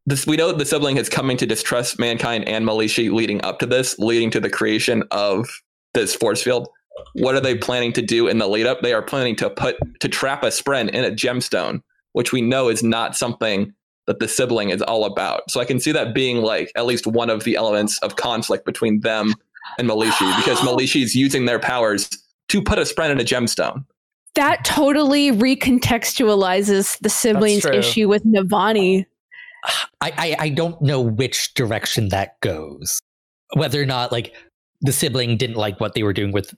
this. 0.07 0.27
We 0.27 0.37
know 0.37 0.53
the 0.53 0.65
sibling 0.67 0.97
is 0.97 1.09
coming 1.09 1.37
to 1.39 1.47
distrust 1.47 1.99
mankind 1.99 2.49
and 2.49 2.67
Melishi 2.67 3.13
leading 3.13 3.43
up 3.45 3.59
to 3.61 3.67
this, 3.67 3.99
leading 3.99 4.31
to 4.33 4.41
the 4.41 4.51
creation 4.51 5.05
of 5.11 5.49
this 5.95 6.15
force 6.15 6.43
field. 6.43 6.69
What 7.15 7.35
are 7.37 7.41
they 7.41 7.55
planning 7.57 7.93
to 7.95 8.03
do 8.03 8.27
in 8.29 8.39
the 8.39 8.47
lead 8.49 8.67
up? 8.67 8.83
They 8.83 8.93
are 8.93 9.03
planning 9.03 9.37
to 9.37 9.51
put 9.51 9.77
to 10.01 10.09
trap 10.09 10.43
a 10.43 10.49
spren 10.49 10.91
in 10.91 11.05
a 11.05 11.11
gemstone, 11.11 11.81
which 12.13 12.33
we 12.33 12.43
know 12.43 12.69
is 12.69 12.83
not 12.83 13.17
something 13.17 13.73
that 14.07 14.19
the 14.19 14.29
sibling 14.29 14.71
is 14.71 14.83
all 14.83 15.05
about. 15.05 15.51
So 15.51 15.61
I 15.61 15.65
can 15.65 15.81
see 15.81 15.93
that 15.93 16.15
being 16.15 16.43
like 16.43 16.71
at 16.77 16.85
least 16.87 17.07
one 17.07 17.31
of 17.31 17.45
the 17.45 17.55
elements 17.57 17.99
of 18.01 18.17
conflict 18.17 18.67
between 18.67 19.01
them 19.01 19.35
and 19.79 19.89
Melishi 19.89 20.37
because 20.37 20.59
Melishi 20.61 21.03
is 21.03 21.15
using 21.15 21.47
their 21.47 21.59
powers 21.59 22.09
to 22.49 22.63
put 22.63 22.79
a 22.79 22.83
Spren 22.83 23.11
in 23.11 23.21
a 23.21 23.25
gemstone. 23.25 23.85
That 24.35 24.65
totally 24.65 25.31
recontextualizes 25.31 26.99
the 26.99 27.09
siblings 27.09 27.65
issue 27.65 28.09
with 28.09 28.25
Navani. 28.25 29.07
I, 30.01 30.13
I 30.19 30.37
I 30.41 30.49
don't 30.49 30.81
know 30.83 31.01
which 31.01 31.55
direction 31.55 32.09
that 32.09 32.41
goes. 32.41 33.01
Whether 33.55 33.81
or 33.81 33.87
not 33.87 34.13
like 34.13 34.35
the 34.81 34.93
sibling 34.93 35.37
didn't 35.37 35.57
like 35.57 35.81
what 35.81 35.95
they 35.95 36.03
were 36.03 36.13
doing 36.13 36.33
with 36.33 36.55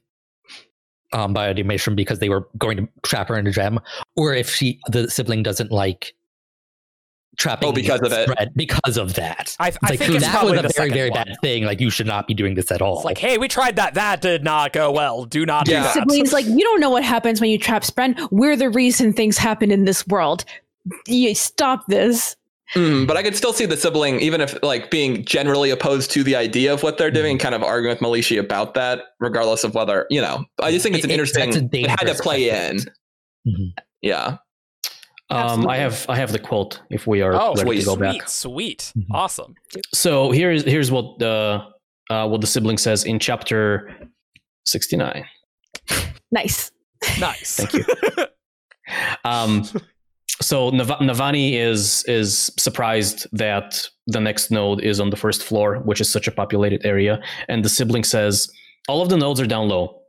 um 1.13 1.35
Ba-Ado-Mishram 1.35 1.95
because 1.95 2.19
they 2.19 2.29
were 2.29 2.49
going 2.59 2.79
to 2.79 2.89
trap 3.05 3.29
her 3.29 3.39
in 3.39 3.47
a 3.47 3.53
gem, 3.53 3.79
or 4.17 4.35
if 4.35 4.51
she 4.51 4.81
the 4.89 5.11
sibling 5.11 5.43
doesn't 5.43 5.71
like 5.71 6.15
trapping 7.37 7.69
Oh, 7.69 7.73
because 7.73 8.01
of 8.01 8.13
it. 8.13 8.27
Fred 8.27 8.53
because 8.57 8.97
of 8.97 9.15
that. 9.15 9.57
I, 9.59 9.69
It's 9.69 9.79
I 9.83 9.91
like 9.91 9.99
think 9.99 10.15
it's 10.15 10.25
that 10.27 10.45
was 10.45 10.53
a 10.59 10.69
very 10.77 10.91
very 10.91 11.11
one. 11.11 11.25
bad 11.25 11.37
thing. 11.43 11.65
Like 11.65 11.81
you 11.81 11.91
should 11.91 12.07
not 12.07 12.27
be 12.27 12.35
doing 12.35 12.55
this 12.55 12.71
at 12.71 12.81
all. 12.83 12.97
It's 12.97 13.05
like, 13.05 13.19
hey, 13.19 13.39
we 13.39 13.49
tried 13.49 13.77
that. 13.77 13.95
That 13.95 14.21
did 14.21 14.43
not 14.45 14.73
go 14.73 14.91
well. 14.91 15.25
Do 15.25 15.45
not 15.47 15.69
Yeah. 15.69 15.79
do 15.79 15.83
that. 15.85 15.93
Siblings 15.95 16.33
like 16.33 16.47
you 16.47 16.61
don't 16.61 16.81
know 16.81 16.91
what 16.91 17.03
happens 17.05 17.41
when 17.41 17.51
you 17.51 17.59
trap 17.59 17.83
Spren. 17.83 18.17
We're 18.31 18.57
the 18.57 18.71
reason 18.71 19.13
things 19.13 19.39
happen 19.39 19.71
in 19.71 19.85
this 19.85 20.07
world. 20.07 20.45
You 21.07 21.35
stop 21.35 21.87
this. 21.87 22.37
Mm, 22.75 23.07
but 23.07 23.17
I 23.17 23.23
could 23.23 23.37
still 23.37 23.53
see 23.53 23.65
the 23.65 23.77
sibling, 23.77 24.19
even 24.21 24.41
if 24.41 24.61
like 24.65 24.91
being 24.91 25.25
generally 25.25 25.71
opposed 25.71 26.11
to 26.13 26.25
the 26.25 26.35
idea 26.35 26.73
of 26.73 26.83
what 26.83 26.99
they're 26.99 27.13
doing, 27.13 27.39
kind 27.39 27.55
of 27.55 27.63
arguing 27.63 27.95
with 27.95 28.01
Melishi 28.01 28.41
about 28.41 28.75
that, 28.75 29.03
regardless 29.21 29.63
of 29.63 29.75
whether 29.77 30.05
you 30.11 30.21
know. 30.21 30.45
I 30.61 30.73
just 30.73 30.83
think 30.83 30.97
it's 30.97 31.05
an 31.05 31.11
It- 31.11 31.15
it- 31.15 31.21
interesting. 31.21 31.51
that's 31.51 31.57
a 31.75 31.79
It 31.85 31.91
had 31.91 32.07
to 32.09 32.15
play 32.21 32.49
in. 32.51 32.55
precedent. 32.83 32.91
Mhm. 33.47 33.73
Yeah. 34.03 34.37
Um, 35.29 35.67
I 35.67 35.77
have 35.79 36.07
I 36.09 36.17
have 36.17 36.31
the 36.31 36.39
quote 36.39 36.81
if 36.91 37.07
we 37.07 37.21
are 37.23 37.35
Oh, 37.35 37.55
ready 37.55 37.63
sweet, 37.63 37.81
to 37.81 37.87
go 37.87 37.95
sweet, 37.97 38.19
back. 38.21 38.29
sweet, 38.29 38.93
Mhm. 38.97 39.07
awesome. 39.13 39.55
So 39.93 40.31
here's 40.31 40.63
here's 40.65 40.91
what 40.93 41.19
the 41.19 41.65
uh, 42.11 42.29
what 42.29 42.41
the 42.41 42.47
sibling 42.47 42.79
says 42.79 43.05
in 43.05 43.19
chapter 43.19 43.91
sixty 44.65 44.97
nine. 44.97 45.25
Nice. 46.31 46.71
Nice. 47.21 47.57
Thank 47.57 47.73
you. 47.75 47.85
Um, 49.25 49.65
so 50.41 50.71
Nav- 50.71 51.01
Navani 51.01 51.55
is 51.55 52.05
is 52.07 52.53
surprised 52.57 53.27
that 53.33 53.89
the 54.07 54.21
next 54.21 54.53
node 54.53 54.81
is 54.81 55.01
on 55.01 55.11
the 55.11 55.17
first 55.17 55.43
floor, 55.43 55.79
which 55.85 56.01
is 56.01 56.09
such 56.09 56.29
a 56.29 56.31
populated 56.31 56.87
area, 56.87 57.21
and 57.49 57.65
the 57.65 57.69
sibling 57.69 58.05
says 58.05 58.49
all 58.89 59.03
of 59.03 59.09
the 59.09 59.17
nodes 59.17 59.41
are 59.41 59.47
down 59.47 59.69
low. 59.69 60.03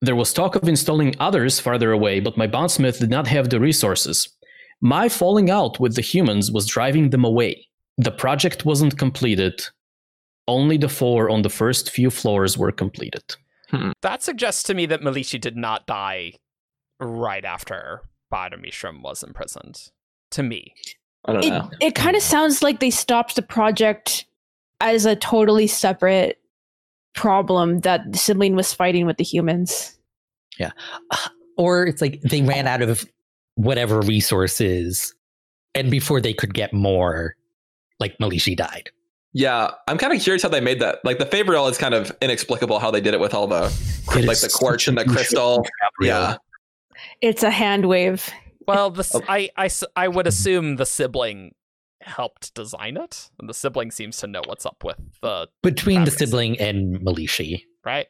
There 0.00 0.16
was 0.16 0.32
talk 0.32 0.56
of 0.56 0.66
installing 0.66 1.14
others 1.20 1.60
farther 1.60 1.92
away, 1.92 2.20
but 2.20 2.38
my 2.38 2.46
bondsmith 2.46 2.98
did 3.00 3.10
not 3.10 3.26
have 3.26 3.50
the 3.50 3.60
resources. 3.60 4.26
My 4.82 5.08
falling 5.08 5.48
out 5.50 5.78
with 5.80 5.94
the 5.94 6.02
humans 6.02 6.50
was 6.50 6.66
driving 6.66 7.10
them 7.10 7.24
away. 7.24 7.66
The 7.98 8.10
project 8.10 8.64
wasn't 8.66 8.98
completed. 8.98 9.62
Only 10.48 10.76
the 10.76 10.88
four 10.88 11.30
on 11.30 11.42
the 11.42 11.48
first 11.48 11.90
few 11.90 12.10
floors 12.10 12.58
were 12.58 12.72
completed. 12.72 13.22
Hmm. 13.70 13.92
that 14.02 14.22
suggests 14.22 14.62
to 14.64 14.74
me 14.74 14.84
that 14.86 15.00
Melishi 15.00 15.40
did 15.40 15.56
not 15.56 15.86
die 15.86 16.32
right 17.00 17.42
after 17.44 18.02
Ba-Ado-Mishram 18.30 19.00
was 19.02 19.22
imprisoned. 19.22 19.88
To 20.32 20.42
me. 20.42 20.74
I 21.24 21.32
don't 21.32 21.44
It 21.44 21.48
know. 21.50 21.70
it 21.80 21.94
kind 21.94 22.14
of 22.16 22.22
sounds 22.22 22.62
like 22.62 22.80
they 22.80 22.90
stopped 22.90 23.34
the 23.36 23.40
project 23.42 24.26
as 24.82 25.06
a 25.06 25.16
totally 25.16 25.66
separate 25.68 26.38
problem 27.14 27.80
that 27.80 28.10
the 28.12 28.18
sibling 28.18 28.56
was 28.56 28.74
fighting 28.74 29.06
with 29.06 29.16
the 29.16 29.24
humans. 29.24 29.96
Yeah. 30.58 30.72
Or 31.58 31.84
it's 31.86 32.00
like 32.00 32.20
they 32.22 32.40
ran 32.40 32.66
out 32.66 32.80
of 32.80 33.04
whatever 33.54 34.00
resources, 34.00 35.14
and 35.74 35.90
before 35.90 36.20
they 36.20 36.32
could 36.32 36.54
get 36.54 36.72
more, 36.72 37.34
like 38.00 38.16
Melishi 38.18 38.56
died. 38.56 38.90
Yeah, 39.34 39.70
I'm 39.88 39.96
kind 39.96 40.12
of 40.12 40.20
curious 40.20 40.42
how 40.42 40.50
they 40.50 40.60
made 40.60 40.80
that. 40.80 40.98
Like 41.04 41.18
the 41.18 41.24
Fabrial 41.26 41.70
is 41.70 41.78
kind 41.78 41.94
of 41.94 42.12
inexplicable 42.20 42.78
how 42.78 42.90
they 42.90 43.00
did 43.00 43.14
it 43.14 43.20
with 43.20 43.32
all 43.32 43.46
the 43.46 43.64
It 44.14 44.24
like 44.26 44.40
the 44.40 44.50
quartz 44.52 44.88
and 44.88 44.98
the 44.98 45.04
crystal. 45.06 45.64
Yeah, 46.00 46.36
It's 47.22 47.42
a 47.42 47.50
hand 47.50 47.86
wave. 47.88 48.28
Well, 48.66 48.90
this 48.90 49.14
Oh. 49.14 49.22
I, 49.28 49.48
I 49.56 49.64
s- 49.66 49.84
I 49.96 50.08
would 50.08 50.26
assume 50.26 50.76
the 50.76 50.84
sibling 50.86 51.52
helped 52.02 52.52
design 52.54 52.96
it, 52.96 53.30
and 53.40 53.48
the 53.48 53.54
sibling 53.54 53.90
seems 53.90 54.18
to 54.18 54.26
know 54.26 54.42
what's 54.44 54.66
up 54.66 54.84
with 54.84 54.98
the 55.22 55.48
between 55.62 56.04
the 56.04 56.10
sibling 56.10 56.58
and 56.60 57.00
Melishi. 57.00 57.62
right. 57.84 58.06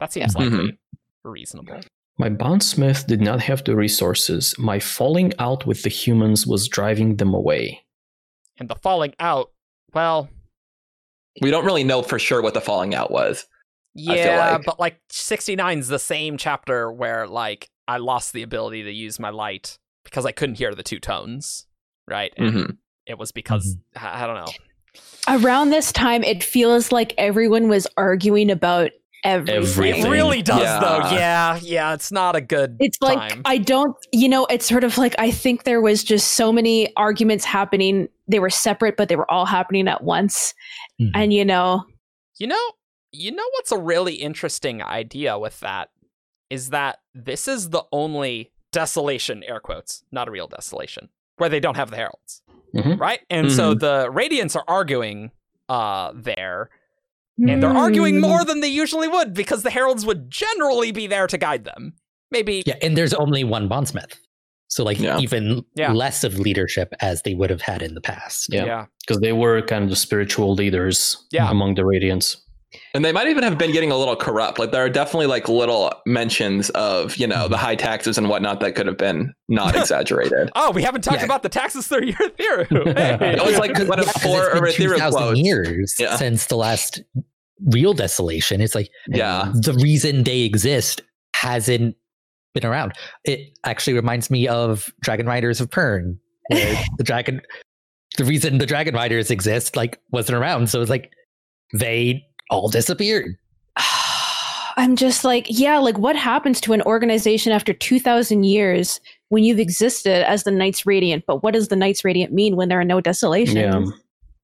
That 0.00 0.12
seems 0.12 0.34
Yeah. 0.34 0.42
likely 0.42 0.58
mm-hmm. 0.58 1.28
reasonable. 1.30 1.80
My 2.16 2.28
bondsmith 2.28 3.06
did 3.06 3.20
not 3.20 3.40
have 3.40 3.64
the 3.64 3.74
resources. 3.74 4.54
My 4.58 4.78
falling 4.78 5.32
out 5.38 5.66
with 5.66 5.82
the 5.82 5.88
humans 5.88 6.46
was 6.46 6.68
driving 6.68 7.16
them 7.16 7.34
away. 7.34 7.84
And 8.58 8.68
the 8.68 8.76
falling 8.76 9.14
out, 9.18 9.50
well, 9.92 10.28
we 11.40 11.50
don't 11.50 11.64
really 11.64 11.82
know 11.82 12.02
for 12.02 12.18
sure 12.18 12.40
what 12.40 12.54
the 12.54 12.60
falling 12.60 12.94
out 12.94 13.10
was. 13.10 13.46
Yeah, 13.94 14.52
like. 14.52 14.64
but 14.64 14.80
like 14.80 15.00
69 15.10 15.78
is 15.78 15.88
the 15.88 15.98
same 15.98 16.36
chapter 16.36 16.90
where 16.92 17.26
like 17.26 17.68
I 17.88 17.98
lost 17.98 18.32
the 18.32 18.42
ability 18.42 18.84
to 18.84 18.92
use 18.92 19.18
my 19.18 19.30
light 19.30 19.78
because 20.04 20.26
I 20.26 20.32
couldn't 20.32 20.56
hear 20.56 20.74
the 20.74 20.82
two 20.82 21.00
tones, 21.00 21.66
right? 22.06 22.32
And 22.36 22.54
hmm 22.54 22.70
it 23.06 23.18
was 23.18 23.32
because 23.32 23.76
I 23.96 24.24
I 24.24 24.26
don't 24.26 24.36
know. 24.36 24.52
Around 25.26 25.70
this 25.70 25.92
time, 25.92 26.22
it 26.22 26.44
feels 26.44 26.92
like 26.92 27.14
everyone 27.18 27.68
was 27.68 27.86
arguing 27.96 28.50
about 28.50 28.90
everything. 29.24 29.56
Everything. 29.62 30.06
It 30.06 30.08
really 30.08 30.42
does 30.42 30.60
Yeah. 30.60 30.80
though. 30.80 30.98
Yeah, 31.16 31.58
yeah, 31.62 31.94
it's 31.94 32.12
not 32.12 32.36
a 32.36 32.40
good 32.40 32.76
It's 32.80 32.98
like 33.00 33.18
time. 33.18 33.42
I 33.44 33.58
don't, 33.58 33.96
you 34.12 34.28
know, 34.28 34.46
it's 34.46 34.66
sort 34.66 34.84
of 34.84 34.98
like 34.98 35.14
I 35.18 35.30
think 35.30 35.64
there 35.64 35.80
was 35.80 36.04
just 36.04 36.32
so 36.32 36.52
many 36.52 36.94
arguments 36.96 37.44
happening. 37.44 38.08
They 38.28 38.38
were 38.38 38.50
separate, 38.50 38.96
but 38.96 39.08
they 39.08 39.16
were 39.16 39.30
all 39.30 39.46
happening 39.46 39.88
at 39.88 40.04
once. 40.04 40.54
Mhm. 41.00 41.10
And 41.14 41.32
you 41.32 41.44
know, 41.44 41.84
You 42.38 42.48
know, 42.48 42.70
you 43.12 43.30
know 43.30 43.44
what's 43.52 43.70
a 43.72 43.78
really 43.78 44.14
interesting 44.14 44.82
idea 44.82 45.38
with 45.38 45.60
that 45.60 45.90
is 46.50 46.70
that 46.70 46.98
this 47.14 47.46
is 47.48 47.70
the 47.70 47.84
only 47.92 48.50
desolation 48.72 49.42
air 49.44 49.60
quotes, 49.60 50.02
not 50.10 50.26
a 50.26 50.30
real 50.32 50.48
desolation, 50.48 51.08
where 51.36 51.48
they 51.48 51.60
don't 51.60 51.76
have 51.76 51.90
the 51.90 51.96
heralds. 51.96 52.42
Mhm. 52.74 52.98
Right? 52.98 53.20
And 53.30 53.52
so 53.52 53.72
the 53.74 54.08
radiants 54.10 54.56
are 54.56 54.64
arguing 54.66 55.30
uh 55.68 56.10
there 56.14 56.70
Hmm. 57.38 57.48
and 57.48 57.62
they're 57.62 57.70
arguing 57.70 58.20
more 58.20 58.44
than 58.44 58.60
they 58.60 58.68
usually 58.68 59.08
would 59.08 59.34
because 59.34 59.62
the 59.62 59.70
heralds 59.70 60.06
would 60.06 60.30
generally 60.30 60.92
be 60.92 61.06
there 61.06 61.26
to 61.26 61.36
guide 61.38 61.64
them. 61.64 61.94
Maybe 62.30 62.62
Yeah, 62.66 62.76
and 62.82 62.96
there's 62.96 63.14
only 63.14 63.44
one 63.44 63.68
bondsmith, 63.68 64.18
so 64.68 64.84
like 64.84 64.98
Yeah. 65.00 65.18
even 65.18 65.64
Yeah. 65.74 65.92
less 65.92 66.24
of 66.24 66.38
leadership 66.38 66.94
as 67.00 67.22
they 67.22 67.34
would 67.34 67.50
have 67.50 67.60
had 67.62 67.82
in 67.82 67.94
the 67.94 68.00
past. 68.00 68.52
Yeah. 68.52 68.64
yeah. 68.64 68.86
Because 69.06 69.20
they 69.20 69.32
were 69.32 69.62
kind 69.62 69.84
of 69.84 69.90
the 69.90 69.96
spiritual 69.96 70.54
leaders 70.54 71.16
Yeah. 71.32 71.50
among 71.50 71.74
the 71.74 71.82
Radiants. 71.82 72.36
And 72.94 73.04
they 73.04 73.12
might 73.12 73.26
even 73.28 73.42
have 73.42 73.58
been 73.58 73.72
getting 73.72 73.90
a 73.90 73.96
little 73.96 74.16
corrupt. 74.16 74.58
Like 74.58 74.70
there 74.70 74.84
are 74.84 74.88
definitely 74.88 75.26
like 75.26 75.48
little 75.48 75.92
mentions 76.06 76.70
of 76.70 77.16
you 77.16 77.26
know 77.26 77.48
the 77.48 77.56
mm-hmm. 77.56 77.64
high 77.64 77.74
taxes 77.76 78.18
and 78.18 78.28
whatnot 78.28 78.60
that 78.60 78.74
could 78.74 78.86
have 78.86 78.98
been 78.98 79.32
not 79.48 79.74
exaggerated. 79.76 80.50
Oh, 80.54 80.70
we 80.70 80.82
haven't 80.82 81.02
talked 81.02 81.18
Yeah. 81.18 81.24
about 81.24 81.42
the 81.42 81.48
taxes 81.48 81.86
through 81.86 82.06
your 82.06 82.28
theory. 82.30 82.66
Hey. 82.94 83.36
That 83.36 83.44
was 83.44 83.58
like 83.58 83.76
one 83.88 83.98
of 83.98 84.06
Yeah, 84.06 84.12
'cause 84.12 84.22
four 84.22 84.42
it's 84.44 84.54
been 84.54 84.64
Ethereal 84.68 84.96
2,000 84.98 85.18
quotes. 85.22 85.40
years 85.40 85.94
Yeah. 85.98 86.16
since 86.16 86.46
the 86.46 86.56
last 86.56 87.02
real 87.72 87.94
desolation. 87.94 88.60
It's 88.60 88.74
like 88.74 88.90
Yeah. 89.08 89.52
the 89.54 89.72
reason 89.74 90.24
they 90.24 90.40
exist 90.40 91.02
hasn't 91.34 91.96
been 92.54 92.64
around. 92.64 92.92
It 93.24 93.58
actually 93.64 93.94
reminds 93.94 94.30
me 94.30 94.46
of 94.48 94.92
Dragon 95.00 95.26
Riders 95.26 95.60
of 95.60 95.70
Pern, 95.70 96.18
where 96.50 96.76
the 96.98 97.04
dragon, 97.04 97.42
the 98.16 98.24
reason 98.24 98.58
the 98.58 98.66
Dragon 98.66 98.94
Riders 98.94 99.30
exist, 99.30 99.74
like 99.76 99.98
wasn't 100.12 100.38
around. 100.38 100.70
So 100.70 100.80
it's 100.80 100.90
like 100.90 101.10
they 101.72 102.24
all 102.50 102.68
disappeared. 102.68 103.36
I'm 104.76 104.96
just 104.96 105.24
like, 105.24 105.46
yeah, 105.48 105.78
like 105.78 105.98
what 105.98 106.16
happens 106.16 106.60
to 106.62 106.72
an 106.72 106.82
organization 106.82 107.52
after 107.52 107.72
2,000 107.72 108.44
years 108.44 109.00
when 109.28 109.44
you've 109.44 109.60
existed 109.60 110.28
as 110.28 110.42
the 110.42 110.50
Knights 110.50 110.84
Radiant? 110.84 111.24
But 111.26 111.42
what 111.42 111.54
does 111.54 111.68
the 111.68 111.76
Knights 111.76 112.04
Radiant 112.04 112.32
mean 112.32 112.56
when 112.56 112.68
there 112.68 112.80
are 112.80 112.84
no 112.84 113.00
desolations? 113.00 113.56
Yeah. 113.56 113.84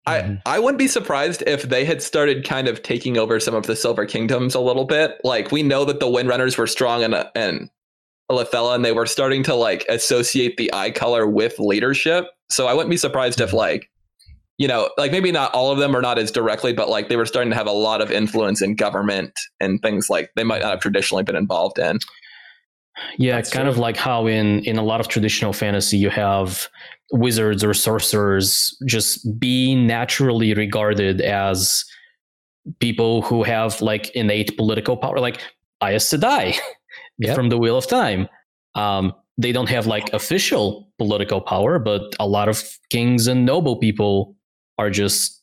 I, 0.07 0.21
mm-hmm. 0.21 0.35
I 0.47 0.59
wouldn't 0.59 0.79
be 0.79 0.89
surprised 0.89 1.43
if 1.47 1.65
they 1.65 1.85
had 1.85 2.03
started 2.03 2.45
kind 2.45 2.69
of 2.69 2.83
taking 2.83 3.19
over 3.19 3.39
some 3.39 3.55
of 3.55 3.67
the 3.67 3.77
Silver 3.77 4.07
Kingdoms 4.07 4.55
a 4.55 4.61
little 4.61 4.85
bit. 4.85 5.21
Like 5.25 5.53
we 5.53 5.63
know 5.63 5.85
that 5.85 6.01
the 6.01 6.07
Windrunners 6.07 6.57
were 6.57 6.67
strong 6.67 7.03
in 7.03 7.15
in 7.35 7.71
Alethela, 8.31 8.75
and 8.75 8.85
they 8.85 8.93
were 8.93 9.07
starting 9.07 9.43
to 9.45 9.55
like 9.55 9.85
associate 9.89 10.57
the 10.57 10.73
eye 10.73 10.91
color 10.91 11.27
with 11.27 11.59
leadership. 11.59 12.29
So 12.49 12.67
I 12.67 12.75
wouldn't 12.75 12.91
be 12.91 12.97
surprised 12.97 13.41
if 13.41 13.49
mm-hmm. 13.49 13.59
like 13.59 13.90
you 14.61 14.69
know 14.69 14.91
like 14.99 15.11
maybe 15.11 15.33
not 15.33 15.53
all 15.55 15.73
of 15.73 15.79
them 15.79 15.97
are 15.97 16.03
not 16.03 16.19
as 16.19 16.31
directly, 16.31 16.73
but 16.73 16.89
like 16.89 17.09
they 17.09 17.17
were 17.17 17.27
starting 17.27 17.51
to 17.51 17.57
have 17.57 17.67
a 17.67 17.73
lot 17.89 18.01
of 18.03 18.11
influence 18.13 18.61
in 18.63 18.77
government 18.77 19.33
and 19.59 19.81
things 19.81 20.11
like 20.11 20.31
they 20.37 20.45
might 20.45 20.61
not 20.63 20.71
have 20.71 20.81
traditionally 20.81 21.23
been 21.25 21.35
involved 21.37 21.79
in. 21.79 21.99
Yeah, 23.17 23.37
That's 23.37 23.51
kind 23.51 23.65
true. 23.65 23.73
of 23.73 23.79
like 23.79 23.97
how 23.97 24.27
in 24.27 24.63
in 24.67 24.77
a 24.77 24.83
lot 24.85 25.01
of 25.01 25.09
traditional 25.09 25.55
fantasy 25.55 25.97
you 25.97 26.11
have 26.11 26.69
wizards 27.13 27.65
or 27.65 27.73
sorcerers 27.75 28.77
just 28.87 29.27
being 29.41 29.87
naturally 29.87 30.53
regarded 30.55 31.21
as 31.23 31.85
people 32.79 33.23
who 33.23 33.43
have 33.43 33.81
like 33.81 34.11
innate 34.11 34.57
political 34.59 34.97
power, 34.97 35.19
like 35.19 35.41
Aes 35.83 36.05
Sedai 36.11 36.57
Yep. 37.19 37.35
from 37.35 37.49
the 37.49 37.57
Wheel 37.59 37.77
of 37.79 37.87
Time. 37.87 38.29
Um, 38.75 39.13
they 39.39 39.53
don't 39.53 39.69
have 39.71 39.87
like 39.87 40.13
official 40.13 40.91
political 40.99 41.41
power, 41.41 41.79
but 41.79 42.03
a 42.21 42.27
lot 42.27 42.49
of 42.51 42.63
kings 42.91 43.27
and 43.27 43.47
noble 43.47 43.77
people 43.79 44.37
are 44.81 44.91
just 44.91 45.41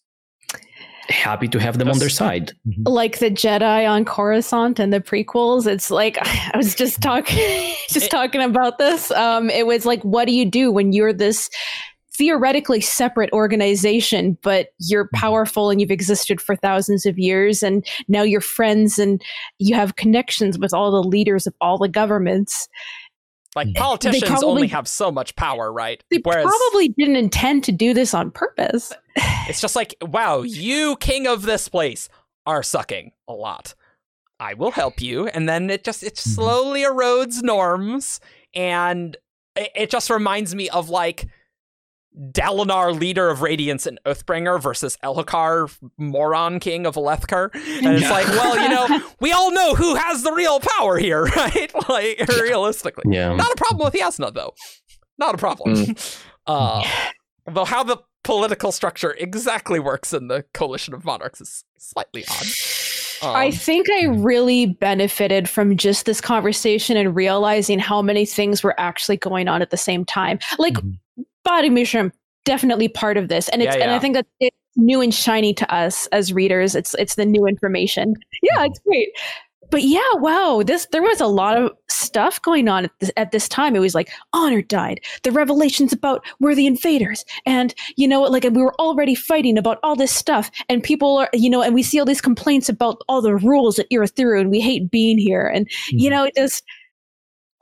happy 1.10 1.48
to 1.48 1.60
have 1.60 1.78
them 1.78 1.90
on 1.90 2.00
their 2.00 2.10
side. 2.10 2.52
Mm-hmm. 2.68 2.84
like 2.84 3.20
the 3.20 3.30
Jedi 3.30 3.90
on 3.90 4.04
Coruscant 4.04 4.80
and 4.80 4.92
the 4.92 5.00
prequels. 5.00 5.66
It's 5.66 5.90
like 5.90 6.18
I 6.22 6.58
was 6.58 6.76
just 6.76 7.02
talking 7.02 7.38
just 7.90 8.08
eh. 8.08 8.10
talking 8.10 8.42
about 8.42 8.78
this. 8.78 9.12
Um 9.12 9.50
it 9.50 9.66
was 9.66 9.86
like 9.86 10.02
what 10.04 10.26
do 10.26 10.34
you 10.34 10.46
do 10.46 10.72
when 10.72 10.92
you're 10.92 11.14
this 11.14 11.50
theoretically 12.18 12.82
separate 12.82 13.32
organization 13.32 14.36
but 14.42 14.70
you're 14.80 15.06
mm-hmm. 15.06 15.20
powerful 15.20 15.70
and 15.70 15.80
you've 15.80 15.92
existed 15.92 16.42
for 16.42 16.56
thousands 16.56 17.06
of 17.06 17.20
years 17.20 17.62
and 17.62 17.86
now 18.08 18.24
you're 18.24 18.42
friends 18.42 18.98
and 18.98 19.22
you 19.60 19.76
have 19.76 19.98
connections 19.98 20.58
with 20.58 20.74
all 20.74 20.92
the 20.92 21.08
leaders 21.08 21.46
of 21.48 21.54
all 21.62 21.78
the 21.78 21.88
governments. 21.88 22.68
Like 23.58 23.74
politicians 23.76 24.30
probably- 24.30 24.48
only 24.48 24.68
have 24.68 24.88
so 24.88 25.12
much 25.12 25.36
power, 25.36 25.72
right? 25.72 26.04
They 26.10 26.20
Whereas 26.24 26.46
probably 26.46 26.90
didn't 26.90 27.16
intend 27.18 27.64
to 27.66 27.72
do 27.72 27.94
this 27.94 28.14
on 28.14 28.32
purpose. 28.32 28.94
it's 29.50 29.60
just 29.62 29.76
like, 29.76 29.96
wow, 30.02 30.42
you 30.46 30.96
king 30.98 31.28
of 31.28 31.42
this 31.42 31.68
place 31.68 32.08
are 32.46 32.64
sucking 32.64 33.12
a 33.28 33.34
lot. 33.34 33.76
I 34.40 34.54
will 34.54 34.72
help 34.72 35.02
you, 35.02 35.28
and 35.28 35.50
then 35.50 35.70
it 35.70 35.84
just 35.84 36.04
it 36.04 36.14
Mhm. 36.16 36.36
slowly 36.36 36.84
erodes 36.84 37.42
norms, 37.44 38.20
and 38.54 39.18
it, 39.56 39.72
it 39.76 39.90
just 39.90 40.10
reminds 40.12 40.54
me 40.54 40.70
of 40.70 40.90
like 40.90 41.26
Dalinar, 42.32 42.98
leader 43.00 43.30
of 43.30 43.42
Radiance 43.42 43.86
and 43.86 44.00
Oathbringer, 44.06 44.62
versus 44.62 44.98
Elhokar, 45.04 45.76
moron 45.98 46.60
king 46.60 46.86
of 46.86 46.96
Alethkar. 46.96 47.50
And 47.54 47.94
it's 47.96 48.02
Yeah. 48.04 48.12
like, 48.12 48.28
well, 48.28 48.60
you 48.60 48.70
know, 48.70 49.02
we 49.20 49.32
all 49.32 49.52
know 49.52 49.76
who 49.76 49.96
has 49.96 50.24
the 50.24 50.32
real 50.32 50.60
power 50.60 50.98
here, 50.98 51.24
right? 51.36 51.72
Like, 51.90 52.28
realistically. 52.42 53.04
Yeah. 53.16 53.36
Not 53.36 53.52
a 53.52 53.56
problem 53.56 53.86
with 53.86 53.94
Jasnah, 53.94 54.34
though. 54.34 54.54
Not 55.18 55.36
a 55.36 55.38
problem. 55.38 55.96
Uh, 56.48 56.82
though 57.46 57.66
how 57.66 57.84
the 57.84 57.98
political 58.24 58.72
structure 58.72 59.14
exactly 59.20 59.82
works 59.82 60.14
in 60.14 60.30
the 60.30 60.46
Coalition 60.54 60.94
of 60.94 61.04
Monarchs 61.04 61.42
is 61.42 61.66
slightly 61.78 62.24
odd. 62.30 62.46
I 63.36 63.48
Um, 63.48 63.52
think 63.52 63.88
I 63.92 64.06
really 64.06 64.68
benefited 64.68 65.50
from 65.50 65.76
just 65.76 66.06
this 66.06 66.22
conversation 66.22 66.96
and 66.96 67.14
realizing 67.14 67.80
how 67.80 68.02
many 68.02 68.26
things 68.26 68.64
were 68.64 68.80
actually 68.80 69.18
going 69.18 69.50
on 69.50 69.62
at 69.62 69.72
the 69.72 69.78
same 69.78 70.06
time. 70.06 70.40
Like 70.58 70.76
Mhm. 70.76 70.94
Body 71.48 71.70
mushroom 71.70 72.12
definitely 72.44 72.88
part 72.88 73.18
of 73.18 73.30
this, 73.30 73.50
and 73.50 73.62
it's 73.62 73.76
Yeah, 73.76 73.84
and 73.84 73.92
I 73.92 74.00
think 74.00 74.16
that 74.16 74.26
it's 74.40 74.56
new 74.76 75.02
and 75.02 75.14
shiny 75.14 75.54
to 75.54 75.74
us 75.74 76.08
as 76.08 76.34
readers. 76.34 76.76
It's 76.76 76.94
it's 76.96 77.16
the 77.16 77.26
new 77.26 77.46
information. 77.46 78.16
Yeah, 78.42 78.66
it's 78.66 78.80
great. 78.80 79.10
But 79.70 79.84
yeah, 79.84 80.14
wow, 80.14 80.62
this 80.66 80.88
there 80.92 81.02
was 81.02 81.20
a 81.20 81.28
lot 81.28 81.58
of 81.58 81.72
stuff 81.90 82.42
going 82.42 82.70
on 82.70 82.86
at 82.86 82.92
this, 83.00 83.12
at 83.18 83.32
this 83.32 83.50
time. 83.50 83.76
It 83.76 83.80
was 83.80 83.96
like 83.96 84.10
honor 84.32 84.62
died, 84.62 85.02
the 85.24 85.32
revelations 85.32 85.92
about 85.92 86.26
were 86.40 86.56
the 86.56 86.68
invaders, 86.68 87.26
and 87.46 87.74
you 87.98 88.08
know, 88.08 88.22
like 88.24 88.44
we 88.44 88.62
were 88.62 88.76
already 88.76 89.16
fighting 89.16 89.58
about 89.58 89.80
all 89.84 89.96
this 89.96 90.12
stuff, 90.14 90.50
and 90.70 90.84
people 90.84 91.18
are, 91.18 91.30
you 91.34 91.50
know, 91.50 91.62
and 91.62 91.74
we 91.76 91.84
see 91.84 92.00
all 92.00 92.06
these 92.06 92.22
complaints 92.22 92.70
about 92.70 93.02
all 93.10 93.22
the 93.22 93.36
rules 93.36 93.78
at 93.80 93.90
Urithiru, 93.90 94.40
and 94.40 94.50
we 94.50 94.62
hate 94.62 94.90
being 94.90 95.18
here, 95.18 95.48
and 95.48 95.68
you 95.90 96.10
mm-hmm. 96.10 96.16
know, 96.18 96.24
it 96.26 96.36
just 96.36 96.64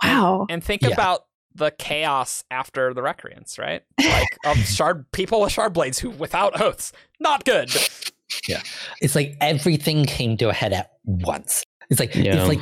wow. 0.04 0.46
and 0.50 0.64
think 0.64 0.84
Yeah. 0.84 0.90
about 0.90 1.22
the 1.56 1.72
chaos 1.72 2.44
after 2.52 2.94
the 2.94 3.02
Recreants, 3.02 3.58
right? 3.58 3.82
Like 4.00 4.38
of 4.46 4.58
shard 4.68 5.10
people 5.12 5.42
with 5.42 5.52
shard 5.52 5.74
blades 5.74 5.98
who 6.00 6.10
without 6.12 6.60
oaths, 6.62 6.92
not 7.20 7.46
good. 7.46 7.72
Yeah, 8.48 8.62
it's 9.02 9.16
like 9.16 9.38
everything 9.42 10.06
came 10.06 10.36
to 10.38 10.50
a 10.50 10.54
head 10.54 10.74
at 10.74 10.92
once. 11.06 11.64
It's 11.90 12.00
like 12.00 12.14
Yeah. 12.16 12.42
if 12.44 12.48
like 12.48 12.60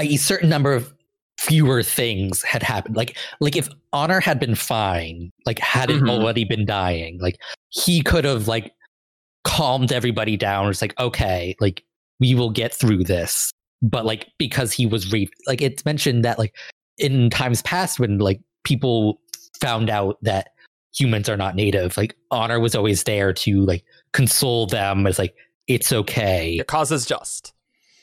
a 0.00 0.16
certain 0.16 0.48
number 0.48 0.72
of 0.72 0.92
fewer 1.38 1.82
things 1.82 2.42
had 2.42 2.62
happened. 2.62 2.96
Like 2.96 3.16
like 3.40 3.56
if 3.56 3.68
Honor 3.92 4.20
had 4.20 4.38
been 4.38 4.54
fine, 4.54 5.30
like 5.46 5.58
hadn't 5.58 6.02
Mhm. 6.02 6.10
already 6.10 6.44
been 6.44 6.64
dying, 6.64 7.18
like 7.20 7.36
he 7.70 8.02
could 8.02 8.24
have 8.24 8.46
like 8.46 8.72
calmed 9.42 9.92
everybody 9.92 10.36
down. 10.36 10.68
It's 10.70 10.80
like 10.82 10.98
okay, 11.00 11.56
like 11.60 11.82
we 12.20 12.34
will 12.34 12.50
get 12.50 12.72
through 12.72 13.04
this. 13.04 13.50
But 13.82 14.04
like 14.06 14.28
because 14.38 14.72
he 14.72 14.86
was 14.86 15.10
re- 15.12 15.28
like 15.46 15.60
it's 15.60 15.84
mentioned 15.84 16.24
that 16.24 16.38
like 16.38 16.54
in 16.98 17.30
times 17.30 17.62
past 17.62 17.98
when 18.00 18.18
like 18.18 18.40
people 18.64 19.20
found 19.60 19.90
out 19.90 20.18
that 20.22 20.48
humans 20.94 21.28
are 21.28 21.36
not 21.36 21.54
native, 21.56 21.96
like 21.96 22.14
Honor 22.30 22.60
was 22.60 22.74
always 22.74 23.02
there 23.04 23.32
to 23.32 23.64
like 23.64 23.84
console 24.12 24.66
them 24.66 25.06
as 25.06 25.18
like 25.18 25.34
it's 25.66 25.92
okay 25.92 26.50
Your 26.50 26.64
cause 26.64 26.92
is 26.92 27.06
just. 27.06 27.52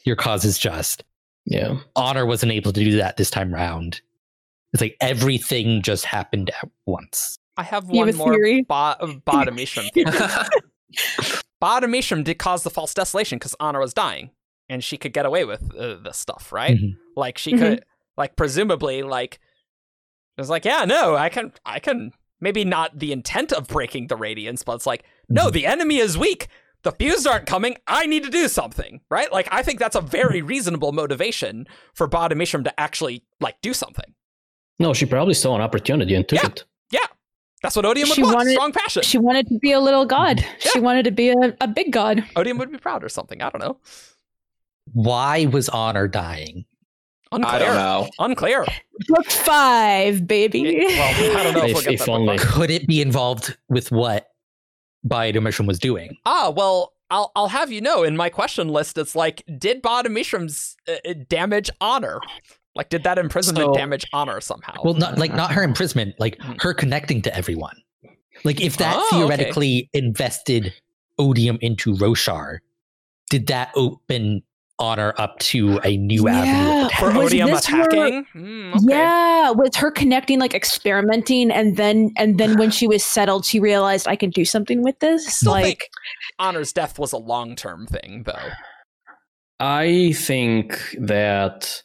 your 0.03 0.15
cause 0.15 0.43
is 0.45 0.57
just 0.57 1.03
Yeah. 1.45 1.77
honor 1.95 2.25
wasn't 2.25 2.51
able 2.51 2.73
to 2.73 2.83
do 2.83 2.97
that 2.97 3.17
this 3.17 3.29
time 3.29 3.53
round 3.53 4.01
it's 4.73 4.81
like 4.81 4.97
everything 4.99 5.81
just 5.83 6.05
happened 6.05 6.49
at 6.49 6.69
once 6.87 7.37
I 7.57 7.63
have 7.63 7.87
one 7.87 8.07
have 8.07 8.17
more 8.17 8.33
theory? 8.33 8.63
bo- 8.63 8.95
Ba-Ado-Mishram 9.25 9.91
theory. 9.93 10.11
Ba-Ado-Mishram 11.59 12.23
did 12.23 12.39
cause 12.39 12.63
the 12.63 12.69
false 12.69 12.93
desolation 12.93 13.37
because 13.37 13.55
Honor 13.59 13.79
was 13.79 13.93
dying, 13.93 14.31
and 14.69 14.83
she 14.83 14.97
could 14.97 15.13
get 15.13 15.25
away 15.25 15.45
with 15.45 15.61
uh, 15.75 15.97
this 16.03 16.17
stuff, 16.17 16.51
right? 16.51 16.77
Mhm. 16.77 16.97
Like 17.15 17.37
she 17.37 17.53
Mhm. 17.53 17.59
could, 17.59 17.85
like 18.21 18.35
presumably, 18.35 19.01
like 19.03 19.35
it 20.37 20.41
was 20.41 20.49
like, 20.49 20.63
yeah, 20.65 20.85
no, 20.85 21.15
I 21.15 21.29
can, 21.29 21.51
I 21.65 21.79
can. 21.79 22.11
Maybe 22.39 22.63
not 22.65 22.97
the 22.97 23.11
intent 23.11 23.51
of 23.53 23.67
breaking 23.67 24.07
the 24.07 24.15
radiance, 24.15 24.63
but 24.63 24.73
it's 24.75 24.87
like, 24.87 25.03
no, 25.29 25.47
Mhm. 25.47 25.53
the 25.53 25.65
enemy 25.67 25.97
is 25.97 26.17
weak. 26.17 26.47
The 26.83 26.91
Fused 26.91 27.27
aren't 27.27 27.45
coming. 27.45 27.75
I 27.85 28.07
need 28.07 28.23
to 28.23 28.29
do 28.31 28.47
something, 28.47 29.01
right? 29.11 29.31
Like 29.31 29.47
I 29.51 29.61
think 29.63 29.77
that's 29.79 29.95
a 29.95 30.01
very 30.01 30.41
reasonable 30.41 30.91
motivation 30.91 31.67
for 31.93 32.07
Ba-Ado-Mishram 32.07 32.63
to 32.63 32.79
actually 32.79 33.23
like 33.39 33.59
do 33.61 33.73
something. 33.73 34.15
No, 34.79 34.93
she 34.93 35.05
probably 35.05 35.35
saw 35.35 35.53
an 35.55 35.61
opportunity 35.61 36.15
and 36.15 36.27
took 36.27 36.41
Yeah. 36.41 36.49
it. 36.49 36.65
Yeah 36.91 37.07
that's 37.63 37.75
what 37.75 37.85
Odium 37.85 38.09
would 38.09 38.15
She 38.15 38.23
want. 38.23 38.35
wanted- 38.37 38.53
Strong 38.53 38.71
passion. 38.73 39.03
She 39.03 39.19
wanted 39.19 39.47
to 39.49 39.59
be 39.59 39.71
a 39.71 39.79
little 39.79 40.05
god. 40.07 40.43
She 40.57 40.79
wanted 40.79 41.03
to 41.05 41.11
be 41.11 41.29
a, 41.29 41.55
a 41.61 41.67
big 41.67 41.91
god. 41.91 42.23
Odium 42.35 42.57
would 42.57 42.71
be 42.71 42.79
proud 42.79 43.03
or 43.03 43.09
something. 43.09 43.39
I 43.43 43.49
don't 43.51 43.61
know. 43.61 43.77
why 44.93 45.45
was 45.45 45.69
honor 45.69 46.07
dying 46.07 46.65
Unclear. 47.31 47.53
I 47.53 47.59
don't 47.59 47.75
know. 47.75 48.09
Unclear. 48.19 48.65
Book 49.07 49.25
five, 49.27 50.27
baby. 50.27 50.83
Well, 50.85 51.37
I 51.37 51.43
don't 51.43 51.53
know 51.53 51.63
if, 51.63 51.69
If- 51.77 51.85
we'll 51.85 51.93
if 51.93 52.09
only. 52.09 52.37
could 52.37 52.69
it 52.69 52.87
be 52.87 53.01
involved 53.01 53.57
with 53.69 53.91
what 53.91 54.27
Ba-Ado-Mishram 55.03 55.65
was 55.67 55.79
doing 55.79 56.15
Ah, 56.25 56.49
well, 56.55 56.93
I'll 57.09 57.31
I'll 57.35 57.47
have 57.49 57.71
you 57.71 57.81
know 57.81 58.03
in 58.03 58.15
my 58.15 58.29
question 58.29 58.69
list, 58.69 58.97
it's 58.97 59.15
like, 59.15 59.43
did 59.57 59.81
Ba-Ado-Mishram's 59.81 60.75
uh, 60.87 60.93
uh, 61.09 61.13
damage 61.27 61.69
honor? 61.81 62.19
Like, 62.75 62.89
did 62.89 63.03
that 63.03 63.17
imprisonment 63.17 63.67
So- 63.67 63.73
damage 63.73 64.05
honor 64.13 64.39
somehow? 64.41 64.73
well 64.83 64.93
not 64.93 65.17
like 65.17 65.33
not 65.33 65.51
her 65.51 65.63
imprisonment 65.63 66.15
like 66.19 66.37
Mhm. 66.37 66.61
her 66.61 66.73
connecting 66.73 67.21
to 67.23 67.35
everyone 67.35 67.75
like 68.43 68.61
if 68.61 68.77
that 68.77 68.95
Oh, 68.97 69.07
okay. 69.07 69.15
theoretically 69.17 69.89
invested 69.93 70.73
odium 71.19 71.57
into 71.61 71.93
roshar 71.95 72.59
did 73.29 73.47
that 73.47 73.71
open 73.75 74.41
honor 74.81 75.13
up 75.17 75.37
to 75.39 75.79
a 75.85 75.95
new 75.97 76.27
avenue 76.27 76.51
Yeah. 76.51 76.81
of 76.81 76.87
attack? 76.87 76.99
for 76.99 77.05
was 77.13 77.25
Odium 77.27 77.49
this 77.51 77.69
where- 77.71 77.81
attacking? 77.83 78.25
Hmm, 78.33 78.73
okay. 78.73 78.85
Yeah, 78.89 79.51
with 79.51 79.75
her 79.75 79.91
connecting, 79.91 80.39
like 80.39 80.53
experimenting, 80.53 81.51
and 81.51 81.77
then 81.77 82.11
and 82.17 82.37
then 82.37 82.57
when 82.57 82.71
she 82.71 82.87
was 82.87 83.05
settled, 83.05 83.45
she 83.45 83.59
realized 83.59 84.07
I 84.07 84.15
can 84.17 84.31
do 84.31 84.43
something 84.43 84.83
with 84.83 84.99
this. 84.99 85.25
Still 85.35 85.51
like, 85.53 85.63
think 85.65 85.79
honor's 86.39 86.73
death 86.73 86.99
was 86.99 87.13
a 87.13 87.17
long 87.17 87.55
term 87.55 87.87
thing, 87.87 88.23
though. 88.25 88.49
I 89.59 90.13
think 90.15 90.79
that 90.99 91.81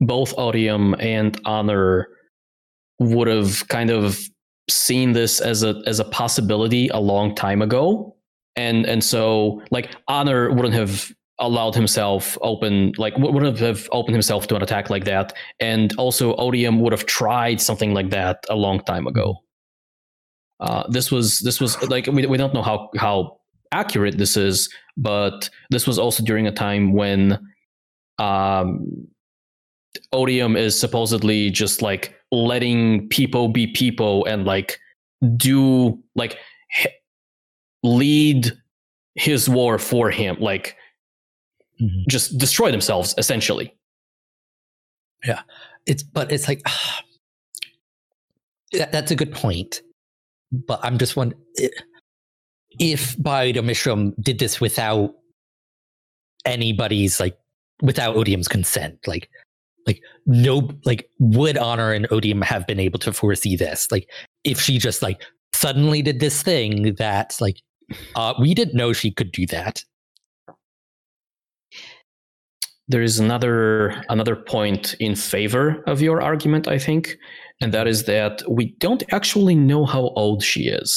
both 0.00 0.32
Odium 0.38 0.94
and 0.98 1.38
Honor 1.44 2.08
would 2.98 3.28
have 3.28 3.68
kind 3.68 3.90
of 3.90 4.18
seen 4.70 5.12
this 5.12 5.40
as 5.40 5.62
a 5.62 5.82
as 5.86 6.00
a 6.00 6.04
possibility 6.04 6.88
a 6.88 6.98
long 6.98 7.34
time 7.34 7.60
ago. 7.60 8.16
And 8.56 8.86
and 8.86 9.04
so 9.04 9.62
like 9.70 9.94
Honor 10.08 10.50
wouldn't 10.52 10.74
have 10.74 11.10
allowed 11.40 11.74
himself 11.74 12.36
open 12.42 12.92
like 12.98 13.16
wouldn't 13.16 13.58
have 13.58 13.88
opened 13.92 14.14
himself 14.14 14.46
to 14.48 14.56
an 14.56 14.62
attack 14.62 14.90
like 14.90 15.04
that. 15.04 15.32
And 15.58 15.94
also 15.96 16.34
Odium 16.36 16.80
would 16.80 16.92
have 16.92 17.06
tried 17.06 17.60
something 17.60 17.94
like 17.94 18.10
that 18.10 18.44
a 18.48 18.56
long 18.56 18.80
time 18.80 19.06
ago. 19.06 19.42
Uh, 20.60 20.84
this 20.88 21.10
was 21.10 21.40
this 21.40 21.60
was 21.60 21.82
like 21.88 22.06
we, 22.06 22.26
we 22.26 22.36
don't 22.36 22.54
know 22.54 22.62
how 22.62 22.90
how 22.96 23.38
accurate 23.72 24.18
this 24.18 24.36
is, 24.36 24.68
but 24.96 25.48
this 25.70 25.86
was 25.86 25.98
also 25.98 26.22
during 26.22 26.46
a 26.46 26.52
time 26.52 26.92
when 26.92 27.38
um, 28.18 29.06
Odium 30.12 30.56
is 30.56 30.78
supposedly 30.78 31.50
just 31.50 31.80
like 31.80 32.14
letting 32.30 33.08
people 33.08 33.48
be 33.48 33.66
people 33.66 34.24
and 34.26 34.44
like 34.44 34.78
do 35.36 35.98
like 36.14 36.38
lead 37.82 38.52
his 39.14 39.48
war 39.48 39.78
for 39.78 40.10
him, 40.10 40.36
like 40.38 40.76
Mhm. 41.80 42.06
just 42.08 42.38
destroy 42.38 42.70
themselves 42.70 43.14
essentially. 43.18 43.74
Yeah, 45.24 45.42
it's 45.86 46.02
but 46.02 46.32
it's 46.32 46.48
like 46.48 46.62
that, 48.72 48.92
that's 48.92 49.10
a 49.10 49.16
good 49.16 49.32
point 49.32 49.82
but 50.52 50.80
i'm 50.82 50.98
just 50.98 51.16
one 51.16 51.32
if 52.78 53.16
Ba-Ado-Mishram 53.18 54.12
did 54.22 54.38
this 54.38 54.60
without 54.60 55.14
anybody's 56.46 57.20
like 57.20 57.36
without 57.82 58.16
odium's 58.16 58.48
consent 58.48 58.98
like 59.06 59.28
like 59.86 60.00
no 60.26 60.70
like 60.84 61.08
would 61.18 61.56
honor 61.58 61.92
and 61.92 62.06
odium 62.10 62.40
have 62.42 62.66
been 62.66 62.80
able 62.80 62.98
to 62.98 63.12
foresee 63.12 63.56
this 63.56 63.88
like 63.90 64.08
if 64.44 64.60
she 64.60 64.78
just 64.78 65.02
like 65.02 65.22
suddenly 65.54 66.00
did 66.02 66.20
this 66.20 66.42
thing 66.42 66.94
that 66.96 67.36
like 67.40 67.56
Uh, 68.14 68.32
we 68.40 68.54
didn't 68.54 68.74
know 68.76 68.92
she 68.92 69.10
could 69.10 69.32
do 69.32 69.44
that. 69.46 69.84
There 72.90 73.02
is 73.02 73.18
another 73.20 74.02
another 74.08 74.36
point 74.36 74.94
in 74.98 75.14
favor 75.14 75.82
of 75.86 76.02
your 76.02 76.20
argument 76.20 76.66
i 76.66 76.78
think 76.78 77.16
and 77.60 77.72
that 77.72 77.86
is 77.86 78.04
that 78.04 78.42
we 78.48 78.74
don't 78.78 79.04
actually 79.12 79.54
know 79.54 79.84
how 79.84 80.12
old 80.16 80.42
she 80.42 80.62
is. 80.68 80.90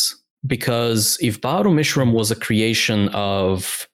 Because 0.46 1.18
if 1.22 1.40
Ba-Ado-Mishram 1.42 2.14
was 2.14 2.32
a 2.32 2.36
creation 2.36 3.10
of 3.10 3.88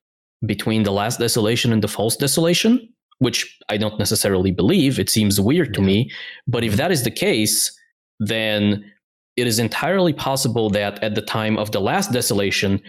between 0.45 0.83
the 0.83 0.91
last 0.91 1.19
desolation 1.19 1.73
and 1.73 1.83
the 1.83 1.87
false 1.87 2.15
desolation 2.15 2.87
which 3.17 3.57
i 3.67 3.75
don't 3.75 3.99
necessarily 3.99 4.51
believe 4.51 4.97
it 4.97 5.09
seems 5.09 5.37
weird 5.37 5.73
to 5.73 5.81
me 5.81 6.09
but 6.47 6.63
if 6.63 6.77
that 6.77 6.91
is 6.91 7.03
the 7.03 7.11
case 7.11 7.77
then 8.21 8.81
it 9.35 9.47
is 9.47 9.59
entirely 9.59 10.13
possible 10.13 10.69
that 10.69 11.03
at 11.03 11.15
the 11.15 11.21
time 11.21 11.57
of 11.57 11.73
the 11.73 11.81
last 11.81 12.13
desolation 12.13 12.81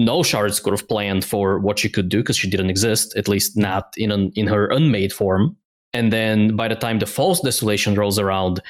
no 0.00 0.22
shards 0.22 0.58
could 0.60 0.72
have 0.72 0.88
planned 0.88 1.24
for 1.24 1.58
what 1.58 1.78
she 1.78 1.88
could 1.88 2.08
do 2.08 2.18
because 2.18 2.36
she 2.36 2.48
didn't 2.50 2.70
exist, 2.70 3.14
at 3.16 3.28
least 3.28 3.56
not 3.56 3.92
in 3.96 4.10
an, 4.10 4.32
in 4.34 4.46
her 4.46 4.66
unmade 4.68 5.12
form. 5.12 5.56
And 5.92 6.12
then 6.12 6.56
by 6.56 6.68
the 6.68 6.74
time 6.74 6.98
the 7.00 7.06
false 7.06 7.40
desolation 7.40 7.94
rolls 7.94 8.18
around, 8.18 8.60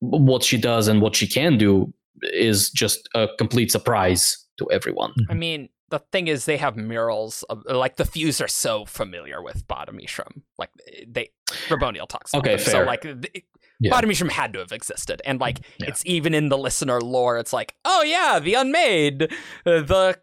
what 0.00 0.42
she 0.42 0.58
does 0.58 0.88
and 0.88 1.00
what 1.00 1.14
she 1.14 1.26
can 1.28 1.58
do 1.58 1.92
is 2.22 2.70
just 2.70 3.08
a 3.14 3.28
complete 3.38 3.70
surprise 3.70 4.44
to 4.58 4.70
everyone. 4.70 5.12
I 5.30 5.34
mean, 5.34 5.68
the 5.90 5.98
thing 6.10 6.26
is, 6.28 6.44
they 6.46 6.56
have 6.56 6.76
murals. 6.76 7.44
Of, 7.44 7.62
like 7.66 7.96
the 7.96 8.04
Fused 8.04 8.42
are 8.42 8.48
so 8.48 8.84
familiar 8.84 9.42
with 9.42 9.66
Ba-Ado-Mishram. 9.68 10.42
Like 10.58 10.70
they, 11.06 11.30
Raboniel 11.68 12.08
talks. 12.08 12.32
About 12.32 12.46
Okay, 12.46 12.56
them. 12.56 12.64
So 12.64 12.82
like, 12.82 13.02
th- 13.02 13.44
Yeah. 13.80 13.90
Ba-Ado-Mishram 13.90 14.30
had 14.30 14.52
to 14.54 14.58
have 14.60 14.72
existed, 14.72 15.20
and 15.24 15.38
like 15.40 15.58
Yeah. 15.78 15.88
it's 15.88 16.02
even 16.06 16.34
in 16.34 16.48
the 16.48 16.58
listener 16.58 17.00
lore. 17.00 17.38
It's 17.38 17.52
like, 17.52 17.74
oh 17.84 18.02
yeah, 18.02 18.38
the 18.40 18.54
Unmade, 18.54 19.24
uh, 19.66 19.82
the 19.82 20.18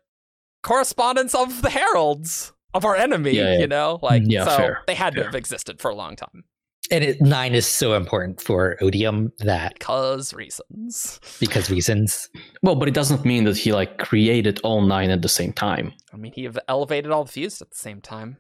correspondence 0.64 1.34
of 1.36 1.62
the 1.62 1.70
heralds 1.70 2.54
of 2.74 2.86
our 2.86 2.96
enemy. 2.96 3.32
Yeah, 3.32 3.54
yeah. 3.54 3.60
You 3.60 3.68
know, 3.68 4.00
like 4.02 4.24
mm, 4.24 4.32
Yeah, 4.32 4.46
so 4.46 4.58
fair, 4.58 4.82
they 4.88 4.96
had 4.96 5.14
to 5.16 5.22
fair. 5.22 5.26
have 5.26 5.36
existed 5.36 5.82
for 5.82 5.90
a 5.92 5.96
long 5.96 6.16
time 6.16 6.44
And 6.92 7.04
it, 7.04 7.22
nine 7.22 7.54
is 7.54 7.66
so 7.68 7.94
important 7.94 8.42
for 8.42 8.78
Odium 8.82 9.32
that 9.40 9.74
because 9.80 10.34
reasons. 10.34 11.20
because 11.40 11.70
reasons. 11.70 12.30
Well, 12.64 12.76
but 12.76 12.88
it 12.88 12.94
doesn't 12.94 13.26
mean 13.26 13.44
that 13.46 13.58
he 13.58 13.72
like 13.74 13.98
created 13.98 14.60
all 14.64 14.82
nine 14.82 15.10
at 15.10 15.22
the 15.22 15.30
same 15.30 15.54
time. 15.54 15.94
I 16.14 16.18
mean, 16.18 16.32
he 16.34 16.44
have 16.44 16.58
elevated 16.68 17.12
all 17.12 17.24
the 17.26 17.32
Fused 17.32 17.62
at 17.62 17.70
the 17.72 17.78
same 17.78 18.02
time. 18.02 18.38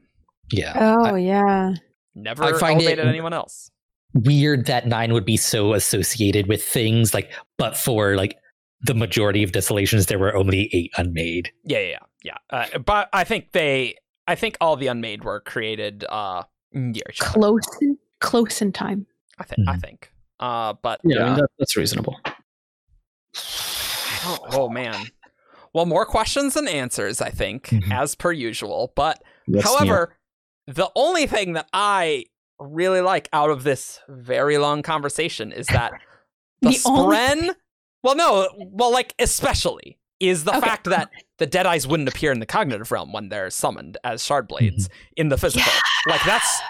Yeah. 0.51 0.73
Oh 0.75 1.15
yeah. 1.15 1.73
Never 2.15 2.43
I 2.43 2.59
find 2.59 2.81
it- 2.81 2.85
elevated 2.85 3.07
anyone 3.07 3.33
else. 3.33 3.71
Weird 4.13 4.65
that 4.65 4.87
nine 4.87 5.13
would 5.13 5.23
be 5.23 5.37
so 5.37 5.73
associated 5.73 6.47
with 6.47 6.61
things 6.61 7.13
like, 7.13 7.31
but 7.57 7.77
for 7.77 8.17
like 8.17 8.35
the 8.83 8.93
majority 8.93 9.43
of 9.43 9.51
desolations, 9.51 10.07
there 10.07 10.19
were 10.19 10.35
only 10.35 10.69
eight 10.73 10.91
unmade. 10.97 11.51
Yeah, 11.63 11.79
yeah, 11.79 11.97
yeah. 12.23 12.37
yeah. 12.51 12.65
Uh, 12.75 12.79
but 12.79 13.09
I 13.13 13.23
think 13.23 13.51
they, 13.51 13.95
I 14.27 14.35
think 14.35 14.57
all 14.61 14.75
the 14.75 14.87
unmade 14.87 15.23
were 15.23 15.39
created 15.41 16.03
uh 16.09 16.43
near. 16.73 17.03
Close 17.19 17.61
in, 17.81 17.97
close 18.19 18.61
in 18.61 18.71
time. 18.71 19.05
I 19.39 19.43
think. 19.43 19.67
I 19.67 19.75
Mhm. 19.75 19.81
think. 19.81 20.13
Uh, 20.39 20.73
but 20.81 20.99
Yeah, 21.03 21.23
I 21.23 21.25
mean, 21.29 21.35
that, 21.37 21.49
that's 21.59 21.75
reasonable. 21.77 22.15
oh, 24.25 24.37
oh 24.51 24.69
man. 24.69 25.07
Well, 25.73 25.85
more 25.85 26.05
questions 26.05 26.55
than 26.55 26.67
answers, 26.67 27.21
I 27.21 27.29
think, 27.29 27.67
Mhm. 27.67 27.91
as 27.93 28.15
per 28.15 28.31
usual. 28.31 28.91
But 28.95 29.21
That's- 29.47 29.63
however, 29.73 30.17
the 30.67 30.89
only 30.95 31.27
thing 31.27 31.53
that 31.53 31.67
I 31.73 32.25
really 32.59 33.01
like 33.01 33.29
out 33.33 33.49
of 33.49 33.63
this 33.63 33.99
very 34.09 34.57
long 34.57 34.81
conversation 34.81 35.51
is 35.51 35.67
that 35.67 35.91
the, 36.61 36.69
The 36.71 36.81
only 36.85 37.15
spren. 37.17 37.55
Well, 38.03 38.15
no, 38.15 38.47
well, 38.71 38.91
like 38.91 39.13
especially 39.19 39.97
is 40.19 40.43
the 40.43 40.51
Okay. 40.51 40.61
fact 40.67 40.85
that 40.85 41.09
the 41.39 41.45
dead 41.47 41.65
eyes 41.65 41.87
wouldn't 41.87 42.07
appear 42.09 42.31
in 42.31 42.39
the 42.39 42.45
cognitive 42.45 42.91
realm 42.91 43.11
when 43.11 43.29
they're 43.29 43.49
summoned 43.49 43.97
as 44.03 44.23
shard 44.23 44.47
blades 44.47 44.89
in 45.17 45.29
the 45.29 45.37
physical. 45.37 45.71
Like 46.07 46.23
that's 46.23 46.61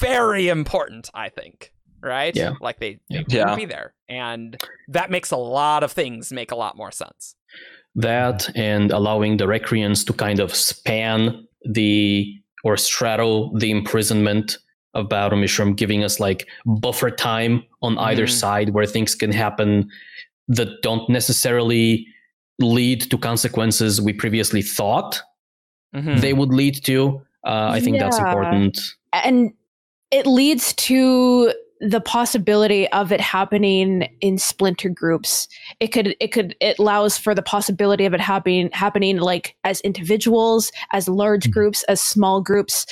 very 0.00 0.48
important, 0.48 1.10
I 1.14 1.28
think. 1.28 1.72
Right? 2.02 2.34
Yeah. 2.36 2.52
Like 2.60 2.78
they, 2.78 2.94
they 3.10 3.16
Yeah. 3.16 3.18
wouldn't 3.22 3.32
Yeah. 3.32 3.54
be 3.56 3.64
there. 3.64 3.94
And 4.08 4.56
that 4.88 5.10
makes 5.10 5.30
a 5.32 5.36
lot 5.36 5.82
of 5.82 5.90
things 5.92 6.32
make 6.32 6.52
a 6.52 6.56
lot 6.56 6.76
more 6.76 6.90
sense. 6.92 7.34
that 7.98 8.54
and 8.54 8.92
allowing 8.92 9.38
the 9.38 9.46
recreants 9.48 10.04
to 10.04 10.12
kind 10.12 10.38
of 10.38 10.54
span 10.54 11.46
the 11.64 12.30
or 12.62 12.76
straddle 12.76 13.56
the 13.58 13.70
imprisonment 13.70 14.58
of 14.92 15.08
Ba-Ado-Mishram, 15.08 15.74
giving 15.76 16.04
us 16.04 16.20
like 16.20 16.46
buffer 16.66 17.10
time 17.10 17.64
on 17.80 17.96
either 17.96 18.26
Mhm. 18.26 18.30
side 18.30 18.68
where 18.74 18.84
things 18.84 19.14
can 19.14 19.32
happen 19.32 19.88
that 20.48 20.82
don't 20.82 21.08
necessarily 21.08 22.06
lead 22.58 23.02
to 23.10 23.18
consequences 23.18 24.00
we 24.00 24.12
previously 24.12 24.62
thought 24.62 25.20
Mhm. 25.94 26.20
they 26.20 26.32
would 26.32 26.50
lead 26.54 26.84
to. 26.84 27.20
Uh, 27.44 27.68
I 27.72 27.80
think 27.80 27.98
that's 27.98 28.18
important. 28.18 28.78
and 29.12 29.52
it 30.10 30.26
leads 30.26 30.72
to 30.74 31.52
the 31.80 32.00
possibility 32.00 32.88
of 32.92 33.12
it 33.12 33.20
happening 33.20 34.08
in 34.22 34.38
splinter 34.38 34.88
groups 34.88 35.46
it 35.78 35.88
could 35.88 36.16
it 36.20 36.28
could 36.32 36.54
it 36.60 36.78
allows 36.78 37.18
for 37.18 37.34
the 37.34 37.42
possibility 37.42 38.06
of 38.06 38.14
it 38.14 38.20
happening 38.20 38.70
happening 38.72 39.18
like 39.18 39.54
as 39.64 39.80
individuals 39.82 40.72
as 40.92 41.06
large 41.06 41.48
Mhm. 41.48 41.52
groups 41.52 41.82
as 41.84 42.00
small 42.00 42.40
groups 42.40 42.86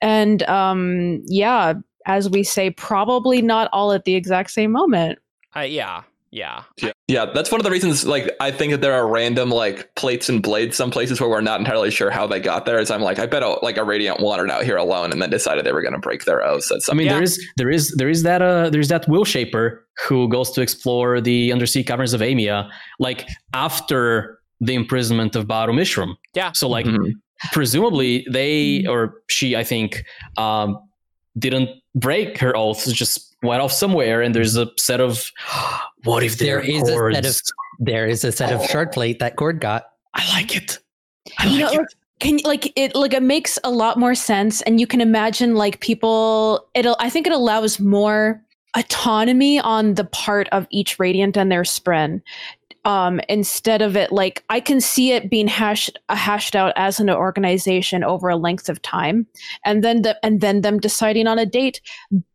and 0.00 0.44
um 0.44 1.20
yeah 1.26 1.72
as 2.06 2.30
we 2.30 2.44
say 2.44 2.70
probably 2.70 3.42
not 3.42 3.68
all 3.72 3.90
at 3.90 4.04
the 4.04 4.14
exact 4.14 4.50
same 4.52 4.70
moment 4.70 5.18
Uh, 5.56 5.60
yeah. 5.60 6.02
Yeah. 6.32 6.62
Yeah. 6.80 6.92
yeah, 7.08 7.26
that's 7.34 7.50
one 7.50 7.60
of 7.60 7.64
the 7.64 7.72
reasons. 7.72 8.06
Like, 8.06 8.30
I 8.38 8.52
think 8.52 8.70
that 8.70 8.80
there 8.80 8.92
are 8.94 9.08
random 9.08 9.50
like 9.50 9.92
plates 9.96 10.28
and 10.28 10.40
blades 10.40 10.76
some 10.76 10.90
places 10.92 11.20
where 11.20 11.28
we're 11.28 11.40
not 11.40 11.58
entirely 11.58 11.90
sure 11.90 12.08
how 12.10 12.26
they 12.28 12.38
got 12.38 12.66
there. 12.66 12.78
Is 12.78 12.88
I'm 12.90 13.02
like, 13.02 13.18
I 13.18 13.26
bet 13.26 13.42
a, 13.42 13.58
like 13.64 13.76
a 13.76 13.82
radiant 13.84 14.20
wandered 14.20 14.48
out 14.48 14.62
here 14.62 14.76
alone 14.76 15.10
and 15.10 15.20
then 15.20 15.28
decided 15.28 15.66
they 15.66 15.72
were 15.72 15.82
going 15.82 15.92
to 15.94 15.98
break 15.98 16.26
their 16.26 16.40
oaths. 16.44 16.70
At 16.70 16.78
I 16.88 16.94
mean, 16.94 17.06
Yeah. 17.08 17.14
there 17.14 17.22
is 17.24 17.48
there 17.56 17.68
is 17.70 17.90
there 17.96 18.08
is 18.08 18.22
that 18.22 18.42
uh 18.42 18.70
there's 18.70 18.88
that 18.88 19.08
will 19.08 19.24
shaper 19.24 19.84
who 20.06 20.28
goes 20.28 20.52
to 20.52 20.60
explore 20.60 21.20
the 21.20 21.52
undersea 21.52 21.82
caverns 21.82 22.12
of 22.12 22.20
Aimia, 22.20 22.70
like 23.00 23.26
after 23.52 24.38
the 24.60 24.74
imprisonment 24.74 25.34
of 25.34 25.48
Ba-Ado-Mishram. 25.48 26.14
Yeah. 26.34 26.52
So 26.52 26.68
like 26.68 26.86
Mhm. 26.86 27.12
presumably 27.52 28.24
they 28.30 28.86
or 28.86 29.14
she, 29.28 29.56
I 29.56 29.64
think, 29.64 30.04
um, 30.36 30.78
didn't 31.38 31.70
break 31.94 32.38
her 32.38 32.56
oath, 32.56 32.86
just 32.92 33.29
went 33.42 33.62
off 33.62 33.72
somewhere, 33.72 34.22
and 34.22 34.34
there's 34.34 34.56
a 34.56 34.68
set 34.76 35.00
of 35.00 35.30
what 36.04 36.22
if 36.22 36.38
There 36.38 36.60
there 36.60 36.70
is 36.70 36.88
a 36.88 37.14
set 37.14 37.26
of 37.26 37.40
there 37.78 38.06
is 38.06 38.24
a 38.24 38.32
set 38.32 38.52
of 38.52 38.64
shard 38.66 38.92
plate 38.92 39.18
that 39.20 39.36
Cord 39.36 39.60
got. 39.60 39.84
I 40.14 40.28
like 40.32 40.56
it. 40.56 40.78
I 41.38 41.46
you 41.46 41.64
like 41.64 41.74
know, 41.74 41.82
it. 41.82 41.94
can 42.20 42.38
like 42.44 42.72
it 42.76 42.94
like 42.94 43.14
it 43.14 43.22
makes 43.22 43.58
a 43.64 43.70
lot 43.70 43.98
more 43.98 44.14
sense 44.14 44.60
and 44.62 44.80
you 44.80 44.86
can 44.86 45.00
imagine 45.00 45.54
like 45.54 45.80
people 45.80 46.68
it'll 46.74 46.96
i 47.00 47.08
think 47.08 47.26
it 47.26 47.32
allows 47.32 47.78
more 47.80 48.42
autonomy 48.76 49.58
on 49.60 49.94
the 49.94 50.04
part 50.04 50.48
of 50.50 50.66
each 50.70 50.98
radiant 50.98 51.36
and 51.36 51.50
their 51.50 51.62
spren 51.62 52.20
um 52.84 53.20
instead 53.28 53.82
of 53.82 53.96
it 53.96 54.10
like 54.10 54.42
i 54.48 54.58
can 54.58 54.80
see 54.80 55.12
it 55.12 55.30
being 55.30 55.48
hashed 55.48 55.98
uh, 56.08 56.16
hashed 56.16 56.56
out 56.56 56.72
as 56.76 56.98
an 56.98 57.10
organization 57.10 58.02
over 58.02 58.28
a 58.28 58.36
length 58.36 58.68
of 58.68 58.80
time 58.82 59.26
and 59.64 59.84
then 59.84 60.02
the, 60.02 60.18
and 60.24 60.40
then 60.40 60.62
them 60.62 60.78
deciding 60.78 61.26
on 61.26 61.38
a 61.38 61.46
date. 61.46 61.80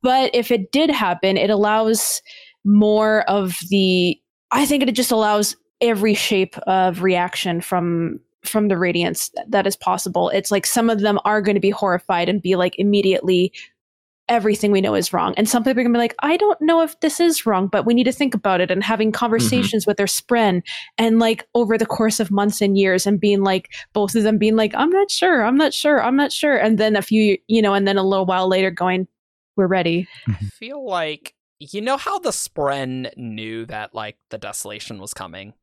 But 0.01 0.33
if 0.33 0.51
it 0.51 0.71
did 0.71 0.89
happen 0.89 1.37
it 1.37 1.49
allows 1.49 2.21
more 2.63 3.21
of 3.29 3.57
the 3.69 4.19
i 4.51 4.65
think 4.65 4.83
it 4.83 4.91
just 4.91 5.11
allows 5.11 5.55
every 5.81 6.13
shape 6.13 6.57
of 6.59 7.01
reaction 7.01 7.61
from 7.61 8.19
from 8.47 8.67
the 8.67 8.77
radiance 8.77 9.31
that 9.47 9.67
is 9.67 9.75
possible. 9.75 10.29
It's 10.29 10.51
like 10.51 10.65
some 10.65 10.89
of 10.89 11.01
them 11.01 11.19
are 11.25 11.41
going 11.41 11.55
to 11.55 11.61
be 11.61 11.71
horrified 11.71 12.29
and 12.29 12.41
be 12.41 12.55
like 12.55 12.77
immediately 12.77 13.51
everything 14.27 14.71
we 14.71 14.81
know 14.81 14.95
is 14.95 15.13
wrong 15.13 15.33
and 15.37 15.47
some 15.47 15.63
people 15.63 15.71
are 15.71 15.83
going 15.83 15.93
to 15.93 15.97
be 15.97 15.99
like 15.99 16.15
i 16.19 16.35
don't 16.37 16.59
know 16.61 16.81
if 16.81 16.99
this 17.01 17.19
is 17.19 17.45
wrong 17.45 17.67
but 17.67 17.85
we 17.85 17.93
need 17.93 18.05
to 18.05 18.11
think 18.11 18.33
about 18.33 18.59
it 18.59 18.71
and 18.71 18.83
having 18.83 19.09
mm-hmm. 19.09 19.19
conversations 19.19 19.85
with 19.85 19.97
their 19.97 20.07
spren 20.07 20.61
and 20.97 21.19
like 21.19 21.47
over 21.53 21.77
the 21.77 21.85
course 21.85 22.19
of 22.19 22.31
months 22.31 22.61
and 22.61 22.77
years 22.77 23.05
and 23.05 23.19
being 23.19 23.43
like 23.43 23.71
both 23.93 24.15
of 24.15 24.23
them 24.23 24.37
being 24.37 24.55
like 24.55 24.73
i'm 24.75 24.89
not 24.89 25.11
sure 25.11 25.43
i'm 25.43 25.57
not 25.57 25.73
sure 25.73 26.01
i'm 26.03 26.15
not 26.15 26.31
sure 26.31 26.57
and 26.57 26.77
then 26.77 26.95
a 26.95 27.01
few 27.01 27.37
you 27.47 27.61
know 27.61 27.73
and 27.73 27.87
then 27.87 27.97
a 27.97 28.03
little 28.03 28.25
while 28.25 28.47
later 28.47 28.71
going 28.71 29.07
we're 29.55 29.67
ready 29.67 30.07
I 30.27 30.31
mm-hmm. 30.31 30.45
feel 30.47 30.85
like 30.85 31.35
you 31.59 31.81
know 31.81 31.97
how 31.97 32.19
the 32.19 32.31
Spren 32.31 33.15
knew 33.17 33.65
that 33.67 33.93
like 33.93 34.17
the 34.29 34.37
desolation 34.37 34.99
was 34.99 35.13
coming. 35.13 35.53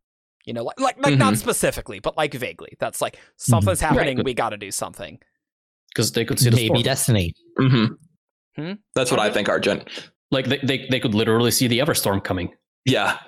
You 0.44 0.55
know, 0.55 0.65
like 0.65 0.81
like, 0.81 0.97
like 0.99 1.18
not 1.18 1.34
mm-hmm. 1.34 1.41
specifically, 1.41 2.00
but 2.00 2.16
like 2.16 2.34
vaguely. 2.34 2.74
That's 2.81 3.00
like 3.00 3.18
something's 3.36 3.81
happening. 3.81 4.23
We 4.24 4.34
got 4.34 4.50
to 4.50 4.57
do 4.57 4.70
something. 4.70 5.20
because 5.94 6.12
they 6.12 6.24
could 6.24 6.41
see 6.41 6.50
the 6.50 6.57
Maybe 6.57 6.66
storm. 6.68 6.82
destiny. 6.82 7.34
Mhm. 7.58 7.91
Hmm? 8.57 8.73
That's 8.95 9.11
what 9.11 9.21
I 9.21 9.31
think, 9.31 9.49
Argent. 9.49 9.89
like 10.31 10.47
they, 10.47 10.59
they 10.59 10.87
they 10.91 11.01
could 11.01 11.15
literally 11.15 11.51
see 11.51 11.67
the 11.69 11.79
Everstorm 11.79 12.23
coming. 12.23 12.53
Yeah. 12.85 13.19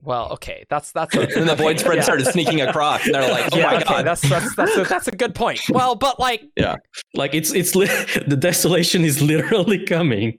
Well, 0.00 0.30
okay, 0.34 0.64
that's 0.70 0.92
that's 0.92 1.14
a, 1.16 1.20
and 1.36 1.48
the 1.48 1.56
Voidspren 1.56 1.96
yeah. 1.96 2.02
started 2.02 2.26
sneaking 2.26 2.60
across, 2.60 3.04
and 3.04 3.14
they're 3.14 3.30
like, 3.30 3.48
"Oh 3.52 3.58
yeah, 3.58 3.66
my 3.66 3.76
okay, 3.76 3.84
god!" 3.84 4.06
that's 4.06 4.20
that's 4.28 4.54
that's 4.54 4.76
a, 4.76 4.84
that's 4.84 5.08
a 5.08 5.12
good 5.12 5.34
point. 5.34 5.60
Well, 5.70 5.96
but 5.96 6.20
like 6.20 6.44
yeah, 6.56 6.76
Like 7.14 7.34
it's 7.34 7.52
it's 7.52 7.74
li- 7.74 7.88
the 8.26 8.36
desolation 8.36 9.04
is 9.04 9.20
literally 9.20 9.84
coming. 9.84 10.38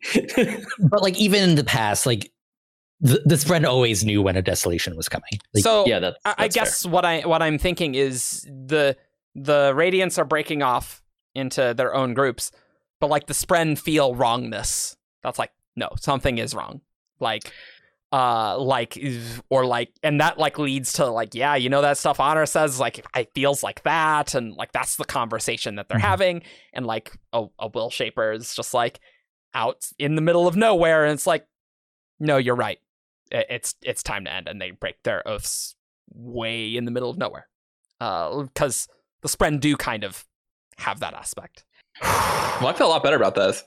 But 0.79 1.01
like 1.01 1.17
even 1.17 1.43
in 1.49 1.55
the 1.55 1.65
past, 1.65 2.05
like 2.05 2.31
the, 3.01 3.21
this 3.25 3.43
friend 3.43 3.65
always 3.65 4.05
knew 4.05 4.21
when 4.21 4.37
a 4.37 4.41
desolation 4.41 4.95
was 4.95 5.09
coming. 5.09 5.39
Like, 5.53 5.63
so 5.63 5.85
yeah, 5.85 5.99
that, 5.99 6.17
I, 6.23 6.29
I 6.29 6.33
that's 6.47 6.55
fair. 6.55 6.63
guess 6.63 6.85
what 6.85 7.03
I 7.03 7.21
what 7.21 7.41
I'm 7.41 7.57
thinking 7.57 7.95
is 7.95 8.43
the 8.43 8.95
the 9.35 9.73
radiants 9.75 10.17
are 10.17 10.25
breaking 10.25 10.61
off 10.63 11.03
into 11.35 11.73
their 11.75 11.93
own 11.93 12.13
groups, 12.13 12.51
but 12.99 13.09
like 13.09 13.27
the 13.27 13.33
Spren 13.33 13.77
feel 13.77 14.15
wrongness. 14.15 14.95
That's 15.23 15.39
like 15.39 15.51
no, 15.75 15.89
something 15.99 16.37
is 16.37 16.53
wrong. 16.55 16.81
Like 17.19 17.51
uh 18.11 18.57
like 18.57 18.97
or 19.49 19.65
like 19.67 19.91
and 20.01 20.19
that 20.19 20.39
like 20.39 20.57
leads 20.57 20.93
to 20.93 21.05
like 21.05 21.35
yeah 21.35 21.53
you 21.53 21.69
know 21.69 21.83
that 21.83 21.95
stuff 21.95 22.19
honor 22.19 22.47
says 22.47 22.79
like 22.79 23.05
it 23.15 23.29
feels 23.35 23.61
like 23.61 23.83
that 23.83 24.33
and 24.33 24.55
like 24.55 24.71
that's 24.71 24.95
the 24.95 25.05
conversation 25.05 25.75
that 25.75 25.87
they're 25.89 25.99
Mhm. 25.99 26.01
having 26.01 26.41
and 26.73 26.87
like 26.87 27.11
a, 27.33 27.45
a 27.59 27.67
will 27.67 27.91
shaper 27.91 28.31
is 28.31 28.55
just 28.55 28.73
like 28.73 28.99
out 29.53 29.87
in 29.99 30.15
the 30.15 30.23
middle 30.23 30.47
of 30.47 30.55
nowhere 30.55 31.03
and 31.05 31.13
it's 31.13 31.27
like 31.27 31.45
no 32.19 32.37
you're 32.37 32.55
right 32.55 32.79
it's 33.29 33.75
it's 33.83 34.01
time 34.01 34.25
to 34.25 34.33
end 34.33 34.47
and 34.47 34.59
they 34.59 34.71
break 34.71 34.95
their 35.03 35.21
oaths 35.27 35.75
way 36.11 36.75
in 36.75 36.85
the 36.85 36.91
middle 36.91 37.11
of 37.11 37.17
nowhere 37.19 37.47
uh 38.01 38.41
because 38.41 38.87
the 39.21 39.27
spren 39.29 39.59
do 39.59 39.77
kind 39.77 40.03
of 40.03 40.25
have 40.79 40.99
that 41.01 41.13
aspect 41.13 41.63
Well, 42.01 42.67
I 42.67 42.73
feel 42.73 42.87
a 42.87 42.89
lot 42.89 43.03
better 43.03 43.15
about 43.15 43.35
this. 43.35 43.63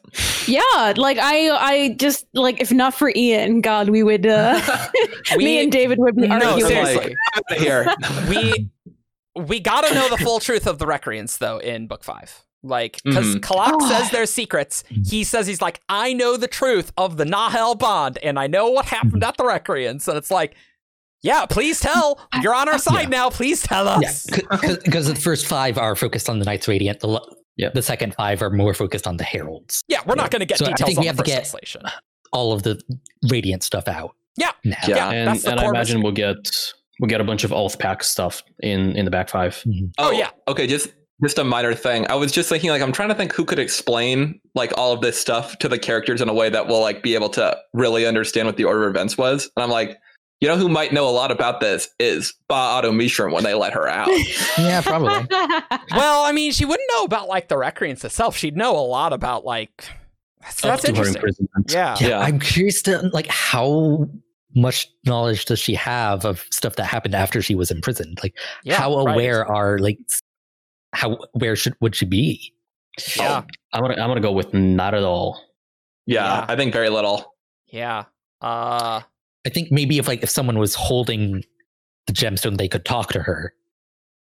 Yeah, 0.47 0.61
like 0.97 1.19
I, 1.19 1.51
I 1.51 1.95
just 1.99 2.27
like 2.35 2.61
if 2.61 2.71
not 2.73 2.95
for 2.95 3.11
Ian, 3.15 3.61
God, 3.61 3.89
we 3.89 4.03
would. 4.03 4.27
uh 4.27 4.61
We- 5.37 5.45
Me 5.45 5.63
and 5.63 5.73
David 5.73 5.99
would 5.99 6.17
be 6.17 6.29
no 6.29 6.35
arguing. 6.53 6.67
seriously 6.69 7.17
Out 7.37 7.59
here. 7.59 7.87
we 8.29 8.71
we 9.35 9.61
gotta 9.61 9.95
know 9.95 10.09
the 10.11 10.19
full 10.19 10.41
truth 10.41 10.67
of 10.67 10.79
the 10.79 10.87
recreants 10.87 11.39
though 11.39 11.59
in 11.59 11.87
book 11.87 12.05
five 12.05 12.45
like 12.63 13.01
because 13.03 13.35
Mhm. 13.37 13.41
Kalak 13.41 13.71
Oh. 13.81 13.89
says 13.89 14.11
there's 14.11 14.31
secrets 14.31 14.85
he 15.07 15.25
says 15.25 15.47
he's 15.47 15.63
like 15.63 15.81
i 15.89 16.13
know 16.13 16.37
the 16.37 16.47
truth 16.47 16.93
of 16.99 17.17
the 17.17 17.25
nahel 17.25 17.75
bond 17.77 18.19
and 18.23 18.39
i 18.39 18.47
know 18.47 18.69
what 18.71 18.85
happened 18.85 19.25
at 19.25 19.37
the 19.39 19.45
recreants 19.45 20.07
and 20.07 20.17
it's 20.19 20.31
like 20.31 20.55
yeah 21.23 21.45
please 21.47 21.81
tell 21.81 22.21
you're 22.43 22.55
on 22.55 22.69
our 22.69 22.79
side 22.79 23.09
now 23.09 23.31
please 23.31 23.63
tell 23.63 23.89
us 23.89 24.27
because 24.85 25.09
the 25.09 25.15
first 25.17 25.47
five 25.47 25.79
are 25.79 25.97
focused 25.97 26.29
on 26.29 26.39
the 26.39 26.45
Knights 26.45 26.69
Radiant. 26.69 27.01
The 27.01 27.09
lo- 27.09 27.27
Yeah. 27.57 27.71
the 27.75 27.83
second 27.83 28.15
five 28.15 28.41
are 28.43 28.51
more 28.51 28.75
focused 28.75 29.07
on 29.07 29.17
the 29.19 29.25
Heralds. 29.25 29.83
yeah 29.89 30.01
we're 30.07 30.15
not 30.15 30.31
gonna 30.31 30.45
get 30.47 30.59
So 30.59 30.67
I 30.67 30.69
details 30.71 30.87
think 30.89 30.99
on 30.99 31.03
we 31.03 31.05
the 31.05 31.09
have 31.09 31.17
to 31.17 31.23
first 31.23 31.27
get- 31.27 31.43
translation 31.43 31.83
All 32.33 32.53
of 32.53 32.63
the 32.63 32.81
Radiant 33.31 33.63
stuff 33.63 33.89
out. 33.89 34.15
Yeah. 34.37 34.53
Now. 34.65 34.77
Yeah. 34.89 34.97
Yeah. 34.97 35.11
and, 35.11 35.29
that's 35.29 35.43
the 35.43 35.51
and 35.51 35.61
I 35.61 35.65
imagine 35.67 35.99
mystery. 35.99 36.03
we'll 36.03 36.13
get 36.13 36.73
we'll 37.01 37.09
get 37.09 37.21
a 37.21 37.25
bunch 37.25 37.45
of 37.45 37.53
Oath 37.53 37.79
Pact 37.79 38.05
stuff 38.05 38.43
in 38.61 38.97
in 38.97 39.05
the 39.05 39.11
back 39.11 39.29
five. 39.29 39.55
Mm-hmm. 39.67 39.87
Oh, 39.99 40.11
yeah. 40.13 40.31
Oh, 40.47 40.53
okay, 40.53 40.67
just 40.67 40.89
just 41.23 41.39
a 41.39 41.45
minor 41.45 41.75
thing. 41.75 42.07
I 42.09 42.15
was 42.15 42.33
just 42.33 42.49
thinking 42.49 42.71
like 42.71 42.81
I'm 42.83 42.91
trying 42.93 43.11
to 43.11 43.15
think 43.15 43.33
who 43.35 43.45
could 43.45 43.59
explain 43.59 44.41
like 44.55 44.73
all 44.79 44.93
of 44.93 45.03
this 45.03 45.21
stuff 45.21 45.59
to 45.59 45.69
the 45.69 45.79
characters 45.79 46.21
in 46.23 46.29
a 46.31 46.35
way 46.35 46.49
that 46.49 46.67
will 46.67 46.81
like 46.81 47.03
be 47.03 47.15
able 47.15 47.29
to 47.31 47.57
really 47.75 48.07
understand 48.07 48.47
what 48.47 48.57
the 48.57 48.65
order 48.65 48.85
of 48.89 48.91
events 48.97 49.17
was. 49.19 49.51
And 49.57 49.63
I'm 49.63 49.71
like, 49.71 49.99
you 50.43 50.49
know 50.49 50.57
who 50.57 50.69
might 50.69 50.93
know 50.93 51.09
a 51.09 51.11
lot 51.11 51.31
about 51.31 51.61
this 51.61 51.89
is 52.01 52.35
Ba-Ado-Mishram 52.49 53.33
when 53.33 53.45
they 53.45 53.55
let 53.55 53.73
her 53.73 53.87
out. 53.89 54.09
Yeah, 54.59 54.81
probably. 54.83 55.27
well 55.93 56.25
i 56.25 56.33
mean 56.33 56.53
she 56.53 56.65
wouldn't 56.65 56.89
know 56.95 57.05
about 57.05 57.29
like 57.29 57.49
the 57.49 57.57
recreants 57.57 58.05
itself 58.05 58.37
she'd 58.37 58.57
know 58.57 58.77
a 58.77 58.83
lot 58.85 59.13
about 59.13 59.45
like 59.45 59.85
that's, 60.41 60.65
Up 60.65 60.71
that's 60.73 60.85
interesting 60.85 61.17
imprisonment. 61.17 61.71
yeah 61.73 61.97
yeah, 62.01 62.09
Yeah. 62.09 62.19
I'm 62.19 62.39
curious 62.41 62.83
to 62.83 63.09
like 63.13 63.27
how 63.29 64.09
much 64.55 64.89
knowledge 65.07 65.45
does 65.47 65.59
she 65.61 65.75
have 65.75 66.25
of 66.27 66.45
stuff 66.51 66.75
that 66.77 66.85
happened 66.85 67.15
after 67.15 67.41
she 67.41 67.55
was 67.55 67.71
imprisoned? 67.71 68.19
Like, 68.23 68.37
yeah 68.65 68.77
how 68.77 68.95
right. 69.05 69.13
aware 69.15 69.47
are 69.47 69.79
like 69.79 69.99
how 70.93 71.17
where 71.33 71.57
should 71.57 71.75
would 71.81 71.95
she 71.97 72.05
be? 72.05 72.53
yeah 73.17 73.43
I'm 73.73 73.81
gonna 73.81 73.95
I'm 73.95 74.09
gonna 74.11 74.21
go 74.21 74.33
with 74.33 74.53
not 74.53 74.93
at 74.95 75.03
all. 75.05 75.41
Yeah, 76.07 76.25
Yeah. 76.25 76.47
I 76.49 76.57
think 76.57 76.73
very 76.75 76.91
little. 76.91 77.35
yeah 77.69 78.05
uh 78.43 79.01
I 79.47 79.51
think 79.51 79.71
maybe 79.73 79.99
if 79.99 80.07
like 80.09 80.23
if 80.23 80.31
someone 80.31 80.59
was 80.59 80.75
holding 80.75 81.43
the 82.07 82.13
gemstone, 82.13 82.57
they 82.59 82.69
could 82.69 82.85
talk 82.85 83.13
to 83.13 83.21
her. 83.23 83.53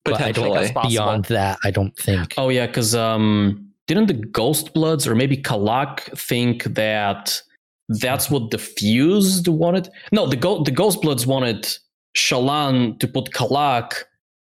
But 0.06 0.22
I 0.22 0.32
don't 0.32 0.54
Potentially. 0.54 0.90
Beyond 0.90 1.26
that. 1.26 1.58
I 1.66 1.72
don't 1.72 1.96
think. 1.98 2.34
Oh 2.38 2.50
yeah, 2.50 2.68
because 2.68 2.96
um, 2.96 3.70
didn't 3.88 4.08
the 4.08 4.14
Ghostbloods 4.14 5.06
or 5.08 5.16
maybe 5.16 5.38
Kalak 5.38 6.02
think 6.18 6.64
that 6.76 7.42
that's 7.90 8.30
what 8.32 8.52
the 8.52 8.58
Fused 8.58 9.48
wanted? 9.48 9.90
No, 10.12 10.28
the 10.28 10.36
Go- 10.38 10.64
the 10.64 10.72
Ghostbloods 10.72 11.26
wanted 11.26 11.68
Shallan 12.16 13.00
to 13.00 13.08
put 13.08 13.32
Kalak 13.32 14.04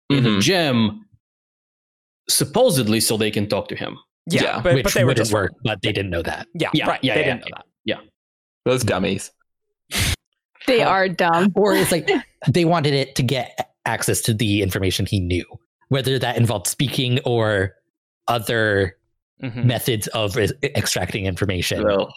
in 0.09 0.25
a 0.25 0.29
Mhm. 0.29 0.41
gem, 0.41 1.05
supposedly 2.29 2.99
so 2.99 3.17
they 3.17 3.31
can 3.31 3.47
talk 3.47 3.67
to 3.69 3.75
him. 3.75 3.97
yeah, 4.27 4.43
Yeah, 4.43 4.61
but, 4.61 4.73
which 4.75 4.83
but 4.83 4.93
they 4.93 5.03
wouldn't 5.03 5.17
just 5.17 5.33
work, 5.33 5.51
but 5.63 5.81
they 5.81 5.91
didn't 5.91 6.11
know 6.11 6.21
that. 6.21 6.47
Yeah, 6.53 6.69
Yeah, 6.73 6.87
right. 6.89 7.03
yeah, 7.03 7.13
they 7.15 7.21
yeah, 7.21 7.25
didn't 7.25 7.41
know 7.41 7.55
that. 7.57 7.65
Yeah, 7.85 7.99
Those 8.65 8.83
dummies. 8.83 9.31
They 10.67 10.81
are 10.81 11.07
dumb. 11.09 11.51
Or 11.55 11.73
it's 11.75 11.91
like 11.91 12.09
they 12.47 12.65
wanted 12.65 12.93
it 12.93 13.15
to 13.15 13.23
get 13.23 13.73
access 13.85 14.21
to 14.21 14.33
the 14.33 14.61
information 14.61 15.05
he 15.05 15.19
knew, 15.19 15.45
whether 15.89 16.17
that 16.19 16.37
involved 16.37 16.67
speaking 16.67 17.19
or 17.25 17.75
other 18.27 18.97
Mhm. 19.43 19.65
methods 19.65 20.07
of 20.09 20.37
e- 20.37 20.49
extracting 20.63 21.25
information 21.25 21.81
So, 21.81 22.09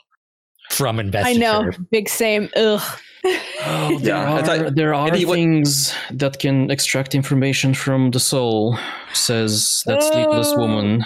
from 0.70 0.98
I 1.14 1.32
know, 1.34 1.70
big 1.90 2.08
same. 2.08 2.50
Ugh. 2.56 2.80
Oh, 3.24 3.98
there 4.02 4.14
Yeah, 4.14 4.32
are, 4.34 4.42
like- 4.42 4.74
there 4.74 4.92
are 4.94 5.08
and 5.08 5.16
he 5.16 5.24
would- 5.24 5.34
things 5.34 5.94
that 6.10 6.38
can 6.38 6.70
extract 6.70 7.14
information 7.14 7.72
from 7.72 8.10
the 8.10 8.20
soul, 8.20 8.78
says 9.14 9.82
that 9.86 10.02
sleepless 10.02 10.52
woman. 10.56 11.04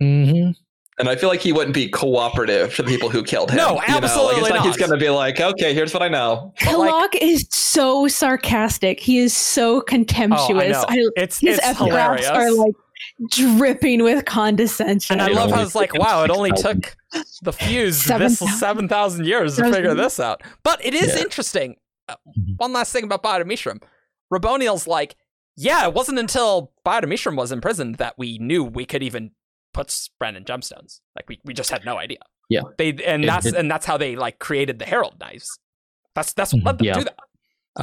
hmm 0.00 0.50
and 0.98 1.08
I 1.08 1.16
feel 1.16 1.28
like 1.28 1.40
he 1.40 1.52
wouldn't 1.52 1.74
be 1.74 1.88
cooperative 1.88 2.74
to 2.76 2.82
the 2.82 2.88
people 2.88 3.08
who 3.10 3.22
killed 3.22 3.50
him. 3.50 3.56
No, 3.58 3.68
you 3.68 3.72
know? 3.72 3.76
Like, 3.76 3.90
absolutely 3.90 4.40
it's 4.42 4.50
like 4.50 4.60
he's 4.62 4.76
gonna 4.76 4.96
be 4.96 5.10
like, 5.10 5.40
okay, 5.40 5.74
here's 5.74 5.92
what 5.92 6.02
I 6.02 6.08
know. 6.08 6.52
But, 6.64 6.78
like- 6.78 7.18
is 7.22 7.46
so 7.50 8.08
sarcastic. 8.08 9.00
He 9.00 9.18
is 9.18 9.36
so 9.36 9.80
contemptuous. 9.82 10.48
Oh, 10.48 10.56
I 10.58 10.64
contemptuous. 10.96 10.96
know. 10.96 11.10
It's 11.16 11.38
his 11.38 11.60
it's 11.62 11.78
hilarious. 11.78 12.26
are 12.28 12.50
like 12.52 12.74
dripping 13.30 14.02
with 14.02 14.24
condescension. 14.24 15.20
and 15.20 15.30
I 15.30 15.32
love 15.32 15.50
how 15.50 15.56
only 15.56 15.66
it's 15.66 15.74
like, 15.74 15.94
wow, 15.94 16.24
it 16.24 16.30
only 16.30 16.50
took 16.52 16.96
the 17.42 17.52
fuse 17.52 17.96
Seven 18.02 18.28
this 18.28 18.58
seven 18.60 18.88
thousand 18.88 19.26
years 19.26 19.56
to 19.56 19.62
Thousand. 19.62 19.74
figure 19.74 19.94
this 19.94 20.18
out. 20.20 20.42
But 20.62 20.84
it 20.84 20.94
is 20.94 21.14
Yeah. 21.14 21.22
interesting. 21.22 21.76
Uh, 22.08 22.14
Mhm. 22.38 22.54
One 22.58 22.72
last 22.72 22.92
thing 22.92 23.04
about 23.04 23.22
Ba-Ado-Mishram. 23.22 23.82
Raboniel's 24.32 24.86
like, 24.86 25.16
yeah, 25.56 25.86
it 25.86 25.94
wasn't 25.94 26.18
until 26.18 26.72
Ba-Ado-Mishram 26.84 27.36
was 27.36 27.50
imprisoned 27.52 27.96
that 27.96 28.14
we 28.18 28.38
knew 28.38 28.62
we 28.64 28.84
could 28.84 29.02
even 29.02 29.32
put 29.76 29.88
Spren 29.88 30.36
in 30.38 30.44
gemstones. 30.44 31.00
Like 31.16 31.26
we, 31.30 31.38
we 31.44 31.52
just 31.60 31.70
had 31.74 31.82
no 31.84 31.96
idea. 32.06 32.18
Yeah. 32.54 32.62
They 32.78 32.90
and 33.12 33.24
It- 33.24 33.26
that's 33.32 33.46
it- 33.46 33.54
and 33.60 33.70
that's 33.72 33.86
how 33.90 33.96
they 34.02 34.12
like 34.26 34.36
created 34.48 34.78
the 34.78 34.86
herald 34.92 35.16
knives. 35.20 35.48
That's 36.16 36.32
that's 36.38 36.52
what 36.54 36.64
let 36.64 36.78
them 36.78 36.86
Yeah. 36.86 36.98
do 37.00 37.04
that. 37.10 37.18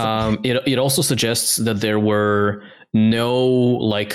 Um, 0.04 0.40
it 0.50 0.56
it 0.74 0.80
also 0.86 1.02
suggests 1.12 1.58
that 1.68 1.78
there 1.86 2.00
were 2.12 2.64
no 2.94 3.32
like 3.96 4.14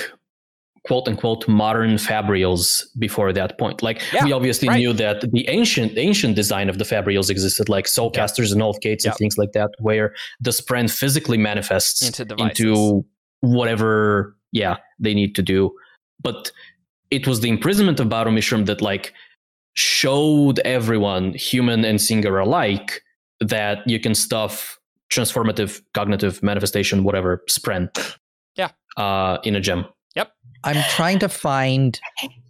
quote 0.87 1.07
unquote 1.09 1.47
modern 1.47 1.93
fabrials 2.09 2.63
before 3.05 3.31
that 3.39 3.51
point. 3.61 3.77
Like 3.87 4.01
Yeah, 4.13 4.25
we 4.25 4.31
obviously 4.33 4.67
right. 4.67 4.77
knew 4.79 4.93
that 4.93 5.17
the 5.31 5.43
ancient 5.57 5.91
ancient 5.97 6.35
design 6.35 6.67
of 6.69 6.77
the 6.81 6.85
fabrials 6.93 7.29
existed, 7.29 7.69
like 7.69 7.87
soul 7.87 8.11
soulcasters 8.11 8.51
and 8.53 8.61
Oathgates 8.61 9.03
Yeah. 9.03 9.11
and 9.11 9.17
things 9.17 9.37
like 9.37 9.51
that, 9.57 9.69
where 9.79 10.07
the 10.41 10.51
spren 10.51 10.85
physically 11.01 11.37
manifests 11.37 12.01
Into 12.01 12.23
into 12.43 13.05
whatever 13.41 14.35
yeah 14.51 14.75
they 14.99 15.13
need 15.13 15.35
to 15.35 15.41
do. 15.41 15.71
But 16.21 16.51
it 17.11 17.27
was 17.27 17.39
the 17.41 17.49
imprisonment 17.49 17.99
of 17.99 18.09
Ba-Ado-Mishram 18.09 18.65
that 18.67 18.81
like 18.81 19.13
showed 19.73 20.59
everyone, 20.59 21.33
human 21.33 21.85
and 21.85 22.01
singer 22.01 22.37
alike, 22.39 23.01
that 23.39 23.79
you 23.87 23.99
can 23.99 24.13
stuff 24.15 24.77
transformative 25.09 25.81
cognitive 25.93 26.41
manifestation, 26.43 27.03
whatever, 27.03 27.43
spren. 27.49 27.89
Yeah. 28.55 28.69
Uh, 28.97 29.37
in 29.43 29.55
a 29.55 29.59
gem. 29.59 29.85
Yep. 30.15 30.31
I'm 30.63 30.83
trying 30.89 31.19
to 31.19 31.29
find 31.29 31.99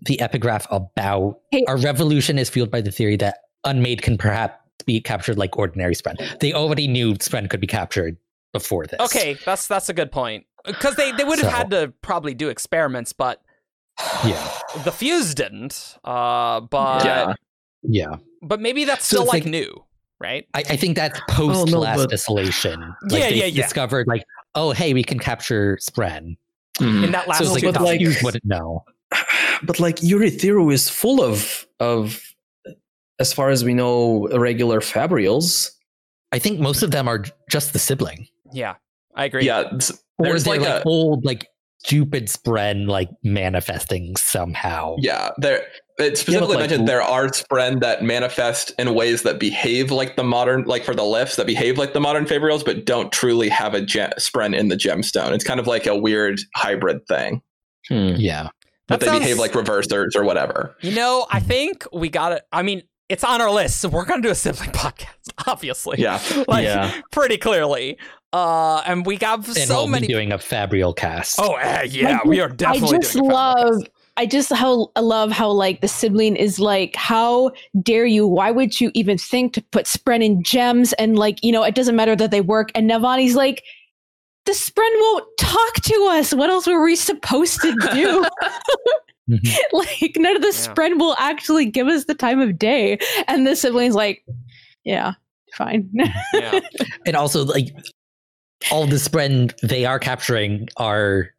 the 0.02 0.20
epigraph 0.20 0.66
about 0.72 1.40
Hey- 1.52 1.64
our 1.68 1.78
revolution 1.78 2.38
is 2.40 2.50
fueled 2.50 2.72
by 2.72 2.82
the 2.82 2.92
theory 2.92 3.16
that 3.18 3.38
unmade 3.64 4.02
can 4.02 4.18
perhaps 4.18 4.56
be 4.86 5.00
captured 5.02 5.38
like 5.38 5.58
ordinary 5.58 5.94
spren. 5.94 6.16
They 6.40 6.54
already 6.54 6.88
knew 6.88 7.14
spren 7.16 7.50
could 7.50 7.60
be 7.60 7.68
captured 7.68 8.18
before 8.54 8.88
this. 8.88 9.00
Okay, 9.00 9.38
that's 9.46 9.68
that's 9.68 9.90
a 9.90 9.94
good 9.94 10.12
point. 10.12 10.46
Because 10.66 10.96
they, 10.96 11.12
they 11.12 11.24
would 11.24 11.40
have 11.40 11.52
So- 11.52 11.56
had 11.58 11.70
to 11.72 11.94
probably 12.02 12.34
do 12.34 12.50
experiments, 12.50 13.14
but 13.14 13.42
Yeah. 14.26 14.60
the 14.84 14.92
fuse 14.92 15.34
didn't. 15.36 15.98
Uh, 16.04 16.62
but 16.62 17.04
yeah. 17.06 17.34
Yeah. 17.84 18.16
but 18.42 18.60
maybe 18.62 18.86
that's 18.86 19.06
So 19.06 19.18
still 19.18 19.24
it's 19.24 19.34
like, 19.34 19.44
like- 19.44 19.52
new, 19.52 19.84
right? 20.20 20.46
I, 20.54 20.60
I 20.60 20.76
think 20.76 20.96
that's 20.96 21.20
post 21.30 21.60
Oh, 21.62 21.66
no, 21.66 21.80
last 21.80 21.98
but- 21.98 22.10
desolation. 22.10 22.80
Like 23.04 23.22
Yeah, 23.22 23.30
they 23.30 23.36
yeah, 23.36 23.46
yeah. 23.46 23.64
discovered 23.64 24.08
like, 24.08 24.24
oh 24.56 24.72
hey, 24.72 24.94
we 24.94 25.04
can 25.04 25.20
capture 25.20 25.78
spren. 25.82 26.38
Mhm. 26.80 27.06
In 27.06 27.12
that 27.12 27.28
last 27.28 27.40
so 27.40 27.44
it's 27.46 27.54
like, 27.54 27.62
two 27.62 27.72
but 27.72 27.78
the 27.80 27.84
like- 27.84 28.00
Fuse 28.00 28.22
wouldn't 28.24 28.46
know. 28.46 28.84
But 29.64 29.80
like 29.80 29.98
Urithiru 29.98 30.72
is 30.74 30.90
full 30.90 31.22
of 31.22 31.66
of 31.82 32.22
as 33.20 33.34
far 33.34 33.50
as 33.50 33.66
we 33.66 33.74
know, 33.74 34.28
regular 34.30 34.80
fabrials. 34.80 35.72
I 36.32 36.40
think 36.40 36.60
most 36.62 36.84
of 36.84 36.92
them 36.92 37.08
are 37.10 37.26
just 37.50 37.74
the 37.74 37.80
sibling. 37.80 38.28
Yeah, 38.54 38.76
I 39.16 39.26
agree. 39.26 39.46
Yeah. 39.46 39.64
Or 40.18 40.26
There's 40.26 40.48
like, 40.48 40.62
like, 40.62 40.70
a 40.70 40.84
old 40.88 41.26
like 41.26 41.48
stupid 41.80 42.28
spren 42.28 42.88
like 42.88 43.10
manifesting 43.24 44.16
somehow. 44.16 44.96
yeah. 45.00 45.30
There 45.38 45.66
it 45.98 46.18
specifically 46.18 46.56
like, 46.56 46.70
mentioned 46.70 46.88
there 46.88 47.02
are 47.02 47.28
spren 47.28 47.82
that 47.82 48.04
manifest 48.04 48.72
in 48.80 48.94
ways 48.94 49.24
that 49.24 49.38
behave 49.40 49.92
like 49.92 50.16
the 50.16 50.24
modern, 50.24 50.64
like 50.64 50.84
for 50.86 50.96
the 50.96 51.04
lifts 51.04 51.36
that 51.36 51.46
behave 51.46 51.78
like 51.78 51.92
the 51.94 52.00
modern 52.00 52.26
Fabrials, 52.26 52.64
but 52.64 52.86
don't 52.86 53.12
truly 53.12 53.50
have 53.50 53.74
a 53.74 53.82
gem, 53.82 54.10
spren 54.18 54.58
in 54.58 54.70
the 54.70 54.78
gemstone. 54.78 55.32
It's 55.32 55.44
kind 55.44 55.60
of 55.60 55.68
like 55.68 55.88
a 55.88 55.98
weird 55.98 56.40
hybrid 56.56 57.06
thing. 57.08 57.42
Hmm. 57.90 58.14
Yeah. 58.16 58.48
But 58.88 59.00
That 59.00 59.00
they 59.02 59.06
sounds- 59.08 59.20
behave 59.20 59.40
like 59.40 59.52
reversers 59.52 60.16
or 60.16 60.24
whatever. 60.24 60.76
You 60.82 60.96
know, 60.96 61.26
I 61.32 61.42
think 61.42 61.86
we 61.92 62.08
got 62.10 62.32
it. 62.32 62.44
I 62.54 62.62
mean, 62.64 62.84
it's 63.10 63.24
on 63.24 63.42
our 63.42 63.52
list, 63.52 63.82
so 63.82 63.90
we're 63.90 64.06
gonna 64.06 64.22
do 64.22 64.30
a 64.30 64.36
sibling 64.36 64.70
podcast, 64.74 65.34
obviously. 65.48 65.98
Yeah. 66.00 66.20
like 66.48 66.64
Yeah. 66.64 66.94
pretty 67.12 67.38
clearly. 67.38 67.98
Uh, 68.32 68.82
and 68.86 69.06
we 69.06 69.18
got 69.18 69.40
And 69.48 69.58
so 69.58 69.76
we'll 69.78 69.88
many. 69.88 70.08
be 70.08 70.14
doing 70.14 70.32
a 70.32 70.38
Fabrial 70.38 70.96
cast. 70.96 71.40
oh 71.40 71.56
uh, 71.56 71.84
yeah, 71.90 72.18
Like, 72.18 72.26
we 72.26 72.40
are 72.42 72.50
definitely. 72.50 72.98
I 72.98 73.00
just 73.02 73.14
doing 73.14 73.30
love. 73.30 73.80
cast. 73.82 73.90
I 74.18 74.26
just 74.26 74.52
how 74.54 74.92
I 74.98 75.00
love 75.00 75.32
how 75.32 75.50
like 75.50 75.80
the 75.82 75.88
sibling 75.88 76.36
is 76.36 76.60
like, 76.60 76.96
how 76.96 77.52
dare 77.82 78.06
you? 78.06 78.28
Why 78.28 78.52
would 78.52 78.80
you 78.82 78.92
even 78.94 79.18
think 79.18 79.54
to 79.54 79.62
put 79.72 79.86
Spren 79.86 80.22
in 80.24 80.44
gems? 80.44 80.92
And 80.94 81.18
like, 81.18 81.42
you 81.44 81.52
know, 81.54 81.64
it 81.64 81.74
doesn't 81.74 81.96
matter 81.96 82.16
that 82.18 82.30
they 82.30 82.42
work. 82.42 82.70
And 82.76 82.90
Navani's 82.90 83.36
like, 83.36 83.64
the 84.46 84.52
Spren 84.52 84.92
won't 85.00 85.26
talk 85.40 85.74
to 85.76 86.08
us. 86.12 86.34
What 86.34 86.50
else 86.50 86.68
were 86.68 86.84
we 86.84 86.96
supposed 86.96 87.62
to 87.62 87.74
do? 87.94 88.26
Mhm. 89.30 89.56
like, 89.74 90.14
none 90.18 90.36
of 90.36 90.42
the 90.42 90.48
Yeah. 90.48 90.74
Spren 90.74 90.98
will 91.00 91.16
actually 91.20 91.68
give 91.68 91.88
us 91.88 92.06
the 92.06 92.16
time 92.16 92.40
of 92.40 92.58
day. 92.58 92.98
And 93.28 93.46
the 93.46 93.56
sibling's 93.56 93.94
like, 93.94 94.26
yeah, 94.86 95.14
fine. 95.54 95.88
Yeah. 96.34 96.60
And 97.06 97.16
also, 97.16 97.46
like, 97.46 97.68
all 98.72 98.86
the 98.88 98.96
spren 98.98 99.58
they 99.62 99.86
are 99.86 100.00
capturing 100.00 100.68
are 100.78 101.30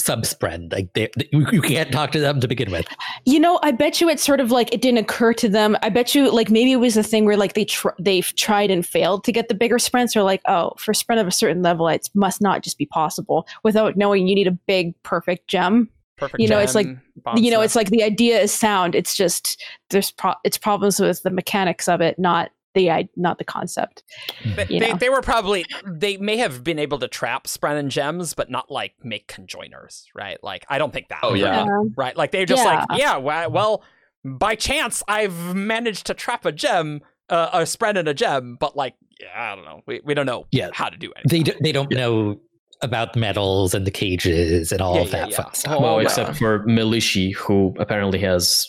sub 0.00 0.22
spren. 0.22 0.72
Like, 0.72 0.92
they, 0.94 1.10
they- 1.16 1.28
you 1.32 1.46
you 1.52 1.60
can't 1.62 1.92
talk 1.92 2.10
to 2.12 2.20
them 2.20 2.40
to 2.40 2.48
begin 2.48 2.70
with. 2.70 2.86
You 3.26 3.38
know, 3.38 3.60
I 3.62 3.70
bet 3.70 4.00
you 4.00 4.08
it's 4.08 4.22
sort 4.24 4.40
of 4.40 4.50
like 4.50 4.72
it 4.72 4.80
didn't 4.80 4.98
occur 4.98 5.32
to 5.34 5.48
them. 5.48 5.76
I 5.82 5.90
bet 5.90 6.14
you 6.14 6.30
like 6.32 6.50
maybe 6.50 6.72
it 6.72 6.76
was 6.76 6.96
a 6.96 7.02
thing 7.02 7.24
where 7.26 7.36
like 7.36 7.52
they 7.54 7.66
tr- 7.66 7.88
they've 7.98 8.34
tried 8.36 8.70
and 8.70 8.84
failed 8.86 9.24
to 9.24 9.32
get 9.32 9.48
the 9.48 9.54
bigger 9.54 9.78
sprints. 9.78 10.16
Or 10.16 10.22
like, 10.22 10.40
oh, 10.46 10.72
for 10.78 10.94
sprint 10.94 11.20
of 11.20 11.26
a 11.26 11.30
certain 11.32 11.62
level, 11.62 11.86
it 11.88 12.08
must 12.14 12.40
not 12.40 12.62
just 12.62 12.78
be 12.78 12.86
possible 12.86 13.46
without 13.62 13.96
knowing 13.96 14.26
you 14.26 14.34
need 14.34 14.46
a 14.46 14.52
big 14.52 14.94
perfect 15.02 15.48
gem. 15.48 15.88
Perfect. 16.16 16.40
You 16.40 16.48
know, 16.48 16.58
it's 16.58 16.74
like- 16.74 16.86
gem, 16.86 17.00
you 17.36 17.50
know, 17.50 17.56
stuff. 17.58 17.64
it's 17.64 17.76
like 17.76 17.90
the 17.90 18.02
idea 18.02 18.40
is 18.40 18.52
sound. 18.52 18.94
It's 18.94 19.14
just 19.14 19.62
there's 19.90 20.10
pro- 20.10 20.34
it's 20.44 20.56
problems 20.58 20.98
with 21.00 21.22
the 21.22 21.30
mechanics 21.30 21.88
of 21.88 22.00
it, 22.00 22.18
not 22.18 22.50
the 22.74 22.90
i- 22.90 23.08
not 23.16 23.38
the 23.38 23.44
concept. 23.44 24.02
They, 24.44 24.66
you 24.68 24.80
they, 24.80 24.92
they 24.92 25.08
were 25.08 25.22
probably 25.22 25.64
they 25.86 26.16
may 26.16 26.36
have 26.38 26.62
been 26.62 26.78
able 26.78 26.98
to 27.00 27.08
trap 27.08 27.44
Spren 27.46 27.78
and 27.78 27.90
gems, 27.90 28.34
but 28.34 28.50
not 28.50 28.70
like 28.70 28.94
make 29.02 29.26
conjoiners, 29.28 30.04
right? 30.14 30.42
Like 30.42 30.64
I 30.68 30.78
don't 30.78 30.92
think 30.92 31.08
that. 31.08 31.20
Oh, 31.22 31.34
yeah. 31.34 31.64
work, 31.66 31.88
right? 31.96 32.16
Like 32.16 32.30
they're 32.30 32.46
just 32.46 32.64
like, 32.64 32.84
Yeah. 32.96 33.18
yeah, 33.18 33.46
well, 33.46 33.82
by 34.24 34.54
chance 34.54 35.02
I've 35.08 35.54
managed 35.56 36.06
to 36.06 36.14
trap 36.14 36.44
a 36.44 36.52
gem, 36.52 37.00
uh, 37.28 37.50
a 37.52 37.58
Spren 37.60 37.96
and 37.98 38.06
a 38.08 38.14
gem, 38.14 38.56
but 38.60 38.76
like 38.76 38.94
yeah, 39.20 39.52
I 39.52 39.54
don't 39.54 39.64
know, 39.64 39.80
we, 39.86 40.00
we 40.04 40.14
don't 40.14 40.26
know 40.26 40.46
Yeah. 40.50 40.70
how 40.72 40.88
to 40.88 40.96
do 40.96 41.10
it. 41.16 41.28
They, 41.28 41.42
do, 41.42 41.52
they 41.62 41.72
don't 41.72 41.90
know 41.90 42.40
about 42.82 43.12
the 43.12 43.20
metals 43.20 43.74
and 43.74 43.86
the 43.86 43.90
cages 43.90 44.72
and 44.72 44.80
all 44.80 44.94
Yeah, 44.94 45.00
of 45.02 45.10
that 45.10 45.30
yeah. 45.30 45.36
fun 45.42 45.54
stuff. 45.54 45.74
Oh, 45.76 45.82
well, 45.82 45.96
yeah. 45.96 46.04
except 46.08 46.38
for 46.38 46.64
Melishi, 46.66 47.34
who 47.34 47.74
apparently 47.78 48.18
has 48.20 48.66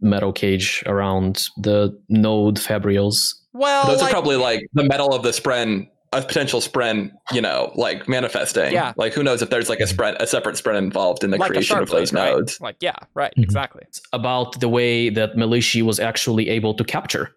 metal 0.00 0.32
cage 0.32 0.82
around 0.86 1.44
the 1.58 1.90
node 2.08 2.56
Fabrials. 2.56 3.34
Well, 3.52 3.86
Those 3.86 4.00
like, 4.00 4.10
are 4.10 4.12
probably 4.12 4.36
like 4.36 4.66
the 4.74 4.84
metal 4.84 5.12
of 5.14 5.22
the 5.22 5.30
spren, 5.30 5.88
a 6.12 6.22
potential 6.22 6.60
spren, 6.60 7.10
you 7.32 7.40
know, 7.40 7.72
like 7.74 8.08
manifesting. 8.08 8.72
Yeah. 8.72 8.92
Like 8.96 9.12
who 9.12 9.22
knows 9.22 9.42
if 9.42 9.50
there's 9.50 9.68
like 9.68 9.80
a 9.80 9.84
spren, 9.84 10.16
a 10.20 10.26
separate 10.26 10.56
spren 10.56 10.76
involved 10.78 11.24
in 11.24 11.30
the 11.30 11.36
like 11.38 11.50
creation 11.50 11.78
of 11.78 11.88
those 11.88 12.10
Blade, 12.12 12.20
right? 12.22 12.32
nodes. 12.32 12.60
Like 12.60 12.76
yeah, 12.80 12.96
right, 13.14 13.32
Mhm. 13.36 13.44
exactly. 13.44 13.82
about 14.12 14.60
the 14.60 14.68
way 14.68 15.08
that 15.10 15.34
Melishi 15.36 15.82
was 15.82 15.98
actually 16.00 16.48
able 16.48 16.74
to 16.74 16.84
capture 16.84 17.30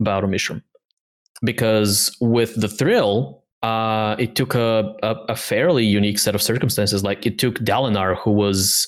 Ba-Ado-Mishram. 0.00 0.62
Because 1.42 2.16
with 2.20 2.60
the 2.60 2.68
thrill, 2.68 3.42
uh, 3.62 4.16
it 4.18 4.34
took 4.36 4.54
a, 4.54 4.94
a, 5.02 5.14
a 5.30 5.36
fairly 5.36 5.84
unique 5.84 6.18
set 6.18 6.34
of 6.34 6.42
circumstances. 6.42 7.02
Like 7.04 7.24
it 7.26 7.38
took 7.38 7.56
Dalinar, 7.56 8.16
who 8.18 8.30
was 8.32 8.86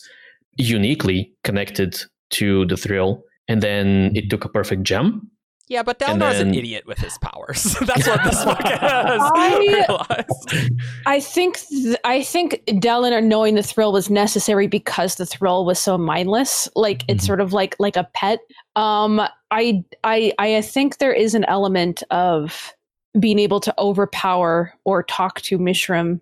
uniquely 0.59 1.33
connected 1.45 1.99
to 2.31 2.67
the 2.67 2.77
thrill, 2.77 3.23
and 3.49 3.63
then 3.63 4.13
it 4.15 4.29
took 4.31 4.45
a 4.45 4.49
perfect 4.49 4.83
gem. 4.85 5.31
Yeah, 5.73 5.83
but 5.83 6.03
And 6.03 6.21
Dalinar's 6.21 6.41
an 6.41 6.55
idiot 6.55 6.85
with 6.87 6.99
his 6.99 7.17
powers. 7.19 7.63
That's 7.81 8.07
what 8.07 8.23
this 8.25 8.45
book 8.45 8.61
has 8.63 9.21
I- 9.35 9.59
realized. 9.59 10.71
I 11.07 11.19
think 11.19 11.59
th- 11.69 11.97
I 12.05 12.23
think 12.23 12.63
Dalinar 12.67 13.23
knowing 13.25 13.55
the 13.55 13.63
thrill 13.63 13.91
was 13.93 14.11
necessary 14.11 14.67
because 14.67 15.15
the 15.15 15.25
thrill 15.25 15.65
was 15.65 15.79
so 15.79 15.97
mindless. 15.97 16.69
Like 16.77 17.05
it's 17.09 17.25
Mhm. 17.25 17.27
sort 17.27 17.41
of 17.41 17.53
like 17.55 17.75
like 17.79 17.97
a 17.97 18.05
pet. 18.13 18.41
Um, 18.77 19.21
I 19.51 19.83
I 20.05 20.33
I 20.39 20.61
think 20.61 20.99
there 20.99 21.13
is 21.15 21.35
an 21.35 21.45
element 21.47 22.03
of 22.11 22.73
being 23.19 23.39
able 23.39 23.61
to 23.61 23.75
overpower 23.79 24.75
or 24.85 25.03
talk 25.03 25.41
to 25.43 25.59
Mishram 25.59 26.21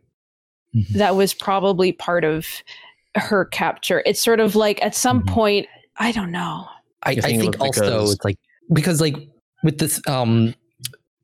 Mhm. 0.77 0.89
that 0.95 1.17
was 1.17 1.35
probably 1.35 1.91
part 1.91 2.25
of 2.25 2.47
her 3.17 3.47
capture. 3.47 4.03
It's 4.07 4.21
sort 4.23 4.39
of 4.39 4.55
like 4.55 4.81
at 4.85 4.95
some 4.95 5.23
Mhm. 5.23 5.29
point, 5.29 5.67
I 5.99 6.13
don't 6.13 6.31
know. 6.31 6.67
I, 7.03 7.11
I 7.13 7.15
think 7.17 7.25
it 7.39 7.41
think 7.41 7.61
also 7.61 7.81
because- 7.81 8.13
it's 8.15 8.25
like 8.25 8.39
because 8.73 9.01
like 9.01 9.17
with 9.63 9.79
this 9.79 10.01
um 10.07 10.55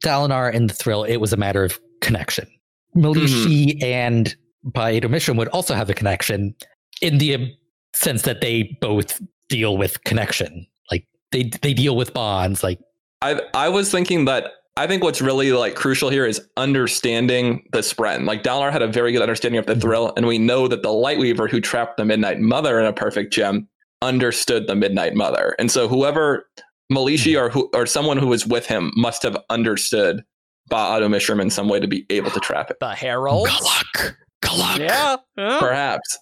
Dalinar 0.04 0.54
and 0.54 0.70
the 0.70 0.74
thrill, 0.74 1.04
it 1.04 1.16
was 1.16 1.32
a 1.32 1.36
matter 1.36 1.64
of 1.64 1.80
connection. 2.00 2.46
Melishi 2.94 3.82
and 3.82 4.34
Ba-Ado-Mishram 4.64 5.36
would 5.36 5.48
also 5.48 5.74
have 5.74 5.90
a 5.90 5.94
connection 5.94 6.54
in 7.02 7.18
the 7.18 7.34
um, 7.34 7.52
sense 7.94 8.22
that 8.22 8.40
they 8.40 8.76
both 8.80 9.20
deal 9.48 9.76
with 9.76 10.02
connection. 10.04 10.66
Like 10.90 11.06
they 11.32 11.50
they 11.62 11.74
deal 11.74 11.96
with 11.96 12.12
bonds. 12.14 12.62
Like 12.62 12.80
I 13.22 13.40
I 13.54 13.68
was 13.68 13.90
thinking 13.90 14.24
that 14.26 14.52
I 14.76 14.86
think 14.86 15.02
what's 15.02 15.22
really 15.22 15.52
like 15.52 15.74
crucial 15.74 16.10
here 16.10 16.26
is 16.26 16.40
understanding 16.56 17.66
the 17.72 17.78
spren. 17.78 18.26
Like 18.26 18.42
Dalinar 18.42 18.72
had 18.72 18.82
a 18.82 18.88
very 18.88 19.12
good 19.12 19.22
understanding 19.22 19.58
of 19.58 19.66
the 19.66 19.76
thrill, 19.76 20.12
and 20.16 20.26
we 20.26 20.38
know 20.38 20.68
that 20.68 20.82
the 20.82 20.88
Lightweaver 20.88 21.48
who 21.48 21.60
trapped 21.60 21.96
the 21.96 22.04
Midnight 22.04 22.40
Mother 22.40 22.78
in 22.80 22.86
a 22.86 22.92
perfect 22.92 23.32
gem 23.32 23.68
understood 24.02 24.66
the 24.66 24.74
Midnight 24.74 25.14
Mother, 25.14 25.54
and 25.58 25.70
so 25.70 25.88
whoever 25.88 26.48
Melishi 26.92 27.38
or 27.40 27.50
who 27.50 27.68
or 27.74 27.86
someone 27.86 28.16
who 28.16 28.28
was 28.28 28.46
with 28.46 28.66
him 28.66 28.92
must 28.96 29.22
have 29.22 29.36
understood 29.50 30.22
Ba-Ado-Mishram 30.68 31.40
in 31.40 31.50
some 31.50 31.68
way 31.68 31.80
to 31.80 31.86
be 31.86 32.04
able 32.10 32.30
to 32.32 32.40
trap 32.40 32.70
it. 32.70 32.78
The 32.80 32.94
Herald. 32.94 33.48
Galak, 33.48 34.16
Galak. 34.42 34.78
Yeah. 34.78 35.16
yeah. 35.36 35.58
Perhaps. 35.60 36.18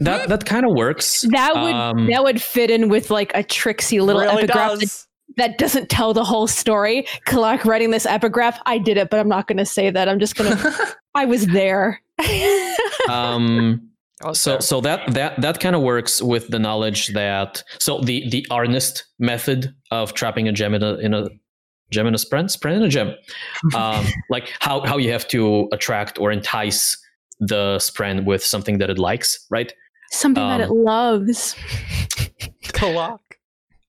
That 0.00 0.28
that 0.28 0.44
kind 0.44 0.66
of 0.66 0.72
works. 0.74 1.22
That 1.30 1.54
would 1.54 1.72
Um, 1.74 2.06
that 2.10 2.24
would 2.24 2.42
fit 2.42 2.70
in 2.70 2.88
with 2.88 3.10
like 3.10 3.30
a 3.34 3.42
tricksy 3.44 4.00
little 4.00 4.22
really 4.22 4.42
epigraph 4.42 4.72
that 4.72 4.80
does. 4.80 5.06
that 5.36 5.58
doesn't 5.58 5.88
tell 5.88 6.12
the 6.12 6.24
whole 6.24 6.48
story. 6.48 7.06
Kalak 7.26 7.64
writing 7.64 7.90
this 7.92 8.04
epigraph, 8.04 8.60
I 8.66 8.78
did 8.78 8.96
it, 8.96 9.08
but 9.10 9.20
I'm 9.20 9.28
not 9.28 9.46
going 9.46 9.58
to 9.58 9.64
say 9.66 9.90
that. 9.90 10.08
I'm 10.08 10.18
just 10.18 10.34
going 10.34 10.50
to. 10.56 10.96
I 11.14 11.24
was 11.26 11.46
there. 11.46 12.00
um, 13.08 13.88
Oh, 14.24 14.32
so 14.32 14.58
so 14.58 14.80
that 14.80 15.12
that 15.14 15.40
that 15.40 15.60
kind 15.60 15.76
of 15.76 15.82
works 15.82 16.22
with 16.22 16.48
the 16.48 16.58
knowledge 16.58 17.08
that 17.08 17.62
so 17.78 18.00
the 18.00 18.28
the 18.30 18.46
Arnest 18.50 19.02
method 19.18 19.74
of 19.90 20.14
trapping 20.14 20.48
a 20.48 20.52
gem 20.52 20.74
in 20.74 20.82
a 20.82 20.94
in 20.96 21.12
a 21.14 21.28
gem 21.90 22.06
in 22.06 22.14
a 22.14 22.18
sprint 22.18 22.50
sprint 22.50 22.78
in 22.78 22.82
a 22.82 22.88
gem 22.88 23.14
um, 23.76 24.06
like 24.30 24.50
how 24.60 24.80
how 24.86 24.96
you 24.96 25.12
have 25.12 25.28
to 25.28 25.68
attract 25.72 26.18
or 26.18 26.32
entice 26.32 26.96
the 27.40 27.78
sprint 27.78 28.24
with 28.24 28.42
something 28.44 28.78
that 28.78 28.90
it 28.90 28.98
likes 28.98 29.46
right 29.50 29.72
Something 30.10 30.46
that 30.48 30.60
it 30.60 30.70
Um, 30.70 30.84
loves. 30.84 31.56
Kalak, 32.72 33.18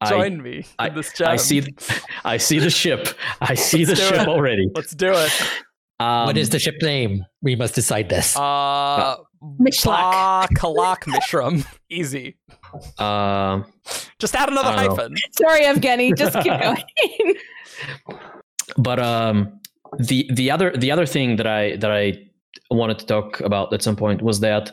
I, 0.02 0.10
join 0.10 0.42
me 0.42 0.66
I- 0.80 0.88
in 0.88 0.96
this 0.96 1.14
gem. 1.14 1.28
I 1.28 1.36
see 1.38 1.64
I 2.26 2.38
see 2.38 2.60
the 2.60 2.70
ship 2.70 3.08
I 3.42 3.54
see 3.56 3.84
the 3.86 3.92
Let's 3.94 4.02
do 4.02 4.08
ship 4.16 4.22
it. 4.24 4.28
already 4.28 4.68
Let's 4.74 4.96
do 4.96 5.12
it. 5.14 5.32
um, 6.00 6.26
what 6.26 6.38
is 6.38 6.50
the 6.50 6.60
ship 6.60 6.76
name? 6.82 7.24
We 7.42 7.56
must 7.56 7.76
decide 7.76 8.10
this. 8.10 8.36
Uh, 8.36 9.16
Mishlak. 9.60 10.12
Ba 10.12 10.48
Kalak 10.56 11.02
Mishram. 11.06 11.66
Easy. 11.90 12.38
uh, 13.00 13.62
Just 14.20 14.36
add 14.36 14.50
another 14.50 14.70
I 14.70 14.86
don't 14.86 14.90
know. 14.90 14.96
hyphen. 14.96 15.16
Sorry, 15.32 15.62
Evgeny. 15.64 16.18
Just 16.18 16.34
keep 16.42 16.54
going. 16.62 16.84
but 18.78 19.00
um 19.00 19.60
the 20.00 20.30
the 20.34 20.50
other 20.52 20.72
the 20.76 20.92
other 20.92 21.06
thing 21.06 21.36
that 21.36 21.48
i 21.48 21.76
that 21.78 21.92
i 21.92 22.14
wanted 22.72 22.98
to 23.00 23.06
talk 23.06 23.40
about 23.42 23.72
at 23.74 23.82
some 23.82 23.96
point 23.96 24.22
was 24.22 24.40
that 24.40 24.72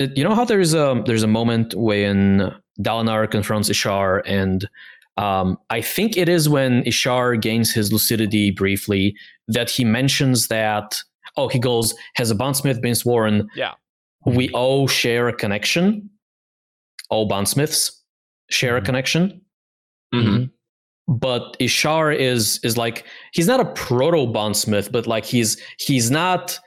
uh, 0.00 0.06
you 0.14 0.22
know 0.22 0.34
how 0.34 0.44
there's 0.44 0.74
a 0.74 1.02
there's 1.06 1.22
a 1.22 1.26
moment 1.26 1.74
when 1.74 2.54
Dalinar 2.80 3.30
confronts 3.30 3.68
Ishar 3.70 4.20
and 4.26 4.68
um, 5.18 5.56
I 5.70 5.80
think 5.80 6.18
it 6.18 6.28
is 6.28 6.46
when 6.46 6.82
Ishar 6.82 7.40
gains 7.40 7.72
his 7.72 7.90
lucidity 7.90 8.50
briefly 8.50 9.16
that 9.48 9.70
he 9.70 9.82
mentions 9.82 10.48
that 10.48 11.00
oh 11.38 11.48
he 11.48 11.58
goes 11.58 11.94
has 12.16 12.30
a 12.30 12.34
bondsmith 12.34 12.80
been 12.82 12.94
sworn 12.94 13.48
Yeah. 13.56 13.72
We 14.26 14.50
all 14.50 14.86
share 14.88 15.28
a 15.28 15.32
connection 15.32 16.10
all 17.08 17.26
bondsmiths 17.28 18.02
share 18.50 18.76
a 18.76 18.80
Mhm. 18.80 18.84
connection 18.84 19.40
Mhm. 20.14 20.50
but 21.06 21.56
Ishar 21.60 22.16
is 22.16 22.58
is 22.64 22.76
like 22.76 23.04
he's 23.32 23.46
not 23.46 23.60
a 23.60 23.64
proto 23.64 24.26
bondsmith, 24.26 24.90
but 24.90 25.06
like 25.06 25.24
he's 25.24 25.56
he's 25.78 26.10
not 26.10 26.58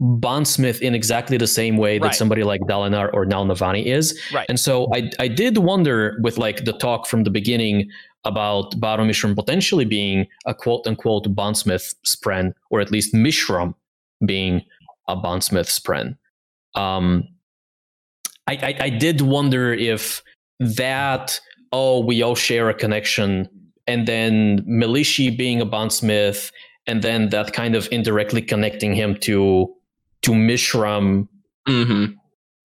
bondsmith 0.00 0.82
in 0.82 0.94
exactly 0.94 1.36
the 1.38 1.46
same 1.46 1.76
way 1.76 1.98
that 1.98 2.06
Right. 2.06 2.14
somebody 2.14 2.42
like 2.42 2.60
Dalinar 2.62 3.10
or 3.14 3.24
Nal 3.24 3.46
Navani 3.46 3.84
is. 3.86 4.20
Right. 4.34 4.46
And 4.48 4.58
so 4.60 4.88
I 4.92 5.08
I 5.20 5.28
did 5.28 5.58
wonder 5.58 6.18
with 6.22 6.36
like 6.36 6.64
the 6.64 6.72
talk 6.72 7.06
from 7.06 7.22
the 7.24 7.30
beginning 7.30 7.88
about 8.24 8.78
Ba-Ado-Mishram 8.80 9.36
potentially 9.36 9.84
being 9.84 10.26
a 10.46 10.52
quote 10.54 10.84
unquote 10.86 11.32
bondsmith 11.34 11.94
spren, 12.04 12.52
or 12.70 12.80
at 12.80 12.90
least 12.90 13.14
Mishram 13.14 13.74
being 14.26 14.62
a 15.08 15.14
bondsmith 15.14 15.68
spren. 15.68 16.16
Um, 16.76 17.24
I, 18.46 18.54
I 18.54 18.84
I 18.84 18.90
did 18.90 19.20
wonder 19.20 19.72
if 19.72 20.22
that 20.60 21.40
oh 21.72 22.04
we 22.04 22.22
all 22.22 22.34
share 22.34 22.68
a 22.68 22.74
connection, 22.74 23.48
and 23.86 24.06
then 24.06 24.60
Milishi 24.68 25.36
being 25.36 25.60
a 25.60 25.66
bondsmith, 25.66 26.50
and 26.86 27.02
then 27.02 27.30
that 27.30 27.52
kind 27.52 27.74
of 27.74 27.88
indirectly 27.90 28.42
connecting 28.42 28.94
him 28.94 29.16
to 29.20 29.74
to 30.22 30.32
Mishram 30.32 31.28
hmm 31.66 32.06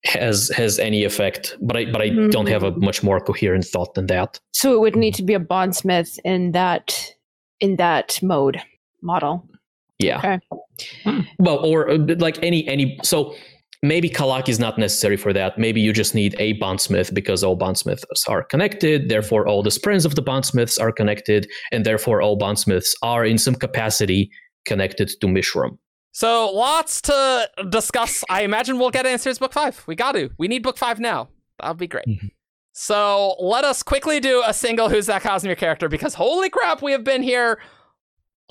has 0.06 0.50
has 0.50 0.80
any 0.80 1.04
effect 1.04 1.56
but 1.62 1.78
i 1.78 1.86
but 1.86 2.02
i 2.02 2.10
don't 2.30 2.48
have 2.48 2.64
a 2.64 2.72
much 2.72 3.04
more 3.04 3.20
coherent 3.20 3.64
thought 3.66 3.94
than 3.94 4.08
that. 4.08 4.40
So 4.52 4.74
it 4.74 4.80
would 4.80 4.96
need 4.96 5.14
to 5.16 5.24
be 5.24 5.36
a 5.36 5.40
bondsmith 5.40 6.20
in 6.26 6.54
that 6.54 7.14
in 7.60 7.76
that 7.76 8.20
mode 8.24 8.60
model. 9.04 9.48
yeah. 10.00 10.18
Okay. 11.06 11.28
well 11.38 11.64
or 11.64 11.90
uh, 11.92 11.98
like 12.18 12.42
any 12.42 12.68
any 12.68 13.00
so 13.04 13.36
maybe 13.84 14.10
kalak 14.10 14.48
is 14.48 14.60
not 14.60 14.78
necessary 14.78 15.18
for 15.18 15.34
that 15.34 15.58
maybe 15.58 15.82
you 15.82 15.92
just 15.92 16.14
need 16.14 16.36
a 16.40 16.54
bondsmith 16.60 17.14
because 17.14 17.44
all 17.44 17.56
bondsmiths 17.56 18.04
are 18.28 18.44
connected 18.44 19.10
therefore 19.10 19.48
all 19.48 19.64
the 19.64 19.72
springs 19.72 20.06
of 20.06 20.16
the 20.16 20.22
bondsmiths 20.22 20.78
are 20.78 20.92
connected 20.92 21.50
and 21.72 21.86
therefore 21.86 22.22
all 22.22 22.36
bondsmiths 22.36 22.96
are 23.02 23.26
in 23.26 23.38
some 23.38 23.56
capacity 23.56 24.30
connected 24.66 25.10
to 25.20 25.28
mishram 25.28 25.78
So 26.14 26.52
lots 26.54 27.02
to 27.04 27.50
discuss. 27.70 28.24
I 28.30 28.42
imagine 28.44 28.78
we'll 28.78 28.92
get 28.92 29.06
answers 29.06 29.40
book 29.40 29.54
five. 29.54 29.82
We 29.88 29.96
got 29.96 30.12
to. 30.12 30.30
We 30.38 30.48
need 30.50 30.62
book 30.62 30.78
five 30.78 31.00
now. 31.00 31.30
That'll 31.58 31.74
be 31.76 31.88
great. 31.88 32.06
Mhm. 32.06 32.30
So 32.74 33.36
let 33.40 33.64
us 33.64 33.82
quickly 33.82 34.20
do 34.20 34.44
a 34.46 34.54
single 34.54 34.90
Who's 34.90 35.06
That 35.08 35.24
Cosmere 35.24 35.58
character 35.58 35.88
because 35.90 36.14
holy 36.16 36.50
crap, 36.50 36.82
we 36.82 36.92
have 36.92 37.04
been 37.04 37.24
here 37.24 37.60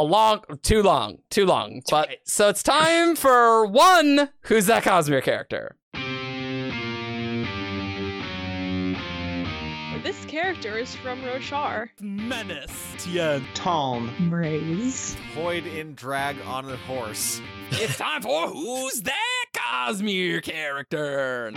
a 0.01 0.03
long, 0.03 0.41
too 0.62 0.83
long, 0.83 1.19
too 1.29 1.45
long. 1.45 1.83
But 1.91 2.09
so 2.25 2.49
it's 2.49 2.62
time 2.62 3.15
for 3.15 3.67
one 3.67 4.31
Who's 4.45 4.65
That 4.65 4.83
Cosmere 4.83 5.23
character. 5.23 5.77
This 10.03 10.25
character 10.25 10.79
is 10.79 10.97
from 10.97 11.20
Roshar. 11.20 11.91
Menace. 12.01 12.95
Tien. 12.97 13.45
Tom. 13.53 14.31
Raise. 14.33 15.19
Void 15.35 15.67
in 15.67 15.95
drag 15.95 16.37
on 16.47 16.70
a 16.70 16.77
horse. 16.77 17.43
It's 17.73 17.99
time 17.99 18.23
for 18.23 18.49
Who's 18.49 19.03
That 19.03 19.45
Cosmere 19.53 20.43
character. 20.43 21.53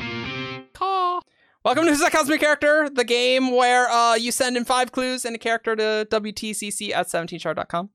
Caw. 0.74 1.22
Welcome 1.64 1.86
to 1.86 1.92
Who's 1.92 2.02
That 2.02 2.12
Cosmere 2.12 2.42
character, 2.42 2.90
the 2.90 3.06
game 3.06 3.56
where 3.56 3.90
uh, 3.90 4.16
you 4.16 4.34
send 4.34 4.58
in 4.58 4.66
five 4.66 4.92
clues 4.92 5.24
and 5.24 5.34
a 5.34 5.40
character 5.40 5.78
to 5.78 6.06
WTCC 6.12 6.94
at 6.94 7.08
17thshard.com. 7.08 7.90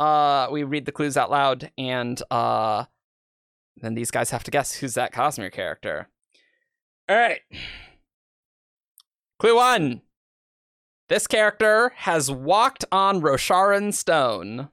Uh, 0.00 0.48
we 0.50 0.62
read 0.62 0.86
the 0.86 0.92
clues 0.92 1.18
out 1.18 1.30
loud, 1.30 1.70
and 1.76 2.22
uh, 2.30 2.84
then 3.76 3.94
these 3.94 4.10
guys 4.10 4.30
have 4.30 4.42
to 4.44 4.50
guess 4.50 4.72
who's 4.76 4.94
that 4.94 5.12
Cosmere 5.12 5.52
character. 5.52 6.08
All 7.06 7.16
right. 7.16 7.40
Clue 9.38 9.56
one. 9.56 10.00
This 11.10 11.26
character 11.26 11.92
has 11.96 12.30
walked 12.30 12.86
on 12.90 13.20
Rosharan 13.20 13.92
Stone. 13.92 14.70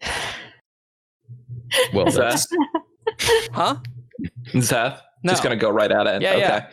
well 1.92 2.06
Szeth? 2.06 2.16
that's 2.16 2.48
Huh? 3.52 3.76
Szeth? 4.54 5.00
No. 5.22 5.32
Just 5.32 5.44
gonna 5.44 5.54
go 5.54 5.70
right 5.70 5.92
at 5.92 6.06
it. 6.06 6.22
Yeah, 6.22 6.30
okay. 6.30 6.40
yeah. 6.40 6.70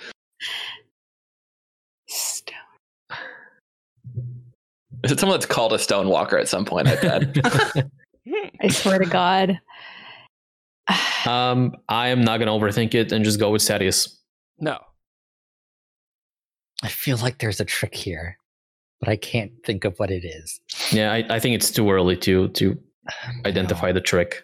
Is 5.04 5.12
it 5.12 5.20
someone 5.20 5.38
that's 5.38 5.46
called 5.46 5.74
a 5.74 5.78
stonewalker 5.78 6.40
at 6.40 6.48
some 6.48 6.66
point? 6.66 6.88
I 6.88 6.96
bet. 6.96 7.86
I 8.62 8.68
swear 8.70 9.00
to 9.00 9.06
God. 9.06 9.60
um 11.26 11.76
i 11.90 12.08
am 12.08 12.24
not 12.24 12.38
gonna 12.38 12.52
overthink 12.52 12.94
it 12.94 13.12
and 13.12 13.26
just 13.26 13.40
go 13.40 13.52
with 13.52 13.62
Sadeas 13.62 14.16
No. 14.60 14.78
I 16.84 16.88
feel 16.88 17.18
like 17.18 17.40
there's 17.40 17.60
a 17.60 17.66
trick 17.66 17.94
here, 17.96 18.38
but 19.02 19.10
I 19.10 19.18
can't 19.18 19.52
think 19.66 19.84
of 19.84 19.98
what 19.98 20.12
it 20.12 20.24
is. 20.24 20.62
yeah 20.92 21.12
i, 21.12 21.26
I 21.30 21.40
think 21.40 21.56
it's 21.56 21.72
too 21.72 21.90
early 21.92 22.16
to 22.18 22.48
to 22.50 22.78
identify 23.46 23.92
the 23.92 24.02
trick 24.02 24.44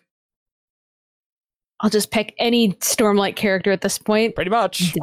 I'll 1.80 1.90
just 1.90 2.12
pick 2.12 2.34
any 2.38 2.74
Stormlight 2.76 3.36
character 3.36 3.70
at 3.72 3.82
this 3.82 3.98
point. 3.98 4.36
Pretty 4.36 4.50
much. 4.52 4.94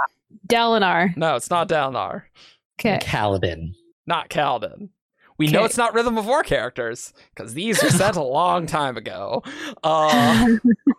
Dalinar. 0.47 1.15
No, 1.15 1.37
it's 1.37 1.51
not 1.51 1.69
Dalnar. 1.69 2.23
Okay. 2.81 2.99
Kaladin. 3.03 3.75
Not 4.07 4.31
Kaladin. 4.31 4.89
We 5.41 5.47
know 5.47 5.65
it's 5.65 5.78
not 5.78 5.94
Rhythm 5.94 6.19
of 6.19 6.27
War 6.27 6.43
characters 6.43 7.15
because 7.35 7.55
these 7.55 7.83
were 7.83 7.89
sent 7.89 8.17
a 8.17 8.23
long 8.23 8.67
time 8.67 8.99
ago. 8.99 9.43
Uh, 9.83 10.57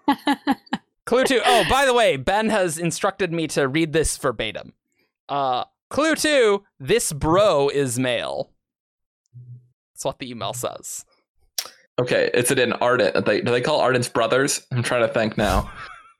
clue 1.05 1.23
two. 1.25 1.41
Oh, 1.45 1.63
by 1.69 1.85
the 1.85 1.93
way, 1.93 2.17
Ben 2.17 2.49
has 2.49 2.79
instructed 2.79 3.31
me 3.31 3.45
to 3.49 3.67
read 3.67 3.93
this 3.93 4.17
verbatim. 4.17 4.73
Uh, 5.29 5.65
clue 5.91 6.15
two. 6.15 6.63
This 6.79 7.13
bro 7.13 7.69
is 7.69 7.99
male. 7.99 8.49
That's 9.93 10.05
what 10.05 10.17
the 10.17 10.31
email 10.31 10.53
says. 10.53 11.05
okay, 11.99 12.31
is 12.33 12.49
it 12.49 12.57
in 12.57 12.73
Ardent? 12.73 13.23
They, 13.25 13.41
do 13.41 13.51
they 13.51 13.61
call 13.61 13.79
Ardent's 13.79 14.09
brothers? 14.09 14.65
I'm 14.71 14.81
trying 14.81 15.07
to 15.07 15.13
think 15.13 15.37
now. 15.37 15.71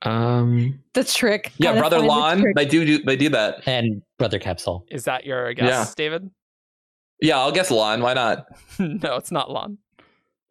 um 0.04 0.80
the 0.94 1.04
trick. 1.04 1.52
Yeah, 1.58 1.74
brother 1.80 1.98
find 1.98 2.04
the 2.06 2.08
Lon. 2.08 2.44
They 2.56 2.66
do, 2.66 2.86
do 2.86 3.04
they 3.04 3.16
do 3.16 3.30
that? 3.30 3.68
And 3.68 4.04
Brother 4.20 4.38
Kabsal. 4.38 4.84
Is 4.92 5.06
that 5.06 5.26
your 5.26 5.52
guess, 5.56 5.68
Yeah. 5.68 5.86
David? 5.98 6.30
Yeah, 7.22 7.38
I'll 7.40 7.52
guess 7.52 7.70
Lon. 7.72 8.02
Why 8.02 8.14
not? 8.14 8.46
no, 8.80 9.16
it's 9.16 9.32
not 9.32 9.52
Lon. 9.52 9.78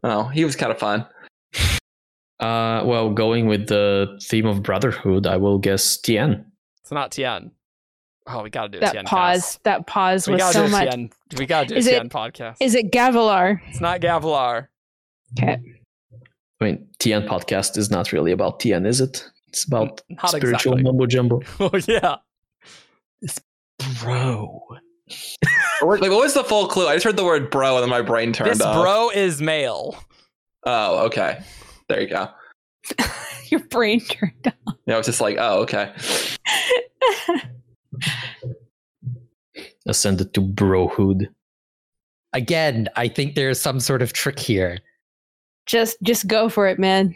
Oh, 0.04 0.24
he 0.24 0.44
was 0.44 0.56
kind 0.56 0.72
of 0.72 0.78
fun. 0.78 1.06
uh 2.40 2.82
well 2.86 3.10
going 3.10 3.46
with 3.46 3.66
the 3.66 4.18
theme 4.22 4.46
of 4.46 4.62
brotherhood 4.62 5.26
i 5.26 5.36
will 5.36 5.58
guess 5.58 5.98
tien 5.98 6.46
It's 6.80 6.90
not 6.90 7.10
Tien. 7.12 7.50
Oh, 8.26 8.42
we 8.42 8.48
gotta 8.50 8.68
do 8.70 8.78
a 8.78 8.80
That 8.80 8.92
Tien 8.92 9.04
pause. 9.04 9.40
cast. 9.42 9.64
That 9.64 9.86
pause 9.86 10.26
We 10.28 10.34
was 10.34 10.40
gotta 10.42 10.52
so 10.54 10.68
much. 10.68 10.90
Tien. 10.90 11.10
We 11.36 11.46
gotta 11.46 11.66
do 11.66 11.74
Is 11.74 11.86
a 11.86 11.96
it- 11.96 11.98
Tien 12.00 12.08
podcast. 12.08 12.56
Is 12.60 12.74
it 12.74 12.90
Gavilar? 12.92 13.60
it's 13.68 13.80
not 13.80 14.00
Gavilar. 14.00 14.68
Okay. 15.38 15.58
I 16.60 16.64
mean, 16.64 16.86
Tien 16.98 17.22
podcast 17.26 17.76
is 17.76 17.90
not 17.90 18.12
really 18.12 18.32
about 18.32 18.60
Tien, 18.60 18.86
is 18.86 19.00
it? 19.00 19.28
It's 19.48 19.64
about 19.66 20.00
Not 20.08 20.28
spiritual 20.30 20.74
exactly. 20.74 20.82
mumbo 20.82 21.06
jumbo. 21.06 21.40
Oh 21.60 21.70
yeah. 21.88 22.16
Bro. 24.00 24.60
Wait, 25.82 26.00
like, 26.00 26.10
what 26.10 26.20
was 26.20 26.34
the 26.34 26.44
full 26.44 26.66
clue? 26.68 26.86
I 26.86 26.94
just 26.94 27.04
heard 27.04 27.16
the 27.16 27.24
word 27.24 27.50
bro 27.50 27.74
and 27.76 27.82
then 27.82 27.90
my 27.90 28.02
brain 28.02 28.32
turned 28.32 28.50
This 28.50 28.60
off. 28.60 28.74
bro 28.82 29.10
is 29.10 29.40
male. 29.40 29.96
Oh, 30.64 31.06
okay. 31.06 31.42
There 31.88 32.00
you 32.00 32.08
go. 32.08 32.28
Your 33.48 33.60
brain 33.60 34.00
turned 34.00 34.52
on. 34.66 34.76
Yeah, 34.86 34.94
I 34.94 34.96
was 34.98 35.06
just 35.06 35.20
like, 35.20 35.36
oh, 35.38 35.60
okay. 35.62 35.92
Ascended 39.86 40.34
to 40.34 40.40
brohood. 40.42 41.26
Again, 42.32 42.88
I 42.96 43.08
think 43.08 43.34
there's 43.34 43.60
some 43.60 43.80
sort 43.80 44.02
of 44.02 44.12
trick 44.12 44.38
here. 44.38 44.78
just 45.66 45.96
just 46.02 46.26
go 46.28 46.48
for 46.48 46.68
it, 46.68 46.78
man. 46.78 47.14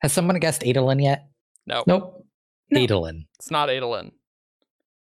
Has 0.00 0.12
someone 0.12 0.38
guessed 0.38 0.62
Adolin 0.62 1.02
yet? 1.02 1.28
No, 1.66 1.82
Nope. 1.86 2.24
No. 2.70 2.80
Adolin. 2.80 3.26
it's 3.38 3.50
not 3.50 3.68
Adolin. 3.68 4.12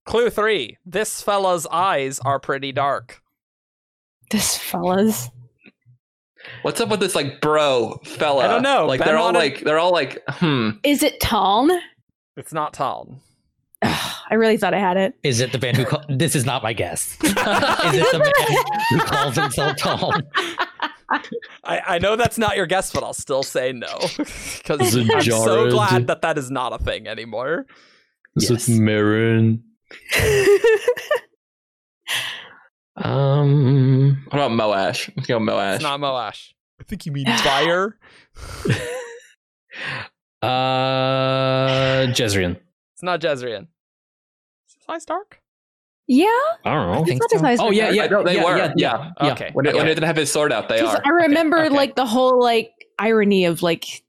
Clue 0.08 0.30
three. 0.30 0.77
This 0.86 1.22
fella's 1.22 1.68
eyes 1.69 2.19
are 2.26 2.40
pretty 2.40 2.72
dark. 2.72 3.22
This 4.32 4.58
fellas. 4.58 5.30
What's 6.61 6.80
up 6.80 6.90
with 6.90 7.02
this 7.02 7.14
like 7.14 7.42
bro 7.42 8.00
fella? 8.06 8.45
I 8.45 8.48
don't 8.48 8.64
know. 8.64 8.86
Like 8.86 9.00
Ben 9.00 9.08
they're 9.10 9.18
all 9.18 9.26
wanted- 9.34 9.40
like 9.40 9.60
they're 9.61 9.80
all 9.80 9.92
like 9.92 10.24
hmm. 10.30 10.72
Is 10.84 11.03
it 11.03 11.19
Taln? 11.19 11.69
It's 12.38 12.53
not 12.53 12.74
Talon. 12.74 13.19
I 13.84 14.34
really 14.34 14.58
thought 14.58 14.74
I 14.74 14.80
had 14.80 14.98
it. 14.98 15.14
Is 15.24 15.40
it 15.40 15.52
the 15.52 15.60
man 15.60 15.76
who 15.76 15.86
call- 15.86 16.03
this 16.10 16.36
is 16.36 16.45
not 16.45 16.64
my 16.64 16.74
guess. 16.74 17.18
is 17.24 17.32
it 17.32 18.11
the 18.11 18.19
man 18.19 18.80
who 18.90 19.00
calls 19.00 19.36
himself 19.36 19.77
Tom? 19.77 20.22
I, 21.64 21.82
I 21.86 22.00
know 22.00 22.16
that's 22.16 22.38
not 22.38 22.58
your 22.58 22.66
guess, 22.66 22.92
but 22.92 23.03
I'll 23.03 23.14
still 23.14 23.44
say 23.44 23.72
no 23.74 23.88
because 24.18 24.95
I'm 24.95 25.22
so 25.22 25.69
glad 25.69 26.08
that 26.08 26.22
that 26.22 26.38
is 26.38 26.50
not 26.50 26.74
a 26.74 26.84
thing 26.84 27.08
anymore. 27.08 27.66
Is 28.36 28.50
Yes. 28.50 28.68
it 28.69 28.80
Marin? 28.82 29.64
Um, 32.99 34.24
What 34.30 34.33
about 34.33 34.51
Moash? 34.51 35.11
Let's 35.16 35.27
go 35.27 35.38
Moash. 35.40 35.75
It's 35.75 35.83
not 35.83 35.99
Moash. 35.99 36.53
I 36.82 36.83
think 36.83 37.06
you 37.06 37.11
mean 37.11 37.27
fire. 37.43 37.95
uh, 40.41 42.07
Jezrien. 42.11 42.57
It's 42.93 43.03
not 43.03 43.22
Jezrien. 43.22 43.67
Is 44.67 44.74
his 44.74 44.83
eyes 44.90 45.06
yeah. 46.07 46.25
I 46.64 46.74
don't 46.74 46.91
know. 46.91 47.01
I 47.01 47.03
think 47.03 47.22
thought 47.22 47.40
so. 47.40 47.45
eyes 47.45 47.59
Oh 47.59 47.69
yeah, 47.69 47.90
yeah, 47.91 48.03
I 48.06 48.07
know 48.07 48.24
they 48.24 48.35
yeah, 48.35 48.43
were, 48.45 48.57
Yeah, 48.57 48.74
yeah. 48.77 49.11
yeah. 49.22 49.32
Okay. 49.33 49.49
When, 49.53 49.66
it, 49.66 49.75
when 49.75 49.85
it 49.88 49.95
didn't 49.95 50.06
have 50.07 50.16
his 50.16 50.32
sword 50.32 50.53
out, 50.53 50.69
they 50.69 50.80
'Cause 50.80 50.95
are. 50.95 51.01
I 51.06 51.09
remember 51.09 51.59
okay. 51.66 51.69
like 51.69 51.95
the 51.95 52.06
whole 52.06 52.41
like 52.41 52.72
irony 52.98 53.43
of 53.45 53.61
like 53.61 54.03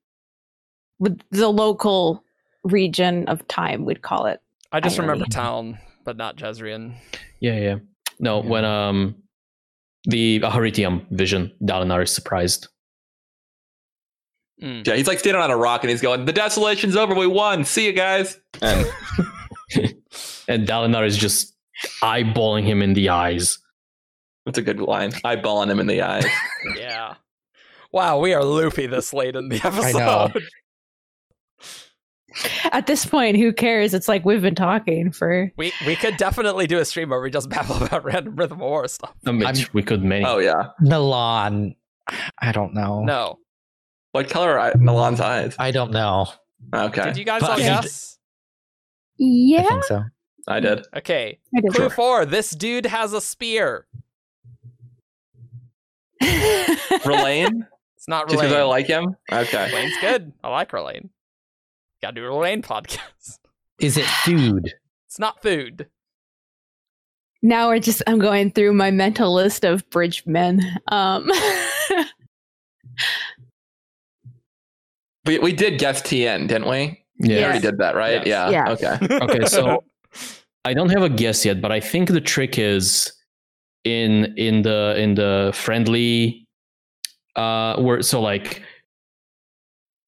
with 1.01 1.21
the 1.31 1.49
local 1.49 2.23
region 2.63 3.27
of 3.29 3.47
time, 3.49 3.85
we'd 3.85 4.03
call 4.03 4.27
it. 4.27 4.41
I 4.73 4.81
just 4.81 4.99
I 4.99 5.03
remember 5.03 5.23
really- 5.25 5.31
town, 5.31 5.79
but 6.05 6.17
not 6.17 6.37
Jezrien. 6.37 6.95
Yeah, 7.41 7.59
yeah. 7.59 7.77
No, 8.21 8.41
when 8.41 8.65
um 8.65 9.17
the 10.05 10.41
Aharietiam 10.41 11.07
vision, 11.11 11.53
Dalinar 11.63 12.03
is 12.03 12.13
surprised. 12.13 12.69
Mm. 14.63 14.87
Yeah, 14.87 14.95
he's 14.97 15.07
like 15.07 15.19
standing 15.21 15.41
on 15.43 15.51
a 15.51 15.57
rock 15.57 15.83
and 15.85 15.91
he's 15.91 16.01
going, 16.01 16.25
"The 16.25 16.33
desolation's 16.33 16.97
over. 16.97 17.15
We 17.15 17.27
won. 17.29 17.65
See 17.65 17.87
you 17.87 17.93
guys." 17.93 18.39
And 18.61 18.87
And 20.49 20.67
Dalinar 20.67 21.07
is 21.07 21.17
just 21.17 21.55
eyeballing 22.03 22.65
him 22.65 22.83
in 22.83 22.95
the 22.95 23.11
eyes. 23.11 23.59
that's 24.47 24.59
a 24.59 24.63
good 24.63 24.81
line. 24.81 25.13
Eyeballing 25.25 25.71
him 25.71 25.79
in 25.79 25.87
the 25.87 26.03
eyes. 26.03 26.27
Yeah. 26.77 27.15
Wow, 27.93 28.19
we 28.19 28.35
are 28.35 28.45
loopy 28.45 28.87
this 28.87 29.13
late 29.15 29.37
in 29.37 29.49
the 29.49 29.57
episode. 29.65 29.99
know. 29.99 30.29
At 32.73 32.87
this 32.87 33.07
point, 33.07 33.37
who 33.37 33.53
cares? 33.53 33.95
It's 33.95 34.07
like 34.09 34.25
we've 34.25 34.43
been 34.43 34.55
talking 34.55 35.11
for. 35.13 35.51
We 35.57 35.73
we 35.87 35.97
could 35.97 36.17
definitely 36.19 36.67
do 36.67 36.79
a 36.79 36.85
stream 36.85 37.09
where 37.09 37.21
we 37.21 37.31
just 37.31 37.49
babble 37.49 37.77
about 37.83 38.05
random 38.05 38.37
Rhythm 38.37 38.59
of 38.59 38.69
War 38.69 38.87
stuff. 38.89 39.15
I 39.27 39.33
mean, 39.33 39.49
we 39.73 39.83
could 39.83 40.03
many. 40.05 40.25
oh 40.27 40.39
yeah. 40.39 40.69
Milan. 40.81 41.75
I 42.39 42.53
don't 42.53 42.75
know. 42.75 43.03
No. 43.03 43.39
What 44.13 44.29
color 44.31 44.59
are 44.59 44.73
Milan's 44.77 45.21
eyes? 45.21 45.55
I 45.59 45.71
don't 45.71 45.91
know. 45.91 46.27
Okay, 46.75 47.05
Did 47.05 47.17
you 47.17 47.25
guys 47.25 47.41
But 47.41 47.51
all 47.51 47.57
I- 47.57 47.61
guess? 47.61 48.19
I 48.21 49.15
Yeah, 49.19 49.69
think 49.69 49.85
so. 49.85 50.03
I 50.47 50.61
did. 50.61 50.87
Okay. 50.97 51.39
I 51.57 51.61
did. 51.61 51.73
Clue 51.73 51.89
four. 51.91 52.25
This 52.27 52.51
dude 52.51 52.87
has 52.87 53.13
a 53.13 53.21
spear. 53.21 53.87
Rlain? 57.05 57.67
It's 57.97 58.09
not 58.09 58.29
Just 58.29 58.41
because 58.41 58.53
I 58.55 58.63
like 58.63 58.87
him? 58.87 59.17
Okay. 59.31 59.71
Rlain's 59.73 59.97
good. 60.01 60.33
I 60.43 60.49
like 60.51 60.73
Rlain. 60.73 61.11
Gotta 62.03 62.15
do 62.17 62.25
a 62.27 62.29
Rlain 62.31 62.63
podcast. 62.63 63.39
Is 63.81 63.97
it 63.97 64.07
food? 64.07 64.73
It's 65.07 65.19
not 65.19 65.41
food. 65.43 65.89
now 67.43 67.69
we're 67.69 67.79
just. 67.79 68.03
I'm 68.07 68.19
going 68.19 68.51
through 68.51 68.73
my 68.75 68.91
mental 68.91 69.33
list 69.35 69.65
of 69.65 69.89
bridge 69.91 70.25
men. 70.27 70.61
Um, 70.89 71.31
We, 75.27 75.39
we 75.39 75.53
did 75.53 75.79
guess 75.79 76.01
Tien, 76.01 76.47
didn't 76.47 76.69
we? 76.69 77.05
Yeah. 77.21 77.37
We 77.37 77.45
already 77.45 77.61
did 77.61 77.79
that, 77.79 77.95
right? 77.95 78.27
Yes. 78.27 78.51
Yeah. 78.51 78.69
Yeah. 78.69 78.73
Okay. 78.97 79.19
Okay, 79.25 79.45
so 79.47 79.85
I 80.65 80.73
don't 80.73 80.89
have 80.91 81.03
a 81.03 81.09
guess 81.11 81.45
yet, 81.45 81.61
but 81.61 81.71
I 81.71 81.81
think 81.81 82.09
the 82.09 82.21
trick 82.21 82.59
is 82.59 83.13
in 83.85 84.33
in 84.39 84.63
the 84.63 84.95
in 84.99 85.15
the 85.15 85.53
friendly 85.55 86.47
uh 87.37 87.77
word 87.79 88.05
so 88.05 88.21
like 88.21 88.63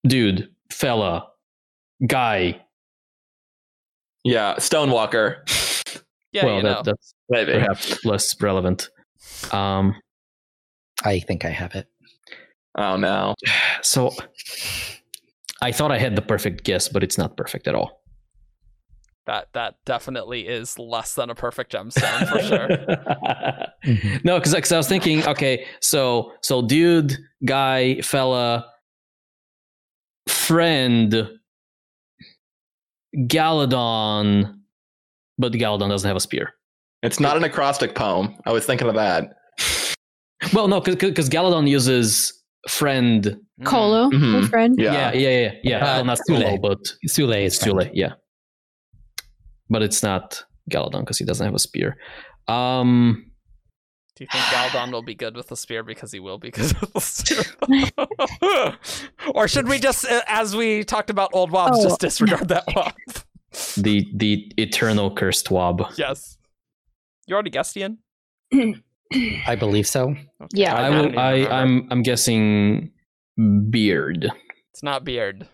dude, 0.06 0.48
fella, 0.70 1.29
guy. 2.06 2.60
Yeah. 4.24 4.54
Stonewalker. 4.56 5.38
yeah, 6.32 6.44
well 6.44 6.56
you 6.56 6.62
that, 6.62 6.68
know. 6.68 6.82
that's 6.84 7.14
Maybe. 7.28 7.52
perhaps 7.52 8.04
less 8.04 8.40
relevant. 8.40 8.88
Um 9.52 9.94
I 11.04 11.20
think 11.20 11.44
I 11.44 11.50
have 11.50 11.74
it. 11.74 11.88
Oh 12.76 12.96
no. 12.96 13.34
so 13.82 14.12
I 15.62 15.72
thought 15.72 15.92
I 15.92 15.98
had 15.98 16.16
the 16.16 16.22
perfect 16.22 16.64
guess, 16.64 16.88
but 16.88 17.02
it's 17.02 17.18
not 17.18 17.36
perfect 17.36 17.68
at 17.68 17.74
all. 17.74 18.00
that 19.26 19.48
that 19.52 19.74
definitely 19.84 20.48
is 20.48 20.78
less 20.78 21.14
than 21.14 21.30
a 21.30 21.34
perfect 21.34 21.72
gemstone 21.72 22.28
for 22.28 22.42
sure. 22.42 22.68
Mhm. 23.82 24.22
no, 24.24 24.38
because 24.38 24.72
I 24.72 24.76
was 24.76 24.86
thinking, 24.88 25.26
okay, 25.26 25.64
so 25.80 26.32
so 26.42 26.60
dude, 26.60 27.16
guy, 27.46 28.02
fella, 28.02 28.66
friend, 30.28 31.30
Galladon, 33.16 34.54
but 35.38 35.52
Galladon 35.52 35.88
doesn't 35.88 36.06
have 36.08 36.16
a 36.16 36.20
spear. 36.20 36.52
It's 37.02 37.18
not 37.20 37.36
an 37.36 37.44
acrostic 37.44 37.94
poem. 37.94 38.36
I 38.46 38.52
was 38.52 38.66
thinking 38.66 38.88
of 38.88 38.94
that. 38.94 39.34
Well, 40.54 40.68
no, 40.68 40.80
because 40.80 41.28
Galladon 41.28 41.68
uses 41.68 42.32
friend. 42.66 43.36
Mm. 43.60 43.66
Colo, 43.66 44.10
Mhm. 44.10 44.48
friend. 44.48 44.74
Yeah. 44.78 45.12
Yeah, 45.12 45.12
yeah, 45.12 45.28
yeah, 45.28 45.52
yeah. 45.62 45.76
Uh, 45.76 45.84
well, 45.96 46.04
not 46.06 46.18
Sule. 46.28 46.40
Sule, 46.42 46.60
but 46.62 46.78
Sule 47.06 47.44
is 47.44 47.54
it's 47.56 47.62
fine. 47.64 47.74
Sule, 47.74 47.90
yeah. 47.92 48.12
But 49.68 49.82
it's 49.82 50.02
not 50.02 50.42
Galladon 50.70 51.00
because 51.00 51.18
he 51.18 51.26
doesn't 51.26 51.44
have 51.44 51.54
a 51.54 51.58
spear. 51.58 51.98
Um, 52.48 53.29
Do 54.20 54.24
you 54.24 54.28
think 54.30 54.44
Galladon 54.44 54.92
will 54.92 55.00
be 55.02 55.14
good 55.14 55.34
with 55.34 55.48
the 55.48 55.56
spear 55.56 55.82
because 55.82 56.12
he 56.12 56.20
will 56.20 56.36
be 56.36 56.50
good 56.50 56.72
with 56.78 56.92
the 56.92 57.00
spear? 57.00 58.76
or 59.34 59.48
should 59.48 59.66
we 59.66 59.78
just, 59.78 60.04
uh, 60.04 60.20
as 60.28 60.54
we 60.54 60.84
talked 60.84 61.08
about 61.08 61.30
old 61.32 61.50
wobs, 61.50 61.78
Oh. 61.80 61.82
just 61.84 62.00
disregard 62.02 62.48
that 62.48 62.64
wob? 62.76 62.92
the 63.78 64.06
the 64.14 64.52
eternal 64.58 65.10
cursed 65.14 65.50
wob. 65.50 65.82
yes. 65.96 66.36
You 67.26 67.32
already 67.34 67.48
guessed, 67.50 67.74
Ian? 67.78 67.98
I 69.46 69.56
believe 69.56 69.86
so. 69.88 70.14
Yeah. 70.52 70.76
I 70.76 70.82
don't 70.90 70.96
will. 70.98 71.06
even 71.06 71.18
I 71.18 71.30
remember. 71.32 71.52
I'm 71.54 71.88
I'm 71.90 72.02
guessing 72.02 72.90
beard. 73.70 74.30
It's 74.72 74.82
not 74.82 75.02
beard. 75.04 75.48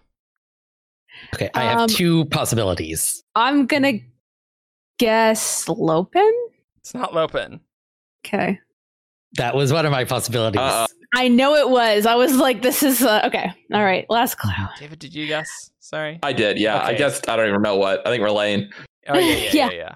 Okay, 1.35 1.51
I 1.55 1.63
have 1.63 1.79
Um, 1.83 1.89
two 1.89 2.25
possibilities. 2.27 3.23
I'm 3.37 3.67
gonna 3.67 4.01
guess 4.99 5.69
Lopen. 5.69 6.33
It's 6.79 6.93
not 6.95 7.15
Lopen. 7.15 7.61
Okay. 8.27 8.59
That 9.37 9.55
was 9.55 9.73
one 9.73 9.85
of 9.87 9.93
my 9.93 10.05
possibilities. 10.05 10.61
Uh-uh. 10.61 10.87
I 11.15 11.29
know 11.29 11.55
it 11.55 11.69
was. 11.71 12.07
I 12.07 12.15
was 12.15 12.37
like, 12.37 12.63
this 12.63 12.83
is 12.83 13.03
uh, 13.03 13.23
okay. 13.27 13.53
All 13.73 13.85
right. 13.85 14.07
Last 14.09 14.37
clue. 14.37 14.51
David, 14.79 14.99
did 14.99 15.15
you 15.15 15.27
guess? 15.27 15.71
Sorry. 15.81 16.19
I 16.23 16.33
did. 16.33 16.59
Yeah. 16.59 16.77
I 16.79 16.89
Okay. 16.91 16.99
guessed. 16.99 17.29
I 17.29 17.37
don't 17.37 17.49
even 17.49 17.63
know 17.63 17.77
what. 17.77 18.07
I 18.07 18.11
think 18.11 18.23
Rlain. 18.25 18.71
Oh, 19.09 19.19
yeah, 19.19 19.21
yeah, 19.21 19.37
yeah, 19.37 19.51
Yeah. 19.53 19.71
yeah. 19.73 19.95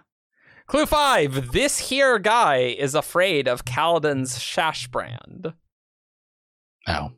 Clue 0.66 0.86
five. 0.86 1.50
This 1.52 1.78
here 1.78 2.18
guy 2.20 2.58
is 2.78 2.94
afraid 2.94 3.48
of 3.48 3.64
Kaladin's 3.64 4.38
shash 4.38 4.88
brand. 4.90 5.52
oh. 6.86 7.12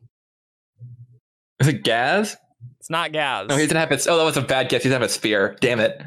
Is 1.59 1.67
it 1.67 1.83
Gaz? 1.83 2.35
It's 2.79 2.89
not 2.89 3.11
Gaz. 3.13 3.47
No, 3.47 3.55
he 3.55 3.63
doesn't 3.63 3.77
have 3.77 3.89
his. 3.89 4.07
Oh, 4.07 4.17
that 4.17 4.23
was 4.23 4.37
a 4.37 4.41
bad 4.41 4.69
guess. 4.69 4.83
He 4.83 4.89
doesn't 4.89 5.01
have 5.01 5.09
a 5.09 5.13
spear. 5.13 5.55
Damn 5.61 5.79
it. 5.79 6.01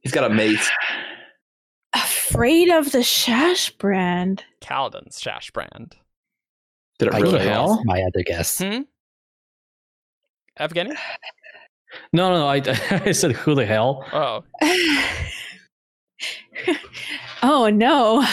He's 0.00 0.12
got 0.12 0.24
a 0.28 0.34
mace. 0.34 0.68
Afraid 2.30 2.68
of 2.70 2.92
the 2.92 2.98
Shash 2.98 3.76
brand. 3.78 4.44
Kaladin's 4.60 5.20
Shash 5.20 5.52
brand. 5.52 5.96
Did 6.98 7.08
it 7.08 7.14
I 7.14 7.18
really 7.20 7.38
think 7.38 7.50
hell? 7.50 7.66
help? 7.68 7.78
that's 7.78 7.86
my 7.86 8.02
other 8.02 8.22
guess. 8.24 8.58
Hmm? 8.58 8.80
Evgeny? 10.58 10.96
No, 12.12 12.30
no, 12.30 12.38
no. 12.40 12.46
I 12.46 12.56
I 13.06 13.12
said 13.12 13.32
who 13.32 13.54
the 13.54 13.64
hell? 13.64 14.04
Oh. 14.12 14.44
oh 17.42 17.70
no. 17.70 18.26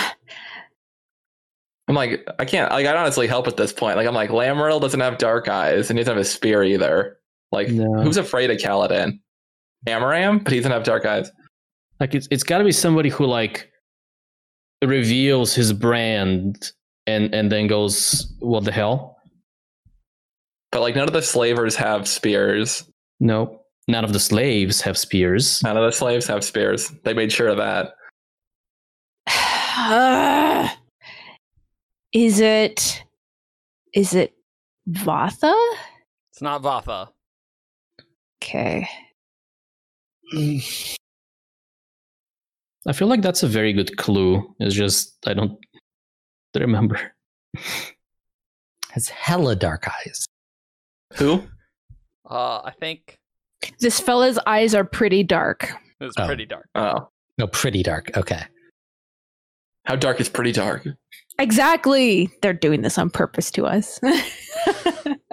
I'm 1.88 1.94
like, 1.96 2.28
I 2.40 2.46
can't. 2.46 2.72
Like, 2.72 2.88
I 2.88 2.96
honestly 2.98 3.28
help 3.28 3.48
at 3.48 3.58
this 3.58 3.72
point. 3.72 3.96
Like, 3.96 4.08
I'm 4.08 4.16
like, 4.16 4.32
Lamaril 4.32 4.82
doesn't 4.82 5.00
have 5.00 5.20
dark 5.20 5.48
eyes, 5.48 5.92
and 5.92 6.00
he 6.00 6.04
doesn't 6.04 6.18
have 6.18 6.22
a 6.22 6.28
spear 6.28 6.64
either. 6.64 7.20
Like, 7.52 7.68
No. 7.70 8.02
who's 8.02 8.18
afraid 8.18 8.50
of 8.50 8.58
Kaladin? 8.58 9.20
Amaram, 9.88 10.44
but 10.44 10.52
he 10.52 10.58
doesn't 10.60 10.72
have 10.72 10.84
dark 10.84 11.06
eyes. 11.06 11.32
Like 12.00 12.16
it's 12.16 12.28
it's 12.32 12.44
got 12.44 12.58
to 12.58 12.64
be 12.64 12.72
somebody 12.72 13.10
who 13.10 13.26
like 13.26 13.72
reveals 14.86 15.54
his 15.54 15.74
brand 15.74 16.72
and 17.08 17.34
and 17.34 17.52
then 17.52 17.68
goes, 17.68 18.34
"What 18.40 18.64
the 18.64 18.72
hell?" 18.72 19.18
But 20.72 20.82
like, 20.82 20.96
none 20.96 21.08
of 21.08 21.14
the 21.14 21.22
slavers 21.22 21.76
have 21.76 22.08
spears. 22.08 22.90
No, 23.20 23.62
none 23.88 24.04
of 24.04 24.14
the 24.14 24.20
slaves 24.20 24.82
have 24.82 24.98
spears. 24.98 25.64
None 25.64 25.78
of 25.78 25.84
the 25.84 25.92
slaves 25.92 26.28
have 26.28 26.44
spears. 26.44 26.92
They 27.04 27.14
made 27.14 27.32
sure 27.32 27.48
of 27.48 27.58
that. 27.58 27.96
Uh, 29.78 30.70
is 32.14 32.40
it 32.40 33.04
is 33.94 34.14
it 34.14 34.34
Vathah? 34.90 35.74
It's 36.32 36.42
not 36.42 36.62
Vathah. 36.62 37.10
Okay. 38.44 38.88
I 42.88 42.94
feel 42.94 43.08
like 43.08 43.22
that's 43.22 43.44
a 43.44 43.48
very 43.48 43.74
good 43.74 43.98
clue. 43.98 44.54
It's 44.60 44.76
just 44.76 45.16
I 45.28 45.34
don't 45.34 45.58
remember. 46.56 47.00
Has 48.92 49.10
hella 49.10 49.56
dark 49.56 49.88
eyes. 49.88 50.26
Who? 51.16 51.44
Uh, 52.30 52.62
I 52.64 52.72
think 52.80 53.18
This 53.80 54.00
fella's 54.00 54.40
eyes 54.46 54.74
are 54.76 54.84
pretty 54.86 55.24
dark. 55.24 55.72
It's 56.00 56.16
Oh. 56.18 56.26
pretty 56.26 56.46
dark. 56.46 56.68
Oh, 56.76 57.10
No, 57.38 57.48
pretty 57.48 57.84
dark. 57.84 58.16
Okay. 58.18 58.42
how 59.86 59.96
dark 59.96 60.20
is 60.22 60.30
pretty 60.30 60.52
dark? 60.52 60.88
Exactly. 61.40 62.30
They're 62.42 62.54
doing 62.54 62.82
this 62.82 62.98
on 62.98 63.10
purpose 63.10 63.52
to 63.52 63.66
us. 63.66 64.00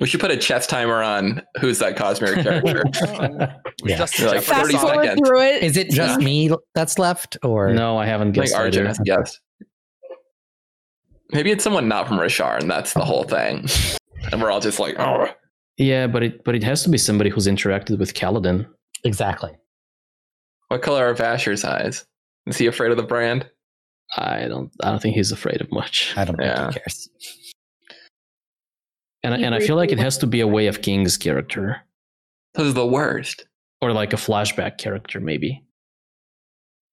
We 0.00 0.06
should 0.06 0.20
put 0.20 0.30
a 0.30 0.36
chess 0.36 0.66
timer 0.66 1.02
on 1.02 1.42
who's 1.60 1.78
that 1.80 1.96
Cosmere 1.96 2.42
character. 2.42 2.82
We 3.82 3.90
Yeah. 3.90 3.98
just 3.98 4.18
like, 4.20 4.42
Fast 4.42 4.62
30 4.72 4.78
forward 4.78 5.04
seconds. 5.04 5.28
through 5.28 5.42
it. 5.42 5.62
Is 5.62 5.76
it 5.76 5.90
just 5.90 6.20
me 6.20 6.50
that's 6.74 6.98
left, 6.98 7.36
or 7.44 7.72
No, 7.74 7.98
I 7.98 8.06
haven't 8.06 8.28
I 8.28 8.32
think 8.32 8.44
guessed 8.46 8.54
Arjun 8.54 8.80
either. 8.82 8.88
has 8.88 8.98
guessed. 9.00 9.40
Maybe 11.32 11.50
it's 11.50 11.62
someone 11.62 11.86
not 11.86 12.08
from 12.08 12.18
Roshar 12.18 12.58
and 12.58 12.70
that's 12.70 12.92
the 12.94 13.04
whole 13.04 13.24
thing. 13.24 13.66
And 14.32 14.42
we're 14.42 14.50
all 14.50 14.60
just 14.60 14.80
like, 14.80 14.96
oh, 14.98 15.28
Yeah, 15.76 16.06
but 16.06 16.22
it 16.22 16.44
but 16.44 16.54
it 16.54 16.62
has 16.64 16.82
to 16.84 16.88
be 16.88 16.98
somebody 16.98 17.30
who's 17.30 17.46
interacted 17.46 17.98
with 17.98 18.14
Kaladin. 18.14 18.66
Exactly. 19.04 19.52
What 20.68 20.82
color 20.82 21.06
are 21.08 21.14
Vasher's 21.14 21.64
eyes? 21.64 22.04
Is 22.46 22.56
he 22.56 22.66
afraid 22.66 22.90
of 22.90 22.96
the 22.96 23.02
brand? 23.02 23.48
I 24.16 24.48
don't 24.48 24.72
I 24.82 24.90
don't 24.90 25.00
think 25.00 25.14
he's 25.14 25.30
afraid 25.30 25.60
of 25.60 25.70
much. 25.70 26.14
I 26.16 26.24
don't 26.24 26.36
think 26.36 26.50
he 26.74 26.78
cares. 26.80 27.08
And 29.22 29.34
and 29.34 29.54
I 29.54 29.60
feel 29.60 29.76
like 29.76 29.92
it 29.92 29.98
has 29.98 30.18
to 30.18 30.26
be 30.26 30.40
a 30.40 30.46
way 30.46 30.66
of 30.66 30.82
King's 30.82 31.16
character 31.16 31.82
This 32.54 32.66
is 32.68 32.74
the 32.74 32.86
worst. 32.86 33.46
or 33.82 33.92
like 33.92 34.12
a 34.12 34.16
flashback 34.16 34.78
character 34.78 35.20
maybe. 35.20 35.62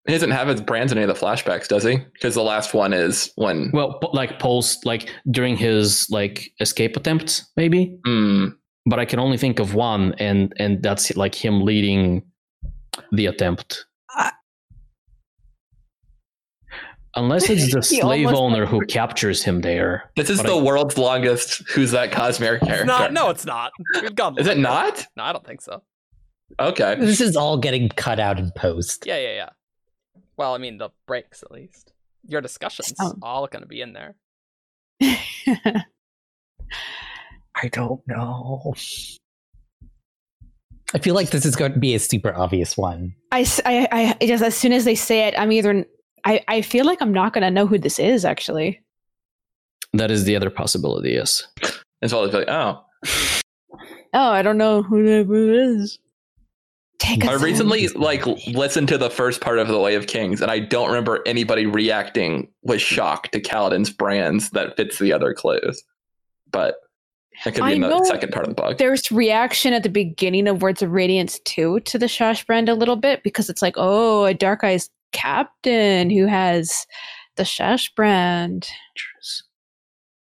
He 0.08 0.14
doesn't 0.14 0.32
have 0.32 0.48
his 0.48 0.62
brands 0.62 0.92
in 0.92 1.00
any 1.00 1.10
of 1.10 1.20
the 1.20 1.26
flashbacks, 1.26 1.68
does 1.68 1.84
he? 1.84 1.98
Because 2.14 2.36
the 2.36 2.44
last 2.44 2.76
one 2.76 2.94
is 2.94 3.32
when. 3.38 3.72
Well, 3.74 4.00
like 4.14 4.38
post 4.40 4.86
like 4.86 5.12
during 5.32 5.58
his 5.58 6.08
like 6.12 6.52
escape 6.60 6.96
attempt 6.96 7.44
maybe. 7.58 7.98
Hmm. 8.06 8.50
But 8.88 9.00
I 9.00 9.06
can 9.06 9.20
only 9.20 9.38
think 9.38 9.60
of 9.60 9.74
one 9.74 10.14
and 10.20 10.54
and 10.58 10.82
that's 10.84 11.16
like 11.18 11.34
him 11.34 11.62
leading 11.64 12.22
the 13.12 13.26
attempt. 13.26 13.86
I- 14.12 14.32
Unless 17.18 17.50
it's 17.50 17.74
the 17.74 17.82
slave 18.02 18.28
owner 18.28 18.66
who 18.66 18.86
captures 18.86 19.44
him 19.44 19.62
there. 19.62 20.12
This 20.18 20.30
is 20.30 20.38
But 20.42 20.48
the 20.48 20.58
I- 20.58 20.62
world's 20.62 20.98
longest 20.98 21.64
Who's 21.70 21.92
That 21.92 22.12
Cosmere 22.12 22.60
character. 22.60 22.74
It's 22.82 22.86
not. 22.86 23.14
No, 23.14 23.30
it's 23.30 23.46
not. 23.46 23.72
We've 24.02 24.14
gone. 24.16 24.38
Is 24.38 24.48
it 24.48 24.58
not? 24.58 25.06
No, 25.16 25.24
I 25.24 25.32
don't 25.32 25.46
think 25.46 25.62
so. 25.62 25.82
Okay. 26.60 26.96
This 27.00 27.22
is 27.22 27.36
all 27.38 27.58
getting 27.58 27.90
cut 27.90 28.20
out 28.20 28.38
in 28.40 28.52
post. 28.56 29.06
Yeah, 29.06 29.18
yeah, 29.18 29.34
yeah. 29.36 29.50
Well, 30.38 30.54
I 30.54 30.58
mean 30.58 30.78
the 30.78 30.90
breaks 31.08 31.42
at 31.42 31.52
least. 31.52 31.94
Your 32.28 32.42
discussions 32.42 32.94
Oh. 33.00 33.14
all 33.22 33.48
going 33.48 33.62
to 33.62 33.68
be 33.68 33.82
in 33.82 33.94
there. 33.94 34.16
I 35.02 35.84
don't 37.72 38.02
know. 38.08 38.74
I 40.94 41.00
feel 41.00 41.16
like 41.16 41.30
this 41.30 41.46
is 41.46 41.56
going 41.56 41.74
to 41.74 41.80
be 41.80 41.96
a 41.96 42.00
super 42.00 42.34
obvious 42.36 42.78
one. 42.78 43.16
I, 43.32 43.42
it 44.20 44.28
just 44.28 44.44
as 44.44 44.56
soon 44.56 44.74
as 44.74 44.86
they 44.86 44.96
say 44.96 45.28
it, 45.28 45.34
I'm 45.38 45.52
either 45.52 45.86
I, 46.26 46.42
I 46.48 46.62
feel 46.62 46.86
like 46.86 47.02
I'm 47.02 47.14
not 47.14 47.34
gonna 47.34 47.52
know 47.52 47.68
who 47.68 47.78
this 47.78 48.00
is 48.00 48.26
actually. 48.26 48.82
That 49.94 50.12
is 50.12 50.26
the 50.26 50.36
other 50.36 50.50
possibility, 50.50 51.12
yes. 51.12 51.48
As 52.02 52.14
well 52.14 52.24
as 52.24 52.34
like, 52.34 52.50
oh. 52.50 52.84
Oh, 54.14 54.30
I 54.30 54.42
don't 54.42 54.58
know 54.58 54.82
who 54.82 55.04
that 55.04 55.32
is. 55.32 56.00
Take 57.00 57.26
I 57.26 57.34
recently 57.36 57.88
home. 57.88 58.02
like 58.02 58.26
listened 58.48 58.88
to 58.88 58.98
the 58.98 59.10
first 59.10 59.42
part 59.42 59.60
of 59.60 59.68
The 59.68 59.80
Way 59.80 59.96
of 59.96 60.08
Kings, 60.08 60.42
and 60.42 60.50
I 60.50 60.60
don't 60.60 60.88
remember 60.88 61.22
anybody 61.26 61.66
reacting 61.66 62.48
with 62.64 62.82
shock 62.82 63.30
to 63.32 63.42
Kaladin's 63.42 63.90
brands 63.90 64.50
that 64.52 64.78
fits 64.78 64.98
the 64.98 65.12
other 65.12 65.34
clues. 65.34 65.84
But 66.52 66.76
that 67.44 67.54
could 67.54 67.64
be 67.64 67.70
I 67.70 67.72
in 67.72 67.82
the 67.82 67.90
know 67.90 68.04
second 68.06 68.32
part 68.32 68.48
of 68.48 68.56
the 68.56 68.62
book. 68.62 68.78
There's 68.78 69.12
reaction 69.12 69.74
at 69.74 69.84
the 69.84 69.90
beginning 69.90 70.48
of 70.48 70.62
Words 70.62 70.82
of 70.82 70.92
Radiance 70.92 71.40
2 71.46 71.82
to 71.82 71.98
the 72.00 72.06
shash 72.06 72.46
brand 72.46 72.70
a 72.70 72.76
little 72.76 72.96
bit 72.96 73.24
because 73.24 73.50
it's 73.50 73.62
like, 73.62 73.76
oh, 73.78 74.24
a 74.24 74.34
Dark 74.34 74.64
Eyes 74.64 74.90
captain 75.16 76.10
who 76.10 76.26
has 76.28 76.86
the 77.38 77.44
shash 77.44 77.90
brand. 77.96 78.68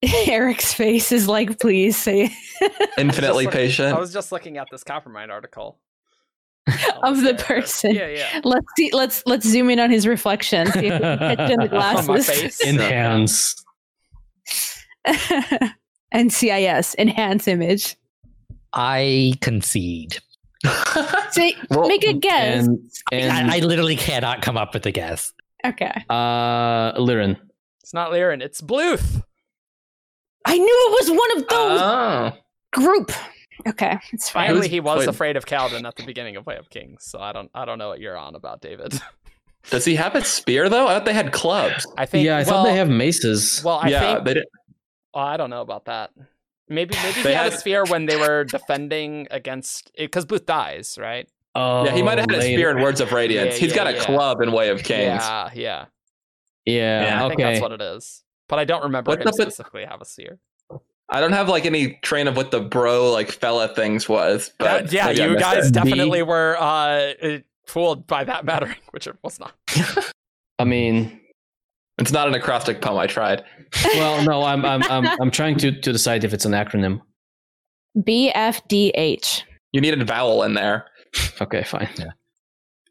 Eric's 0.29 0.73
face 0.73 1.11
is 1.11 1.27
like, 1.27 1.59
please 1.59 1.97
say 1.97 2.31
Infinitely 2.99 3.45
Just 3.45 3.47
like- 3.47 3.51
patient. 3.53 3.97
I 3.97 3.99
was 3.99 4.13
just 4.13 4.31
looking 4.31 4.57
at 4.59 4.69
this 4.71 4.85
Coppermind 4.85 5.31
article 5.31 5.81
of 7.03 7.21
the 7.23 7.33
Yeah, 7.37 7.45
person. 7.45 7.95
Yeah, 7.95 8.07
yeah. 8.09 8.41
Let's 8.45 8.67
see. 8.77 8.91
Let's 8.93 9.23
let's 9.27 9.47
zoom 9.49 9.71
in 9.71 9.81
on 9.81 9.91
his 9.91 10.07
reflection. 10.07 10.67
See 10.73 10.87
if 10.87 10.93
we 10.95 10.99
can 11.01 11.19
catch 11.19 11.51
in 11.51 11.61
the 11.61 11.69
glasses. 11.69 12.29
face. 12.29 12.61
Enhance. 12.65 13.57
NCIS 16.15 16.95
enhance 16.99 17.49
image. 17.49 17.97
I 18.73 19.35
concede. 19.41 20.19
Say, 21.31 21.55
Well, 21.71 21.89
make 21.89 22.05
a 22.05 22.13
guess. 22.13 22.67
And 22.67 22.91
and 23.13 23.51
I, 23.51 23.57
I 23.57 23.61
literally 23.61 23.97
cannot 23.97 24.43
come 24.43 24.57
up 24.57 24.75
with 24.75 24.87
a 24.87 24.91
guess. 24.91 25.33
okay. 25.65 26.05
uh 26.11 26.93
Liren. 26.95 27.39
It's 27.83 27.95
not 27.95 28.11
Lyran. 28.11 28.43
It's 28.43 28.61
Bluth. 28.61 29.23
I 30.45 30.57
knew 30.57 30.65
it 30.65 31.01
was 31.01 31.11
one 31.11 31.37
of 31.37 31.49
those 31.49 31.81
oh. 31.81 32.33
group. 32.73 33.13
Okay, 33.67 33.99
it's 34.13 34.31
fine. 34.31 34.45
Apparently, 34.45 34.69
he 34.69 34.81
was 34.81 34.99
played- 34.99 35.09
afraid 35.09 35.37
of 35.37 35.47
Kaladin 35.47 35.87
at 35.87 35.97
the 35.97 36.05
beginning 36.05 36.37
of 36.37 36.47
Way 36.47 36.57
of 36.57 36.71
Kings. 36.71 37.05
So 37.05 37.19
I 37.19 37.33
don't, 37.33 37.51
I 37.55 37.65
don't 37.65 37.79
know 37.79 37.89
what 37.89 38.01
you're 38.01 38.17
on 38.17 38.35
about, 38.35 38.61
David. 38.61 39.01
Does 39.71 39.85
he 39.85 39.97
have 39.97 40.15
a 40.15 40.25
spear 40.25 40.69
though? 40.69 40.87
I 40.87 40.95
thought 40.95 41.05
they 41.05 41.13
had 41.13 41.33
clubs. 41.33 41.87
I 41.97 42.07
think. 42.07 42.25
yeah, 42.25 42.37
I 42.37 42.43
well, 42.43 42.47
thought 42.47 42.65
they 42.65 42.77
have 42.77 42.89
maces. 42.89 43.63
Well, 43.65 43.79
I 43.79 43.89
yeah, 43.89 44.15
think. 44.15 44.25
they 44.25 44.35
did. 44.35 44.45
well, 45.15 45.25
I 45.25 45.37
don't 45.37 45.51
know 45.51 45.61
about 45.61 45.87
that. 45.87 46.11
Maybe, 46.69 46.95
maybe 47.03 47.13
he 47.15 47.23
They 47.23 47.35
had, 47.35 47.53
a 47.53 47.57
spear 47.57 47.85
when 47.87 48.07
they 48.07 48.17
were 48.17 48.45
defending 48.45 49.27
against 49.31 49.91
because 49.97 50.25
Booth 50.27 50.47
dies, 50.47 50.99
right? 51.01 51.29
oh, 51.55 51.85
Yeah, 51.87 51.93
he 51.95 52.03
might 52.03 52.19
have 52.19 52.31
had 52.31 52.39
a 52.39 52.43
spear 52.43 52.71
in 52.71 52.83
Words 52.83 53.01
of 53.01 53.13
Radiance. 53.13 53.55
Yeah, 53.55 53.61
He's 53.61 53.73
got 53.73 53.87
yeah, 53.87 53.93
a 53.93 53.97
yeah. 53.97 54.05
club 54.05 54.41
in 54.43 54.53
Way 54.53 54.69
of 54.69 54.79
Kings. 54.83 55.23
Yeah, 55.23 55.51
yeah. 55.55 55.85
Yeah, 56.67 57.03
Yeah, 57.05 57.25
I 57.25 57.29
think 57.29 57.41
that's 57.41 57.61
what 57.61 57.73
it 57.73 57.81
is. 57.81 58.23
But 58.49 58.59
I 58.59 58.65
don't 58.65 58.83
remember 58.85 59.11
What's 59.11 59.23
him 59.23 59.29
up 59.29 59.35
with- 59.39 59.49
specifically 59.55 59.85
have 59.85 60.01
a 60.01 60.05
spear. 60.05 60.39
I 61.11 61.21
don't 61.21 61.33
have 61.33 61.49
like 61.49 61.65
any 61.65 61.95
train 62.03 62.29
of 62.29 62.37
what 62.37 62.51
the 62.51 62.61
bro 62.61 63.11
like 63.11 63.31
fella 63.33 63.69
things 63.69 64.09
was. 64.11 64.53
But 64.59 64.91
That- 64.91 64.93
yeah, 64.93 65.09
you 65.11 65.39
guys 65.39 65.69
it. 65.69 65.73
definitely 65.75 66.23
were 66.23 66.57
uh, 66.61 67.13
uh, 67.23 67.39
fooled 67.67 68.07
by 68.07 68.25
that 68.25 68.45
mattering, 68.45 68.77
which 68.91 69.07
it 69.07 69.17
was 69.23 69.41
not. 69.41 69.53
I 70.59 70.65
mean, 70.65 71.19
It's 71.99 72.13
not 72.13 72.29
an 72.29 72.35
acrostic 72.35 72.81
poem. 72.81 72.99
I 72.99 73.07
tried. 73.07 73.43
well, 73.95 74.23
no, 74.25 74.43
I'm 74.45 74.65
I'm 74.65 74.83
I'm 74.85 75.07
I'm 75.21 75.31
trying 75.31 75.57
to 75.59 75.73
to 75.73 75.93
decide 75.93 76.25
if 76.25 76.33
it's 76.33 76.45
an 76.45 76.53
acronym. 76.53 77.01
BFDH. 77.99 79.43
You 79.73 79.81
need 79.81 80.01
a 80.01 80.05
vowel 80.05 80.43
in 80.45 80.55
there. 80.55 80.87
Okay, 81.41 81.63
fine. 81.65 81.89
Yeah. 81.99 82.11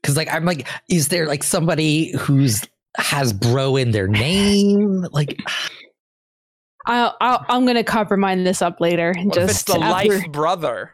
Because 0.02 0.18
like 0.18 0.32
I'm 0.34 0.46
like, 0.46 0.68
is 0.90 1.08
there 1.10 1.26
like 1.28 1.44
somebody 1.44 2.12
who's 2.18 2.64
has 2.98 3.32
bro 3.34 3.76
in 3.78 3.92
their 3.92 4.08
name? 4.08 5.06
Like 5.12 5.40
I, 6.86 7.12
I, 7.22 7.46
I'm 7.50 7.66
gonna 7.66 7.84
compromise 7.84 8.44
this 8.44 8.62
up 8.62 8.80
later. 8.80 9.12
and 9.12 9.28
What 9.30 9.38
if 9.38 9.44
it's 9.50 9.54
Just 9.64 9.68
the 9.68 9.80
after- 9.80 10.10
life 10.20 10.32
brother? 10.32 10.94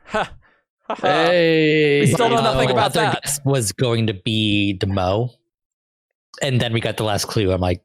Hey, 1.01 2.01
We 2.01 2.07
still 2.07 2.29
know 2.29 2.41
nothing 2.41 2.69
about 2.69 2.93
that. 2.93 3.39
was 3.45 3.71
going 3.71 4.05
to 4.07 4.13
be 4.13 4.73
the 4.73 4.85
Mo, 4.85 5.31
And 6.41 6.59
then 6.59 6.73
we 6.73 6.81
got 6.81 6.97
the 6.97 7.03
last 7.05 7.25
clue. 7.25 7.51
I'm 7.51 7.61
like, 7.61 7.81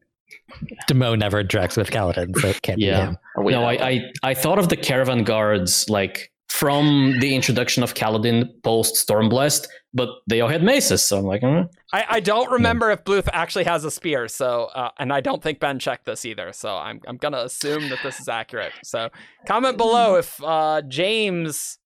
Demo 0.87 1.15
never 1.15 1.43
interacts 1.43 1.77
with 1.77 1.91
Kaladin, 1.91 2.37
so 2.39 2.49
it 2.49 2.63
can't 2.63 2.79
Yeah. 2.81 3.01
be 3.01 3.07
him. 3.07 3.19
We 3.45 3.53
no. 3.53 3.65
I, 3.65 3.73
I 3.89 4.01
I 4.23 4.35
thought 4.35 4.59
of 4.59 4.69
the 4.69 4.77
caravan 4.77 5.25
guards 5.25 5.89
like 5.91 6.33
from 6.49 7.15
the 7.21 7.35
introduction 7.35 7.83
of 7.83 7.95
Kaladin 7.95 8.49
post 8.63 8.95
Stormblast, 9.07 9.69
but 9.93 10.09
they 10.27 10.41
all 10.41 10.49
had 10.49 10.63
maces, 10.63 11.05
so 11.05 11.19
I'm 11.19 11.25
like, 11.27 11.43
eh. 11.45 11.65
I, 11.93 12.05
I 12.09 12.21
don't 12.21 12.51
remember 12.51 12.91
if 12.91 13.05
Bluth 13.05 13.29
actually 13.33 13.65
has 13.65 13.85
a 13.85 13.91
spear, 13.91 14.27
so 14.29 14.65
uh, 14.75 14.91
and 14.99 15.13
I 15.13 15.21
don't 15.21 15.43
think 15.43 15.61
Ben 15.61 15.79
checked 15.79 16.07
this 16.07 16.25
either, 16.25 16.53
so 16.53 16.77
I'm 16.77 17.01
I'm 17.07 17.19
gonna 17.19 17.39
assume 17.45 17.91
that 17.91 17.99
this 18.03 18.19
is 18.19 18.29
accurate. 18.29 18.73
So 18.83 19.11
comment 19.47 19.77
below 19.77 20.17
if 20.17 20.43
uh, 20.43 20.83
James 20.89 21.79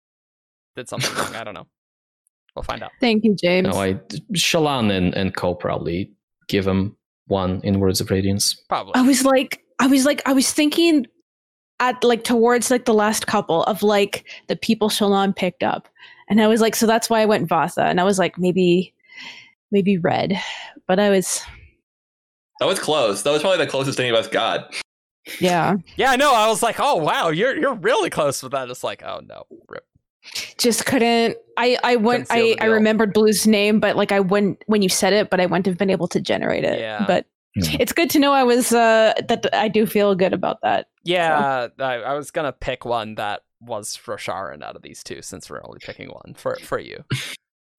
did 0.77 0.89
something 0.89 1.13
wrong. 1.17 1.35
I 1.35 1.45
don't 1.45 1.55
know. 1.55 1.67
We'll 2.55 2.63
find 2.63 2.83
out. 2.83 2.93
Thank 3.01 3.25
you, 3.25 3.35
James. 3.35 3.67
no, 3.69 3.81
I 3.81 3.95
Shallan 4.35 4.91
and 4.93 5.13
and 5.15 5.35
Co 5.35 5.55
probably 5.55 6.13
give 6.49 6.67
him 6.67 6.97
one 7.33 7.61
in 7.65 7.81
Words 7.81 8.01
of 8.01 8.11
Radiance. 8.11 8.55
Probably. 8.69 8.93
I 8.94 9.02
was 9.02 9.25
like, 9.25 9.65
I 9.81 9.89
was 9.89 10.05
like, 10.05 10.23
I 10.27 10.33
was 10.33 10.52
thinking 10.52 11.07
at 11.81 12.05
like 12.05 12.23
towards 12.23 12.70
like 12.70 12.85
the 12.85 12.94
last 12.94 13.27
couple 13.27 13.65
of 13.65 13.83
like 13.83 14.25
the 14.47 14.55
people 14.55 14.89
Shallan 14.89 15.35
picked 15.35 15.65
up, 15.65 15.89
and 16.28 16.41
I 16.41 16.47
was 16.47 16.61
like, 16.61 16.77
so 16.77 16.86
that's 16.86 17.11
why 17.11 17.20
I 17.20 17.27
went 17.27 17.49
Vathah, 17.49 17.91
and 17.91 18.01
I 18.01 18.05
was 18.05 18.19
like, 18.19 18.39
maybe, 18.39 18.94
maybe 19.73 19.99
red, 19.99 20.39
but 20.86 21.01
I 21.01 21.11
was, 21.11 21.43
that 22.61 22.67
was 22.67 22.78
close. 22.78 23.23
That 23.23 23.33
was 23.33 23.43
probably 23.43 23.65
the 23.65 23.70
closest 23.70 23.99
any 23.99 24.11
of 24.11 24.15
us 24.15 24.28
got. 24.28 24.73
yeah, 25.41 25.77
Yeah, 25.97 26.11
I 26.11 26.17
know. 26.17 26.33
I 26.35 26.49
was 26.49 26.62
like, 26.62 26.77
oh 26.78 26.97
wow, 26.97 27.31
you're 27.31 27.57
you're 27.57 27.75
really 27.75 28.11
close 28.11 28.43
with 28.43 28.52
that. 28.52 28.70
It's 28.70 28.85
like, 28.85 29.02
oh 29.02 29.20
no, 29.27 29.47
rip. 29.69 29.85
Just 30.59 30.86
couldn't. 30.86 31.36
I 31.57 31.78
I 31.84 31.97
went. 31.97 32.28
I 32.31 32.57
I 32.60 32.67
remembered 32.67 33.12
Blue's 33.12 33.47
name, 33.47 33.81
but 33.81 33.97
like 33.97 34.12
I 34.12 34.20
wouldn't 34.20 34.62
when 34.67 34.83
you 34.83 34.89
said 34.89 35.12
it, 35.12 35.31
but 35.31 35.41
I 35.41 35.47
wouldn't 35.47 35.67
have 35.67 35.78
been 35.78 35.91
able 35.91 36.09
to 36.09 36.20
generate 36.20 36.65
it. 36.65 36.78
Yeah. 36.81 37.05
but. 37.07 37.26
Hmm. 37.55 37.76
It's 37.81 37.92
good 37.92 38.09
to 38.09 38.18
know 38.18 38.33
I 38.33 38.44
was 38.44 38.73
uh 38.73 39.12
that 39.28 39.47
I 39.52 39.68
do 39.68 39.84
feel 39.84 40.15
good 40.15 40.33
about 40.33 40.62
that. 40.62 40.86
Yeah, 41.05 41.68
I, 41.78 41.97
I 41.97 42.15
was 42.15 42.31
gonna 42.31 42.51
pick 42.52 42.86
one 42.86 43.17
that 43.17 43.42
was 43.60 43.99
Rosharan 44.07 44.62
out 44.62 44.75
of 44.75 44.81
these 44.81 45.02
two, 45.02 45.20
since 45.20 45.51
we're 45.51 45.60
only 45.62 45.78
picking 45.83 46.09
one 46.09 46.33
for 46.34 46.57
for 46.62 46.78
you. 46.78 47.05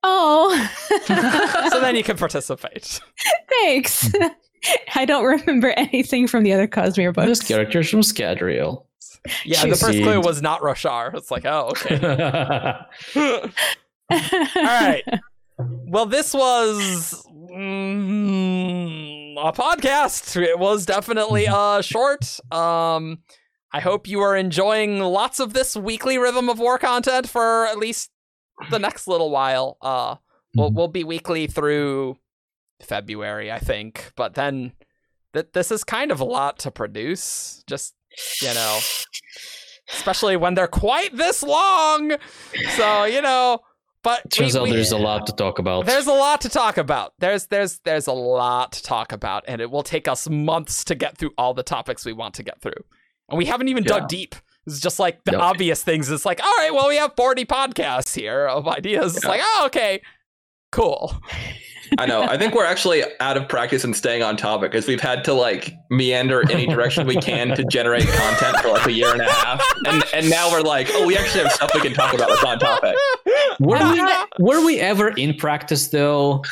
Oh, 0.04 0.70
So 1.72 1.80
then 1.80 1.96
you 1.96 2.04
can 2.10 2.18
participate. 2.18 3.00
thanks. 3.50 4.12
I 4.96 5.06
don't 5.06 5.26
remember 5.26 5.72
anything 5.72 6.28
from 6.28 6.44
the 6.44 6.54
other 6.54 6.68
Cosmere 6.68 7.12
books. 7.14 7.28
This 7.28 7.48
character's 7.48 7.90
from 7.90 8.02
Scadrial. 8.02 8.86
Yeah, 9.46 9.66
the 9.66 9.76
first 9.76 10.00
clue 10.00 10.20
was 10.20 10.42
not 10.42 10.62
Roshar. 10.62 11.14
It's 11.16 11.32
like, 11.32 11.46
oh, 11.46 11.70
okay. 11.72 11.96
All 13.16 13.50
right. 14.56 15.04
Well, 15.86 16.08
this 16.08 16.34
was 16.34 17.24
mm, 18.44 19.36
a 19.38 19.52
podcast. 19.54 20.42
It 20.42 20.58
was 20.58 20.84
definitely 20.86 21.48
uh 21.48 21.82
short. 21.82 22.40
Um 22.52 23.20
I 23.72 23.80
hope 23.80 24.08
you 24.08 24.20
are 24.22 24.36
enjoying 24.36 25.00
lots 25.00 25.40
of 25.40 25.54
this 25.54 25.76
weekly 25.76 26.18
Rhythm 26.18 26.50
of 26.50 26.58
War 26.58 26.80
content 26.80 27.30
for 27.30 27.68
at 27.68 27.78
least 27.78 28.10
the 28.72 28.80
next 28.80 29.08
little 29.08 29.30
while. 29.30 29.78
Uh, 29.82 30.16
we'll 30.56 30.72
Mhm. 30.72 30.76
we'll 30.76 30.88
be 30.88 31.04
weekly 31.04 31.46
through 31.48 32.18
February, 32.82 33.52
I 33.52 33.60
think, 33.60 34.12
but 34.16 34.34
then 34.34 34.74
th- 35.34 35.50
this 35.54 35.72
is 35.72 35.84
kind 35.84 36.12
of 36.12 36.20
a 36.20 36.26
lot 36.26 36.58
to 36.60 36.72
produce. 36.72 37.64
Just 37.68 37.94
you 38.42 38.54
know, 38.54 38.80
especially 39.94 40.36
when 40.38 40.54
they're 40.56 40.68
quite 40.68 41.16
this 41.16 41.44
long. 41.44 42.14
So 42.76 43.04
you 43.06 43.22
know, 43.22 43.60
but 44.04 44.30
Turns 44.32 44.54
we- 44.54 44.60
out 44.60 44.64
we- 44.66 44.72
there's 44.72 44.92
a 44.92 44.98
lot 44.98 45.26
to 45.28 45.34
talk 45.34 45.60
about. 45.60 45.86
there's 45.86 46.08
a 46.08 46.14
lot 46.14 46.42
to 46.42 46.50
talk 46.50 46.78
about. 46.78 47.14
There's 47.20 47.48
there's 47.48 47.80
there's 47.86 48.08
a 48.08 48.14
lot 48.14 48.74
to 48.74 48.84
talk 48.84 49.12
about, 49.12 49.44
and 49.48 49.62
it 49.62 49.70
will 49.72 49.84
take 49.84 50.08
us 50.08 50.30
months 50.30 50.84
to 50.86 50.96
get 50.96 51.18
through 51.18 51.32
all 51.38 51.54
the 51.54 51.64
topics 51.64 52.06
we 52.06 52.14
want 52.14 52.34
to 52.36 52.44
get 52.44 52.62
through. 52.62 52.84
And 53.30 53.38
we 53.38 53.46
haven't 53.46 53.70
even 53.70 53.84
Yeah. 53.84 54.00
dug 54.00 54.08
deep. 54.10 54.36
It's 54.66 54.80
just 54.80 54.98
like 55.00 55.24
the 55.26 55.34
Yep. 55.34 55.42
obvious 55.42 55.84
things. 55.84 56.10
It's 56.10 56.26
like, 56.26 56.42
all 56.42 56.54
right, 56.58 56.74
well, 56.74 56.88
we 56.88 56.96
have 56.96 57.14
40 57.18 57.44
podcasts 57.46 58.16
here 58.16 58.46
of 58.48 58.66
ideas. 58.68 59.16
It's 59.18 59.26
Yeah. 59.26 59.32
like, 59.32 59.42
oh, 59.44 59.64
okay, 59.66 60.02
cool. 60.74 61.16
I 62.00 62.06
know. 62.06 62.24
I 62.24 62.38
think 62.38 62.56
we're 62.56 62.66
actually 62.66 63.04
out 63.20 63.38
of 63.38 63.48
practice 63.48 63.84
and 63.84 63.96
staying 63.96 64.24
on 64.24 64.36
topic 64.36 64.72
because 64.72 64.88
we've 64.88 65.00
had 65.00 65.24
to 65.26 65.34
like 65.34 65.76
meander 65.90 66.44
any 66.50 66.66
direction 66.66 67.06
we 67.06 67.18
can 67.18 67.50
to 67.56 67.64
generate 67.66 68.08
content 68.08 68.58
for 68.58 68.70
like 68.70 68.88
a 68.88 68.92
year 68.92 69.12
and 69.12 69.22
a 69.22 69.32
half, 69.32 69.64
and 69.86 70.04
and 70.14 70.30
now 70.30 70.52
we're 70.52 70.62
like, 70.62 70.90
oh, 70.94 71.06
we 71.06 71.16
actually 71.16 71.44
have 71.44 71.52
stuff 71.52 71.72
we 71.74 71.82
can 71.82 71.94
talk 71.94 72.14
about 72.14 72.30
that's 72.30 72.44
on 72.44 72.60
topic. 72.60 72.96
were, 73.60 73.78
we, 73.94 74.02
were 74.40 74.66
we 74.66 74.80
ever 74.80 75.10
in 75.10 75.36
practice 75.36 75.90
though? 75.90 76.44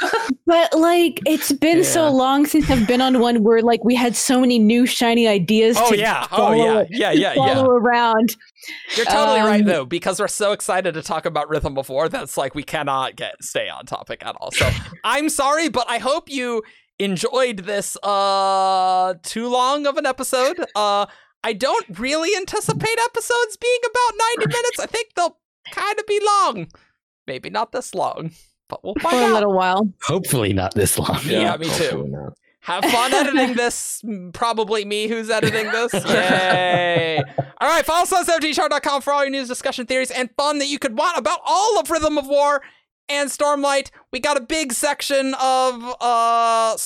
But 0.46 0.74
like, 0.74 1.20
it's 1.26 1.52
been 1.54 1.84
so 1.84 2.12
long 2.12 2.46
since 2.46 2.70
I've 2.70 2.88
been 2.88 3.02
on 3.02 3.20
one 3.20 3.42
where 3.42 3.62
like 3.62 3.84
we 3.84 3.96
had 3.96 4.16
so 4.16 4.40
many 4.40 4.60
new 4.60 4.86
shiny 4.86 5.28
ideas. 5.28 5.78
Oh 5.80 5.92
to 5.92 5.98
yeah, 5.98 6.28
oh 6.32 6.38
follow, 6.38 6.56
yeah, 6.56 6.86
yeah, 6.90 7.12
yeah, 7.12 7.34
follow 7.36 7.72
yeah. 7.72 7.80
around. 7.80 8.36
You're 8.96 9.06
totally 9.06 9.40
right 9.42 9.62
Um, 9.62 9.68
though, 9.68 9.86
because 9.86 10.20
we're 10.20 10.28
so 10.28 10.52
excited 10.52 10.94
to 10.94 11.02
talk 11.02 11.26
about 11.26 11.50
Rhythm 11.50 11.78
of 11.78 11.90
War 11.90 12.10
that's 12.10 12.38
like 12.38 12.54
we 12.56 12.64
cannot 12.64 13.16
get 13.16 13.44
stay 13.44 13.70
on 13.70 13.86
topic 13.86 14.24
at 14.26 14.36
all. 14.40 14.52
So 14.52 14.70
I'm 15.04 15.30
sorry, 15.30 15.70
but 15.70 15.86
I 15.90 15.98
hope 15.98 16.30
you 16.30 16.64
enjoyed 17.00 17.58
this 17.60 17.98
uh 18.04 19.16
too 19.24 19.48
long 19.50 19.88
of 19.88 19.98
an 19.98 20.06
episode. 20.06 20.66
Uh 20.76 21.06
I 21.44 21.54
don't 21.54 21.86
really 22.00 22.36
anticipate 22.36 23.00
episodes 23.06 23.58
being 23.58 23.80
about 23.90 24.20
90 24.38 24.48
minutes. 24.58 24.80
I 24.80 24.86
think 24.86 25.10
they'll 25.16 25.38
kind 25.72 26.00
of 26.00 26.06
be 26.06 26.22
long. 26.24 26.68
Maybe 27.26 27.50
not 27.50 27.72
this 27.72 27.96
long, 27.96 28.32
but 28.70 28.84
we'll 28.84 28.94
find 28.96 29.16
For 29.16 29.22
find 29.22 29.32
a 29.32 29.34
little 29.34 29.56
while. 29.56 29.92
Hopefully 30.04 30.54
not 30.54 30.76
this 30.76 31.00
long. 31.00 31.20
Yeah, 31.26 31.58
me 31.58 31.68
too. 31.70 32.32
Have 32.62 32.86
fun 32.86 33.14
editing 33.14 33.56
this. 33.56 34.04
Probably 34.34 34.86
me 34.86 35.08
who's 35.08 35.30
editing 35.30 35.72
this. 35.72 35.94
Yay. 36.06 37.20
all 37.60 37.68
right, 37.70 37.84
follow 37.86 38.04
us 38.04 38.14
on 38.14 38.24
17thshard.com 38.26 39.02
for 39.02 39.12
all 39.14 39.24
your 39.24 39.32
news, 39.32 39.48
discussion, 39.48 39.86
theories, 39.88 40.12
and 40.12 40.30
fun 40.38 40.60
that 40.60 40.68
you 40.68 40.78
could 40.78 40.96
want 40.98 41.18
about 41.18 41.40
all 41.46 41.80
of 41.80 41.90
Rhythm 41.90 42.18
of 42.20 42.28
War 42.28 42.62
and 43.10 43.30
Stormlight. 43.30 43.90
We 44.12 44.20
got 44.20 44.38
a 44.38 44.42
big 44.42 44.74
section 44.74 45.34
of 45.42 45.96
uh, 46.00 46.78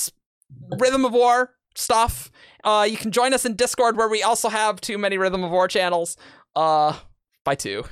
Rhythm 0.78 1.04
of 1.04 1.12
War 1.12 1.54
stuff. 1.74 2.30
Uh, 2.64 2.86
you 2.88 2.96
can 2.96 3.12
join 3.12 3.34
us 3.34 3.44
in 3.44 3.54
Discord 3.54 3.96
where 3.96 4.08
we 4.08 4.22
also 4.22 4.48
have 4.48 4.80
too 4.80 4.96
many 4.98 5.18
Rhythm 5.18 5.44
of 5.44 5.50
War 5.50 5.68
channels. 5.68 6.16
Uh, 6.54 6.94
by 7.44 7.54
two. 7.54 7.84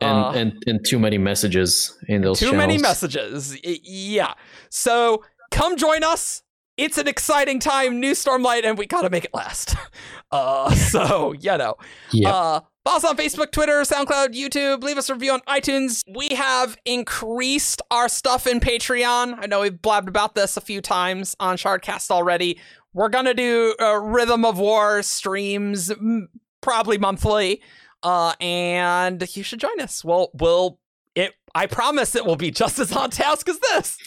And, 0.00 0.02
Uh, 0.02 0.30
and 0.34 0.62
and 0.66 0.80
too 0.86 0.98
many 0.98 1.18
messages 1.18 1.96
in 2.08 2.22
those 2.22 2.40
too 2.40 2.52
many 2.52 2.78
messages. 2.78 3.56
Yeah. 3.62 4.34
So 4.70 5.22
come 5.50 5.76
join 5.76 6.02
us. 6.02 6.42
It's 6.76 6.96
an 6.98 7.06
exciting 7.06 7.58
time, 7.60 8.00
new 8.00 8.12
Stormlight, 8.12 8.64
and 8.64 8.78
we 8.78 8.86
gotta 8.86 9.10
make 9.10 9.24
it 9.24 9.34
last. 9.34 9.76
Uh, 10.34 10.74
so 10.74 11.32
you 11.32 11.58
know, 11.58 11.74
Yep. 12.10 12.32
uh, 12.32 12.60
follow 12.86 13.10
on 13.10 13.16
Facebook, 13.18 13.52
Twitter, 13.52 13.82
SoundCloud, 13.82 14.28
YouTube. 14.34 14.82
Leave 14.82 14.96
us 14.96 15.10
a 15.10 15.12
review 15.12 15.32
on 15.32 15.40
iTunes. 15.40 16.00
We 16.10 16.30
have 16.30 16.78
increased 16.86 17.82
our 17.90 18.08
stuff 18.08 18.46
in 18.46 18.58
Patreon. 18.58 19.36
I 19.38 19.44
know 19.44 19.60
we've 19.60 19.82
blabbed 19.82 20.08
about 20.08 20.34
this 20.34 20.56
a 20.56 20.62
few 20.62 20.80
times 20.80 21.36
on 21.38 21.58
Shardcast 21.58 22.10
already. 22.10 22.58
We're 22.94 23.10
gonna 23.10 23.34
do 23.34 23.74
uh, 23.78 23.96
Rhythm 24.00 24.46
of 24.46 24.58
War 24.58 25.02
streams, 25.02 25.90
mm, 25.90 26.28
probably 26.62 26.96
monthly. 26.96 27.60
Uh, 28.02 28.32
and 28.40 29.36
you 29.36 29.42
should 29.42 29.60
join 29.60 29.78
us. 29.80 30.02
We'll 30.02 30.30
we'll 30.32 30.78
it. 31.14 31.34
I 31.54 31.66
promise 31.66 32.14
it 32.16 32.24
will 32.24 32.36
be 32.36 32.50
just 32.50 32.78
as 32.78 32.90
on 32.96 33.10
task 33.10 33.50
as 33.50 33.58
this. 33.58 33.98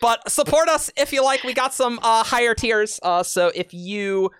But 0.00 0.30
support 0.30 0.68
us 0.68 0.90
if 0.96 1.12
you 1.12 1.22
like. 1.22 1.44
We 1.44 1.54
got 1.54 1.74
some 1.74 1.98
uh, 2.02 2.24
higher 2.24 2.54
tiers. 2.54 2.98
Uh, 3.02 3.22
so 3.22 3.52
if 3.54 3.72
you 3.72 4.30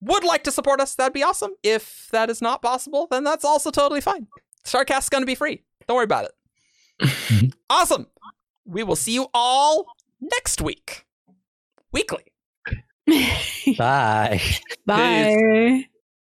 would 0.00 0.24
like 0.24 0.44
to 0.44 0.50
support 0.50 0.80
us, 0.80 0.94
that'd 0.94 1.12
be 1.12 1.22
awesome. 1.22 1.52
If 1.62 2.08
that 2.12 2.30
is 2.30 2.40
not 2.40 2.62
possible, 2.62 3.06
then 3.10 3.24
that's 3.24 3.44
also 3.44 3.70
totally 3.70 4.00
fine. 4.00 4.26
Shardcast's 4.64 5.08
gonna 5.08 5.26
be 5.26 5.34
free. 5.34 5.62
Don't 5.86 5.96
worry 5.96 6.04
about 6.04 6.26
it. 6.26 7.54
awesome. 7.70 8.06
We 8.64 8.82
will 8.82 8.96
see 8.96 9.12
you 9.12 9.28
all 9.32 9.86
next 10.20 10.60
week. 10.60 11.06
Weekly. 11.92 12.24
Bye. 13.78 14.40
Bye. 14.84 15.86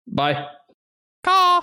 Bye. 0.08 0.46
Caw. 1.24 1.62